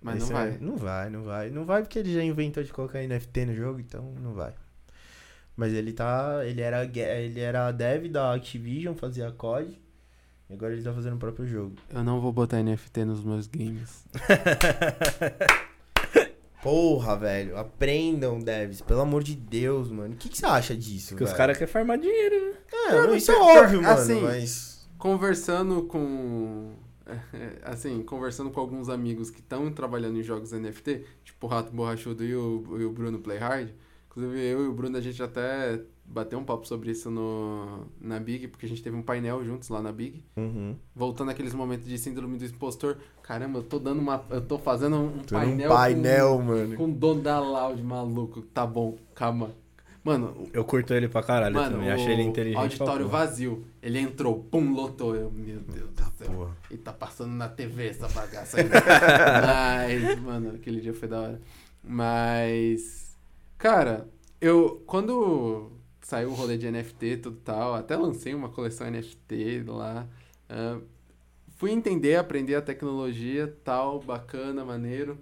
Mas 0.00 0.22
Esse 0.22 0.32
não 0.32 0.40
é- 0.40 0.50
vai. 0.50 0.58
Não 0.58 0.76
vai, 0.76 1.10
não 1.10 1.22
vai. 1.24 1.50
Não 1.50 1.64
vai 1.64 1.82
porque 1.82 1.98
ele 1.98 2.12
já 2.12 2.22
inventou 2.22 2.62
de 2.62 2.72
colocar 2.72 3.00
NFT 3.02 3.46
no 3.46 3.54
jogo, 3.54 3.80
então 3.80 4.12
não 4.20 4.34
vai. 4.34 4.54
Mas 5.56 5.72
ele 5.72 5.92
tá. 5.92 6.44
Ele 6.44 6.60
era, 6.60 6.84
ele 6.84 7.40
era 7.40 7.72
dev 7.72 8.08
da 8.08 8.34
Activision, 8.34 8.94
fazia 8.94 9.32
COD. 9.32 9.80
E 10.48 10.52
agora 10.54 10.72
ele 10.74 10.82
tá 10.82 10.92
fazendo 10.92 11.16
o 11.16 11.18
próprio 11.18 11.46
jogo. 11.46 11.74
Eu 11.90 12.04
não 12.04 12.20
vou 12.20 12.32
botar 12.32 12.62
NFT 12.62 13.04
nos 13.04 13.24
meus 13.24 13.46
games. 13.48 14.04
Porra, 16.66 17.16
velho. 17.16 17.56
Aprendam, 17.56 18.38
devs. 18.38 18.80
Pelo 18.80 19.00
amor 19.00 19.22
de 19.22 19.34
Deus, 19.34 19.90
mano. 19.90 20.14
O 20.14 20.16
que, 20.16 20.28
que 20.28 20.36
você 20.38 20.46
acha 20.46 20.76
disso, 20.76 21.10
Porque 21.10 21.24
os 21.24 21.30
velho? 21.30 21.38
caras 21.38 21.58
querem 21.58 21.72
farmar 21.72 21.98
dinheiro, 21.98 22.34
né? 22.50 22.52
É, 22.88 22.92
Não, 22.92 23.14
isso 23.16 23.30
é 23.30 23.34
pior- 23.34 23.62
óbvio, 23.64 23.82
mano. 23.82 23.94
assim, 23.94 24.20
mas. 24.20 24.88
Conversando 24.98 25.82
com. 25.84 26.72
Assim, 27.62 28.02
conversando 28.02 28.50
com 28.50 28.58
alguns 28.58 28.88
amigos 28.88 29.30
que 29.30 29.38
estão 29.38 29.70
trabalhando 29.70 30.18
em 30.18 30.22
jogos 30.24 30.50
NFT, 30.50 31.04
tipo 31.24 31.46
o 31.46 31.48
Rato 31.48 31.70
Borrachudo 31.72 32.24
e 32.24 32.34
o, 32.34 32.64
e 32.80 32.84
o 32.84 32.90
Bruno 32.90 33.20
Playhard. 33.20 33.72
Inclusive, 34.10 34.40
eu 34.44 34.64
e 34.64 34.68
o 34.68 34.72
Bruno, 34.72 34.96
a 34.96 35.00
gente 35.00 35.22
até 35.22 35.80
bateu 36.08 36.38
um 36.38 36.44
papo 36.44 36.66
sobre 36.66 36.90
isso 36.90 37.10
no, 37.10 37.86
na 38.00 38.18
Big, 38.18 38.48
porque 38.48 38.66
a 38.66 38.68
gente 38.68 38.82
teve 38.82 38.96
um 38.96 39.02
painel 39.02 39.44
juntos 39.44 39.68
lá 39.68 39.82
na 39.82 39.92
Big. 39.92 40.22
Uhum. 40.36 40.76
Voltando 40.94 41.30
àqueles 41.30 41.52
momentos 41.52 41.86
de 41.86 41.98
síndrome 41.98 42.38
do 42.38 42.44
impostor. 42.44 42.96
Caramba, 43.22 43.58
eu 43.58 43.62
tô 43.62 43.78
dando 43.78 44.00
uma. 44.00 44.24
Eu 44.30 44.40
tô 44.40 44.58
fazendo 44.58 44.96
um 44.96 45.18
Tô 45.18 45.34
painel. 45.34 45.70
painel, 45.70 46.36
com, 46.36 46.42
mano. 46.42 46.76
com 46.76 46.84
o 46.84 46.92
dono 46.92 47.22
da 47.22 47.40
Loud, 47.40 47.82
maluco. 47.82 48.42
Tá 48.42 48.66
bom, 48.66 48.96
calma. 49.14 49.50
Mano, 50.02 50.46
Eu 50.52 50.64
curto 50.64 50.94
ele 50.94 51.08
pra 51.08 51.20
caralho 51.20 51.52
Mano, 51.52 51.72
também. 51.78 51.90
Achei 51.90 52.12
ele 52.12 52.22
inteligente. 52.22 52.62
auditório 52.62 53.08
vazio. 53.08 53.64
Ele 53.82 53.98
entrou, 53.98 54.38
pum, 54.38 54.72
lotou. 54.72 55.16
Eu, 55.16 55.32
meu 55.32 55.58
Deus 55.58 55.90
do 55.90 56.02
céu. 56.16 56.30
Porra. 56.32 56.56
E 56.70 56.76
tá 56.76 56.92
passando 56.92 57.32
na 57.32 57.48
TV 57.48 57.88
essa 57.88 58.06
bagaça 58.06 58.58
aí. 58.60 58.68
Mas, 60.06 60.20
mano, 60.20 60.54
aquele 60.54 60.80
dia 60.80 60.94
foi 60.94 61.08
da 61.08 61.20
hora. 61.20 61.40
Mas, 61.82 63.16
cara, 63.58 64.08
eu, 64.40 64.80
quando 64.86 65.72
saiu 66.06 66.30
o 66.30 66.34
rolê 66.34 66.56
de 66.56 66.70
NFT 66.70 67.04
e 67.06 67.16
tudo 67.16 67.38
tal, 67.44 67.74
até 67.74 67.96
lancei 67.96 68.32
uma 68.32 68.48
coleção 68.48 68.88
NFT 68.88 69.64
lá. 69.66 70.06
ah, 70.48 70.78
fui 71.56 71.72
entender, 71.72 72.14
aprender 72.16 72.54
a 72.54 72.62
tecnologia 72.62 73.52
tal, 73.64 74.00
bacana, 74.00 74.64
maneiro. 74.64 75.18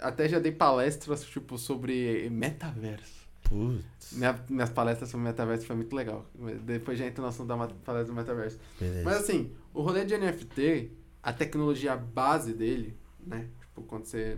Até 0.00 0.28
já 0.28 0.40
dei 0.40 0.50
palestras, 0.50 1.22
tipo, 1.24 1.56
sobre 1.56 2.28
metaverso. 2.30 3.24
Putz. 3.44 4.12
Minha- 4.12 4.44
minhas 4.50 4.70
palestras 4.70 5.08
sobre 5.08 5.24
metaverso 5.26 5.66
foi 5.66 5.76
muito 5.76 5.94
legal. 5.94 6.26
Depois 6.64 6.98
já 6.98 7.06
entra 7.06 7.22
no 7.22 7.28
assunto 7.28 7.46
da 7.46 7.56
palestra 7.56 8.04
do 8.06 8.14
metaverso. 8.14 8.58
Beleza. 8.80 9.04
Mas 9.04 9.16
assim, 9.18 9.52
o 9.72 9.82
rolê 9.82 10.04
de 10.04 10.16
NFT, 10.18 10.90
a 11.22 11.32
tecnologia 11.32 11.94
base 11.94 12.54
dele, 12.54 12.96
né? 13.24 13.46
Tipo, 13.60 13.82
quando 13.82 14.06
você. 14.06 14.36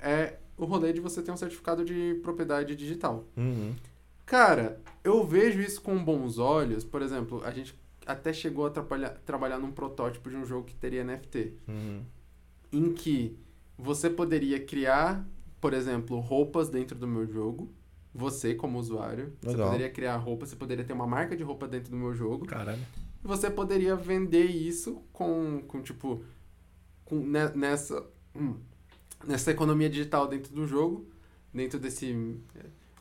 É 0.00 0.38
o 0.56 0.64
rolê 0.64 0.92
de 0.92 1.00
você 1.00 1.22
ter 1.22 1.30
um 1.30 1.36
certificado 1.36 1.84
de 1.84 2.18
propriedade 2.22 2.74
digital. 2.74 3.24
Uhum. 3.36 3.74
Cara, 4.24 4.80
eu 5.06 5.24
vejo 5.24 5.60
isso 5.60 5.80
com 5.80 6.02
bons 6.02 6.36
olhos. 6.38 6.84
Por 6.84 7.00
exemplo, 7.00 7.40
a 7.44 7.52
gente 7.52 7.78
até 8.04 8.32
chegou 8.32 8.66
a 8.66 8.70
trabalhar, 8.70 9.58
num 9.60 9.70
protótipo 9.70 10.28
de 10.28 10.36
um 10.36 10.44
jogo 10.44 10.66
que 10.66 10.74
teria 10.74 11.04
NFT. 11.04 11.52
Uhum. 11.68 12.02
Em 12.72 12.92
que 12.92 13.38
você 13.78 14.10
poderia 14.10 14.58
criar, 14.64 15.24
por 15.60 15.72
exemplo, 15.72 16.18
roupas 16.18 16.68
dentro 16.68 16.98
do 16.98 17.06
meu 17.06 17.24
jogo. 17.24 17.72
Você, 18.12 18.54
como 18.54 18.78
usuário. 18.78 19.32
Você 19.40 19.50
Legal. 19.50 19.66
poderia 19.68 19.90
criar 19.90 20.16
roupa, 20.16 20.44
você 20.44 20.56
poderia 20.56 20.84
ter 20.84 20.92
uma 20.92 21.06
marca 21.06 21.36
de 21.36 21.44
roupa 21.44 21.68
dentro 21.68 21.90
do 21.90 21.96
meu 21.96 22.12
jogo. 22.12 22.46
Caralho. 22.46 22.82
E 23.24 23.28
você 23.28 23.48
poderia 23.48 23.94
vender 23.94 24.46
isso 24.46 25.02
com, 25.12 25.62
com 25.68 25.82
tipo, 25.82 26.24
com, 27.04 27.16
ne- 27.16 27.50
nessa, 27.54 28.04
hum, 28.34 28.56
nessa 29.24 29.50
economia 29.52 29.88
digital 29.88 30.26
dentro 30.26 30.52
do 30.52 30.66
jogo, 30.66 31.06
dentro 31.52 31.78
desse... 31.78 32.40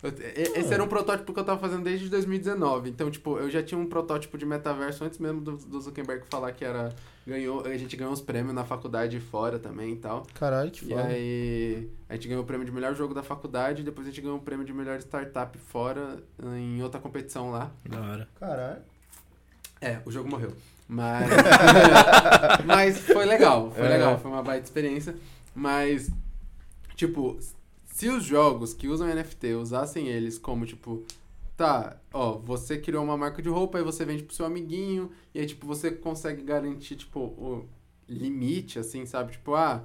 e- 0.03 0.59
Esse 0.59 0.73
era 0.73 0.83
um 0.83 0.87
protótipo 0.87 1.33
que 1.33 1.39
eu 1.39 1.43
tava 1.43 1.59
fazendo 1.59 1.83
desde 1.83 2.09
2019. 2.09 2.89
Então, 2.89 3.09
tipo, 3.09 3.37
eu 3.39 3.49
já 3.49 3.63
tinha 3.63 3.79
um 3.79 3.87
protótipo 3.87 4.37
de 4.37 4.45
metaverso 4.45 5.03
antes 5.03 5.17
mesmo 5.19 5.41
do, 5.41 5.57
do 5.57 5.81
Zuckerberg 5.81 6.25
falar 6.29 6.51
que 6.51 6.63
era... 6.65 6.93
Ganhou, 7.27 7.65
a 7.65 7.75
gente 7.75 7.95
ganhou 7.97 8.13
uns 8.13 8.21
prêmios 8.21 8.53
na 8.53 8.63
faculdade 8.63 9.17
e 9.17 9.19
fora 9.19 9.57
também 9.57 9.93
e 9.93 9.95
tal. 9.95 10.27
Caralho, 10.35 10.69
que 10.69 10.85
E 10.85 10.89
foda. 10.89 11.07
aí, 11.07 11.89
a 12.07 12.13
gente 12.13 12.27
ganhou 12.27 12.43
o 12.43 12.45
prêmio 12.45 12.63
de 12.67 12.71
melhor 12.71 12.93
jogo 12.93 13.15
da 13.15 13.23
faculdade, 13.23 13.81
depois 13.81 14.05
a 14.05 14.11
gente 14.11 14.21
ganhou 14.21 14.37
o 14.37 14.41
prêmio 14.41 14.63
de 14.63 14.71
melhor 14.71 14.99
startup 14.99 15.57
fora, 15.57 16.19
em 16.55 16.83
outra 16.83 16.99
competição 17.01 17.49
lá. 17.49 17.71
Da 17.89 17.99
hora. 17.99 18.27
Caralho. 18.39 18.81
É, 19.81 19.99
o 20.05 20.11
jogo 20.11 20.29
morreu. 20.29 20.53
Mas. 20.87 21.27
mas 22.63 22.99
foi 22.99 23.25
legal, 23.25 23.71
foi 23.71 23.85
É. 23.85 23.89
legal, 23.89 24.19
foi 24.19 24.29
uma 24.29 24.43
baita 24.43 24.65
experiência. 24.65 25.15
Mas, 25.55 26.11
tipo, 26.95 27.39
se 27.95 28.09
os 28.09 28.25
jogos 28.25 28.73
que 28.73 28.89
usam 28.89 29.07
NFT 29.07 29.53
usassem 29.53 30.09
eles 30.09 30.37
como, 30.37 30.65
tipo, 30.65 31.05
tá, 31.55 31.95
ó, 32.11 32.33
você 32.37 32.77
criou 32.77 33.01
uma 33.01 33.15
marca 33.15 33.41
de 33.41 33.47
roupa, 33.47 33.77
aí 33.77 33.85
você 33.85 34.03
vende 34.03 34.23
pro 34.23 34.35
seu 34.35 34.45
amiguinho, 34.45 35.09
e 35.33 35.39
aí, 35.39 35.45
tipo, 35.45 35.65
você 35.65 35.89
consegue 35.91 36.41
garantir, 36.41 36.97
tipo, 36.97 37.21
o 37.21 37.65
limite, 38.05 38.79
assim, 38.79 39.05
sabe? 39.05 39.31
Tipo, 39.31 39.55
ah, 39.55 39.81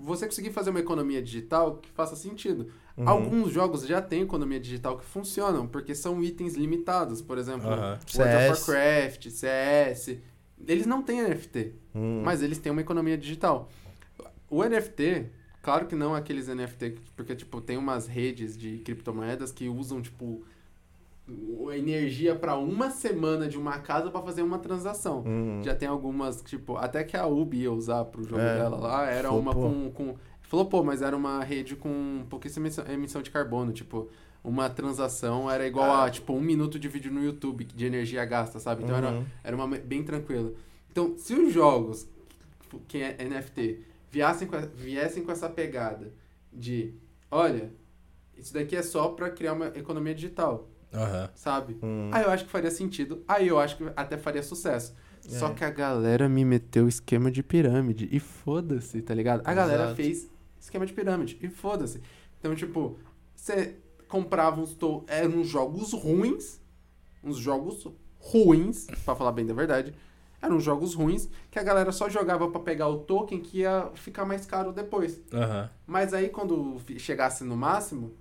você 0.00 0.26
conseguir 0.26 0.50
fazer 0.50 0.70
uma 0.70 0.80
economia 0.80 1.22
digital 1.22 1.76
que 1.76 1.88
faça 1.90 2.16
sentido. 2.16 2.72
Uhum. 2.96 3.08
Alguns 3.08 3.52
jogos 3.52 3.86
já 3.86 4.02
têm 4.02 4.22
economia 4.22 4.58
digital 4.58 4.98
que 4.98 5.04
funcionam, 5.04 5.68
porque 5.68 5.94
são 5.94 6.20
itens 6.20 6.54
limitados. 6.54 7.22
Por 7.22 7.38
exemplo, 7.38 7.68
Aham. 7.68 7.90
World 7.90 8.10
CS. 8.10 8.58
of 8.60 8.70
Warcraft, 8.72 9.30
CS. 9.30 10.18
Eles 10.66 10.84
não 10.84 11.00
têm 11.00 11.22
NFT, 11.22 11.74
Uhum. 11.94 12.22
mas 12.24 12.42
eles 12.42 12.58
têm 12.58 12.72
uma 12.72 12.80
economia 12.80 13.16
digital. 13.16 13.70
O 14.50 14.64
NFT, 14.64 15.26
claro 15.64 15.86
que 15.86 15.94
não 15.96 16.14
aqueles 16.14 16.46
NFT, 16.48 16.96
porque 17.16 17.34
tipo, 17.34 17.60
tem 17.60 17.76
umas 17.76 18.06
redes 18.06 18.56
de 18.56 18.78
criptomoedas 18.78 19.50
que 19.50 19.68
usam, 19.68 20.00
tipo, 20.02 20.44
energia 21.74 22.34
para 22.34 22.56
uma 22.56 22.90
semana 22.90 23.48
de 23.48 23.56
uma 23.56 23.78
casa 23.78 24.10
para 24.10 24.20
fazer 24.22 24.42
uma 24.42 24.58
transação. 24.58 25.22
Uhum. 25.26 25.62
Já 25.64 25.74
tem 25.74 25.88
algumas, 25.88 26.42
tipo, 26.42 26.76
até 26.76 27.02
que 27.02 27.16
a 27.16 27.26
Ubi 27.26 27.62
ia 27.62 27.72
usar 27.72 28.04
pro 28.04 28.22
jogo 28.22 28.40
É, 28.40 28.56
dela 28.58 28.76
lá, 28.76 29.06
era 29.06 29.32
uma 29.32 29.52
flopou. 29.52 29.70
com, 29.72 29.90
com. 29.90 30.16
Flopou, 30.42 30.84
mas 30.84 31.00
era 31.02 31.16
uma 31.16 31.42
rede 31.42 31.74
com 31.74 32.24
pouquíssima 32.28 32.68
emissão, 32.92 33.22
de 33.22 33.30
carbono. 33.30 33.72
Tipo, 33.72 34.08
uma 34.44 34.68
transação 34.68 35.50
era 35.50 35.66
igual 35.66 35.90
Ah. 35.90 36.04
a, 36.04 36.10
tipo, 36.10 36.34
um 36.34 36.40
minuto 36.40 36.78
de 36.78 36.86
vídeo 36.86 37.10
no 37.10 37.24
YouTube 37.24 37.64
de 37.64 37.86
energia 37.86 38.24
gasta, 38.26 38.58
sabe? 38.60 38.84
Então 38.84 38.94
era, 38.94 39.10
Uhum. 39.10 39.24
era 39.42 39.56
uma 39.56 39.66
me- 39.66 39.78
bem 39.78 40.04
tranquila. 40.04 40.52
Então, 40.92 41.14
se 41.16 41.34
os 41.34 41.52
jogos 41.52 42.06
que 42.86 42.98
é 42.98 43.16
NFT 43.24 43.80
viessem 44.14 44.46
com, 44.46 44.56
viessem 44.76 45.24
com 45.24 45.32
essa 45.32 45.48
pegada 45.48 46.12
de, 46.52 46.94
olha, 47.28 47.72
isso 48.36 48.54
daqui 48.54 48.76
é 48.76 48.82
só 48.82 49.08
para 49.08 49.28
criar 49.28 49.54
uma 49.54 49.66
economia 49.68 50.14
digital, 50.14 50.70
Aham. 50.92 51.30
sabe? 51.34 51.76
Uhum. 51.82 52.10
Aí 52.12 52.22
eu 52.22 52.30
acho 52.30 52.44
que 52.44 52.50
faria 52.50 52.70
sentido. 52.70 53.24
Aí 53.26 53.48
eu 53.48 53.58
acho 53.58 53.76
que 53.76 53.84
até 53.96 54.16
faria 54.16 54.42
sucesso. 54.42 54.94
É. 55.26 55.30
Só 55.30 55.50
que 55.50 55.64
a 55.64 55.70
galera 55.70 56.28
me 56.28 56.44
meteu 56.44 56.86
esquema 56.86 57.28
de 57.28 57.42
pirâmide. 57.42 58.08
E 58.12 58.20
foda-se, 58.20 59.02
tá 59.02 59.12
ligado? 59.14 59.42
A 59.44 59.52
galera 59.52 59.84
Exato. 59.84 59.96
fez 59.96 60.30
esquema 60.60 60.86
de 60.86 60.92
pirâmide. 60.92 61.36
E 61.42 61.48
foda-se. 61.48 62.00
Então, 62.38 62.54
tipo, 62.54 62.98
você 63.34 63.76
comprava 64.06 64.60
uns. 64.60 64.74
To... 64.74 65.04
Eram 65.08 65.40
uns 65.40 65.48
jogos 65.48 65.92
ruins. 65.92 66.60
Uns 67.22 67.38
jogos 67.38 67.88
ruins, 68.18 68.86
pra 69.04 69.16
falar 69.16 69.32
bem 69.32 69.46
da 69.46 69.54
verdade. 69.54 69.94
Eram 70.44 70.60
jogos 70.60 70.94
ruins 70.94 71.28
que 71.50 71.58
a 71.58 71.62
galera 71.62 71.90
só 71.92 72.08
jogava 72.08 72.48
pra 72.50 72.60
pegar 72.60 72.88
o 72.88 72.98
token 72.98 73.40
que 73.40 73.58
ia 73.60 73.90
ficar 73.94 74.24
mais 74.24 74.44
caro 74.46 74.72
depois. 74.72 75.20
Aham. 75.32 75.70
Mas 75.86 76.12
aí 76.12 76.28
quando 76.28 76.76
chegasse 76.98 77.44
no 77.44 77.56
máximo, 77.56 78.12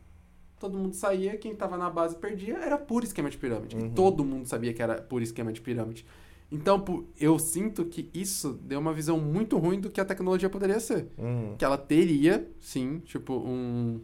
todo 0.60 0.77
mundo 0.77 0.93
saía, 0.95 1.38
quem 1.38 1.53
tava 1.56 1.77
na 1.77 1.90
base 1.90 2.16
perdia, 2.16 2.58
era 2.58 2.77
puro 2.77 3.06
esquema 3.06 3.30
de 3.30 3.38
pirâmide. 3.38 3.76
Uhum. 3.76 3.88
E 3.88 3.90
todo 3.90 4.24
mundo 4.24 4.48
sabia 4.48 4.74
que 4.74 4.82
era 4.82 5.02
puro 5.02 5.24
esquema 5.24 5.52
de 5.52 5.60
pirâmide. 5.60 6.06
Então, 6.52 6.84
eu 7.19 7.40
sinto 7.40 7.84
que 7.85 8.10
isso 8.14 8.53
deu 8.61 8.80
uma 8.80 8.93
visão 8.93 9.18
muito 9.19 9.58
ruim 9.58 9.80
do 9.80 9.90
que 9.90 10.00
a 10.00 10.06
tecnologia 10.06 10.48
poderia 10.50 10.80
ser. 10.80 11.08
Uhum. 11.18 11.56
Que 11.58 11.66
ela 11.66 11.77
teria, 11.80 12.48
sim, 12.60 13.00
tipo, 13.00 13.34
um. 13.34 14.00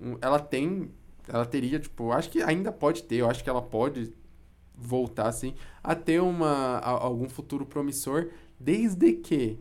um- 0.00 0.18
ela 0.20 0.38
tem. 0.38 0.90
Ela 1.26 1.46
teria, 1.46 1.80
tipo, 1.80 2.12
acho 2.12 2.28
que 2.30 2.42
ainda 2.42 2.70
pode 2.70 3.04
ter, 3.04 3.16
eu 3.16 3.30
acho 3.30 3.42
que 3.42 3.48
ela 3.48 3.62
pode 3.62 4.12
voltar, 4.76 5.28
assim, 5.28 5.54
a 5.82 5.94
ter 5.94 6.20
uma, 6.20 6.78
a- 6.78 6.90
algum 7.04 7.28
futuro 7.28 7.64
promissor, 7.66 8.28
desde 8.58 9.12
que 9.12 9.58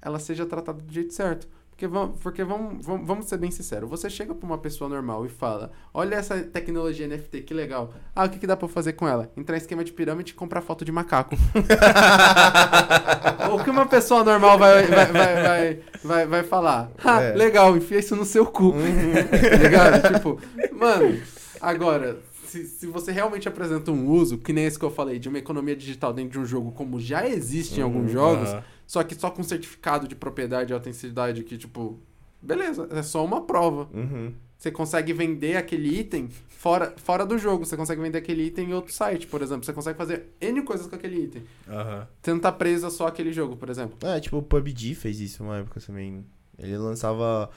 ela 0.00 0.18
seja 0.18 0.44
tratada 0.46 0.82
do 0.82 0.92
jeito 0.92 1.12
certo. 1.14 1.46
Porque, 1.70 1.86
vamos, 1.86 2.18
porque 2.20 2.44
vamos, 2.44 2.84
vamos, 2.86 3.06
vamos 3.06 3.26
ser 3.26 3.38
bem 3.38 3.50
sinceros. 3.50 3.88
Você 3.90 4.08
chega 4.10 4.34
pra 4.34 4.46
uma 4.46 4.58
pessoa 4.58 4.88
normal 4.90 5.24
e 5.26 5.28
fala: 5.28 5.72
Olha 5.92 6.14
essa 6.16 6.38
tecnologia 6.40 7.08
NFT, 7.08 7.42
que 7.42 7.52
legal. 7.54 7.92
Ah, 8.14 8.26
o 8.26 8.28
que, 8.28 8.38
que 8.38 8.46
dá 8.46 8.56
pra 8.56 8.68
fazer 8.68 8.92
com 8.92 9.08
ela? 9.08 9.32
Entrar 9.36 9.56
em 9.56 9.58
esquema 9.58 9.82
de 9.82 9.92
pirâmide 9.92 10.32
e 10.32 10.34
comprar 10.34 10.60
foto 10.60 10.84
de 10.84 10.92
macaco. 10.92 11.34
o 13.52 13.64
que 13.64 13.70
uma 13.70 13.86
pessoa 13.86 14.22
normal 14.22 14.58
vai, 14.58 14.86
vai, 14.86 15.06
vai, 15.06 15.42
vai, 15.42 15.80
vai, 16.04 16.26
vai 16.26 16.42
falar? 16.44 16.90
Ah, 17.02 17.20
É. 17.22 17.32
legal, 17.34 17.76
enfia 17.76 17.98
isso 17.98 18.14
no 18.16 18.24
seu 18.24 18.46
cu. 18.46 18.72
tá 19.50 19.56
ligado? 19.56 20.14
Tipo, 20.14 20.38
mano, 20.72 21.20
agora. 21.60 22.18
Se, 22.52 22.66
se 22.66 22.86
você 22.86 23.10
realmente 23.10 23.48
apresenta 23.48 23.90
um 23.90 24.06
uso, 24.10 24.36
que 24.36 24.52
nem 24.52 24.66
esse 24.66 24.78
que 24.78 24.84
eu 24.84 24.90
falei, 24.90 25.18
de 25.18 25.26
uma 25.26 25.38
economia 25.38 25.74
digital 25.74 26.12
dentro 26.12 26.32
de 26.32 26.38
um 26.38 26.44
jogo, 26.44 26.70
como 26.72 27.00
já 27.00 27.26
existe 27.26 27.80
em 27.80 27.82
alguns 27.82 28.10
jogos, 28.12 28.50
Aham. 28.50 28.64
só 28.86 29.02
que 29.02 29.14
só 29.14 29.30
com 29.30 29.42
certificado 29.42 30.06
de 30.06 30.14
propriedade 30.14 30.70
e 30.70 30.74
autenticidade 30.74 31.44
que, 31.44 31.56
tipo, 31.56 31.98
beleza, 32.42 32.86
é 32.90 33.02
só 33.02 33.24
uma 33.24 33.40
prova. 33.40 33.88
Uhum. 33.94 34.34
Você 34.58 34.70
consegue 34.70 35.14
vender 35.14 35.56
aquele 35.56 35.98
item 35.98 36.28
fora, 36.28 36.94
fora 36.98 37.24
do 37.24 37.38
jogo. 37.38 37.64
Você 37.64 37.76
consegue 37.76 38.02
vender 38.02 38.18
aquele 38.18 38.44
item 38.44 38.68
em 38.68 38.74
outro 38.74 38.92
site, 38.92 39.26
por 39.26 39.40
exemplo. 39.40 39.64
Você 39.64 39.72
consegue 39.72 39.96
fazer 39.96 40.26
N 40.40 40.62
coisas 40.62 40.86
com 40.86 40.94
aquele 40.94 41.24
item. 41.24 41.42
Aham. 41.66 42.06
Você 42.20 42.32
não 42.32 42.38
tá 42.38 42.52
preso 42.52 42.86
a 42.86 42.90
só 42.90 43.06
aquele 43.06 43.32
jogo, 43.32 43.56
por 43.56 43.70
exemplo. 43.70 43.96
É, 44.06 44.20
tipo, 44.20 44.36
o 44.36 44.42
PUBG 44.42 44.94
fez 44.94 45.18
isso 45.20 45.42
uma 45.42 45.56
época 45.56 45.80
também. 45.80 46.24
Ele 46.58 46.76
lançava 46.76 47.50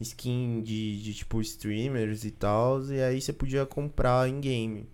skin 0.00 0.62
de, 0.62 1.00
de 1.02 1.14
tipo, 1.14 1.40
streamers 1.40 2.24
e 2.24 2.30
tal, 2.30 2.82
e 2.86 3.00
aí 3.02 3.20
você 3.20 3.32
podia 3.32 3.64
comprar 3.66 4.28
em 4.28 4.40
game. 4.40 4.88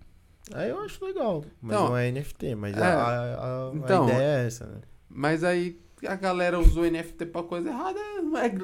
Aí 0.52 0.70
eu 0.70 0.80
acho 0.80 1.04
legal, 1.04 1.44
mas 1.60 1.76
Não. 1.76 1.88
não, 1.90 1.96
é 1.96 2.10
NFT, 2.10 2.54
mas 2.54 2.76
É. 2.76 2.80
a, 2.82 2.86
a, 2.86 3.10
a- 3.34 3.70
a 3.70 3.72
Então, 3.74 4.08
ideia 4.08 4.22
é 4.22 4.46
essa, 4.46 4.64
né? 4.66 4.78
Mas 5.10 5.44
aí 5.44 5.78
a 6.06 6.14
galera 6.14 6.58
usou 6.60 6.84
NFT 6.90 7.26
pra 7.26 7.42
coisa 7.42 7.68
errada. 7.68 7.98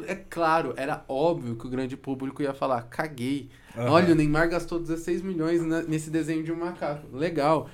É, 0.07 0.13
é 0.13 0.15
claro, 0.15 0.73
era 0.77 1.05
óbvio 1.09 1.57
que 1.57 1.67
o 1.67 1.71
grande 1.71 1.97
público 1.97 2.43
ia 2.43 2.55
falar: 2.55 2.83
caguei. 2.83 3.49
Aham. 3.77 3.91
Olha, 3.91 4.13
o 4.13 4.15
Neymar 4.15 4.49
gastou 4.49 4.79
16 4.79 5.21
milhões 5.23 5.63
na- 5.63 5.83
nesse 5.83 6.11
desenho 6.11 6.45
de 6.45 6.53
um 6.53 6.57
macaco. 6.57 7.07
Legal. 7.17 7.69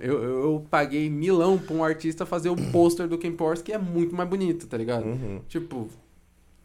Eu, 0.00 0.20
eu, 0.22 0.42
eu 0.42 0.66
paguei 0.70 1.08
milão 1.10 1.56
pra 1.58 1.74
um 1.74 1.84
artista 1.84 2.24
fazer 2.26 2.48
o 2.48 2.56
pôster 2.72 3.06
do 3.06 3.18
Ken 3.18 3.32
Powers, 3.32 3.62
que 3.62 3.72
é 3.72 3.78
muito 3.78 4.14
mais 4.16 4.28
bonito, 4.28 4.66
tá 4.66 4.76
ligado? 4.76 5.04
Uhum. 5.04 5.40
Tipo, 5.46 5.88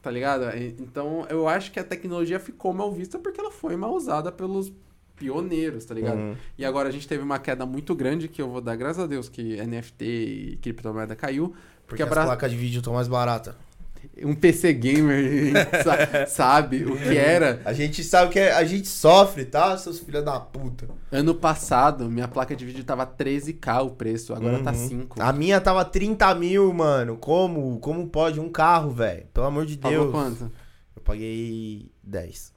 tá 0.01 0.09
ligado? 0.09 0.45
Então, 0.79 1.25
eu 1.29 1.47
acho 1.47 1.71
que 1.71 1.79
a 1.79 1.83
tecnologia 1.83 2.39
ficou 2.39 2.73
mal 2.73 2.91
vista 2.91 3.19
porque 3.19 3.39
ela 3.39 3.51
foi 3.51 3.75
mal 3.75 3.93
usada 3.93 4.31
pelos 4.31 4.71
pioneiros, 5.15 5.83
tá 5.85 5.93
ligado? 5.93 6.17
Uhum. 6.17 6.35
E 6.57 6.63
agora 6.63 6.89
a 6.89 6.91
gente 6.91 7.07
teve 7.07 7.21
uma 7.21 7.37
queda 7.39 7.65
muito 7.65 7.93
grande, 7.93 8.27
que 8.27 8.41
eu 8.41 8.49
vou 8.49 8.61
dar 8.61 8.75
graças 8.75 9.03
a 9.03 9.07
Deus 9.07 9.27
que 9.27 9.61
NFT 9.61 10.05
e 10.05 10.59
criptomoeda 10.61 11.15
caiu. 11.15 11.53
Porque 11.85 12.03
Porque 12.03 12.19
as 12.19 12.25
placas 12.25 12.51
de 12.51 12.57
vídeo 12.57 12.79
estão 12.79 12.93
mais 12.93 13.07
baratas. 13.07 13.55
Um 14.23 14.33
PC 14.35 14.73
gamer 14.73 15.51
sa- 15.83 16.25
sabe 16.27 16.83
o 16.85 16.97
que 16.97 17.17
era. 17.17 17.61
A 17.65 17.73
gente 17.73 18.03
sabe 18.03 18.31
que 18.33 18.39
é- 18.39 18.51
a 18.53 18.63
gente 18.63 18.87
sofre, 18.87 19.45
tá, 19.45 19.77
seus 19.77 19.99
filhos 19.99 20.23
da 20.23 20.39
puta? 20.39 20.87
Ano 21.11 21.33
passado, 21.35 22.09
minha 22.09 22.27
placa 22.27 22.55
de 22.55 22.65
vídeo 22.65 22.83
tava 22.83 23.05
13k 23.05 23.81
o 23.83 23.91
preço, 23.91 24.33
agora 24.33 24.61
tá 24.63 24.71
Uhum. 24.71 24.87
5. 24.87 25.21
A 25.21 25.31
minha 25.33 25.59
tava 25.61 25.83
30 25.85 26.33
mil, 26.35 26.71
mano. 26.73 27.17
Como? 27.17 27.79
Como 27.79 28.07
pode? 28.07 28.39
Um 28.39 28.49
carro, 28.49 28.91
velho. 28.91 29.25
Pelo 29.33 29.45
amor 29.47 29.65
de 29.65 29.77
Pagou 29.77 29.99
Deus. 29.99 30.11
quanto? 30.11 30.51
Eu 30.95 31.01
paguei 31.01 31.89
10. 32.03 32.53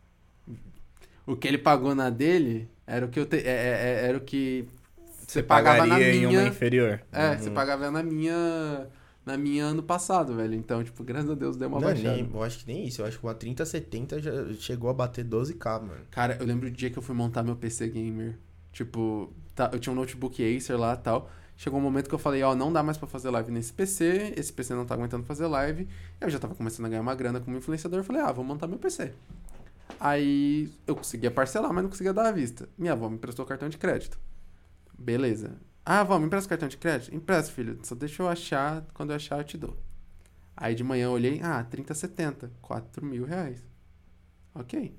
O 1.26 1.36
que 1.36 1.46
ele 1.46 1.58
pagou 1.58 1.94
na 1.94 2.10
dele 2.10 2.68
era 2.86 3.06
o 3.06 3.08
que 3.08 3.18
eu 3.20 3.24
te- 3.26 3.36
é- 3.36 4.00
é- 4.02 4.06
era 4.08 4.18
o 4.18 4.20
que 4.20 4.68
você, 5.06 5.38
Você 5.38 5.42
pagava 5.42 5.78
na 5.86 5.94
pagaria 5.94 6.14
em 6.14 6.26
uma 6.26 6.28
minha. 6.30 6.46
inferior. 6.48 7.00
É, 7.12 7.36
você 7.36 7.48
pagava 7.50 7.90
na 7.90 8.02
minha 8.02 8.86
na 9.24 9.36
minha 9.36 9.64
ano 9.64 9.82
passado, 9.82 10.34
velho. 10.34 10.54
Então, 10.54 10.82
tipo, 10.82 11.02
graças 11.04 11.30
a 11.30 11.34
Deus 11.34 11.56
deu 11.56 11.68
uma 11.68 11.78
Não, 11.80 11.86
baixada. 11.86 12.16
nem, 12.16 12.30
eu 12.32 12.42
acho 12.42 12.58
que 12.60 12.66
nem 12.72 12.86
isso. 12.86 13.02
Eu 13.02 13.06
acho 13.06 13.18
que 13.18 13.24
uma 13.24 13.34
3070 13.34 14.20
já 14.20 14.32
chegou 14.54 14.90
a 14.90 14.94
bater 14.94 15.24
12k, 15.24 15.80
mano. 15.80 16.00
Cara, 16.10 16.36
eu 16.40 16.46
lembro 16.46 16.68
o 16.68 16.70
dia 16.70 16.90
que 16.90 16.98
eu 16.98 17.02
fui 17.02 17.14
montar 17.14 17.42
meu 17.42 17.56
PC 17.56 17.88
gamer. 17.88 18.36
Tipo, 18.72 19.32
tá, 19.54 19.70
eu 19.72 19.78
tinha 19.78 19.92
um 19.92 19.96
notebook 19.96 20.42
Acer 20.56 20.76
lá 20.78 20.94
e 20.94 20.96
tal. 20.98 21.30
Chegou 21.56 21.78
um 21.78 21.82
momento 21.82 22.08
que 22.08 22.14
eu 22.14 22.18
falei, 22.18 22.42
ó, 22.42 22.54
não 22.54 22.72
dá 22.72 22.82
mais 22.82 22.96
pra 22.98 23.06
fazer 23.06 23.30
live 23.30 23.52
nesse 23.52 23.72
PC, 23.72 24.32
esse 24.36 24.52
PC 24.52 24.74
não 24.74 24.84
tá 24.84 24.94
aguentando 24.94 25.22
fazer 25.24 25.46
live. 25.46 25.86
Eu 26.20 26.28
já 26.28 26.38
tava 26.38 26.54
começando 26.54 26.86
a 26.86 26.88
ganhar 26.88 27.02
uma 27.02 27.14
grana 27.14 27.40
como 27.40 27.56
influenciador, 27.56 28.00
eu 28.00 28.04
falei, 28.04 28.22
ah, 28.22 28.32
vou 28.32 28.44
montar 28.44 28.66
meu 28.66 28.78
PC. 28.78 29.12
Aí 30.00 30.68
eu 30.86 30.96
conseguia 30.96 31.30
parcelar, 31.30 31.72
mas 31.72 31.84
não 31.84 31.90
conseguia 31.90 32.12
dar 32.12 32.26
à 32.28 32.32
vista. 32.32 32.68
Minha 32.76 32.94
avó 32.94 33.08
me 33.08 33.14
emprestou 33.16 33.44
cartão 33.46 33.68
de 33.68 33.78
crédito. 33.78 34.18
Beleza. 34.98 35.52
Ah, 35.84 36.00
avó, 36.00 36.18
me 36.18 36.26
empresta 36.26 36.46
o 36.46 36.48
cartão 36.50 36.68
de 36.68 36.76
crédito? 36.76 37.14
Empresta, 37.14 37.52
filho. 37.52 37.78
Só 37.82 37.94
deixa 37.94 38.22
eu 38.22 38.28
achar, 38.28 38.84
quando 38.94 39.10
eu 39.10 39.16
achar 39.16 39.38
eu 39.38 39.44
te 39.44 39.58
dou. 39.58 39.76
Aí 40.56 40.74
de 40.74 40.84
manhã 40.84 41.06
eu 41.06 41.10
olhei, 41.12 41.40
ah, 41.42 41.64
3070, 41.64 42.50
4 42.60 43.04
mil 43.04 43.24
reais. 43.24 43.62
Ok. 44.54 44.94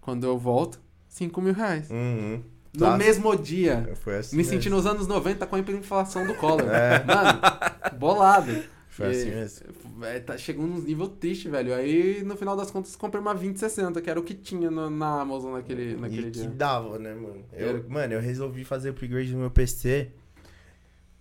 Quando 0.00 0.24
eu 0.24 0.36
volto, 0.38 0.80
5 1.08 1.40
mil 1.40 1.54
reais. 1.54 1.88
Uhum. 1.90 2.42
No 2.74 2.86
Tá. 2.86 2.96
mesmo 2.96 3.36
dia. 3.36 3.86
Assim 4.18 4.34
Me 4.36 4.42
mesmo. 4.42 4.44
senti 4.52 4.68
nos 4.70 4.84
anos 4.86 5.06
90 5.06 5.46
com 5.46 5.56
a 5.56 5.58
hiperinflação 5.58 6.26
do 6.26 6.34
Collor. 6.34 6.64
Mano, 7.06 7.98
bolado. 7.98 8.64
Foi 8.92 9.06
assim 9.08 9.30
mesmo. 9.30 10.04
É, 10.04 10.20
tá, 10.20 10.36
chegou 10.36 10.66
num 10.66 10.78
nível 10.80 11.08
triste, 11.08 11.48
velho. 11.48 11.74
Aí, 11.74 12.22
no 12.22 12.36
final 12.36 12.54
das 12.54 12.70
contas, 12.70 12.94
comprei 12.94 13.20
uma 13.22 13.32
2060, 13.32 14.00
que 14.02 14.10
era 14.10 14.20
o 14.20 14.22
que 14.22 14.34
tinha 14.34 14.70
no- 14.70 14.90
na 14.90 15.22
Amazon 15.22 15.52
naquele, 15.54 15.96
naquele 15.96 16.28
e 16.28 16.30
que 16.30 16.40
dia. 16.40 16.50
dava, 16.50 16.98
né, 16.98 17.14
mano? 17.14 17.42
Eu, 17.54 17.68
Era- 17.70 17.84
Mano, 17.88 18.12
eu 18.12 18.20
resolvi 18.20 18.64
fazer 18.64 18.90
o 18.90 18.92
upgrade 18.92 19.32
no 19.32 19.38
meu 19.40 19.50
PC 19.50 20.10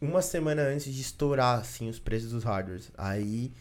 uma 0.01 0.22
semana 0.22 0.64
antes 0.64 0.93
de 0.93 1.01
estourar, 1.01 1.59
assim, 1.59 1.88
os 1.90 2.00
preços 2.00 2.32
dos 2.32 2.43
hardwares. 2.43 2.91
Aí, 2.98 3.53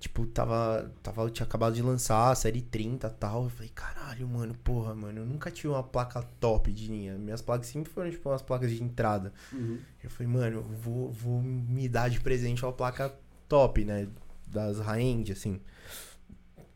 tipo, 0.00 0.26
tava, 0.26 0.90
tava, 1.02 1.30
tinha 1.30 1.46
acabado 1.46 1.74
de 1.74 1.82
lançar 1.82 2.30
a 2.30 2.34
série 2.34 2.62
30 2.62 3.08
e 3.08 3.10
tal. 3.20 3.44
Eu 3.44 3.50
falei, 3.50 3.70
caralho, 3.74 4.26
mano, 4.26 4.54
porra, 4.64 4.94
mano, 4.94 5.20
eu 5.20 5.26
nunca 5.26 5.50
tive 5.50 5.68
uma 5.68 5.82
placa 5.82 6.22
top 6.40 6.72
de 6.72 6.88
linha. 6.88 7.16
Minhas 7.18 7.42
placas 7.42 7.66
sempre 7.66 7.92
foram, 7.92 8.10
tipo, 8.10 8.28
umas 8.28 8.42
placas 8.42 8.70
de 8.70 8.82
entrada. 8.82 9.32
Uhum. 9.52 9.78
Eu 10.02 10.10
falei, 10.10 10.32
mano, 10.32 10.56
eu 10.58 10.62
vou, 10.62 11.12
vou 11.12 11.40
me 11.42 11.88
dar 11.88 12.08
de 12.08 12.20
presente 12.20 12.64
uma 12.64 12.72
placa 12.72 13.14
top, 13.52 13.84
né? 13.84 14.08
Das 14.46 14.78
high-end, 14.78 15.30
assim. 15.30 15.60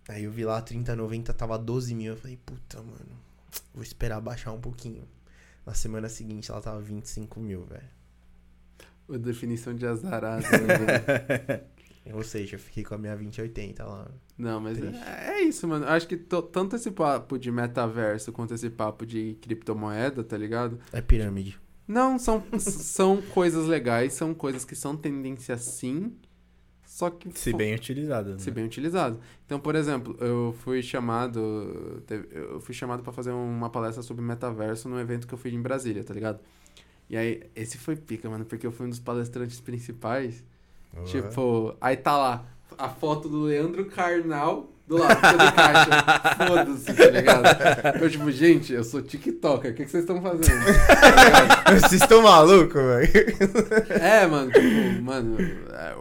Aí 0.09 0.25
eu 0.25 0.31
vi 0.31 0.45
lá 0.45 0.61
3090 0.61 1.33
tava 1.33 1.59
12 1.59 1.95
mil. 1.95 2.13
Eu 2.13 2.19
falei, 2.19 2.37
puta, 2.45 2.83
mano, 2.83 3.19
vou 3.73 3.83
esperar 3.83 4.21
baixar 4.21 4.53
um 4.53 4.61
pouquinho. 4.61 5.03
Na 5.65 5.73
semana 5.73 6.07
seguinte 6.09 6.51
ela 6.51 6.61
tava 6.61 6.79
25 6.81 7.41
mil, 7.41 7.65
velho. 7.65 7.89
A 9.09 9.17
definição 9.17 9.75
de 9.75 9.87
azarado, 9.87 10.43
né? 10.43 11.63
Ou 12.13 12.23
seja, 12.23 12.55
eu 12.57 12.61
fiquei 12.61 12.85
com 12.85 12.95
a 12.95 12.99
minha 12.99 13.15
2080 13.17 13.85
lá. 13.85 14.09
Não, 14.39 14.61
mas 14.61 14.79
é, 14.81 15.31
é 15.31 15.41
isso, 15.43 15.67
mano. 15.67 15.87
Acho 15.87 16.07
que 16.07 16.17
to- 16.17 16.43
tanto 16.43 16.77
esse 16.77 16.91
papo 16.91 17.39
de 17.39 17.51
metaverso 17.51 18.33
quanto 18.33 18.55
esse 18.55 18.69
papo 18.71 19.05
de 19.07 19.35
criptomoeda, 19.41 20.23
tá 20.23 20.37
ligado? 20.37 20.79
É 20.93 21.01
pirâmide. 21.01 21.59
Não, 21.89 22.19
são, 22.19 22.45
são 22.61 23.21
coisas 23.23 23.67
legais, 23.67 24.13
são 24.13 24.35
coisas 24.35 24.65
que 24.65 24.77
são 24.77 24.97
tendência 24.97 25.57
sim, 25.59 26.13
só 26.97 27.10
que... 27.10 27.31
Se 27.39 27.52
bem 27.52 27.75
utilizado. 27.75 28.31
Né? 28.31 28.39
se 28.39 28.50
bem 28.50 28.65
utilizado. 28.65 29.20
Então, 29.44 29.60
por 29.60 29.75
exemplo, 29.75 30.16
eu 30.18 30.57
fui 30.60 30.83
chamado, 30.83 32.02
eu 32.33 32.58
fui 32.58 32.75
chamado 32.75 33.02
para 33.02 33.12
fazer 33.12 33.33
uma 33.33 33.68
palestra 33.68 34.02
sobre 34.02 34.25
metaverso 34.25 34.89
num 34.89 34.99
evento 34.99 35.26
que 35.26 35.34
eu 35.34 35.36
fiz 35.36 35.52
em 35.52 35.60
Brasília, 35.60 36.02
tá 36.02 36.15
ligado? 36.15 36.41
E 37.10 37.15
aí, 37.15 37.42
esse 37.55 37.76
foi 37.76 37.97
pica, 37.97 38.31
mano, 38.31 38.47
porque 38.47 38.66
eu 38.66 38.73
fui 38.73 38.86
um 38.86 38.89
dos 38.89 38.99
palestrantes 38.99 39.60
principais. 39.60 40.42
Tipo, 41.05 41.76
aí 41.83 41.99
tá 41.99 42.16
lá 42.16 42.47
a 42.78 42.89
foto 42.89 43.28
do 43.28 43.42
Leandro 43.42 43.84
Carnal 43.84 44.66
do 44.86 44.97
lado 44.97 45.20
do 45.20 45.52
caixa. 45.52 45.91
Foda-se, 46.49 46.94
tá 46.94 47.10
ligado? 47.10 48.02
Eu, 48.02 48.10
tipo, 48.10 48.31
gente, 48.31 48.73
eu 48.73 48.83
sou 48.83 49.02
TikToker, 49.02 49.73
o 49.73 49.75
que, 49.75 49.84
que 49.84 49.91
vocês 49.91 50.05
estão 50.05 50.23
fazendo? 50.23 50.65
Tá? 51.62 51.73
Vocês 51.73 52.00
estão 52.00 52.23
malucos, 52.23 52.81
velho? 52.81 53.36
É, 54.00 54.26
mano, 54.26 54.50
tipo, 54.50 55.02
mano, 55.02 55.36
é, 55.73 55.94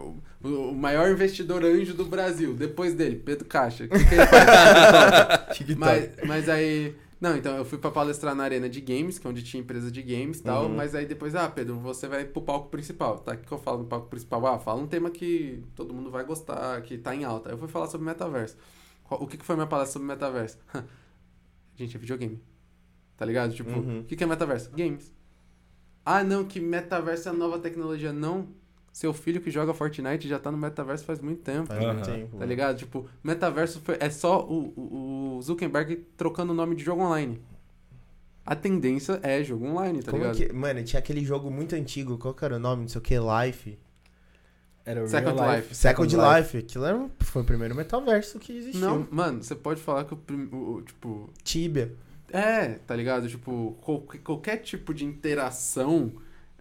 o, 0.46 0.74
maior 0.74 1.10
investidor 1.10 1.64
anjo 1.64 1.94
do 1.94 2.04
Brasil. 2.04 2.54
Depois 2.54 2.94
dele, 2.94 3.16
Pedro 3.16 3.44
Caixa. 3.46 3.86
Que, 3.88 5.64
que 5.64 5.74
mas, 5.76 6.10
mas 6.26 6.48
aí. 6.48 6.94
Não, 7.20 7.34
então 7.36 7.56
eu 7.56 7.64
fui 7.64 7.78
pra 7.78 7.90
palestrar 7.90 8.34
na 8.34 8.44
arena 8.44 8.68
de 8.68 8.80
games, 8.80 9.18
que 9.18 9.26
é 9.26 9.30
onde 9.30 9.42
tinha 9.42 9.62
empresa 9.62 9.90
de 9.90 10.02
games 10.02 10.38
e 10.38 10.42
tal. 10.42 10.64
Uhum. 10.64 10.76
Mas 10.76 10.94
aí 10.94 11.06
depois, 11.06 11.34
ah, 11.34 11.48
Pedro, 11.48 11.78
você 11.78 12.06
vai 12.06 12.24
pro 12.24 12.42
palco 12.42 12.68
principal. 12.68 13.18
Tá? 13.18 13.32
O 13.32 13.38
que, 13.38 13.50
eu 13.50 13.58
falo 13.58 13.78
no 13.78 13.84
palco 13.86 14.08
principal? 14.08 14.46
Ah, 14.46 14.58
fala 14.58 14.82
um 14.82 14.86
tema 14.86 15.10
que 15.10 15.64
todo 15.74 15.94
mundo 15.94 16.10
vai 16.10 16.24
gostar, 16.24 16.82
que 16.82 16.98
tá 16.98 17.14
em 17.14 17.24
alta. 17.24 17.48
Aí 17.48 17.54
eu 17.54 17.58
fui 17.58 17.68
falar 17.68 17.86
sobre 17.86 18.06
metaverso. 18.06 18.56
O 19.08 19.26
que, 19.26 19.38
que 19.38 19.44
foi 19.44 19.56
minha 19.56 19.66
palestra 19.66 19.94
sobre 19.94 20.08
metaverso? 20.08 20.58
Gente, 21.74 21.96
é 21.96 21.98
videogame. 22.00 22.42
Tá 23.16 23.24
ligado? 23.24 23.54
Tipo, 23.54 23.70
Uhum. 23.70 24.00
o 24.00 24.04
que, 24.04 24.14
que 24.14 24.24
é 24.24 24.26
metaverso? 24.26 24.70
Games. 24.72 25.12
Ah, 26.04 26.22
não, 26.22 26.44
que 26.44 26.60
metaverso 26.60 27.28
é 27.28 27.32
nova 27.32 27.58
tecnologia. 27.58 28.12
Não. 28.12 28.48
Seu 28.96 29.12
filho 29.12 29.42
que 29.42 29.50
joga 29.50 29.74
Fortnite 29.74 30.26
já 30.26 30.38
tá 30.38 30.50
no 30.50 30.56
metaverso 30.56 31.04
faz 31.04 31.20
muito 31.20 31.42
tempo. 31.42 31.66
Faz 31.66 31.84
muito 31.84 32.02
tempo. 32.06 32.38
Tá 32.38 32.46
ligado? 32.46 32.78
Tipo, 32.78 33.06
metaverso 33.22 33.78
foi- 33.82 33.98
é 34.00 34.08
só 34.08 34.42
o, 34.42 34.72
o, 34.74 35.36
o 35.36 35.42
Zuckerberg 35.42 35.96
trocando 36.16 36.54
o 36.54 36.56
nome 36.56 36.74
de 36.74 36.82
jogo 36.82 37.02
online. 37.02 37.38
A 38.46 38.56
tendência 38.56 39.20
é 39.22 39.44
jogo 39.44 39.66
online, 39.66 40.02
tá 40.02 40.10
Como 40.12 40.22
ligado? 40.22 40.38
que. 40.38 40.50
Mano, 40.50 40.82
tinha 40.82 40.98
aquele 40.98 41.22
jogo 41.22 41.50
muito 41.50 41.74
antigo, 41.74 42.16
qual 42.16 42.32
que 42.32 42.42
era 42.42 42.56
o 42.56 42.58
nome? 42.58 42.82
Não 42.84 42.88
sei 42.88 42.98
o 42.98 43.02
que, 43.02 43.14
Life. 43.18 43.78
Era 44.82 45.04
o 45.04 45.08
Second 45.08 45.38
Real 45.42 45.56
Life. 45.56 45.74
Second 45.74 46.16
Life, 46.16 46.56
aquilo 46.56 46.84
era, 46.86 47.10
foi 47.20 47.42
o 47.42 47.44
primeiro 47.44 47.74
metaverso 47.74 48.38
que 48.38 48.56
existiu. 48.56 48.80
Não, 48.80 49.06
mano, 49.10 49.42
você 49.42 49.54
pode 49.54 49.82
falar 49.82 50.06
que 50.06 50.14
o, 50.14 50.18
o- 50.52 50.74
o, 50.76 50.82
tipo, 50.82 51.28
Tibia. 51.44 51.92
É, 52.32 52.78
tá 52.86 52.96
ligado? 52.96 53.28
Tipo, 53.28 53.76
qualquer, 53.82 54.18
qualquer 54.22 54.56
tipo 54.56 54.94
de 54.94 55.04
interação 55.04 56.12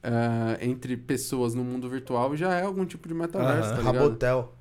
ah, 0.05 0.57
entre 0.61 0.95
pessoas 0.95 1.53
no 1.55 1.63
mundo 1.63 1.89
virtual 1.89 2.35
já 2.37 2.53
é 2.53 2.63
algum 2.63 2.85
tipo 2.85 3.07
de 3.07 3.13
metaverso, 3.13 3.69
Aham. 3.69 3.75
tá 3.75 3.77
ligado? 3.81 3.95
Rabotel. 4.03 4.53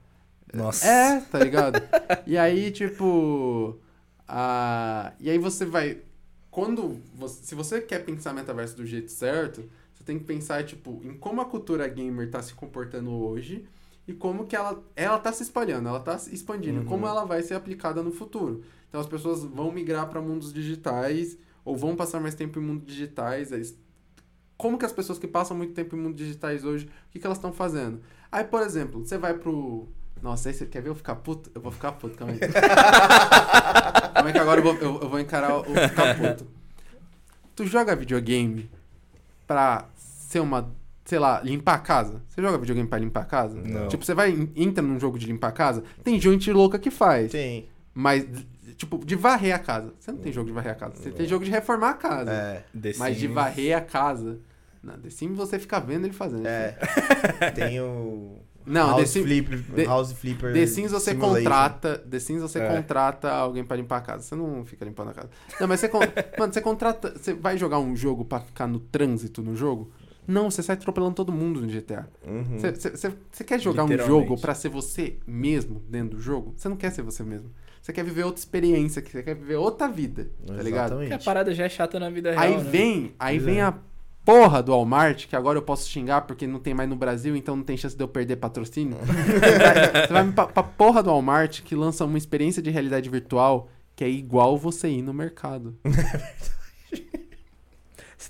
Nossa. 0.52 0.86
É, 0.86 1.20
tá 1.20 1.38
ligado? 1.38 1.82
e 2.26 2.38
aí, 2.38 2.70
tipo. 2.70 3.78
ah, 4.28 5.12
e 5.20 5.28
aí 5.30 5.38
você 5.38 5.64
vai. 5.64 5.98
Quando. 6.50 7.00
Você, 7.14 7.44
se 7.44 7.54
você 7.54 7.80
quer 7.80 8.04
pensar 8.04 8.32
metaverso 8.32 8.76
do 8.76 8.86
jeito 8.86 9.10
certo, 9.10 9.68
você 9.92 10.04
tem 10.04 10.18
que 10.18 10.24
pensar, 10.24 10.64
tipo, 10.64 11.00
em 11.04 11.14
como 11.14 11.40
a 11.40 11.44
cultura 11.44 11.86
gamer 11.88 12.30
tá 12.30 12.40
se 12.42 12.54
comportando 12.54 13.10
hoje 13.12 13.66
e 14.06 14.12
como 14.12 14.46
que 14.46 14.54
ela, 14.54 14.82
ela 14.94 15.18
tá 15.18 15.32
se 15.32 15.42
espalhando, 15.42 15.88
ela 15.88 15.98
tá 16.00 16.18
se 16.18 16.32
expandindo, 16.34 16.80
Uhum. 16.80 16.84
como 16.86 17.06
ela 17.06 17.24
vai 17.24 17.42
ser 17.42 17.54
aplicada 17.54 18.02
no 18.02 18.12
futuro. 18.12 18.62
Então 18.88 19.00
as 19.00 19.06
pessoas 19.08 19.42
vão 19.42 19.72
migrar 19.72 20.08
para 20.08 20.20
mundos 20.20 20.52
digitais 20.52 21.36
ou 21.64 21.74
vão 21.76 21.96
passar 21.96 22.20
mais 22.20 22.34
tempo 22.34 22.58
em 22.60 22.62
mundos 22.62 22.86
digitais. 22.86 23.50
Como 24.64 24.78
que 24.78 24.86
as 24.86 24.92
pessoas 24.92 25.18
que 25.18 25.26
passam 25.26 25.54
muito 25.54 25.74
tempo 25.74 25.94
em 25.94 25.98
mundos 25.98 26.16
digitais 26.16 26.64
hoje, 26.64 26.86
o 26.86 27.12
que, 27.12 27.18
que 27.18 27.26
elas 27.26 27.36
estão 27.36 27.52
fazendo? 27.52 28.00
Aí, 28.32 28.44
por 28.44 28.62
exemplo, 28.62 29.04
você 29.04 29.18
vai 29.18 29.34
pro. 29.34 29.86
Nossa, 30.22 30.48
aí 30.48 30.54
você 30.54 30.64
quer 30.64 30.80
ver 30.80 30.88
eu 30.88 30.94
ficar 30.94 31.16
puto? 31.16 31.50
Eu 31.54 31.60
vou 31.60 31.70
ficar 31.70 31.92
puto, 31.92 32.16
calma 32.16 32.32
aí. 32.32 32.38
calma 34.14 34.30
aí 34.30 34.32
que 34.32 34.38
agora 34.38 34.60
eu 34.60 34.64
vou, 34.64 34.74
eu, 34.76 35.02
eu 35.02 35.08
vou 35.10 35.20
encarar 35.20 35.58
o 35.58 35.64
ficar 35.64 36.16
puto. 36.16 36.46
Tu 37.54 37.66
joga 37.66 37.94
videogame 37.94 38.70
pra 39.46 39.84
ser 39.96 40.40
uma. 40.40 40.72
Sei 41.04 41.18
lá, 41.18 41.42
limpar 41.42 41.74
a 41.74 41.80
casa? 41.80 42.22
Você 42.30 42.40
joga 42.40 42.56
videogame 42.56 42.88
pra 42.88 42.98
limpar 42.98 43.20
a 43.20 43.26
casa? 43.26 43.60
Não. 43.60 43.88
Tipo, 43.88 44.02
você 44.02 44.14
vai, 44.14 44.48
entra 44.56 44.82
num 44.82 44.98
jogo 44.98 45.18
de 45.18 45.26
limpar 45.26 45.48
a 45.48 45.52
casa, 45.52 45.84
tem 46.02 46.18
gente 46.18 46.50
louca 46.50 46.78
que 46.78 46.90
faz. 46.90 47.32
Tem. 47.32 47.68
Mas, 47.92 48.26
tipo, 48.78 49.04
de 49.04 49.14
varrer 49.14 49.54
a 49.54 49.58
casa. 49.58 49.92
Você 50.00 50.10
não 50.10 50.20
tem 50.20 50.32
jogo 50.32 50.46
de 50.46 50.54
varrer 50.54 50.72
a 50.72 50.74
casa. 50.74 50.96
Você 50.96 51.10
tem 51.10 51.26
jogo 51.26 51.44
de 51.44 51.50
reformar 51.50 51.90
a 51.90 51.94
casa. 51.94 52.32
É. 52.32 52.64
Mas 52.96 53.18
de 53.18 53.28
varrer 53.28 53.76
a 53.76 53.82
casa. 53.82 54.40
Não, 54.84 54.98
The 54.98 55.10
Sims 55.10 55.36
você 55.36 55.58
fica 55.58 55.80
vendo 55.80 56.04
ele 56.04 56.12
fazendo. 56.12 56.46
É. 56.46 56.76
Tem 57.54 57.80
o. 57.80 58.38
Não, 58.66 58.88
House 58.90 59.00
The 59.00 59.06
Sims, 59.06 59.26
Flipper. 59.26 59.62
The- 59.74 59.84
House 59.84 60.12
Flipper. 60.12 60.52
The 60.54 60.66
Sims 60.66 60.90
você 60.92 61.10
Simulator. 61.10 61.38
contrata. 61.42 61.98
The 61.98 62.18
Sims 62.18 62.40
você 62.42 62.58
É. 62.60 62.68
contrata 62.76 63.30
alguém 63.30 63.62
pra 63.64 63.76
limpar 63.76 63.98
a 63.98 64.00
casa. 64.00 64.22
Você 64.22 64.34
não 64.34 64.64
fica 64.64 64.84
limpando 64.84 65.10
a 65.10 65.14
casa. 65.14 65.30
Não, 65.60 65.68
mas 65.68 65.80
você. 65.80 65.88
con- 65.88 65.98
Mano, 66.38 66.52
você 66.52 66.60
contrata. 66.60 67.12
Você 67.16 67.34
vai 67.34 67.58
jogar 67.58 67.78
um 67.78 67.94
jogo 67.94 68.24
pra 68.24 68.40
ficar 68.40 68.66
no 68.66 68.78
trânsito 68.78 69.42
no 69.42 69.54
jogo? 69.54 69.90
Não, 70.26 70.50
você 70.50 70.62
sai 70.62 70.76
atropelando 70.76 71.14
todo 71.14 71.30
mundo 71.30 71.60
no 71.60 71.66
GTA. 71.66 72.08
Uhum. 72.26 72.58
Você- 72.58 72.70
Você 72.74 72.90
você- 72.90 73.12
você 73.30 73.44
quer 73.44 73.60
jogar 73.60 73.84
um 73.84 73.98
jogo 73.98 74.40
pra 74.40 74.54
ser 74.54 74.70
você 74.70 75.18
mesmo 75.26 75.82
dentro 75.86 76.16
do 76.16 76.22
jogo? 76.22 76.54
Você 76.56 76.66
não 76.68 76.76
quer 76.76 76.90
ser 76.90 77.02
você 77.02 77.22
mesmo. 77.22 77.50
Você 77.82 77.92
quer 77.92 78.02
viver 78.02 78.24
outra 78.24 78.40
experiência, 78.40 79.04
você 79.06 79.22
quer 79.22 79.34
viver 79.34 79.56
outra 79.56 79.86
vida, 79.88 80.30
tá 80.46 80.54
ligado? 80.54 80.86
Exatamente. 80.86 81.08
Porque 81.10 81.22
a 81.22 81.24
parada 81.24 81.54
já 81.54 81.64
é 81.64 81.68
chata 81.68 82.00
na 82.00 82.08
vida 82.08 82.30
real, 82.30 82.42
Aí 82.42 82.56
né? 82.56 82.62
vem, 82.70 83.14
aí 83.18 83.36
Pois 83.36 83.44
vem 83.44 83.58
é. 83.58 83.62
a 83.64 83.74
porra 84.24 84.62
do 84.62 84.72
Walmart, 84.72 85.26
que 85.26 85.36
agora 85.36 85.58
eu 85.58 85.62
posso 85.62 85.88
xingar 85.88 86.22
porque 86.22 86.46
não 86.46 86.58
tem 86.58 86.72
mais 86.74 86.88
no 86.88 86.96
Brasil, 86.96 87.36
então 87.36 87.54
não 87.56 87.62
tem 87.62 87.76
chance 87.76 87.96
de 87.96 88.02
eu 88.02 88.08
perder 88.08 88.36
patrocínio. 88.36 88.96
Você 89.04 90.12
vai 90.12 90.32
pra, 90.32 90.46
pra 90.46 90.62
porra 90.62 91.02
do 91.02 91.10
Walmart 91.10 91.62
que 91.62 91.74
lança 91.74 92.04
uma 92.04 92.18
experiência 92.18 92.62
de 92.62 92.70
realidade 92.70 93.08
virtual 93.10 93.68
que 93.96 94.02
é 94.04 94.08
igual 94.08 94.56
você 94.58 94.88
ir 94.88 95.02
no 95.02 95.14
mercado. 95.14 95.76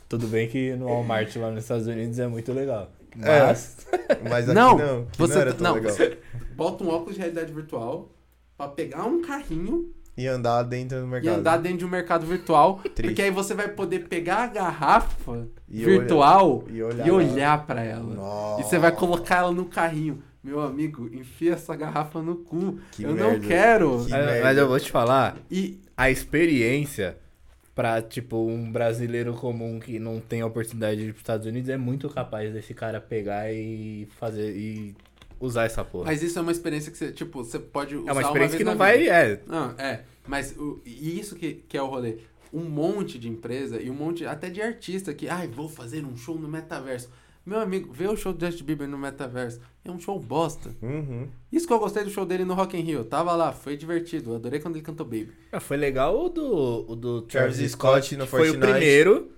Tudo 0.09 0.27
bem 0.27 0.49
que 0.49 0.75
no 0.77 0.87
Walmart 0.87 1.35
lá 1.37 1.51
nos 1.51 1.63
Estados 1.63 1.87
Unidos 1.87 2.19
é 2.19 2.27
muito 2.27 2.53
legal. 2.53 2.91
É. 3.23 3.41
Mas. 3.47 3.87
Mas 4.29 4.45
aqui 4.49 4.55
Não, 4.55 4.77
não. 4.77 5.07
você 5.17 5.35
não 5.35 5.41
era 5.41 5.55
tão 5.55 5.65
não, 5.69 5.75
legal. 5.75 5.93
você 5.93 6.19
bota 6.55 6.85
um 6.85 6.89
óculos 6.89 7.15
de 7.15 7.21
realidade 7.21 7.53
virtual 7.53 8.11
pra 8.57 8.69
pegar 8.69 9.05
um 9.05 9.23
carrinho 9.23 9.93
E 10.17 10.27
andar 10.29 10.63
dentro 10.63 10.99
do 11.01 11.05
e 11.07 11.09
mercado. 11.09 11.35
andar 11.39 11.57
dentro 11.59 11.79
de 11.79 11.85
um 11.85 11.89
mercado 11.89 12.25
virtual, 12.27 12.81
porque 12.95 13.21
aí 13.23 13.31
você 13.31 13.53
vai 13.55 13.69
poder 13.69 14.07
pegar 14.09 14.45
a 14.45 14.47
garrafa 14.47 15.47
E 15.69 15.85
virtual 15.85 16.65
E 16.71 16.83
olhar. 16.83 17.07
e 17.07 17.11
olhar 17.11 17.67
pra 17.67 17.83
ela. 17.83 18.15
Nossa. 18.15 18.61
E 18.61 18.65
você 18.65 18.79
vai 18.79 18.93
colocar 18.93 19.39
ela 19.39 19.53
no 19.53 19.65
carrinho. 19.65 20.23
Meu 20.43 20.61
amigo, 20.61 21.09
enfia 21.13 21.55
essa 21.55 21.75
garrafa 21.75 22.21
no 22.21 22.37
cu. 22.37 22.79
Que 22.93 23.03
eu 23.05 23.15
não 23.15 23.31
merda. 23.31 23.47
quero. 23.47 24.05
Que 24.05 24.11
Mas, 24.11 24.43
mas 24.43 24.59
eu 24.59 24.69
vou 24.69 24.79
te 24.79 24.91
falar, 24.91 25.37
E 25.51 25.81
a 25.97 26.11
experiência 26.11 27.17
pra, 27.75 28.01
tipo, 28.03 28.37
um 28.47 28.71
brasileiro 28.71 29.33
comum 29.35 29.81
que 29.81 29.99
não 29.99 30.21
tem 30.21 30.43
a 30.43 30.47
oportunidade 30.47 30.97
de 31.01 31.07
ir 31.09 31.13
pros 31.13 31.23
Estados 31.23 31.47
Unidos 31.47 31.69
é 31.71 31.77
muito 31.77 32.09
capaz 32.09 32.53
desse 32.53 32.73
cara 32.75 33.01
pegar 33.01 33.53
e 33.53 34.07
fazer 34.19 34.55
e 34.55 34.95
usar 35.41 35.65
essa 35.65 35.85
porra. 35.85 36.07
mas 36.07 36.23
isso 36.23 36.39
é 36.39 36.43
uma 36.43 36.53
experiência 36.53 36.91
que 36.91 36.99
você, 36.99 37.13
tipo, 37.13 37.45
você 37.45 37.59
pode 37.59 37.97
usar 37.97 38.11
é 38.11 38.13
uma 38.13 38.23
experiência 38.23 38.59
vez 38.59 38.59
que 38.59 38.65
não 38.65 38.77
vai. 38.77 39.09
É, 39.09 39.41
Não, 39.47 39.71
é. 39.79 40.03
Mas 40.27 40.57
o, 40.57 40.81
e 40.85 41.19
isso 41.19 41.37
que, 41.37 41.55
que 41.69 41.77
é 41.77 41.83
o 41.83 41.87
rolê. 41.87 42.19
Um 42.53 42.65
monte 42.65 43.19
de 43.19 43.29
empresa 43.29 43.81
e 43.81 43.91
um 43.91 43.95
monte 43.95 44.25
até 44.25 44.49
de 44.49 44.63
artista 44.63 45.13
que, 45.13 45.29
ai, 45.29 45.49
vou 45.49 45.69
fazer 45.69 46.05
um 46.05 46.17
show 46.17 46.39
no 46.39 46.49
metaverso. 46.49 47.11
Meu 47.45 47.61
amigo, 47.61 47.93
vê 47.93 48.07
o 48.09 48.17
show 48.17 48.33
do 48.33 48.47
Justin 48.47 48.65
Bieber 48.65 48.89
no 48.89 48.97
metaverso. 48.97 49.61
É 49.85 49.91
um 49.91 49.99
show 50.01 50.19
bosta. 50.19 50.75
Uhum. 50.81 51.29
Isso 51.53 51.67
que 51.67 51.73
eu 51.73 51.79
gostei 51.79 52.03
do 52.03 52.09
show 52.11 52.25
dele 52.25 52.45
no 52.45 52.55
Rock 52.55 52.75
in 52.75 52.81
Rio. 52.81 53.05
Tava 53.05 53.35
lá, 53.35 53.53
foi 53.53 53.77
divertido. 53.77 54.31
Eu 54.31 54.37
adorei 54.37 54.61
quando 54.61 54.77
ele 54.77 54.85
cantou 54.85 55.05
Baby. 55.05 55.33
Ah, 55.53 55.61
foi 55.61 55.77
legal 55.77 56.19
o 56.25 56.29
do, 56.31 56.87
o 56.89 56.97
do 56.97 57.23
Travis 57.23 57.57
Travis, 57.57 57.73
Scott 57.73 58.07
Scott, 58.07 58.17
no 58.17 58.25
que 58.25 58.31
foi 58.31 58.41
o 58.49 58.53
Fortnite. 58.55 58.71
primeiro. 58.73 59.31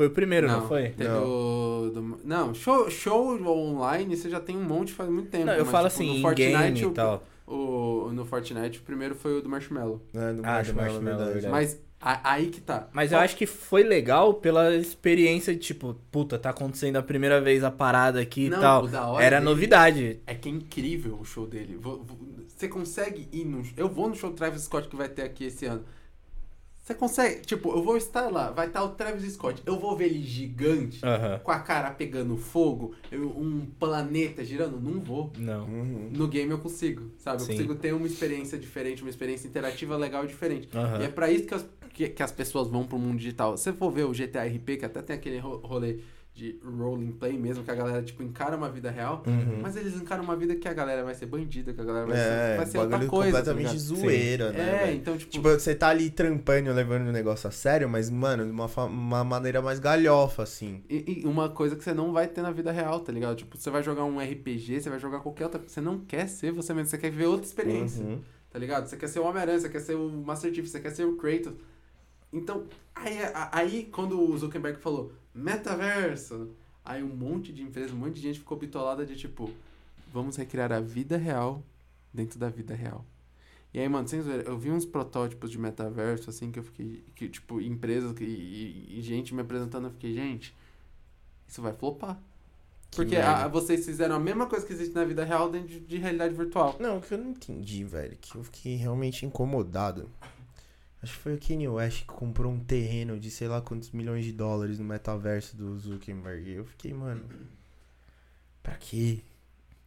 Foi 0.00 0.06
o 0.06 0.10
primeiro, 0.12 0.48
não, 0.48 0.66
foi? 0.66 0.88
Teve 0.96 1.10
Não. 1.10 1.24
o 1.24 1.90
do- 1.90 2.20
não, 2.24 2.54
show, 2.54 2.88
show 2.90 3.38
online 3.46 4.16
você 4.16 4.30
já 4.30 4.40
tem 4.40 4.56
um 4.56 4.64
monte 4.64 4.94
faz 4.94 5.10
muito 5.10 5.28
tempo. 5.28 5.44
Não, 5.44 5.52
eu 5.52 5.64
mas, 5.66 5.70
falo 5.70 5.90
tipo, 5.90 6.02
assim, 6.02 6.22
Fortnite, 6.22 6.86
o- 6.86 6.90
e 6.90 6.92
tal. 6.94 7.24
O, 7.46 8.10
no 8.14 8.24
Fortnite, 8.24 8.78
o 8.78 8.82
primeiro 8.82 9.14
foi 9.14 9.36
o 9.38 9.42
do 9.42 9.48
Marshmallow. 9.50 10.00
É, 10.14 10.18
do 10.18 10.22
Ah, 10.22 10.32
do 10.32 10.42
Marshmallow, 10.42 10.74
Marshmallow, 10.74 11.02
verdade. 11.02 11.32
verdade. 11.32 11.48
Mas 11.52 11.78
a- 12.00 12.32
aí 12.32 12.46
que 12.46 12.62
tá. 12.62 12.88
Mas 12.94 13.12
eu 13.12 13.18
acho 13.18 13.36
que 13.36 13.44
foi 13.44 13.82
legal 13.82 14.32
pela 14.32 14.74
experiência 14.74 15.52
de, 15.52 15.60
tipo, 15.60 15.94
puta, 16.10 16.38
tá 16.38 16.48
acontecendo 16.48 16.96
a 16.96 17.02
primeira 17.02 17.38
vez 17.42 17.62
a 17.62 17.70
parada 17.70 18.22
aqui 18.22 18.48
Não, 18.48 18.56
e 18.56 18.60
tal. 18.62 18.84
o 18.84 18.88
da 18.88 19.06
hora 19.06 19.22
Era 19.22 19.36
dele 19.38 19.50
novidade. 19.50 20.20
É 20.26 20.34
que 20.34 20.48
é 20.48 20.52
incrível 20.52 21.18
o 21.20 21.24
show 21.26 21.46
dele. 21.46 21.76
Vo- 21.78 21.98
vo- 22.02 22.18
Você 22.56 22.68
consegue 22.68 23.28
ir 23.32 23.44
no. 23.44 23.62
Eu 23.76 23.88
vou 23.88 24.08
no 24.08 24.14
show 24.14 24.30
do 24.30 24.36
Travis 24.36 24.62
Scott 24.62 24.88
que 24.88 24.96
vai 24.96 25.08
ter 25.10 25.22
aqui 25.22 25.44
esse 25.44 25.66
ano. 25.66 25.82
Você 26.90 26.94
consegue. 26.96 27.40
Tipo, 27.42 27.70
eu 27.70 27.82
vou 27.84 27.96
estar 27.96 28.28
lá, 28.30 28.50
vai 28.50 28.66
estar 28.66 28.82
o 28.82 28.88
Travis 28.90 29.32
Scott. 29.32 29.62
Eu 29.64 29.78
vou 29.78 29.96
ver 29.96 30.06
ele 30.06 30.22
gigante, 30.22 31.00
com 31.44 31.50
a 31.52 31.60
cara 31.60 31.90
pegando 31.92 32.36
fogo, 32.36 32.94
eu- 33.12 33.28
um 33.28 33.64
planeta 33.78 34.44
girando. 34.44 34.80
Não 34.80 35.00
vou. 35.00 35.32
Não. 35.38 35.64
Uhum. 35.66 36.10
No 36.12 36.26
game 36.26 36.50
eu 36.50 36.58
consigo, 36.58 37.10
sabe? 37.18 37.42
Eu 37.42 37.46
Sim. 37.46 37.52
consigo 37.52 37.74
ter 37.76 37.92
uma 37.94 38.06
experiência 38.06 38.58
diferente, 38.58 39.02
uma 39.02 39.10
experiência 39.10 39.46
interativa 39.46 39.96
legal 39.96 40.24
e 40.24 40.26
diferente. 40.28 40.68
E 41.00 41.04
é 41.04 41.08
pra 41.08 41.30
isso 41.30 41.44
que 41.46 41.54
as, 41.54 41.64
que, 41.94 42.08
que 42.08 42.22
as 42.22 42.32
pessoas 42.32 42.66
vão 42.68 42.84
pro 42.84 42.98
mundo 42.98 43.18
digital. 43.18 43.56
Se 43.56 43.64
você 43.64 43.72
for 43.72 43.90
ver 43.92 44.04
o 44.06 44.12
GTA 44.12 44.44
RP, 44.44 44.76
que 44.78 44.84
até 44.84 45.00
tem 45.00 45.14
aquele 45.14 45.38
ro- 45.38 45.60
rolê 45.62 45.98
de 46.40 46.58
rolling 46.64 47.12
play 47.12 47.36
mesmo, 47.36 47.62
que 47.62 47.70
a 47.70 47.74
galera, 47.74 48.02
tipo, 48.02 48.22
encara 48.22 48.56
uma 48.56 48.70
vida 48.70 48.90
real, 48.90 49.22
Uhum. 49.26 49.60
mas 49.60 49.76
eles 49.76 49.94
encaram 49.94 50.24
uma 50.24 50.34
vida 50.34 50.56
que 50.56 50.66
a 50.66 50.72
galera 50.72 51.04
vai 51.04 51.14
ser 51.14 51.26
bandida, 51.26 51.72
que 51.74 51.80
a 51.80 51.84
galera 51.84 52.06
vai 52.06 52.16
ser, 52.16 52.22
É, 52.22 52.56
vai 52.56 52.66
ser 52.66 52.78
outra 52.78 52.98
coisa. 52.98 53.08
tá 53.10 53.10
completamente 53.10 53.66
ligado? 53.66 53.78
zoeira, 53.78 54.52
né? 54.52 54.58
É, 54.60 54.86
velho? 54.86 54.96
então, 54.96 55.16
tipo, 55.18 55.30
Tipo, 55.32 55.48
você 55.50 55.74
tá 55.74 55.88
ali 55.88 56.08
trampando, 56.10 56.72
levando 56.72 57.08
o 57.08 57.12
negócio 57.12 57.46
a 57.46 57.50
sério, 57.50 57.88
mas, 57.88 58.08
mano, 58.08 58.44
de 58.46 58.50
uma, 58.50 58.66
uma 58.86 59.22
maneira 59.22 59.60
mais 59.60 59.78
galhofa, 59.78 60.42
assim. 60.42 60.82
e, 60.88 61.20
e 61.22 61.26
uma 61.26 61.48
coisa 61.50 61.76
que 61.76 61.84
você 61.84 61.92
não 61.92 62.12
vai 62.12 62.26
ter 62.26 62.40
na 62.40 62.50
vida 62.50 62.72
real, 62.72 63.00
tá 63.00 63.12
ligado? 63.12 63.36
Tipo, 63.36 63.58
você 63.58 63.68
vai 63.68 63.82
jogar 63.82 64.04
um 64.04 64.18
RPG, 64.18 64.80
você 64.80 64.88
vai 64.88 64.98
jogar 64.98 65.20
qualquer 65.20 65.44
outra. 65.44 65.60
Você 65.66 65.80
não 65.80 65.98
quer 66.00 66.26
ser 66.26 66.52
você 66.52 66.72
mesmo, 66.72 66.88
você 66.88 66.96
quer 66.98 67.10
viver 67.10 67.26
outra 67.26 67.46
experiência. 67.46 68.02
Uhum. 68.04 68.20
tá 68.50 68.58
ligado? 68.58 68.86
Você 68.88 68.96
quer 68.96 69.08
ser 69.08 69.20
o 69.20 69.24
Homem-Aranha, 69.26 69.60
você 69.60 69.68
quer 69.68 69.80
ser 69.80 69.94
o 69.94 70.08
Master 70.10 70.52
Chief, 70.54 70.66
você 70.66 70.80
quer 70.80 70.90
ser 70.90 71.04
o 71.04 71.16
Kratos. 71.16 71.52
Então, 72.32 72.64
aí, 72.94 73.18
aí 73.52 73.88
quando 73.92 74.20
o 74.20 74.36
Zuckerberg 74.38 74.78
falou 74.80 75.12
metaverso, 75.34 76.50
aí 76.84 77.02
um 77.02 77.14
monte 77.14 77.52
de 77.52 77.62
empresas, 77.62 77.92
um 77.92 77.96
monte 77.96 78.14
de 78.14 78.20
gente 78.22 78.38
ficou 78.38 78.58
bitolada 78.58 79.04
de 79.06 79.16
tipo, 79.16 79.50
vamos 80.12 80.36
recriar 80.36 80.72
a 80.72 80.80
vida 80.80 81.16
real 81.16 81.62
dentro 82.12 82.38
da 82.38 82.48
vida 82.48 82.74
real. 82.74 83.04
E 83.72 83.78
aí, 83.78 83.88
mano, 83.88 84.08
sem 84.08 84.20
zoeira, 84.20 84.42
eu 84.42 84.58
vi 84.58 84.68
uns 84.70 84.84
protótipos 84.84 85.48
de 85.50 85.56
metaverso, 85.56 86.28
assim, 86.28 86.50
que 86.50 86.58
eu 86.58 86.64
fiquei, 86.64 87.04
que, 87.14 87.28
tipo, 87.28 87.60
empresas 87.60 88.12
que- 88.12 88.24
e, 88.24 88.98
e 88.98 89.02
gente 89.02 89.32
me 89.32 89.42
apresentando, 89.42 89.84
eu 89.86 89.90
fiquei, 89.92 90.12
gente, 90.12 90.52
isso 91.46 91.62
vai 91.62 91.72
flopar. 91.72 92.18
Que 92.90 92.96
Porque 92.96 93.14
a- 93.16 93.46
vocês 93.46 93.86
fizeram 93.86 94.16
a 94.16 94.18
mesma 94.18 94.46
coisa 94.46 94.66
que 94.66 94.72
existe 94.72 94.92
na 94.92 95.04
vida 95.04 95.24
real 95.24 95.48
dentro 95.48 95.68
de, 95.68 95.78
de 95.78 95.96
realidade 95.98 96.34
virtual. 96.34 96.74
Não, 96.80 96.98
o 96.98 97.00
que 97.00 97.14
eu 97.14 97.18
não 97.18 97.30
entendi, 97.30 97.84
velho, 97.84 98.18
que 98.20 98.34
eu 98.34 98.42
fiquei 98.42 98.74
realmente 98.74 99.24
incomodado. 99.24 100.10
Acho 101.02 101.14
que 101.14 101.18
foi 101.18 101.34
o 101.34 101.40
Kanye 101.40 101.68
West 101.68 102.00
que 102.00 102.06
comprou 102.06 102.52
um 102.52 102.60
terreno 102.60 103.18
de 103.18 103.30
sei 103.30 103.48
lá 103.48 103.60
quantos 103.60 103.90
milhões 103.90 104.24
de 104.24 104.32
dólares 104.32 104.78
no 104.78 104.84
metaverso 104.84 105.56
do 105.56 105.78
Zuckerberg. 105.78 106.50
Eu 106.50 106.64
fiquei, 106.64 106.92
mano. 106.92 107.22
Pra 108.62 108.74
quê? 108.74 109.20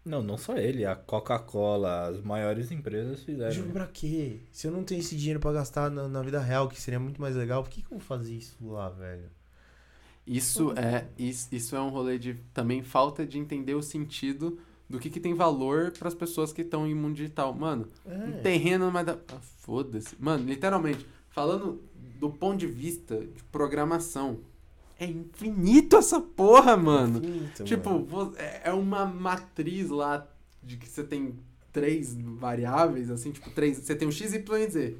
Não, 0.03 0.21
não 0.21 0.37
só 0.37 0.57
ele, 0.57 0.85
a 0.85 0.95
Coca-Cola, 0.95 2.09
as 2.09 2.21
maiores 2.21 2.71
empresas 2.71 3.23
fizeram. 3.23 3.51
Jogo 3.51 3.71
pra 3.71 3.87
quê? 3.87 4.41
Se 4.51 4.67
eu 4.67 4.71
não 4.71 4.83
tenho 4.83 4.99
esse 4.99 5.15
dinheiro 5.15 5.39
pra 5.39 5.53
gastar 5.53 5.89
na, 5.89 6.09
na 6.09 6.21
vida 6.21 6.41
real, 6.41 6.67
que 6.67 6.81
seria 6.81 6.99
muito 6.99 7.21
mais 7.21 7.35
legal, 7.35 7.63
por 7.63 7.69
que, 7.69 7.81
que 7.81 7.87
eu 7.87 7.97
vou 7.97 7.99
fazer 7.99 8.33
isso 8.33 8.57
lá, 8.61 8.89
velho? 8.89 9.29
Isso 10.25 10.71
é, 10.77 11.05
isso, 11.17 11.47
isso 11.51 11.75
é 11.75 11.81
um 11.81 11.89
rolê 11.89 12.17
de 12.17 12.35
também 12.53 12.81
falta 12.81 13.25
de 13.25 13.37
entender 13.37 13.75
o 13.75 13.81
sentido 13.81 14.59
do 14.93 14.99
que, 14.99 15.09
que 15.09 15.19
tem 15.19 15.33
valor 15.33 15.91
pras 15.97 16.13
pessoas 16.13 16.53
que 16.53 16.61
estão 16.61 16.85
em 16.85 16.93
mundo 16.93 17.15
digital. 17.15 17.51
Mano, 17.53 17.87
um 18.05 18.11
É. 18.29 18.41
terreno, 18.41 18.91
mas. 18.91 19.05
dá- 19.07 19.17
Ah, 19.29 19.39
Foda-se. 19.57 20.15
Mano, 20.19 20.45
literalmente, 20.45 21.05
falando 21.29 21.81
do 22.19 22.29
ponto 22.29 22.57
de 22.59 22.67
vista 22.67 23.17
de 23.17 23.41
programação, 23.45 24.39
é 24.99 25.05
infinito 25.07 25.95
essa 25.95 26.19
porra, 26.21 26.77
mano. 26.77 27.17
Infinito, 27.19 27.63
Tipo, 27.63 27.89
mano. 27.89 28.33
é 28.37 28.61
é 28.65 28.71
uma 28.73 29.05
matriz 29.05 29.89
lá 29.89 30.27
de 30.61 30.77
que 30.77 30.87
você 30.87 31.03
tem 31.03 31.33
três 31.71 32.13
variáveis, 32.15 33.09
assim, 33.09 33.31
tipo, 33.31 33.49
três. 33.49 33.77
Você 33.79 33.95
tem 33.95 34.07
um 34.07 34.11
X, 34.11 34.31
Y 34.33 34.57
e 34.61 34.69
Z. 34.69 34.97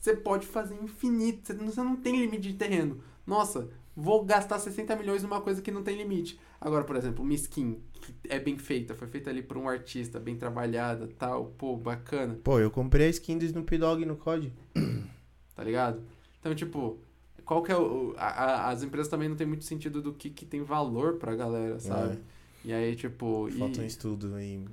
Você 0.00 0.16
pode 0.16 0.46
fazer 0.46 0.74
infinito. 0.82 1.46
Você 1.46 1.52
não, 1.52 1.66
você 1.70 1.82
não 1.82 1.94
tem 1.96 2.18
limite 2.20 2.48
de 2.50 2.54
terreno. 2.54 3.00
Nossa, 3.26 3.68
vou 4.00 4.24
gastar 4.24 4.58
60 4.58 4.96
milhões 4.96 5.22
numa 5.22 5.40
coisa 5.40 5.60
que 5.62 5.70
não 5.70 5.82
tem 5.82 5.96
limite. 5.96 6.38
Agora, 6.60 6.84
por 6.84 6.96
exemplo, 6.96 7.22
uma 7.24 7.34
skin 7.34 7.78
que 8.00 8.14
é 8.28 8.38
bem 8.38 8.56
feita, 8.58 8.94
foi 8.94 9.06
feita 9.08 9.28
ali 9.30 9.42
por 9.42 9.56
um 9.58 9.68
artista, 9.68 10.18
bem 10.18 10.36
trabalhada, 10.36 11.08
tal, 11.18 11.46
pô, 11.58 11.76
bacana, 11.76 12.38
Pô, 12.42 12.58
eu 12.58 12.70
comprei 12.70 13.06
a 13.06 13.10
skin 13.10 13.38
do 13.38 13.44
Snoop 13.44 13.76
Dogg 13.78 14.04
no 14.06 14.16
COD. 14.16 14.52
tá 15.54 15.62
ligado? 15.64 16.02
Então, 16.40 16.54
tipo, 16.54 16.98
qual 17.44 17.62
que 17.62 17.70
é 17.72 17.76
o. 17.76 18.14
a- 18.16 18.26
a- 18.26 18.68
as 18.70 18.82
empresas 18.82 19.08
também 19.08 19.28
não 19.28 19.36
tem 19.36 19.46
muito 19.46 19.64
sentido 19.64 20.00
do 20.00 20.12
que, 20.14 20.30
que 20.30 20.46
tem 20.46 20.62
valor 20.62 21.16
pra 21.18 21.34
galera, 21.36 21.78
sabe? 21.78 22.18
E 22.64 22.72
aí, 22.72 22.96
tipo. 22.96 23.48
e- 23.48 23.52
Falta 23.58 23.80
um 23.82 23.84
estudo 23.84 24.34
aí. 24.34 24.64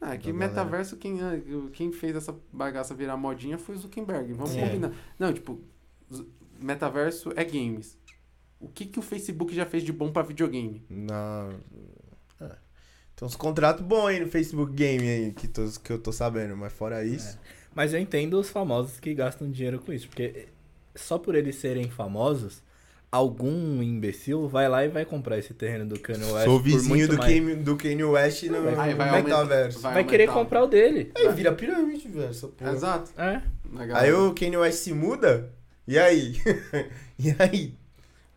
Ah, 0.00 0.16
que 0.16 0.32
metaverso, 0.32 0.96
quem, 0.96 1.20
ah, 1.20 1.38
quem 1.72 1.92
fez 1.92 2.16
essa 2.16 2.34
bagaça 2.52 2.94
virar 2.94 3.16
modinha 3.16 3.58
foi 3.58 3.74
o 3.74 3.78
Zuckerberg. 3.78 4.32
Vamos 4.32 4.56
É. 4.56 4.60
combinar. 4.64 4.92
Não, 5.18 5.32
tipo, 5.32 5.60
metaverso 6.58 7.32
é 7.36 7.44
games. 7.44 7.98
O 8.60 8.68
que, 8.68 8.84
que 8.84 8.98
o 8.98 9.02
Facebook 9.02 9.54
já 9.54 9.64
fez 9.64 9.82
de 9.82 9.92
bom 9.92 10.12
pra 10.12 10.22
videogame? 10.22 10.84
Na... 10.88 11.48
É. 12.40 12.50
Tem 13.16 13.26
uns 13.26 13.34
contratos 13.34 13.84
bons 13.84 14.06
aí 14.08 14.20
no 14.20 14.28
Facebook 14.28 14.72
Game 14.72 15.08
aí, 15.08 15.32
que, 15.32 15.48
tô, 15.48 15.62
que 15.82 15.90
eu 15.90 15.98
tô 15.98 16.12
sabendo, 16.12 16.56
mas 16.56 16.72
fora 16.72 17.04
isso. 17.04 17.38
Mas 17.74 17.94
eu 17.94 18.00
entendo 18.00 18.38
os 18.38 18.50
famosos 18.50 19.00
que 19.00 19.14
gastam 19.14 19.50
dinheiro 19.50 19.78
com 19.80 19.92
isso, 19.92 20.08
porque 20.08 20.48
só 20.94 21.18
por 21.18 21.34
eles 21.34 21.56
serem 21.56 21.88
famosos, 21.88 22.62
algum 23.10 23.82
imbecil 23.82 24.48
vai 24.48 24.68
lá 24.68 24.84
e 24.84 24.88
vai 24.88 25.04
comprar 25.04 25.38
esse 25.38 25.54
terreno 25.54 25.86
do 25.86 25.98
Kanye 25.98 26.24
West 26.24 26.44
Sou 26.44 26.58
por 26.58 26.62
vizinho 26.62 26.88
muito 26.88 27.10
do, 27.12 27.18
mais. 27.18 27.32
Kanye, 27.32 27.54
do 27.56 27.76
Kanye 27.76 28.04
West 28.04 28.42
no, 28.44 28.62
vai 28.62 28.92
aumentar- 28.92 29.22
metaverso. 29.22 29.80
vai 29.80 29.94
Vai 29.94 30.04
querer 30.04 30.28
comprar 30.28 30.62
o 30.64 30.66
dele. 30.66 31.10
Aí 31.16 31.28
vira 31.32 31.52
pirâmide, 31.52 32.08
velho. 32.08 32.30
Exato. 32.72 33.10
É. 33.16 33.42
Aí 33.94 34.12
o 34.12 34.34
Kanye 34.34 34.56
West 34.56 34.78
se 34.78 34.92
muda, 34.92 35.50
e 35.86 35.98
aí? 35.98 36.36
e 37.18 37.34
aí? 37.38 37.79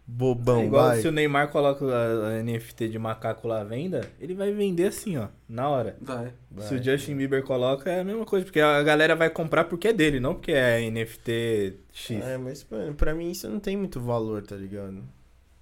Bobão, 0.06 0.62
É 0.62 0.66
igual 0.66 0.88
vai. 0.90 1.02
se 1.02 1.08
o 1.08 1.12
Neymar 1.14 1.50
coloca 1.50 1.86
a, 1.86 2.28
a 2.40 2.44
NFT 2.44 2.90
de 2.90 3.00
macaco 3.00 3.48
lá 3.48 3.62
à 3.62 3.64
venda, 3.64 4.02
ele 4.20 4.34
vai 4.34 4.52
vender 4.52 4.88
assim, 4.88 5.18
ó, 5.18 5.28
na 5.48 5.70
hora. 5.70 5.96
Vai. 6.02 6.34
Vai. 6.52 6.68
Se 6.68 6.76
o 6.76 6.84
Justin 6.84 7.16
Bieber 7.16 7.42
coloca, 7.44 7.90
é 7.90 8.02
a 8.02 8.04
mesma 8.04 8.26
coisa, 8.26 8.46
porque 8.46 8.60
a 8.60 8.84
galera 8.84 9.16
vai 9.16 9.30
comprar 9.30 9.64
porque 9.64 9.88
é 9.88 9.94
dele, 9.94 10.20
não 10.20 10.34
porque 10.36 10.52
é 10.52 10.82
NFT 10.92 11.78
X. 11.94 12.22
É, 12.22 12.38
mas, 12.38 12.66
mano, 12.70 12.94
pra 12.94 13.14
mim 13.16 13.32
isso 13.32 13.48
não 13.50 13.60
tem 13.60 13.78
muito 13.78 14.00
valor, 14.02 14.42
tá 14.46 14.56
ligado? 14.58 15.02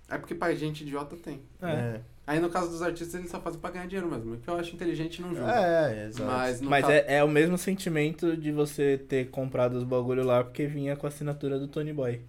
É 0.09 0.17
porque 0.17 0.33
pra 0.35 0.53
gente 0.55 0.81
idiota 0.81 1.15
tem. 1.15 1.39
É. 1.61 1.99
Aí 2.27 2.39
no 2.39 2.49
caso 2.49 2.69
dos 2.71 2.81
artistas, 2.81 3.15
eles 3.15 3.29
só 3.31 3.39
fazem 3.39 3.59
pra 3.59 3.71
ganhar 3.71 3.85
dinheiro 3.87 4.09
mesmo. 4.09 4.33
O 4.33 4.37
que 4.37 4.47
eu 4.47 4.55
acho 4.55 4.73
inteligente 4.75 5.21
não 5.21 5.29
julgo. 5.35 5.49
É, 5.49 6.05
exato. 6.07 6.29
Mas, 6.31 6.61
Mas 6.61 6.85
ca- 6.85 6.93
é, 6.93 7.17
é 7.17 7.23
o 7.23 7.27
mesmo 7.27 7.57
sentimento 7.57 8.35
de 8.37 8.51
você 8.51 8.97
ter 8.97 9.29
comprado 9.29 9.73
os 9.77 9.83
bagulho 9.83 10.23
lá 10.23 10.43
porque 10.43 10.65
vinha 10.65 10.95
com 10.95 11.05
a 11.05 11.09
assinatura 11.09 11.59
do 11.59 11.67
Tony 11.67 11.93
Boy. 11.93 12.21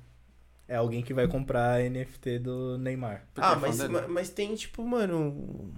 É 0.72 0.76
alguém 0.76 1.02
que 1.02 1.12
vai 1.12 1.28
comprar 1.28 1.82
NFT 1.82 2.38
do 2.38 2.78
Neymar. 2.78 3.26
Ah, 3.36 3.52
é 3.52 3.72
fã 3.72 3.88
mas, 3.90 4.08
mas 4.08 4.30
tem, 4.30 4.54
tipo, 4.54 4.82
mano, 4.82 5.70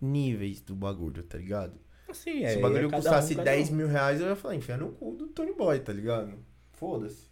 níveis 0.00 0.62
do 0.62 0.74
bagulho, 0.74 1.22
tá 1.22 1.36
ligado? 1.36 1.74
Assim, 2.08 2.42
é. 2.42 2.52
Se 2.52 2.56
o 2.56 2.62
bagulho 2.62 2.86
é 2.86 2.90
cada 2.90 2.96
custasse 2.96 3.34
um, 3.34 3.36
cada 3.36 3.50
10 3.50 3.70
um. 3.70 3.74
mil 3.74 3.88
reais, 3.88 4.18
eu 4.18 4.28
ia 4.28 4.34
falar, 4.34 4.54
enfia 4.54 4.78
no 4.78 4.88
cu 4.92 5.12
do 5.12 5.26
Tony 5.26 5.52
Boy, 5.52 5.80
tá 5.80 5.92
ligado? 5.92 6.32
Foda-se. 6.72 7.26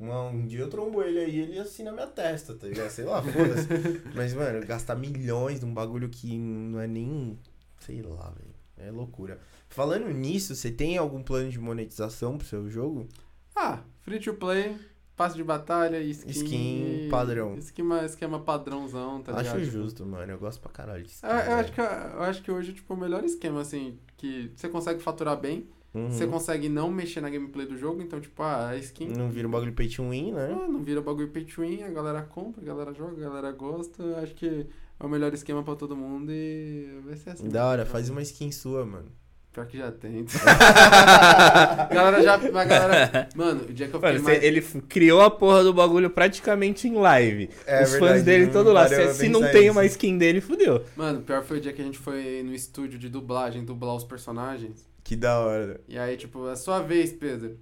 Um, 0.00 0.10
um 0.10 0.46
dia 0.46 0.60
eu 0.60 0.70
trombo 0.70 1.02
ele 1.02 1.18
aí, 1.18 1.38
ele 1.38 1.58
assina 1.58 1.92
minha 1.92 2.06
testa, 2.06 2.54
tá 2.54 2.66
ligado? 2.66 2.88
Sei 2.88 3.04
lá, 3.04 3.22
foda-se. 3.22 3.68
Mas, 4.16 4.32
mano, 4.32 4.66
gastar 4.66 4.96
milhões 4.96 5.60
num 5.60 5.74
bagulho 5.74 6.08
que 6.08 6.38
não 6.38 6.80
é 6.80 6.86
nem. 6.86 7.38
Sei 7.80 8.00
lá, 8.00 8.30
velho. 8.30 8.54
É 8.78 8.90
loucura. 8.90 9.38
Falando 9.68 10.08
nisso, 10.08 10.54
você 10.54 10.70
tem 10.70 10.96
algum 10.96 11.22
plano 11.22 11.50
de 11.50 11.58
monetização 11.58 12.38
pro 12.38 12.46
seu 12.46 12.70
jogo? 12.70 13.06
Ah, 13.54 13.82
free 14.00 14.18
to 14.18 14.32
play, 14.32 14.78
passe 15.16 15.34
de 15.36 15.42
batalha, 15.42 15.98
skin. 16.00 16.30
Skin 16.30 17.08
padrão. 17.10 17.54
Esquema, 17.56 18.04
esquema 18.04 18.38
padrãozão, 18.40 19.22
tá 19.22 19.32
ligado? 19.32 19.46
Acho 19.56 19.64
Tipo, 19.64 19.72
justo, 19.72 20.04
mano. 20.06 20.30
Eu 20.32 20.38
gosto 20.38 20.60
pra 20.60 20.70
caralho 20.70 21.02
disso. 21.02 21.24
Eu, 21.24 21.30
eu 21.30 21.54
acho 21.56 21.72
que, 21.72 21.80
eu 21.80 22.22
acho 22.22 22.42
que 22.42 22.50
hoje, 22.50 22.72
tipo, 22.74 22.94
o 22.94 22.96
melhor 22.96 23.24
esquema, 23.24 23.60
assim, 23.62 23.98
que 24.16 24.52
você 24.54 24.68
consegue 24.68 25.00
faturar 25.02 25.36
bem, 25.40 25.66
Uhum. 25.94 26.10
você 26.10 26.26
consegue 26.26 26.68
não 26.68 26.90
mexer 26.90 27.22
na 27.22 27.30
gameplay 27.30 27.64
do 27.66 27.74
jogo, 27.74 28.02
então, 28.02 28.20
tipo, 28.20 28.42
ah, 28.42 28.68
a 28.68 28.76
skin. 28.76 29.08
Não 29.08 29.30
vira 29.30 29.48
um 29.48 29.50
bagulho 29.50 29.72
pay 29.72 29.88
to 29.88 30.06
win, 30.10 30.32
né? 30.32 30.50
ah, 30.52 30.68
não 30.68 30.82
vira 30.82 31.00
bagulho 31.00 31.28
pay 31.28 31.42
to 31.46 31.62
win, 31.62 31.82
a 31.82 31.88
galera 31.88 32.20
compra, 32.20 32.60
a 32.60 32.64
galera 32.66 32.92
joga, 32.92 33.16
a 33.16 33.28
galera 33.30 33.52
gosta. 33.52 34.02
Acho 34.22 34.34
que 34.34 34.66
é 35.00 35.04
o 35.06 35.08
melhor 35.08 35.32
esquema 35.32 35.62
pra 35.62 35.74
todo 35.74 35.96
mundo 35.96 36.30
e 36.30 37.00
vai 37.02 37.16
ser 37.16 37.30
assim. 37.30 37.48
Da 37.48 37.66
hora, 37.66 37.86
faz 37.86 38.10
uma 38.10 38.20
skin 38.20 38.52
sua, 38.52 38.84
mano. 38.84 39.08
Pior 39.56 39.66
que 39.68 39.78
já 39.78 39.90
tem. 39.90 40.26
a 40.46 41.88
galera 41.90 42.22
já. 42.22 42.34
A 42.34 42.64
galera. 42.66 43.28
Mano, 43.34 43.62
o 43.62 43.72
dia 43.72 43.88
que 43.88 43.94
eu 43.96 44.00
fiquei 44.00 44.12
Mano, 44.16 44.24
mais. 44.24 44.42
ele 44.42 44.60
criou 44.60 45.22
a 45.22 45.30
porra 45.30 45.64
do 45.64 45.72
bagulho 45.72 46.10
praticamente 46.10 46.86
em 46.86 46.94
live. 46.94 47.48
É 47.66 47.82
Os 47.82 47.92
fãs 47.92 48.00
verdade, 48.00 48.22
dele 48.22 48.44
não 48.44 48.52
todo 48.52 48.70
lá. 48.70 48.86
Se, 48.86 49.14
se 49.14 49.28
não 49.30 49.40
tem 49.40 49.70
uma 49.70 49.86
skin 49.86 50.18
dele, 50.18 50.42
fudeu. 50.42 50.84
Mano, 50.94 51.22
pior 51.22 51.42
foi 51.42 51.56
o 51.56 51.60
dia 51.62 51.72
que 51.72 51.80
a 51.80 51.84
gente 51.86 51.96
foi 51.98 52.42
no 52.44 52.52
estúdio 52.52 52.98
de 52.98 53.08
dublagem, 53.08 53.64
dublar 53.64 53.96
os 53.96 54.04
personagens. 54.04 54.86
Que 55.02 55.16
da 55.16 55.38
hora. 55.40 55.80
E 55.88 55.98
aí, 55.98 56.18
tipo, 56.18 56.46
é 56.48 56.52
a 56.52 56.56
sua 56.56 56.80
vez, 56.80 57.10
Pedro. 57.14 57.56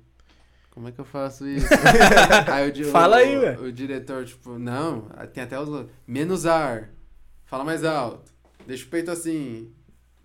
Como 0.73 0.89
é 0.89 0.90
que 0.90 0.98
eu 1.00 1.05
faço 1.05 1.47
isso? 1.47 1.68
aí 2.52 2.73
o, 2.73 2.84
Fala 2.86 3.18
o- 3.18 3.20
aí, 3.20 3.39
velho. 3.39 3.62
O 3.66 3.70
diretor, 3.70 4.24
tipo, 4.24 4.58
não, 4.58 5.02
tem 5.32 5.44
até 5.44 5.60
os. 5.60 5.86
Menos 6.05 6.44
ar. 6.44 6.90
Fala 7.44 7.62
mais 7.62 7.84
alto. 7.84 8.32
Deixa 8.66 8.84
o 8.84 8.89
peito 8.89 9.12
assim. 9.12 9.70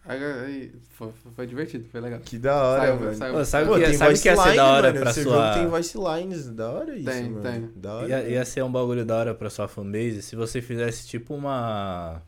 Aí, 0.05 0.71
foi, 0.91 1.11
foi 1.35 1.45
divertido, 1.45 1.85
foi 1.89 2.01
legal. 2.01 2.19
Que 2.21 2.37
da 2.39 2.63
hora, 2.63 2.81
Saiu, 2.87 2.97
velho. 2.99 3.15
saiu. 3.15 3.33
Pô, 3.33 3.45
sabe 3.45 3.65
Pô, 3.67 3.73
o 3.73 3.77
que, 3.79 3.85
tem 3.85 3.93
sabe 3.93 4.09
voice 4.11 4.21
que 4.23 4.29
ia 4.29 4.35
ser 4.35 4.43
line, 4.43 4.55
da 4.55 4.65
hora 4.67 4.87
mano. 4.89 4.99
pra 5.01 5.13
sua. 5.13 5.23
jogo 5.23 5.53
tem 5.53 5.67
voice 5.67 5.97
lines, 5.97 6.49
da 6.49 6.69
hora 6.71 6.95
isso, 6.95 7.05
Tem, 7.11 7.29
mano. 7.29 7.41
tem. 7.43 7.69
Da 7.75 7.93
hora. 7.95 8.07
Ia, 8.07 8.29
ia 8.29 8.45
ser 8.45 8.63
um 8.63 8.71
bagulho 8.71 9.05
da 9.05 9.15
hora 9.17 9.35
pra 9.35 9.49
sua 9.49 9.67
fanbase 9.67 10.21
se 10.21 10.35
você 10.35 10.61
fizesse 10.61 11.07
tipo 11.07 11.33
uma. 11.35 12.21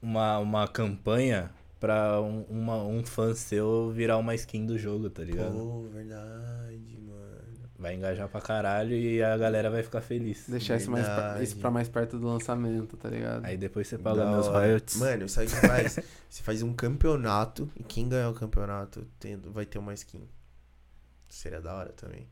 Uma, 0.00 0.38
uma 0.38 0.68
campanha 0.68 1.50
pra 1.80 2.20
um, 2.20 2.42
uma, 2.48 2.76
um 2.84 3.04
fã 3.04 3.34
seu 3.34 3.90
virar 3.90 4.18
uma 4.18 4.34
skin 4.34 4.64
do 4.66 4.78
jogo, 4.78 5.10
tá 5.10 5.24
ligado? 5.24 5.52
Pô, 5.52 5.88
verdade, 5.92 6.78
mano. 6.92 6.95
Vai 7.78 7.94
engajar 7.94 8.26
pra 8.28 8.40
caralho 8.40 8.96
e 8.96 9.22
a 9.22 9.36
galera 9.36 9.70
vai 9.70 9.82
ficar 9.82 10.00
feliz. 10.00 10.46
Deixar 10.48 10.76
isso, 10.76 10.90
mais, 10.90 11.04
pra- 11.06 11.42
isso 11.42 11.56
pra 11.58 11.70
mais 11.70 11.88
perto 11.90 12.18
do 12.18 12.26
lançamento, 12.26 12.96
tá 12.96 13.10
ligado? 13.10 13.44
Aí 13.44 13.56
depois 13.58 13.86
você 13.86 13.98
paga 13.98 14.24
meus 14.30 14.46
royalties. 14.46 14.96
Mano, 14.96 15.28
sabe 15.28 15.46
o 15.48 15.50
que 15.50 15.56
faz? 15.66 15.98
você 16.28 16.42
faz 16.42 16.62
um 16.62 16.72
campeonato 16.72 17.70
e 17.78 17.82
quem 17.82 18.08
ganhar 18.08 18.30
o 18.30 18.34
campeonato 18.34 19.06
tem- 19.20 19.36
vai 19.36 19.66
ter 19.66 19.78
uma 19.78 19.92
skin. 19.92 20.26
Seria 21.28 21.60
da 21.60 21.74
hora 21.74 21.92
também. 21.92 22.26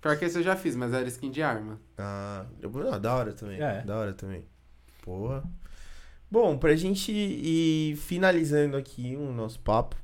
Pior 0.00 0.16
que 0.16 0.24
esse 0.26 0.38
eu 0.38 0.42
já 0.44 0.54
fiz, 0.54 0.76
mas 0.76 0.92
era 0.92 1.08
skin 1.08 1.30
de 1.32 1.42
arma. 1.42 1.80
Ah, 1.98 2.46
eu- 2.62 2.70
ah, 2.92 2.98
da 2.98 3.14
hora 3.16 3.32
também. 3.32 3.60
É. 3.60 3.80
Da 3.82 3.96
hora 3.96 4.12
também. 4.12 4.44
Porra. 5.02 5.42
Bom, 6.30 6.56
pra 6.56 6.76
gente 6.76 7.10
ir 7.10 7.96
finalizando 7.96 8.76
aqui 8.76 9.16
o 9.16 9.32
nosso 9.32 9.58
papo. 9.58 9.96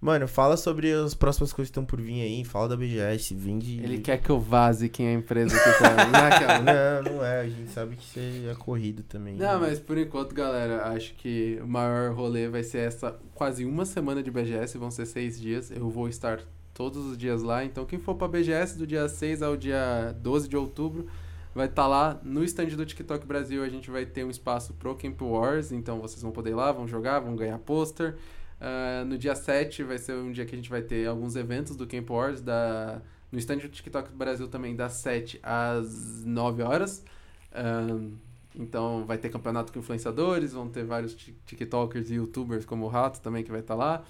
Mano, 0.00 0.28
fala 0.28 0.56
sobre 0.56 0.92
as 0.92 1.12
próximas 1.12 1.52
coisas 1.52 1.70
que 1.70 1.72
estão 1.72 1.84
por 1.84 2.00
vir 2.00 2.22
aí. 2.22 2.44
Fala 2.44 2.68
da 2.68 2.76
BGS, 2.76 3.34
vende. 3.34 3.80
Ele 3.80 3.98
quer 3.98 4.18
que 4.18 4.30
eu 4.30 4.38
vaze 4.38 4.88
quem 4.88 5.06
é 5.06 5.10
a 5.10 5.14
empresa 5.14 5.58
que 5.58 5.78
tá. 5.82 6.06
Não 6.06 6.20
é 6.20 6.62
né? 6.62 7.02
Não, 7.02 7.12
não 7.12 7.24
é. 7.24 7.40
A 7.40 7.48
gente 7.48 7.70
sabe 7.70 7.96
que 7.96 8.06
você 8.06 8.48
é 8.48 8.54
corrido 8.54 9.02
também. 9.02 9.34
Não, 9.34 9.58
mas 9.58 9.80
por 9.80 9.98
enquanto, 9.98 10.32
galera, 10.32 10.86
acho 10.88 11.14
que 11.14 11.58
o 11.60 11.66
maior 11.66 12.12
rolê 12.12 12.48
vai 12.48 12.62
ser 12.62 12.78
essa 12.78 13.18
quase 13.34 13.64
uma 13.64 13.84
semana 13.84 14.22
de 14.22 14.30
BGS, 14.30 14.78
vão 14.78 14.90
ser 14.90 15.04
seis 15.04 15.40
dias. 15.40 15.70
Eu 15.72 15.90
vou 15.90 16.08
estar 16.08 16.40
todos 16.72 17.04
os 17.04 17.18
dias 17.18 17.42
lá. 17.42 17.64
Então, 17.64 17.84
quem 17.84 17.98
for 17.98 18.14
pra 18.14 18.28
BGS 18.28 18.78
do 18.78 18.86
dia 18.86 19.08
6 19.08 19.42
ao 19.42 19.56
dia 19.56 20.14
12 20.22 20.48
de 20.48 20.56
outubro 20.56 21.08
vai 21.52 21.66
estar 21.66 21.88
lá 21.88 22.20
no 22.22 22.44
stand 22.44 22.68
do 22.68 22.86
TikTok 22.86 23.26
Brasil. 23.26 23.64
A 23.64 23.68
gente 23.68 23.90
vai 23.90 24.06
ter 24.06 24.24
um 24.24 24.30
espaço 24.30 24.72
pro 24.74 24.94
Camp 24.94 25.20
Wars, 25.20 25.72
então 25.72 26.00
vocês 26.00 26.22
vão 26.22 26.30
poder 26.30 26.50
ir 26.50 26.54
lá, 26.54 26.70
vão 26.70 26.86
jogar, 26.86 27.18
vão 27.18 27.34
ganhar 27.34 27.58
pôster. 27.58 28.14
Ah, 28.60 29.04
no 29.04 29.16
dia 29.18 29.34
7 29.34 29.82
vai 29.84 29.98
ser 29.98 30.14
um 30.14 30.32
dia 30.32 30.44
que 30.46 30.54
a 30.54 30.58
gente 30.58 30.70
vai 30.70 30.82
ter 30.82 31.06
alguns 31.06 31.36
eventos 31.36 31.76
do 31.76 31.86
Camp 31.86 32.10
Wars 32.10 32.40
da, 32.40 33.00
no 33.30 33.38
stand 33.38 33.58
do 33.58 33.68
TikTok 33.68 34.12
Brasil 34.12 34.48
também, 34.48 34.74
das 34.76 34.94
7 34.94 35.38
às 35.42 36.24
9 36.24 36.62
horas. 36.62 37.04
Ahn, 37.52 38.12
então 38.54 39.04
vai 39.06 39.18
ter 39.18 39.30
campeonato 39.30 39.72
com 39.72 39.78
influenciadores, 39.78 40.52
vão 40.52 40.68
ter 40.68 40.84
vários 40.84 41.14
ti- 41.14 41.36
TikTokers 41.46 42.10
e 42.10 42.14
YouTubers 42.14 42.64
como 42.64 42.84
o 42.86 42.88
Rato 42.88 43.20
também 43.20 43.44
que 43.44 43.50
vai 43.50 43.60
estar 43.60 43.74
lá. 43.74 44.04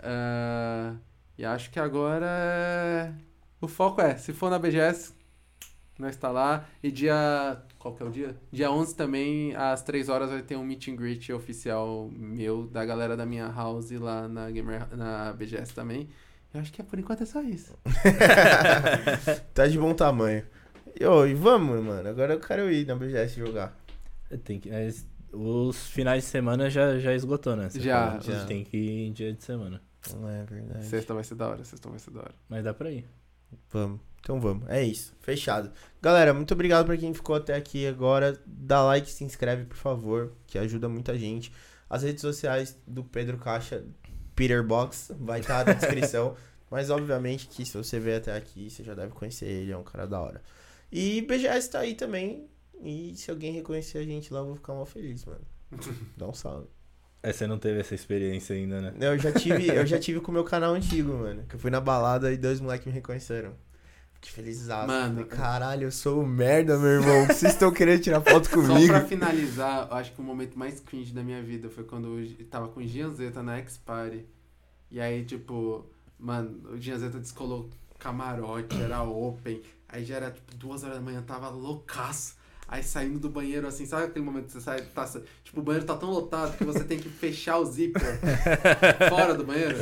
Ah, 0.00 0.94
e 1.38 1.44
acho 1.44 1.70
que 1.70 1.78
agora 1.80 2.26
é- 2.28 3.12
o 3.60 3.68
foco 3.68 4.00
é, 4.00 4.16
se 4.18 4.32
for 4.32 4.50
na 4.50 4.58
BGS, 4.58 5.14
nós 5.98 6.14
está 6.14 6.30
lá. 6.30 6.66
E 6.82 6.90
dia 6.90 7.62
Qual 7.82 7.96
que 7.96 8.00
é 8.04 8.06
o 8.06 8.10
dia? 8.10 8.36
Dia 8.52 8.70
11 8.70 8.94
também, 8.94 9.56
às 9.56 9.82
3 9.82 10.08
horas, 10.08 10.30
vai 10.30 10.40
ter 10.40 10.54
um 10.54 10.62
meet 10.62 10.86
and 10.86 10.94
greet 10.94 11.32
oficial 11.32 12.08
meu, 12.14 12.68
da 12.68 12.84
galera 12.84 13.16
da 13.16 13.26
minha 13.26 13.48
house 13.48 13.90
lá 13.90 14.28
na, 14.28 14.48
Gamer, 14.52 14.86
na 14.96 15.32
BGS 15.32 15.74
também. 15.74 16.08
Eu 16.54 16.60
acho 16.60 16.72
que 16.72 16.80
é, 16.80 16.84
por 16.84 16.96
enquanto 17.00 17.24
é 17.24 17.26
só 17.26 17.42
isso. 17.42 17.76
tá 19.52 19.66
de 19.66 19.76
bom 19.76 19.92
tamanho. 19.94 20.44
E, 20.94 21.04
ô, 21.04 21.26
e 21.26 21.34
vamos, 21.34 21.84
mano. 21.84 22.08
Agora 22.08 22.34
eu 22.34 22.38
quero 22.38 22.70
ir 22.70 22.86
na 22.86 22.94
BGS 22.94 23.34
jogar. 23.34 23.76
Tem 24.44 24.60
que, 24.60 24.70
mas 24.70 25.04
os 25.32 25.88
finais 25.88 26.22
de 26.22 26.30
semana 26.30 26.70
já, 26.70 27.00
já 27.00 27.12
esgotou, 27.12 27.56
né? 27.56 27.68
Você 27.68 27.80
Já, 27.80 28.06
falou, 28.06 28.20
já. 28.22 28.32
A 28.32 28.38
gente 28.38 28.46
tem 28.46 28.64
que 28.64 28.76
ir 28.76 29.08
em 29.08 29.12
dia 29.12 29.32
de 29.32 29.42
semana. 29.42 29.82
Não 30.14 30.28
é 30.28 30.44
verdade. 30.44 30.84
Sexta 30.84 31.14
vai 31.14 31.24
ser 31.24 31.34
da 31.34 31.48
hora, 31.48 31.64
sexta 31.64 31.88
vai 31.88 31.98
ser 31.98 32.12
da 32.12 32.20
hora. 32.20 32.34
Mas 32.48 32.62
dá 32.62 32.72
pra 32.72 32.92
ir. 32.92 33.08
Vamos. 33.70 34.11
Então 34.22 34.40
vamos. 34.40 34.68
É 34.70 34.82
isso. 34.82 35.12
Fechado. 35.20 35.70
Galera, 36.00 36.32
muito 36.32 36.54
obrigado 36.54 36.86
pra 36.86 36.96
quem 36.96 37.12
ficou 37.12 37.34
até 37.34 37.54
aqui 37.54 37.86
agora. 37.86 38.40
Dá 38.46 38.82
like, 38.82 39.10
se 39.10 39.24
inscreve, 39.24 39.64
por 39.64 39.76
favor, 39.76 40.32
que 40.46 40.56
ajuda 40.56 40.88
muita 40.88 41.18
gente. 41.18 41.52
As 41.90 42.04
redes 42.04 42.22
sociais 42.22 42.78
do 42.86 43.02
Pedro 43.02 43.36
Caixa, 43.36 43.84
Peter 44.34 44.64
Box, 44.64 45.12
vai 45.18 45.40
estar 45.40 45.66
na 45.66 45.72
descrição. 45.72 46.36
Mas 46.70 46.88
obviamente 46.88 47.48
que 47.48 47.66
se 47.66 47.76
você 47.76 47.98
veio 48.00 48.16
até 48.16 48.34
aqui, 48.34 48.70
você 48.70 48.82
já 48.82 48.94
deve 48.94 49.12
conhecer 49.12 49.46
ele, 49.46 49.72
é 49.72 49.76
um 49.76 49.82
cara 49.82 50.06
da 50.06 50.18
hora. 50.20 50.40
E 50.90 51.20
BGS 51.22 51.70
tá 51.70 51.80
aí 51.80 51.94
também. 51.94 52.48
E 52.82 53.14
se 53.16 53.30
alguém 53.30 53.52
reconhecer 53.52 53.98
a 53.98 54.04
gente 54.04 54.32
lá, 54.32 54.40
eu 54.40 54.46
vou 54.46 54.56
ficar 54.56 54.72
mal 54.72 54.86
feliz, 54.86 55.24
mano. 55.24 55.44
Dá 56.16 56.28
um 56.28 56.32
salve. 56.32 56.68
É, 57.22 57.32
você 57.32 57.46
não 57.46 57.58
teve 57.58 57.80
essa 57.80 57.94
experiência 57.94 58.56
ainda, 58.56 58.80
né? 58.80 58.94
Eu 59.00 59.18
já 59.18 59.30
tive, 59.30 59.68
eu 59.68 59.86
já 59.86 59.98
tive 60.00 60.20
com 60.20 60.30
o 60.30 60.34
meu 60.34 60.44
canal 60.44 60.74
antigo, 60.74 61.12
mano. 61.12 61.44
Que 61.48 61.56
eu 61.56 61.60
fui 61.60 61.70
na 61.70 61.80
balada 61.80 62.32
e 62.32 62.36
dois 62.36 62.60
moleques 62.60 62.86
me 62.86 62.92
reconheceram. 62.92 63.54
Fiquei 64.22 64.44
feliz. 64.44 64.66
Mano. 64.68 65.26
caralho, 65.26 65.88
eu 65.88 65.92
sou 65.92 66.24
merda, 66.24 66.78
meu 66.78 66.90
irmão. 67.02 67.26
que 67.26 67.34
Vocês 67.34 67.52
estão 67.52 67.72
querendo 67.72 68.00
tirar 68.00 68.20
foto 68.20 68.48
Só 68.48 68.54
comigo? 68.54 68.86
pra 68.92 69.04
finalizar, 69.04 69.88
eu 69.90 69.96
acho 69.96 70.12
que 70.12 70.20
o 70.20 70.24
momento 70.24 70.56
mais 70.56 70.78
cringe 70.78 71.12
da 71.12 71.22
minha 71.22 71.42
vida 71.42 71.68
foi 71.68 71.82
quando 71.84 72.18
eu 72.18 72.46
tava 72.46 72.68
com 72.68 72.80
o 72.80 72.86
Gianzeta 72.86 73.42
na 73.42 73.56
X-Party. 73.58 74.24
E 74.90 75.00
aí, 75.00 75.24
tipo, 75.24 75.84
mano, 76.18 76.70
o 76.72 76.78
Gianzeta 76.80 77.18
descolou 77.18 77.68
camarote, 77.98 78.80
era 78.80 79.02
open. 79.02 79.60
Aí 79.88 80.04
já 80.04 80.16
era, 80.16 80.30
tipo, 80.30 80.54
duas 80.54 80.84
horas 80.84 80.96
da 80.96 81.02
manhã, 81.02 81.20
tava 81.22 81.48
loucaço. 81.48 82.36
Aí 82.68 82.82
saindo 82.82 83.18
do 83.18 83.28
banheiro, 83.28 83.66
assim, 83.66 83.84
sabe 83.84 84.04
aquele 84.04 84.24
momento 84.24 84.46
que 84.46 84.52
você 84.52 84.60
sai, 84.60 84.80
tá, 84.80 85.04
tipo, 85.44 85.60
o 85.60 85.62
banheiro 85.62 85.84
tá 85.84 85.94
tão 85.96 86.10
lotado 86.10 86.56
que 86.56 86.64
você 86.64 86.84
tem 86.84 86.98
que 86.98 87.08
fechar 87.08 87.58
o 87.58 87.66
zíper 87.66 88.18
fora 89.10 89.34
do 89.34 89.44
banheiro? 89.44 89.76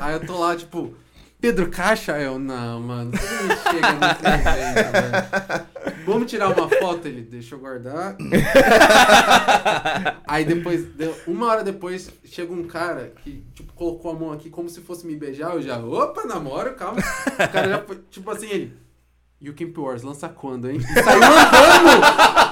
Aí 0.00 0.14
eu 0.14 0.24
tô 0.24 0.38
lá, 0.38 0.54
tipo, 0.54 0.94
Pedro 1.40 1.70
Caixa? 1.70 2.20
Eu, 2.20 2.38
não, 2.38 2.80
mano, 2.80 3.10
me 3.10 3.18
chega 3.18 3.88
evento, 3.88 4.92
velho. 4.92 5.66
Vamos 6.04 6.30
tirar 6.30 6.48
uma 6.48 6.68
foto? 6.68 7.08
Ele, 7.08 7.22
deixa 7.22 7.54
eu 7.54 7.58
guardar. 7.58 8.16
Aí 10.28 10.44
depois, 10.44 10.86
uma 11.26 11.46
hora 11.46 11.64
depois, 11.64 12.10
chega 12.24 12.52
um 12.52 12.64
cara 12.64 13.12
que, 13.22 13.44
tipo, 13.54 13.72
colocou 13.72 14.10
a 14.10 14.14
mão 14.14 14.32
aqui 14.32 14.50
como 14.50 14.68
se 14.68 14.80
fosse 14.80 15.06
me 15.06 15.16
beijar. 15.16 15.54
Eu 15.54 15.62
já, 15.62 15.78
opa, 15.78 16.24
namoro, 16.24 16.74
calma. 16.74 17.00
O 17.00 17.52
cara 17.52 17.68
já 17.68 17.82
foi, 17.82 17.98
tipo 18.10 18.30
assim, 18.30 18.50
ele. 18.50 18.76
E 19.40 19.48
o 19.48 19.54
Camp 19.54 19.76
Wars 19.78 20.02
lança 20.02 20.28
quando, 20.28 20.70
hein? 20.70 20.78
E 20.78 21.02
saiu 21.02 21.22
andando 21.22 22.02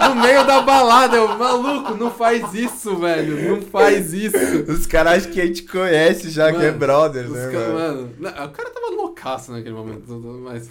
no 0.09 0.15
meio 0.17 0.45
da 0.47 0.61
balada. 0.61 1.17
Eu, 1.17 1.29
maluco, 1.37 1.95
não 1.95 2.11
faz 2.11 2.53
isso, 2.55 2.97
velho. 2.97 3.51
Não 3.51 3.63
faz 3.63 4.13
isso. 4.13 4.37
Os 4.69 4.87
caras 4.87 5.27
que 5.27 5.41
a 5.41 5.47
gente 5.47 5.63
conhece 5.65 6.31
já, 6.31 6.51
que 6.53 6.59
é 6.59 6.67
Mano, 6.67 6.79
brothers, 6.79 7.31
Os 7.31 7.37
né, 7.37 7.51
ca- 7.53 7.59
mano? 7.59 7.75
mano, 7.75 8.15
não, 8.19 8.31
o 8.31 8.51
cara 8.51 8.71
tava 8.71 8.87
loucaço 8.95 9.53
naquele 9.53 9.75
momento, 9.75 10.05
mas. 10.43 10.69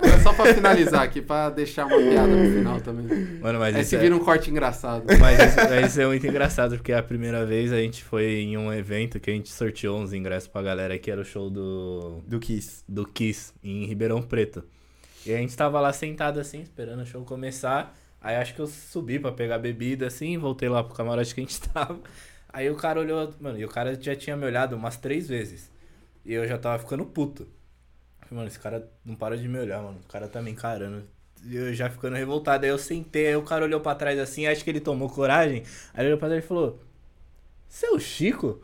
É 0.00 0.16
só 0.20 0.32
pra 0.32 0.54
finalizar 0.54 1.02
aqui, 1.02 1.20
pra 1.20 1.50
deixar 1.50 1.84
uma 1.86 1.96
piada 1.98 2.28
no 2.28 2.52
final 2.56 2.80
também. 2.80 3.04
Mano, 3.40 3.58
mas 3.58 3.74
Aí 3.74 3.80
isso 3.80 3.90
se 3.90 3.96
é- 3.96 3.98
vira 3.98 4.14
um 4.14 4.20
corte 4.20 4.48
engraçado. 4.48 5.02
Mas 5.18 5.40
isso, 5.40 5.56
mas 5.68 5.86
isso 5.90 6.00
é 6.00 6.06
muito 6.06 6.24
engraçado, 6.24 6.76
porque 6.76 6.92
a 6.92 7.02
primeira 7.02 7.44
vez 7.44 7.72
a 7.72 7.78
gente 7.78 8.04
foi 8.04 8.24
em 8.42 8.56
um 8.56 8.72
evento 8.72 9.18
que 9.18 9.28
a 9.28 9.32
gente 9.34 9.48
sorteou 9.52 9.98
uns 9.98 10.12
ingressos 10.12 10.46
pra 10.48 10.62
galera, 10.62 10.96
que 10.98 11.10
era 11.10 11.20
o 11.20 11.24
show 11.24 11.50
do, 11.50 12.20
Do 12.28 12.38
Kiss. 12.38 12.84
do 12.88 13.04
Kiss, 13.04 13.52
em 13.62 13.86
Ribeirão 13.86 14.22
Preto. 14.22 14.62
E 15.26 15.32
a 15.34 15.36
gente 15.38 15.56
tava 15.56 15.80
lá 15.80 15.92
sentado 15.92 16.38
assim, 16.38 16.60
esperando 16.62 17.02
o 17.02 17.06
show 17.06 17.24
começar. 17.24 17.92
Aí 18.20 18.36
acho 18.36 18.54
que 18.54 18.60
eu 18.60 18.66
subi 18.66 19.18
pra 19.18 19.32
pegar 19.32 19.58
bebida 19.58 20.06
assim, 20.06 20.36
voltei 20.38 20.68
lá 20.68 20.82
pro 20.82 20.94
camarote 20.94 21.34
que 21.34 21.40
a 21.40 21.44
gente 21.44 21.60
tava. 21.70 22.00
Aí 22.52 22.68
o 22.70 22.74
cara 22.74 23.00
olhou, 23.00 23.32
mano, 23.40 23.58
e 23.58 23.64
o 23.64 23.68
cara 23.68 23.94
já 24.00 24.16
tinha 24.16 24.36
me 24.36 24.44
olhado 24.44 24.74
umas 24.74 24.96
três 24.96 25.28
vezes. 25.28 25.70
E 26.24 26.32
eu 26.32 26.46
já 26.46 26.58
tava 26.58 26.78
ficando 26.78 27.04
puto. 27.04 27.46
Mano, 28.30 28.46
esse 28.46 28.58
cara 28.58 28.86
não 29.04 29.14
para 29.14 29.36
de 29.36 29.48
me 29.48 29.58
olhar, 29.58 29.82
mano. 29.82 29.98
O 30.04 30.08
cara 30.12 30.28
tá 30.28 30.42
me 30.42 30.50
encarando. 30.50 31.04
E 31.44 31.56
eu 31.56 31.72
já 31.72 31.88
ficando 31.88 32.16
revoltado. 32.16 32.64
Aí 32.64 32.70
eu 32.70 32.78
sentei, 32.78 33.28
aí 33.28 33.36
o 33.36 33.42
cara 33.42 33.64
olhou 33.64 33.80
pra 33.80 33.94
trás 33.94 34.18
assim, 34.18 34.46
acho 34.46 34.62
que 34.62 34.70
ele 34.70 34.80
tomou 34.80 35.08
coragem. 35.08 35.62
Aí 35.94 36.00
ele 36.00 36.08
olhou 36.08 36.18
pra 36.18 36.28
trás 36.28 36.44
e 36.44 36.46
falou: 36.46 36.82
Você 37.68 37.86
é 37.86 37.98
Chico? 37.98 38.62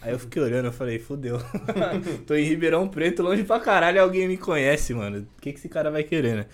Aí 0.00 0.12
eu 0.12 0.18
fiquei 0.18 0.42
olhando, 0.42 0.66
eu 0.66 0.72
falei, 0.72 0.98
fudeu. 0.98 1.38
Tô 2.26 2.34
em 2.34 2.44
Ribeirão 2.44 2.88
Preto, 2.88 3.22
longe 3.22 3.44
pra 3.44 3.60
caralho, 3.60 4.02
alguém 4.02 4.26
me 4.26 4.36
conhece, 4.36 4.92
mano. 4.92 5.20
O 5.20 5.40
que, 5.40 5.52
que 5.52 5.58
esse 5.58 5.68
cara 5.68 5.92
vai 5.92 6.02
querer, 6.02 6.34
né? 6.36 6.46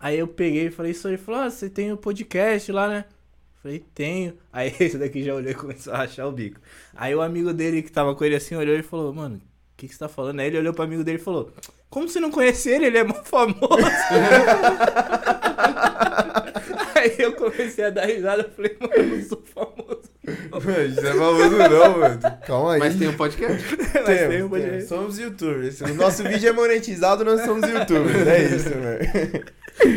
Aí 0.00 0.18
eu 0.18 0.26
peguei 0.26 0.68
e 0.68 0.70
falei 0.70 0.92
isso, 0.92 1.06
ele 1.06 1.18
falou, 1.18 1.42
ah, 1.42 1.50
você 1.50 1.68
tem 1.68 1.92
o 1.92 1.96
podcast 1.96 2.72
lá, 2.72 2.88
né? 2.88 3.04
Falei, 3.62 3.84
tenho. 3.94 4.32
Aí 4.50 4.74
esse 4.80 4.96
daqui 4.96 5.22
já 5.22 5.34
olhou 5.34 5.50
e 5.50 5.54
começou 5.54 5.92
a 5.92 5.98
rachar 5.98 6.26
o 6.26 6.32
bico. 6.32 6.58
Aí 6.94 7.14
o 7.14 7.20
amigo 7.20 7.52
dele 7.52 7.82
que 7.82 7.92
tava 7.92 8.14
com 8.14 8.24
ele 8.24 8.34
assim 8.34 8.54
olhou 8.54 8.74
e 8.74 8.82
falou, 8.82 9.12
mano, 9.12 9.36
o 9.36 9.40
que, 9.76 9.86
que 9.86 9.92
você 9.92 9.98
tá 9.98 10.08
falando? 10.08 10.40
Aí 10.40 10.46
ele 10.46 10.56
olhou 10.58 10.72
pro 10.72 10.84
amigo 10.84 11.04
dele 11.04 11.18
e 11.18 11.22
falou, 11.22 11.52
como 11.90 12.08
você 12.08 12.18
não 12.18 12.30
conhece 12.30 12.70
ele? 12.70 12.86
Ele 12.86 12.96
é 12.96 13.04
mó 13.04 13.14
famoso. 13.22 13.58
Aí 16.94 17.14
eu 17.18 17.34
comecei 17.34 17.84
a 17.84 17.90
dar 17.90 18.06
risada, 18.06 18.42
eu 18.42 18.50
falei, 18.50 18.76
mano, 18.78 18.92
eu 18.94 19.06
não 19.06 19.22
sou 19.22 19.42
famoso. 19.42 20.10
Mano, 20.50 20.86
isso 20.86 21.00
é 21.00 21.12
famoso 21.14 21.56
não, 21.56 21.98
mano. 21.98 22.20
Calma 22.46 22.74
aí. 22.74 22.78
Mas 22.80 22.96
tem 22.96 23.08
um 23.08 23.16
podcast? 23.16 23.76
Mas 23.78 24.04
Temos, 24.04 24.34
tem 24.34 24.42
um 24.42 24.48
podcast. 24.50 24.86
Somos 24.86 25.18
youtubers. 25.18 25.80
O 25.80 25.94
nosso 25.94 26.22
vídeo 26.22 26.50
é 26.50 26.52
monetizado, 26.52 27.24
nós 27.24 27.40
somos 27.42 27.66
youtubers. 27.68 28.26
É 28.26 28.42
isso, 28.44 28.68
velho. 28.68 29.44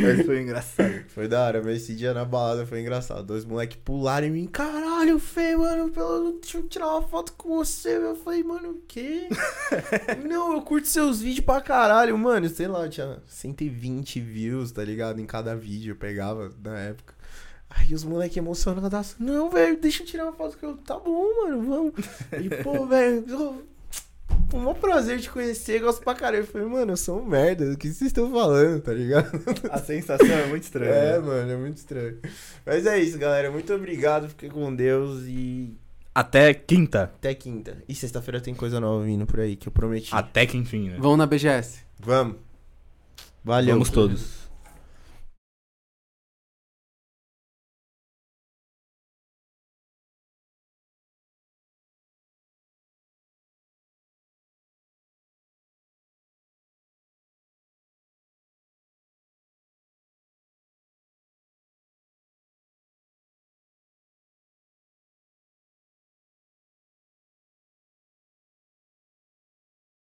Mas 0.02 0.26
foi 0.26 0.42
engraçado. 0.42 1.04
Foi 1.10 1.28
da 1.28 1.46
hora, 1.46 1.62
mas 1.64 1.78
esse 1.78 1.94
dia 1.94 2.14
na 2.14 2.26
balada 2.26 2.66
foi 2.66 2.82
engraçado. 2.82 3.24
Dois 3.24 3.46
moleques 3.46 3.78
pularam 3.84 4.28
em 4.28 4.32
mim. 4.32 4.48
Caralho, 4.48 5.20
Fê, 5.20 5.56
mano, 5.56 5.90
pelo... 5.92 6.40
deixa 6.40 6.58
eu 6.58 6.64
tirar 6.64 6.88
uma 6.88 7.02
foto 7.02 7.34
com 7.34 7.58
você. 7.58 7.98
Eu 7.98 8.16
falei, 8.16 8.44
mano, 8.44 8.72
o 8.72 8.82
quê? 8.88 9.28
Não, 10.28 10.54
eu 10.54 10.62
curto 10.62 10.88
seus 10.88 11.22
vídeos 11.22 11.46
pra 11.46 11.62
caralho. 11.62 12.18
Mano, 12.18 12.48
sei 12.50 12.68
lá, 12.68 12.88
tinha 12.88 13.22
120 13.26 14.20
views, 14.20 14.72
tá 14.72 14.84
ligado? 14.84 15.20
Em 15.20 15.26
cada 15.26 15.56
vídeo 15.56 15.92
eu 15.92 15.96
pegava 15.96 16.52
na 16.64 16.78
época. 16.80 17.14
Aí 17.70 17.94
os 17.94 18.04
moleques 18.04 18.38
emocionados. 18.38 19.16
Não, 19.18 19.50
velho, 19.50 19.80
deixa 19.80 20.04
eu 20.04 20.08
tirar 20.08 20.26
uma 20.26 20.34
foto 20.34 20.58
que 20.58 20.66
eu. 20.66 20.78
Tá 20.78 21.00
bom, 21.00 21.44
mano, 21.44 21.64
vamos. 21.64 21.94
E, 22.40 22.64
pô, 22.64 22.86
velho, 22.88 23.26
um 24.54 24.60
maior 24.60 24.76
prazer 24.76 25.20
te 25.20 25.30
conhecer, 25.30 25.80
gosto 25.80 26.04
pra 26.04 26.14
caralho. 26.14 26.44
Eu 26.44 26.48
falei, 26.48 26.68
mano, 26.68 26.94
eu 26.94 26.98
sou 26.98 27.22
um 27.22 27.26
merda, 27.26 27.72
o 27.72 27.78
que 27.78 27.88
vocês 27.88 28.08
estão 28.08 28.32
falando, 28.32 28.82
tá 28.82 28.94
ligado? 28.94 29.30
A 29.70 29.80
sensação 29.80 30.28
é 30.28 30.46
muito 30.48 30.64
estranha. 30.64 30.92
É, 30.92 31.12
né? 31.14 31.20
mano, 31.20 31.52
é 31.52 31.58
muito 31.58 31.78
estranho. 31.78 32.18
Mas 32.66 32.86
é 32.86 33.00
isso, 33.00 33.18
galera. 33.18 33.52
Muito 33.52 33.74
obrigado. 33.74 34.30
Fiquem 34.30 34.50
com 34.50 34.74
Deus 34.74 35.24
e 35.26 35.76
Até 36.14 36.54
quinta. 36.54 37.04
até 37.04 37.34
quinta. 37.34 37.78
E 37.88 37.96
sexta-feira 37.96 38.40
tem 38.40 38.54
coisa 38.54 38.80
nova 38.80 39.04
vindo 39.04 39.26
por 39.26 39.40
aí 39.40 39.56
que 39.56 39.68
eu 39.68 39.72
prometi. 39.72 40.14
Até 40.14 40.46
que 40.46 40.58
enfim, 40.58 40.90
né? 40.90 40.98
Vão 41.00 41.18
na 41.18 41.26
BGS. 41.26 41.80
Vamos. 42.00 42.38
Valeu. 43.44 43.74
Vamos 43.74 43.90
todos. 43.90 44.43